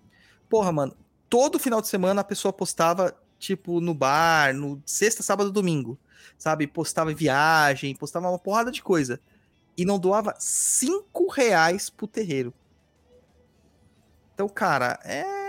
Porra, 0.49 0.73
mano, 0.73 0.97
todo 1.29 1.59
final 1.59 1.81
de 1.81 1.89
semana 1.89 2.23
a 2.23 2.25
pessoa 2.25 2.53
postava, 2.53 3.15
tipo, 3.39 3.81
no 3.81 3.95
bar, 3.95 4.55
no 4.55 4.83
sexta, 4.87 5.23
sábado, 5.23 5.53
domingo. 5.53 5.99
Sabe? 6.39 6.67
Postava 6.67 7.13
viagem, 7.15 7.95
postava 7.95 8.29
uma 8.29 8.39
porrada 8.39 8.71
de 8.71 8.83
coisa. 8.83 9.21
E 9.77 9.85
não 9.85 9.99
doava 9.99 10.35
cinco 10.39 11.31
reais 11.31 11.89
pro 11.89 12.07
terreiro. 12.07 12.53
Então, 14.35 14.49
cara, 14.49 14.99
é, 15.05 15.42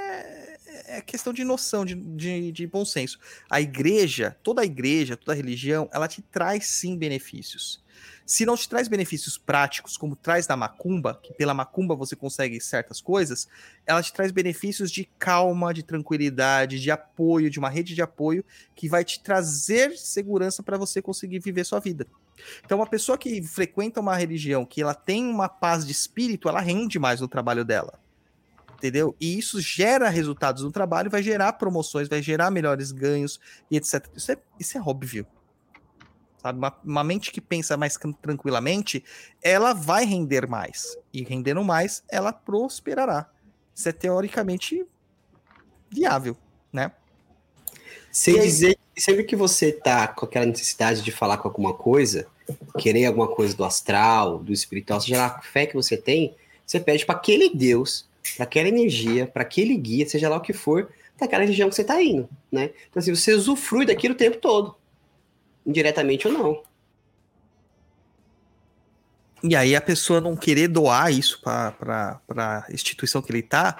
é 0.93 1.01
questão 1.01 1.33
de 1.33 1.43
noção, 1.43 1.83
de, 1.83 1.95
de, 1.95 2.51
de, 2.51 2.67
bom 2.67 2.85
senso. 2.85 3.19
A 3.49 3.59
igreja, 3.59 4.37
toda 4.43 4.61
a 4.61 4.65
igreja, 4.65 5.17
toda 5.17 5.33
a 5.33 5.35
religião, 5.35 5.89
ela 5.91 6.07
te 6.07 6.21
traz 6.21 6.67
sim 6.67 6.97
benefícios. 6.97 7.81
Se 8.25 8.45
não 8.45 8.55
te 8.55 8.69
traz 8.69 8.87
benefícios 8.87 9.37
práticos, 9.37 9.97
como 9.97 10.15
traz 10.15 10.47
da 10.47 10.55
macumba, 10.55 11.19
que 11.21 11.33
pela 11.33 11.53
macumba 11.53 11.95
você 11.95 12.15
consegue 12.15 12.59
certas 12.61 13.01
coisas, 13.01 13.47
ela 13.85 14.01
te 14.01 14.13
traz 14.13 14.31
benefícios 14.31 14.91
de 14.91 15.09
calma, 15.19 15.73
de 15.73 15.83
tranquilidade, 15.83 16.79
de 16.79 16.91
apoio, 16.91 17.49
de 17.49 17.59
uma 17.59 17.69
rede 17.69 17.93
de 17.93 18.01
apoio 18.01 18.45
que 18.75 18.87
vai 18.87 19.03
te 19.03 19.21
trazer 19.21 19.97
segurança 19.97 20.63
para 20.63 20.77
você 20.77 21.01
conseguir 21.01 21.39
viver 21.39 21.65
sua 21.65 21.79
vida. 21.79 22.07
Então, 22.63 22.79
uma 22.79 22.87
pessoa 22.87 23.17
que 23.17 23.41
frequenta 23.43 23.99
uma 23.99 24.15
religião, 24.15 24.65
que 24.65 24.81
ela 24.81 24.93
tem 24.93 25.25
uma 25.25 25.49
paz 25.49 25.85
de 25.85 25.91
espírito, 25.91 26.47
ela 26.47 26.61
rende 26.61 26.97
mais 26.97 27.19
no 27.19 27.27
trabalho 27.27 27.65
dela 27.65 28.02
entendeu? 28.83 29.15
E 29.17 29.39
isso 29.39 29.61
gera 29.61 30.09
resultados 30.09 30.61
no 30.61 30.71
trabalho, 30.71 31.09
vai 31.09 31.23
gerar 31.23 31.53
promoções, 31.53 32.09
vai 32.09 32.21
gerar 32.21 32.51
melhores 32.51 32.91
ganhos 32.91 33.39
e 33.71 33.77
etc. 33.77 34.05
Isso 34.13 34.31
é, 34.33 34.37
isso 34.59 34.77
é 34.77 34.81
óbvio. 34.81 35.25
Sabe? 36.37 36.57
Uma, 36.59 36.77
uma 36.83 37.03
mente 37.03 37.31
que 37.31 37.39
pensa 37.39 37.77
mais 37.77 37.97
tranquilamente, 38.21 39.01
ela 39.41 39.71
vai 39.71 40.03
render 40.03 40.45
mais. 40.45 40.97
E 41.13 41.23
rendendo 41.23 41.63
mais, 41.63 42.03
ela 42.11 42.33
prosperará. 42.33 43.29
Isso 43.73 43.87
é 43.87 43.93
teoricamente 43.93 44.85
viável, 45.89 46.35
né? 46.71 46.91
Sem 48.11 48.39
dizer 48.41 48.77
que 48.93 49.01
sempre 49.01 49.23
que 49.23 49.35
você 49.35 49.71
tá 49.71 50.09
com 50.09 50.25
aquela 50.25 50.45
necessidade 50.45 51.01
de 51.01 51.11
falar 51.11 51.37
com 51.37 51.47
alguma 51.47 51.73
coisa, 51.73 52.27
querer 52.77 53.05
alguma 53.05 53.29
coisa 53.29 53.55
do 53.55 53.63
astral, 53.63 54.39
do 54.39 54.51
espiritual, 54.51 54.99
seja 54.99 55.17
lá 55.17 55.27
a 55.27 55.41
fé 55.41 55.65
que 55.65 55.73
você 55.73 55.95
tem, 55.95 56.35
você 56.67 56.81
pede 56.81 57.05
para 57.05 57.15
aquele 57.15 57.55
Deus 57.55 58.11
para 58.35 58.43
aquela 58.45 58.67
energia, 58.67 59.27
para 59.27 59.43
aquele 59.43 59.75
guia, 59.75 60.07
seja 60.07 60.29
lá 60.29 60.37
o 60.37 60.41
que 60.41 60.53
for, 60.53 60.89
daquela 61.19 61.43
região 61.43 61.69
que 61.69 61.75
você 61.75 61.81
está 61.81 62.01
indo, 62.01 62.29
né? 62.51 62.71
Então, 62.89 62.99
assim, 62.99 63.13
você 63.13 63.33
usufrui 63.33 63.85
daquilo 63.85 64.13
o 64.13 64.17
tempo 64.17 64.37
todo, 64.37 64.75
indiretamente 65.65 66.27
ou 66.27 66.33
não. 66.33 66.63
E 69.43 69.55
aí 69.55 69.75
a 69.75 69.81
pessoa 69.81 70.21
não 70.21 70.37
querer 70.37 70.69
doar 70.69 71.11
isso 71.11 71.41
para 71.41 72.21
a 72.29 72.65
instituição 72.71 73.21
que 73.21 73.29
ele 73.29 73.39
está, 73.39 73.77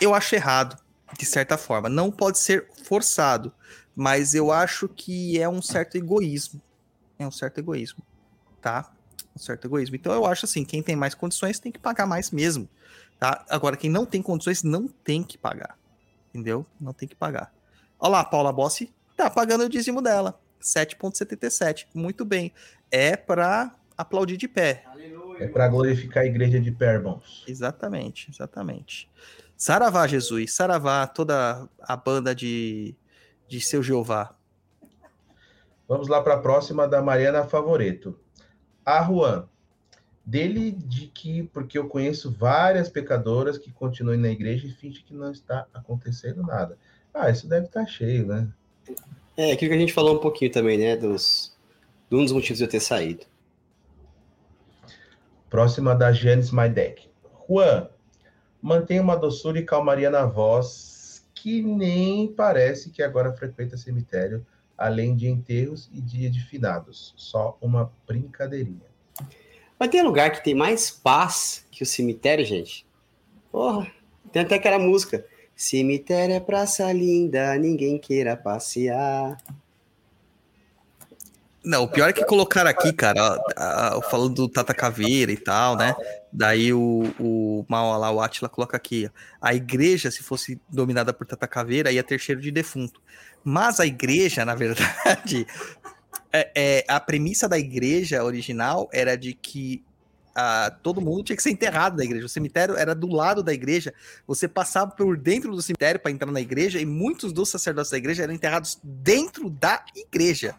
eu 0.00 0.14
acho 0.14 0.34
errado, 0.34 0.82
de 1.18 1.26
certa 1.26 1.58
forma. 1.58 1.88
Não 1.88 2.10
pode 2.10 2.38
ser 2.38 2.66
forçado, 2.82 3.52
mas 3.94 4.34
eu 4.34 4.50
acho 4.50 4.88
que 4.88 5.38
é 5.38 5.46
um 5.46 5.60
certo 5.60 5.96
egoísmo. 5.96 6.62
É 7.18 7.26
um 7.26 7.30
certo 7.30 7.58
egoísmo, 7.58 8.02
tá? 8.60 8.90
Um 9.34 9.38
certo 9.38 9.66
egoísmo. 9.66 9.96
Então 9.96 10.14
eu 10.14 10.24
acho 10.24 10.46
assim, 10.46 10.64
quem 10.64 10.82
tem 10.82 10.96
mais 10.96 11.14
condições 11.14 11.58
tem 11.58 11.70
que 11.70 11.78
pagar 11.78 12.06
mais 12.06 12.30
mesmo. 12.30 12.66
Tá? 13.18 13.44
Agora, 13.48 13.76
quem 13.76 13.90
não 13.90 14.04
tem 14.04 14.20
condições 14.20 14.62
não 14.62 14.86
tem 14.88 15.22
que 15.22 15.38
pagar. 15.38 15.78
Entendeu? 16.28 16.66
Não 16.80 16.92
tem 16.92 17.08
que 17.08 17.14
pagar. 17.14 17.52
Olha 17.98 18.12
lá, 18.12 18.20
a 18.20 18.24
Paula 18.24 18.52
Bossi 18.52 18.92
tá 19.16 19.30
pagando 19.30 19.64
o 19.64 19.68
dízimo 19.68 20.02
dela. 20.02 20.38
7,77. 20.60 21.86
Muito 21.94 22.24
bem. 22.24 22.52
É 22.90 23.16
para 23.16 23.74
aplaudir 23.96 24.36
de 24.36 24.48
pé. 24.48 24.84
É 25.38 25.46
para 25.48 25.68
glorificar 25.68 26.22
a 26.22 26.26
igreja 26.26 26.60
de 26.60 26.70
pé, 26.70 26.94
irmãos. 26.94 27.44
Exatamente, 27.46 28.30
exatamente. 28.30 29.10
Saravá, 29.56 30.06
Jesus. 30.06 30.54
Saravá, 30.54 31.06
toda 31.06 31.68
a 31.80 31.96
banda 31.96 32.34
de, 32.34 32.94
de 33.48 33.60
seu 33.60 33.82
Jeová. 33.82 34.34
Vamos 35.88 36.08
lá 36.08 36.22
para 36.22 36.34
a 36.34 36.38
próxima 36.38 36.88
da 36.88 37.00
Mariana 37.00 37.44
Favoreto. 37.44 38.18
A 38.84 39.02
Juan, 39.04 39.48
dele 40.26 40.72
de 40.72 41.06
que, 41.06 41.44
porque 41.44 41.78
eu 41.78 41.88
conheço 41.88 42.32
várias 42.32 42.88
pecadoras 42.88 43.56
que 43.56 43.70
continuam 43.70 44.18
na 44.18 44.28
igreja 44.28 44.66
e 44.66 44.72
fingem 44.72 45.04
que 45.06 45.14
não 45.14 45.30
está 45.30 45.66
acontecendo 45.72 46.42
nada. 46.42 46.76
Ah, 47.14 47.30
isso 47.30 47.46
deve 47.46 47.66
estar 47.66 47.86
cheio, 47.86 48.26
né? 48.26 48.48
É, 49.36 49.52
aquilo 49.52 49.70
que 49.70 49.76
a 49.76 49.80
gente 49.80 49.92
falou 49.92 50.16
um 50.16 50.20
pouquinho 50.20 50.50
também, 50.50 50.76
né, 50.76 50.96
dos, 50.96 51.56
de 52.10 52.16
um 52.16 52.24
dos 52.24 52.32
motivos 52.32 52.58
de 52.58 52.64
eu 52.64 52.68
ter 52.68 52.80
saído. 52.80 53.24
Próxima 55.48 55.94
da 55.94 56.12
Janice 56.12 56.52
Maidek. 56.52 57.08
Juan, 57.48 57.88
mantém 58.60 58.98
uma 58.98 59.16
doçura 59.16 59.58
e 59.60 59.64
calmaria 59.64 60.10
na 60.10 60.26
voz 60.26 61.24
que 61.34 61.62
nem 61.62 62.32
parece 62.32 62.90
que 62.90 63.02
agora 63.02 63.32
frequenta 63.32 63.76
cemitério, 63.76 64.44
além 64.76 65.14
de 65.14 65.28
enterros 65.28 65.88
e 65.92 66.00
dia 66.00 66.28
de 66.28 66.40
finados. 66.40 67.14
Só 67.16 67.56
uma 67.60 67.92
brincadeirinha. 68.06 68.95
Mas 69.78 69.90
tem 69.90 70.02
lugar 70.02 70.30
que 70.30 70.42
tem 70.42 70.54
mais 70.54 70.90
paz 70.90 71.64
que 71.70 71.82
o 71.82 71.86
cemitério, 71.86 72.44
gente. 72.44 72.86
Porra, 73.52 73.90
tem 74.32 74.42
até 74.42 74.56
aquela 74.56 74.78
música. 74.78 75.24
Cemitério 75.54 76.34
é 76.34 76.40
praça 76.40 76.90
linda, 76.92 77.56
ninguém 77.56 77.98
queira 77.98 78.36
passear. 78.36 79.36
Não, 81.64 81.82
o 81.82 81.88
pior 81.88 82.08
é 82.08 82.12
que 82.12 82.24
colocaram 82.24 82.70
aqui, 82.70 82.92
cara, 82.92 83.40
falando 84.08 84.34
do 84.34 84.48
Tata 84.48 84.72
Caveira 84.72 85.32
e 85.32 85.36
tal, 85.36 85.76
né? 85.76 85.96
Daí 86.32 86.72
o, 86.72 87.12
o 87.18 87.66
mal 87.68 87.98
lá, 87.98 88.08
o 88.12 88.20
Atila, 88.20 88.48
coloca 88.48 88.76
aqui: 88.76 89.10
a 89.40 89.52
igreja, 89.52 90.10
se 90.10 90.22
fosse 90.22 90.60
dominada 90.68 91.12
por 91.12 91.26
Tata 91.26 91.48
Caveira, 91.48 91.90
ia 91.90 92.04
ter 92.04 92.20
cheiro 92.20 92.40
de 92.40 92.52
defunto. 92.52 93.02
Mas 93.42 93.80
a 93.80 93.86
igreja, 93.86 94.44
na 94.44 94.54
verdade, 94.54 95.44
é, 96.32 96.50
é, 96.54 96.84
a 96.88 97.00
premissa 97.00 97.48
da 97.48 97.58
igreja 97.58 98.22
original 98.22 98.88
era 98.92 99.16
de 99.16 99.34
que 99.34 99.84
ah, 100.38 100.70
todo 100.82 101.00
mundo 101.00 101.24
tinha 101.24 101.36
que 101.36 101.42
ser 101.42 101.50
enterrado 101.50 101.96
na 101.96 102.04
igreja. 102.04 102.26
O 102.26 102.28
cemitério 102.28 102.76
era 102.76 102.94
do 102.94 103.06
lado 103.06 103.42
da 103.42 103.54
igreja. 103.54 103.94
Você 104.26 104.46
passava 104.46 104.90
por 104.90 105.16
dentro 105.16 105.50
do 105.50 105.62
cemitério 105.62 105.98
para 105.98 106.10
entrar 106.10 106.30
na 106.30 106.40
igreja 106.42 106.78
e 106.78 106.84
muitos 106.84 107.32
dos 107.32 107.48
sacerdotes 107.48 107.90
da 107.90 107.96
igreja 107.96 108.22
eram 108.22 108.34
enterrados 108.34 108.78
dentro 108.84 109.48
da 109.48 109.82
igreja. 109.96 110.54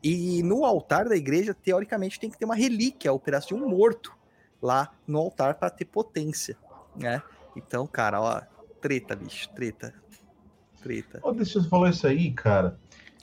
E 0.00 0.40
no 0.44 0.64
altar 0.64 1.08
da 1.08 1.16
igreja, 1.16 1.52
teoricamente, 1.52 2.20
tem 2.20 2.30
que 2.30 2.38
ter 2.38 2.44
uma 2.44 2.54
relíquia, 2.54 3.12
o 3.12 3.18
pedaço 3.18 3.48
de 3.48 3.54
um 3.54 3.68
morto 3.68 4.16
lá 4.62 4.92
no 5.04 5.18
altar 5.18 5.54
para 5.54 5.70
ter 5.70 5.86
potência, 5.86 6.56
né? 6.94 7.20
Então, 7.56 7.88
cara, 7.88 8.20
ó, 8.20 8.40
treta, 8.80 9.16
bicho, 9.16 9.48
treta. 9.50 9.92
Treta. 10.80 11.18
Oh, 11.24 11.32
deixa 11.32 11.58
eu 11.58 11.64
falar 11.64 11.90
isso 11.90 12.06
aí, 12.06 12.30
cara. 12.30 12.78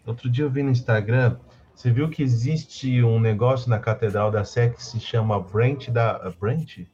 Outro 0.05 0.29
dia 0.29 0.43
eu 0.43 0.49
vi 0.49 0.61
no 0.61 0.71
Instagram 0.71 1.37
você 1.75 1.91
viu 1.91 2.09
que 2.09 2.23
existe 2.23 3.03
um 3.03 3.19
negócio 3.19 3.69
na 3.69 3.77
Catedral 3.77 4.31
da 4.31 4.45
Sé 4.45 4.69
que 4.69 4.81
se 4.81 4.99
chama 4.99 5.39
Brent 5.39 5.89
da. 5.89 6.31
Brent? 6.39 6.87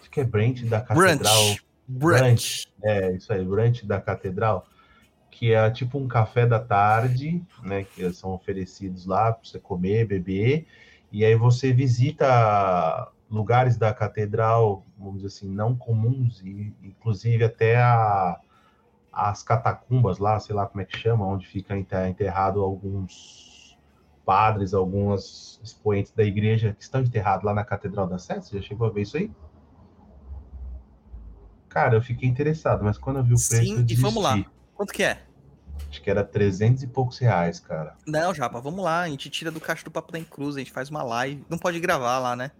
Acho 0.00 0.10
que 0.10 0.20
é 0.20 0.24
Brent 0.24 0.62
da 0.64 0.80
Catedral. 0.80 1.56
Brunch. 1.86 2.68
É, 2.82 3.12
isso 3.12 3.32
aí, 3.32 3.44
Brunch 3.44 3.84
da 3.84 4.00
Catedral. 4.00 4.66
Que 5.30 5.52
é 5.52 5.70
tipo 5.70 5.98
um 5.98 6.06
café 6.06 6.46
da 6.46 6.60
tarde, 6.60 7.42
né? 7.62 7.84
Que 7.84 8.12
são 8.12 8.30
oferecidos 8.30 9.04
lá 9.04 9.32
para 9.32 9.44
você 9.44 9.58
comer, 9.58 10.06
beber. 10.06 10.66
E 11.10 11.24
aí 11.24 11.34
você 11.34 11.72
visita 11.72 13.10
lugares 13.30 13.76
da 13.76 13.92
catedral, 13.92 14.84
vamos 14.96 15.16
dizer 15.16 15.26
assim, 15.28 15.48
não 15.48 15.74
comuns, 15.76 16.40
e 16.42 16.74
inclusive 16.82 17.44
até 17.44 17.76
a, 17.76 18.38
as 19.12 19.42
catacumbas 19.42 20.18
lá, 20.18 20.38
sei 20.40 20.54
lá 20.54 20.66
como 20.66 20.80
é 20.80 20.84
que 20.84 20.96
chama, 20.96 21.26
onde 21.26 21.46
fica 21.46 21.76
enterrado 21.76 22.62
alguns 22.62 23.47
padres, 24.28 24.74
alguns 24.74 25.58
expoentes 25.64 26.12
da 26.12 26.22
igreja 26.22 26.76
que 26.76 26.82
estão 26.82 27.00
enterrados 27.00 27.46
lá 27.46 27.54
na 27.54 27.64
Catedral 27.64 28.06
da 28.06 28.18
Sé. 28.18 28.38
Você 28.38 28.60
já 28.60 28.62
chegou 28.62 28.86
a 28.86 28.90
ver 28.90 29.00
isso 29.00 29.16
aí? 29.16 29.30
Cara, 31.70 31.96
eu 31.96 32.02
fiquei 32.02 32.28
interessado, 32.28 32.84
mas 32.84 32.98
quando 32.98 33.20
eu 33.20 33.22
vi 33.24 33.32
o 33.32 33.36
preço. 33.36 33.64
Sim, 33.64 33.86
e 33.88 33.94
vamos 33.94 34.22
lá. 34.22 34.44
Quanto 34.74 34.92
que 34.92 35.02
é? 35.02 35.22
Acho 35.88 36.02
que 36.02 36.10
era 36.10 36.22
300 36.22 36.82
e 36.82 36.86
poucos 36.88 37.16
reais, 37.16 37.58
cara. 37.58 37.96
Não, 38.06 38.34
Japa, 38.34 38.60
vamos 38.60 38.84
lá. 38.84 39.00
A 39.00 39.08
gente 39.08 39.30
tira 39.30 39.50
do 39.50 39.62
caixa 39.62 39.82
do 39.82 39.90
Papo 39.90 40.12
da 40.12 40.20
Cruz, 40.20 40.56
a 40.56 40.58
gente 40.58 40.72
faz 40.72 40.90
uma 40.90 41.02
live. 41.02 41.42
Não 41.48 41.56
pode 41.56 41.80
gravar 41.80 42.18
lá, 42.18 42.36
né? 42.36 42.50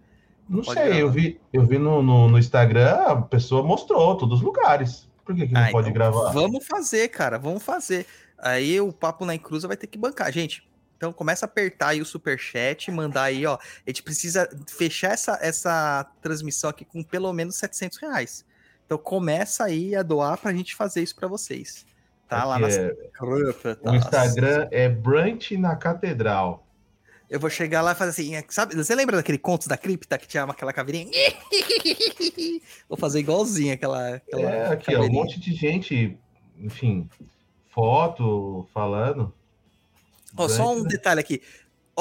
Não 0.49 0.63
Pode 0.63 0.79
sei, 0.79 0.99
eu 0.99 1.11
vi, 1.11 1.39
eu 1.53 1.67
vi 1.67 1.77
no, 1.77 2.01
no, 2.01 2.27
no 2.27 2.39
Instagram, 2.39 2.95
a 2.95 3.21
pessoa 3.21 3.61
mostrou 3.61 4.17
todos 4.17 4.39
os 4.39 4.43
lugares. 4.43 5.07
Por 5.23 5.35
que, 5.35 5.45
que 5.45 5.53
não 5.53 5.61
Ah, 5.61 5.69
pode 5.71 5.89
então 5.89 5.93
gravar? 5.93 6.31
Vamos 6.31 6.65
fazer, 6.65 7.09
cara, 7.09 7.37
vamos 7.37 7.61
fazer. 7.61 8.07
Aí 8.39 8.81
o 8.81 8.91
Papo 8.91 9.23
na 9.23 9.35
Encruza 9.35 9.67
vai 9.67 9.77
ter 9.77 9.85
que 9.85 9.99
bancar. 9.99 10.31
Gente, 10.31 10.67
então 10.99 11.13
começa 11.13 11.45
a 11.45 11.47
apertar 11.47 11.87
aí 11.87 12.01
o 12.01 12.05
superchat, 12.05 12.91
mandar 12.91 13.23
aí, 13.23 13.45
ó. 13.45 13.55
A 13.55 13.89
gente 13.89 14.03
precisa 14.03 14.49
fechar 14.67 15.13
essa, 15.13 15.39
essa 15.41 16.05
transmissão 16.21 16.69
aqui 16.69 16.83
com 16.83 17.01
pelo 17.01 17.31
menos 17.31 17.55
700 17.55 17.97
reais. 17.99 18.45
Então 18.85 18.97
começa 18.97 19.63
aí 19.63 19.95
a 19.95 20.03
doar 20.03 20.37
pra 20.37 20.51
gente 20.51 20.75
fazer 20.75 21.01
isso 21.01 21.15
pra 21.15 21.29
vocês. 21.29 21.85
Tá 22.27 22.43
lá 22.43 22.59
é- 22.69 22.93
Cruz, 23.13 23.55
O 23.81 23.95
Instagram 23.95 24.67
é 24.71 24.89
Brunch 24.89 25.55
na 25.55 25.73
Catedral. 25.77 26.67
Eu 27.29 27.39
vou 27.39 27.49
chegar 27.49 27.81
lá 27.81 27.93
e 27.93 27.95
fazer 27.95 28.09
assim, 28.09 28.43
sabe? 28.49 28.75
Você 28.75 28.93
lembra 28.93 29.15
daquele 29.15 29.37
Contos 29.37 29.67
da 29.67 29.77
Cripta 29.77 30.17
que 30.17 30.27
tinha 30.27 30.43
aquela 30.43 30.73
caveirinha? 30.73 31.09
Vou 32.89 32.97
fazer 32.97 33.19
igualzinho 33.19 33.73
aquela. 33.73 34.15
aquela 34.15 34.41
É, 34.41 34.73
aqui, 34.73 34.95
ó, 34.95 35.03
um 35.03 35.09
monte 35.09 35.39
de 35.39 35.53
gente, 35.53 36.17
enfim, 36.57 37.07
foto 37.69 38.67
falando. 38.73 39.33
Ó, 40.35 40.47
só 40.47 40.73
um 40.73 40.83
né? 40.83 40.89
detalhe 40.89 41.19
aqui. 41.19 41.41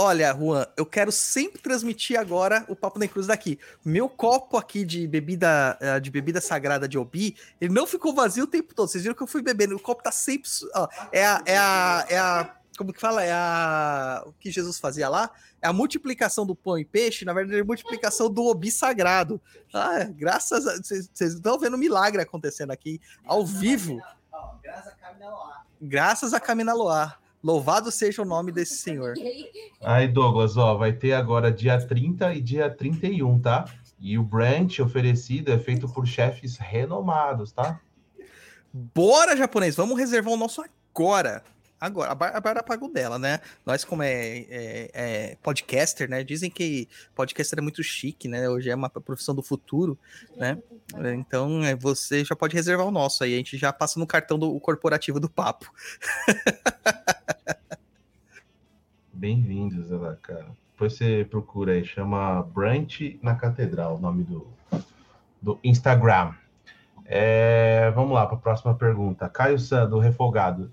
Olha, 0.00 0.32
Juan, 0.32 0.64
eu 0.76 0.86
quero 0.86 1.10
sempre 1.10 1.60
transmitir 1.60 2.16
agora 2.16 2.64
o 2.68 2.76
Papo 2.76 3.00
na 3.00 3.08
Cruz 3.08 3.26
daqui. 3.26 3.58
Meu 3.84 4.08
copo 4.08 4.56
aqui 4.56 4.84
de 4.84 5.08
bebida 5.08 5.76
eh, 5.80 5.98
de 5.98 6.08
bebida 6.08 6.40
sagrada 6.40 6.86
de 6.86 6.96
Obi, 6.96 7.36
ele 7.60 7.74
não 7.74 7.84
ficou 7.84 8.14
vazio 8.14 8.44
o 8.44 8.46
tempo 8.46 8.72
todo. 8.72 8.86
Vocês 8.86 9.02
viram 9.02 9.16
que 9.16 9.22
eu 9.24 9.26
fui 9.26 9.42
bebendo. 9.42 9.74
O 9.74 9.80
copo 9.80 10.00
tá 10.00 10.12
sempre. 10.12 10.48
Ó, 10.72 10.86
é 11.10 11.26
a. 11.26 11.42
É 11.44 11.58
a, 11.58 12.06
é 12.08 12.16
a 12.16 12.54
como 12.78 12.92
que 12.92 13.00
fala? 13.00 13.24
É 13.24 13.32
a. 13.32 14.22
O 14.24 14.32
que 14.34 14.52
Jesus 14.52 14.78
fazia 14.78 15.08
lá? 15.08 15.32
É 15.60 15.66
a 15.66 15.72
multiplicação 15.72 16.46
do 16.46 16.54
pão 16.54 16.78
e 16.78 16.84
peixe, 16.84 17.24
na 17.24 17.32
verdade, 17.32 17.58
é 17.58 17.62
a 17.62 17.64
multiplicação 17.64 18.30
do 18.30 18.44
Obi 18.44 18.70
sagrado. 18.70 19.42
Ah, 19.74 20.04
graças 20.04 20.64
a. 20.64 20.76
Vocês 20.76 21.34
estão 21.34 21.58
vendo 21.58 21.74
um 21.74 21.80
milagre 21.80 22.22
acontecendo 22.22 22.70
aqui, 22.70 23.00
ao 23.26 23.44
vivo. 23.44 24.00
Graças 25.82 26.32
a 26.32 26.38
Camina 26.38 26.72
Loa. 26.72 27.18
Louvado 27.42 27.90
seja 27.90 28.22
o 28.22 28.24
nome 28.24 28.50
desse 28.50 28.76
senhor. 28.78 29.14
Aí, 29.80 30.08
Douglas, 30.08 30.56
ó, 30.56 30.74
vai 30.74 30.92
ter 30.92 31.12
agora 31.12 31.52
dia 31.52 31.78
30 31.78 32.34
e 32.34 32.40
dia 32.40 32.68
31, 32.68 33.38
tá? 33.38 33.64
E 34.00 34.18
o 34.18 34.22
brunch 34.22 34.82
oferecido 34.82 35.52
é 35.52 35.58
feito 35.58 35.88
por 35.88 36.06
chefes 36.06 36.56
renomados, 36.56 37.52
tá? 37.52 37.80
Bora, 38.72 39.36
japonês, 39.36 39.76
vamos 39.76 39.98
reservar 39.98 40.32
o 40.32 40.36
nosso 40.36 40.64
agora. 40.94 41.42
Agora, 41.80 42.10
a 42.10 42.14
Bar- 42.14 42.30
a 42.34 42.40
Bárbara 42.40 42.62
pagou 42.62 42.92
dela, 42.92 43.18
né? 43.18 43.40
Nós, 43.64 43.84
como 43.84 44.02
é, 44.02 44.38
é- 44.50 44.90
é 44.92 45.36
podcaster, 45.42 46.10
né? 46.10 46.24
Dizem 46.24 46.50
que 46.50 46.88
podcaster 47.14 47.58
é 47.58 47.62
muito 47.62 47.82
chique, 47.84 48.26
né? 48.26 48.48
Hoje 48.48 48.68
é 48.68 48.74
uma 48.74 48.90
profissão 48.90 49.32
do 49.34 49.42
futuro, 49.42 49.96
né? 50.36 50.58
Então, 51.14 51.62
é, 51.64 51.76
você 51.76 52.24
já 52.24 52.34
pode 52.34 52.54
reservar 52.56 52.86
o 52.86 52.90
nosso 52.90 53.22
aí. 53.22 53.34
A 53.34 53.36
gente 53.36 53.56
já 53.56 53.72
passa 53.72 54.00
no 54.00 54.06
cartão 54.06 54.38
do 54.38 54.58
corporativo 54.58 55.20
do 55.20 55.28
papo. 55.28 55.72
Bem-vindos, 59.12 59.90
lá, 59.90 60.16
cara. 60.16 60.46
Depois 60.72 60.94
você 60.94 61.26
procura 61.28 61.72
aí, 61.72 61.84
chama 61.84 62.42
Brunch 62.42 63.18
na 63.22 63.34
Catedral, 63.34 63.96
o 63.96 64.00
nome 64.00 64.22
do, 64.24 64.46
do 65.42 65.58
Instagram. 65.64 66.32
É, 67.04 67.90
vamos 67.94 68.12
lá 68.14 68.26
para 68.26 68.36
a 68.36 68.40
próxima 68.40 68.74
pergunta. 68.74 69.28
Caio 69.28 69.58
San, 69.58 69.88
do 69.88 69.98
Refogado. 69.98 70.72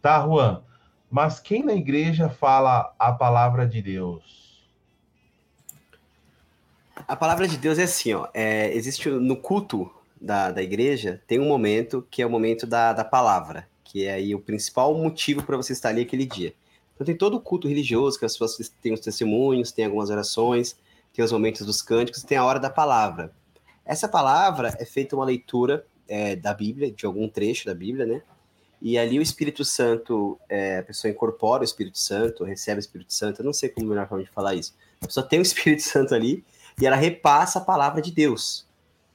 Tá, 0.00 0.22
Juan, 0.22 0.62
mas 1.10 1.38
quem 1.38 1.62
na 1.62 1.74
igreja 1.74 2.30
fala 2.30 2.94
a 2.98 3.12
palavra 3.12 3.66
de 3.66 3.82
Deus? 3.82 4.64
A 7.06 7.16
palavra 7.16 7.46
de 7.46 7.56
Deus 7.58 7.78
é 7.78 7.82
assim, 7.82 8.14
ó. 8.14 8.28
é, 8.32 8.72
existe 8.74 9.10
no 9.10 9.36
culto 9.36 9.90
da, 10.20 10.50
da 10.50 10.62
igreja, 10.62 11.20
tem 11.26 11.38
um 11.38 11.48
momento 11.48 12.06
que 12.10 12.22
é 12.22 12.26
o 12.26 12.30
momento 12.30 12.66
da, 12.66 12.92
da 12.92 13.04
palavra, 13.04 13.68
que 13.82 14.04
é 14.04 14.12
aí 14.12 14.34
o 14.34 14.40
principal 14.40 14.94
motivo 14.94 15.42
para 15.42 15.56
você 15.56 15.72
estar 15.72 15.90
ali 15.90 16.02
aquele 16.02 16.24
dia. 16.24 16.54
Então 16.94 17.04
tem 17.04 17.16
todo 17.16 17.36
o 17.36 17.40
culto 17.40 17.68
religioso, 17.68 18.18
que 18.18 18.24
as 18.24 18.36
pessoas 18.36 18.68
têm 18.80 18.92
os 18.92 19.00
testemunhos, 19.00 19.72
tem 19.72 19.86
algumas 19.86 20.08
orações, 20.08 20.76
tem 21.12 21.24
os 21.24 21.32
momentos 21.32 21.66
dos 21.66 21.82
cânticos, 21.82 22.22
tem 22.22 22.38
a 22.38 22.44
hora 22.44 22.60
da 22.60 22.70
palavra. 22.70 23.32
Essa 23.84 24.08
palavra 24.08 24.74
é 24.78 24.84
feita 24.84 25.16
uma 25.16 25.24
leitura 25.24 25.86
é, 26.06 26.36
da 26.36 26.54
Bíblia, 26.54 26.90
de 26.90 27.04
algum 27.04 27.28
trecho 27.28 27.66
da 27.66 27.74
Bíblia, 27.74 28.06
né? 28.06 28.22
E 28.80 28.96
ali 28.96 29.18
o 29.18 29.22
Espírito 29.22 29.64
Santo, 29.64 30.38
é, 30.48 30.78
a 30.78 30.82
pessoa 30.82 31.10
incorpora 31.10 31.62
o 31.62 31.64
Espírito 31.64 31.98
Santo, 31.98 32.44
recebe 32.44 32.78
o 32.78 32.80
Espírito 32.80 33.12
Santo, 33.12 33.40
eu 33.40 33.44
não 33.44 33.52
sei 33.52 33.68
como 33.68 33.86
melhor 33.86 34.08
forma 34.08 34.24
de 34.24 34.30
falar 34.30 34.54
isso. 34.54 34.74
A 35.02 35.06
pessoa 35.06 35.26
tem 35.26 35.38
o 35.38 35.42
Espírito 35.42 35.82
Santo 35.82 36.14
ali, 36.14 36.44
e 36.80 36.86
ela 36.86 36.96
repassa 36.96 37.58
a 37.58 37.62
palavra 37.62 38.00
de 38.00 38.10
Deus, 38.10 38.66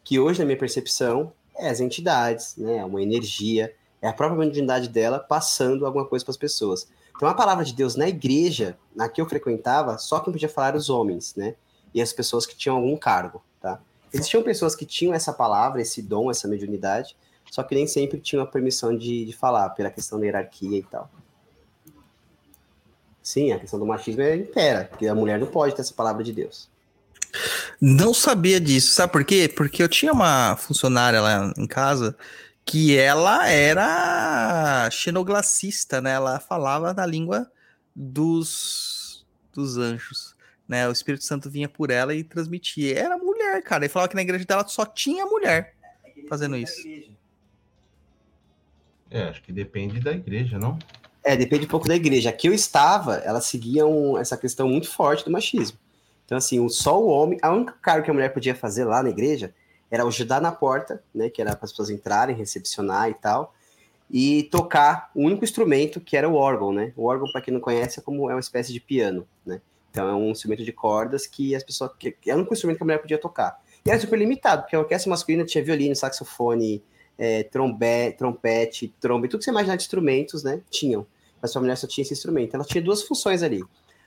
que 0.04 0.20
hoje, 0.20 0.40
na 0.40 0.46
minha 0.46 0.58
percepção, 0.58 1.34
é 1.58 1.70
as 1.70 1.80
entidades, 1.80 2.56
né? 2.58 2.78
É 2.78 2.86
uma 2.86 3.02
energia, 3.02 3.74
é 4.02 4.08
a 4.08 4.14
própria 4.14 4.38
mediunidade 4.38 4.90
dela 4.90 5.18
passando 5.18 5.86
alguma 5.86 6.06
coisa 6.06 6.24
para 6.24 6.32
as 6.32 6.38
pessoas. 6.38 6.88
Então, 7.16 7.28
a 7.28 7.34
palavra 7.34 7.64
de 7.64 7.74
Deus 7.74 7.96
na 7.96 8.08
igreja, 8.08 8.78
na 8.96 9.08
que 9.08 9.22
eu 9.22 9.26
frequentava, 9.26 9.98
só 9.98 10.20
quem 10.20 10.34
podia 10.34 10.50
falar 10.50 10.76
os 10.76 10.90
homens, 10.90 11.34
né? 11.36 11.56
E 11.94 12.02
as 12.02 12.12
pessoas 12.12 12.46
que 12.46 12.56
tinham 12.56 12.76
algum 12.76 12.96
cargo, 12.98 13.42
tá? 13.60 13.82
Existiam 14.14 14.44
pessoas 14.44 14.76
que 14.76 14.86
tinham 14.86 15.14
essa 15.14 15.34
palavra, 15.34 15.82
esse 15.82 16.02
dom, 16.02 16.30
essa 16.30 16.48
mediunidade, 16.48 17.16
só 17.56 17.64
que 17.64 17.74
nem 17.74 17.88
sempre 17.88 18.20
tinham 18.20 18.44
a 18.44 18.46
permissão 18.46 18.98
de, 18.98 19.24
de 19.24 19.32
falar, 19.32 19.70
pela 19.70 19.90
questão 19.90 20.20
da 20.20 20.26
hierarquia 20.26 20.78
e 20.78 20.84
tal. 20.84 21.10
Sim, 23.24 23.54
a 23.54 23.60
questão 23.60 23.80
do 23.80 23.86
machismo 23.86 24.22
é 24.24 24.36
impera, 24.36 24.84
porque 24.84 25.08
a 25.08 25.16
mulher 25.16 25.40
não 25.40 25.48
pode 25.48 25.74
ter 25.74 25.80
essa 25.80 25.94
palavra 25.94 26.22
de 26.22 26.34
Deus. 26.34 26.70
Não 27.80 28.14
sabia 28.14 28.60
disso, 28.60 28.92
sabe 28.92 29.14
por 29.14 29.24
quê? 29.24 29.48
Porque 29.48 29.82
eu 29.82 29.88
tinha 29.88 30.12
uma 30.12 30.58
funcionária 30.58 31.22
lá 31.22 31.54
em 31.58 31.66
casa 31.66 32.18
que 32.66 32.98
ela 32.98 33.48
era 33.48 34.90
xenoglacista, 34.92 36.02
né? 36.02 36.12
Ela 36.12 36.42
falava 36.42 36.94
na 36.94 37.06
língua 37.06 37.50
dos, 37.96 39.26
dos 39.54 39.78
anjos, 39.78 40.36
né? 40.68 40.90
O 40.90 40.92
Espírito 40.92 41.24
Santo 41.24 41.50
vinha 41.50 41.70
por 41.70 41.90
ela 41.90 42.14
e 42.14 42.22
transmitia. 42.22 43.00
Era 43.00 43.18
mulher, 43.18 43.64
cara. 43.64 43.86
E 43.86 43.90
falava 43.90 44.10
que 44.10 44.16
na 44.16 44.24
igreja 44.24 44.44
dela 44.44 44.68
só 44.68 44.86
tinha 44.86 45.26
mulher 45.26 45.74
fazendo 46.28 46.58
isso. 46.58 46.84
É, 49.10 49.24
acho 49.24 49.42
que 49.42 49.52
depende 49.52 50.00
da 50.00 50.12
igreja, 50.12 50.58
não? 50.58 50.78
É, 51.24 51.36
depende 51.36 51.66
um 51.66 51.70
pouco 51.70 51.88
da 51.88 51.96
igreja. 51.96 52.30
Aqui 52.30 52.48
eu 52.48 52.54
estava, 52.54 53.16
ela 53.18 53.42
seguia 53.42 53.86
um- 53.86 54.18
essa 54.18 54.38
questão 54.38 54.68
muito 54.68 54.90
forte 54.90 55.26
do 55.26 55.32
machismo. 55.32 55.78
Então, 56.26 56.38
assim, 56.38 56.68
só 56.70 57.02
o 57.02 57.08
homem, 57.08 57.38
a 57.42 57.52
única 57.52 57.74
cargo 57.82 58.04
que 58.06 58.12
a 58.12 58.14
mulher 58.14 58.34
podia 58.34 58.56
fazer 58.56 58.84
lá 58.84 59.02
na 59.04 59.10
igreja 59.10 59.54
era 59.90 60.04
ajudar 60.04 60.42
na 60.42 60.52
porta, 60.52 61.04
né, 61.14 61.30
que 61.30 61.42
era 61.42 61.56
para 61.56 61.66
as 61.66 61.72
pessoas 61.72 61.90
entrarem, 61.90 62.36
recepcionar 62.36 63.10
e 63.10 63.14
tal, 63.14 63.54
e 64.10 64.44
tocar 64.52 65.10
o 65.16 65.22
único 65.22 65.44
instrumento 65.44 66.00
que 66.00 66.18
era 66.18 66.28
o 66.30 66.36
órgão, 66.36 66.72
né? 66.72 66.94
O 66.96 67.06
órgão, 67.06 67.32
para 67.32 67.42
quem 67.42 67.54
não 67.54 67.62
conhece, 67.62 68.00
é 68.00 68.04
como 68.04 68.30
é 68.30 68.34
uma 68.34 68.40
espécie 68.40 68.72
de 68.74 68.80
piano, 68.80 69.28
né? 69.46 69.62
Então, 69.90 70.08
é 70.08 70.14
um 70.14 70.30
instrumento 70.32 70.64
de 70.64 70.72
cordas 70.72 71.26
que 71.26 71.56
as 71.56 71.64
pessoas 71.64 71.92
que 71.98 72.16
é 72.28 72.34
o 72.34 72.38
único 72.38 72.54
instrumento 72.54 72.78
que 72.78 72.84
a 72.84 72.86
mulher 72.86 73.00
podia 73.00 73.18
tocar. 73.18 73.60
E 73.86 73.90
era 73.90 74.00
super 74.00 74.18
limitado, 74.20 74.64
porque 74.64 74.76
a 74.76 74.80
orquestra 74.80 75.10
masculina 75.10 75.46
tinha 75.46 75.64
violino, 75.64 75.96
saxofone, 75.96 76.84
é, 77.18 77.44
trombe, 77.44 78.12
trompete, 78.18 78.94
trombe, 79.00 79.28
tudo 79.28 79.40
que 79.40 79.46
você 79.46 79.52
imaginar 79.52 79.76
de 79.76 79.84
instrumentos, 79.84 80.44
né? 80.44 80.62
Tinham 80.70 81.06
mas 81.46 81.56
a 81.56 81.60
mulher 81.60 81.78
só 81.78 81.86
tinha 81.86 82.04
esse 82.04 82.14
instrumento. 82.14 82.56
Ela 82.56 82.64
tinha 82.64 82.84
duas 82.84 83.04
funções 83.04 83.44
ali. 83.44 83.64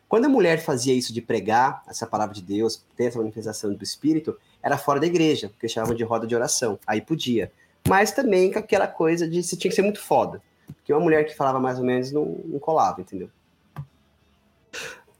Quando 0.08 0.24
a 0.24 0.28
mulher 0.28 0.60
fazia 0.60 0.92
isso 0.92 1.12
de 1.12 1.22
pregar 1.22 1.82
essa 1.86 2.04
palavra 2.04 2.34
de 2.34 2.42
Deus, 2.42 2.82
ter 2.96 3.04
essa 3.04 3.18
manifestação 3.18 3.72
do 3.72 3.84
Espírito, 3.84 4.36
era 4.60 4.76
fora 4.76 4.98
da 4.98 5.06
igreja, 5.06 5.48
porque 5.48 5.68
chamavam 5.68 5.94
de 5.94 6.02
roda 6.02 6.26
de 6.26 6.34
oração. 6.34 6.78
Aí 6.84 7.00
podia. 7.00 7.52
Mas 7.86 8.10
também 8.10 8.52
com 8.52 8.58
aquela 8.58 8.88
coisa 8.88 9.28
de 9.28 9.42
se 9.42 9.56
tinha 9.56 9.70
que 9.70 9.76
ser 9.76 9.82
muito 9.82 10.00
foda. 10.00 10.42
Porque 10.66 10.92
uma 10.92 11.00
mulher 11.00 11.24
que 11.24 11.36
falava 11.36 11.60
mais 11.60 11.78
ou 11.78 11.84
menos 11.84 12.10
não, 12.10 12.24
não 12.44 12.58
colava, 12.58 13.00
entendeu? 13.00 13.30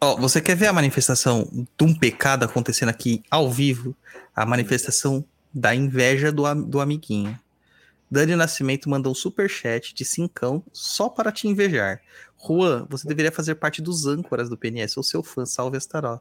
Ó, 0.01 0.17
você 0.17 0.41
quer 0.41 0.57
ver 0.57 0.67
a 0.67 0.73
manifestação 0.73 1.49
de 1.53 1.85
um 1.85 1.95
pecado 1.95 2.45
acontecendo 2.45 2.89
aqui 2.89 3.23
ao 3.31 3.49
vivo? 3.51 3.95
A 4.35 4.45
manifestação 4.45 5.25
da 5.55 5.75
inveja 5.75 6.33
do, 6.33 6.53
do 6.65 6.81
amiguinho. 6.81 7.39
Dani 8.11 8.37
Nascimento 8.37 8.89
mandou 8.89 9.13
um 9.13 9.15
superchat 9.15 9.95
de 9.95 10.05
cincão 10.05 10.63
só 10.73 11.09
para 11.09 11.31
te 11.31 11.47
invejar. 11.47 12.01
Juan, 12.37 12.87
você 12.89 13.07
deveria 13.07 13.33
fazer 13.33 13.57
parte 13.57 13.83
dos 13.83 14.07
âncoras 14.07 14.49
do 14.49 14.57
PNS. 14.57 14.93
Sou 14.93 15.03
seu 15.03 15.23
fã, 15.23 15.45
salve 15.45 15.77
Astaró. 15.77 16.21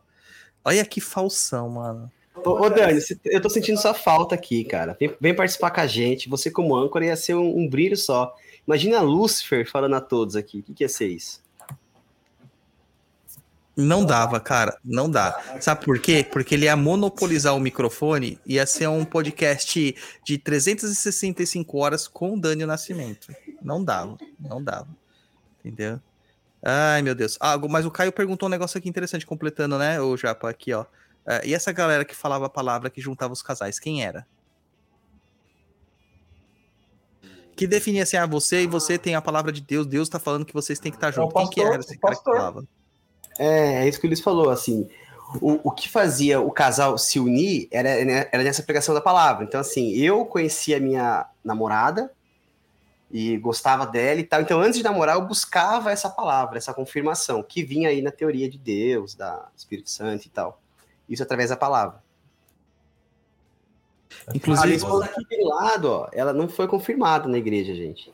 Olha 0.66 0.83
que 0.85 0.99
falsão, 0.99 1.69
mano. 1.69 2.11
Ô, 2.35 2.66
ô, 2.66 2.69
Dani, 2.69 2.99
eu 3.25 3.41
tô 3.41 3.49
sentindo 3.49 3.80
sua 3.80 3.93
falta 3.93 4.35
aqui, 4.35 4.64
cara. 4.64 4.95
Vem, 4.99 5.16
vem 5.19 5.35
participar 5.35 5.72
com 5.72 5.82
a 5.82 5.88
gente. 5.88 6.30
Você, 6.30 6.51
como 6.51 6.75
âncora, 6.75 7.06
ia 7.06 7.16
ser 7.16 7.35
um, 7.35 7.57
um 7.57 7.69
brilho 7.69 7.95
só. 7.95 8.33
Imagina 8.67 9.01
Lúcifer 9.01 9.69
falando 9.69 9.95
a 9.95 10.01
todos 10.01 10.35
aqui. 10.35 10.59
O 10.59 10.64
que, 10.64 10.74
que 10.74 10.83
ia 10.83 10.90
ser 10.90 11.07
isso? 11.07 11.41
Não 13.77 14.03
dava, 14.03 14.39
cara, 14.39 14.75
não 14.83 15.07
dá. 15.07 15.59
Sabe 15.61 15.85
por 15.85 15.99
quê? 15.99 16.27
Porque 16.30 16.56
ele 16.56 16.65
ia 16.65 16.75
monopolizar 16.75 17.56
o 17.56 17.59
microfone, 17.59 18.39
ia 18.43 18.65
ser 18.65 18.88
um 18.88 19.06
podcast 19.06 19.95
de 20.25 20.38
365 20.39 21.77
horas 21.77 22.07
com 22.07 22.33
o 22.33 22.41
Dani 22.41 22.65
Nascimento. 22.65 23.27
Não 23.61 23.83
dava, 23.83 24.17
não 24.39 24.64
dava. 24.64 24.88
Entendeu? 25.64 26.01
Ai, 26.64 27.03
meu 27.03 27.14
Deus. 27.14 27.38
Ah, 27.39 27.56
mas 27.69 27.85
o 27.85 27.91
Caio 27.91 28.11
perguntou 28.11 28.47
um 28.47 28.49
negócio 28.49 28.80
aqui 28.80 28.89
interessante, 28.89 29.27
completando, 29.27 29.77
né, 29.77 30.01
o 30.01 30.17
Japa, 30.17 30.49
aqui, 30.49 30.73
ó. 30.73 30.85
Ah, 31.23 31.41
e 31.45 31.53
essa 31.53 31.72
galera 31.72 32.03
que 32.03 32.15
falava 32.15 32.47
a 32.47 32.49
palavra 32.49 32.89
que 32.89 32.99
juntava 32.99 33.31
os 33.31 33.43
casais, 33.43 33.77
quem 33.77 34.03
era? 34.03 34.25
Que 37.56 37.67
definia 37.67 38.03
assim, 38.03 38.17
ah, 38.17 38.25
você 38.25 38.64
e 38.64 38.67
você 38.67 38.97
tem 38.97 39.14
a 39.14 39.22
palavra 39.22 39.51
de 39.51 39.61
Deus, 39.61 39.85
Deus 39.85 40.09
tá 40.09 40.17
falando 40.17 40.45
que 40.45 40.53
vocês 40.53 40.80
têm 40.80 40.91
que 40.91 40.97
estar 40.97 41.07
É 41.07 41.11
o 41.11 41.14
juntos. 41.14 41.33
Quem 41.41 41.49
que 41.51 41.61
era 41.61 41.80
esse 41.80 41.95
cara 41.99 42.15
que 42.15 42.23
falava? 42.23 42.67
É, 43.38 43.83
é 43.83 43.88
isso 43.88 43.99
que 43.99 44.06
o 44.06 44.09
Luiz 44.09 44.22
falou, 44.22 44.49
assim. 44.49 44.90
O, 45.41 45.69
o 45.69 45.72
que 45.72 45.90
fazia 45.90 46.40
o 46.40 46.51
casal 46.51 46.98
se 46.98 47.19
unir 47.19 47.67
era, 47.69 47.90
era 47.90 48.43
nessa 48.43 48.64
pregação 48.64 48.95
da 48.95 49.01
palavra. 49.01 49.43
Então, 49.43 49.59
assim, 49.59 49.91
eu 49.91 50.25
conhecia 50.25 50.77
a 50.77 50.80
minha 50.80 51.25
namorada 51.43 52.11
e 53.11 53.38
gostava 53.38 53.85
dela 53.85 54.19
e 54.19 54.24
tal. 54.24 54.41
Então, 54.41 54.61
antes 54.61 54.77
de 54.77 54.83
namorar, 54.83 55.16
eu 55.16 55.25
buscava 55.25 55.91
essa 55.91 56.09
palavra, 56.09 56.57
essa 56.57 56.74
confirmação, 56.74 57.43
que 57.43 57.64
vinha 57.64 57.90
aí 57.90 58.01
na 58.01 58.11
teoria 58.11 58.49
de 58.49 58.57
Deus, 58.57 59.16
da 59.16 59.48
Espírito 59.56 59.90
Santo 59.90 60.25
e 60.25 60.30
tal. 60.30 60.61
Isso 61.09 61.24
através 61.24 61.49
da 61.49 61.57
palavra. 61.57 62.01
A 64.27 64.35
Inclusive, 64.35 64.75
esposa 64.75 65.06
aqui 65.06 65.38
do 65.38 65.48
lado, 65.48 65.85
ó, 65.90 66.09
ela 66.11 66.33
não 66.33 66.48
foi 66.48 66.67
confirmada 66.67 67.27
na 67.27 67.38
igreja, 67.38 67.74
gente. 67.74 68.11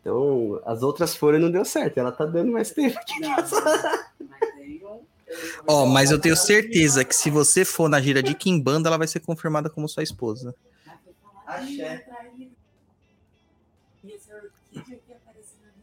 Então, 0.00 0.60
as 0.64 0.82
outras 0.82 1.14
foram 1.14 1.38
e 1.38 1.40
não 1.40 1.50
deu 1.50 1.64
certo. 1.64 1.98
Ela 1.98 2.12
tá 2.12 2.24
dando 2.24 2.52
mais 2.52 2.70
tempo 2.70 2.98
aqui. 2.98 3.14
ó, 5.66 5.86
mas 5.86 6.10
eu 6.10 6.18
tenho 6.18 6.36
certeza 6.36 7.04
que 7.04 7.14
se 7.14 7.30
você 7.30 7.64
for 7.64 7.88
na 7.88 8.00
gira 8.00 8.22
de 8.22 8.34
Kimbanda, 8.34 8.88
ela 8.88 8.98
vai 8.98 9.06
ser 9.06 9.20
confirmada 9.20 9.68
como 9.70 9.88
sua 9.88 10.02
esposa. 10.02 10.54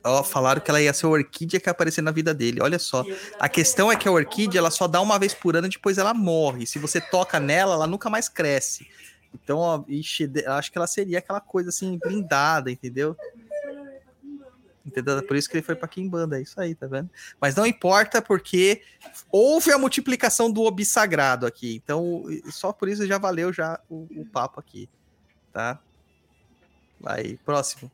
Ó, 0.03 0.23
falaram 0.23 0.61
que 0.61 0.69
ela 0.69 0.79
ia 0.79 0.93
ser 0.93 1.07
a 1.07 1.09
orquídea 1.09 1.59
que 1.59 1.67
ia 1.67 1.71
aparecer 1.71 2.01
na 2.01 2.11
vida 2.11 2.31
dele. 2.31 2.61
Olha 2.61 2.77
só. 2.77 3.03
A 3.39 3.49
questão 3.49 3.91
é 3.91 3.95
que 3.95 4.07
a 4.07 4.11
orquídea 4.11 4.59
ela 4.59 4.69
só 4.69 4.87
dá 4.87 5.01
uma 5.01 5.17
vez 5.17 5.33
por 5.33 5.55
ano, 5.55 5.67
depois 5.67 5.97
ela 5.97 6.13
morre. 6.13 6.67
Se 6.67 6.77
você 6.77 7.01
toca 7.01 7.39
nela, 7.39 7.73
ela 7.73 7.87
nunca 7.87 8.07
mais 8.07 8.29
cresce. 8.29 8.87
Então, 9.33 9.57
ó, 9.57 9.83
ixi, 9.87 10.31
acho 10.45 10.71
que 10.71 10.77
ela 10.77 10.87
seria 10.87 11.17
aquela 11.17 11.41
coisa 11.41 11.69
assim, 11.69 11.97
blindada, 11.97 12.71
entendeu? 12.71 13.17
Entendeu? 14.85 15.21
Por 15.23 15.35
isso 15.35 15.49
que 15.49 15.57
ele 15.57 15.65
foi 15.65 15.75
pra 15.75 15.87
Kimbanda, 15.87 16.37
é 16.37 16.43
isso 16.43 16.59
aí, 16.59 16.75
tá 16.75 16.85
vendo? 16.85 17.09
Mas 17.41 17.55
não 17.55 17.65
importa, 17.65 18.21
porque 18.21 18.83
houve 19.31 19.71
a 19.71 19.77
multiplicação 19.77 20.51
do 20.51 20.61
obi 20.61 20.85
sagrado 20.85 21.47
aqui. 21.47 21.81
Então, 21.83 22.23
só 22.51 22.71
por 22.71 22.87
isso 22.87 23.07
já 23.07 23.17
valeu 23.17 23.51
já 23.51 23.79
o, 23.89 24.07
o 24.15 24.25
papo 24.25 24.59
aqui, 24.59 24.87
tá? 25.51 25.79
Vai, 26.99 27.39
próximo. 27.43 27.91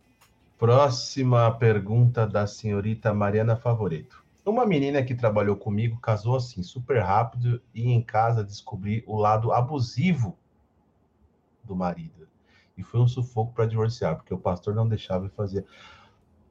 Próxima 0.59 1.49
pergunta 1.57 2.27
da 2.27 2.45
senhorita 2.45 3.13
Mariana 3.13 3.55
Favoreto. 3.55 4.21
Uma 4.45 4.65
menina 4.65 5.03
que 5.03 5.15
trabalhou 5.15 5.55
comigo 5.55 5.99
casou 5.99 6.35
assim, 6.35 6.61
super 6.61 6.99
rápido, 6.99 7.61
e 7.73 7.89
em 7.89 8.01
casa 8.01 8.43
descobri 8.43 9.03
o 9.07 9.15
lado 9.15 9.53
abusivo 9.53 10.37
do 11.63 11.75
marido. 11.75 12.27
E 12.77 12.83
foi 12.83 12.99
um 12.99 13.07
sufoco 13.07 13.53
para 13.53 13.65
divorciar, 13.65 14.15
porque 14.15 14.33
o 14.33 14.37
pastor 14.37 14.73
não 14.73 14.87
deixava 14.87 15.27
e 15.27 15.29
fazia. 15.29 15.63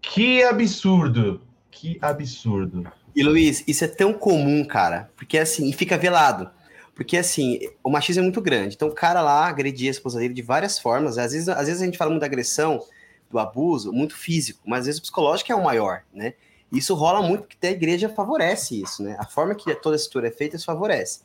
Que 0.01 0.43
absurdo! 0.43 1.43
Que 1.71 1.99
absurdo! 2.01 2.91
E 3.15 3.23
Luiz, 3.23 3.65
isso 3.67 3.85
é 3.85 3.89
tão 3.89 4.13
comum, 4.13 4.65
cara, 4.65 5.11
porque 5.17 5.39
assim, 5.39 5.69
e 5.69 5.73
fica 5.73 5.99
velado. 5.99 6.51
Porque 6.95 7.17
assim, 7.17 7.61
o 7.83 7.91
machismo 7.91 8.21
é 8.21 8.25
muito 8.25 8.41
grande. 8.41 8.75
Então 8.75 8.89
o 8.89 8.95
cara 8.95 9.23
lá 9.23 9.47
agredia 9.47 9.89
a 9.89 9.93
esposa 9.93 10.19
dele 10.19 10.35
de 10.35 10.43
várias 10.43 10.79
formas. 10.79 11.17
Às 11.17 11.33
vezes, 11.33 11.49
às 11.49 11.67
vezes 11.67 11.83
a 11.83 11.85
gente 11.85 11.97
fala 11.97 12.11
muito 12.11 12.21
da 12.21 12.27
agressão, 12.27 12.85
do 13.31 13.39
abuso, 13.39 13.93
muito 13.93 14.17
físico, 14.17 14.61
mas 14.67 14.81
às 14.81 14.87
vezes 14.87 14.99
o 14.99 15.03
psicológico 15.03 15.51
é 15.53 15.55
o 15.55 15.65
maior, 15.65 16.03
né? 16.13 16.35
Isso 16.73 16.95
rola 16.95 17.23
muito 17.23 17.45
porque 17.45 17.67
a 17.67 17.71
igreja 17.71 18.09
favorece 18.09 18.81
isso, 18.83 19.03
né? 19.03 19.17
A 19.19 19.27
forma 19.27 19.55
que 19.55 19.75
toda 19.77 19.95
a 19.95 19.99
estrutura 19.99 20.29
é 20.29 20.31
feita, 20.31 20.57
isso 20.57 20.67
favorece. 20.67 21.23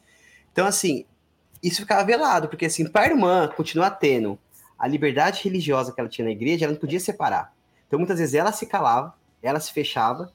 Então, 0.52 0.66
assim, 0.66 1.06
isso 1.62 1.82
ficava 1.82 2.04
velado, 2.04 2.48
porque 2.48 2.66
assim, 2.66 2.88
para 2.88 3.06
a 3.06 3.10
irmã 3.10 3.50
continuar 3.56 3.92
tendo 3.92 4.40
a 4.78 4.88
liberdade 4.88 5.42
religiosa 5.44 5.92
que 5.92 6.00
ela 6.00 6.10
tinha 6.10 6.26
na 6.26 6.32
igreja, 6.32 6.66
ela 6.66 6.74
não 6.74 6.80
podia 6.80 7.00
separar. 7.00 7.55
Então, 7.88 8.00
muitas 8.00 8.20
vezes 8.20 8.34
ela 8.36 8.52
se 8.52 8.66
calava, 8.66 9.14
ela 9.42 9.60
se 9.60 9.72
fechava, 9.72 10.32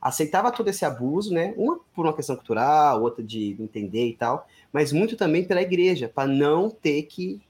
aceitava 0.00 0.50
todo 0.52 0.68
esse 0.68 0.84
abuso, 0.84 1.32
né? 1.32 1.52
Uma 1.56 1.78
por 1.94 2.06
uma 2.06 2.12
questão 2.12 2.36
cultural, 2.36 3.02
outra 3.02 3.22
de 3.22 3.56
entender 3.60 4.08
e 4.08 4.14
tal, 4.14 4.46
mas 4.72 4.92
muito 4.92 5.16
também 5.16 5.44
pela 5.44 5.62
igreja, 5.62 6.08
para 6.12 6.28
não 6.28 6.70
ter 6.70 7.02
que 7.04 7.40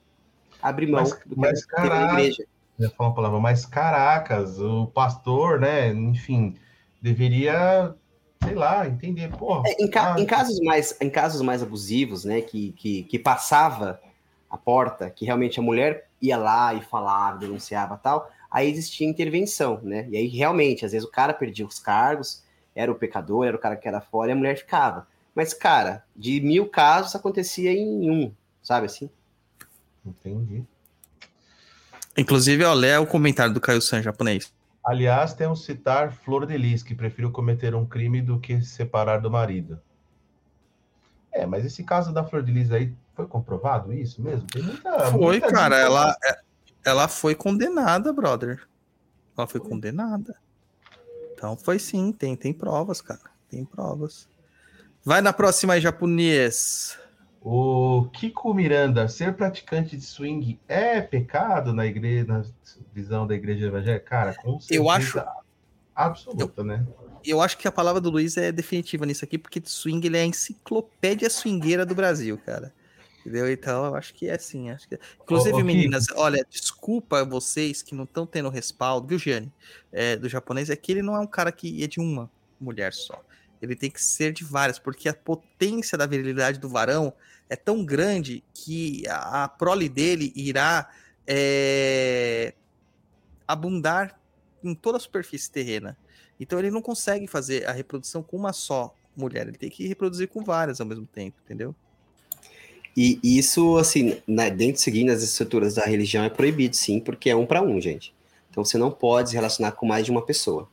abrir 0.61 0.87
mão 0.87 1.01
Mas- 1.03 1.13
do 1.13 1.35
que 1.35 1.41
mas, 1.41 1.67
na 1.77 2.13
igreja. 2.13 2.45
Uma 2.99 3.15
palavra, 3.15 3.39
mas 3.39 3.65
caracas, 3.65 4.59
o 4.59 4.87
pastor, 4.89 5.61
né? 5.61 5.89
Enfim, 5.93 6.57
deveria, 7.01 7.95
sei 8.43 8.55
lá, 8.55 8.87
entender. 8.89 9.31
Porra, 9.37 9.63
É, 9.69 9.83
em, 9.85 9.89
ca- 9.91 10.15
ah, 10.15 10.21
em 10.21 10.27
casos 10.27 10.59
mais, 10.61 10.97
em 11.01 11.11
casos 11.11 11.43
mais 11.43 11.63
abusivos, 11.63 12.25
né, 12.25 12.41
que, 12.41 12.73
que, 12.73 13.03
que 13.05 13.19
passava 13.19 14.01
a 14.51 14.57
porta, 14.57 15.11
que 15.11 15.25
realmente 15.25 15.61
a 15.61 15.63
mulher 15.63 16.09
ia 16.21 16.37
lá 16.37 16.75
e 16.75 16.81
falava, 16.83 17.39
denunciava 17.39 17.97
tal, 17.97 18.31
aí 18.53 18.71
existia 18.71 19.09
intervenção, 19.09 19.81
né? 19.83 20.07
E 20.11 20.17
aí 20.17 20.29
realmente, 20.29 20.85
às 20.85 20.93
vezes 20.93 21.09
o 21.09 21.11
cara 21.11 21.33
perdia 21.33 21.67
os 21.67 21.79
cargos, 21.79 22.45
era 22.75 22.93
o 22.93 22.95
pecador, 22.95 23.47
era 23.47 23.57
o 23.57 23.61
cara 23.61 23.77
que 23.77 23.89
era 23.89 24.01
fora 24.01 24.31
e 24.31 24.33
a 24.33 24.37
mulher 24.37 24.57
ficava. 24.59 25.07
Mas, 25.35 25.55
cara, 25.55 26.05
de 26.15 26.41
mil 26.41 26.69
casos 26.69 27.15
acontecia 27.17 27.73
em 27.73 28.11
um, 28.11 28.33
sabe 28.63 28.87
assim? 28.87 29.09
Entendi. 30.05 30.63
Inclusive, 32.17 32.63
ó, 32.65 32.75
lê 32.75 32.95
o 32.99 33.07
comentário 33.07 33.55
do 33.55 33.61
Caio 33.61 33.81
San 33.81 34.03
japonês. 34.03 34.53
Aliás, 34.85 35.33
temos 35.33 35.61
que 35.61 35.67
citar 35.67 36.13
Flor 36.13 36.45
de 36.45 36.59
Lis, 36.59 36.83
que 36.83 36.95
preferiu 36.95 37.31
cometer 37.31 37.75
um 37.75 37.87
crime 37.87 38.21
do 38.21 38.39
que 38.39 38.61
se 38.61 38.67
separar 38.67 39.19
do 39.19 39.31
marido. 39.31 39.81
É, 41.31 41.47
mas 41.47 41.65
esse 41.65 41.83
caso 41.83 42.13
da 42.13 42.25
Flor 42.25 42.43
de 42.43 42.53
Lis 42.53 42.71
aí, 42.71 42.93
foi 43.15 43.27
comprovado 43.27 43.93
isso 43.93 44.21
mesmo? 44.21 44.47
Tem 44.49 44.63
muita, 44.63 44.99
Foi, 45.11 45.21
muita 45.21 45.51
cara, 45.51 45.79
ela. 45.79 46.15
Ela 46.85 47.09
foi 47.09 47.35
condenada, 47.35 48.13
brother. 48.13 48.67
Ela 49.37 49.47
foi 49.47 49.61
condenada. 49.61 50.37
Então 51.35 51.57
foi 51.57 51.79
sim, 51.79 52.13
tem, 52.13 52.37
tem 52.37 52.53
provas, 52.53 53.01
cara. 53.01 53.21
Tem 53.49 53.65
provas. 53.65 54.29
Vai 55.05 55.21
na 55.21 55.33
próxima 55.33 55.75
aí, 55.75 55.81
japonês. 55.81 56.99
O 57.41 58.09
Kiko 58.13 58.55
Miranda, 58.55 59.09
ser 59.09 59.35
praticante 59.35 59.97
de 59.97 60.05
swing 60.05 60.61
é 60.69 61.01
pecado 61.01 61.73
na 61.73 61.85
igreja, 61.85 62.25
na 62.29 62.45
visão 62.95 63.27
da 63.27 63.35
igreja 63.35 63.67
evangélica? 63.67 64.05
Cara, 64.07 64.35
com 64.35 64.61
certeza 64.61 64.81
Eu 64.81 64.89
acho- 64.89 65.25
absoluta, 65.95 66.63
né? 66.63 66.87
Eu 67.25 67.41
acho 67.41 67.59
que 67.59 67.67
a 67.67 67.73
palavra 67.73 68.01
do 68.01 68.11
Luiz 68.11 68.37
é 68.37 68.53
definitiva 68.53 69.05
nisso 69.07 69.25
aqui, 69.25 69.39
porque 69.39 69.61
swing 69.65 70.07
ele 70.07 70.17
é 70.19 70.23
a 70.23 70.27
enciclopédia 70.27 71.29
swingueira 71.29 71.85
do 71.85 71.95
Brasil, 71.95 72.39
cara. 72.39 72.73
Entendeu? 73.23 73.51
Então, 73.51 73.87
eu 73.87 73.95
acho 73.95 74.13
que 74.15 74.29
é 74.29 74.35
assim. 74.35 74.71
Acho 74.71 74.89
que... 74.89 74.99
Inclusive, 75.23 75.55
Ô, 75.55 75.61
ô, 75.61 75.65
meninas, 75.65 76.07
olha, 76.15 76.45
desculpa 76.51 77.25
vocês 77.25 77.81
que 77.81 77.95
não 77.95 78.05
estão 78.05 78.27
tendo 78.27 78.49
respaldo, 78.49 79.07
viu, 79.07 79.19
Gianni? 79.19 79.53
É, 79.93 80.17
do 80.17 80.29
japonês, 80.29 80.71
é 80.71 80.77
que 80.77 80.91
ele 80.91 81.03
não 81.03 81.15
é 81.15 81.21
um 81.21 81.27
cara 81.27 81.53
que 81.53 81.83
é 81.83 81.87
de 81.87 82.01
uma 82.01 82.29
mulher 82.61 82.93
só. 82.93 83.25
Ele 83.61 83.77
tem 83.77 83.91
que 83.91 84.03
ser 84.03 84.33
de 84.33 84.45
várias, 84.45 84.79
porque 84.79 85.09
a 85.09 85.15
potência 85.15 85.97
da 85.97 86.05
virilidade 86.05 86.59
do 86.59 86.69
varão 86.69 87.13
é 87.49 87.55
tão 87.55 87.85
grande 87.85 88.43
que 88.53 89.07
a, 89.07 89.45
a 89.45 89.49
prole 89.49 89.89
dele 89.89 90.33
irá 90.35 90.91
é, 91.27 92.55
abundar 93.47 94.19
em 94.65 94.75
toda 94.75 94.97
a 94.97 95.01
superfície 95.01 95.51
terrena. 95.51 95.97
Então 96.41 96.59
ele 96.59 96.71
não 96.71 96.83
consegue 96.83 97.27
fazer 97.29 97.69
a 97.69 97.73
reprodução 97.73 98.23
com 98.23 98.37
uma 98.37 98.53
só 98.53 98.95
mulher, 99.15 99.47
ele 99.47 99.59
tem 99.59 99.71
que 99.71 99.87
reproduzir 99.87 100.29
com 100.29 100.43
várias 100.43 100.81
ao 100.81 100.87
mesmo 100.87 101.07
tempo, 101.07 101.37
entendeu? 101.45 101.75
E 102.97 103.19
isso, 103.23 103.79
assim, 103.79 104.21
na- 104.27 104.49
dentro 104.49 104.81
seguindo 104.81 105.11
as 105.11 105.23
estruturas 105.23 105.75
da 105.75 105.85
religião, 105.85 106.25
é 106.25 106.29
proibido, 106.29 106.77
sim, 106.77 107.01
porque 107.01 107.31
é 107.31 107.37
um 107.37 107.47
para 107.47 107.63
um, 107.63 107.81
gente. 107.81 108.15
Então 108.51 108.65
você 108.65 108.77
não 108.77 108.91
pode 108.91 109.31
se 109.31 109.35
relacionar 109.35 109.73
com 109.73 109.87
mais 109.87 110.05
de 110.05 110.11
uma 110.11 110.23
pessoa. 110.23 110.69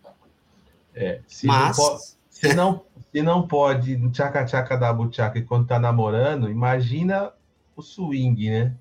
É, 0.93 1.22
se 1.27 1.48
Mas, 1.48 1.77
não 1.77 1.85
po- 1.85 1.99
se 2.30 2.53
não, 2.53 2.85
se 3.11 3.22
não 3.22 3.48
pode 3.48 3.98
tchaca-tchaca 4.11 4.77
da 4.77 4.91
buchaca 4.91 5.39
enquanto 5.39 5.67
tá 5.67 5.80
namorando, 5.80 6.49
imagina 6.49 7.31
o 7.75 7.81
swing, 7.81 8.49
né? 8.49 8.75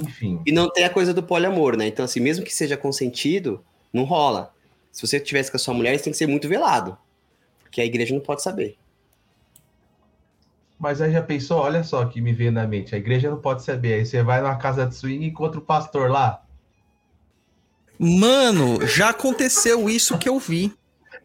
Enfim, 0.00 0.40
e 0.46 0.52
não 0.52 0.70
tem 0.70 0.84
a 0.84 0.90
coisa 0.90 1.12
do 1.12 1.22
poliamor, 1.22 1.76
né? 1.76 1.86
Então, 1.86 2.04
assim, 2.04 2.20
mesmo 2.20 2.44
que 2.44 2.54
seja 2.54 2.76
consentido, 2.76 3.62
não 3.92 4.04
rola. 4.04 4.54
Se 4.90 5.06
você 5.06 5.20
tivesse 5.20 5.50
com 5.50 5.56
a 5.56 5.60
sua 5.60 5.74
mulher, 5.74 5.94
isso 5.94 6.04
tem 6.04 6.12
que 6.12 6.18
ser 6.18 6.26
muito 6.26 6.48
velado. 6.48 6.96
Porque 7.62 7.80
a 7.80 7.84
igreja 7.84 8.14
não 8.14 8.20
pode 8.20 8.42
saber. 8.42 8.78
Mas 10.80 11.00
aí 11.00 11.12
já 11.12 11.22
pensou, 11.22 11.60
olha 11.60 11.84
só 11.84 12.04
que 12.06 12.20
me 12.20 12.32
veio 12.32 12.50
na 12.50 12.66
mente, 12.66 12.94
a 12.94 12.98
igreja 12.98 13.30
não 13.30 13.40
pode 13.40 13.62
saber, 13.62 13.94
aí 13.94 14.06
você 14.06 14.22
vai 14.22 14.40
numa 14.40 14.56
casa 14.56 14.86
de 14.86 14.94
swing 14.96 15.24
e 15.24 15.28
encontra 15.28 15.60
o 15.60 15.62
pastor 15.62 16.10
lá, 16.10 16.42
Mano, 18.02 18.86
já 18.86 19.10
aconteceu 19.10 19.90
isso 19.90 20.16
que 20.16 20.26
eu 20.26 20.38
vi. 20.38 20.74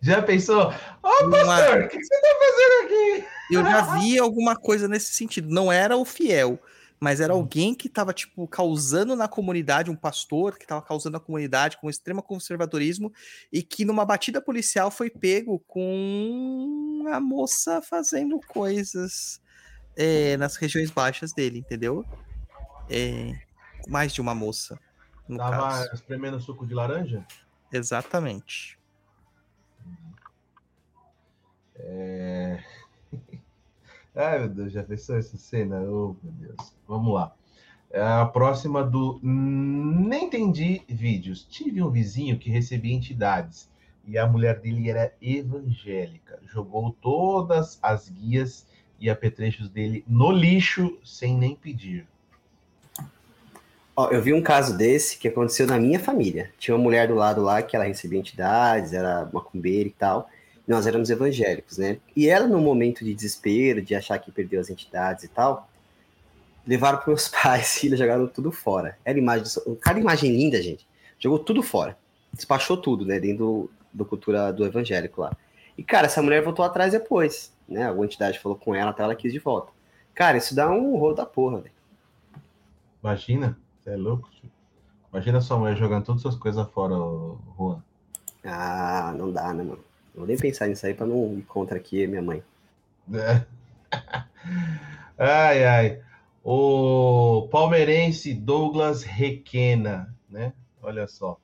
Já 0.01 0.21
pensou? 0.21 0.73
Ô, 1.01 1.25
Uma- 1.25 1.45
pastor, 1.45 1.83
o 1.83 1.87
que, 1.87 1.97
que 1.97 2.03
você 2.03 2.21
tá 2.21 2.27
fazendo 2.37 2.83
aqui? 2.83 3.27
Eu 3.49 3.63
já 3.63 3.81
vi 3.97 4.19
alguma 4.19 4.57
coisa 4.57 4.85
nesse 4.85 5.13
sentido. 5.13 5.47
Não 5.49 5.71
era 5.71 5.95
o 5.95 6.03
fiel, 6.03 6.59
mas 6.99 7.21
era 7.21 7.31
alguém 7.31 7.73
que 7.73 7.87
estava, 7.87 8.11
tipo, 8.11 8.45
causando 8.45 9.15
na 9.15 9.25
comunidade, 9.25 9.89
um 9.89 9.95
pastor 9.95 10.57
que 10.57 10.65
estava 10.65 10.81
causando 10.81 11.13
na 11.13 11.19
comunidade 11.21 11.77
com 11.77 11.89
extremo 11.89 12.21
conservadorismo 12.21 13.09
e 13.53 13.63
que 13.63 13.85
numa 13.85 14.03
batida 14.03 14.41
policial 14.41 14.91
foi 14.91 15.09
pego 15.09 15.63
com 15.67 17.05
a 17.07 17.21
moça 17.21 17.81
fazendo 17.81 18.37
coisas 18.49 19.39
é, 19.95 20.37
nas 20.37 20.55
regiões 20.55 20.91
baixas 20.91 21.33
dele, 21.33 21.59
entendeu? 21.59 22.05
É, 22.89 23.37
mais 23.87 24.13
de 24.13 24.21
uma 24.21 24.35
moça, 24.35 24.79
no 25.27 25.37
Tava 25.37 25.69
caso. 25.69 25.93
espremendo 25.93 26.39
suco 26.39 26.65
de 26.65 26.73
laranja? 26.73 27.25
Exatamente. 27.71 28.77
É... 31.77 32.63
Ai, 34.15 34.39
meu 34.39 34.49
Deus, 34.49 34.71
já 34.71 34.83
pensou 34.83 35.17
essa 35.17 35.37
cena? 35.37 35.81
Oh, 35.81 36.15
meu 36.23 36.31
Deus. 36.33 36.73
Vamos 36.87 37.13
lá. 37.13 37.35
É 37.91 38.01
A 38.01 38.25
próxima 38.25 38.83
do 38.83 39.19
Nem 39.21 40.25
Entendi 40.25 40.81
Vídeos. 40.87 41.45
Tive 41.45 41.81
um 41.81 41.89
vizinho 41.89 42.37
que 42.39 42.49
recebia 42.49 42.93
entidades 42.93 43.69
e 44.05 44.17
a 44.17 44.27
mulher 44.27 44.59
dele 44.59 44.89
era 44.89 45.13
evangélica. 45.21 46.39
Jogou 46.45 46.91
todas 46.91 47.79
as 47.81 48.09
guias 48.09 48.67
e 48.99 49.09
apetrechos 49.09 49.69
dele 49.69 50.03
no 50.07 50.31
lixo 50.31 50.97
sem 51.03 51.37
nem 51.37 51.55
pedir. 51.55 52.07
Ó, 53.95 54.09
eu 54.09 54.21
vi 54.21 54.33
um 54.33 54.41
caso 54.41 54.77
desse 54.77 55.17
que 55.17 55.27
aconteceu 55.27 55.65
na 55.65 55.79
minha 55.79 55.99
família. 55.99 56.51
Tinha 56.57 56.75
uma 56.75 56.83
mulher 56.83 57.07
do 57.07 57.15
lado 57.15 57.41
lá 57.41 57.61
que 57.61 57.75
ela 57.75 57.85
recebia 57.85 58.19
entidades, 58.19 58.91
era 58.91 59.29
macumbeira 59.31 59.87
e 59.87 59.91
tal. 59.91 60.29
Nós 60.67 60.85
éramos 60.85 61.09
evangélicos, 61.09 61.77
né? 61.77 61.97
E 62.15 62.27
ela, 62.27 62.47
no 62.47 62.59
momento 62.59 63.05
de 63.05 63.13
desespero, 63.13 63.81
de 63.81 63.95
achar 63.95 64.17
que 64.19 64.31
perdeu 64.31 64.59
as 64.59 64.69
entidades 64.69 65.23
e 65.23 65.27
tal, 65.29 65.69
levaram 66.67 66.97
para 66.97 67.07
meus 67.07 67.29
pais 67.29 67.83
e 67.83 67.87
eles 67.87 67.99
jogaram 67.99 68.27
tudo 68.27 68.51
fora. 68.51 68.97
Era 69.05 69.17
imagem, 69.17 69.45
cada 69.79 69.99
imagem 69.99 70.35
linda, 70.35 70.61
gente. 70.61 70.85
Jogou 71.17 71.39
tudo 71.39 71.63
fora. 71.63 71.97
Despachou 72.33 72.75
tudo, 72.75 73.05
né? 73.05 73.17
Dentro 73.17 73.37
do, 73.37 73.71
do 73.93 74.05
cultura 74.05 74.51
do 74.51 74.65
evangélico 74.65 75.21
lá. 75.21 75.37
E, 75.77 75.83
cara, 75.83 76.07
essa 76.07 76.21
mulher 76.21 76.43
voltou 76.43 76.65
atrás 76.65 76.91
depois, 76.91 77.51
né? 77.67 77.87
Alguma 77.87 78.05
entidade 78.05 78.39
falou 78.39 78.57
com 78.57 78.73
ela, 78.75 78.91
até 78.91 79.03
ela 79.03 79.15
quis 79.15 79.31
de 79.31 79.39
volta. 79.39 79.71
Cara, 80.13 80.37
isso 80.37 80.55
dá 80.55 80.69
um 80.69 80.97
rolo 80.97 81.15
da 81.15 81.25
porra, 81.25 81.61
velho. 81.61 81.75
Imagina, 83.03 83.57
você 83.79 83.91
é 83.91 83.95
louco? 83.95 84.29
tio? 84.31 84.49
Imagina 85.11 85.41
sua 85.41 85.57
mulher 85.57 85.77
jogando 85.77 86.05
todas 86.05 86.25
as 86.25 86.35
coisas 86.35 86.67
fora, 86.71 86.95
Juan. 87.57 87.81
Ah, 88.43 89.13
não 89.17 89.31
dá, 89.31 89.53
né, 89.53 89.63
mano? 89.63 89.83
Não 90.13 90.21
vou 90.21 90.27
nem 90.27 90.37
pensar 90.37 90.67
nisso 90.67 90.85
aí 90.85 90.93
pra 90.93 91.05
não 91.05 91.37
ir 91.37 91.43
contra 91.43 91.77
aqui 91.77 92.05
minha 92.07 92.21
mãe. 92.21 92.43
É. 93.13 93.45
Ai, 95.17 95.63
ai. 95.63 96.01
O 96.43 97.47
palmeirense 97.49 98.33
Douglas 98.33 99.01
Requena, 99.03 100.13
né? 100.29 100.53
Olha 100.81 101.07
só. 101.07 101.39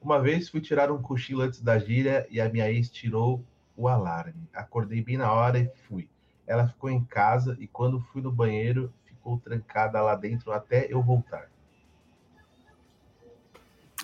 Uma 0.00 0.20
vez 0.20 0.48
fui 0.48 0.60
tirar 0.60 0.90
um 0.90 1.00
cochilo 1.00 1.42
antes 1.42 1.60
da 1.60 1.78
gíria 1.78 2.26
e 2.28 2.40
a 2.40 2.48
minha 2.48 2.68
ex 2.68 2.90
tirou 2.90 3.44
o 3.82 3.88
alarme. 3.88 4.48
Acordei 4.54 5.02
bem 5.02 5.16
na 5.16 5.32
hora 5.32 5.58
e 5.58 5.70
fui. 5.88 6.08
Ela 6.46 6.68
ficou 6.68 6.90
em 6.90 7.02
casa 7.04 7.56
e 7.58 7.66
quando 7.66 8.00
fui 8.12 8.22
no 8.22 8.30
banheiro, 8.30 8.92
ficou 9.04 9.38
trancada 9.38 10.00
lá 10.00 10.14
dentro 10.14 10.52
até 10.52 10.86
eu 10.90 11.02
voltar. 11.02 11.48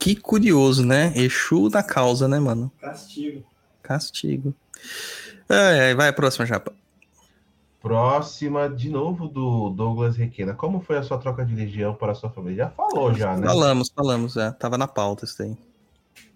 Que 0.01 0.15
curioso, 0.15 0.85
né? 0.85 1.13
Exu 1.17 1.69
na 1.69 1.83
causa, 1.83 2.29
né, 2.29 2.39
mano? 2.39 2.71
Castigo. 2.81 3.45
Castigo. 3.83 4.55
Ai, 5.49 5.81
ai, 5.81 5.95
vai 5.95 6.09
a 6.09 6.13
próxima, 6.13 6.47
Japa. 6.47 6.73
Próxima, 7.81 8.69
de 8.69 8.89
novo, 8.89 9.29
do 9.29 9.71
Douglas 9.71 10.17
Requena. 10.17 10.55
Como 10.55 10.81
foi 10.81 10.99
a 10.99 11.03
sua 11.03 11.19
troca 11.19 11.45
de 11.45 11.55
legião 11.55 11.95
para 11.95 12.13
a 12.13 12.15
sua 12.15 12.31
família? 12.31 12.65
Já 12.65 12.71
falou, 12.71 13.15
já, 13.15 13.37
né? 13.37 13.47
Falamos, 13.47 13.91
falamos, 13.95 14.37
é. 14.37 14.51
Tava 14.53 14.77
na 14.77 14.89
pauta 14.89 15.25
isso 15.25 15.39
daí. 15.39 15.57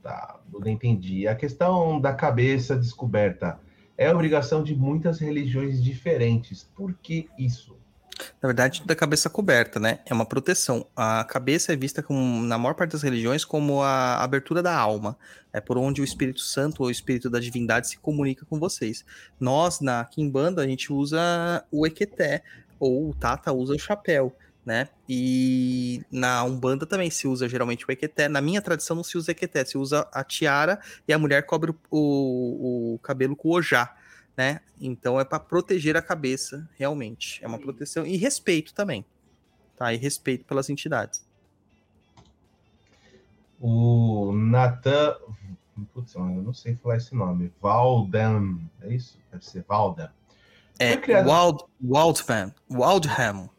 Tá, 0.03 0.41
não 0.53 0.67
entendi. 0.69 1.29
A 1.29 1.35
questão 1.35 2.01
da 2.01 2.13
cabeça 2.13 2.77
descoberta 2.77 3.59
é 3.97 4.13
obrigação 4.13 4.63
de 4.63 4.75
muitas 4.75 5.19
religiões 5.19 5.83
diferentes. 5.83 6.69
Por 6.75 6.95
que 6.95 7.29
isso? 7.39 7.77
Na 8.41 8.49
verdade, 8.49 8.83
da 8.85 8.95
cabeça 8.95 9.31
coberta, 9.31 9.79
né? 9.79 10.01
É 10.05 10.13
uma 10.13 10.27
proteção. 10.27 10.87
A 10.95 11.25
cabeça 11.25 11.73
é 11.73 11.77
vista, 11.77 12.03
como, 12.03 12.43
na 12.43 12.59
maior 12.59 12.75
parte 12.75 12.93
das 12.93 13.03
religiões, 13.03 13.45
como 13.45 13.83
a 13.83 14.23
abertura 14.23 14.63
da 14.63 14.77
alma. 14.77 15.17
É 15.53 15.61
por 15.61 15.79
onde 15.79 16.01
o 16.01 16.05
Espírito 16.05 16.41
Santo 16.41 16.83
ou 16.83 16.89
o 16.89 16.91
Espírito 16.91 17.31
da 17.31 17.39
divindade 17.41 17.89
se 17.89 17.99
comunica 17.99 18.45
com 18.45 18.59
vocês. 18.59 19.05
Nós, 19.39 19.81
na 19.81 20.05
Kimbanda, 20.05 20.63
a 20.63 20.67
gente 20.67 20.93
usa 20.93 21.65
o 21.71 21.87
Equeté, 21.87 22.43
ou 22.79 23.11
o 23.11 23.15
Tata 23.15 23.53
usa 23.53 23.75
o 23.75 23.79
chapéu, 23.79 24.35
né? 24.65 24.89
E 25.09 26.03
na 26.11 26.45
Umbanda 26.45 26.87
também 26.87 27.11
se 27.11 27.27
usa 27.27 27.49
geralmente 27.49 27.85
o 27.87 27.93
Equeté. 27.93 28.29
Na 28.29 28.41
minha 28.41 28.63
tradição 28.63 28.97
não 28.97 29.05
se 29.05 29.19
usa 29.19 29.33
Equeté, 29.33 29.65
se 29.65 29.77
usa 29.77 30.09
a 30.13 30.23
tiara 30.23 30.81
e 31.07 31.13
a 31.13 31.19
mulher 31.19 31.45
cobre 31.45 31.71
o, 31.71 31.77
o, 31.91 32.95
o 32.95 32.99
cabelo 33.01 33.35
com 33.37 33.49
o 33.49 33.53
ojá 33.53 33.97
né? 34.37 34.61
Então 34.81 35.21
é 35.21 35.25
para 35.25 35.39
proteger 35.41 35.97
a 35.97 36.03
cabeça, 36.03 36.69
realmente. 36.77 37.43
É 37.45 37.47
uma 37.47 37.59
proteção 37.59 38.07
e 38.07 38.17
respeito 38.17 38.75
também, 38.75 39.05
tá? 39.77 39.93
E 39.93 39.97
respeito 39.97 40.45
pelas 40.45 40.71
entidades. 40.71 41.25
O 43.61 44.33
Nathan. 44.33 45.17
Putz, 45.95 46.15
eu 46.15 46.23
não 46.23 46.53
sei 46.53 46.77
falar 46.77 46.97
esse 46.97 47.15
nome. 47.15 47.53
Valdam. 47.61 48.61
É 48.83 48.93
isso? 48.93 49.19
Deve 49.31 49.45
ser 49.45 49.65
Valdam. 49.67 50.09
É 50.79 50.95
Wildman, 50.97 52.55
Wildham. 52.71 53.37
Val- 53.37 53.51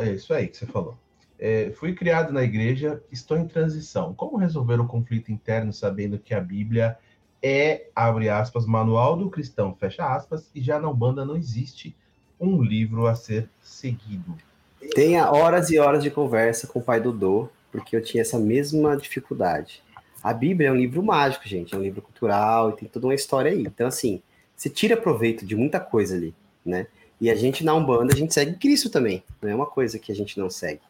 É 0.00 0.12
isso 0.12 0.32
aí 0.32 0.48
que 0.48 0.56
você 0.56 0.66
falou. 0.66 0.96
É, 1.38 1.70
fui 1.76 1.94
criado 1.94 2.32
na 2.32 2.42
igreja, 2.42 3.02
estou 3.10 3.38
em 3.38 3.46
transição. 3.46 4.12
Como 4.14 4.36
resolver 4.36 4.80
o 4.80 4.86
conflito 4.86 5.32
interno 5.32 5.72
sabendo 5.72 6.18
que 6.18 6.34
a 6.34 6.40
Bíblia 6.40 6.98
é, 7.42 7.86
abre 7.94 8.28
aspas, 8.28 8.66
manual 8.66 9.16
do 9.16 9.30
cristão, 9.30 9.74
fecha 9.74 10.04
aspas, 10.04 10.50
e 10.54 10.60
já 10.60 10.78
na 10.78 10.90
Umbanda 10.90 11.24
não 11.24 11.36
existe 11.36 11.96
um 12.38 12.62
livro 12.62 13.06
a 13.06 13.14
ser 13.14 13.48
seguido. 13.62 14.36
Tenha 14.94 15.30
horas 15.30 15.70
e 15.70 15.78
horas 15.78 16.02
de 16.02 16.10
conversa 16.10 16.66
com 16.66 16.78
o 16.78 16.82
pai 16.82 17.00
do 17.00 17.12
Dô, 17.12 17.48
porque 17.70 17.94
eu 17.94 18.02
tinha 18.02 18.22
essa 18.22 18.38
mesma 18.38 18.96
dificuldade. 18.96 19.82
A 20.22 20.34
Bíblia 20.34 20.68
é 20.68 20.72
um 20.72 20.76
livro 20.76 21.02
mágico, 21.02 21.48
gente, 21.48 21.74
é 21.74 21.78
um 21.78 21.82
livro 21.82 22.02
cultural 22.02 22.70
e 22.70 22.72
tem 22.74 22.88
toda 22.88 23.06
uma 23.06 23.14
história 23.14 23.50
aí. 23.50 23.62
Então, 23.62 23.86
assim, 23.86 24.22
você 24.54 24.68
tira 24.68 24.96
proveito 24.96 25.46
de 25.46 25.56
muita 25.56 25.80
coisa 25.80 26.14
ali, 26.14 26.34
né? 26.64 26.86
E 27.20 27.30
a 27.30 27.34
gente 27.34 27.62
na 27.62 27.74
Umbanda, 27.74 28.14
a 28.14 28.16
gente 28.16 28.32
segue 28.32 28.56
Cristo 28.56 28.88
também. 28.88 29.22
Não 29.42 29.50
é 29.50 29.54
uma 29.54 29.66
coisa 29.66 29.98
que 29.98 30.10
a 30.10 30.14
gente 30.14 30.38
não 30.38 30.48
segue. 30.48 30.80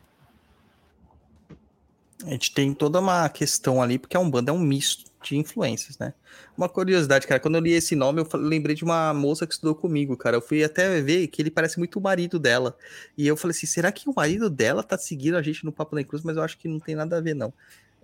A 2.25 2.31
gente 2.31 2.53
tem 2.53 2.73
toda 2.75 3.01
uma 3.01 3.29
questão 3.29 3.83
ali, 3.83 3.99
porque 3.99 4.17
a 4.17 4.21
Umbanda 4.21 4.51
é 4.51 4.55
um 4.55 4.59
misto 4.59 5.11
de 5.23 5.37
influências, 5.37 5.99
né? 5.99 6.15
Uma 6.57 6.69
curiosidade, 6.69 7.27
cara, 7.27 7.41
quando 7.41 7.57
eu 7.57 7.61
li 7.61 7.73
esse 7.73 7.97
nome, 7.97 8.21
eu 8.21 8.29
lembrei 8.39 8.75
de 8.75 8.85
uma 8.85 9.13
moça 9.13 9.47
que 9.47 9.55
estudou 9.55 9.75
comigo, 9.75 10.17
cara. 10.17 10.37
Eu 10.37 10.43
fui 10.43 10.63
até 10.63 11.01
ver 11.01 11.27
que 11.29 11.41
ele 11.41 11.51
parece 11.51 11.79
muito 11.79 11.99
o 11.99 12.03
marido 12.03 12.39
dela. 12.39 12.77
E 13.17 13.27
eu 13.27 13.37
falei 13.37 13.57
assim, 13.57 13.67
será 13.67 13.91
que 13.91 14.09
o 14.09 14.15
marido 14.15 14.49
dela 14.49 14.83
tá 14.83 14.97
seguindo 14.97 15.37
a 15.37 15.43
gente 15.43 15.65
no 15.65 15.73
Papo 15.73 15.97
da 15.97 16.05
Cruz? 16.05 16.23
Mas 16.23 16.37
eu 16.37 16.43
acho 16.43 16.59
que 16.59 16.69
não 16.69 16.79
tem 16.79 16.95
nada 16.95 17.19
a 17.19 17.21
ver, 17.21 17.35
não. 17.35 17.53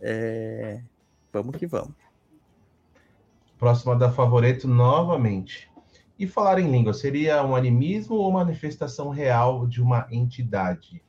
É... 0.00 0.80
Vamos 1.32 1.56
que 1.56 1.66
vamos. 1.66 1.92
Próxima 3.58 3.96
da 3.96 4.10
Favoreto 4.10 4.66
novamente. 4.66 5.70
E 6.18 6.26
falar 6.26 6.58
em 6.58 6.70
língua, 6.70 6.94
seria 6.94 7.44
um 7.44 7.54
animismo 7.54 8.16
ou 8.16 8.32
manifestação 8.32 9.10
real 9.10 9.66
de 9.66 9.82
uma 9.82 10.06
entidade? 10.10 11.02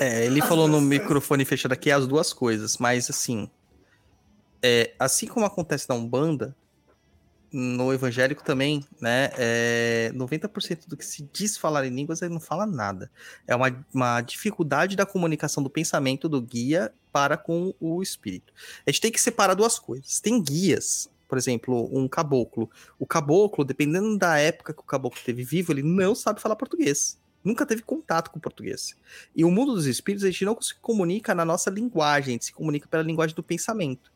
É, 0.00 0.24
ele 0.24 0.40
falou 0.40 0.68
no 0.68 0.80
microfone 0.80 1.44
fechado 1.44 1.72
aqui 1.72 1.90
as 1.90 2.06
duas 2.06 2.32
coisas, 2.32 2.78
mas 2.78 3.10
assim, 3.10 3.50
é, 4.62 4.94
assim 4.96 5.26
como 5.26 5.44
acontece 5.44 5.88
na 5.88 5.96
Umbanda, 5.96 6.54
no 7.52 7.92
evangélico 7.92 8.44
também, 8.44 8.84
né, 9.00 9.30
é, 9.36 10.12
90% 10.14 10.86
do 10.86 10.96
que 10.96 11.04
se 11.04 11.28
diz 11.32 11.56
falar 11.56 11.86
em 11.86 11.90
línguas, 11.90 12.20
ele 12.22 12.32
não 12.32 12.40
fala 12.40 12.66
nada. 12.66 13.10
É 13.46 13.56
uma, 13.56 13.84
uma 13.92 14.20
dificuldade 14.20 14.94
da 14.94 15.06
comunicação 15.06 15.62
do 15.62 15.70
pensamento 15.70 16.28
do 16.28 16.40
guia 16.40 16.92
para 17.10 17.36
com 17.36 17.74
o 17.80 18.02
espírito. 18.02 18.52
A 18.86 18.90
gente 18.90 19.00
tem 19.00 19.10
que 19.10 19.20
separar 19.20 19.54
duas 19.54 19.78
coisas. 19.78 20.20
Tem 20.20 20.40
guias, 20.42 21.10
por 21.28 21.36
exemplo, 21.36 21.88
um 21.92 22.08
caboclo. 22.08 22.70
O 22.98 23.06
caboclo, 23.06 23.64
dependendo 23.64 24.16
da 24.16 24.38
época 24.38 24.72
que 24.72 24.80
o 24.80 24.84
caboclo 24.84 25.20
teve 25.24 25.44
vivo, 25.44 25.72
ele 25.72 25.82
não 25.82 26.14
sabe 26.14 26.40
falar 26.40 26.56
português. 26.56 27.20
Nunca 27.44 27.66
teve 27.66 27.82
contato 27.82 28.30
com 28.30 28.38
o 28.38 28.42
português. 28.42 28.96
E 29.36 29.44
o 29.44 29.50
mundo 29.50 29.74
dos 29.74 29.86
espíritos, 29.86 30.24
a 30.24 30.30
gente 30.30 30.44
não 30.44 30.60
se 30.60 30.74
comunica 30.76 31.34
na 31.34 31.44
nossa 31.44 31.70
linguagem, 31.70 32.30
a 32.30 32.32
gente 32.32 32.46
se 32.46 32.52
comunica 32.52 32.88
pela 32.88 33.02
linguagem 33.02 33.36
do 33.36 33.42
pensamento. 33.42 34.10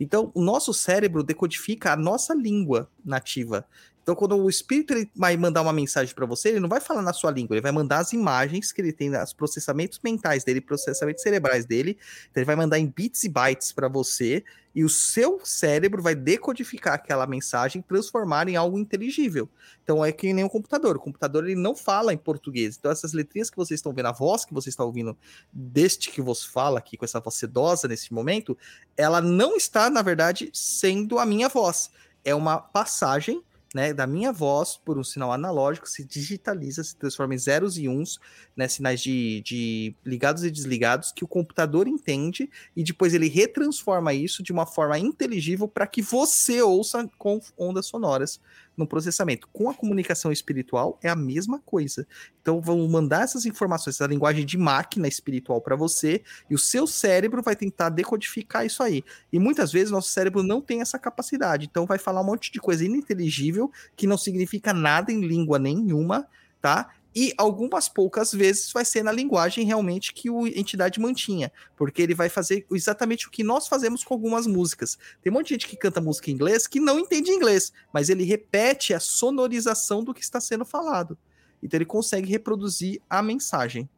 Então, 0.00 0.32
o 0.34 0.42
nosso 0.42 0.74
cérebro 0.74 1.22
decodifica 1.22 1.92
a 1.92 1.96
nossa 1.96 2.34
língua 2.34 2.90
nativa. 3.04 3.66
Então, 4.04 4.14
quando 4.14 4.36
o 4.36 4.50
espírito 4.50 4.92
ele 4.92 5.10
vai 5.16 5.34
mandar 5.34 5.62
uma 5.62 5.72
mensagem 5.72 6.14
para 6.14 6.26
você, 6.26 6.50
ele 6.50 6.60
não 6.60 6.68
vai 6.68 6.78
falar 6.78 7.00
na 7.00 7.14
sua 7.14 7.30
língua, 7.30 7.54
ele 7.54 7.62
vai 7.62 7.72
mandar 7.72 8.00
as 8.00 8.12
imagens 8.12 8.70
que 8.70 8.82
ele 8.82 8.92
tem, 8.92 9.10
os 9.16 9.32
processamentos 9.32 9.98
mentais 10.04 10.44
dele, 10.44 10.60
processamentos 10.60 11.22
cerebrais 11.22 11.64
dele. 11.64 11.96
Então, 12.30 12.42
ele 12.42 12.44
vai 12.44 12.54
mandar 12.54 12.78
em 12.78 12.86
bits 12.86 13.24
e 13.24 13.30
bytes 13.30 13.72
para 13.72 13.88
você, 13.88 14.44
e 14.74 14.84
o 14.84 14.90
seu 14.90 15.40
cérebro 15.42 16.02
vai 16.02 16.14
decodificar 16.14 16.94
aquela 16.94 17.26
mensagem 17.26 17.80
transformar 17.80 18.46
em 18.46 18.56
algo 18.56 18.78
inteligível. 18.78 19.48
Então, 19.82 20.04
é 20.04 20.12
que 20.12 20.34
nem 20.34 20.44
um 20.44 20.50
computador. 20.50 20.96
O 20.96 21.00
computador 21.00 21.44
ele 21.44 21.54
não 21.54 21.74
fala 21.74 22.12
em 22.12 22.18
português. 22.18 22.76
Então, 22.76 22.90
essas 22.90 23.14
letrinhas 23.14 23.48
que 23.48 23.56
vocês 23.56 23.78
estão 23.78 23.94
vendo, 23.94 24.06
a 24.06 24.12
voz 24.12 24.44
que 24.44 24.52
vocês 24.52 24.72
estão 24.72 24.84
ouvindo 24.84 25.16
deste 25.50 26.10
que 26.10 26.20
vos 26.20 26.44
fala 26.44 26.78
aqui, 26.78 26.98
com 26.98 27.06
essa 27.06 27.20
voz 27.20 27.36
sedosa 27.36 27.88
nesse 27.88 28.12
momento, 28.12 28.58
ela 28.98 29.22
não 29.22 29.56
está, 29.56 29.88
na 29.88 30.02
verdade, 30.02 30.50
sendo 30.52 31.18
a 31.18 31.24
minha 31.24 31.48
voz. 31.48 31.90
É 32.22 32.34
uma 32.34 32.58
passagem 32.58 33.42
né, 33.74 33.92
da 33.92 34.06
minha 34.06 34.32
voz 34.32 34.76
por 34.76 34.96
um 34.96 35.02
sinal 35.02 35.32
analógico 35.32 35.88
se 35.88 36.04
digitaliza, 36.04 36.84
se 36.84 36.94
transforma 36.94 37.34
em 37.34 37.38
zeros 37.38 37.76
e 37.76 37.88
uns, 37.88 38.20
né, 38.56 38.68
sinais 38.68 39.00
de, 39.00 39.40
de 39.40 39.96
ligados 40.04 40.44
e 40.44 40.50
desligados 40.50 41.10
que 41.10 41.24
o 41.24 41.28
computador 41.28 41.88
entende 41.88 42.48
e 42.76 42.84
depois 42.84 43.12
ele 43.12 43.28
retransforma 43.28 44.14
isso 44.14 44.44
de 44.44 44.52
uma 44.52 44.64
forma 44.64 44.96
inteligível 44.96 45.66
para 45.66 45.88
que 45.88 46.00
você 46.00 46.62
ouça 46.62 47.10
com 47.18 47.40
ondas 47.58 47.86
sonoras 47.86 48.40
no 48.76 48.86
processamento. 48.86 49.48
Com 49.52 49.68
a 49.68 49.74
comunicação 49.74 50.32
espiritual 50.32 50.98
é 51.02 51.08
a 51.08 51.16
mesma 51.16 51.60
coisa. 51.60 52.06
Então 52.40 52.60
vão 52.60 52.86
mandar 52.88 53.22
essas 53.22 53.46
informações, 53.46 53.96
essa 53.96 54.06
linguagem 54.06 54.44
de 54.44 54.58
máquina 54.58 55.08
espiritual 55.08 55.60
para 55.60 55.76
você 55.76 56.22
e 56.48 56.54
o 56.54 56.58
seu 56.58 56.86
cérebro 56.86 57.42
vai 57.42 57.56
tentar 57.56 57.88
decodificar 57.88 58.66
isso 58.66 58.82
aí. 58.82 59.04
E 59.32 59.38
muitas 59.38 59.72
vezes 59.72 59.90
nosso 59.90 60.10
cérebro 60.10 60.42
não 60.42 60.60
tem 60.60 60.80
essa 60.80 60.98
capacidade, 60.98 61.66
então 61.70 61.86
vai 61.86 61.98
falar 61.98 62.20
um 62.20 62.26
monte 62.26 62.52
de 62.52 62.60
coisa 62.60 62.84
ininteligível 62.84 63.70
que 63.96 64.06
não 64.06 64.18
significa 64.18 64.72
nada 64.72 65.12
em 65.12 65.20
língua 65.20 65.58
nenhuma, 65.58 66.26
tá? 66.60 66.90
E 67.14 67.32
algumas 67.38 67.88
poucas 67.88 68.32
vezes 68.32 68.72
vai 68.72 68.84
ser 68.84 69.04
na 69.04 69.12
linguagem 69.12 69.64
realmente 69.64 70.12
que 70.12 70.28
a 70.28 70.58
entidade 70.58 70.98
mantinha, 70.98 71.52
porque 71.76 72.02
ele 72.02 72.14
vai 72.14 72.28
fazer 72.28 72.66
exatamente 72.72 73.28
o 73.28 73.30
que 73.30 73.44
nós 73.44 73.68
fazemos 73.68 74.02
com 74.02 74.14
algumas 74.14 74.46
músicas. 74.46 74.98
Tem 75.22 75.30
um 75.30 75.34
monte 75.34 75.48
de 75.48 75.54
gente 75.54 75.68
que 75.68 75.76
canta 75.76 76.00
música 76.00 76.30
em 76.30 76.34
inglês 76.34 76.66
que 76.66 76.80
não 76.80 76.98
entende 76.98 77.30
inglês, 77.30 77.72
mas 77.92 78.08
ele 78.08 78.24
repete 78.24 78.92
a 78.92 78.98
sonorização 78.98 80.02
do 80.02 80.12
que 80.12 80.22
está 80.22 80.40
sendo 80.40 80.64
falado. 80.64 81.16
Então 81.62 81.78
ele 81.78 81.86
consegue 81.86 82.28
reproduzir 82.28 83.00
a 83.08 83.22
mensagem, 83.22 83.88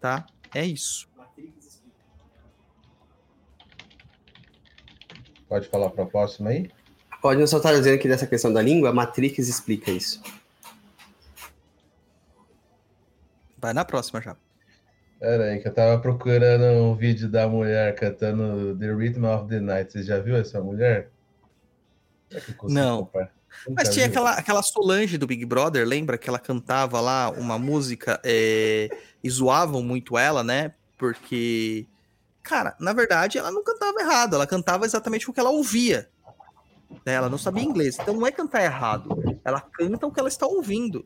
tá? 0.00 0.26
É 0.52 0.64
isso. 0.64 1.08
Pode 5.48 5.68
falar 5.68 5.90
para 5.90 6.02
a 6.02 6.06
próxima 6.06 6.50
aí? 6.50 6.68
Pode 7.22 7.40
eu 7.40 7.46
só 7.46 7.58
estar 7.58 7.72
dizendo 7.72 7.98
que 7.98 8.08
dessa 8.08 8.26
questão 8.26 8.52
da 8.52 8.60
língua, 8.60 8.90
a 8.90 8.92
Matrix 8.92 9.48
explica 9.48 9.90
isso. 9.90 10.20
Vai 13.66 13.74
na 13.74 13.84
próxima 13.84 14.20
já. 14.20 14.36
Pera 15.18 15.46
aí, 15.46 15.58
que 15.58 15.66
eu 15.66 15.74
tava 15.74 15.98
procurando 15.98 16.62
um 16.84 16.94
vídeo 16.94 17.28
da 17.28 17.48
mulher 17.48 17.96
cantando 17.96 18.78
The 18.78 18.92
Rhythm 18.92 19.24
of 19.24 19.48
the 19.48 19.58
Night. 19.58 19.90
Você 19.90 20.04
já 20.04 20.20
viu 20.20 20.36
essa 20.36 20.60
mulher? 20.60 21.10
Não. 22.62 23.10
Mas 23.70 23.88
tinha 23.88 24.06
aquela, 24.06 24.34
aquela 24.34 24.62
Solange 24.62 25.18
do 25.18 25.26
Big 25.26 25.44
Brother, 25.44 25.84
lembra 25.84 26.16
que 26.16 26.28
ela 26.28 26.38
cantava 26.38 27.00
lá 27.00 27.28
uma 27.30 27.58
música 27.58 28.20
é, 28.22 28.88
e 29.20 29.28
zoavam 29.28 29.82
muito 29.82 30.16
ela, 30.16 30.44
né? 30.44 30.72
Porque, 30.96 31.88
cara, 32.44 32.76
na 32.78 32.92
verdade 32.92 33.36
ela 33.36 33.50
não 33.50 33.64
cantava 33.64 33.98
errado, 33.98 34.36
ela 34.36 34.46
cantava 34.46 34.84
exatamente 34.84 35.28
o 35.28 35.32
que 35.32 35.40
ela 35.40 35.50
ouvia. 35.50 36.08
né? 37.04 37.14
Ela 37.14 37.28
não 37.28 37.38
sabia 37.38 37.64
inglês, 37.64 37.98
então 37.98 38.14
não 38.14 38.28
é 38.28 38.30
cantar 38.30 38.62
errado, 38.62 39.40
ela 39.44 39.60
canta 39.60 40.06
o 40.06 40.12
que 40.12 40.20
ela 40.20 40.28
está 40.28 40.46
ouvindo. 40.46 41.04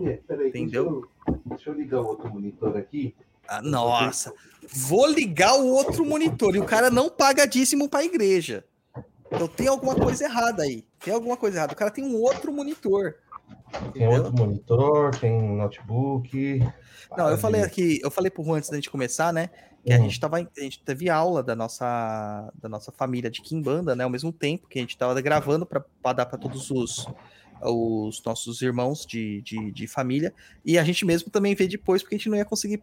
É, 0.00 0.18
peraí, 0.26 0.48
Entendeu? 0.48 0.84
Deixa 0.84 1.06
eu, 1.28 1.40
deixa 1.46 1.70
eu 1.70 1.74
ligar 1.74 2.00
o 2.00 2.06
outro 2.06 2.28
monitor 2.30 2.76
aqui. 2.76 3.14
Ah, 3.48 3.62
nossa, 3.62 4.32
vou 4.68 5.06
ligar 5.06 5.54
o 5.54 5.66
outro 5.68 6.04
monitor 6.04 6.54
e 6.56 6.58
o 6.58 6.64
cara 6.64 6.90
não 6.90 7.08
paga 7.08 7.46
dízimo 7.46 7.88
pra 7.88 8.04
igreja. 8.04 8.64
Então 9.30 9.46
tem 9.48 9.68
alguma 9.68 9.94
coisa 9.94 10.24
errada 10.24 10.62
aí. 10.64 10.84
Tem 11.00 11.14
alguma 11.14 11.36
coisa 11.36 11.58
errada. 11.58 11.72
O 11.72 11.76
cara 11.76 11.90
tem 11.90 12.04
um 12.04 12.16
outro 12.20 12.52
monitor. 12.52 13.16
Tem 13.92 14.02
Entendeu? 14.04 14.24
outro 14.24 14.32
monitor, 14.36 15.16
tem 15.18 15.32
um 15.32 15.56
notebook. 15.56 16.60
Não, 17.16 17.30
eu 17.30 17.38
falei 17.38 17.62
aqui, 17.62 18.00
eu 18.02 18.10
falei 18.10 18.30
pro 18.30 18.42
Juan 18.44 18.58
antes 18.58 18.68
da 18.70 18.76
gente 18.76 18.90
começar, 18.90 19.32
né? 19.32 19.50
Que 19.84 19.92
a 19.92 19.96
Hum. 19.98 20.02
gente 20.02 20.18
tava, 20.18 20.38
a 20.38 20.60
gente 20.60 20.82
teve 20.82 21.08
aula 21.08 21.42
da 21.42 21.54
nossa, 21.54 22.52
da 22.60 22.68
nossa 22.68 22.90
família 22.90 23.30
de 23.30 23.40
Kimbanda, 23.40 23.94
né? 23.94 24.02
Ao 24.02 24.10
mesmo 24.10 24.32
tempo 24.32 24.66
que 24.66 24.78
a 24.78 24.82
gente 24.82 24.98
tava 24.98 25.20
gravando 25.20 25.64
para 25.64 25.84
dar 26.12 26.26
para 26.26 26.38
todos 26.38 26.70
os, 26.72 27.06
os 27.62 28.22
nossos 28.24 28.62
irmãos 28.62 29.04
de, 29.06 29.42
de, 29.42 29.70
de 29.70 29.86
família. 29.86 30.32
E 30.64 30.78
a 30.78 30.84
gente 30.84 31.04
mesmo 31.04 31.30
também 31.30 31.54
vê 31.54 31.66
depois, 31.66 32.02
porque 32.02 32.14
a 32.14 32.18
gente 32.18 32.28
não 32.28 32.36
ia 32.36 32.44
conseguir 32.44 32.82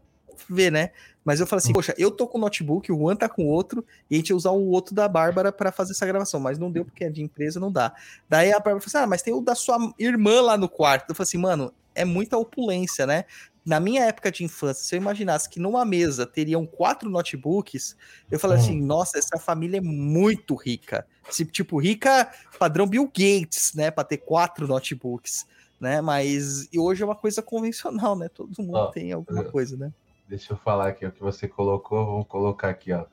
ver, 0.49 0.71
né? 0.71 0.91
Mas 1.23 1.39
eu 1.39 1.47
falei 1.47 1.63
assim, 1.63 1.73
poxa, 1.73 1.93
eu 1.97 2.11
tô 2.11 2.27
com 2.27 2.37
o 2.37 2.41
notebook, 2.41 2.91
o 2.91 2.97
Juan 2.97 3.15
tá 3.15 3.29
com 3.29 3.43
o 3.43 3.47
outro, 3.47 3.85
e 4.09 4.15
a 4.15 4.17
gente 4.17 4.29
ia 4.29 4.35
usar 4.35 4.51
o 4.51 4.69
outro 4.69 4.93
da 4.93 5.07
Bárbara 5.07 5.51
para 5.51 5.71
fazer 5.71 5.91
essa 5.91 6.05
gravação, 6.05 6.39
mas 6.39 6.59
não 6.59 6.71
deu 6.71 6.83
porque 6.83 7.05
é 7.05 7.09
de 7.09 7.21
empresa, 7.21 7.59
não 7.59 7.71
dá. 7.71 7.93
Daí 8.27 8.51
a 8.51 8.55
Bárbara 8.57 8.81
falou 8.81 8.87
assim, 8.87 8.97
ah, 8.97 9.07
mas 9.07 9.21
tem 9.21 9.33
o 9.33 9.41
da 9.41 9.55
sua 9.55 9.93
irmã 9.97 10.41
lá 10.41 10.57
no 10.57 10.67
quarto. 10.67 11.09
Eu 11.09 11.15
falei 11.15 11.27
assim, 11.27 11.37
mano, 11.37 11.73
é 11.95 12.03
muita 12.03 12.37
opulência, 12.37 13.05
né? 13.05 13.25
Na 13.66 13.80
minha 13.80 14.03
época 14.03 14.30
de 14.32 14.43
infância, 14.43 14.83
se 14.83 14.93
eu 14.95 14.98
imaginasse 14.98 15.50
que 15.50 15.59
numa 15.59 15.85
mesa 15.85 16.25
teriam 16.25 16.66
quatro 16.66 17.09
notebooks, 17.09 17.95
eu 18.30 18.38
falei 18.38 18.58
Hum. 18.58 18.59
assim, 18.59 18.82
nossa, 18.82 19.17
essa 19.17 19.38
família 19.40 19.77
é 19.77 19.82
muito 19.82 20.53
rica. 20.56 21.08
Tipo, 21.51 21.80
rica 21.80 22.30
padrão 22.59 22.85
Bill 22.85 23.06
Gates, 23.06 23.74
né? 23.74 23.90
Pra 23.90 24.03
ter 24.03 24.17
quatro 24.17 24.67
notebooks, 24.67 25.48
né? 25.80 26.01
Mas 26.01 26.67
e 26.74 26.77
hoje 26.80 27.01
é 27.03 27.06
uma 27.06 27.16
coisa 27.16 27.42
convencional, 27.42 28.17
né? 28.17 28.27
Todo 28.27 28.51
mundo 28.61 28.75
Ó, 28.75 28.88
tem 28.88 29.14
alguma 29.14 29.42
eu- 29.43 29.51
coisa, 29.51 29.77
né? 29.77 29.93
Deixa 30.27 30.51
eu 30.53 30.58
falar 30.58 30.88
aqui 30.90 31.06
o 31.06 31.11
que 31.11 31.22
você 31.22 31.48
colocou. 31.48 32.06
Vamos 32.06 32.27
colocar 32.27 32.69
aqui, 32.69 32.92
ó. 32.92 33.06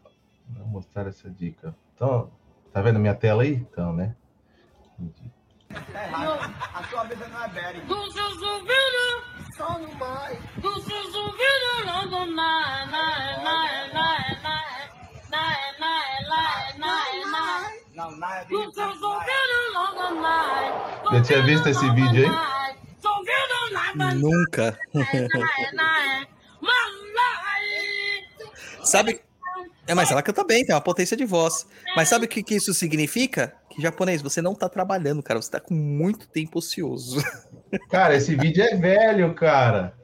Vou 0.48 0.66
mostrar 0.66 1.06
essa 1.06 1.30
dica. 1.30 1.72
Então, 1.94 2.30
tá 2.72 2.82
vendo 2.82 2.98
minha 2.98 3.14
tela 3.14 3.42
aí? 3.44 3.52
Então, 3.54 3.92
né? 3.92 4.16
Entendi. 4.98 5.30
Dos 7.86 8.16
ouvidos, 8.16 9.29
mais. 9.60 10.38
Logo 11.84 12.26
na, 12.26 12.86
na, 12.86 13.04
na, 13.42 13.56
na, 13.92 14.06
na, 14.42 14.56
na, 15.30 15.46
na, 17.94 18.10
na. 18.10 18.44
Dos 18.44 18.76
ouvidos, 18.78 19.72
logo 19.74 20.14
na. 20.20 21.10
Já 21.12 21.22
tinha 21.22 21.42
visto 21.42 21.68
esse 21.68 21.90
vídeo 21.90 22.24
aí? 22.26 22.60
Nunca. 24.14 24.78
Sabe? 28.82 29.20
É, 29.86 29.94
mas 29.94 30.10
ela 30.10 30.22
canta 30.22 30.44
bem, 30.44 30.64
tem 30.64 30.74
uma 30.74 30.80
potência 30.80 31.16
de 31.16 31.24
voz. 31.24 31.66
Mas 31.96 32.08
sabe 32.08 32.26
o 32.26 32.28
que, 32.28 32.42
que 32.42 32.54
isso 32.54 32.72
significa? 32.72 33.54
Que 33.68 33.82
japonês, 33.82 34.22
você 34.22 34.40
não 34.40 34.54
tá 34.54 34.68
trabalhando, 34.68 35.22
cara. 35.22 35.40
Você 35.40 35.50
tá 35.50 35.60
com 35.60 35.74
muito 35.74 36.28
tempo 36.28 36.58
ocioso. 36.58 37.20
Cara, 37.88 38.16
esse 38.16 38.34
vídeo 38.34 38.62
é 38.62 38.74
velho, 38.76 39.34
cara. 39.34 39.94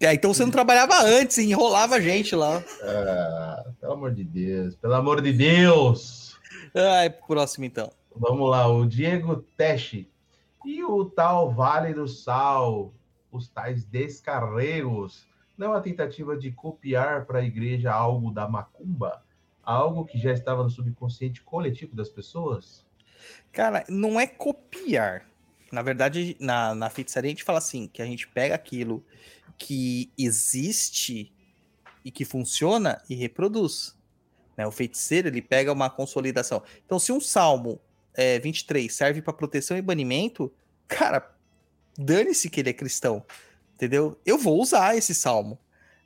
É, 0.00 0.12
então 0.12 0.34
você 0.34 0.44
não 0.44 0.50
trabalhava 0.50 1.00
antes 1.02 1.38
e 1.38 1.44
enrolava 1.50 1.96
a 1.96 2.00
gente 2.00 2.34
lá. 2.34 2.62
Ah, 2.82 3.64
pelo 3.80 3.92
amor 3.92 4.12
de 4.12 4.24
Deus. 4.24 4.74
Pelo 4.76 4.94
amor 4.94 5.20
de 5.22 5.32
Deus. 5.32 6.38
Ai, 6.74 7.08
próximo 7.08 7.64
então. 7.64 7.90
Vamos 8.14 8.50
lá, 8.50 8.66
o 8.66 8.86
Diego 8.86 9.36
Teche. 9.56 10.08
E 10.64 10.82
o 10.82 11.04
tal 11.04 11.52
Vale 11.52 11.92
do 11.92 12.08
Sal, 12.08 12.92
os 13.30 13.48
tais 13.48 13.84
descarregos, 13.84 15.26
não 15.56 15.68
é 15.68 15.70
uma 15.70 15.80
tentativa 15.80 16.36
de 16.36 16.50
copiar 16.50 17.26
para 17.26 17.38
a 17.38 17.44
igreja 17.44 17.92
algo 17.92 18.30
da 18.30 18.48
macumba? 18.48 19.22
Algo 19.62 20.04
que 20.04 20.18
já 20.18 20.32
estava 20.32 20.62
no 20.62 20.70
subconsciente 20.70 21.42
coletivo 21.42 21.94
das 21.94 22.08
pessoas? 22.08 22.84
Cara, 23.52 23.84
não 23.88 24.18
é 24.18 24.26
copiar. 24.26 25.26
Na 25.74 25.82
verdade, 25.82 26.36
na, 26.40 26.74
na 26.74 26.88
feitiçaria 26.88 27.28
a 27.28 27.32
gente 27.32 27.44
fala 27.44 27.58
assim, 27.58 27.86
que 27.86 28.00
a 28.00 28.06
gente 28.06 28.26
pega 28.28 28.54
aquilo 28.54 29.04
que 29.58 30.10
existe 30.16 31.32
e 32.04 32.10
que 32.10 32.24
funciona 32.24 33.02
e 33.08 33.14
reproduz. 33.14 33.96
Né? 34.56 34.66
O 34.66 34.70
feiticeiro, 34.70 35.28
ele 35.28 35.42
pega 35.42 35.72
uma 35.72 35.90
consolidação. 35.90 36.62
Então, 36.86 36.98
se 36.98 37.12
um 37.12 37.20
salmo 37.20 37.80
é, 38.14 38.38
23 38.38 38.92
serve 38.92 39.20
para 39.20 39.32
proteção 39.32 39.76
e 39.76 39.82
banimento, 39.82 40.52
cara, 40.86 41.34
dane-se 41.98 42.48
que 42.48 42.60
ele 42.60 42.70
é 42.70 42.72
cristão, 42.72 43.24
entendeu? 43.74 44.18
Eu 44.24 44.38
vou 44.38 44.60
usar 44.60 44.96
esse 44.96 45.14
salmo. 45.14 45.58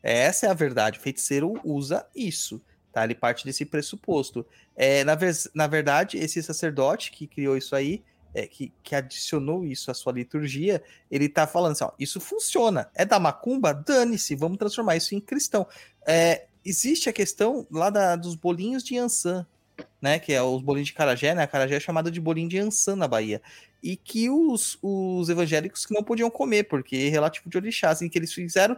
Essa 0.02 0.46
é 0.46 0.50
a 0.50 0.54
verdade. 0.54 0.98
O 0.98 1.02
feiticeiro 1.02 1.60
usa 1.64 2.06
isso, 2.14 2.62
tá? 2.92 3.04
Ele 3.04 3.14
parte 3.14 3.44
desse 3.44 3.64
pressuposto. 3.64 4.46
É, 4.76 5.04
na, 5.04 5.16
na 5.54 5.66
verdade, 5.66 6.16
esse 6.18 6.42
sacerdote 6.42 7.10
que 7.10 7.26
criou 7.26 7.56
isso 7.56 7.74
aí, 7.74 8.02
é, 8.34 8.46
que, 8.46 8.72
que 8.82 8.94
adicionou 8.94 9.64
isso 9.64 9.90
à 9.90 9.94
sua 9.94 10.12
liturgia, 10.12 10.82
ele 11.10 11.28
tá 11.28 11.46
falando 11.46 11.72
assim: 11.72 11.84
ó, 11.84 11.92
isso 11.98 12.20
funciona. 12.20 12.90
É 12.94 13.04
da 13.04 13.18
macumba? 13.18 13.72
Dane-se, 13.72 14.34
vamos 14.36 14.58
transformar 14.58 14.96
isso 14.96 15.14
em 15.14 15.20
cristão. 15.20 15.66
É, 16.06 16.46
existe 16.64 17.08
a 17.08 17.12
questão 17.12 17.66
lá 17.70 17.90
da- 17.90 18.16
dos 18.16 18.34
bolinhos 18.34 18.82
de 18.82 18.96
Ansan. 18.98 19.46
né? 20.02 20.18
Que 20.18 20.32
é 20.32 20.42
os 20.42 20.60
bolinhos 20.62 20.88
de 20.88 20.94
carajé, 20.94 21.34
né? 21.34 21.42
A 21.42 21.46
carajé 21.46 21.76
é 21.76 21.80
chamada 21.80 22.10
de 22.10 22.20
bolinho 22.20 22.48
de 22.48 22.58
ançã 22.58 22.96
na 22.96 23.06
Bahia. 23.06 23.40
E 23.82 23.96
que 23.96 24.28
os, 24.28 24.76
os 24.82 25.28
evangélicos 25.28 25.86
não 25.90 26.02
podiam 26.02 26.28
comer, 26.28 26.64
porque 26.64 26.96
é 26.96 27.08
relativo 27.08 27.48
de 27.48 27.56
orixá. 27.56 27.90
Assim, 27.90 28.08
que 28.08 28.18
eles 28.18 28.32
fizeram, 28.32 28.76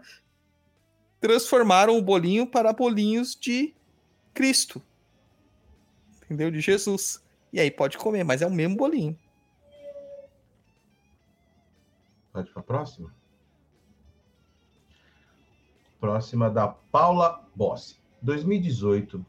transformaram 1.21 1.97
o 1.97 2.03
bolinho 2.03 2.47
para 2.47 2.73
bolinhos 2.73 3.35
de 3.35 3.75
Cristo. 4.35 4.83
Entendeu? 6.25 6.51
De 6.51 6.61
Jesus. 6.61 7.23
E 7.53 7.59
aí 7.59 7.71
pode 7.71 7.99
comer, 7.99 8.25
mas 8.25 8.43
é 8.43 8.47
o 8.47 8.51
mesmo 8.51 8.77
bolinho. 8.77 9.19
Pode 12.33 12.51
para 12.51 12.61
a 12.61 12.65
próxima? 12.65 13.15
Próxima 15.99 16.51
da 16.51 16.69
Paula 16.69 17.49
Bossi. 17.55 17.97
2018. 18.23 19.25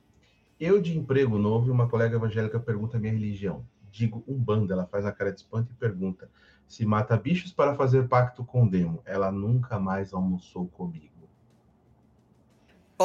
Eu 0.60 0.82
de 0.82 0.98
emprego 0.98 1.38
novo 1.38 1.68
e 1.68 1.72
uma 1.72 1.90
colega 1.90 2.16
evangélica 2.16 2.60
pergunta 2.60 3.00
minha 3.00 3.14
religião. 3.14 3.66
Digo 3.92 4.24
Umbanda. 4.28 4.74
Ela 4.74 4.86
faz 4.86 5.06
a 5.06 5.12
cara 5.12 5.32
de 5.32 5.40
espanto 5.40 5.72
e 5.72 5.76
pergunta 5.76 6.30
se 6.72 6.86
mata 6.86 7.18
bichos 7.18 7.52
para 7.52 7.76
fazer 7.76 8.08
pacto 8.08 8.46
com 8.46 8.64
o 8.64 8.70
demo. 8.70 9.02
Ela 9.06 9.30
nunca 9.30 9.78
mais 9.78 10.14
almoçou 10.14 10.68
comigo. 10.70 11.12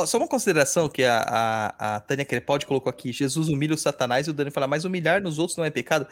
Só 0.06 0.18
uma 0.18 0.28
consideração 0.28 0.88
que 0.88 1.02
a, 1.02 1.18
a, 1.18 1.96
a 1.96 2.00
Tânia 2.00 2.24
Crepaldi 2.24 2.66
colocou 2.66 2.90
aqui: 2.90 3.12
Jesus 3.12 3.48
humilha 3.48 3.74
o 3.74 3.78
Satanás 3.78 4.26
e 4.26 4.30
o 4.30 4.32
Dani 4.32 4.50
fala, 4.50 4.68
mas 4.68 4.84
humilhar 4.84 5.22
nos 5.22 5.38
outros 5.38 5.56
não 5.56 5.64
é 5.64 5.70
pecado. 5.70 6.06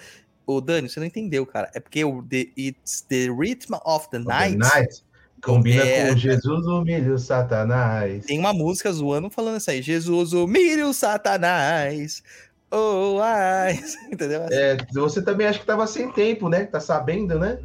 Ô, 0.46 0.60
Dani, 0.60 0.88
você 0.88 1.00
não 1.00 1.06
entendeu, 1.06 1.46
cara. 1.46 1.70
É 1.74 1.80
porque 1.80 2.04
o 2.04 2.22
the, 2.22 2.48
It's 2.56 3.02
the 3.08 3.26
Rhythm 3.28 3.74
of 3.84 4.08
the 4.10 4.18
The 4.18 4.24
Night. 4.24 4.56
Night 4.58 5.04
combina 5.42 5.84
É. 5.84 6.08
com 6.10 6.16
Jesus 6.16 6.66
humilha 6.66 7.12
o 7.12 7.18
Satanás. 7.18 8.24
Tem 8.24 8.38
uma 8.38 8.52
música 8.52 8.90
zoando 8.92 9.30
falando 9.30 9.58
isso 9.58 9.70
aí: 9.70 9.82
Jesus 9.82 10.32
humilha 10.32 10.86
o 10.86 10.94
Satanás. 10.94 12.22
Oh, 12.70 13.18
ai. 13.22 13.78
Entendeu? 14.10 14.42
É, 14.50 14.76
você 14.92 15.22
também 15.22 15.46
acha 15.46 15.58
que 15.58 15.64
estava 15.64 15.86
sem 15.86 16.10
tempo, 16.12 16.48
né? 16.48 16.64
Tá 16.64 16.80
sabendo, 16.80 17.38
né? 17.38 17.58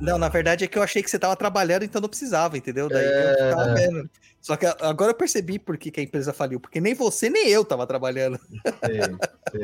Não, 0.00 0.18
na 0.18 0.28
verdade 0.28 0.64
é 0.64 0.68
que 0.68 0.78
eu 0.78 0.82
achei 0.82 1.02
que 1.02 1.10
você 1.10 1.18
tava 1.18 1.34
trabalhando, 1.36 1.82
então 1.82 2.00
não 2.02 2.08
precisava, 2.08 2.56
entendeu? 2.56 2.88
Daí 2.88 3.04
eu 3.04 3.32
ficava 3.34 3.74
vendo. 3.74 4.10
Só 4.40 4.54
que 4.54 4.66
agora 4.66 5.10
eu 5.10 5.16
percebi 5.16 5.58
por 5.58 5.76
que, 5.78 5.90
que 5.90 6.00
a 6.00 6.02
empresa 6.02 6.32
faliu, 6.32 6.60
porque 6.60 6.80
nem 6.80 6.94
você 6.94 7.28
nem 7.30 7.48
eu 7.48 7.64
tava 7.64 7.86
trabalhando. 7.86 8.38
Sei, 8.84 9.00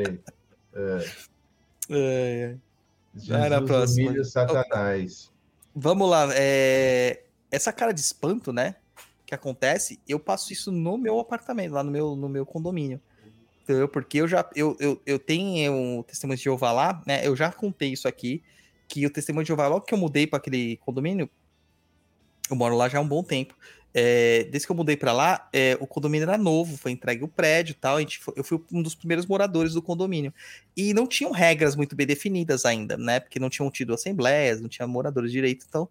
sei. 0.04 0.20
É, 0.74 1.04
É, 1.96 2.56
é. 2.56 3.28
Vai 3.28 3.48
na 3.48 3.60
próxima. 3.62 4.08
humilha 4.10 4.24
Satanás. 4.24 5.30
Vamos 5.74 6.08
lá. 6.08 6.28
é, 6.34 7.22
Essa 7.50 7.72
cara 7.72 7.92
de 7.92 8.00
espanto, 8.00 8.52
né? 8.52 8.76
Que 9.26 9.34
acontece, 9.34 9.98
eu 10.06 10.20
passo 10.20 10.52
isso 10.52 10.70
no 10.70 10.98
meu 10.98 11.18
apartamento, 11.18 11.72
lá 11.72 11.82
no 11.82 11.90
meu, 11.90 12.14
no 12.16 12.28
meu 12.28 12.44
condomínio. 12.44 13.00
Entendeu? 13.62 13.88
Porque 13.88 14.18
eu 14.18 14.28
já. 14.28 14.48
Eu, 14.54 14.76
eu, 14.80 15.00
eu 15.06 15.18
tenho 15.18 15.72
um 15.72 16.02
testemunho 16.02 16.36
de 16.36 16.44
Jeová 16.44 16.72
lá, 16.72 17.02
né? 17.06 17.26
Eu 17.26 17.36
já 17.36 17.52
contei 17.52 17.92
isso 17.92 18.08
aqui. 18.08 18.42
Que 18.88 19.06
o 19.06 19.10
testemunho 19.10 19.44
de 19.44 19.48
Jeová, 19.48 19.68
logo 19.68 19.86
que 19.86 19.94
eu 19.94 19.98
mudei 19.98 20.26
para 20.26 20.38
aquele 20.38 20.76
condomínio, 20.78 21.30
eu 22.50 22.56
moro 22.56 22.76
lá 22.76 22.88
já 22.88 22.98
há 22.98 23.00
um 23.00 23.08
bom 23.08 23.22
tempo. 23.22 23.54
É, 23.94 24.44
desde 24.44 24.66
que 24.66 24.72
eu 24.72 24.76
mudei 24.76 24.96
para 24.96 25.12
lá, 25.12 25.48
é, 25.52 25.76
o 25.78 25.86
condomínio 25.86 26.26
era 26.26 26.38
novo, 26.38 26.78
foi 26.78 26.92
entregue 26.92 27.24
o 27.24 27.28
prédio 27.28 27.72
e 27.72 27.74
tal. 27.74 27.98
Foi- 28.20 28.34
eu 28.36 28.44
fui 28.44 28.60
um 28.72 28.82
dos 28.82 28.94
primeiros 28.94 29.26
moradores 29.26 29.74
do 29.74 29.82
condomínio. 29.82 30.32
E 30.76 30.94
não 30.94 31.06
tinham 31.06 31.30
regras 31.30 31.76
muito 31.76 31.94
bem 31.94 32.06
definidas 32.06 32.64
ainda, 32.64 32.96
né? 32.96 33.20
Porque 33.20 33.38
não 33.38 33.50
tinham 33.50 33.70
tido 33.70 33.92
assembleias, 33.92 34.60
não 34.60 34.68
tinha 34.68 34.86
moradores 34.86 35.30
direito, 35.30 35.66
então 35.68 35.88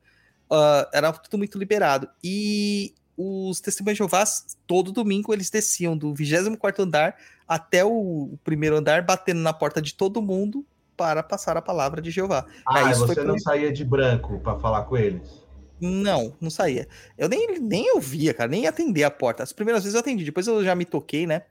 ah, 0.50 0.90
era 0.94 1.14
tudo 1.14 1.38
muito 1.38 1.58
liberado. 1.58 2.10
E 2.24 2.94
os 3.18 3.62
testemunhos 3.62 3.96
de 3.96 4.00
Jeová, 4.00 4.24
todo 4.68 4.92
domingo, 4.92 5.34
eles 5.34 5.50
desciam 5.50 5.96
do 5.96 6.14
24 6.14 6.84
andar 6.84 7.16
até 7.48 7.86
o, 7.86 8.38
primeiro 8.44 8.76
andar, 8.76 9.02
batendo 9.02 9.40
na 9.42 9.54
porta 9.54 9.82
de 9.82 9.94
todo 9.94 10.22
mundo 10.22 10.66
para 10.98 11.24
passar 11.24 11.56
a 11.56 11.62
palavra 11.62 12.02
de 12.02 12.12
Jeová. 12.12 12.46
Ah, 12.66 12.94
foi 12.94 13.08
você 13.08 13.24
não 13.24 13.40
saía 13.40 13.72
de 13.72 13.84
branco 13.86 14.40
para 14.40 14.60
falar 14.60 14.84
com 14.84 14.98
eles? 14.98 15.41
Não, 15.82 16.38
não 16.40 16.52
saía. 16.52 16.88
Eu 17.18 17.28
nem, 17.28 17.60
nem 17.60 17.92
ouvia, 17.96 18.34
cara, 18.36 18.50
nem 18.50 18.68
atender 18.68 19.04
a 19.04 19.10
porta. 19.10 19.42
As 19.42 19.52
primeiras 19.52 19.84
vezes 19.84 19.96
eu 19.96 20.00
atendi, 20.00 20.24
depois 20.24 20.46
eu 20.46 20.64
já 20.64 20.76
me 20.76 20.86
toquei, 20.86 21.26
né? 21.26 21.42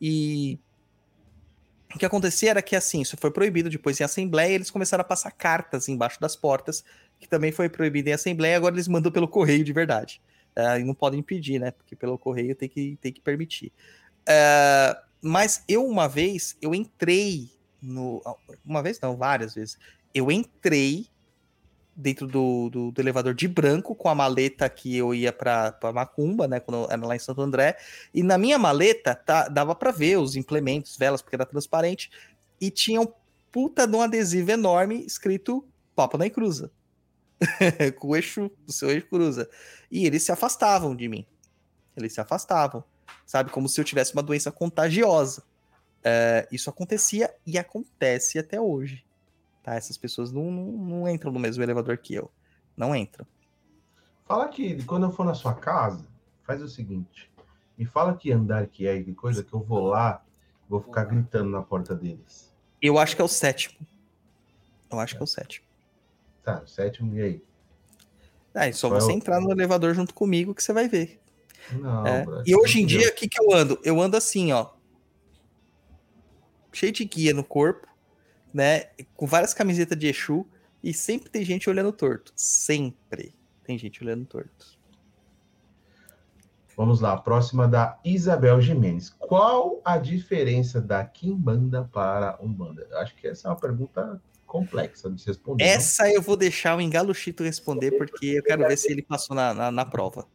E 0.00 0.58
o 1.94 1.98
que 1.98 2.06
acontecia 2.06 2.50
era 2.50 2.62
que, 2.62 2.76
assim, 2.76 3.00
isso 3.00 3.16
foi 3.16 3.30
proibido 3.30 3.68
depois 3.70 3.98
em 4.00 4.04
assembleia, 4.04 4.54
eles 4.54 4.70
começaram 4.70 5.00
a 5.02 5.04
passar 5.04 5.30
cartas 5.32 5.88
embaixo 5.88 6.20
das 6.20 6.36
portas, 6.36 6.84
que 7.18 7.28
também 7.28 7.50
foi 7.50 7.68
proibido 7.68 8.10
em 8.10 8.12
assembleia, 8.12 8.56
agora 8.56 8.74
eles 8.74 8.86
mandam 8.86 9.10
pelo 9.10 9.26
correio 9.26 9.64
de 9.64 9.72
verdade. 9.72 10.20
É, 10.54 10.78
e 10.80 10.84
não 10.84 10.94
podem 10.94 11.20
impedir, 11.20 11.58
né? 11.58 11.70
Porque 11.70 11.96
pelo 11.96 12.18
correio 12.18 12.54
tem 12.54 12.68
que, 12.68 12.98
tem 13.00 13.12
que 13.12 13.20
permitir. 13.20 13.72
É, 14.28 14.96
mas 15.22 15.64
eu, 15.66 15.86
uma 15.86 16.08
vez, 16.08 16.56
eu 16.60 16.74
entrei 16.74 17.50
no. 17.80 18.22
Uma 18.64 18.82
vez 18.82 19.00
não, 19.00 19.16
várias 19.16 19.54
vezes. 19.54 19.78
Eu 20.14 20.30
entrei 20.30 21.06
dentro 22.00 22.26
do, 22.26 22.70
do, 22.70 22.90
do 22.90 23.00
elevador 23.00 23.34
de 23.34 23.46
branco 23.46 23.94
com 23.94 24.08
a 24.08 24.14
maleta 24.14 24.68
que 24.68 24.96
eu 24.96 25.14
ia 25.14 25.32
pra, 25.32 25.74
Macumba, 25.94 26.48
né? 26.48 26.60
Quando 26.60 26.90
era 26.90 27.06
lá 27.06 27.14
em 27.14 27.18
Santo 27.18 27.42
André. 27.42 27.76
E 28.12 28.22
na 28.22 28.38
minha 28.38 28.58
maleta 28.58 29.14
tá, 29.14 29.48
dava 29.48 29.74
pra 29.74 29.90
ver 29.90 30.18
os 30.18 30.36
implementos, 30.36 30.96
velas, 30.96 31.22
porque 31.22 31.36
era 31.36 31.46
transparente. 31.46 32.10
E 32.60 32.70
tinha 32.70 33.00
um 33.00 33.08
puta 33.52 33.86
de 33.86 33.96
um 33.96 34.02
adesivo 34.02 34.50
enorme 34.50 35.04
escrito 35.04 35.64
Papa 35.94 36.16
na 36.16 36.28
Cruza. 36.30 36.70
com 37.98 38.08
o 38.08 38.16
eixo, 38.16 38.50
do 38.66 38.72
seu 38.72 38.90
eixo 38.90 39.06
cruza. 39.08 39.48
E 39.90 40.06
eles 40.06 40.22
se 40.22 40.32
afastavam 40.32 40.94
de 40.94 41.08
mim. 41.08 41.26
Eles 41.96 42.12
se 42.12 42.20
afastavam. 42.20 42.84
Sabe? 43.26 43.50
Como 43.50 43.68
se 43.68 43.80
eu 43.80 43.84
tivesse 43.84 44.12
uma 44.12 44.22
doença 44.22 44.50
contagiosa. 44.50 45.42
É, 46.02 46.48
isso 46.50 46.70
acontecia 46.70 47.32
e 47.46 47.58
acontece 47.58 48.38
até 48.38 48.60
hoje. 48.60 49.04
Tá? 49.62 49.74
Essas 49.74 49.96
pessoas 49.96 50.32
não, 50.32 50.50
não, 50.50 50.64
não 50.72 51.08
entram 51.08 51.30
no 51.32 51.38
mesmo 51.38 51.62
elevador 51.62 51.98
que 51.98 52.14
eu. 52.14 52.30
Não 52.76 52.94
entram. 52.94 53.26
Fala 54.24 54.48
que 54.48 54.82
quando 54.84 55.04
eu 55.04 55.10
for 55.10 55.24
na 55.26 55.34
sua 55.34 55.54
casa, 55.54 56.06
faz 56.44 56.62
o 56.62 56.68
seguinte: 56.68 57.30
me 57.76 57.84
fala 57.84 58.16
que 58.16 58.30
andar 58.32 58.66
que 58.68 58.86
é 58.86 58.96
e 58.96 59.04
que 59.04 59.14
coisa 59.14 59.42
que 59.44 59.52
eu 59.52 59.60
vou 59.60 59.86
lá, 59.88 60.24
vou 60.68 60.80
ficar 60.80 61.04
gritando 61.04 61.50
na 61.50 61.62
porta 61.62 61.94
deles. 61.94 62.50
Eu 62.80 62.98
acho 62.98 63.14
que 63.16 63.20
é 63.22 63.24
o 63.24 63.28
sétimo. 63.28 63.86
Eu 64.90 64.98
acho 64.98 65.14
que 65.14 65.20
é 65.20 65.24
o 65.24 65.26
sétimo. 65.26 65.66
Tá, 66.42 66.66
sétimo, 66.66 67.14
e 67.16 67.22
aí? 67.22 67.44
Ah, 68.54 68.66
é 68.66 68.72
só 68.72 68.88
Qual 68.88 68.98
é 68.98 69.00
você 69.00 69.12
o- 69.12 69.14
entrar 69.14 69.40
no 69.40 69.50
elevador 69.52 69.94
junto 69.94 70.14
comigo 70.14 70.54
que 70.54 70.62
você 70.62 70.72
vai 70.72 70.88
ver. 70.88 71.20
Não, 71.72 72.06
É. 72.06 72.24
brother, 72.24 72.44
E 72.46 72.56
hoje 72.56 72.80
em 72.80 72.86
dia, 72.86 73.08
o 73.08 73.14
que, 73.14 73.28
que 73.28 73.40
eu 73.40 73.52
ando? 73.52 73.78
Eu 73.84 74.00
ando 74.00 74.16
assim, 74.16 74.50
ó. 74.52 74.70
Cheio 76.72 76.92
de 76.92 77.04
guia 77.04 77.34
no 77.34 77.44
corpo, 77.44 77.86
né? 78.52 78.84
Com 79.14 79.26
várias 79.26 79.54
camisetas 79.54 79.98
de 79.98 80.08
Exu. 80.08 80.46
E 80.82 80.94
sempre 80.94 81.28
tem 81.28 81.44
gente 81.44 81.68
olhando 81.68 81.92
torto. 81.92 82.32
Sempre 82.34 83.34
tem 83.64 83.76
gente 83.78 84.02
olhando 84.02 84.24
torto. 84.24 84.80
Vamos 86.76 87.00
lá, 87.00 87.14
próxima 87.16 87.68
da 87.68 87.98
Isabel 88.02 88.58
Jimenez. 88.60 89.10
Qual 89.18 89.82
a 89.84 89.98
diferença 89.98 90.80
da 90.80 91.04
Kimbanda 91.04 91.88
para 91.92 92.38
Umbanda? 92.40 92.86
Eu 92.90 92.98
Acho 92.98 93.14
que 93.14 93.26
essa 93.26 93.48
é 93.48 93.50
uma 93.50 93.56
pergunta 93.56 94.20
complexa 94.46 95.10
de 95.10 95.20
se 95.20 95.28
responder. 95.28 95.62
não? 95.62 95.70
Essa 95.70 96.10
eu 96.10 96.22
vou 96.22 96.36
deixar 96.36 96.76
o 96.76 96.80
Engalo 96.80 97.14
Chito 97.14 97.44
responder, 97.44 97.92
porque 97.92 98.26
eu 98.26 98.42
quero 98.42 98.66
ver 98.66 98.78
se 98.78 98.90
ele 98.90 99.02
passou 99.02 99.36
na, 99.36 99.52
na, 99.52 99.70
na 99.70 99.84
prova. 99.84 100.26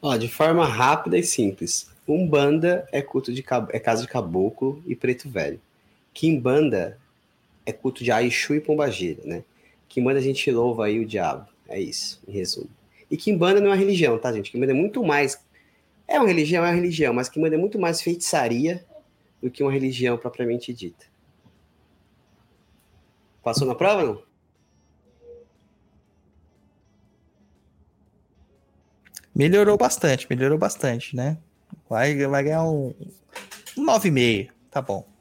Ó, 0.00 0.16
de 0.16 0.28
forma 0.28 0.66
rápida 0.66 1.18
e 1.18 1.22
simples. 1.22 1.90
Umbanda 2.08 2.86
é 2.90 3.02
culto 3.02 3.32
de 3.32 3.44
é 3.70 3.78
casa 3.78 4.02
de 4.02 4.08
caboclo 4.08 4.82
e 4.86 4.96
preto 4.96 5.28
velho. 5.28 5.60
Kimbanda 6.16 6.98
é 7.66 7.72
culto 7.74 8.02
de 8.02 8.10
Aishu 8.10 8.54
e 8.54 8.60
Pombagira, 8.60 9.22
né? 9.22 9.44
Kimbanda 9.86 10.18
a 10.18 10.22
gente 10.22 10.50
louva 10.50 10.86
aí 10.86 10.98
o 10.98 11.04
diabo. 11.04 11.46
É 11.68 11.78
isso, 11.78 12.22
em 12.26 12.32
resumo. 12.32 12.70
E 13.10 13.18
Kimbanda 13.18 13.60
não 13.60 13.70
é 13.70 13.76
religião, 13.76 14.18
tá, 14.18 14.32
gente? 14.32 14.50
Kimbanda 14.50 14.72
é 14.72 14.74
muito 14.74 15.04
mais. 15.04 15.38
É 16.08 16.18
uma 16.18 16.26
religião, 16.26 16.64
é 16.64 16.68
uma 16.68 16.74
religião, 16.74 17.12
mas 17.12 17.28
Kimbanda 17.28 17.56
é 17.56 17.58
muito 17.58 17.78
mais 17.78 18.00
feitiçaria 18.00 18.82
do 19.42 19.50
que 19.50 19.62
uma 19.62 19.70
religião 19.70 20.16
propriamente 20.16 20.72
dita. 20.72 21.04
Passou 23.42 23.68
na 23.68 23.74
prova, 23.74 24.02
não? 24.02 24.22
Melhorou 29.34 29.76
bastante, 29.76 30.26
melhorou 30.30 30.56
bastante, 30.56 31.14
né? 31.14 31.36
Vai, 31.90 32.16
vai 32.26 32.42
ganhar 32.42 32.64
um 32.64 32.94
9,5. 33.76 34.48
Tá 34.70 34.80
bom. 34.80 35.15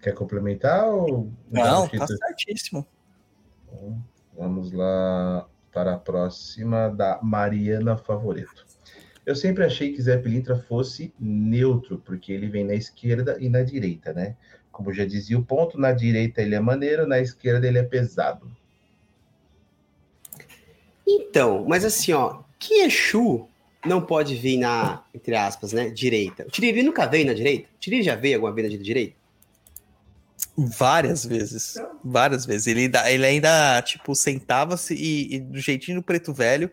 Quer 0.00 0.14
complementar 0.14 0.88
ou. 0.88 1.30
Não, 1.50 1.88
Chico? 1.88 1.98
tá 1.98 2.06
certíssimo. 2.06 2.86
Então, 3.66 4.02
Vamos 4.36 4.70
lá 4.70 5.48
para 5.72 5.94
a 5.94 5.98
próxima 5.98 6.88
da 6.88 7.18
Mariana 7.22 7.96
Favoreto. 7.96 8.66
Eu 9.24 9.34
sempre 9.34 9.64
achei 9.64 9.92
que 9.92 10.02
Zé 10.02 10.18
Pilintra 10.18 10.58
fosse 10.58 11.12
neutro, 11.18 11.98
porque 12.04 12.32
ele 12.32 12.48
vem 12.48 12.64
na 12.64 12.74
esquerda 12.74 13.38
e 13.40 13.48
na 13.48 13.62
direita, 13.62 14.12
né? 14.12 14.36
Como 14.70 14.92
já 14.92 15.06
dizia 15.06 15.38
o 15.38 15.44
ponto, 15.44 15.78
na 15.78 15.90
direita 15.90 16.42
ele 16.42 16.54
é 16.54 16.60
maneiro, 16.60 17.06
na 17.06 17.18
esquerda 17.18 17.66
ele 17.66 17.78
é 17.78 17.82
pesado. 17.82 18.46
Então, 21.06 21.64
mas 21.66 21.84
assim, 21.84 22.12
ó, 22.12 22.42
que 22.58 22.82
Exu 22.82 23.48
não 23.86 24.02
pode 24.02 24.34
vir 24.34 24.58
na, 24.58 25.02
entre 25.14 25.34
aspas, 25.34 25.72
né, 25.72 25.88
direita? 25.88 26.44
O 26.44 26.50
Tiriri 26.50 26.82
nunca 26.82 27.06
veio 27.06 27.26
na 27.26 27.32
direita? 27.32 27.68
O 27.74 27.78
Tiriri 27.78 28.02
já 28.02 28.14
veio 28.14 28.36
alguma 28.36 28.52
vez 28.52 28.70
na 28.70 28.82
direita? 28.82 29.16
Várias 30.56 31.24
vezes. 31.24 31.74
Várias 32.04 32.44
vezes. 32.46 32.66
Ele, 32.66 32.80
ainda- 32.82 33.10
ele 33.10 33.26
ainda, 33.26 33.82
tipo, 33.82 34.14
sentava-se 34.14 34.94
e, 34.94 35.34
e 35.36 35.40
do 35.40 35.58
jeitinho 35.58 35.98
do 35.98 36.02
preto 36.02 36.32
velho, 36.32 36.70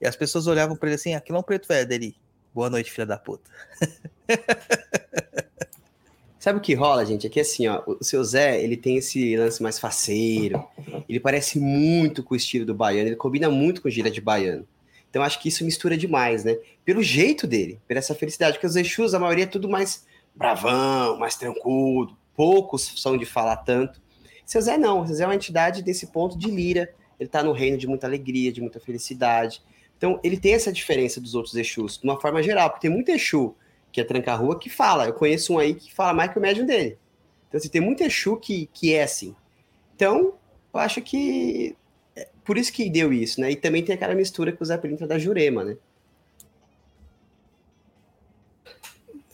e 0.00 0.06
as 0.06 0.16
pessoas 0.16 0.46
olhavam 0.46 0.76
pra 0.76 0.88
ele 0.88 0.96
assim, 0.96 1.14
aquilo 1.14 1.36
é 1.36 1.40
um 1.40 1.44
preto 1.44 1.68
velho 1.68 1.86
dele. 1.88 2.16
Boa 2.54 2.70
noite, 2.70 2.90
filha 2.90 3.06
da 3.06 3.18
puta. 3.18 3.50
Sabe 6.38 6.58
o 6.58 6.62
que 6.62 6.74
rola, 6.74 7.04
gente? 7.04 7.26
É 7.26 7.30
que 7.30 7.40
assim, 7.40 7.66
ó, 7.66 7.82
o 7.86 8.04
seu 8.04 8.22
Zé, 8.22 8.62
ele 8.62 8.76
tem 8.76 8.96
esse 8.98 9.36
lance 9.36 9.60
mais 9.62 9.80
faceiro, 9.80 10.64
ele 11.08 11.18
parece 11.18 11.58
muito 11.58 12.22
com 12.22 12.34
o 12.34 12.36
estilo 12.36 12.64
do 12.64 12.72
baiano, 12.74 13.08
ele 13.08 13.16
combina 13.16 13.50
muito 13.50 13.82
com 13.82 13.90
gíria 13.90 14.10
de 14.10 14.20
baiano. 14.20 14.66
Então 15.10 15.22
acho 15.24 15.40
que 15.40 15.48
isso 15.48 15.64
mistura 15.64 15.96
demais, 15.96 16.44
né? 16.44 16.56
Pelo 16.84 17.02
jeito 17.02 17.46
dele, 17.48 17.80
por 17.88 17.96
essa 17.96 18.14
felicidade, 18.14 18.54
porque 18.54 18.66
os 18.66 18.76
Exus, 18.76 19.12
a 19.12 19.18
maioria 19.18 19.42
é 19.44 19.48
tudo 19.48 19.68
mais 19.68 20.06
bravão, 20.36 21.18
mais 21.18 21.34
tranquilo, 21.34 22.16
poucos 22.36 22.92
são 22.96 23.16
de 23.16 23.24
falar 23.24 23.56
tanto. 23.56 24.00
Seu 24.44 24.60
Zé 24.60 24.76
não, 24.76 25.06
seu 25.06 25.16
Zé 25.16 25.24
é 25.24 25.26
uma 25.26 25.34
entidade 25.34 25.82
desse 25.82 26.08
ponto 26.08 26.38
de 26.38 26.50
lira, 26.50 26.92
ele 27.18 27.28
tá 27.28 27.42
no 27.42 27.52
reino 27.52 27.78
de 27.78 27.86
muita 27.86 28.06
alegria, 28.06 28.52
de 28.52 28.60
muita 28.60 28.78
felicidade. 28.78 29.62
Então 29.96 30.20
ele 30.22 30.36
tem 30.36 30.54
essa 30.54 30.72
diferença 30.72 31.20
dos 31.20 31.34
outros 31.34 31.54
Exus, 31.56 31.98
de 31.98 32.04
uma 32.04 32.20
forma 32.20 32.42
geral, 32.42 32.70
porque 32.70 32.86
tem 32.86 32.94
muito 32.94 33.10
Exu 33.10 33.54
que 33.96 34.00
é 34.02 34.04
tranca-rua, 34.04 34.58
que 34.58 34.68
fala. 34.68 35.06
Eu 35.06 35.14
conheço 35.14 35.54
um 35.54 35.58
aí 35.58 35.74
que 35.74 35.92
fala 35.94 36.12
mais 36.12 36.30
que 36.30 36.38
o 36.38 36.42
médium 36.42 36.66
dele. 36.66 36.98
Então, 37.48 37.56
assim, 37.56 37.70
tem 37.70 37.80
muito 37.80 38.02
Exu 38.02 38.36
que, 38.36 38.68
que 38.70 38.92
é 38.92 39.02
assim. 39.02 39.34
Então, 39.94 40.34
eu 40.74 40.80
acho 40.80 41.00
que 41.00 41.74
é 42.14 42.28
por 42.44 42.58
isso 42.58 42.70
que 42.70 42.90
deu 42.90 43.10
isso, 43.10 43.40
né? 43.40 43.50
E 43.50 43.56
também 43.56 43.82
tem 43.82 43.94
aquela 43.94 44.14
mistura 44.14 44.52
com 44.52 44.62
o 44.62 44.66
Zé 44.66 44.76
Pilintra 44.76 45.06
da 45.06 45.18
Jurema, 45.18 45.64
né? 45.64 45.78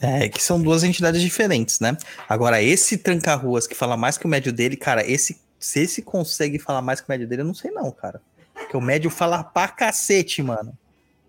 É, 0.02 0.28
que 0.28 0.42
são 0.42 0.60
duas 0.60 0.82
entidades 0.82 1.22
diferentes, 1.22 1.78
né? 1.78 1.96
Agora, 2.28 2.60
esse 2.60 2.98
tranca-ruas 2.98 3.68
que 3.68 3.74
fala 3.74 3.96
mais 3.96 4.18
que 4.18 4.26
o 4.26 4.28
médio 4.28 4.52
dele, 4.52 4.76
cara, 4.76 5.08
esse, 5.08 5.40
se 5.60 5.78
esse 5.78 6.02
consegue 6.02 6.58
falar 6.58 6.82
mais 6.82 7.00
que 7.00 7.06
o 7.08 7.10
médio 7.10 7.28
dele, 7.28 7.42
eu 7.42 7.46
não 7.46 7.54
sei 7.54 7.70
não, 7.70 7.88
cara. 7.92 8.20
Porque 8.52 8.76
o 8.76 8.80
médio 8.80 9.08
fala 9.08 9.44
pra 9.44 9.68
cacete, 9.68 10.42
mano. 10.42 10.76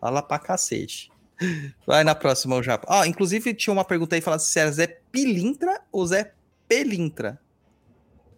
Fala 0.02 0.24
pra 0.24 0.40
cacete. 0.40 1.12
Vai 1.86 2.04
na 2.04 2.16
próxima, 2.16 2.56
o 2.56 2.64
Japa. 2.64 2.88
Ah, 2.90 3.06
inclusive 3.06 3.54
tinha 3.54 3.72
uma 3.72 3.86
pergunta 3.86 4.16
aí 4.16 4.22
falando 4.22 4.40
se 4.40 4.60
era 4.60 4.72
Zé 4.72 4.88
Pilintra 5.12 5.80
ou 5.92 6.08
Zé 6.08 6.34
Pelintra. 6.68 7.40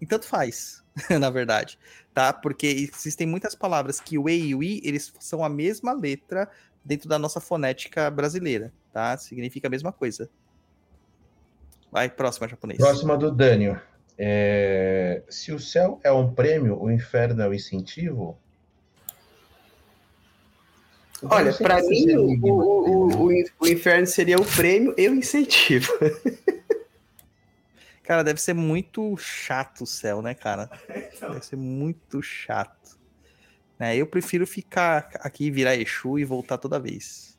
E 0.01 0.05
tanto 0.05 0.27
faz, 0.27 0.83
na 1.17 1.29
verdade, 1.29 1.79
tá? 2.13 2.33
Porque 2.33 2.67
existem 2.67 3.25
muitas 3.25 3.55
palavras 3.55 4.01
que 4.01 4.17
o 4.17 4.27
E 4.27 4.47
e 4.47 4.55
o 4.55 4.61
I, 4.61 4.81
eles 4.83 5.13
são 5.19 5.43
a 5.45 5.49
mesma 5.49 5.93
letra 5.93 6.49
dentro 6.83 7.07
da 7.07 7.17
nossa 7.17 7.39
fonética 7.39 8.11
brasileira, 8.11 8.71
tá? 8.95 9.17
Significa 9.17 9.67
a 9.67 9.69
mesma 9.69 9.91
coisa. 9.91 10.29
Vai, 11.91 12.09
próxima, 12.09 12.47
japonês. 12.47 12.79
Próxima 12.79 13.17
do 13.17 13.29
Dânio. 13.29 13.77
É, 14.17 15.21
Se 15.27 15.51
o 15.51 15.59
céu 15.59 15.99
é 16.01 16.09
um 16.13 16.33
prêmio, 16.33 16.81
o 16.81 16.89
inferno 16.89 17.41
é 17.41 17.49
um 17.49 17.53
incentivo? 17.53 18.37
Olha, 21.23 21.49
Eu 21.49 21.57
que 21.57 21.63
mim, 21.89 22.09
é 22.09 22.17
o, 22.17 22.21
o, 22.21 22.29
né? 22.29 22.37
o, 23.17 23.23
o 23.23 23.33
in- 23.33 23.45
o 23.59 23.67
inferno 23.67 24.07
seria 24.07 24.37
o 24.37 24.45
prêmio 24.45 24.95
e 24.97 25.09
o 25.09 25.13
incentivo. 25.15 25.91
Cara, 28.01 28.23
deve 28.23 28.39
ser 28.39 28.53
muito 28.53 29.17
chato 29.17 29.83
o 29.83 29.87
céu, 29.87 30.21
né, 30.21 30.33
cara? 30.33 30.69
Deve 31.19 31.43
ser 31.43 31.57
muito 31.57 32.21
chato. 32.21 32.97
Né, 33.77 33.97
eu 33.97 34.07
prefiro 34.07 34.47
ficar 34.47 35.09
aqui, 35.15 35.51
virar 35.51 35.75
Exu 35.75 36.17
e 36.17 36.23
voltar 36.23 36.57
toda 36.57 36.79
vez. 36.79 37.34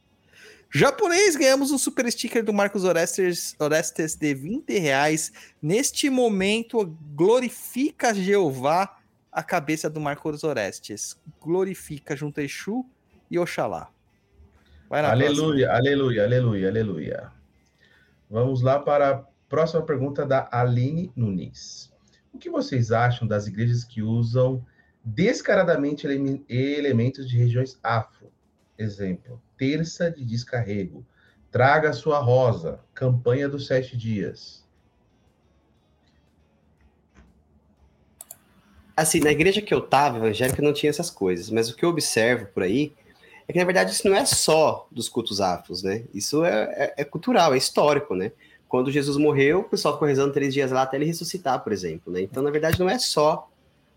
Japonês, 0.71 1.37
ganhamos 1.37 1.71
um 1.71 1.79
super 1.79 2.11
sticker 2.11 2.45
do 2.45 2.53
Marcos 2.53 2.85
Orestes, 2.85 3.55
Orestes 3.59 4.15
de 4.17 4.35
20 4.35 4.79
reais. 4.79 5.33
Neste 5.63 6.11
momento, 6.11 6.85
glorifica 7.15 8.13
Jeová 8.13 8.99
a 9.31 9.43
cabeça 9.43 9.89
do 9.89 10.01
Marcos 10.01 10.45
Orestes. 10.45 11.17
Glorifica 11.41 12.17
junto 12.17 12.41
a 12.41 12.43
Exu 12.43 12.85
e 13.31 13.39
Oxalá. 13.39 13.91
Na 14.91 15.17
próxima. 15.17 15.27
Aleluia, 15.47 15.73
aleluia, 15.73 16.25
aleluia, 16.25 16.69
aleluia. 16.69 17.33
Vamos 18.29 18.61
lá 18.61 18.79
para 18.79 19.11
a 19.11 19.25
próxima 19.49 19.83
pergunta 19.83 20.27
da 20.27 20.49
Aline 20.51 21.13
Nunes. 21.17 21.93
O 22.33 22.39
que 22.39 22.51
vocês 22.51 22.93
acham 22.93 23.27
das 23.27 23.47
igrejas 23.47 23.83
que 23.85 24.03
usam 24.03 24.65
descaradamente 25.05 26.07
eleme- 26.07 26.45
elementos 26.49 27.29
de 27.29 27.39
regiões 27.39 27.79
afro? 27.83 28.31
Exemplo, 28.79 29.41
terça 29.57 30.11
de 30.11 30.25
descarrego, 30.25 31.05
traga 31.51 31.93
sua 31.93 32.19
rosa, 32.19 32.81
campanha 32.93 33.49
dos 33.49 33.67
sete 33.67 33.97
dias. 33.97 34.65
Assim, 38.97 39.21
na 39.21 39.31
igreja 39.31 39.61
que 39.61 39.75
eu 39.75 39.81
tava, 39.81 40.17
evangélica, 40.19 40.63
não 40.63 40.73
tinha 40.73 40.89
essas 40.91 41.11
coisas. 41.11 41.51
Mas 41.51 41.69
o 41.69 41.77
que 41.77 41.85
eu 41.85 41.91
observo 41.91 42.47
por 42.47 42.63
aí 42.63 42.95
é 43.47 43.53
que, 43.53 43.59
na 43.59 43.65
verdade, 43.65 43.93
isso 43.93 44.09
não 44.09 44.17
é 44.17 44.25
só 44.25 44.89
dos 44.91 45.09
cultos 45.09 45.41
afros, 45.41 45.83
né? 45.83 46.05
Isso 46.15 46.45
é, 46.45 46.63
é- 46.75 46.95
é 46.99 47.05
cultural, 47.05 47.55
é 47.55 47.59
histórico, 47.59 48.15
né? 48.15 48.33
Quando 48.69 48.91
Jesus 48.91 49.17
morreu, 49.17 49.61
o 49.61 49.65
pessoal 49.65 49.95
ficou 49.95 50.09
rezando 50.09 50.33
três 50.33 50.53
dias 50.53 50.73
lá 50.73 50.83
até 50.83 50.97
ele 50.97 51.05
ressuscitar, 51.05 51.63
por 51.63 51.73
exemplo, 51.73 52.13
né? 52.13 52.23
Então, 52.23 52.43
na 52.43 52.51
verdade, 52.51 52.81
não 52.81 52.89
é 52.89 52.99
só 52.99 53.49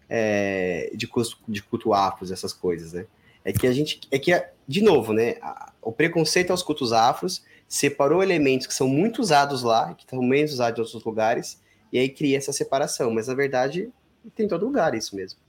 é, 0.10 0.92
de, 0.94 1.08
culto, 1.08 1.38
de 1.48 1.62
culto 1.64 1.94
afros, 1.94 2.32
essas 2.32 2.54
coisas, 2.54 2.94
né? 2.94 3.06
É 3.44 3.52
que 3.54 3.66
a 3.68 3.72
gente... 3.74 4.02
É 4.12 4.20
que, 4.20 4.32
de 4.68 4.82
novo, 4.82 5.14
né? 5.14 5.36
o 5.82 5.92
preconceito 5.92 6.52
aos 6.52 6.62
cultos 6.62 6.94
afros 6.94 7.44
separou 7.68 8.22
elementos 8.22 8.68
que 8.68 8.74
são 8.74 8.88
muito 8.88 9.22
usados 9.22 9.64
lá, 9.64 9.94
que 9.94 10.06
são 10.10 10.22
menos 10.22 10.54
usados 10.54 10.78
em 10.78 10.82
outros 10.82 11.04
lugares, 11.04 11.62
e 11.92 11.98
aí 11.98 12.10
cria 12.10 12.38
essa 12.38 12.52
separação. 12.54 13.12
Mas, 13.12 13.28
na 13.28 13.34
verdade, 13.34 13.90
tem 14.36 14.46
em 14.46 14.50
todo 14.50 14.66
lugar 14.66 14.94
isso 14.94 15.16
mesmo. 15.16 15.40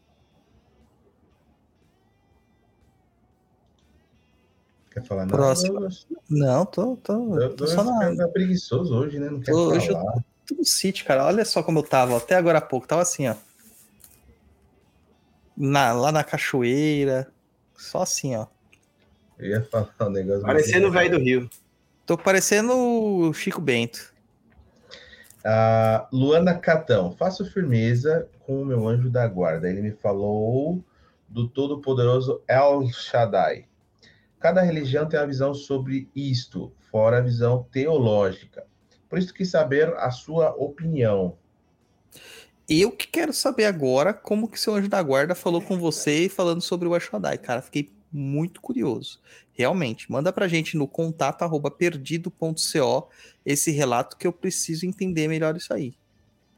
Quer 4.91 5.05
falar 5.05 5.25
nada? 5.27 5.36
Próxima. 5.36 5.81
Eu, 5.81 5.89
Não, 6.28 6.67
tô, 6.67 6.97
tô, 6.97 7.39
eu, 7.39 7.55
tô 7.57 7.67
só 7.67 7.85
na, 7.85 8.07
eu, 8.09 8.15
eu 8.17 8.28
preguiçoso 8.31 8.94
hoje, 8.94 9.19
né? 9.19 9.31
Não 9.31 9.41
quero 9.41 9.57
Tô- 9.57 9.70
hoje 9.70 9.89
eu 9.89 9.94
falar. 9.94 10.15
tô 10.47 10.55
no 10.57 10.65
sítio, 10.65 11.05
cara. 11.07 11.27
Olha 11.27 11.44
só 11.44 11.62
como 11.62 11.78
eu 11.78 11.83
tava, 11.83 12.17
até 12.17 12.35
agora 12.35 12.59
há 12.59 12.62
pouco. 12.62 12.89
Tava 12.89 13.02
assim, 13.02 13.28
ó. 13.28 13.35
Na- 15.57 15.93
lá 15.93 16.10
na 16.10 16.25
cachoeira. 16.25 17.33
Só 17.81 18.02
assim, 18.02 18.36
ó. 18.36 18.47
Eu 19.39 19.49
ia 19.49 19.62
falar 19.62 19.89
um 20.02 20.10
negócio. 20.10 20.42
Parecendo 20.42 20.89
o 20.89 20.91
velho 20.91 21.12
do 21.12 21.18
Rio. 21.18 21.50
Tô 22.05 22.18
parecendo 22.18 22.76
o 22.76 23.33
Chico 23.33 23.59
Bento. 23.59 24.12
Ah, 25.42 26.07
Luana 26.12 26.55
Catão, 26.59 27.17
faço 27.17 27.50
firmeza 27.50 28.28
com 28.41 28.60
o 28.60 28.67
meu 28.67 28.86
anjo 28.86 29.09
da 29.09 29.26
guarda. 29.26 29.68
Ele 29.68 29.81
me 29.81 29.92
falou 29.92 30.84
do 31.26 31.49
todo-poderoso 31.49 32.42
El 32.47 32.86
Shaddai. 32.92 33.67
Cada 34.39 34.60
religião 34.60 35.09
tem 35.09 35.18
uma 35.18 35.26
visão 35.26 35.55
sobre 35.55 36.10
isto, 36.15 36.70
fora 36.91 37.17
a 37.17 37.23
visão 37.23 37.67
teológica. 37.73 38.67
Por 39.09 39.18
isso 39.18 39.33
quis 39.33 39.50
saber 39.50 39.94
a 39.97 40.10
sua 40.10 40.50
opinião. 40.50 41.39
Eu 42.73 42.92
que 42.92 43.08
quero 43.08 43.32
saber 43.32 43.65
agora 43.65 44.15
como 44.15 44.49
que 44.49 44.58
seu 44.58 44.76
anjo 44.76 44.89
da 44.89 45.02
guarda 45.02 45.34
falou 45.34 45.60
com 45.60 45.76
você 45.76 46.28
falando 46.28 46.62
sobre 46.62 46.86
o 46.86 46.94
Ashwadai, 46.94 47.36
cara. 47.36 47.60
Fiquei 47.60 47.90
muito 48.12 48.60
curioso. 48.60 49.20
Realmente, 49.52 50.08
manda 50.08 50.32
pra 50.32 50.47
gente 50.47 50.76
no 50.76 50.86
contato 50.86 51.42
arroba 51.42 51.68
perdido.co 51.68 53.08
esse 53.44 53.73
relato 53.73 54.16
que 54.16 54.24
eu 54.24 54.32
preciso 54.32 54.86
entender 54.86 55.26
melhor 55.26 55.57
isso 55.57 55.74
aí. 55.74 55.97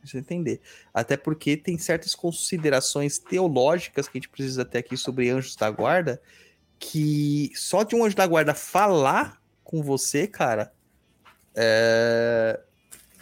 Preciso 0.00 0.18
entender. 0.18 0.60
Até 0.92 1.16
porque 1.16 1.56
tem 1.56 1.78
certas 1.78 2.14
considerações 2.14 3.18
teológicas 3.18 4.06
que 4.06 4.18
a 4.18 4.20
gente 4.20 4.28
precisa 4.28 4.66
ter 4.66 4.78
aqui 4.78 4.98
sobre 4.98 5.30
anjos 5.30 5.56
da 5.56 5.70
guarda, 5.70 6.20
que 6.78 7.50
só 7.54 7.84
de 7.84 7.96
um 7.96 8.04
anjo 8.04 8.16
da 8.16 8.26
guarda 8.26 8.52
falar 8.52 9.40
com 9.64 9.82
você, 9.82 10.26
cara, 10.26 10.74
é, 11.54 12.60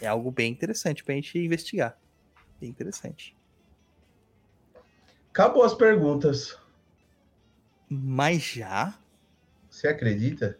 é 0.01 0.07
algo 0.07 0.29
bem 0.29 0.51
interessante 0.51 1.05
pra 1.05 1.15
gente 1.15 1.39
investigar. 1.39 2.00
Bem 2.61 2.69
interessante. 2.69 3.35
Acabou 5.31 5.63
as 5.63 5.73
perguntas. 5.73 6.55
Mas 7.89 8.43
já? 8.43 8.93
Você 9.67 9.87
acredita? 9.87 10.59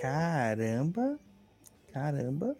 Caramba. 0.00 1.18
Caramba. 1.92 2.56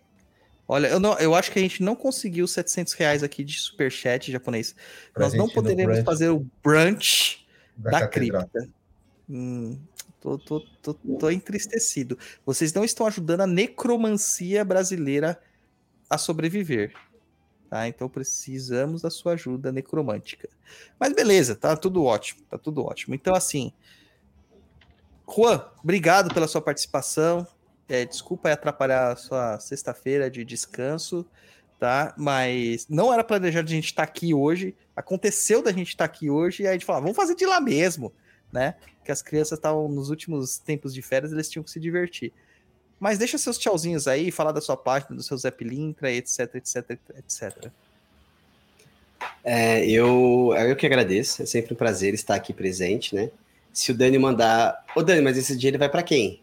Olha, 0.67 0.89
eu, 0.89 0.99
não, 0.99 1.17
eu 1.19 1.35
acho 1.35 1.53
que 1.53 1.59
a 1.59 1.63
gente 1.63 1.83
não 1.83 1.95
conseguiu 1.95 2.49
700 2.49 2.95
reais 2.95 3.23
aqui 3.23 3.45
de 3.45 3.59
superchat 3.59 4.33
japonês. 4.33 4.75
Pra 5.13 5.27
Nós 5.27 5.35
não 5.35 5.49
poderemos 5.49 6.01
fazer 6.01 6.31
o 6.31 6.45
brunch 6.63 7.47
da, 7.77 7.91
da 7.91 8.01
catedral. 8.01 8.49
cripta. 8.49 8.73
Hum, 9.29 9.79
tô, 10.21 10.39
tô, 10.39 10.61
tô, 10.83 10.95
tô 10.95 11.31
entristecido. 11.31 12.19
Vocês 12.45 12.73
não 12.73 12.83
estão 12.85 13.07
ajudando 13.07 13.43
a 13.43 13.47
necromancia 13.47 14.65
brasileira 14.65 15.41
a 16.11 16.19
sobreviver. 16.19 16.93
Tá? 17.69 17.89
Então 17.89 18.09
precisamos 18.09 19.03
da 19.03 19.11
sua 19.11 19.33
ajuda 19.33 19.73
necromântica. 19.73 20.49
Mas 20.99 21.13
beleza, 21.13 21.57
tá 21.57 21.77
tudo 21.77 22.05
ótimo, 22.05 22.43
tá 22.49 22.59
tudo 22.59 22.85
ótimo. 22.85 23.15
Então, 23.15 23.35
assim, 23.35 23.73
Juan, 25.29 25.65
obrigado 25.83 26.33
pela 26.33 26.47
sua 26.47 26.61
participação. 26.61 27.47
É, 27.89 28.05
desculpa 28.05 28.51
atrapalhar 28.51 29.13
a 29.13 29.17
sua 29.17 29.59
sexta-feira 29.59 30.31
de 30.31 30.45
descanso, 30.45 31.27
tá? 31.79 32.15
Mas 32.17 32.87
não 32.89 33.13
era 33.13 33.25
planejado 33.25 33.69
a 33.69 33.71
gente 33.71 33.87
estar 33.87 34.03
aqui 34.03 34.33
hoje. 34.33 34.75
Aconteceu 34.95 35.63
da 35.63 35.73
gente 35.73 35.89
estar 35.89 36.05
aqui 36.05 36.31
hoje 36.31 36.63
e 36.63 36.67
aí 36.67 36.71
a 36.71 36.73
gente 36.75 36.85
falou, 36.87 37.03
vamos 37.03 37.17
fazer 37.17 37.35
de 37.35 37.45
lá 37.45 37.61
mesmo, 37.61 38.13
né? 38.53 38.77
Que 39.05 39.13
as 39.13 39.21
crianças 39.21 39.59
estavam 39.59 39.89
nos 39.89 40.11
últimos 40.11 40.59
tempos 40.59 40.95
de 40.95 41.03
férias, 41.03 41.33
eles 41.33 41.49
tinham 41.49 41.65
que 41.65 41.71
se 41.71 41.81
divertir. 41.81 42.33
Mas 43.05 43.19
deixa 43.19 43.37
seus 43.37 43.59
tchauzinhos 43.59 44.09
aí, 44.09 44.31
falar 44.31 44.51
da 44.51 44.63
sua 44.63 44.79
página, 44.79 45.15
do 45.15 45.23
seu 45.23 45.37
Zé 45.37 45.49
etc, 45.49 46.55
etc, 46.55 46.99
etc. 47.19 47.71
É, 49.45 49.87
eu, 49.87 50.55
eu 50.57 50.75
que 50.75 50.87
agradeço, 50.87 51.43
é 51.43 51.45
sempre 51.45 51.75
um 51.75 51.77
prazer 51.77 52.15
estar 52.15 52.35
aqui 52.35 52.55
presente, 52.55 53.15
né? 53.15 53.31
Se 53.75 53.93
o 53.93 53.95
Dani 53.95 54.19
mandar. 54.19 54.87
Ô, 54.97 55.03
Dani, 55.03 55.21
mas 55.21 55.37
esse 55.37 55.55
dinheiro 55.55 55.79
vai 55.79 55.91
para 55.91 56.03
quem? 56.03 56.41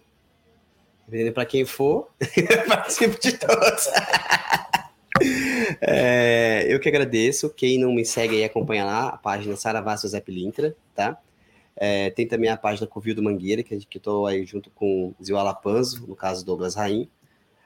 Dependendo 1.07 1.33
para 1.33 1.47
quem 1.47 1.65
for, 1.65 2.11
eu 2.37 2.65
participo 2.67 3.19
de 3.19 3.39
todos. 3.39 3.87
É, 5.81 6.67
eu 6.69 6.79
que 6.79 6.89
agradeço. 6.89 7.49
Quem 7.49 7.79
não 7.79 7.91
me 7.91 8.05
segue 8.05 8.35
aí, 8.35 8.43
acompanha 8.43 8.85
lá 8.85 9.07
a 9.07 9.17
página 9.17 9.55
Saravá 9.55 9.95
Zé 9.95 10.21
Pilintra, 10.21 10.75
tá? 10.93 11.17
É, 11.75 12.09
tem 12.11 12.27
também 12.27 12.49
a 12.49 12.57
página 12.57 12.87
Covil 12.87 13.15
do 13.15 13.23
Mangueira, 13.23 13.63
que 13.63 13.73
eu 13.73 13.79
estou 13.79 14.27
aí 14.27 14.45
junto 14.45 14.69
com 14.69 15.13
o 15.19 15.23
Zio 15.23 15.37
Alapanzo, 15.37 16.05
no 16.07 16.15
caso 16.15 16.45
Douglas 16.45 16.75
Raim, 16.75 17.09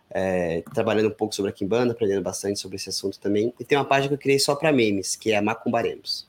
é, 0.10 0.64
trabalhando 0.74 1.10
um 1.10 1.14
pouco 1.14 1.36
sobre 1.36 1.52
a 1.52 1.54
Kimbanda, 1.54 1.94
aprendendo 1.94 2.22
bastante 2.22 2.60
sobre 2.60 2.78
esse 2.78 2.90
assunto 2.90 3.20
também. 3.20 3.54
E 3.60 3.66
tem 3.66 3.78
uma 3.78 3.86
página 3.86 4.10
que 4.10 4.14
eu 4.14 4.20
criei 4.20 4.40
só 4.40 4.56
para 4.56 4.72
memes, 4.72 5.16
que 5.16 5.32
é 5.32 5.38
a 5.38 5.42
Macumbaremos. 5.42 6.28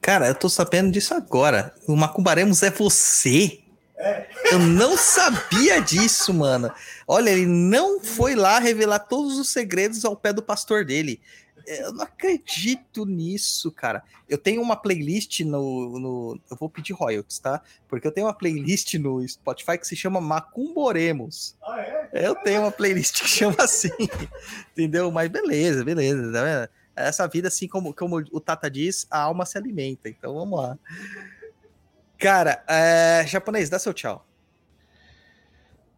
Cara, 0.00 0.28
eu 0.28 0.34
tô 0.34 0.48
sabendo 0.48 0.90
disso 0.90 1.14
agora. 1.14 1.74
O 1.86 1.96
Macumbaremos 1.96 2.62
é 2.62 2.70
você? 2.70 3.60
Eu 4.52 4.58
não 4.58 4.96
sabia 4.96 5.80
disso, 5.80 6.32
mano. 6.32 6.70
Olha, 7.08 7.30
ele 7.30 7.46
não 7.46 8.00
foi 8.00 8.34
lá 8.34 8.58
revelar 8.58 9.00
todos 9.00 9.38
os 9.38 9.48
segredos 9.48 10.04
ao 10.04 10.14
pé 10.14 10.32
do 10.32 10.42
pastor 10.42 10.84
dele. 10.84 11.20
Eu 11.66 11.92
não 11.92 12.04
acredito 12.04 13.04
nisso, 13.04 13.72
cara. 13.72 14.04
Eu 14.28 14.38
tenho 14.38 14.62
uma 14.62 14.76
playlist 14.76 15.40
no, 15.40 15.98
no. 15.98 16.40
Eu 16.48 16.56
vou 16.56 16.70
pedir 16.70 16.92
royalties, 16.92 17.40
tá? 17.40 17.60
Porque 17.88 18.06
eu 18.06 18.12
tenho 18.12 18.28
uma 18.28 18.32
playlist 18.32 18.94
no 18.94 19.26
Spotify 19.26 19.76
que 19.76 19.86
se 19.86 19.96
chama 19.96 20.20
Macumboremos. 20.20 21.56
Ah, 21.62 21.80
é? 21.80 22.26
Eu 22.26 22.36
tenho 22.36 22.62
uma 22.62 22.70
playlist 22.70 23.20
que 23.20 23.28
chama 23.28 23.56
assim. 23.58 23.90
entendeu? 24.72 25.10
Mas 25.10 25.28
beleza, 25.28 25.84
beleza. 25.84 26.32
Tá 26.32 26.44
vendo? 26.44 26.68
Essa 26.94 27.26
vida, 27.26 27.48
assim 27.48 27.66
como, 27.66 27.92
como 27.92 28.16
o 28.32 28.40
Tata 28.40 28.70
diz, 28.70 29.06
a 29.10 29.20
alma 29.20 29.44
se 29.44 29.58
alimenta. 29.58 30.08
Então 30.08 30.34
vamos 30.34 30.58
lá. 30.58 30.78
Cara, 32.16 32.64
é... 32.68 33.24
japonês, 33.26 33.68
dá 33.68 33.78
seu 33.78 33.92
tchau. 33.92 34.24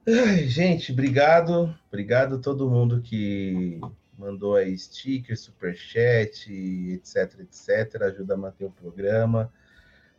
Ai, 0.09 0.49
gente, 0.49 0.93
obrigado. 0.93 1.77
Obrigado 1.89 2.37
a 2.37 2.39
todo 2.39 2.71
mundo 2.71 3.03
que 3.03 3.79
mandou 4.19 4.57
aí 4.57 4.77
sticker, 4.77 5.39
superchat, 5.39 6.53
etc, 6.53 7.41
etc. 7.41 8.03
Ajuda 8.03 8.35
a 8.35 8.37
manter 8.37 8.65
o 8.65 8.71
programa. 8.71 9.53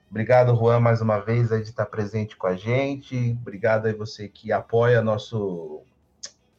Obrigado, 0.09 0.55
Juan, 0.55 0.79
mais 0.79 1.01
uma 1.01 1.19
vez 1.19 1.51
aí 1.51 1.61
de 1.61 1.69
estar 1.69 1.85
presente 1.85 2.35
com 2.35 2.47
a 2.47 2.55
gente. 2.55 3.37
Obrigado 3.41 3.85
aí 3.85 3.93
você 3.93 4.27
que 4.27 4.51
apoia 4.51 5.01
nosso 5.01 5.83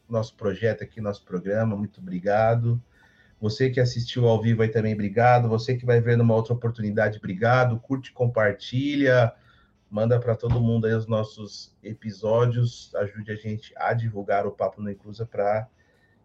nosso 0.07 0.35
projeto 0.35 0.83
aqui, 0.83 1.01
nosso 1.01 1.23
programa. 1.23 1.75
Muito 1.75 1.99
obrigado. 1.99 2.81
Você 3.39 3.69
que 3.69 3.79
assistiu 3.79 4.27
ao 4.27 4.41
vivo 4.41 4.61
aí 4.61 4.69
também, 4.69 4.93
obrigado. 4.93 5.49
Você 5.49 5.75
que 5.75 5.85
vai 5.85 5.99
ver 5.99 6.17
numa 6.17 6.35
outra 6.35 6.53
oportunidade, 6.53 7.17
obrigado. 7.17 7.79
Curte, 7.79 8.11
compartilha, 8.11 9.33
manda 9.89 10.19
para 10.19 10.35
todo 10.35 10.61
mundo 10.61 10.85
aí 10.85 10.93
os 10.93 11.07
nossos 11.07 11.75
episódios. 11.81 12.93
Ajude 12.95 13.31
a 13.31 13.35
gente 13.35 13.73
a 13.77 13.93
divulgar 13.93 14.45
o 14.45 14.51
Papo 14.51 14.81
na 14.81 14.91
Inclusa 14.91 15.25
para 15.25 15.67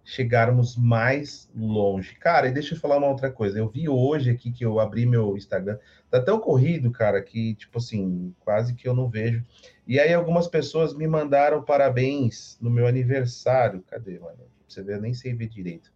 chegarmos 0.06 0.76
mais 0.76 1.50
longe. 1.52 2.14
Cara, 2.14 2.46
e 2.46 2.52
deixa 2.52 2.74
eu 2.74 2.78
falar 2.78 2.96
uma 2.96 3.08
outra 3.08 3.28
coisa. 3.28 3.58
Eu 3.58 3.68
vi 3.68 3.88
hoje 3.88 4.30
aqui 4.30 4.52
que 4.52 4.64
eu 4.64 4.78
abri 4.78 5.04
meu 5.04 5.36
Instagram. 5.36 5.78
Tá 6.08 6.22
tão 6.22 6.38
corrido, 6.38 6.92
cara, 6.92 7.20
que, 7.20 7.56
tipo 7.56 7.78
assim, 7.78 8.32
quase 8.38 8.72
que 8.74 8.86
eu 8.86 8.94
não 8.94 9.10
vejo. 9.10 9.44
E 9.84 9.98
aí 9.98 10.14
algumas 10.14 10.46
pessoas 10.46 10.94
me 10.94 11.08
mandaram 11.08 11.60
parabéns 11.60 12.56
no 12.60 12.70
meu 12.70 12.86
aniversário. 12.86 13.82
Cadê, 13.90 14.20
mano? 14.20 14.38
Você 14.68 14.80
vê, 14.80 14.94
eu 14.94 15.00
nem 15.00 15.12
sei 15.12 15.34
ver 15.34 15.48
direito. 15.48 15.92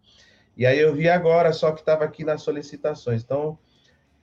E 0.56 0.66
aí 0.66 0.80
eu 0.80 0.92
vi 0.92 1.08
agora, 1.08 1.52
só 1.52 1.70
que 1.70 1.78
estava 1.78 2.04
aqui 2.04 2.24
nas 2.24 2.42
solicitações. 2.42 3.22
Então, 3.22 3.56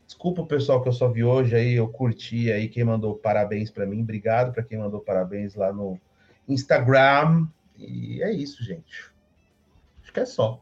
desculpa 0.05 0.41
o 0.41 0.47
pessoal 0.47 0.81
que 0.81 0.89
eu 0.89 0.93
só 0.93 1.07
vi 1.07 1.23
hoje 1.23 1.55
aí, 1.55 1.73
eu 1.75 1.87
curti 1.87 2.51
aí 2.51 2.67
quem 2.67 2.83
mandou 2.83 3.15
parabéns 3.15 3.71
para 3.71 3.85
mim. 3.85 4.01
Obrigado 4.01 4.51
para 4.51 4.63
quem 4.63 4.77
mandou 4.77 4.99
parabéns 4.99 5.55
lá 5.55 5.71
no 5.71 5.97
Instagram. 6.45 7.47
E 7.77 8.21
é 8.21 8.33
isso, 8.33 8.61
gente. 8.61 9.15
Que 10.17 10.21
é 10.21 10.25
só. 10.25 10.59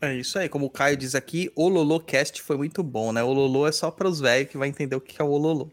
É 0.00 0.16
isso 0.16 0.38
aí, 0.38 0.48
como 0.48 0.64
o 0.64 0.70
Caio 0.70 0.96
diz 0.96 1.14
aqui, 1.14 1.52
o 1.54 1.68
Lolocast 1.68 2.40
foi 2.40 2.56
muito 2.56 2.82
bom, 2.82 3.12
né? 3.12 3.22
O 3.22 3.30
Lolo 3.30 3.66
é 3.66 3.72
só 3.72 3.90
para 3.90 4.08
os 4.08 4.20
velhos 4.20 4.50
que 4.50 4.56
vai 4.56 4.68
entender 4.68 4.96
o 4.96 5.02
que 5.02 5.20
é 5.20 5.24
o 5.24 5.36
Lolo. 5.36 5.70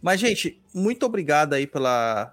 Mas, 0.00 0.20
gente, 0.20 0.62
muito 0.72 1.04
obrigado 1.04 1.54
aí 1.54 1.66
pela, 1.66 2.32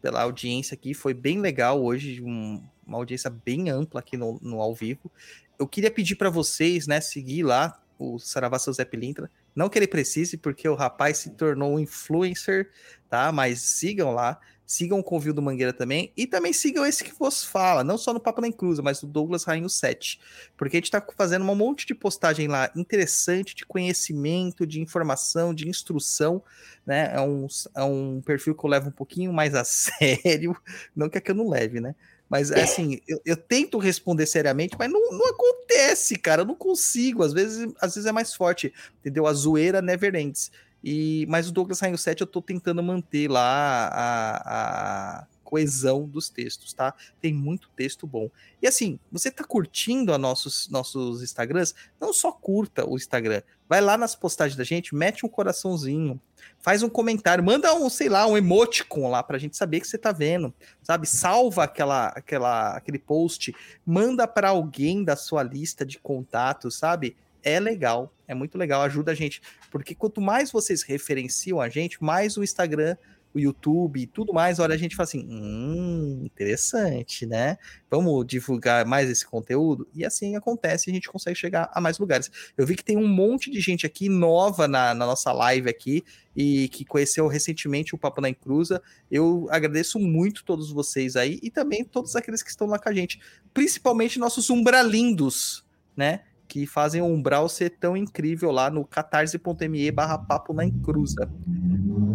pela 0.00 0.22
audiência 0.22 0.76
aqui. 0.76 0.94
Foi 0.94 1.12
bem 1.12 1.40
legal 1.40 1.82
hoje, 1.82 2.22
um, 2.22 2.62
uma 2.86 2.98
audiência 2.98 3.28
bem 3.28 3.70
ampla 3.70 3.98
aqui 3.98 4.16
no, 4.16 4.38
no 4.40 4.60
ao 4.60 4.72
vivo. 4.72 5.10
Eu 5.58 5.66
queria 5.66 5.90
pedir 5.90 6.14
para 6.14 6.30
vocês, 6.30 6.86
né, 6.86 7.00
seguir 7.00 7.42
lá 7.42 7.82
o 7.98 8.20
Saravá 8.20 8.56
Seu 8.56 8.72
Zé 8.72 8.84
Pilintra. 8.84 9.28
Não 9.52 9.68
que 9.68 9.76
ele 9.76 9.88
precise, 9.88 10.36
porque 10.36 10.68
o 10.68 10.76
rapaz 10.76 11.18
se 11.18 11.30
tornou 11.30 11.74
um 11.74 11.80
influencer, 11.80 12.70
tá? 13.10 13.32
Mas 13.32 13.62
sigam 13.62 14.12
lá. 14.12 14.38
Sigam 14.66 14.98
o 14.98 15.04
Convil 15.04 15.32
do 15.32 15.40
Mangueira 15.40 15.72
também. 15.72 16.12
E 16.16 16.26
também 16.26 16.52
sigam 16.52 16.84
esse 16.84 17.04
que 17.04 17.14
vos 17.16 17.44
fala, 17.44 17.84
não 17.84 17.96
só 17.96 18.12
no 18.12 18.18
Papo 18.18 18.40
na 18.40 18.48
Inclusa, 18.48 18.82
mas 18.82 19.00
do 19.00 19.06
Douglas 19.06 19.44
Rainho 19.44 19.68
7. 19.68 20.18
Porque 20.56 20.76
a 20.76 20.80
gente 20.80 20.90
tá 20.90 21.04
fazendo 21.16 21.48
um 21.48 21.54
monte 21.54 21.86
de 21.86 21.94
postagem 21.94 22.48
lá 22.48 22.70
interessante, 22.74 23.54
de 23.54 23.64
conhecimento, 23.64 24.66
de 24.66 24.80
informação, 24.80 25.54
de 25.54 25.68
instrução, 25.68 26.42
né? 26.84 27.12
É 27.14 27.20
um, 27.20 27.46
é 27.76 27.82
um 27.84 28.20
perfil 28.20 28.56
que 28.56 28.64
eu 28.64 28.70
levo 28.70 28.88
um 28.88 28.92
pouquinho 28.92 29.32
mais 29.32 29.54
a 29.54 29.62
sério. 29.64 30.56
Não 30.94 31.08
que 31.08 31.18
é 31.18 31.20
que 31.20 31.30
eu 31.30 31.34
não 31.36 31.48
leve, 31.48 31.80
né? 31.80 31.94
Mas 32.28 32.50
assim, 32.50 32.98
eu, 33.06 33.20
eu 33.24 33.36
tento 33.36 33.78
responder 33.78 34.26
seriamente, 34.26 34.76
mas 34.76 34.90
não, 34.90 35.12
não 35.12 35.28
acontece, 35.28 36.16
cara. 36.16 36.42
Eu 36.42 36.46
não 36.46 36.56
consigo. 36.56 37.22
Às 37.22 37.32
vezes, 37.32 37.72
às 37.80 37.94
vezes 37.94 38.06
é 38.06 38.12
mais 38.12 38.34
forte, 38.34 38.72
entendeu? 38.98 39.26
A 39.26 39.32
zoeira 39.32 39.80
never 39.80 40.14
ends. 40.16 40.50
E, 40.88 41.26
mas 41.28 41.48
o 41.48 41.52
Douglas 41.52 41.80
Rainho 41.80 41.98
7 41.98 42.20
eu 42.20 42.28
tô 42.28 42.40
tentando 42.40 42.80
manter 42.80 43.28
lá 43.28 43.88
a, 43.88 45.20
a 45.22 45.26
coesão 45.42 46.06
dos 46.06 46.28
textos, 46.28 46.72
tá? 46.72 46.94
Tem 47.20 47.34
muito 47.34 47.68
texto 47.70 48.06
bom. 48.06 48.30
E 48.62 48.68
assim, 48.68 48.96
você 49.10 49.28
tá 49.28 49.42
curtindo 49.42 50.14
a 50.14 50.18
nossos, 50.18 50.68
nossos 50.68 51.24
Instagrams? 51.24 51.74
Não 52.00 52.12
só 52.12 52.30
curta 52.30 52.88
o 52.88 52.94
Instagram. 52.94 53.42
Vai 53.68 53.80
lá 53.80 53.98
nas 53.98 54.14
postagens 54.14 54.56
da 54.56 54.62
gente, 54.62 54.94
mete 54.94 55.26
um 55.26 55.28
coraçãozinho, 55.28 56.20
faz 56.60 56.84
um 56.84 56.88
comentário, 56.88 57.42
manda 57.42 57.74
um, 57.74 57.90
sei 57.90 58.08
lá, 58.08 58.24
um 58.24 58.36
emoticon 58.36 59.10
lá 59.10 59.24
pra 59.24 59.38
gente 59.38 59.56
saber 59.56 59.80
que 59.80 59.88
você 59.88 59.98
tá 59.98 60.12
vendo, 60.12 60.54
sabe? 60.84 61.04
Salva 61.08 61.64
aquela, 61.64 62.08
aquela, 62.10 62.76
aquele 62.76 63.00
post, 63.00 63.52
manda 63.84 64.28
para 64.28 64.50
alguém 64.50 65.02
da 65.02 65.16
sua 65.16 65.42
lista 65.42 65.84
de 65.84 65.98
contatos, 65.98 66.76
sabe? 66.76 67.16
É 67.48 67.60
legal, 67.60 68.12
é 68.26 68.34
muito 68.34 68.58
legal, 68.58 68.82
ajuda 68.82 69.12
a 69.12 69.14
gente, 69.14 69.40
porque 69.70 69.94
quanto 69.94 70.20
mais 70.20 70.50
vocês 70.50 70.82
referenciam 70.82 71.60
a 71.60 71.68
gente, 71.68 72.02
mais 72.02 72.36
o 72.36 72.42
Instagram 72.42 72.96
o 73.36 73.38
YouTube 73.38 74.00
e 74.00 74.06
tudo 74.06 74.32
mais, 74.32 74.58
olha, 74.58 74.74
a 74.74 74.78
gente 74.78 74.96
fala 74.96 75.04
assim, 75.04 75.26
hum, 75.28 76.22
interessante, 76.24 77.26
né? 77.26 77.58
Vamos 77.90 78.26
divulgar 78.26 78.86
mais 78.86 79.10
esse 79.10 79.26
conteúdo? 79.26 79.86
E 79.94 80.04
assim 80.04 80.36
acontece, 80.36 80.90
a 80.90 80.92
gente 80.92 81.08
consegue 81.08 81.38
chegar 81.38 81.70
a 81.72 81.80
mais 81.80 81.98
lugares. 81.98 82.30
Eu 82.56 82.66
vi 82.66 82.74
que 82.74 82.82
tem 82.82 82.96
um 82.96 83.06
monte 83.06 83.50
de 83.50 83.60
gente 83.60 83.84
aqui 83.84 84.08
nova 84.08 84.66
na, 84.66 84.94
na 84.94 85.04
nossa 85.06 85.32
live 85.32 85.68
aqui 85.68 86.02
e 86.34 86.68
que 86.68 86.84
conheceu 86.84 87.26
recentemente 87.26 87.94
o 87.94 87.98
Papo 87.98 88.22
na 88.22 88.30
Encruza. 88.30 88.82
Eu 89.10 89.46
agradeço 89.50 89.98
muito 89.98 90.42
todos 90.42 90.72
vocês 90.72 91.14
aí 91.14 91.38
e 91.42 91.50
também 91.50 91.84
todos 91.84 92.16
aqueles 92.16 92.42
que 92.42 92.50
estão 92.50 92.66
lá 92.66 92.78
com 92.78 92.88
a 92.88 92.94
gente, 92.94 93.20
principalmente 93.52 94.18
nossos 94.18 94.48
umbralindos, 94.48 95.62
né? 95.94 96.22
Que 96.48 96.66
fazem 96.66 97.02
o 97.02 97.06
Umbral 97.06 97.48
ser 97.48 97.70
tão 97.70 97.96
incrível 97.96 98.50
lá 98.50 98.70
no 98.70 98.84
catarse.me 98.84 99.90
barra 99.90 100.18
papo 100.18 100.52
na 100.52 100.64
encruza. 100.64 101.28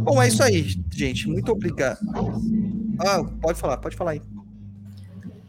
Bom, 0.04 0.22
é 0.22 0.28
isso 0.28 0.42
aí, 0.42 0.66
gente. 0.92 1.28
Muito 1.28 1.52
obrigado. 1.52 2.00
Ah, 3.00 3.24
pode 3.42 3.60
falar, 3.60 3.78
pode 3.78 3.96
falar 3.96 4.12
aí. 4.12 4.22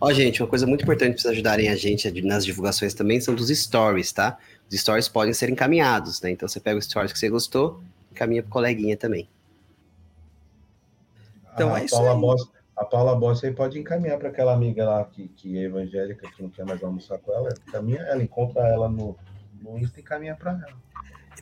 Ó, 0.00 0.12
gente, 0.12 0.42
uma 0.42 0.48
coisa 0.48 0.66
muito 0.66 0.82
importante 0.82 1.12
para 1.12 1.22
vocês 1.22 1.32
ajudarem 1.32 1.68
a 1.68 1.76
gente 1.76 2.10
nas 2.22 2.44
divulgações 2.44 2.92
também 2.92 3.20
são 3.20 3.34
dos 3.34 3.48
stories, 3.48 4.10
tá? 4.10 4.36
Os 4.68 4.80
stories 4.80 5.08
podem 5.08 5.32
ser 5.32 5.48
encaminhados, 5.48 6.20
né? 6.20 6.32
Então 6.32 6.48
você 6.48 6.58
pega 6.58 6.76
os 6.78 6.86
stories 6.86 7.12
que 7.12 7.18
você 7.18 7.28
gostou, 7.28 7.80
encaminha 8.10 8.42
pro 8.42 8.50
coleguinha 8.50 8.96
também. 8.96 9.28
Então 11.54 11.72
a 11.74 11.80
é 11.80 11.84
isso 11.84 11.94
Paula 11.94 12.14
aí. 12.14 12.20
Boss, 12.20 12.48
a 12.82 12.84
Paula 12.84 13.14
Boss 13.16 13.42
aí 13.44 13.52
pode 13.52 13.78
encaminhar 13.78 14.18
para 14.18 14.28
aquela 14.28 14.52
amiga 14.52 14.84
lá 14.84 15.04
que, 15.04 15.28
que 15.28 15.56
é 15.58 15.62
evangélica, 15.62 16.28
que 16.30 16.42
não 16.42 16.50
quer 16.50 16.64
mais 16.64 16.82
almoçar 16.82 17.18
com 17.18 17.32
ela. 17.32 17.48
Encaminha 17.68 18.00
ela, 18.02 18.22
encontra 18.22 18.62
ela 18.68 18.88
no, 18.88 19.16
no 19.60 19.78
Insta 19.78 19.98
e 20.00 20.02
encaminha 20.02 20.34
para 20.34 20.52
ela. 20.52 20.76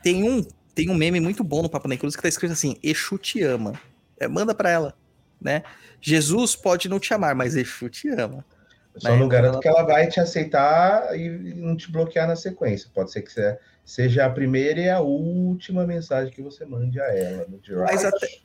Tem 0.03 0.23
um, 0.23 0.43
tem 0.75 0.89
um 0.91 0.95
meme 0.95 1.19
muito 1.21 1.43
bom 1.43 1.63
no 1.63 1.69
Papo 1.71 1.89
na 1.89 1.97
Cruz 1.97 2.15
que 2.15 2.23
tá 2.23 2.29
escrito 2.29 2.53
assim: 2.53 2.77
Exu 2.83 3.19
te 3.19 3.43
ama. 3.43 3.73
É, 4.19 4.29
manda 4.29 4.55
pra 4.55 4.71
ela, 4.71 4.95
né? 5.41 5.63
Jesus 6.01 6.55
pode 6.55 6.89
não 6.89 7.01
te 7.01 7.13
amar, 7.15 7.35
mas 7.35 7.57
Exu 7.57 7.89
te 7.89 8.09
ama. 8.11 8.45
Eu 8.95 9.01
só 9.01 9.11
Né? 9.11 9.17
não 9.19 9.29
garanto 9.29 9.55
Ela- 9.55 9.63
que 9.63 9.69
ela 9.69 9.83
vai 9.83 10.09
te 10.09 10.19
aceitar 10.21 11.17
e 11.19 11.25
e 11.27 11.55
não 11.55 11.77
te 11.77 11.91
bloquear 11.91 12.27
na 12.29 12.37
sequência. 12.37 12.91
Pode 12.95 13.11
ser 13.13 13.23
que 13.23 13.33
você- 13.33 13.59
seja 13.85 14.25
a 14.27 14.31
primeira 14.31 14.81
e 14.81 14.89
a 14.91 15.01
última 15.01 15.87
mensagem 15.87 16.33
que 16.33 16.43
você 16.43 16.65
mande 16.65 17.01
a 17.01 17.07
ela 17.07 17.47
no 17.49 17.59
direct. 17.59 17.93
Mas 17.93 18.05
até- 18.05 18.41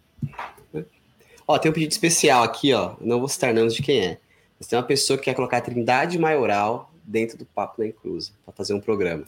Ó, 1.47 1.57
tem 1.59 1.69
um 1.69 1.73
pedido 1.73 1.91
especial 1.91 2.43
aqui, 2.43 2.73
ó. 2.73 2.95
Não 2.99 3.19
vou 3.19 3.27
citar 3.27 3.53
nomes 3.53 3.73
de 3.73 3.81
quem 3.81 3.99
é. 3.99 4.17
Mas 4.59 4.67
tem 4.67 4.77
uma 4.77 4.85
pessoa 4.85 5.17
que 5.17 5.25
quer 5.25 5.33
colocar 5.33 5.57
a 5.57 5.61
Trindade 5.61 6.17
Maioral 6.17 6.91
dentro 7.03 7.37
do 7.37 7.45
Papo 7.45 7.81
na 7.81 7.87
Inclusa, 7.87 8.31
para 8.43 8.53
fazer 8.53 8.73
um 8.73 8.79
programa. 8.79 9.25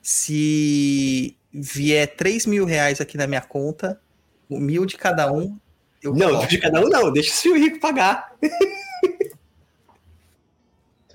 Se 0.00 1.36
vier 1.52 2.14
3 2.14 2.46
mil 2.46 2.64
reais 2.64 3.00
aqui 3.00 3.16
na 3.16 3.26
minha 3.26 3.40
conta, 3.40 4.00
mil 4.48 4.86
de 4.86 4.96
cada 4.96 5.32
um, 5.32 5.58
eu 6.02 6.14
não, 6.14 6.28
coloco. 6.28 6.46
de 6.46 6.58
cada 6.58 6.80
um 6.80 6.88
não, 6.88 7.12
deixa 7.12 7.30
o 7.30 7.34
seu 7.34 7.56
rico 7.56 7.80
pagar. 7.80 8.36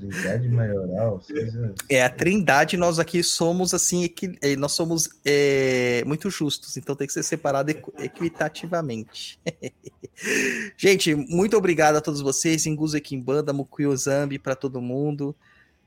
Trindade 0.10 0.50
maioral. 0.50 1.20
vocês- 1.22 1.54
É 1.90 2.04
a 2.04 2.10
trindade, 2.10 2.76
nós 2.78 2.98
aqui 3.00 3.22
somos 3.24 3.74
assim, 3.74 4.04
equi- 4.04 4.38
eh, 4.42 4.56
nós 4.56 4.72
somos 4.72 5.10
eh, 5.24 6.04
muito 6.06 6.30
justos, 6.30 6.76
então 6.78 6.96
tem 6.96 7.06
que 7.08 7.14
ser 7.14 7.24
separado 7.24 7.70
equ- 7.72 7.94
equitativamente. 8.00 9.40
Gente, 10.78 11.16
muito 11.16 11.58
obrigado 11.58 11.96
a 11.96 12.02
todos 12.02 12.22
vocês, 12.22 12.66
Inguzo 12.66 12.98
Equimbanda, 12.98 13.54
Mukuyo 13.54 13.96
Zambi, 13.96 14.38
para 14.40 14.56
todo 14.56 14.82
mundo. 14.82 15.36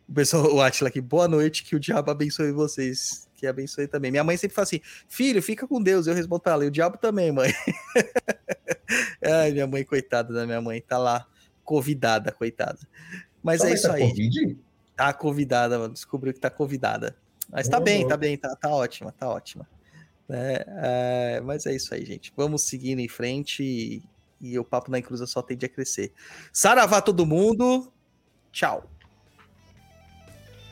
O 0.09 0.13
pessoal, 0.13 0.53
o 0.55 0.61
Atila 0.61 0.89
aqui, 0.89 1.01
boa 1.01 1.27
noite, 1.27 1.65
que 1.65 1.75
o 1.75 1.81
diabo 1.81 2.11
abençoe 2.11 2.53
vocês, 2.53 3.27
que 3.37 3.47
abençoe 3.47 3.87
também. 3.89 4.11
Minha 4.11 4.25
mãe 4.25 4.37
sempre 4.37 4.55
fala 4.55 4.65
assim, 4.65 4.81
filho, 5.09 5.43
fica 5.43 5.67
com 5.67 5.83
Deus, 5.83 6.07
eu 6.07 6.15
respondo 6.15 6.43
para 6.43 6.53
ela, 6.53 6.65
e 6.65 6.69
o 6.69 6.71
diabo 6.71 6.99
também, 6.99 7.33
mãe. 7.33 7.53
Ai, 9.23 9.53
minha 9.53 9.67
mãe, 9.67 9.85
coitada 9.85 10.33
da 10.35 10.45
minha 10.47 10.61
mãe, 10.61 10.81
tá 10.81 10.99
lá, 10.99 11.27
convidada, 11.65 12.31
coitada. 12.33 12.79
Mas 13.45 13.61
Sua 13.61 13.71
é 13.71 13.75
isso 13.75 13.87
tá 13.87 13.95
aí. 13.95 14.09
Covid? 14.09 14.59
Tá 14.97 15.13
convidada, 15.13 15.79
mano. 15.79 15.93
Descobriu 15.93 16.33
que 16.33 16.41
tá 16.41 16.49
convidada. 16.49 17.15
Mas 17.53 17.69
tá 17.69 17.79
bem, 17.79 18.09
tá 18.09 18.17
bem, 18.17 18.39
tá, 18.39 18.57
tá 18.57 18.71
ótima, 18.71 19.13
tá 19.13 19.29
ótima. 19.29 19.69
É, 20.31 21.37
é, 21.37 21.41
mas 21.43 21.67
é 21.67 21.75
isso 21.75 21.95
aí, 21.95 22.07
gente. 22.07 22.33
Vamos 22.35 22.63
seguindo 22.63 23.01
em 23.01 23.09
frente 23.09 23.63
e, 23.63 24.03
e 24.41 24.59
o 24.59 24.65
Papo 24.65 24.91
na 24.91 24.99
Inclusa 24.99 25.27
só 25.27 25.43
tende 25.43 25.67
a 25.67 25.69
crescer. 25.69 26.11
Saravá 26.51 27.03
todo 27.03 27.27
mundo. 27.27 27.93
Tchau. 28.51 28.89